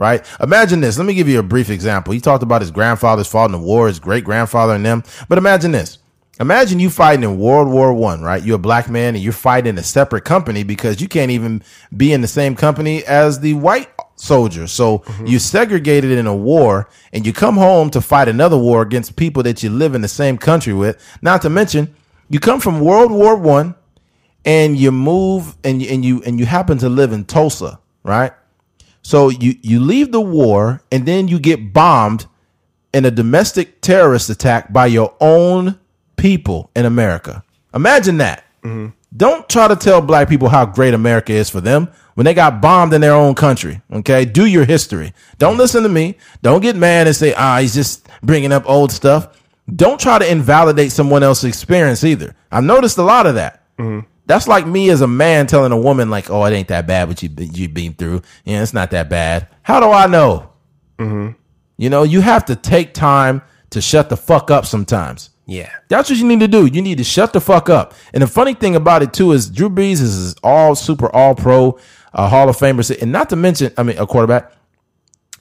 right? 0.00 0.26
Imagine 0.40 0.80
this. 0.80 0.96
Let 0.96 1.06
me 1.06 1.12
give 1.12 1.28
you 1.28 1.38
a 1.38 1.42
brief 1.42 1.68
example. 1.68 2.14
He 2.14 2.20
talked 2.20 2.42
about 2.42 2.62
his 2.62 2.70
grandfather's 2.70 3.28
fought 3.28 3.44
in 3.44 3.52
the 3.52 3.58
war, 3.58 3.86
his 3.86 4.00
great 4.00 4.24
grandfather 4.24 4.74
and 4.74 4.84
them. 4.84 5.04
But 5.28 5.36
imagine 5.36 5.72
this. 5.72 5.98
Imagine 6.40 6.80
you 6.80 6.88
fighting 6.88 7.22
in 7.22 7.38
World 7.38 7.68
War 7.68 7.92
One, 7.92 8.22
right? 8.22 8.42
You're 8.42 8.56
a 8.56 8.58
black 8.58 8.88
man 8.88 9.14
and 9.14 9.22
you're 9.22 9.34
fighting 9.34 9.76
a 9.76 9.82
separate 9.82 10.24
company 10.24 10.62
because 10.62 11.02
you 11.02 11.06
can't 11.06 11.30
even 11.30 11.62
be 11.94 12.14
in 12.14 12.22
the 12.22 12.28
same 12.28 12.56
company 12.56 13.04
as 13.04 13.40
the 13.40 13.52
white 13.54 13.90
soldier. 14.20 14.66
So 14.66 14.98
mm-hmm. 14.98 15.26
you're 15.26 15.40
segregated 15.40 16.12
in 16.12 16.26
a 16.26 16.34
war 16.34 16.88
and 17.12 17.26
you 17.26 17.32
come 17.32 17.56
home 17.56 17.90
to 17.90 18.00
fight 18.00 18.28
another 18.28 18.58
war 18.58 18.82
against 18.82 19.16
people 19.16 19.42
that 19.44 19.62
you 19.62 19.70
live 19.70 19.94
in 19.94 20.02
the 20.02 20.08
same 20.08 20.38
country 20.38 20.72
with. 20.72 21.02
Not 21.22 21.42
to 21.42 21.50
mention, 21.50 21.94
you 22.28 22.38
come 22.38 22.60
from 22.60 22.80
World 22.80 23.10
War 23.10 23.36
One 23.36 23.74
and 24.44 24.76
you 24.76 24.92
move 24.92 25.56
and 25.64 25.82
you, 25.82 25.88
and 25.90 26.04
you 26.04 26.22
and 26.24 26.38
you 26.38 26.46
happen 26.46 26.78
to 26.78 26.88
live 26.88 27.12
in 27.12 27.24
Tulsa, 27.24 27.80
right? 28.02 28.32
So 29.02 29.28
you 29.30 29.56
you 29.62 29.80
leave 29.80 30.12
the 30.12 30.20
war 30.20 30.82
and 30.92 31.06
then 31.06 31.28
you 31.28 31.38
get 31.38 31.72
bombed 31.72 32.26
in 32.92 33.04
a 33.04 33.10
domestic 33.10 33.80
terrorist 33.80 34.30
attack 34.30 34.72
by 34.72 34.86
your 34.86 35.14
own 35.20 35.78
people 36.16 36.70
in 36.74 36.84
America. 36.84 37.42
Imagine 37.74 38.18
that. 38.18 38.44
Mm-hmm. 38.62 38.88
Don't 39.16 39.48
try 39.48 39.66
to 39.68 39.74
tell 39.76 40.00
black 40.00 40.28
people 40.28 40.48
how 40.48 40.64
great 40.66 40.94
America 40.94 41.32
is 41.32 41.50
for 41.50 41.60
them 41.60 41.88
when 42.14 42.24
they 42.24 42.34
got 42.34 42.60
bombed 42.62 42.92
in 42.92 43.00
their 43.00 43.14
own 43.14 43.34
country. 43.34 43.82
Okay, 43.92 44.24
do 44.24 44.46
your 44.46 44.64
history. 44.64 45.12
Don't 45.38 45.56
listen 45.56 45.82
to 45.82 45.88
me. 45.88 46.16
Don't 46.42 46.60
get 46.60 46.76
mad 46.76 47.06
and 47.08 47.16
say, 47.16 47.34
"Ah, 47.36 47.58
he's 47.58 47.74
just 47.74 48.08
bringing 48.22 48.52
up 48.52 48.62
old 48.68 48.92
stuff." 48.92 49.28
Don't 49.74 49.98
try 50.00 50.18
to 50.18 50.30
invalidate 50.30 50.92
someone 50.92 51.22
else's 51.22 51.44
experience 51.48 52.04
either. 52.04 52.34
I've 52.52 52.64
noticed 52.64 52.98
a 52.98 53.02
lot 53.02 53.26
of 53.26 53.34
that. 53.36 53.62
That's 54.26 54.46
like 54.46 54.66
me 54.66 54.90
as 54.90 55.00
a 55.00 55.06
man 55.08 55.46
telling 55.48 55.72
a 55.72 55.76
woman 55.76 56.08
like, 56.10 56.30
"Oh, 56.30 56.44
it 56.44 56.52
ain't 56.52 56.68
that 56.68 56.86
bad 56.86 57.08
what 57.08 57.20
you 57.22 57.30
you've 57.36 57.74
been 57.74 57.94
through. 57.94 58.22
Yeah, 58.44 58.62
it's 58.62 58.74
not 58.74 58.92
that 58.92 59.08
bad." 59.08 59.48
How 59.62 59.80
do 59.80 59.90
I 59.90 60.06
know? 60.06 60.50
You 61.78 61.88
know, 61.90 62.02
you 62.04 62.20
have 62.20 62.44
to 62.44 62.54
take 62.54 62.94
time 62.94 63.42
to 63.70 63.80
shut 63.80 64.08
the 64.08 64.16
fuck 64.16 64.50
up 64.50 64.66
sometimes. 64.66 65.30
Yeah, 65.50 65.70
That's 65.88 66.08
what 66.08 66.18
you 66.18 66.26
need 66.26 66.40
to 66.40 66.48
do. 66.48 66.66
You 66.66 66.80
need 66.80 66.98
to 66.98 67.04
shut 67.04 67.32
the 67.32 67.40
fuck 67.40 67.68
up. 67.68 67.92
And 68.14 68.22
the 68.22 68.28
funny 68.28 68.54
thing 68.54 68.76
about 68.76 69.02
it 69.02 69.12
too 69.12 69.32
is 69.32 69.50
Drew 69.50 69.68
Brees 69.68 70.00
is 70.00 70.36
all 70.44 70.76
super, 70.76 71.10
all 71.14 71.34
pro, 71.34 71.76
uh, 72.14 72.28
Hall 72.28 72.48
of 72.48 72.56
Famer, 72.56 72.88
and 73.02 73.10
not 73.10 73.28
to 73.30 73.36
mention, 73.36 73.72
I 73.76 73.82
mean, 73.82 73.98
a 73.98 74.06
quarterback. 74.06 74.52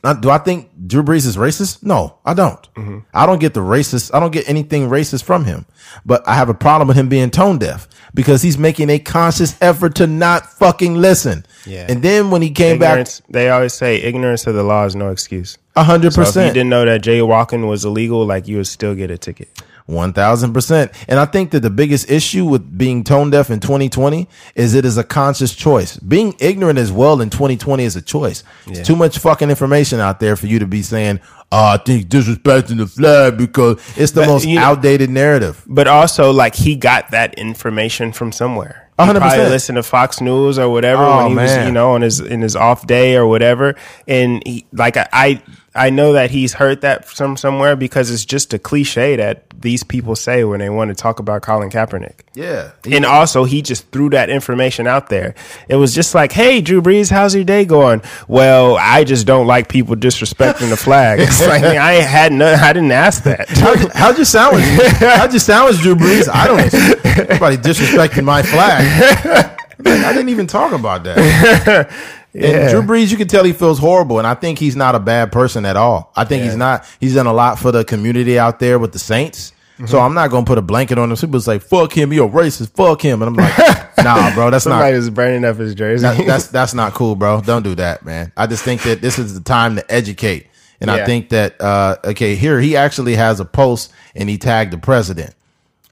Not, 0.03 0.21
do 0.21 0.29
I 0.29 0.37
think 0.37 0.69
Drew 0.87 1.03
Brees 1.03 1.27
is 1.27 1.35
racist? 1.35 1.83
No, 1.83 2.17
I 2.25 2.33
don't. 2.33 2.67
I 3.13 3.25
don't 3.25 3.39
get 3.39 3.53
the 3.53 3.59
racist. 3.59 4.11
I 4.13 4.19
don't 4.21 4.31
get 4.31 4.47
anything 4.47 4.87
racist 4.87 5.23
from 5.25 5.43
him. 5.43 5.65
But 6.05 6.25
I 6.25 6.35
have 6.35 6.47
a 6.47 6.53
problem 6.53 6.87
with 6.87 6.95
him 6.95 7.09
being 7.09 7.29
tone 7.29 7.57
deaf 7.59 7.87
because 8.13 8.41
he's 8.41 8.57
making 8.57 8.89
a 8.89 8.97
conscious 8.97 9.61
effort 9.61 9.95
to 9.95 10.07
not 10.07 10.45
fucking 10.53 10.95
listen. 10.95 11.45
Yeah. 11.65 11.85
And 11.89 12.01
then 12.01 12.31
when 12.31 12.41
he 12.41 12.49
came 12.51 12.79
back. 12.79 13.07
They 13.29 13.49
always 13.49 13.73
say 13.73 13.97
ignorance 14.01 14.47
of 14.47 14.55
the 14.55 14.63
law 14.63 14.85
is 14.85 14.95
no 14.95 15.09
excuse. 15.09 15.57
a 15.75 15.83
hundred 15.83 16.13
percent. 16.15 16.45
if 16.45 16.49
you 16.51 16.53
didn't 16.61 16.69
know 16.69 16.85
that 16.85 17.01
jaywalking 17.01 17.67
was 17.67 17.83
illegal, 17.83 18.25
like 18.25 18.47
you 18.47 18.55
would 18.57 18.67
still 18.67 18.95
get 18.95 19.11
a 19.11 19.17
ticket. 19.17 19.49
One 19.89 20.13
thousand 20.13 20.53
percent. 20.53 20.91
And 21.07 21.19
I 21.19 21.25
think 21.25 21.49
that 21.49 21.61
the 21.61 21.71
biggest 21.71 22.11
issue 22.11 22.45
with 22.45 22.77
being 22.77 23.03
tone 23.03 23.31
deaf 23.31 23.49
in 23.49 23.59
2020 23.59 24.27
is 24.53 24.75
it 24.75 24.85
is 24.85 24.97
a 24.97 25.03
conscious 25.03 25.55
choice. 25.55 25.97
Being 25.97 26.35
ignorant 26.39 26.77
as 26.77 26.91
well 26.91 27.21
in 27.21 27.31
2020 27.31 27.83
is 27.83 27.95
a 27.95 28.01
choice. 28.03 28.43
It's 28.67 28.87
too 28.87 28.95
much 28.95 29.17
fucking 29.17 29.49
information 29.49 29.99
out 29.99 30.19
there 30.19 30.35
for 30.35 30.45
you 30.45 30.59
to 30.59 30.67
be 30.67 30.83
saying, 30.83 31.21
"Oh, 31.51 31.73
I 31.73 31.77
think 31.77 32.07
disrespecting 32.07 32.77
the 32.77 32.87
flag 32.87 33.37
because 33.37 33.79
it's 33.97 34.11
the 34.13 34.21
But, 34.21 34.27
most 34.27 34.45
you 34.45 34.55
know- 34.55 34.65
outdated 34.65 35.09
narrative." 35.09 35.63
but 35.67 35.87
also 35.87 36.31
like 36.31 36.55
he 36.55 36.75
got 36.75 37.11
that 37.11 37.33
information 37.35 38.11
from 38.11 38.31
somewhere. 38.31 38.85
He 38.99 39.05
100%. 39.05 39.17
probably 39.21 39.45
listened 39.49 39.77
to 39.77 39.83
Fox 39.83 40.19
News 40.19 40.59
or 40.59 40.69
whatever 40.69 41.03
Oh, 41.03 41.17
when 41.19 41.29
he 41.29 41.35
was, 41.35 41.55
you 41.65 41.71
know, 41.71 41.91
on 41.93 42.01
his 42.01 42.19
in 42.19 42.41
his 42.41 42.55
off 42.57 42.85
day 42.85 43.15
or 43.15 43.25
whatever. 43.25 43.75
And 44.09 44.43
he, 44.45 44.65
like 44.73 44.97
I, 44.97 45.07
I 45.13 45.41
I 45.75 45.89
know 45.91 46.13
that 46.13 46.31
he's 46.31 46.53
heard 46.53 46.81
that 46.81 47.05
from 47.05 47.37
somewhere 47.37 47.77
because 47.77 48.09
it's 48.11 48.25
just 48.25 48.53
a 48.53 48.59
cliche 48.59 49.15
that 49.15 49.43
these 49.61 49.83
people 49.83 50.15
say 50.17 50.43
when 50.43 50.59
they 50.59 50.69
want 50.69 50.89
to 50.89 50.95
talk 50.95 51.19
about 51.19 51.43
Colin 51.43 51.69
Kaepernick. 51.69 52.21
Yeah. 52.33 52.71
And 52.89 53.05
also, 53.05 53.43
he 53.43 53.61
just 53.61 53.89
threw 53.91 54.09
that 54.09 54.29
information 54.29 54.87
out 54.87 55.09
there. 55.09 55.35
It 55.69 55.75
was 55.75 55.93
just 55.93 56.13
like, 56.15 56.31
"Hey, 56.33 56.59
Drew 56.59 56.81
Brees, 56.81 57.09
how's 57.11 57.35
your 57.35 57.43
day 57.45 57.63
going?" 57.65 58.01
Well, 58.27 58.75
I 58.77 59.03
just 59.05 59.25
don't 59.27 59.47
like 59.47 59.69
people 59.69 59.95
disrespecting 59.95 60.69
the 60.69 60.77
flag. 60.77 61.19
It's 61.39 61.47
like 61.47 61.63
I 61.63 61.95
ain't 61.95 62.05
had 62.05 62.33
no, 62.33 62.53
I 62.53 62.73
didn't 62.73 62.91
ask 62.91 63.23
that. 63.23 63.49
How'd, 63.59 63.91
how'd 63.93 64.17
you 64.17 64.25
sandwich? 64.25 64.63
How'd 64.99 65.33
you 65.33 65.39
sandwich 65.39 65.79
Drew 65.79 65.95
Brees? 65.95 66.29
I 66.31 66.47
don't. 66.47 66.73
Everybody 67.05 67.57
disrespecting 67.57 68.25
my 68.25 68.41
flag. 68.41 69.55
I 69.85 70.13
didn't 70.13 70.29
even 70.29 70.47
talk 70.47 70.73
about 70.73 71.03
that. 71.03 71.89
And 72.31 72.69
Drew 72.69 72.83
Brees, 72.83 73.09
you 73.09 73.17
can 73.17 73.27
tell 73.27 73.43
he 73.43 73.53
feels 73.53 73.79
horrible, 73.79 74.19
and 74.19 74.27
I 74.27 74.35
think 74.35 74.59
he's 74.59 74.75
not 74.75 74.93
a 74.93 74.99
bad 74.99 75.31
person 75.31 75.65
at 75.65 75.75
all. 75.75 76.11
I 76.15 76.25
think 76.25 76.43
he's 76.43 76.55
not. 76.55 76.85
He's 76.99 77.15
done 77.15 77.25
a 77.25 77.33
lot 77.33 77.57
for 77.57 77.71
the 77.71 77.83
community 77.83 78.37
out 78.37 78.59
there 78.59 78.77
with 78.77 78.91
the 78.93 78.99
Saints. 78.99 79.51
So 79.79 79.85
mm-hmm. 79.85 79.97
I'm 79.97 80.13
not 80.13 80.29
going 80.29 80.43
to 80.43 80.49
put 80.49 80.57
a 80.57 80.61
blanket 80.61 80.97
on 80.97 81.09
him. 81.09 81.15
People 81.15 81.39
say, 81.39 81.57
"Fuck 81.57 81.93
him, 81.93 82.11
you're 82.11 82.27
a 82.27 82.29
racist." 82.29 82.75
Fuck 82.75 83.01
him, 83.01 83.21
and 83.21 83.29
I'm 83.29 83.35
like, 83.35 83.57
"Nah, 83.97 84.33
bro, 84.33 84.49
that's 84.49 84.65
not." 84.65 84.73
Somebody 84.73 84.97
was 84.97 85.09
burning 85.09 85.45
up 85.45 85.55
his 85.55 85.73
jersey. 85.73 86.01
that- 86.01 86.25
that's 86.25 86.47
that's 86.47 86.73
not 86.73 86.93
cool, 86.93 87.15
bro. 87.15 87.39
Don't 87.39 87.63
do 87.63 87.75
that, 87.75 88.03
man. 88.03 88.33
I 88.35 88.45
just 88.45 88.63
think 88.63 88.81
that 88.81 88.99
this 88.99 89.17
is 89.17 89.33
the 89.33 89.39
time 89.39 89.77
to 89.77 89.91
educate, 89.91 90.48
and 90.81 90.89
I 90.91 91.05
think 91.05 91.29
that 91.29 91.59
uh, 91.61 91.97
okay, 92.03 92.35
here 92.35 92.59
he 92.59 92.75
actually 92.75 93.15
has 93.15 93.39
a 93.39 93.45
post 93.45 93.91
and 94.15 94.29
he 94.29 94.37
tagged 94.37 94.71
the 94.71 94.77
president, 94.77 95.35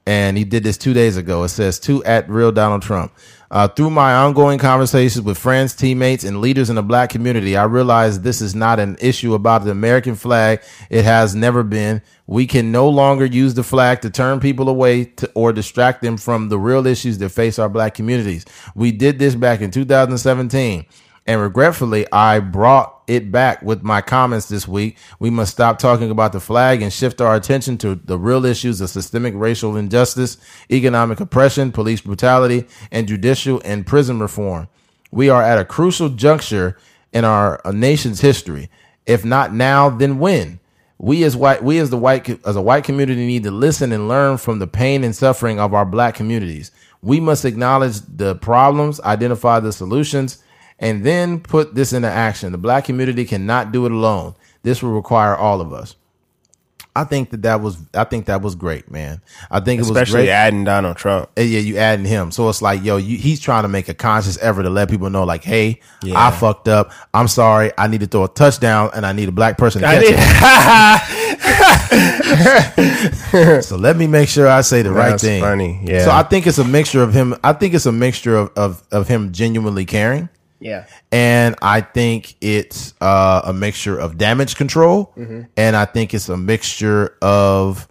and 0.06 0.36
he 0.36 0.44
did 0.44 0.64
this 0.64 0.78
two 0.78 0.94
days 0.94 1.16
ago. 1.16 1.44
It 1.44 1.50
says 1.50 1.78
to 1.80 2.02
at 2.04 2.28
real 2.28 2.52
Donald 2.52 2.82
Trump. 2.82 3.12
Uh, 3.50 3.66
through 3.66 3.88
my 3.88 4.14
ongoing 4.14 4.58
conversations 4.58 5.24
with 5.24 5.38
friends, 5.38 5.74
teammates, 5.74 6.22
and 6.22 6.42
leaders 6.42 6.68
in 6.68 6.76
the 6.76 6.82
black 6.82 7.08
community, 7.08 7.56
I 7.56 7.64
realize 7.64 8.20
this 8.20 8.42
is 8.42 8.54
not 8.54 8.78
an 8.78 8.98
issue 9.00 9.32
about 9.32 9.64
the 9.64 9.70
American 9.70 10.16
flag. 10.16 10.60
It 10.90 11.04
has 11.04 11.34
never 11.34 11.62
been. 11.62 12.02
We 12.26 12.46
can 12.46 12.70
no 12.70 12.90
longer 12.90 13.24
use 13.24 13.54
the 13.54 13.62
flag 13.62 14.02
to 14.02 14.10
turn 14.10 14.40
people 14.40 14.68
away 14.68 15.06
to, 15.06 15.30
or 15.34 15.54
distract 15.54 16.02
them 16.02 16.18
from 16.18 16.50
the 16.50 16.58
real 16.58 16.86
issues 16.86 17.16
that 17.18 17.30
face 17.30 17.58
our 17.58 17.70
black 17.70 17.94
communities. 17.94 18.44
We 18.74 18.92
did 18.92 19.18
this 19.18 19.34
back 19.34 19.62
in 19.62 19.70
2017. 19.70 20.84
And 21.26 21.40
regretfully, 21.40 22.10
I 22.12 22.40
brought 22.40 22.97
it 23.08 23.32
back 23.32 23.62
with 23.62 23.82
my 23.82 24.00
comments 24.00 24.48
this 24.48 24.68
week. 24.68 24.98
We 25.18 25.30
must 25.30 25.52
stop 25.52 25.78
talking 25.78 26.10
about 26.10 26.32
the 26.32 26.40
flag 26.40 26.82
and 26.82 26.92
shift 26.92 27.20
our 27.20 27.34
attention 27.34 27.78
to 27.78 27.94
the 27.94 28.18
real 28.18 28.44
issues 28.44 28.80
of 28.80 28.90
systemic 28.90 29.34
racial 29.34 29.76
injustice, 29.76 30.36
economic 30.70 31.18
oppression, 31.18 31.72
police 31.72 32.02
brutality, 32.02 32.66
and 32.92 33.08
judicial 33.08 33.60
and 33.64 33.86
prison 33.86 34.20
reform. 34.20 34.68
We 35.10 35.30
are 35.30 35.42
at 35.42 35.58
a 35.58 35.64
crucial 35.64 36.10
juncture 36.10 36.76
in 37.12 37.24
our 37.24 37.60
uh, 37.64 37.72
nation's 37.72 38.20
history. 38.20 38.70
If 39.06 39.24
not 39.24 39.54
now, 39.54 39.88
then 39.88 40.18
when? 40.18 40.60
We 40.98 41.24
as 41.24 41.36
white, 41.36 41.62
we 41.62 41.78
as 41.78 41.90
the 41.90 41.96
white, 41.96 42.28
as 42.46 42.56
a 42.56 42.62
white 42.62 42.84
community 42.84 43.26
need 43.26 43.44
to 43.44 43.50
listen 43.50 43.92
and 43.92 44.08
learn 44.08 44.36
from 44.36 44.58
the 44.58 44.66
pain 44.66 45.04
and 45.04 45.16
suffering 45.16 45.58
of 45.58 45.72
our 45.72 45.86
black 45.86 46.14
communities. 46.14 46.72
We 47.00 47.20
must 47.20 47.44
acknowledge 47.44 48.00
the 48.00 48.34
problems, 48.34 49.00
identify 49.00 49.60
the 49.60 49.72
solutions, 49.72 50.42
and 50.78 51.04
then 51.04 51.40
put 51.40 51.74
this 51.74 51.92
into 51.92 52.08
action. 52.08 52.52
The 52.52 52.58
black 52.58 52.84
community 52.84 53.24
cannot 53.24 53.72
do 53.72 53.86
it 53.86 53.92
alone. 53.92 54.34
This 54.62 54.82
will 54.82 54.92
require 54.92 55.34
all 55.36 55.60
of 55.60 55.72
us. 55.72 55.96
I 56.96 57.04
think 57.04 57.30
that 57.30 57.42
that 57.42 57.60
was, 57.60 57.78
I 57.94 58.02
think 58.02 58.26
that 58.26 58.42
was 58.42 58.56
great, 58.56 58.90
man. 58.90 59.22
I 59.52 59.60
think 59.60 59.78
it 59.78 59.82
was 59.82 59.90
Especially 59.90 60.30
adding 60.30 60.64
Donald 60.64 60.96
Trump. 60.96 61.30
Uh, 61.38 61.42
yeah, 61.42 61.60
you 61.60 61.76
adding 61.76 62.04
him. 62.04 62.32
So 62.32 62.48
it's 62.48 62.60
like, 62.60 62.82
yo, 62.82 62.96
you, 62.96 63.16
he's 63.16 63.38
trying 63.38 63.62
to 63.62 63.68
make 63.68 63.88
a 63.88 63.94
conscious 63.94 64.36
effort 64.42 64.64
to 64.64 64.70
let 64.70 64.90
people 64.90 65.08
know, 65.08 65.22
like, 65.22 65.44
hey, 65.44 65.80
Yeah. 66.02 66.26
I 66.26 66.32
fucked 66.32 66.66
up. 66.66 66.90
I'm 67.14 67.28
sorry. 67.28 67.70
I 67.78 67.86
need 67.86 68.00
to 68.00 68.08
throw 68.08 68.24
a 68.24 68.28
touchdown, 68.28 68.90
and 68.94 69.06
I 69.06 69.12
need 69.12 69.28
a 69.28 69.32
black 69.32 69.58
person 69.58 69.82
to 69.82 69.86
I 69.86 70.00
catch 70.00 70.04
it. 70.08 71.18
So 73.64 73.76
let 73.76 73.96
me 73.96 74.06
make 74.06 74.28
sure 74.28 74.48
I 74.48 74.60
say 74.62 74.82
the 74.82 74.92
right 74.92 75.20
thing. 75.20 75.42
funny, 75.42 75.80
yeah. 75.84 76.04
So 76.04 76.10
I 76.10 76.22
think 76.22 76.46
it's 76.46 76.58
a 76.58 76.64
mixture 76.64 77.02
of 77.02 77.12
him. 77.12 77.34
I 77.44 77.52
think 77.52 77.74
it's 77.74 77.86
a 77.86 77.92
mixture 77.92 78.36
of 78.36 78.50
of, 78.56 78.82
of 78.90 79.08
him 79.08 79.32
genuinely 79.32 79.84
caring, 79.84 80.28
yeah. 80.60 80.86
and 81.12 81.54
I 81.62 81.80
think 81.80 82.36
it's 82.40 82.94
uh, 83.00 83.42
a 83.44 83.52
mixture 83.52 83.98
of 83.98 84.18
damage 84.18 84.56
control, 84.56 85.12
and 85.56 85.76
I 85.76 85.84
think 85.84 86.14
it's 86.14 86.28
a 86.28 86.36
mixture 86.36 87.16
of. 87.22 87.86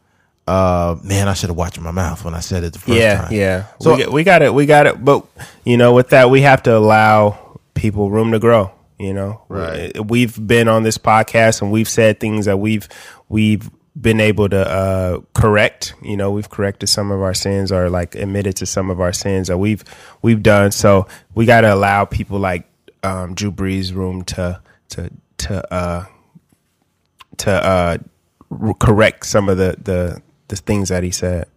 Uh, 0.49 0.95
man, 1.03 1.27
I 1.27 1.33
should 1.33 1.49
have 1.49 1.57
watched 1.57 1.77
my 1.81 1.91
mouth 1.91 2.23
when 2.23 2.33
I 2.33 2.39
said 2.39 2.63
it 2.63 2.71
the 2.71 2.79
first 2.79 2.97
yeah, 2.97 3.21
time. 3.23 3.33
yeah. 3.33 3.65
So- 3.81 3.97
we, 3.97 4.03
got- 4.03 4.13
we 4.13 4.23
got 4.23 4.41
it. 4.41 4.53
We 4.53 4.65
got 4.65 4.87
it. 4.87 5.03
But 5.03 5.25
you 5.65 5.75
know, 5.75 5.93
with 5.93 6.07
that, 6.11 6.29
we 6.29 6.39
have 6.43 6.63
to 6.63 6.77
allow 6.77 7.59
people 7.73 8.09
room 8.09 8.31
to 8.31 8.39
grow. 8.39 8.71
You 8.97 9.13
know, 9.13 9.41
Right. 9.49 9.91
We've 10.09 10.47
been 10.47 10.69
on 10.69 10.83
this 10.83 10.97
podcast 10.97 11.61
and 11.61 11.69
we've 11.71 11.89
said 11.89 12.21
things 12.21 12.45
that 12.45 12.57
we've 12.59 12.87
we've 13.27 13.69
been 13.99 14.19
able 14.19 14.47
to 14.49 14.59
uh, 14.69 15.19
correct. 15.33 15.93
You 16.01 16.17
know, 16.17 16.31
we've 16.31 16.49
corrected 16.49 16.89
some 16.89 17.11
of 17.11 17.21
our 17.21 17.33
sins 17.33 17.71
or 17.71 17.89
like 17.89 18.15
admitted 18.15 18.55
to 18.57 18.65
some 18.65 18.89
of 18.89 18.99
our 19.01 19.13
sins 19.13 19.47
that 19.47 19.57
we've 19.57 19.83
we've 20.21 20.43
done. 20.43 20.71
So 20.71 21.07
we 21.35 21.45
got 21.45 21.61
to 21.61 21.73
allow 21.73 22.05
people 22.05 22.39
like 22.39 22.67
um, 23.03 23.33
Drew 23.33 23.51
Brees 23.51 23.93
room 23.93 24.23
to 24.25 24.61
to 24.89 25.09
to 25.39 25.73
uh, 25.73 26.05
to 27.37 27.51
uh, 27.51 27.97
correct 28.79 29.25
some 29.25 29.49
of 29.49 29.57
the 29.57 29.75
the 29.81 30.21
the 30.47 30.55
things 30.55 30.89
that 30.89 31.03
he 31.03 31.11
said. 31.11 31.47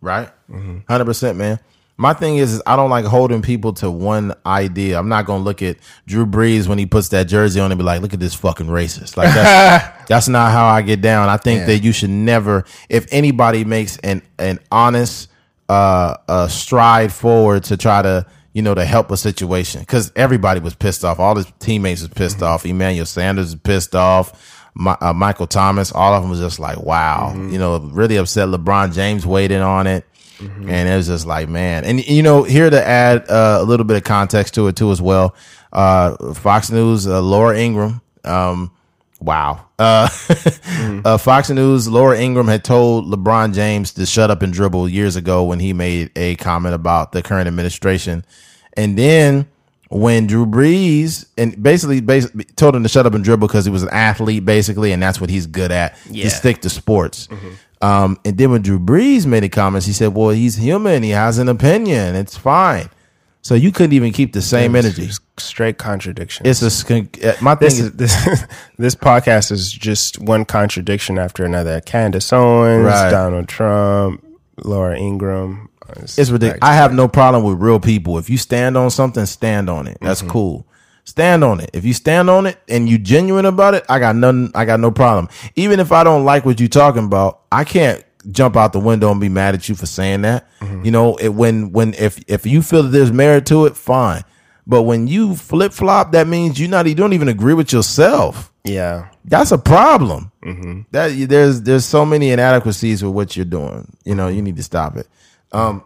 right? 0.00 0.30
100 0.48 1.04
percent, 1.04 1.36
man. 1.38 1.58
My 2.00 2.14
thing 2.14 2.36
is, 2.36 2.54
is 2.54 2.62
I 2.64 2.76
don't 2.76 2.90
like 2.90 3.04
holding 3.04 3.42
people 3.42 3.72
to 3.74 3.90
one 3.90 4.32
idea. 4.46 4.96
I'm 4.96 5.08
not 5.08 5.26
gonna 5.26 5.42
look 5.42 5.62
at 5.62 5.78
Drew 6.06 6.24
Brees 6.24 6.68
when 6.68 6.78
he 6.78 6.86
puts 6.86 7.08
that 7.08 7.24
jersey 7.24 7.58
on 7.58 7.72
and 7.72 7.78
be 7.78 7.84
like, 7.84 8.00
"Look 8.00 8.14
at 8.14 8.20
this 8.20 8.36
fucking 8.36 8.68
racist." 8.68 9.16
Like 9.16 9.34
that's 9.34 10.06
that's 10.08 10.28
not 10.28 10.52
how 10.52 10.66
I 10.66 10.82
get 10.82 11.00
down. 11.00 11.28
I 11.28 11.38
think 11.38 11.66
that 11.66 11.80
you 11.80 11.90
should 11.90 12.10
never, 12.10 12.64
if 12.88 13.06
anybody 13.10 13.64
makes 13.64 13.96
an 13.98 14.22
an 14.38 14.60
honest 14.70 15.28
uh, 15.68 16.16
uh 16.28 16.46
stride 16.46 17.12
forward 17.12 17.64
to 17.64 17.76
try 17.76 18.00
to 18.00 18.24
you 18.52 18.62
know 18.62 18.76
to 18.76 18.84
help 18.84 19.10
a 19.10 19.16
situation, 19.16 19.80
because 19.80 20.12
everybody 20.14 20.60
was 20.60 20.76
pissed 20.76 21.04
off. 21.04 21.18
All 21.18 21.34
his 21.34 21.52
teammates 21.58 22.02
was 22.02 22.10
pissed 22.10 22.44
off. 22.44 22.64
Emmanuel 22.64 23.06
Sanders 23.06 23.46
was 23.46 23.54
pissed 23.56 23.96
off. 23.96 24.54
My, 24.74 24.96
uh, 25.00 25.12
Michael 25.12 25.48
Thomas, 25.48 25.90
all 25.90 26.14
of 26.14 26.22
them 26.22 26.30
was 26.30 26.38
just 26.38 26.60
like, 26.60 26.78
wow, 26.78 27.34
you 27.34 27.58
know, 27.58 27.80
really 27.80 28.14
upset. 28.14 28.46
LeBron 28.46 28.94
James 28.94 29.26
weighed 29.26 29.50
in 29.50 29.62
on 29.62 29.88
it. 29.88 30.04
And 30.40 30.88
it 30.88 30.96
was 30.96 31.06
just 31.06 31.26
like, 31.26 31.48
man. 31.48 31.84
And, 31.84 32.06
you 32.06 32.22
know, 32.22 32.44
here 32.44 32.70
to 32.70 32.86
add 32.86 33.28
uh, 33.28 33.58
a 33.60 33.64
little 33.64 33.84
bit 33.84 33.96
of 33.96 34.04
context 34.04 34.54
to 34.54 34.68
it, 34.68 34.76
too, 34.76 34.90
as 34.90 35.02
well. 35.02 35.34
Uh, 35.72 36.34
Fox 36.34 36.70
News, 36.70 37.06
uh, 37.06 37.20
Laura 37.20 37.58
Ingraham. 37.58 38.00
Um, 38.24 38.70
wow. 39.20 39.66
Uh, 39.78 40.08
uh, 41.04 41.18
Fox 41.18 41.50
News, 41.50 41.88
Laura 41.88 42.18
Ingraham 42.18 42.48
had 42.48 42.64
told 42.64 43.06
LeBron 43.06 43.54
James 43.54 43.92
to 43.94 44.06
shut 44.06 44.30
up 44.30 44.42
and 44.42 44.52
dribble 44.52 44.88
years 44.88 45.16
ago 45.16 45.44
when 45.44 45.58
he 45.58 45.72
made 45.72 46.10
a 46.16 46.36
comment 46.36 46.74
about 46.74 47.12
the 47.12 47.22
current 47.22 47.48
administration. 47.48 48.24
And 48.74 48.96
then 48.96 49.48
when 49.88 50.26
Drew 50.26 50.46
Brees 50.46 51.26
and 51.36 51.60
basically, 51.60 52.00
basically 52.00 52.44
told 52.44 52.76
him 52.76 52.82
to 52.82 52.88
shut 52.88 53.06
up 53.06 53.14
and 53.14 53.24
dribble 53.24 53.48
because 53.48 53.64
he 53.64 53.70
was 53.70 53.82
an 53.82 53.88
athlete, 53.90 54.44
basically, 54.44 54.92
and 54.92 55.02
that's 55.02 55.20
what 55.20 55.30
he's 55.30 55.46
good 55.46 55.72
at. 55.72 55.98
Yeah. 56.10 56.24
To 56.24 56.30
stick 56.30 56.60
to 56.62 56.70
sports. 56.70 57.28
Um, 57.80 58.18
and 58.24 58.36
then 58.36 58.50
when 58.50 58.62
Drew 58.62 58.78
Brees 58.78 59.24
made 59.26 59.44
the 59.44 59.48
comments, 59.48 59.86
he 59.86 59.92
said, 59.92 60.14
"Well, 60.14 60.30
he's 60.30 60.56
human. 60.56 61.02
He 61.02 61.10
has 61.10 61.38
an 61.38 61.48
opinion. 61.48 62.14
It's 62.16 62.36
fine." 62.36 62.90
So 63.42 63.54
you 63.54 63.72
couldn't 63.72 63.92
even 63.92 64.12
keep 64.12 64.32
the 64.32 64.42
same 64.42 64.74
energy. 64.74 65.10
Straight 65.38 65.78
contradiction. 65.78 66.46
It's 66.46 66.60
a 66.60 66.94
uh, 66.96 67.36
my 67.40 67.54
thing 67.54 67.66
this 67.66 67.78
is 67.78 67.86
is 67.86 67.92
this 67.92 68.44
this 68.78 68.94
podcast 68.94 69.52
is 69.52 69.72
just 69.72 70.20
one 70.20 70.44
contradiction 70.44 71.18
after 71.18 71.44
another. 71.44 71.80
Candace 71.80 72.32
Owens, 72.32 72.84
Right. 72.84 73.10
Donald 73.10 73.48
Trump, 73.48 74.24
Laura 74.64 74.98
Ingraham. 74.98 75.68
It's 75.96 76.30
ridiculous. 76.30 76.58
I 76.60 76.74
have 76.74 76.92
no 76.92 77.08
problem 77.08 77.44
with 77.44 77.60
real 77.60 77.80
people. 77.80 78.18
If 78.18 78.28
you 78.28 78.36
stand 78.36 78.76
on 78.76 78.90
something, 78.90 79.24
stand 79.24 79.70
on 79.70 79.86
it. 79.86 79.98
That's 80.02 80.20
cool. 80.20 80.66
Stand 81.08 81.42
on 81.42 81.58
it. 81.60 81.70
If 81.72 81.86
you 81.86 81.94
stand 81.94 82.28
on 82.28 82.44
it 82.44 82.58
and 82.68 82.86
you 82.86 82.98
genuine 82.98 83.46
about 83.46 83.72
it, 83.72 83.82
I 83.88 83.98
got 83.98 84.14
nothing. 84.14 84.50
I 84.54 84.66
got 84.66 84.78
no 84.78 84.90
problem. 84.90 85.30
Even 85.56 85.80
if 85.80 85.90
I 85.90 86.04
don't 86.04 86.24
like 86.26 86.44
what 86.44 86.60
you're 86.60 86.68
talking 86.68 87.04
about, 87.06 87.40
I 87.50 87.64
can't 87.64 88.04
jump 88.30 88.56
out 88.58 88.74
the 88.74 88.78
window 88.78 89.10
and 89.10 89.18
be 89.18 89.30
mad 89.30 89.54
at 89.54 89.70
you 89.70 89.74
for 89.74 89.86
saying 89.86 90.20
that. 90.22 90.46
You 90.84 90.90
know, 90.90 91.16
it, 91.16 91.30
when 91.30 91.72
when 91.72 91.94
if 91.94 92.22
if 92.28 92.44
you 92.44 92.60
feel 92.60 92.82
that 92.82 92.90
there's 92.90 93.10
merit 93.10 93.46
to 93.46 93.64
it, 93.64 93.74
fine. 93.74 94.22
But 94.66 94.82
when 94.82 95.08
you 95.08 95.34
flip 95.34 95.72
flop, 95.72 96.12
that 96.12 96.26
means 96.28 96.60
you 96.60 96.68
not 96.68 96.86
you 96.86 96.94
don't 96.94 97.14
even 97.14 97.28
agree 97.28 97.54
with 97.54 97.72
yourself. 97.72 98.52
yeah, 98.64 99.08
That's 99.24 99.50
a 99.50 99.56
problem. 99.56 100.30
That 100.90 101.26
there's 101.28 101.62
there's 101.62 101.86
so 101.86 102.04
many 102.04 102.32
inadequacies 102.32 103.02
with 103.02 103.14
what 103.14 103.34
you're 103.34 103.46
doing. 103.46 103.96
You 104.04 104.14
know, 104.14 104.28
you 104.28 104.42
need 104.42 104.56
to 104.56 104.62
stop 104.62 104.96
it. 104.98 105.08
Um, 105.52 105.82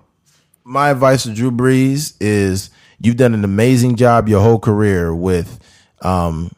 my 0.64 0.90
advice 0.90 1.22
to 1.22 1.32
Drew 1.32 1.52
Brees 1.52 2.14
is 2.20 2.70
you've 3.02 3.16
done 3.16 3.34
an 3.34 3.44
amazing 3.44 3.96
job 3.96 4.28
your 4.28 4.40
whole 4.40 4.58
career 4.58 5.14
with 5.14 5.58
um, 6.02 6.52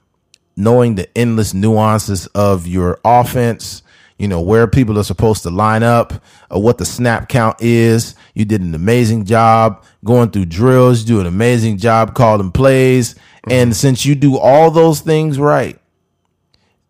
knowing 0.57 0.95
the 0.95 1.09
endless 1.17 1.55
nuances 1.55 2.27
of 2.29 2.67
your 2.67 3.01
offense. 3.05 3.83
You 4.19 4.29
know 4.29 4.41
where 4.41 4.69
people 4.69 4.97
are 4.99 5.05
supposed 5.05 5.43
to 5.43 5.51
line 5.51 5.83
up, 5.83 6.13
or 6.49 6.63
what 6.63 6.79
the 6.79 6.85
snap 6.85 7.29
count 7.29 7.57
is. 7.61 8.15
You 8.33 8.45
did 8.45 8.61
an 8.61 8.75
amazing 8.75 9.25
job 9.25 9.85
going 10.05 10.31
through 10.31 10.47
drills. 10.47 11.01
You 11.01 11.07
do 11.07 11.21
an 11.21 11.27
amazing 11.27 11.79
job 11.79 12.15
calling 12.15 12.53
plays, 12.53 13.17
and 13.51 13.75
since 13.75 14.07
you 14.07 14.15
do 14.15 14.39
all 14.39 14.71
those 14.71 15.01
things 15.01 15.39
right, 15.39 15.81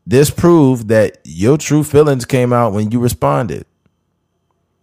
this 0.07 0.29
proved 0.29 0.89
that 0.89 1.19
your 1.25 1.57
true 1.57 1.83
feelings 1.83 2.27
came 2.27 2.53
out 2.53 2.75
when 2.75 2.91
you 2.91 3.01
responded. 3.01 3.65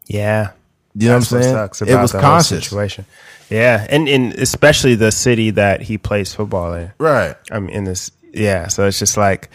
Yeah. 0.08 0.54
You 0.96 1.08
know 1.10 1.20
That's 1.20 1.32
what 1.32 1.38
I'm 1.38 1.44
saying? 1.44 1.56
sucks 1.56 1.82
it 1.82 1.96
was 1.96 2.12
the 2.12 2.20
whole 2.20 2.30
conscious, 2.32 2.64
situation. 2.66 3.06
Yeah, 3.50 3.86
and 3.90 4.08
and 4.10 4.34
especially 4.34 4.96
the 4.96 5.12
city 5.12 5.52
that 5.52 5.82
he 5.82 5.98
plays 5.98 6.34
football 6.34 6.74
in. 6.74 6.92
right? 7.00 7.36
I'm 7.52 7.70
in 7.70 7.84
this, 7.86 8.12
yeah. 8.34 8.68
So 8.68 8.86
it's 8.88 9.00
just 9.00 9.18
like, 9.18 9.50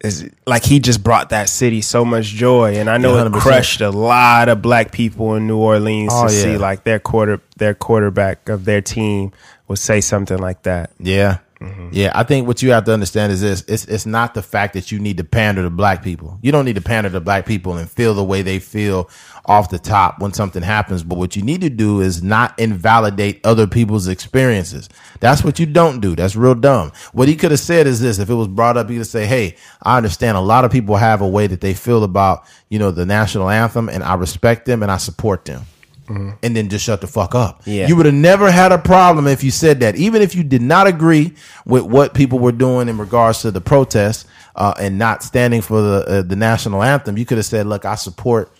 is 0.00 0.28
like 0.46 0.64
he 0.64 0.78
just 0.80 1.02
brought 1.02 1.30
that 1.30 1.48
city 1.48 1.80
so 1.82 2.04
much 2.04 2.26
joy, 2.26 2.76
and 2.76 2.90
I 2.90 2.98
know 2.98 3.14
Yeah, 3.16 3.26
it 3.26 3.32
100%. 3.32 3.40
crushed 3.40 3.80
a 3.80 3.90
lot 3.90 4.48
of 4.48 4.60
black 4.62 4.92
people 4.92 5.34
in 5.36 5.46
New 5.46 5.58
Orleans 5.58 6.12
Oh, 6.14 6.28
to 6.28 6.34
yeah. 6.34 6.42
see 6.42 6.56
like 6.58 6.84
their 6.84 6.98
quarter, 6.98 7.40
their 7.56 7.74
quarterback 7.74 8.48
of 8.48 8.64
their 8.64 8.80
team 8.82 9.32
would 9.68 9.78
say 9.78 10.00
something 10.00 10.38
like 10.38 10.62
that. 10.64 10.90
Yeah. 11.00 11.38
Mm-hmm. 11.60 11.88
Yeah, 11.92 12.12
I 12.14 12.22
think 12.22 12.46
what 12.46 12.60
you 12.62 12.72
have 12.72 12.84
to 12.84 12.92
understand 12.92 13.32
is 13.32 13.40
this: 13.40 13.64
it's 13.66 13.86
it's 13.86 14.04
not 14.04 14.34
the 14.34 14.42
fact 14.42 14.74
that 14.74 14.92
you 14.92 14.98
need 14.98 15.16
to 15.16 15.24
pander 15.24 15.62
to 15.62 15.70
black 15.70 16.02
people. 16.02 16.38
You 16.42 16.52
don't 16.52 16.66
need 16.66 16.74
to 16.74 16.82
pander 16.82 17.08
to 17.08 17.20
black 17.20 17.46
people 17.46 17.78
and 17.78 17.88
feel 17.90 18.12
the 18.12 18.22
way 18.22 18.42
they 18.42 18.58
feel 18.58 19.08
off 19.46 19.70
the 19.70 19.78
top 19.78 20.18
when 20.20 20.32
something 20.32 20.62
happens. 20.62 21.02
But 21.02 21.18
what 21.18 21.36
you 21.36 21.42
need 21.42 21.60
to 21.62 21.70
do 21.70 22.00
is 22.00 22.22
not 22.22 22.58
invalidate 22.58 23.44
other 23.44 23.66
people's 23.66 24.08
experiences. 24.08 24.88
That's 25.20 25.42
what 25.42 25.58
you 25.58 25.66
don't 25.66 26.00
do. 26.00 26.14
That's 26.14 26.36
real 26.36 26.54
dumb. 26.54 26.92
What 27.12 27.28
he 27.28 27.36
could 27.36 27.52
have 27.52 27.60
said 27.60 27.86
is 27.86 28.00
this: 28.00 28.18
if 28.18 28.28
it 28.28 28.34
was 28.34 28.48
brought 28.48 28.76
up, 28.76 28.90
he 28.90 28.96
could 28.96 29.06
say, 29.06 29.26
"Hey, 29.26 29.56
I 29.82 29.96
understand 29.96 30.36
a 30.36 30.40
lot 30.40 30.64
of 30.64 30.70
people 30.70 30.96
have 30.96 31.20
a 31.20 31.28
way 31.28 31.46
that 31.46 31.60
they 31.60 31.74
feel 31.74 32.04
about 32.04 32.44
you 32.68 32.78
know 32.78 32.90
the 32.90 33.06
national 33.06 33.48
anthem, 33.48 33.88
and 33.88 34.02
I 34.02 34.14
respect 34.14 34.66
them 34.66 34.82
and 34.82 34.90
I 34.90 34.98
support 34.98 35.44
them." 35.44 35.66
and 36.08 36.56
then 36.56 36.68
just 36.68 36.84
shut 36.84 37.00
the 37.00 37.06
fuck 37.06 37.34
up. 37.34 37.62
Yeah. 37.64 37.88
You 37.88 37.96
would 37.96 38.06
have 38.06 38.14
never 38.14 38.50
had 38.50 38.70
a 38.72 38.78
problem 38.78 39.26
if 39.26 39.42
you 39.42 39.50
said 39.50 39.80
that, 39.80 39.96
even 39.96 40.22
if 40.22 40.34
you 40.34 40.44
did 40.44 40.62
not 40.62 40.86
agree 40.86 41.34
with 41.64 41.82
what 41.82 42.14
people 42.14 42.38
were 42.38 42.52
doing 42.52 42.88
in 42.88 42.96
regards 42.96 43.42
to 43.42 43.50
the 43.50 43.60
protests 43.60 44.24
uh, 44.54 44.74
and 44.78 44.98
not 44.98 45.22
standing 45.22 45.60
for 45.60 45.80
the 45.80 46.04
uh, 46.06 46.22
the 46.22 46.36
national 46.36 46.82
anthem. 46.82 47.18
You 47.18 47.26
could 47.26 47.38
have 47.38 47.46
said, 47.46 47.66
"Look, 47.66 47.84
I 47.84 47.94
support." 47.94 48.52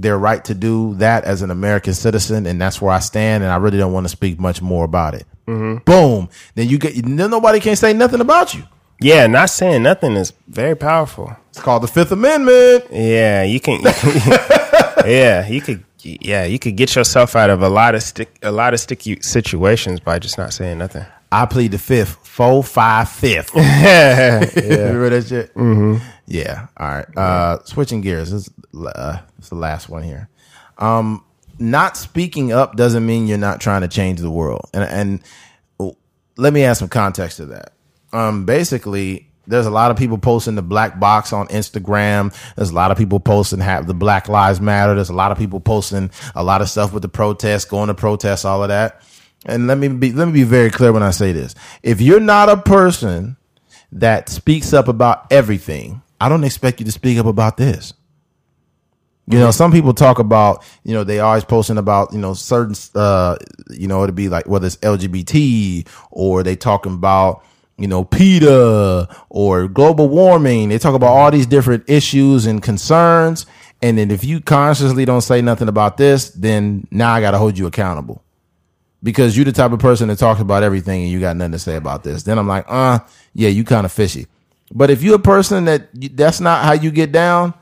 Their 0.00 0.16
right 0.16 0.44
to 0.44 0.54
do 0.54 0.94
that 0.94 1.24
as 1.24 1.42
an 1.42 1.50
American 1.50 1.92
citizen, 1.92 2.46
and 2.46 2.60
that's 2.60 2.80
where 2.80 2.92
I 2.92 3.00
stand. 3.00 3.42
And 3.42 3.52
I 3.52 3.56
really 3.56 3.78
don't 3.78 3.92
want 3.92 4.04
to 4.04 4.08
speak 4.08 4.38
much 4.38 4.62
more 4.62 4.84
about 4.84 5.14
it. 5.14 5.26
Boom. 5.46 6.28
Then 6.54 6.68
you 6.68 6.78
get. 6.78 6.94
Then 6.94 7.30
nobody 7.30 7.58
can 7.58 7.74
say 7.74 7.92
nothing 7.92 8.20
about 8.20 8.54
you. 8.54 8.62
Yeah, 9.00 9.26
not 9.26 9.50
saying 9.50 9.82
nothing 9.82 10.12
is 10.14 10.32
very 10.46 10.74
powerful. 10.76 11.34
It's 11.50 11.60
called 11.60 11.82
the 11.82 11.88
Fifth 11.88 12.12
Amendment. 12.12 12.86
Yeah, 12.90 13.42
you 13.44 13.60
can. 13.60 13.80
You 13.80 13.92
can 13.92 14.40
yeah, 15.06 15.48
you 15.48 15.60
could. 15.60 15.84
Yeah, 16.02 16.44
you 16.44 16.58
could 16.60 16.76
get 16.76 16.94
yourself 16.94 17.34
out 17.34 17.50
of 17.50 17.62
a 17.62 17.68
lot 17.68 17.96
of 17.96 18.02
stick, 18.02 18.38
a 18.42 18.52
lot 18.52 18.72
of 18.72 18.80
sticky 18.80 19.20
situations 19.20 19.98
by 19.98 20.20
just 20.20 20.38
not 20.38 20.52
saying 20.52 20.78
nothing. 20.78 21.04
I 21.30 21.44
plead 21.46 21.72
the 21.72 21.78
fifth, 21.78 22.24
four, 22.26 22.62
five, 22.62 23.08
fifth. 23.08 23.54
Remember 23.54 25.10
that 25.10 25.26
shit? 25.28 25.54
Mm-hmm. 25.54 26.04
Yeah. 26.28 26.66
All 26.76 26.88
right. 26.88 27.16
Uh, 27.16 27.64
switching 27.64 28.02
gears. 28.02 28.30
This 28.30 28.48
is, 28.48 28.54
uh, 28.86 29.18
this 29.36 29.46
is 29.46 29.48
the 29.48 29.56
last 29.56 29.88
one 29.88 30.02
here. 30.02 30.28
Um, 30.76 31.24
not 31.58 31.96
speaking 31.96 32.52
up 32.52 32.76
doesn't 32.76 33.04
mean 33.04 33.26
you're 33.26 33.38
not 33.38 33.60
trying 33.60 33.80
to 33.80 33.88
change 33.88 34.20
the 34.20 34.30
world. 34.30 34.68
And, 34.72 34.84
and 34.84 35.94
let 36.36 36.52
me 36.52 36.64
add 36.64 36.74
some 36.74 36.88
context 36.88 37.38
to 37.38 37.46
that. 37.46 37.72
Um, 38.12 38.46
basically, 38.46 39.28
there's 39.46 39.66
a 39.66 39.70
lot 39.70 39.90
of 39.90 39.96
people 39.96 40.18
posting 40.18 40.54
the 40.54 40.62
black 40.62 41.00
box 41.00 41.32
on 41.32 41.48
Instagram. 41.48 42.34
There's 42.54 42.70
a 42.70 42.74
lot 42.74 42.90
of 42.90 42.98
people 42.98 43.20
posting 43.20 43.60
have 43.60 43.86
the 43.86 43.94
Black 43.94 44.28
Lives 44.28 44.60
Matter. 44.60 44.94
There's 44.94 45.10
a 45.10 45.14
lot 45.14 45.32
of 45.32 45.38
people 45.38 45.60
posting 45.60 46.10
a 46.34 46.44
lot 46.44 46.60
of 46.62 46.68
stuff 46.70 46.92
with 46.92 47.02
the 47.02 47.08
protests, 47.08 47.64
going 47.64 47.88
to 47.88 47.94
protests, 47.94 48.44
all 48.44 48.62
of 48.62 48.68
that. 48.68 49.02
And 49.46 49.66
let 49.66 49.78
me 49.78 49.88
be 49.88 50.12
let 50.12 50.26
me 50.26 50.32
be 50.32 50.42
very 50.42 50.70
clear 50.70 50.92
when 50.92 51.02
I 51.02 51.10
say 51.10 51.32
this. 51.32 51.54
If 51.82 52.00
you're 52.00 52.20
not 52.20 52.48
a 52.48 52.56
person 52.56 53.36
that 53.92 54.28
speaks 54.28 54.72
up 54.72 54.88
about 54.88 55.30
everything, 55.32 56.02
I 56.20 56.28
don't 56.28 56.44
expect 56.44 56.80
you 56.80 56.86
to 56.86 56.92
speak 56.92 57.18
up 57.18 57.26
about 57.26 57.56
this. 57.56 57.94
You 59.30 59.38
know, 59.38 59.50
some 59.50 59.72
people 59.72 59.92
talk 59.92 60.18
about, 60.18 60.64
you 60.84 60.94
know, 60.94 61.04
they 61.04 61.20
always 61.20 61.44
posting 61.44 61.76
about, 61.76 62.14
you 62.14 62.18
know, 62.18 62.32
certain, 62.32 62.74
uh, 62.94 63.36
you 63.68 63.86
know, 63.86 64.02
it'd 64.02 64.14
be 64.14 64.30
like 64.30 64.46
whether 64.46 64.66
it's 64.66 64.76
LGBT 64.76 65.86
or 66.10 66.42
they 66.42 66.56
talking 66.56 66.94
about, 66.94 67.44
you 67.76 67.86
know, 67.86 68.04
PETA 68.04 69.06
or 69.28 69.68
global 69.68 70.08
warming. 70.08 70.70
They 70.70 70.78
talk 70.78 70.94
about 70.94 71.10
all 71.10 71.30
these 71.30 71.46
different 71.46 71.84
issues 71.88 72.46
and 72.46 72.62
concerns. 72.62 73.44
And 73.82 73.98
then 73.98 74.10
if 74.10 74.24
you 74.24 74.40
consciously 74.40 75.04
don't 75.04 75.20
say 75.20 75.42
nothing 75.42 75.68
about 75.68 75.98
this, 75.98 76.30
then 76.30 76.88
now 76.90 77.12
I 77.12 77.20
got 77.20 77.32
to 77.32 77.38
hold 77.38 77.58
you 77.58 77.66
accountable 77.66 78.24
because 79.02 79.36
you're 79.36 79.44
the 79.44 79.52
type 79.52 79.72
of 79.72 79.78
person 79.78 80.08
that 80.08 80.18
talks 80.18 80.40
about 80.40 80.62
everything 80.62 81.02
and 81.02 81.10
you 81.10 81.20
got 81.20 81.36
nothing 81.36 81.52
to 81.52 81.58
say 81.58 81.76
about 81.76 82.02
this. 82.02 82.22
Then 82.22 82.38
I'm 82.38 82.48
like, 82.48 82.64
uh, 82.66 83.00
yeah, 83.34 83.50
you 83.50 83.62
kind 83.64 83.84
of 83.84 83.92
fishy. 83.92 84.26
But 84.72 84.90
if 84.90 85.02
you're 85.02 85.16
a 85.16 85.20
person 85.20 85.64
that 85.64 85.88
that's 86.16 86.40
not 86.40 86.64
how 86.64 86.72
you 86.72 86.90
get 86.90 87.12
down, 87.12 87.54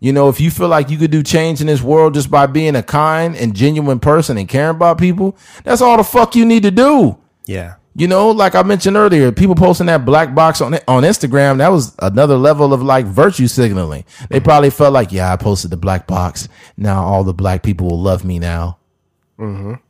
you 0.00 0.12
know, 0.12 0.28
if 0.28 0.40
you 0.40 0.50
feel 0.50 0.68
like 0.68 0.90
you 0.90 0.98
could 0.98 1.10
do 1.10 1.22
change 1.22 1.60
in 1.60 1.66
this 1.66 1.82
world 1.82 2.14
just 2.14 2.30
by 2.30 2.46
being 2.46 2.76
a 2.76 2.82
kind 2.82 3.36
and 3.36 3.54
genuine 3.54 4.00
person 4.00 4.36
and 4.36 4.48
caring 4.48 4.76
about 4.76 4.98
people, 4.98 5.36
that's 5.62 5.80
all 5.80 5.96
the 5.96 6.04
fuck 6.04 6.34
you 6.34 6.44
need 6.44 6.62
to 6.64 6.70
do. 6.70 7.18
Yeah. 7.46 7.76
You 7.96 8.08
know, 8.08 8.30
like 8.30 8.56
I 8.56 8.62
mentioned 8.64 8.96
earlier, 8.96 9.30
people 9.30 9.54
posting 9.54 9.86
that 9.86 10.04
black 10.04 10.34
box 10.34 10.60
on 10.60 10.74
on 10.88 11.04
Instagram, 11.04 11.58
that 11.58 11.68
was 11.68 11.94
another 12.00 12.36
level 12.36 12.74
of 12.74 12.82
like 12.82 13.06
virtue 13.06 13.46
signaling. 13.46 14.04
They 14.30 14.40
probably 14.40 14.70
felt 14.70 14.92
like, 14.92 15.12
yeah, 15.12 15.32
I 15.32 15.36
posted 15.36 15.70
the 15.70 15.76
black 15.76 16.06
box. 16.06 16.48
Now 16.76 17.04
all 17.04 17.22
the 17.22 17.32
black 17.34 17.62
people 17.62 17.88
will 17.88 18.02
love 18.02 18.24
me 18.24 18.38
now. 18.40 18.78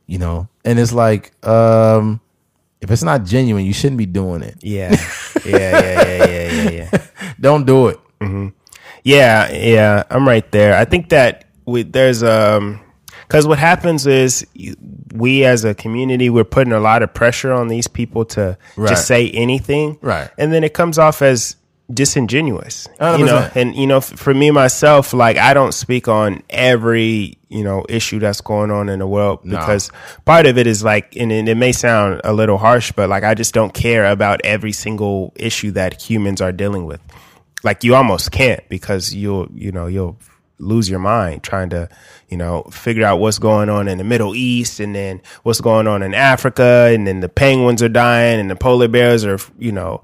You 0.05 0.17
know, 0.19 0.49
and 0.63 0.77
it's 0.79 0.93
like, 0.93 1.33
um, 1.45 2.21
if 2.81 2.91
it's 2.91 3.03
not 3.03 3.23
genuine, 3.25 3.65
you 3.65 3.73
shouldn't 3.73 3.97
be 3.97 4.05
doing 4.05 4.41
it. 4.43 4.57
Yeah. 4.61 4.95
Yeah. 5.45 5.51
Yeah. 5.53 6.03
Yeah. 6.03 6.25
Yeah. 6.25 6.69
Yeah. 6.69 6.69
Yeah. 6.93 7.01
Don't 7.39 7.65
do 7.65 7.87
it. 7.89 7.99
Yeah, 9.03 9.51
yeah, 9.51 10.03
I'm 10.09 10.27
right 10.27 10.49
there. 10.51 10.75
I 10.75 10.85
think 10.85 11.09
that 11.09 11.45
we 11.65 11.83
there's 11.83 12.23
um 12.23 12.79
because 13.27 13.45
what 13.47 13.59
happens 13.59 14.07
is 14.07 14.45
we 15.13 15.43
as 15.45 15.63
a 15.63 15.75
community 15.75 16.29
we're 16.31 16.43
putting 16.43 16.73
a 16.73 16.79
lot 16.79 17.03
of 17.03 17.13
pressure 17.13 17.51
on 17.53 17.67
these 17.67 17.87
people 17.87 18.25
to 18.25 18.57
Right. 18.75 18.89
just 18.89 19.05
say 19.07 19.29
anything, 19.31 19.97
Right. 20.01 20.29
And 20.39 20.51
then 20.51 20.63
it 20.63 20.73
comes 20.73 20.97
off 20.97 21.21
as 21.21 21.55
disingenuous, 21.93 22.87
you 23.19 23.25
know. 23.25 23.49
And 23.55 23.75
you 23.75 23.87
know, 23.87 24.01
for 24.01 24.33
me 24.33 24.51
myself, 24.51 25.13
like 25.13 25.37
I 25.37 25.53
don't 25.53 25.73
speak 25.73 26.07
on 26.07 26.43
every 26.49 27.37
you 27.49 27.63
know 27.63 27.85
issue 27.89 28.19
that's 28.19 28.41
going 28.41 28.71
on 28.71 28.89
in 28.89 28.99
the 28.99 29.07
world 29.07 29.39
because 29.43 29.91
part 30.25 30.45
of 30.45 30.57
it 30.57 30.67
is 30.67 30.83
like, 30.83 31.15
and 31.15 31.31
it, 31.31 31.47
it 31.47 31.55
may 31.55 31.71
sound 31.71 32.21
a 32.23 32.33
little 32.33 32.57
harsh, 32.57 32.91
but 32.91 33.09
like 33.09 33.23
I 33.23 33.35
just 33.35 33.53
don't 33.53 33.73
care 33.73 34.05
about 34.05 34.41
every 34.43 34.71
single 34.71 35.33
issue 35.35 35.71
that 35.71 36.01
humans 36.01 36.41
are 36.41 36.51
dealing 36.51 36.85
with. 36.85 37.01
Like 37.63 37.83
you 37.83 37.95
almost 37.95 38.31
can't 38.31 38.67
because 38.69 39.13
you'll 39.13 39.47
you 39.53 39.71
know 39.71 39.87
you'll 39.87 40.17
lose 40.57 40.89
your 40.89 40.99
mind 40.99 41.43
trying 41.43 41.69
to 41.69 41.89
you 42.29 42.37
know 42.37 42.63
figure 42.71 43.05
out 43.05 43.19
what's 43.19 43.39
going 43.39 43.69
on 43.69 43.87
in 43.87 43.97
the 43.97 44.03
middle 44.03 44.35
east 44.35 44.79
and 44.79 44.95
then 44.95 45.21
what's 45.43 45.59
going 45.59 45.85
on 45.85 46.01
in 46.01 46.13
africa 46.13 46.89
and 46.93 47.05
then 47.05 47.19
the 47.19 47.27
penguins 47.27 47.83
are 47.83 47.89
dying 47.89 48.39
and 48.39 48.49
the 48.49 48.55
polar 48.55 48.87
bears 48.87 49.25
are 49.25 49.37
you 49.59 49.73
know 49.73 50.01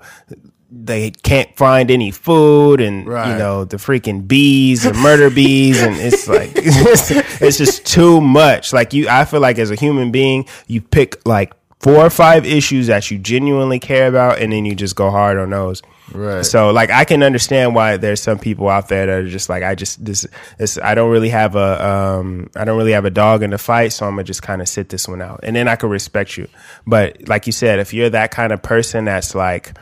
they 0.74 1.12
can't 1.12 1.56
find 1.58 1.92
any 1.92 2.12
food 2.12 2.80
and 2.80 3.06
you 3.06 3.38
know 3.38 3.66
the 3.66 3.76
freaking 3.78 4.26
bees 4.28 4.86
and 4.86 4.98
murder 5.00 5.30
bees 5.30 5.82
and 5.82 5.98
it's 5.98 6.28
like 6.30 6.50
it's, 6.56 7.12
it's 7.42 7.58
just 7.58 7.86
too 7.86 8.22
much 8.22 8.72
like 8.72 8.94
you 8.94 9.08
i 9.10 9.26
feel 9.26 9.42
like 9.42 9.60
as 9.60 9.70
a 9.70 9.76
human 9.76 10.12
being 10.12 10.46
you 10.68 10.80
pick 10.82 11.26
like 11.28 11.52
four 11.82 11.98
or 11.98 12.10
five 12.10 12.46
issues 12.46 12.88
that 12.88 13.12
you 13.12 13.18
genuinely 13.18 13.80
care 13.80 14.08
about 14.08 14.40
and 14.40 14.54
then 14.54 14.64
you 14.64 14.74
just 14.74 14.96
go 14.96 15.10
hard 15.12 15.38
on 15.38 15.50
those 15.50 15.82
Right. 16.14 16.46
so 16.46 16.72
like 16.72 16.90
I 16.90 17.06
can 17.06 17.24
understand 17.24 17.74
why 17.74 17.96
there's 17.96 18.22
some 18.22 18.38
people 18.38 18.68
out 18.68 18.90
there 18.90 19.06
that 19.06 19.18
are 19.20 19.30
just 19.30 19.48
like 19.48 19.64
I 19.64 19.76
just 19.76 20.04
this 20.04 20.28
this 20.58 20.78
I 20.78 20.94
don't 20.94 21.10
really 21.10 21.30
have 21.30 21.56
a 21.56 21.88
um 21.88 22.50
I 22.54 22.66
don't 22.66 22.78
really 22.78 22.92
have 22.92 23.06
a 23.06 23.10
dog 23.10 23.44
in 23.44 23.52
the 23.52 23.58
fight, 23.58 23.94
so 23.94 24.06
I'm 24.06 24.14
gonna 24.14 24.26
just 24.26 24.42
kind 24.42 24.62
of 24.62 24.68
sit 24.68 24.90
this 24.90 25.08
one 25.08 25.22
out, 25.22 25.40
and 25.44 25.56
then 25.56 25.70
I 25.70 25.78
can 25.78 25.90
respect 25.90 26.36
you. 26.36 26.50
But 26.86 27.30
like 27.30 27.46
you 27.48 27.54
said, 27.54 27.80
if 27.80 27.94
you're 27.94 28.10
that 28.10 28.32
kind 28.32 28.52
of 28.52 28.62
person 28.62 29.06
that's 29.06 29.34
like 29.36 29.78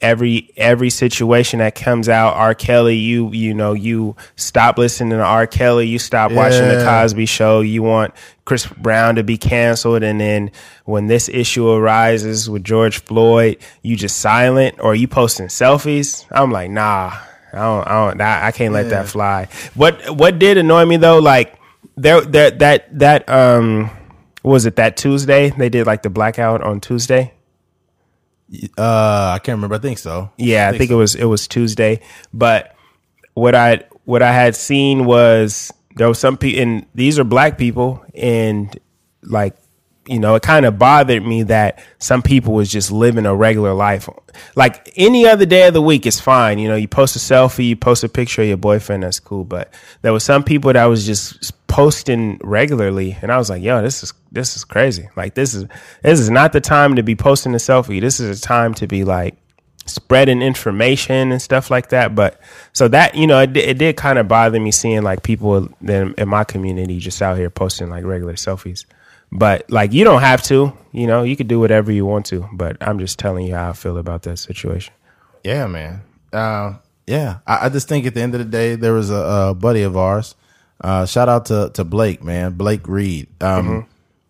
every 0.00 0.50
every 0.56 0.90
situation 0.90 1.58
that 1.58 1.74
comes 1.74 2.08
out, 2.08 2.34
R. 2.34 2.54
Kelly, 2.54 2.96
you 2.96 3.30
you 3.32 3.54
know, 3.54 3.72
you 3.74 4.16
stop 4.36 4.78
listening 4.78 5.10
to 5.18 5.22
R. 5.24 5.46
Kelly, 5.46 5.86
you 5.86 5.98
stop 5.98 6.32
watching 6.32 6.68
the 6.68 6.82
Cosby 6.84 7.26
show, 7.26 7.60
you 7.60 7.82
want 7.82 8.14
Chris 8.44 8.66
Brown 8.66 9.16
to 9.16 9.22
be 9.22 9.36
canceled, 9.36 10.02
and 10.02 10.20
then 10.20 10.50
when 10.84 11.06
this 11.06 11.28
issue 11.28 11.68
arises 11.70 12.48
with 12.48 12.64
George 12.64 13.02
Floyd, 13.02 13.58
you 13.82 13.96
just 13.96 14.18
silent 14.18 14.76
or 14.80 14.94
you 14.94 15.06
posting 15.06 15.46
selfies. 15.48 16.26
I'm 16.30 16.50
like, 16.50 16.70
nah, 16.70 17.12
I 17.52 17.56
don't, 17.56 17.86
I 17.86 18.08
don't, 18.08 18.20
I, 18.20 18.46
I 18.46 18.52
can't 18.52 18.72
let 18.72 18.84
Yeah. 18.86 19.02
that 19.02 19.08
fly. 19.08 19.48
What 19.74 20.10
what 20.16 20.38
did 20.38 20.56
annoy 20.58 20.84
me 20.86 20.96
though, 20.96 21.18
like 21.18 21.56
there 21.96 22.20
there 22.22 22.50
that 22.52 22.98
that 22.98 23.28
um 23.28 23.90
was 24.42 24.64
it 24.64 24.76
that 24.76 24.96
Tuesday 24.96 25.50
they 25.50 25.68
did 25.68 25.86
like 25.86 26.02
the 26.02 26.08
blackout 26.10 26.62
on 26.62 26.80
Tuesday. 26.80 27.34
Uh, 28.76 29.32
I 29.34 29.40
can't 29.42 29.56
remember. 29.56 29.76
I 29.76 29.78
think 29.78 29.98
so. 29.98 30.30
Yeah, 30.36 30.68
I 30.68 30.76
think 30.76 30.90
it 30.90 30.96
was 30.96 31.14
it 31.14 31.24
was 31.24 31.46
Tuesday. 31.46 32.00
But 32.32 32.74
what 33.34 33.54
I 33.54 33.84
what 34.04 34.22
I 34.22 34.32
had 34.32 34.56
seen 34.56 35.04
was 35.04 35.72
there 35.96 36.08
was 36.08 36.18
some 36.18 36.36
people, 36.36 36.62
and 36.62 36.86
these 36.94 37.18
are 37.18 37.24
black 37.24 37.58
people, 37.58 38.04
and 38.14 38.76
like 39.22 39.56
you 40.10 40.18
know, 40.18 40.34
it 40.34 40.42
kind 40.42 40.66
of 40.66 40.76
bothered 40.76 41.24
me 41.24 41.44
that 41.44 41.80
some 41.98 42.20
people 42.20 42.52
was 42.52 42.68
just 42.68 42.90
living 42.90 43.26
a 43.26 43.34
regular 43.34 43.72
life. 43.72 44.08
Like 44.56 44.92
any 44.96 45.24
other 45.24 45.46
day 45.46 45.68
of 45.68 45.74
the 45.74 45.80
week 45.80 46.04
is 46.04 46.18
fine. 46.18 46.58
You 46.58 46.68
know, 46.68 46.74
you 46.74 46.88
post 46.88 47.14
a 47.14 47.20
selfie, 47.20 47.68
you 47.68 47.76
post 47.76 48.02
a 48.02 48.08
picture 48.08 48.42
of 48.42 48.48
your 48.48 48.56
boyfriend, 48.56 49.04
that's 49.04 49.20
cool. 49.20 49.44
But 49.44 49.72
there 50.02 50.12
was 50.12 50.24
some 50.24 50.42
people 50.42 50.72
that 50.72 50.84
was 50.86 51.06
just 51.06 51.52
posting 51.68 52.40
regularly, 52.42 53.16
and 53.22 53.30
I 53.30 53.38
was 53.38 53.50
like, 53.50 53.62
yo, 53.62 53.82
this 53.82 54.02
is 54.02 54.12
this 54.32 54.56
is 54.56 54.64
crazy. 54.64 55.08
Like 55.14 55.34
this 55.34 55.54
is 55.54 55.66
this 56.02 56.18
is 56.18 56.28
not 56.28 56.52
the 56.52 56.60
time 56.60 56.96
to 56.96 57.04
be 57.04 57.14
posting 57.14 57.54
a 57.54 57.58
selfie. 57.58 58.00
This 58.00 58.18
is 58.18 58.40
a 58.40 58.42
time 58.42 58.74
to 58.74 58.88
be 58.88 59.04
like 59.04 59.36
spreading 59.86 60.42
information 60.42 61.30
and 61.30 61.40
stuff 61.40 61.70
like 61.70 61.90
that. 61.90 62.16
But 62.16 62.40
so 62.72 62.88
that 62.88 63.14
you 63.14 63.28
know, 63.28 63.38
it, 63.42 63.56
it 63.56 63.78
did 63.78 63.96
kind 63.96 64.18
of 64.18 64.26
bother 64.26 64.58
me 64.58 64.72
seeing 64.72 65.02
like 65.02 65.22
people 65.22 65.68
in, 65.82 66.14
in 66.18 66.28
my 66.28 66.42
community 66.42 66.98
just 66.98 67.22
out 67.22 67.36
here 67.36 67.48
posting 67.48 67.90
like 67.90 68.04
regular 68.04 68.34
selfies. 68.34 68.86
But 69.32 69.70
like 69.70 69.92
you 69.92 70.04
don't 70.04 70.20
have 70.22 70.42
to, 70.44 70.72
you 70.92 71.06
know, 71.06 71.22
you 71.22 71.36
could 71.36 71.48
do 71.48 71.60
whatever 71.60 71.92
you 71.92 72.04
want 72.04 72.26
to. 72.26 72.48
But 72.52 72.76
I'm 72.80 72.98
just 72.98 73.18
telling 73.18 73.46
you 73.46 73.54
how 73.54 73.70
I 73.70 73.72
feel 73.72 73.96
about 73.98 74.22
that 74.22 74.38
situation. 74.38 74.92
Yeah, 75.44 75.66
man. 75.66 76.02
Uh, 76.32 76.74
yeah, 77.06 77.38
I, 77.46 77.66
I 77.66 77.68
just 77.68 77.88
think 77.88 78.06
at 78.06 78.14
the 78.14 78.20
end 78.20 78.34
of 78.34 78.38
the 78.40 78.44
day, 78.44 78.74
there 78.74 78.92
was 78.92 79.10
a, 79.10 79.48
a 79.50 79.54
buddy 79.54 79.82
of 79.82 79.96
ours. 79.96 80.34
Uh, 80.80 81.06
shout 81.06 81.28
out 81.28 81.46
to 81.46 81.70
to 81.74 81.84
Blake, 81.84 82.24
man, 82.24 82.52
Blake 82.54 82.88
Reed. 82.88 83.28
Um, 83.42 83.86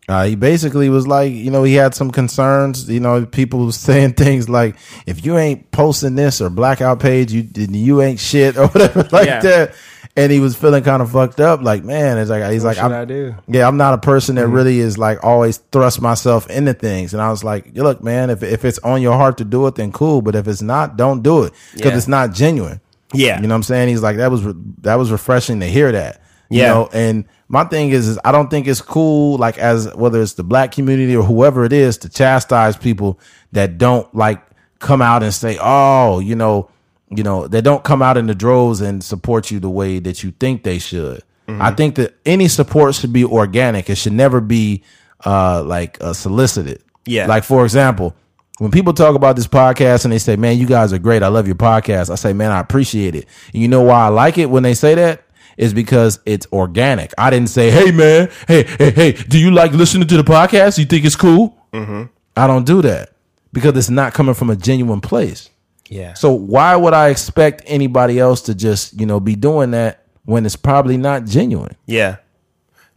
uh, 0.08 0.24
he 0.24 0.34
basically 0.34 0.88
was 0.88 1.06
like, 1.06 1.32
you 1.32 1.50
know, 1.52 1.62
he 1.62 1.74
had 1.74 1.94
some 1.94 2.10
concerns. 2.10 2.90
You 2.90 2.98
know, 3.00 3.24
people 3.24 3.70
saying 3.88 4.14
things 4.14 4.48
like, 4.48 4.76
"If 5.06 5.24
you 5.24 5.38
ain't 5.38 5.70
posting 5.70 6.14
this 6.16 6.40
or 6.40 6.50
blackout 6.50 7.00
page, 7.00 7.32
you 7.32 7.48
you 7.54 8.02
ain't 8.02 8.18
shit" 8.18 8.56
or 8.58 8.66
whatever 8.68 9.08
like 9.12 9.26
Yeah. 9.26 9.40
that. 9.40 9.74
And 10.16 10.32
he 10.32 10.40
was 10.40 10.56
feeling 10.56 10.82
kind 10.82 11.00
of 11.00 11.12
fucked 11.12 11.38
up. 11.40 11.62
Like, 11.62 11.84
man, 11.84 12.18
it's 12.18 12.30
like 12.30 12.50
he's 12.52 12.64
like, 12.64 12.78
I'm, 12.78 12.92
I 12.92 13.04
do? 13.04 13.34
yeah, 13.46 13.66
I'm 13.66 13.76
not 13.76 13.94
a 13.94 13.98
person 13.98 14.34
that 14.34 14.46
mm-hmm. 14.46 14.54
really 14.54 14.78
is 14.80 14.98
like 14.98 15.22
always 15.22 15.58
thrust 15.72 16.02
myself 16.02 16.50
into 16.50 16.74
things. 16.74 17.12
And 17.14 17.22
I 17.22 17.30
was 17.30 17.44
like, 17.44 17.70
look, 17.74 18.02
man, 18.02 18.28
if 18.28 18.42
if 18.42 18.64
it's 18.64 18.78
on 18.80 19.02
your 19.02 19.14
heart 19.14 19.38
to 19.38 19.44
do 19.44 19.66
it, 19.68 19.76
then 19.76 19.92
cool. 19.92 20.20
But 20.20 20.34
if 20.34 20.48
it's 20.48 20.62
not, 20.62 20.96
don't 20.96 21.22
do 21.22 21.44
it 21.44 21.52
because 21.72 21.92
Yeah. 21.92 21.96
it's 21.96 22.08
not 22.08 22.32
genuine. 22.32 22.80
Yeah. 23.12 23.36
you 23.40 23.46
know 23.46 23.54
what 23.54 23.56
I'm 23.56 23.62
saying? 23.64 23.88
He's 23.88 24.02
like, 24.02 24.16
that 24.16 24.30
was 24.30 24.44
re- 24.44 24.54
that 24.82 24.96
was 24.96 25.10
refreshing 25.12 25.60
to 25.60 25.66
hear 25.66 25.92
that. 25.92 26.20
You 26.48 26.62
Yeah. 26.62 26.68
know, 26.68 26.88
and 26.92 27.24
my 27.48 27.64
thing 27.64 27.90
is, 27.90 28.08
is 28.08 28.18
I 28.24 28.32
don't 28.32 28.50
think 28.50 28.66
it's 28.66 28.80
cool, 28.80 29.38
like 29.38 29.58
as 29.58 29.92
whether 29.94 30.20
it's 30.20 30.34
the 30.34 30.44
black 30.44 30.72
community 30.72 31.16
or 31.16 31.22
whoever 31.22 31.64
it 31.64 31.72
is, 31.72 31.98
to 31.98 32.08
chastise 32.08 32.76
people 32.76 33.18
that 33.52 33.78
don't 33.78 34.12
like 34.14 34.42
come 34.80 35.02
out 35.02 35.22
and 35.22 35.32
say, 35.32 35.58
oh, 35.60 36.18
you 36.18 36.34
know, 36.34 36.68
you 37.10 37.22
know, 37.22 37.48
they 37.48 37.60
don't 37.60 37.82
come 37.82 38.02
out 38.02 38.16
in 38.16 38.26
the 38.26 38.34
droves 38.34 38.80
and 38.80 39.02
support 39.02 39.50
you 39.50 39.60
the 39.60 39.70
way 39.70 39.98
that 39.98 40.22
you 40.22 40.30
think 40.32 40.62
they 40.62 40.78
should. 40.78 41.22
Mm-hmm. 41.48 41.62
I 41.62 41.72
think 41.72 41.96
that 41.96 42.14
any 42.24 42.48
support 42.48 42.94
should 42.94 43.12
be 43.12 43.24
organic. 43.24 43.90
It 43.90 43.96
should 43.96 44.12
never 44.12 44.40
be 44.40 44.82
uh 45.24 45.62
like 45.64 45.98
uh, 46.00 46.12
solicited. 46.12 46.82
Yeah. 47.06 47.26
Like 47.26 47.44
for 47.44 47.64
example, 47.64 48.14
when 48.58 48.70
people 48.70 48.92
talk 48.92 49.16
about 49.16 49.36
this 49.36 49.48
podcast 49.48 50.04
and 50.04 50.12
they 50.12 50.18
say, 50.18 50.36
"Man, 50.36 50.58
you 50.58 50.66
guys 50.66 50.92
are 50.92 50.98
great. 50.98 51.22
I 51.22 51.28
love 51.28 51.46
your 51.46 51.56
podcast." 51.56 52.10
I 52.10 52.14
say, 52.14 52.32
"Man, 52.32 52.52
I 52.52 52.60
appreciate 52.60 53.14
it." 53.14 53.26
And 53.52 53.62
you 53.62 53.68
know 53.68 53.82
why 53.82 54.04
I 54.04 54.08
like 54.08 54.38
it 54.38 54.46
when 54.46 54.62
they 54.62 54.74
say 54.74 54.94
that? 54.94 55.24
Is 55.56 55.74
because 55.74 56.20
it's 56.24 56.46
organic. 56.52 57.12
I 57.18 57.30
didn't 57.30 57.48
say, 57.48 57.70
"Hey, 57.70 57.90
man, 57.90 58.30
hey, 58.46 58.62
hey, 58.64 58.90
hey, 58.90 59.12
do 59.12 59.38
you 59.38 59.50
like 59.50 59.72
listening 59.72 60.08
to 60.08 60.16
the 60.16 60.24
podcast? 60.24 60.78
You 60.78 60.84
think 60.84 61.04
it's 61.04 61.16
cool?" 61.16 61.58
Mm-hmm. 61.72 62.04
I 62.36 62.46
don't 62.46 62.66
do 62.66 62.82
that 62.82 63.12
because 63.52 63.76
it's 63.76 63.90
not 63.90 64.14
coming 64.14 64.34
from 64.34 64.50
a 64.50 64.56
genuine 64.56 65.00
place. 65.00 65.50
Yeah. 65.90 66.14
So 66.14 66.32
why 66.32 66.74
would 66.76 66.94
I 66.94 67.08
expect 67.08 67.62
anybody 67.66 68.18
else 68.18 68.40
to 68.42 68.54
just 68.54 68.98
you 68.98 69.04
know 69.06 69.20
be 69.20 69.34
doing 69.36 69.72
that 69.72 70.04
when 70.24 70.46
it's 70.46 70.56
probably 70.56 70.96
not 70.96 71.26
genuine? 71.26 71.76
Yeah. 71.86 72.16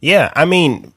Yeah. 0.00 0.32
I 0.36 0.44
mean, 0.44 0.92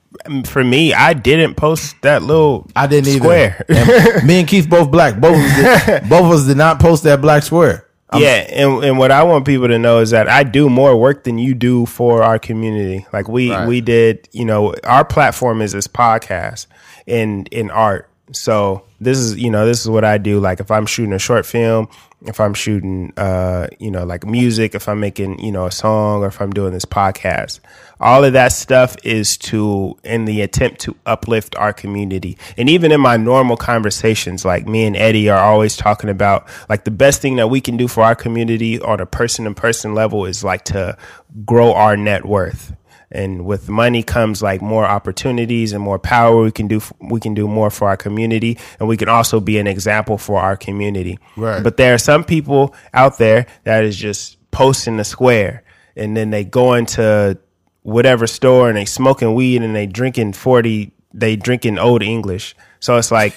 for 0.45 0.63
me, 0.63 0.93
I 0.93 1.13
didn't 1.13 1.55
post 1.55 1.95
that 2.03 2.21
little 2.23 2.69
I 2.75 2.87
didn't 2.87 3.07
either. 3.09 3.19
square. 3.19 3.65
And 3.69 4.27
me 4.27 4.39
and 4.39 4.47
Keith 4.47 4.69
both 4.69 4.91
black. 4.91 5.19
Both 5.19 5.35
of 5.37 5.41
us 5.43 5.85
did, 5.85 6.09
both 6.09 6.25
of 6.25 6.31
us 6.31 6.45
did 6.47 6.57
not 6.57 6.79
post 6.79 7.03
that 7.03 7.19
black 7.21 7.43
square. 7.43 7.85
yeah, 8.13 8.45
and 8.51 8.83
and 8.85 8.97
what 8.97 9.11
I 9.11 9.23
want 9.23 9.45
people 9.45 9.67
to 9.67 9.77
know 9.77 9.99
is 9.99 10.11
that 10.11 10.29
I 10.29 10.43
do 10.43 10.69
more 10.69 10.95
work 10.95 11.25
than 11.25 11.37
you 11.37 11.53
do 11.53 11.85
for 11.85 12.23
our 12.23 12.39
community. 12.39 13.05
Like 13.11 13.27
we 13.27 13.51
Right. 13.51 13.67
we 13.67 13.81
did, 13.81 14.29
you 14.31 14.45
know, 14.45 14.73
our 14.85 15.03
platform 15.03 15.61
is 15.61 15.73
this 15.73 15.87
podcast 15.87 16.67
in 17.05 17.47
in 17.51 17.69
art. 17.69 18.09
So 18.33 18.83
this 18.99 19.17
is 19.17 19.37
you 19.37 19.49
know 19.49 19.65
this 19.65 19.81
is 19.81 19.89
what 19.89 20.03
I 20.03 20.17
do. 20.17 20.39
Like 20.39 20.59
if 20.59 20.69
I'm 20.69 20.85
shooting 20.85 21.13
a 21.13 21.19
short 21.19 21.45
film, 21.45 21.87
if 22.25 22.39
I'm 22.39 22.53
shooting 22.53 23.13
uh 23.15 23.67
you 23.79 23.89
know 23.89 24.03
like 24.03 24.25
music, 24.25 24.75
if 24.75 24.89
I'm 24.89 24.99
making 24.99 25.39
you 25.39 25.51
know 25.51 25.65
a 25.65 25.71
song, 25.71 26.23
or 26.23 26.27
if 26.27 26.41
I'm 26.41 26.51
doing 26.51 26.73
this 26.73 26.83
podcast, 26.83 27.59
all 28.01 28.25
of 28.25 28.33
that 28.33 28.51
stuff 28.51 28.95
is 29.03 29.37
to 29.37 29.97
in 30.03 30.25
the 30.25 30.41
attempt 30.41 30.81
to 30.81 30.95
uplift 31.05 31.55
our 31.55 31.71
community. 31.71 32.37
And 32.57 32.69
even 32.69 32.91
in 32.91 32.99
my 32.99 33.15
normal 33.15 33.55
conversations, 33.55 34.43
like 34.43 34.67
me 34.67 34.83
and 34.83 34.97
Eddie 34.97 35.29
are 35.29 35.39
always 35.39 35.77
talking 35.77 36.09
about 36.09 36.47
like 36.67 36.83
the 36.83 36.91
best 36.91 37.21
thing 37.21 37.37
that 37.37 37.47
we 37.47 37.61
can 37.61 37.77
do 37.77 37.87
for 37.87 38.03
our 38.03 38.15
community 38.15 38.79
on 38.81 38.99
a 38.99 39.05
person 39.05 39.45
to 39.45 39.53
person 39.53 39.95
level 39.95 40.25
is 40.25 40.43
like 40.43 40.65
to 40.65 40.97
grow 41.45 41.73
our 41.73 41.95
net 41.95 42.25
worth. 42.25 42.73
And 43.09 43.45
with 43.45 43.69
money 43.69 44.03
comes 44.03 44.41
like 44.41 44.61
more 44.61 44.85
opportunities 44.85 45.71
and 45.71 45.81
more 45.81 45.97
power. 45.97 46.43
We 46.43 46.51
can 46.51 46.67
do 46.67 46.81
we 46.99 47.19
can 47.21 47.33
do 47.33 47.47
more 47.47 47.69
for 47.69 47.87
our 47.87 47.95
community, 47.95 48.57
and 48.79 48.89
we 48.89 48.97
can 48.97 49.07
also 49.07 49.39
be 49.39 49.57
an 49.59 49.67
example 49.67 50.17
for 50.17 50.41
our 50.41 50.57
community. 50.57 51.17
Right. 51.37 51.63
But 51.63 51.77
there 51.77 51.93
are 51.93 51.97
some 51.99 52.25
people 52.25 52.75
out 52.93 53.17
there 53.17 53.47
that 53.63 53.85
is 53.85 53.95
just 53.95 54.37
posting 54.51 54.97
the 54.97 55.05
square, 55.05 55.63
and 55.95 56.17
then 56.17 56.31
they 56.31 56.43
go 56.43 56.73
into 56.73 57.37
whatever 57.83 58.27
store 58.27 58.67
and 58.67 58.77
they 58.77 58.83
smoking 58.83 59.33
weed 59.33 59.61
and 59.61 59.73
they 59.73 59.85
drinking 59.85 60.33
40 60.33 60.91
they 61.13 61.37
drinking 61.37 61.79
old 61.79 62.03
english 62.03 62.53
so 62.81 62.97
it's 62.97 63.11
like 63.11 63.33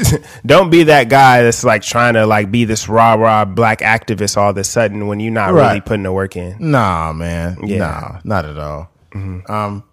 don't 0.46 0.70
be 0.70 0.84
that 0.84 1.08
guy 1.08 1.42
that's 1.42 1.64
like 1.64 1.82
trying 1.82 2.14
to 2.14 2.24
like 2.24 2.48
be 2.48 2.64
this 2.64 2.88
rah 2.88 3.14
rah 3.14 3.44
black 3.44 3.80
activist 3.80 4.36
all 4.36 4.50
of 4.50 4.56
a 4.56 4.62
sudden 4.62 5.08
when 5.08 5.18
you're 5.18 5.32
not 5.32 5.52
really 5.52 5.80
putting 5.80 6.04
the 6.04 6.12
work 6.12 6.36
in 6.36 6.56
Nah, 6.60 7.12
man. 7.12 7.56
Yeah. 7.64 7.78
Nah, 7.78 8.20
not 8.22 8.44
at 8.44 8.56
all. 8.56 8.88
Um, 9.14 9.84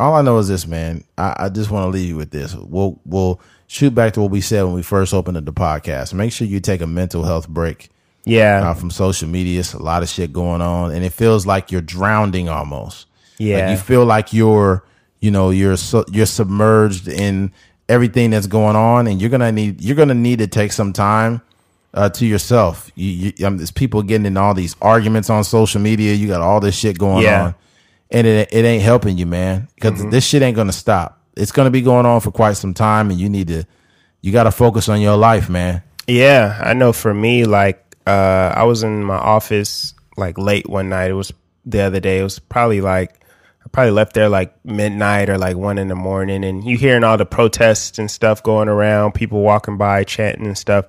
all 0.00 0.14
I 0.14 0.22
know 0.22 0.38
is 0.38 0.48
this, 0.48 0.66
man. 0.66 1.04
I, 1.16 1.34
I 1.38 1.48
just 1.48 1.70
want 1.70 1.84
to 1.84 1.88
leave 1.88 2.08
you 2.08 2.16
with 2.16 2.30
this. 2.30 2.54
We'll 2.54 3.00
we'll 3.06 3.40
shoot 3.66 3.94
back 3.94 4.12
to 4.14 4.20
what 4.20 4.30
we 4.30 4.40
said 4.40 4.62
when 4.64 4.74
we 4.74 4.82
first 4.82 5.14
opened 5.14 5.36
up 5.36 5.44
the 5.44 5.52
podcast. 5.52 6.12
Make 6.14 6.32
sure 6.32 6.46
you 6.46 6.60
take 6.60 6.80
a 6.80 6.86
mental 6.86 7.24
health 7.24 7.48
break 7.48 7.90
yeah 8.24 8.70
uh, 8.70 8.74
from 8.74 8.90
social 8.90 9.28
media. 9.28 9.60
It's 9.60 9.74
a 9.74 9.82
lot 9.82 10.02
of 10.02 10.08
shit 10.08 10.32
going 10.32 10.60
on, 10.60 10.92
and 10.92 11.04
it 11.04 11.12
feels 11.12 11.46
like 11.46 11.70
you're 11.70 11.80
drowning 11.80 12.48
almost. 12.48 13.06
Yeah. 13.38 13.58
like 13.66 13.70
you 13.70 13.76
feel 13.76 14.04
like 14.04 14.32
you're, 14.32 14.84
you 15.20 15.30
know, 15.30 15.50
you're 15.50 15.76
so, 15.76 16.04
you're 16.10 16.26
submerged 16.26 17.08
in 17.08 17.52
everything 17.88 18.30
that's 18.30 18.46
going 18.46 18.76
on, 18.76 19.06
and 19.06 19.20
you're 19.20 19.30
gonna 19.30 19.52
need 19.52 19.80
you're 19.80 19.96
gonna 19.96 20.14
need 20.14 20.40
to 20.40 20.46
take 20.46 20.72
some 20.72 20.92
time 20.92 21.40
uh, 21.94 22.08
to 22.10 22.26
yourself. 22.26 22.90
You, 22.96 23.32
you 23.38 23.46
um, 23.46 23.58
there's 23.58 23.70
people 23.70 24.02
getting 24.02 24.26
in 24.26 24.36
all 24.36 24.54
these 24.54 24.74
arguments 24.82 25.30
on 25.30 25.44
social 25.44 25.80
media. 25.80 26.14
You 26.14 26.26
got 26.28 26.40
all 26.40 26.58
this 26.60 26.76
shit 26.76 26.98
going 26.98 27.24
Yeah. 27.24 27.44
on, 27.46 27.54
and 28.14 28.26
it 28.26 28.48
it 28.50 28.64
ain't 28.64 28.82
helping 28.82 29.18
you, 29.18 29.26
man. 29.26 29.68
Because 29.74 30.02
this 30.06 30.24
shit 30.24 30.40
ain't 30.40 30.56
gonna 30.56 30.72
stop. 30.72 31.20
It's 31.36 31.52
gonna 31.52 31.70
be 31.70 31.82
going 31.82 32.06
on 32.06 32.20
for 32.22 32.30
quite 32.30 32.56
some 32.56 32.72
time, 32.72 33.10
and 33.10 33.20
you 33.20 33.28
need 33.28 33.48
to 33.48 33.66
you 34.24 34.32
got 34.32 34.44
to 34.44 34.50
focus 34.50 34.88
on 34.88 35.02
your 35.02 35.18
life, 35.18 35.50
man. 35.50 35.82
Yeah, 36.06 36.58
I 36.58 36.72
know 36.72 36.94
for 36.94 37.12
me, 37.12 37.44
like, 37.44 37.94
uh, 38.06 38.54
I 38.56 38.64
was 38.64 38.82
in 38.82 39.04
my 39.04 39.18
office 39.18 39.92
like 40.16 40.38
late 40.38 40.66
one 40.66 40.88
night. 40.88 41.10
It 41.10 41.14
was 41.14 41.30
the 41.66 41.82
other 41.82 42.00
day. 42.00 42.20
It 42.20 42.22
was 42.22 42.38
probably 42.38 42.80
like, 42.80 43.22
I 43.66 43.68
probably 43.70 43.90
left 43.90 44.14
there 44.14 44.30
like 44.30 44.54
midnight 44.64 45.28
or 45.28 45.36
like 45.36 45.58
one 45.58 45.76
in 45.76 45.88
the 45.88 45.94
morning. 45.94 46.42
And 46.42 46.64
you 46.64 46.78
hearing 46.78 47.04
all 47.04 47.18
the 47.18 47.26
protests 47.26 47.98
and 47.98 48.10
stuff 48.10 48.42
going 48.42 48.70
around, 48.70 49.12
people 49.12 49.42
walking 49.42 49.76
by 49.76 50.04
chanting 50.04 50.46
and 50.46 50.56
stuff, 50.56 50.86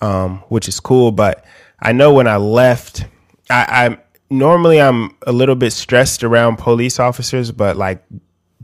um, 0.00 0.38
which 0.48 0.66
is 0.66 0.80
cool. 0.80 1.12
But 1.12 1.44
I 1.80 1.92
know 1.92 2.12
when 2.12 2.26
I 2.26 2.38
left, 2.38 3.06
I, 3.48 3.64
I 3.86 3.98
normally 4.32 4.80
I'm 4.80 5.14
a 5.26 5.32
little 5.32 5.54
bit 5.54 5.72
stressed 5.72 6.24
around 6.24 6.56
police 6.56 6.98
officers, 6.98 7.52
but 7.52 7.76
like 7.76 8.02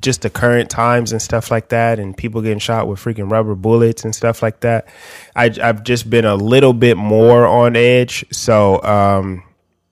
just 0.01 0.23
the 0.23 0.31
current 0.31 0.71
times 0.71 1.13
and 1.13 1.21
stuff 1.21 1.51
like 1.51 1.69
that, 1.69 1.99
and 1.99 2.17
people 2.17 2.41
getting 2.41 2.59
shot 2.59 2.89
with 2.89 2.99
freaking 2.99 3.31
rubber 3.31 3.55
bullets 3.55 4.05
and 4.05 4.15
stuff 4.15 4.43
like 4.43 4.61
that. 4.61 4.89
I, 5.37 5.55
I've 5.63 5.85
just 5.85 6.09
been 6.09 6.25
a 6.25 6.35
little 6.35 6.73
bit 6.73 6.97
more 6.97 7.47
on 7.47 7.77
edge. 7.77 8.25
So, 8.33 8.83
um, 8.83 9.45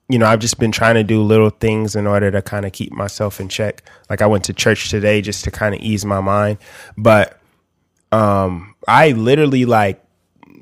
you 0.09 0.17
know, 0.17 0.25
I've 0.25 0.39
just 0.39 0.59
been 0.59 0.71
trying 0.71 0.95
to 0.95 1.03
do 1.03 1.21
little 1.21 1.49
things 1.49 1.95
in 1.95 2.07
order 2.07 2.31
to 2.31 2.41
kind 2.41 2.65
of 2.65 2.71
keep 2.71 2.91
myself 2.91 3.39
in 3.39 3.49
check. 3.49 3.83
Like 4.09 4.21
I 4.21 4.25
went 4.25 4.45
to 4.45 4.53
church 4.53 4.89
today 4.89 5.21
just 5.21 5.43
to 5.43 5.51
kind 5.51 5.75
of 5.75 5.81
ease 5.81 6.05
my 6.05 6.21
mind, 6.21 6.57
but 6.97 7.39
um, 8.11 8.75
I 8.87 9.11
literally 9.11 9.65
like 9.65 10.03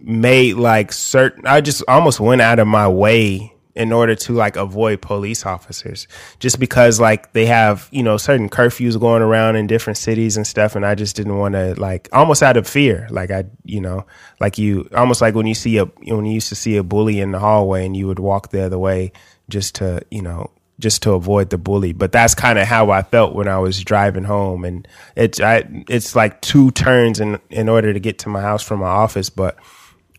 made 0.01 0.55
like 0.55 0.91
certain. 0.91 1.45
I 1.45 1.61
just 1.61 1.83
almost 1.87 2.19
went 2.19 2.41
out 2.41 2.59
of 2.59 2.67
my 2.67 2.87
way 2.87 3.54
in 3.75 3.91
order 3.91 4.15
to 4.15 4.33
like 4.33 4.55
avoid 4.55 5.01
police 5.01 5.45
officers. 5.45 6.07
Just 6.39 6.59
because 6.59 6.99
like 6.99 7.33
they 7.33 7.45
have 7.45 7.89
you 7.91 8.03
know 8.03 8.17
certain 8.17 8.49
curfews 8.49 8.99
going 8.99 9.21
around 9.21 9.57
in 9.57 9.67
different 9.67 9.97
cities 9.97 10.37
and 10.37 10.47
stuff 10.47 10.75
and 10.75 10.85
i 10.85 10.95
just 10.95 11.15
didn't 11.15 11.37
want 11.37 11.53
to 11.53 11.79
like 11.79 12.07
almost 12.13 12.41
out 12.41 12.57
of 12.57 12.67
fear. 12.67 13.07
Like 13.09 13.31
i 13.31 13.45
you 13.63 13.81
know 13.81 14.05
like 14.39 14.57
you 14.57 14.87
almost 14.95 15.21
like 15.21 15.35
when 15.35 15.47
you 15.47 15.55
see 15.55 15.77
a 15.77 15.85
when 15.85 16.25
you 16.25 16.33
used 16.33 16.49
to 16.49 16.55
see 16.55 16.77
a 16.77 16.83
bully 16.83 17.19
in 17.19 17.31
the 17.31 17.39
hallway 17.39 17.85
and 17.85 17.95
you 17.95 18.07
would 18.07 18.19
walk 18.19 18.49
the 18.49 18.63
other 18.63 18.79
way 18.79 19.11
just 19.49 19.75
to 19.75 20.01
you 20.09 20.21
know 20.21 20.49
just 20.77 21.01
to 21.03 21.11
avoid 21.11 21.51
the 21.51 21.57
bully. 21.57 21.93
But 21.93 22.11
that's 22.11 22.35
kind 22.35 22.59
of 22.59 22.67
how 22.67 22.91
i 22.91 23.01
felt 23.01 23.35
when 23.35 23.47
i 23.47 23.57
was 23.57 23.83
driving 23.83 24.23
home 24.23 24.63
and 24.63 24.87
it's 25.15 25.39
i 25.41 25.63
it's 25.89 26.15
like 26.15 26.41
two 26.41 26.71
turns 26.71 27.19
in 27.19 27.39
in 27.49 27.69
order 27.69 27.93
to 27.93 27.99
get 27.99 28.19
to 28.19 28.29
my 28.29 28.41
house 28.41 28.63
from 28.63 28.79
my 28.79 28.87
office 28.87 29.29
but 29.29 29.57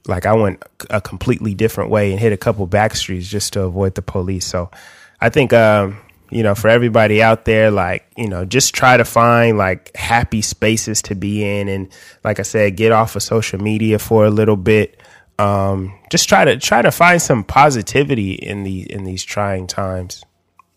like 0.09 0.27
I 0.27 0.35
went 0.35 0.63
a 0.91 1.01
completely 1.01 1.55
different 1.55 1.91
way 1.91 2.11
and 2.11 2.21
hit 2.21 2.33
a 2.33 2.37
couple 2.37 2.67
back 2.67 2.95
streets 2.95 3.29
just 3.29 3.53
to 3.55 3.63
avoid 3.63 3.95
the 3.95 4.03
police. 4.03 4.47
So 4.47 4.71
I 5.21 5.29
think, 5.31 5.53
um, 5.53 5.99
you 6.31 6.43
know, 6.43 6.55
for 6.55 6.69
everybody 6.69 7.23
out 7.23 7.45
there, 7.45 7.71
like, 7.71 8.07
you 8.17 8.29
know, 8.29 8.45
just 8.45 8.75
try 8.75 8.97
to 8.97 9.05
find 9.05 9.59
like 9.59 9.95
happy 9.97 10.43
spaces 10.43 11.03
to 11.03 11.15
be 11.15 11.45
in. 11.45 11.69
And 11.69 11.89
like 12.25 12.41
I 12.41 12.43
said, 12.43 12.77
get 12.77 12.93
off 12.93 13.17
of 13.17 13.23
social 13.23 13.61
media 13.61 13.99
for 13.99 14.25
a 14.25 14.31
little 14.31 14.57
bit. 14.57 15.01
Um, 15.39 15.99
just 16.11 16.29
try 16.29 16.45
to 16.45 16.57
try 16.57 16.83
to 16.83 16.91
find 16.91 17.21
some 17.21 17.45
positivity 17.45 18.33
in 18.33 18.63
the 18.65 18.91
in 18.91 19.05
these 19.05 19.23
trying 19.23 19.67
times. 19.67 20.25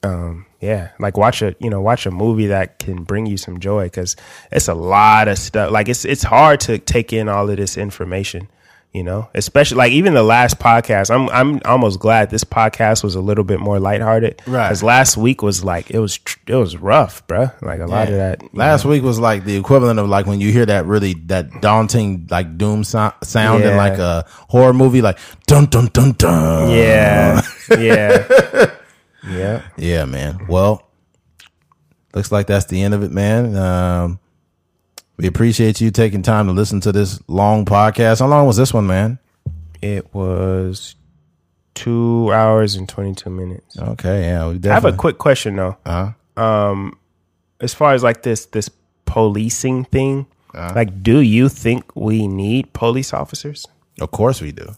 Um, 0.03 0.45
yeah, 0.59 0.91
like 0.99 1.17
watch 1.17 1.41
a 1.41 1.55
you 1.59 1.69
know 1.69 1.81
watch 1.81 2.05
a 2.05 2.11
movie 2.11 2.47
that 2.47 2.77
can 2.77 3.03
bring 3.03 3.25
you 3.25 3.37
some 3.37 3.61
joy 3.61 3.85
because 3.85 4.17
it's 4.51 4.67
a 4.67 4.73
lot 4.73 5.29
of 5.29 5.37
stuff. 5.37 5.71
Like 5.71 5.87
it's 5.87 6.03
it's 6.03 6.23
hard 6.23 6.59
to 6.61 6.77
take 6.77 7.13
in 7.13 7.29
all 7.29 7.49
of 7.49 7.55
this 7.55 7.77
information 7.77 8.49
you 8.91 9.03
know 9.03 9.29
especially 9.35 9.77
like 9.77 9.91
even 9.91 10.15
the 10.15 10.23
last 10.23 10.57
podcast 10.57 11.13
i'm 11.13 11.29
i'm 11.29 11.61
almost 11.63 11.99
glad 11.99 12.31
this 12.31 12.43
podcast 12.43 13.03
was 13.03 13.13
a 13.13 13.21
little 13.21 13.43
bit 13.43 13.59
more 13.59 13.79
lighthearted 13.79 14.41
Right. 14.47 14.67
because 14.67 14.81
last 14.81 15.15
week 15.15 15.43
was 15.43 15.63
like 15.63 15.91
it 15.91 15.99
was 15.99 16.17
tr- 16.17 16.39
it 16.47 16.55
was 16.55 16.75
rough 16.75 17.25
bruh. 17.27 17.53
like 17.61 17.81
a 17.81 17.85
lot 17.85 18.07
of 18.07 18.15
that 18.15 18.41
Last 18.55 18.85
know. 18.85 18.89
week 18.91 19.03
was 19.03 19.19
like 19.19 19.45
the 19.45 19.55
equivalent 19.55 19.99
of 19.99 20.09
like 20.09 20.25
when 20.25 20.41
you 20.41 20.51
hear 20.51 20.65
that 20.65 20.87
really 20.87 21.13
that 21.27 21.61
daunting 21.61 22.25
like 22.31 22.57
doom 22.57 22.83
so- 22.83 23.13
sound 23.21 23.63
in 23.63 23.77
like 23.77 23.99
a 23.99 24.25
horror 24.27 24.73
movie, 24.73 25.03
like 25.03 25.19
dun 25.45 25.65
dun 25.67 25.85
dun 25.93 26.13
dun. 26.13 26.71
yeah 26.71 27.41
yeah 27.77 28.71
yeah 29.29 29.61
yeah, 29.77 30.05
man. 30.05 30.47
Well, 30.47 30.81
looks 32.15 32.31
like 32.31 32.47
that's 32.47 32.65
the 32.65 32.81
end 32.81 32.93
of 32.95 33.03
it, 33.03 33.11
man. 33.11 33.55
Um, 33.55 34.19
we 35.19 35.27
appreciate 35.27 35.79
you 35.81 35.91
taking 35.91 36.21
time 36.23 36.47
to 36.47 36.53
listen 36.53 36.79
to 36.81 36.91
this 36.91 37.19
long 37.27 37.65
podcast. 37.65 38.19
How 38.19 38.27
long 38.27 38.47
was 38.47 38.57
this 38.57 38.73
one, 38.73 38.87
man? 38.87 39.19
it 39.81 40.13
was 40.13 40.95
two 41.73 42.29
hours 42.33 42.75
and 42.75 42.89
22 42.89 43.29
minutes 43.29 43.77
Okay, 43.79 44.23
yeah. 44.23 44.49
We 44.49 44.59
i 44.69 44.73
have 44.73 44.83
a 44.83 44.91
quick 44.91 45.17
question 45.17 45.55
though 45.55 45.77
uh 45.85 46.11
as 47.61 47.73
far 47.73 47.93
as 47.93 48.03
like 48.03 48.21
this 48.23 48.45
this 48.47 48.69
policing 49.05 49.85
thing 49.85 50.25
Uh-huh. 50.53 50.73
like 50.75 51.01
do 51.01 51.21
you 51.21 51.47
think 51.47 51.95
we 51.95 52.27
need 52.27 52.73
police 52.73 53.13
officers 53.13 53.65
Of 54.01 54.11
course 54.11 54.41
we 54.41 54.51
do. 54.51 54.75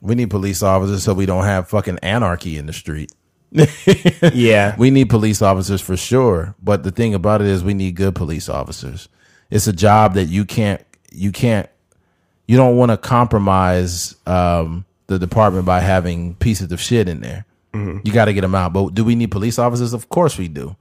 We 0.00 0.14
need 0.14 0.30
police 0.30 0.62
officers 0.62 1.02
so 1.02 1.12
we 1.14 1.26
don't 1.26 1.44
have 1.44 1.68
fucking 1.68 1.98
anarchy 2.02 2.56
in 2.58 2.64
the 2.66 2.72
street. 2.72 3.10
yeah 4.34 4.74
We 4.78 4.90
need 4.90 5.08
police 5.10 5.42
officers 5.42 5.80
for 5.82 5.96
sure, 5.96 6.54
but 6.62 6.82
the 6.82 6.90
thing 6.90 7.14
about 7.14 7.40
it 7.42 7.46
is 7.48 7.62
we 7.62 7.74
need 7.74 7.94
good 7.96 8.14
police 8.14 8.48
officers. 8.48 9.08
It's 9.54 9.68
a 9.68 9.72
job 9.72 10.14
that 10.14 10.24
you 10.24 10.44
can't 10.44 10.84
you 11.12 11.30
can't 11.30 11.68
you 12.46 12.56
don't 12.56 12.76
want 12.76 12.90
to 12.90 12.96
compromise 12.96 14.16
um, 14.26 14.84
the 15.06 15.18
department 15.18 15.64
by 15.64 15.80
having 15.80 16.34
pieces 16.34 16.72
of 16.72 16.80
shit 16.80 17.08
in 17.08 17.20
there. 17.20 17.46
You 18.04 18.12
got 18.12 18.26
to 18.26 18.32
get 18.32 18.42
them 18.42 18.54
out. 18.54 18.72
But 18.72 18.94
do 18.94 19.04
we 19.04 19.14
need 19.14 19.30
police 19.30 19.58
officers? 19.58 19.92
Of 19.94 20.08
course 20.08 20.38
we 20.38 20.46
do. 20.48 20.76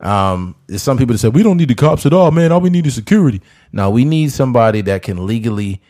Um, 0.00 0.54
there's 0.66 0.82
some 0.82 0.96
people 0.96 1.14
that 1.14 1.18
say 1.18 1.28
we 1.28 1.42
don't 1.42 1.56
need 1.56 1.68
the 1.68 1.74
cops 1.74 2.06
at 2.06 2.12
all, 2.12 2.30
man. 2.30 2.52
All 2.52 2.60
we 2.60 2.70
need 2.70 2.86
is 2.86 2.94
security. 2.94 3.40
No, 3.72 3.90
we 3.90 4.04
need 4.04 4.32
somebody 4.32 4.80
that 4.82 5.02
can 5.02 5.26
legally 5.26 5.80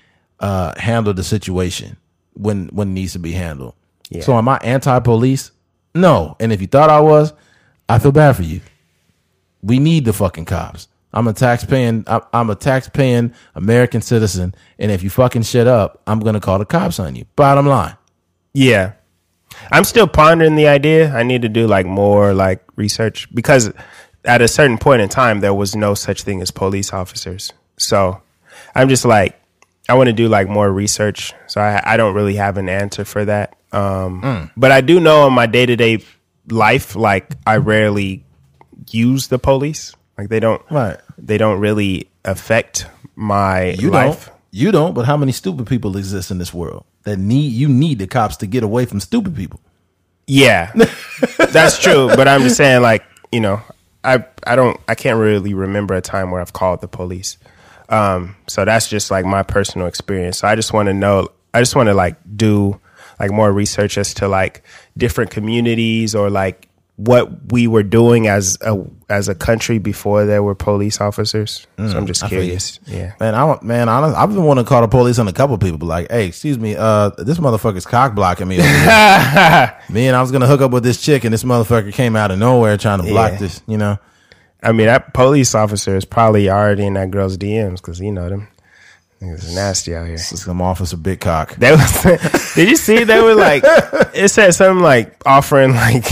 uh, 0.40 0.72
handle 0.78 1.14
the 1.14 1.24
situation 1.24 1.96
when 2.34 2.68
when 2.68 2.88
it 2.90 2.92
needs 2.92 3.12
to 3.14 3.18
be 3.18 3.32
handled. 3.32 3.74
So 4.22 4.36
am 4.38 4.48
I 4.48 4.58
anti-police? 4.58 5.50
No. 5.94 6.36
And 6.38 6.52
if 6.52 6.60
you 6.60 6.66
thought 6.68 6.90
I 6.90 7.00
was, 7.00 7.32
I 7.88 7.98
feel 7.98 8.12
bad 8.12 8.36
for 8.36 8.42
you. 8.42 8.60
We 9.62 9.78
need 9.78 10.04
the 10.04 10.12
fucking 10.12 10.44
cops. 10.44 10.88
I'm 11.14 11.26
a 11.28 11.32
tax-paying 11.32 12.04
I'm 12.06 12.50
a 12.50 12.54
tax-paying 12.54 13.32
American 13.54 14.02
citizen, 14.02 14.54
and 14.78 14.90
if 14.90 15.02
you 15.02 15.08
fucking 15.10 15.42
shit 15.42 15.66
up, 15.66 16.02
I'm 16.06 16.20
gonna 16.20 16.40
call 16.40 16.58
the 16.58 16.66
cops 16.66 16.98
on 16.98 17.14
you. 17.14 17.24
Bottom 17.36 17.66
line. 17.66 17.96
Yeah. 18.52 18.92
I'm 19.70 19.84
still 19.84 20.08
pondering 20.08 20.56
the 20.56 20.66
idea. 20.66 21.14
I 21.14 21.22
need 21.22 21.42
to 21.42 21.48
do 21.48 21.66
like 21.66 21.86
more 21.86 22.34
like 22.34 22.64
research 22.76 23.32
because 23.34 23.72
at 24.24 24.42
a 24.42 24.48
certain 24.48 24.78
point 24.78 25.02
in 25.02 25.08
time 25.08 25.40
there 25.40 25.54
was 25.54 25.76
no 25.76 25.94
such 25.94 26.22
thing 26.22 26.42
as 26.42 26.50
police 26.50 26.92
officers. 26.92 27.52
So 27.76 28.20
I'm 28.74 28.88
just 28.88 29.04
like 29.04 29.40
I 29.88 29.94
want 29.94 30.08
to 30.08 30.12
do 30.12 30.28
like 30.28 30.48
more 30.48 30.70
research. 30.72 31.32
So 31.46 31.60
I 31.60 31.80
I 31.84 31.96
don't 31.96 32.14
really 32.14 32.34
have 32.36 32.56
an 32.56 32.68
answer 32.68 33.04
for 33.04 33.24
that. 33.24 33.56
Um 33.72 34.50
but 34.56 34.72
I 34.72 34.80
do 34.80 34.98
know 34.98 35.26
in 35.28 35.32
my 35.32 35.46
day-to-day 35.46 36.04
life 36.50 36.96
like 36.96 37.30
I 37.46 37.58
rarely 37.58 38.24
use 38.90 39.28
the 39.28 39.38
police. 39.38 39.94
Like 40.18 40.28
they 40.28 40.40
don't 40.40 40.62
Right. 40.70 40.98
They 41.18 41.38
don't 41.38 41.60
really 41.60 42.08
affect 42.24 42.86
my 43.16 43.70
You 43.72 43.90
life. 43.90 44.26
don't. 44.26 44.34
You 44.50 44.70
don't, 44.70 44.94
but 44.94 45.04
how 45.04 45.16
many 45.16 45.32
stupid 45.32 45.66
people 45.66 45.96
exist 45.96 46.30
in 46.30 46.38
this 46.38 46.54
world 46.54 46.84
that 47.02 47.18
need 47.18 47.52
you 47.52 47.68
need 47.68 47.98
the 47.98 48.06
cops 48.06 48.36
to 48.38 48.46
get 48.46 48.62
away 48.62 48.84
from 48.86 49.00
stupid 49.00 49.34
people? 49.34 49.60
Yeah, 50.28 50.72
that's 51.50 51.78
true. 51.82 52.08
But 52.14 52.28
I'm 52.28 52.42
just 52.42 52.56
saying, 52.56 52.80
like, 52.80 53.04
you 53.32 53.40
know, 53.40 53.60
I 54.04 54.24
I 54.46 54.54
don't 54.54 54.78
I 54.86 54.94
can't 54.94 55.18
really 55.18 55.54
remember 55.54 55.94
a 55.94 56.00
time 56.00 56.30
where 56.30 56.40
I've 56.40 56.52
called 56.52 56.80
the 56.82 56.88
police. 56.88 57.36
Um, 57.88 58.36
so 58.46 58.64
that's 58.64 58.88
just 58.88 59.10
like 59.10 59.24
my 59.26 59.42
personal 59.42 59.86
experience. 59.88 60.38
So 60.38 60.48
I 60.48 60.54
just 60.54 60.72
want 60.72 60.86
to 60.86 60.94
know. 60.94 61.28
I 61.52 61.60
just 61.60 61.74
want 61.76 61.88
to 61.88 61.94
like 61.94 62.16
do 62.36 62.80
like 63.20 63.30
more 63.32 63.52
research 63.52 63.98
as 63.98 64.14
to 64.14 64.28
like 64.28 64.62
different 64.96 65.30
communities 65.30 66.14
or 66.14 66.30
like 66.30 66.68
what 66.96 67.50
we 67.52 67.66
were 67.66 67.82
doing 67.82 68.28
as 68.28 68.56
a 68.60 68.76
as 69.08 69.28
a 69.28 69.34
country 69.34 69.78
before 69.78 70.24
there 70.26 70.42
were 70.44 70.54
police 70.54 71.00
officers. 71.00 71.66
so 71.76 71.82
I'm 71.96 72.06
just 72.06 72.22
Mm, 72.22 72.30
you. 72.30 72.38
curious. 72.38 72.78
Yeah. 72.86 73.14
Man, 73.18 73.34
I 73.34 73.58
man, 73.62 73.88
I, 73.88 74.00
I've 74.22 74.28
been 74.30 74.44
wanting 74.44 74.64
to 74.64 74.68
call 74.68 74.80
the 74.80 74.86
police 74.88 75.18
on 75.18 75.26
a 75.26 75.32
couple 75.32 75.58
people, 75.58 75.78
but 75.78 75.86
like, 75.86 76.10
hey, 76.10 76.26
excuse 76.26 76.56
me, 76.58 76.76
uh, 76.76 77.10
this 77.18 77.38
motherfucker's 77.38 77.84
cock 77.84 78.14
blocking 78.14 78.46
me. 78.46 78.58
Over 78.60 78.68
here. 78.68 79.80
me 79.90 80.06
and 80.06 80.14
I 80.16 80.20
was 80.20 80.30
gonna 80.30 80.46
hook 80.46 80.60
up 80.60 80.70
with 80.70 80.84
this 80.84 81.02
chick, 81.02 81.24
and 81.24 81.34
this 81.34 81.42
motherfucker 81.42 81.92
came 81.92 82.14
out 82.14 82.30
of 82.30 82.38
nowhere 82.38 82.76
trying 82.76 83.00
to 83.02 83.08
block 83.08 83.32
Yeah. 83.32 83.38
this. 83.38 83.60
You 83.66 83.76
know, 83.78 83.98
I 84.62 84.70
mean, 84.70 84.86
that 84.86 85.12
police 85.14 85.54
officer 85.54 85.96
is 85.96 86.04
probably 86.04 86.48
already 86.48 86.86
in 86.86 86.94
that 86.94 87.10
girl's 87.10 87.36
DMs 87.36 87.76
because 87.76 87.98
you 88.00 88.12
know 88.12 88.28
them. 88.28 88.46
It's 89.30 89.54
nasty 89.54 89.94
out 89.94 90.06
here. 90.06 90.18
some 90.18 90.60
officer 90.62 90.96
big 90.96 91.20
cock. 91.20 91.54
They 91.56 91.70
was. 91.72 92.02
did 92.54 92.68
you 92.68 92.76
see? 92.76 93.04
They 93.04 93.20
were 93.20 93.34
like, 93.34 93.62
it 94.14 94.28
said 94.30 94.52
something 94.52 94.82
like 94.82 95.16
offering 95.26 95.72
like 95.72 96.04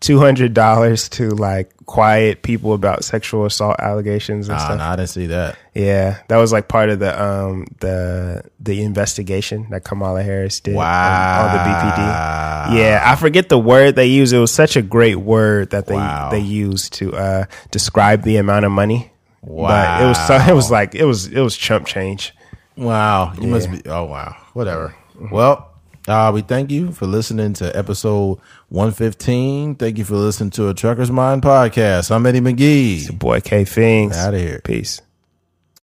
two 0.00 0.18
hundred 0.18 0.54
dollars 0.54 1.08
to 1.10 1.30
like 1.30 1.70
quiet 1.86 2.42
people 2.42 2.72
about 2.72 3.04
sexual 3.04 3.44
assault 3.44 3.76
allegations 3.78 4.48
and 4.48 4.56
Ah, 4.56 4.64
stuff. 4.64 4.78
no, 4.78 4.84
I 4.84 4.96
didn't 4.96 5.08
see 5.10 5.26
that. 5.26 5.58
Yeah, 5.74 6.18
that 6.28 6.38
was 6.38 6.50
like 6.52 6.66
part 6.68 6.88
of 6.88 6.98
the 6.98 7.22
um 7.22 7.66
the 7.80 8.42
the 8.60 8.82
investigation 8.82 9.66
that 9.70 9.84
Kamala 9.84 10.22
Harris 10.22 10.60
did 10.60 10.74
Wow. 10.74 11.42
on, 11.44 11.50
on 11.50 11.56
the 11.56 11.62
BPD. 11.62 12.78
Yeah, 12.78 13.02
I 13.04 13.16
forget 13.16 13.48
the 13.48 13.58
word 13.58 13.96
they 13.96 14.06
used. 14.06 14.32
It 14.32 14.38
was 14.38 14.52
such 14.52 14.76
a 14.76 14.82
great 14.82 15.16
word 15.16 15.70
that 15.70 15.86
they 15.86 15.94
Wow. 15.96 16.30
they 16.30 16.40
used 16.40 16.94
to 16.94 17.14
uh 17.14 17.44
describe 17.70 18.22
the 18.22 18.36
amount 18.38 18.64
of 18.64 18.72
money. 18.72 19.10
Wow. 19.42 19.68
But 19.68 20.02
it 20.02 20.06
was 20.08 20.26
so, 20.26 20.34
it 20.52 20.54
was 20.54 20.70
like 20.70 20.94
it 20.94 21.04
was 21.04 21.26
it 21.26 21.40
was 21.40 21.54
chump 21.56 21.86
change. 21.86 22.32
Wow, 22.76 23.32
you 23.40 23.46
must 23.46 23.70
be. 23.70 23.82
Oh 23.86 24.04
wow, 24.04 24.36
whatever. 24.52 24.94
Well, 25.30 25.70
uh, 26.08 26.32
we 26.34 26.42
thank 26.42 26.70
you 26.70 26.90
for 26.92 27.06
listening 27.06 27.52
to 27.54 27.76
episode 27.76 28.40
one 28.68 28.90
fifteen. 28.92 29.76
Thank 29.76 29.98
you 29.98 30.04
for 30.04 30.16
listening 30.16 30.50
to 30.50 30.68
a 30.68 30.74
Trucker's 30.74 31.10
Mind 31.10 31.42
podcast. 31.42 32.10
I'm 32.10 32.26
Eddie 32.26 32.40
McGee. 32.40 33.16
Boy 33.16 33.40
K 33.40 33.64
Fings. 33.64 34.16
of 34.16 34.34
here. 34.34 34.60
Peace. 34.64 35.00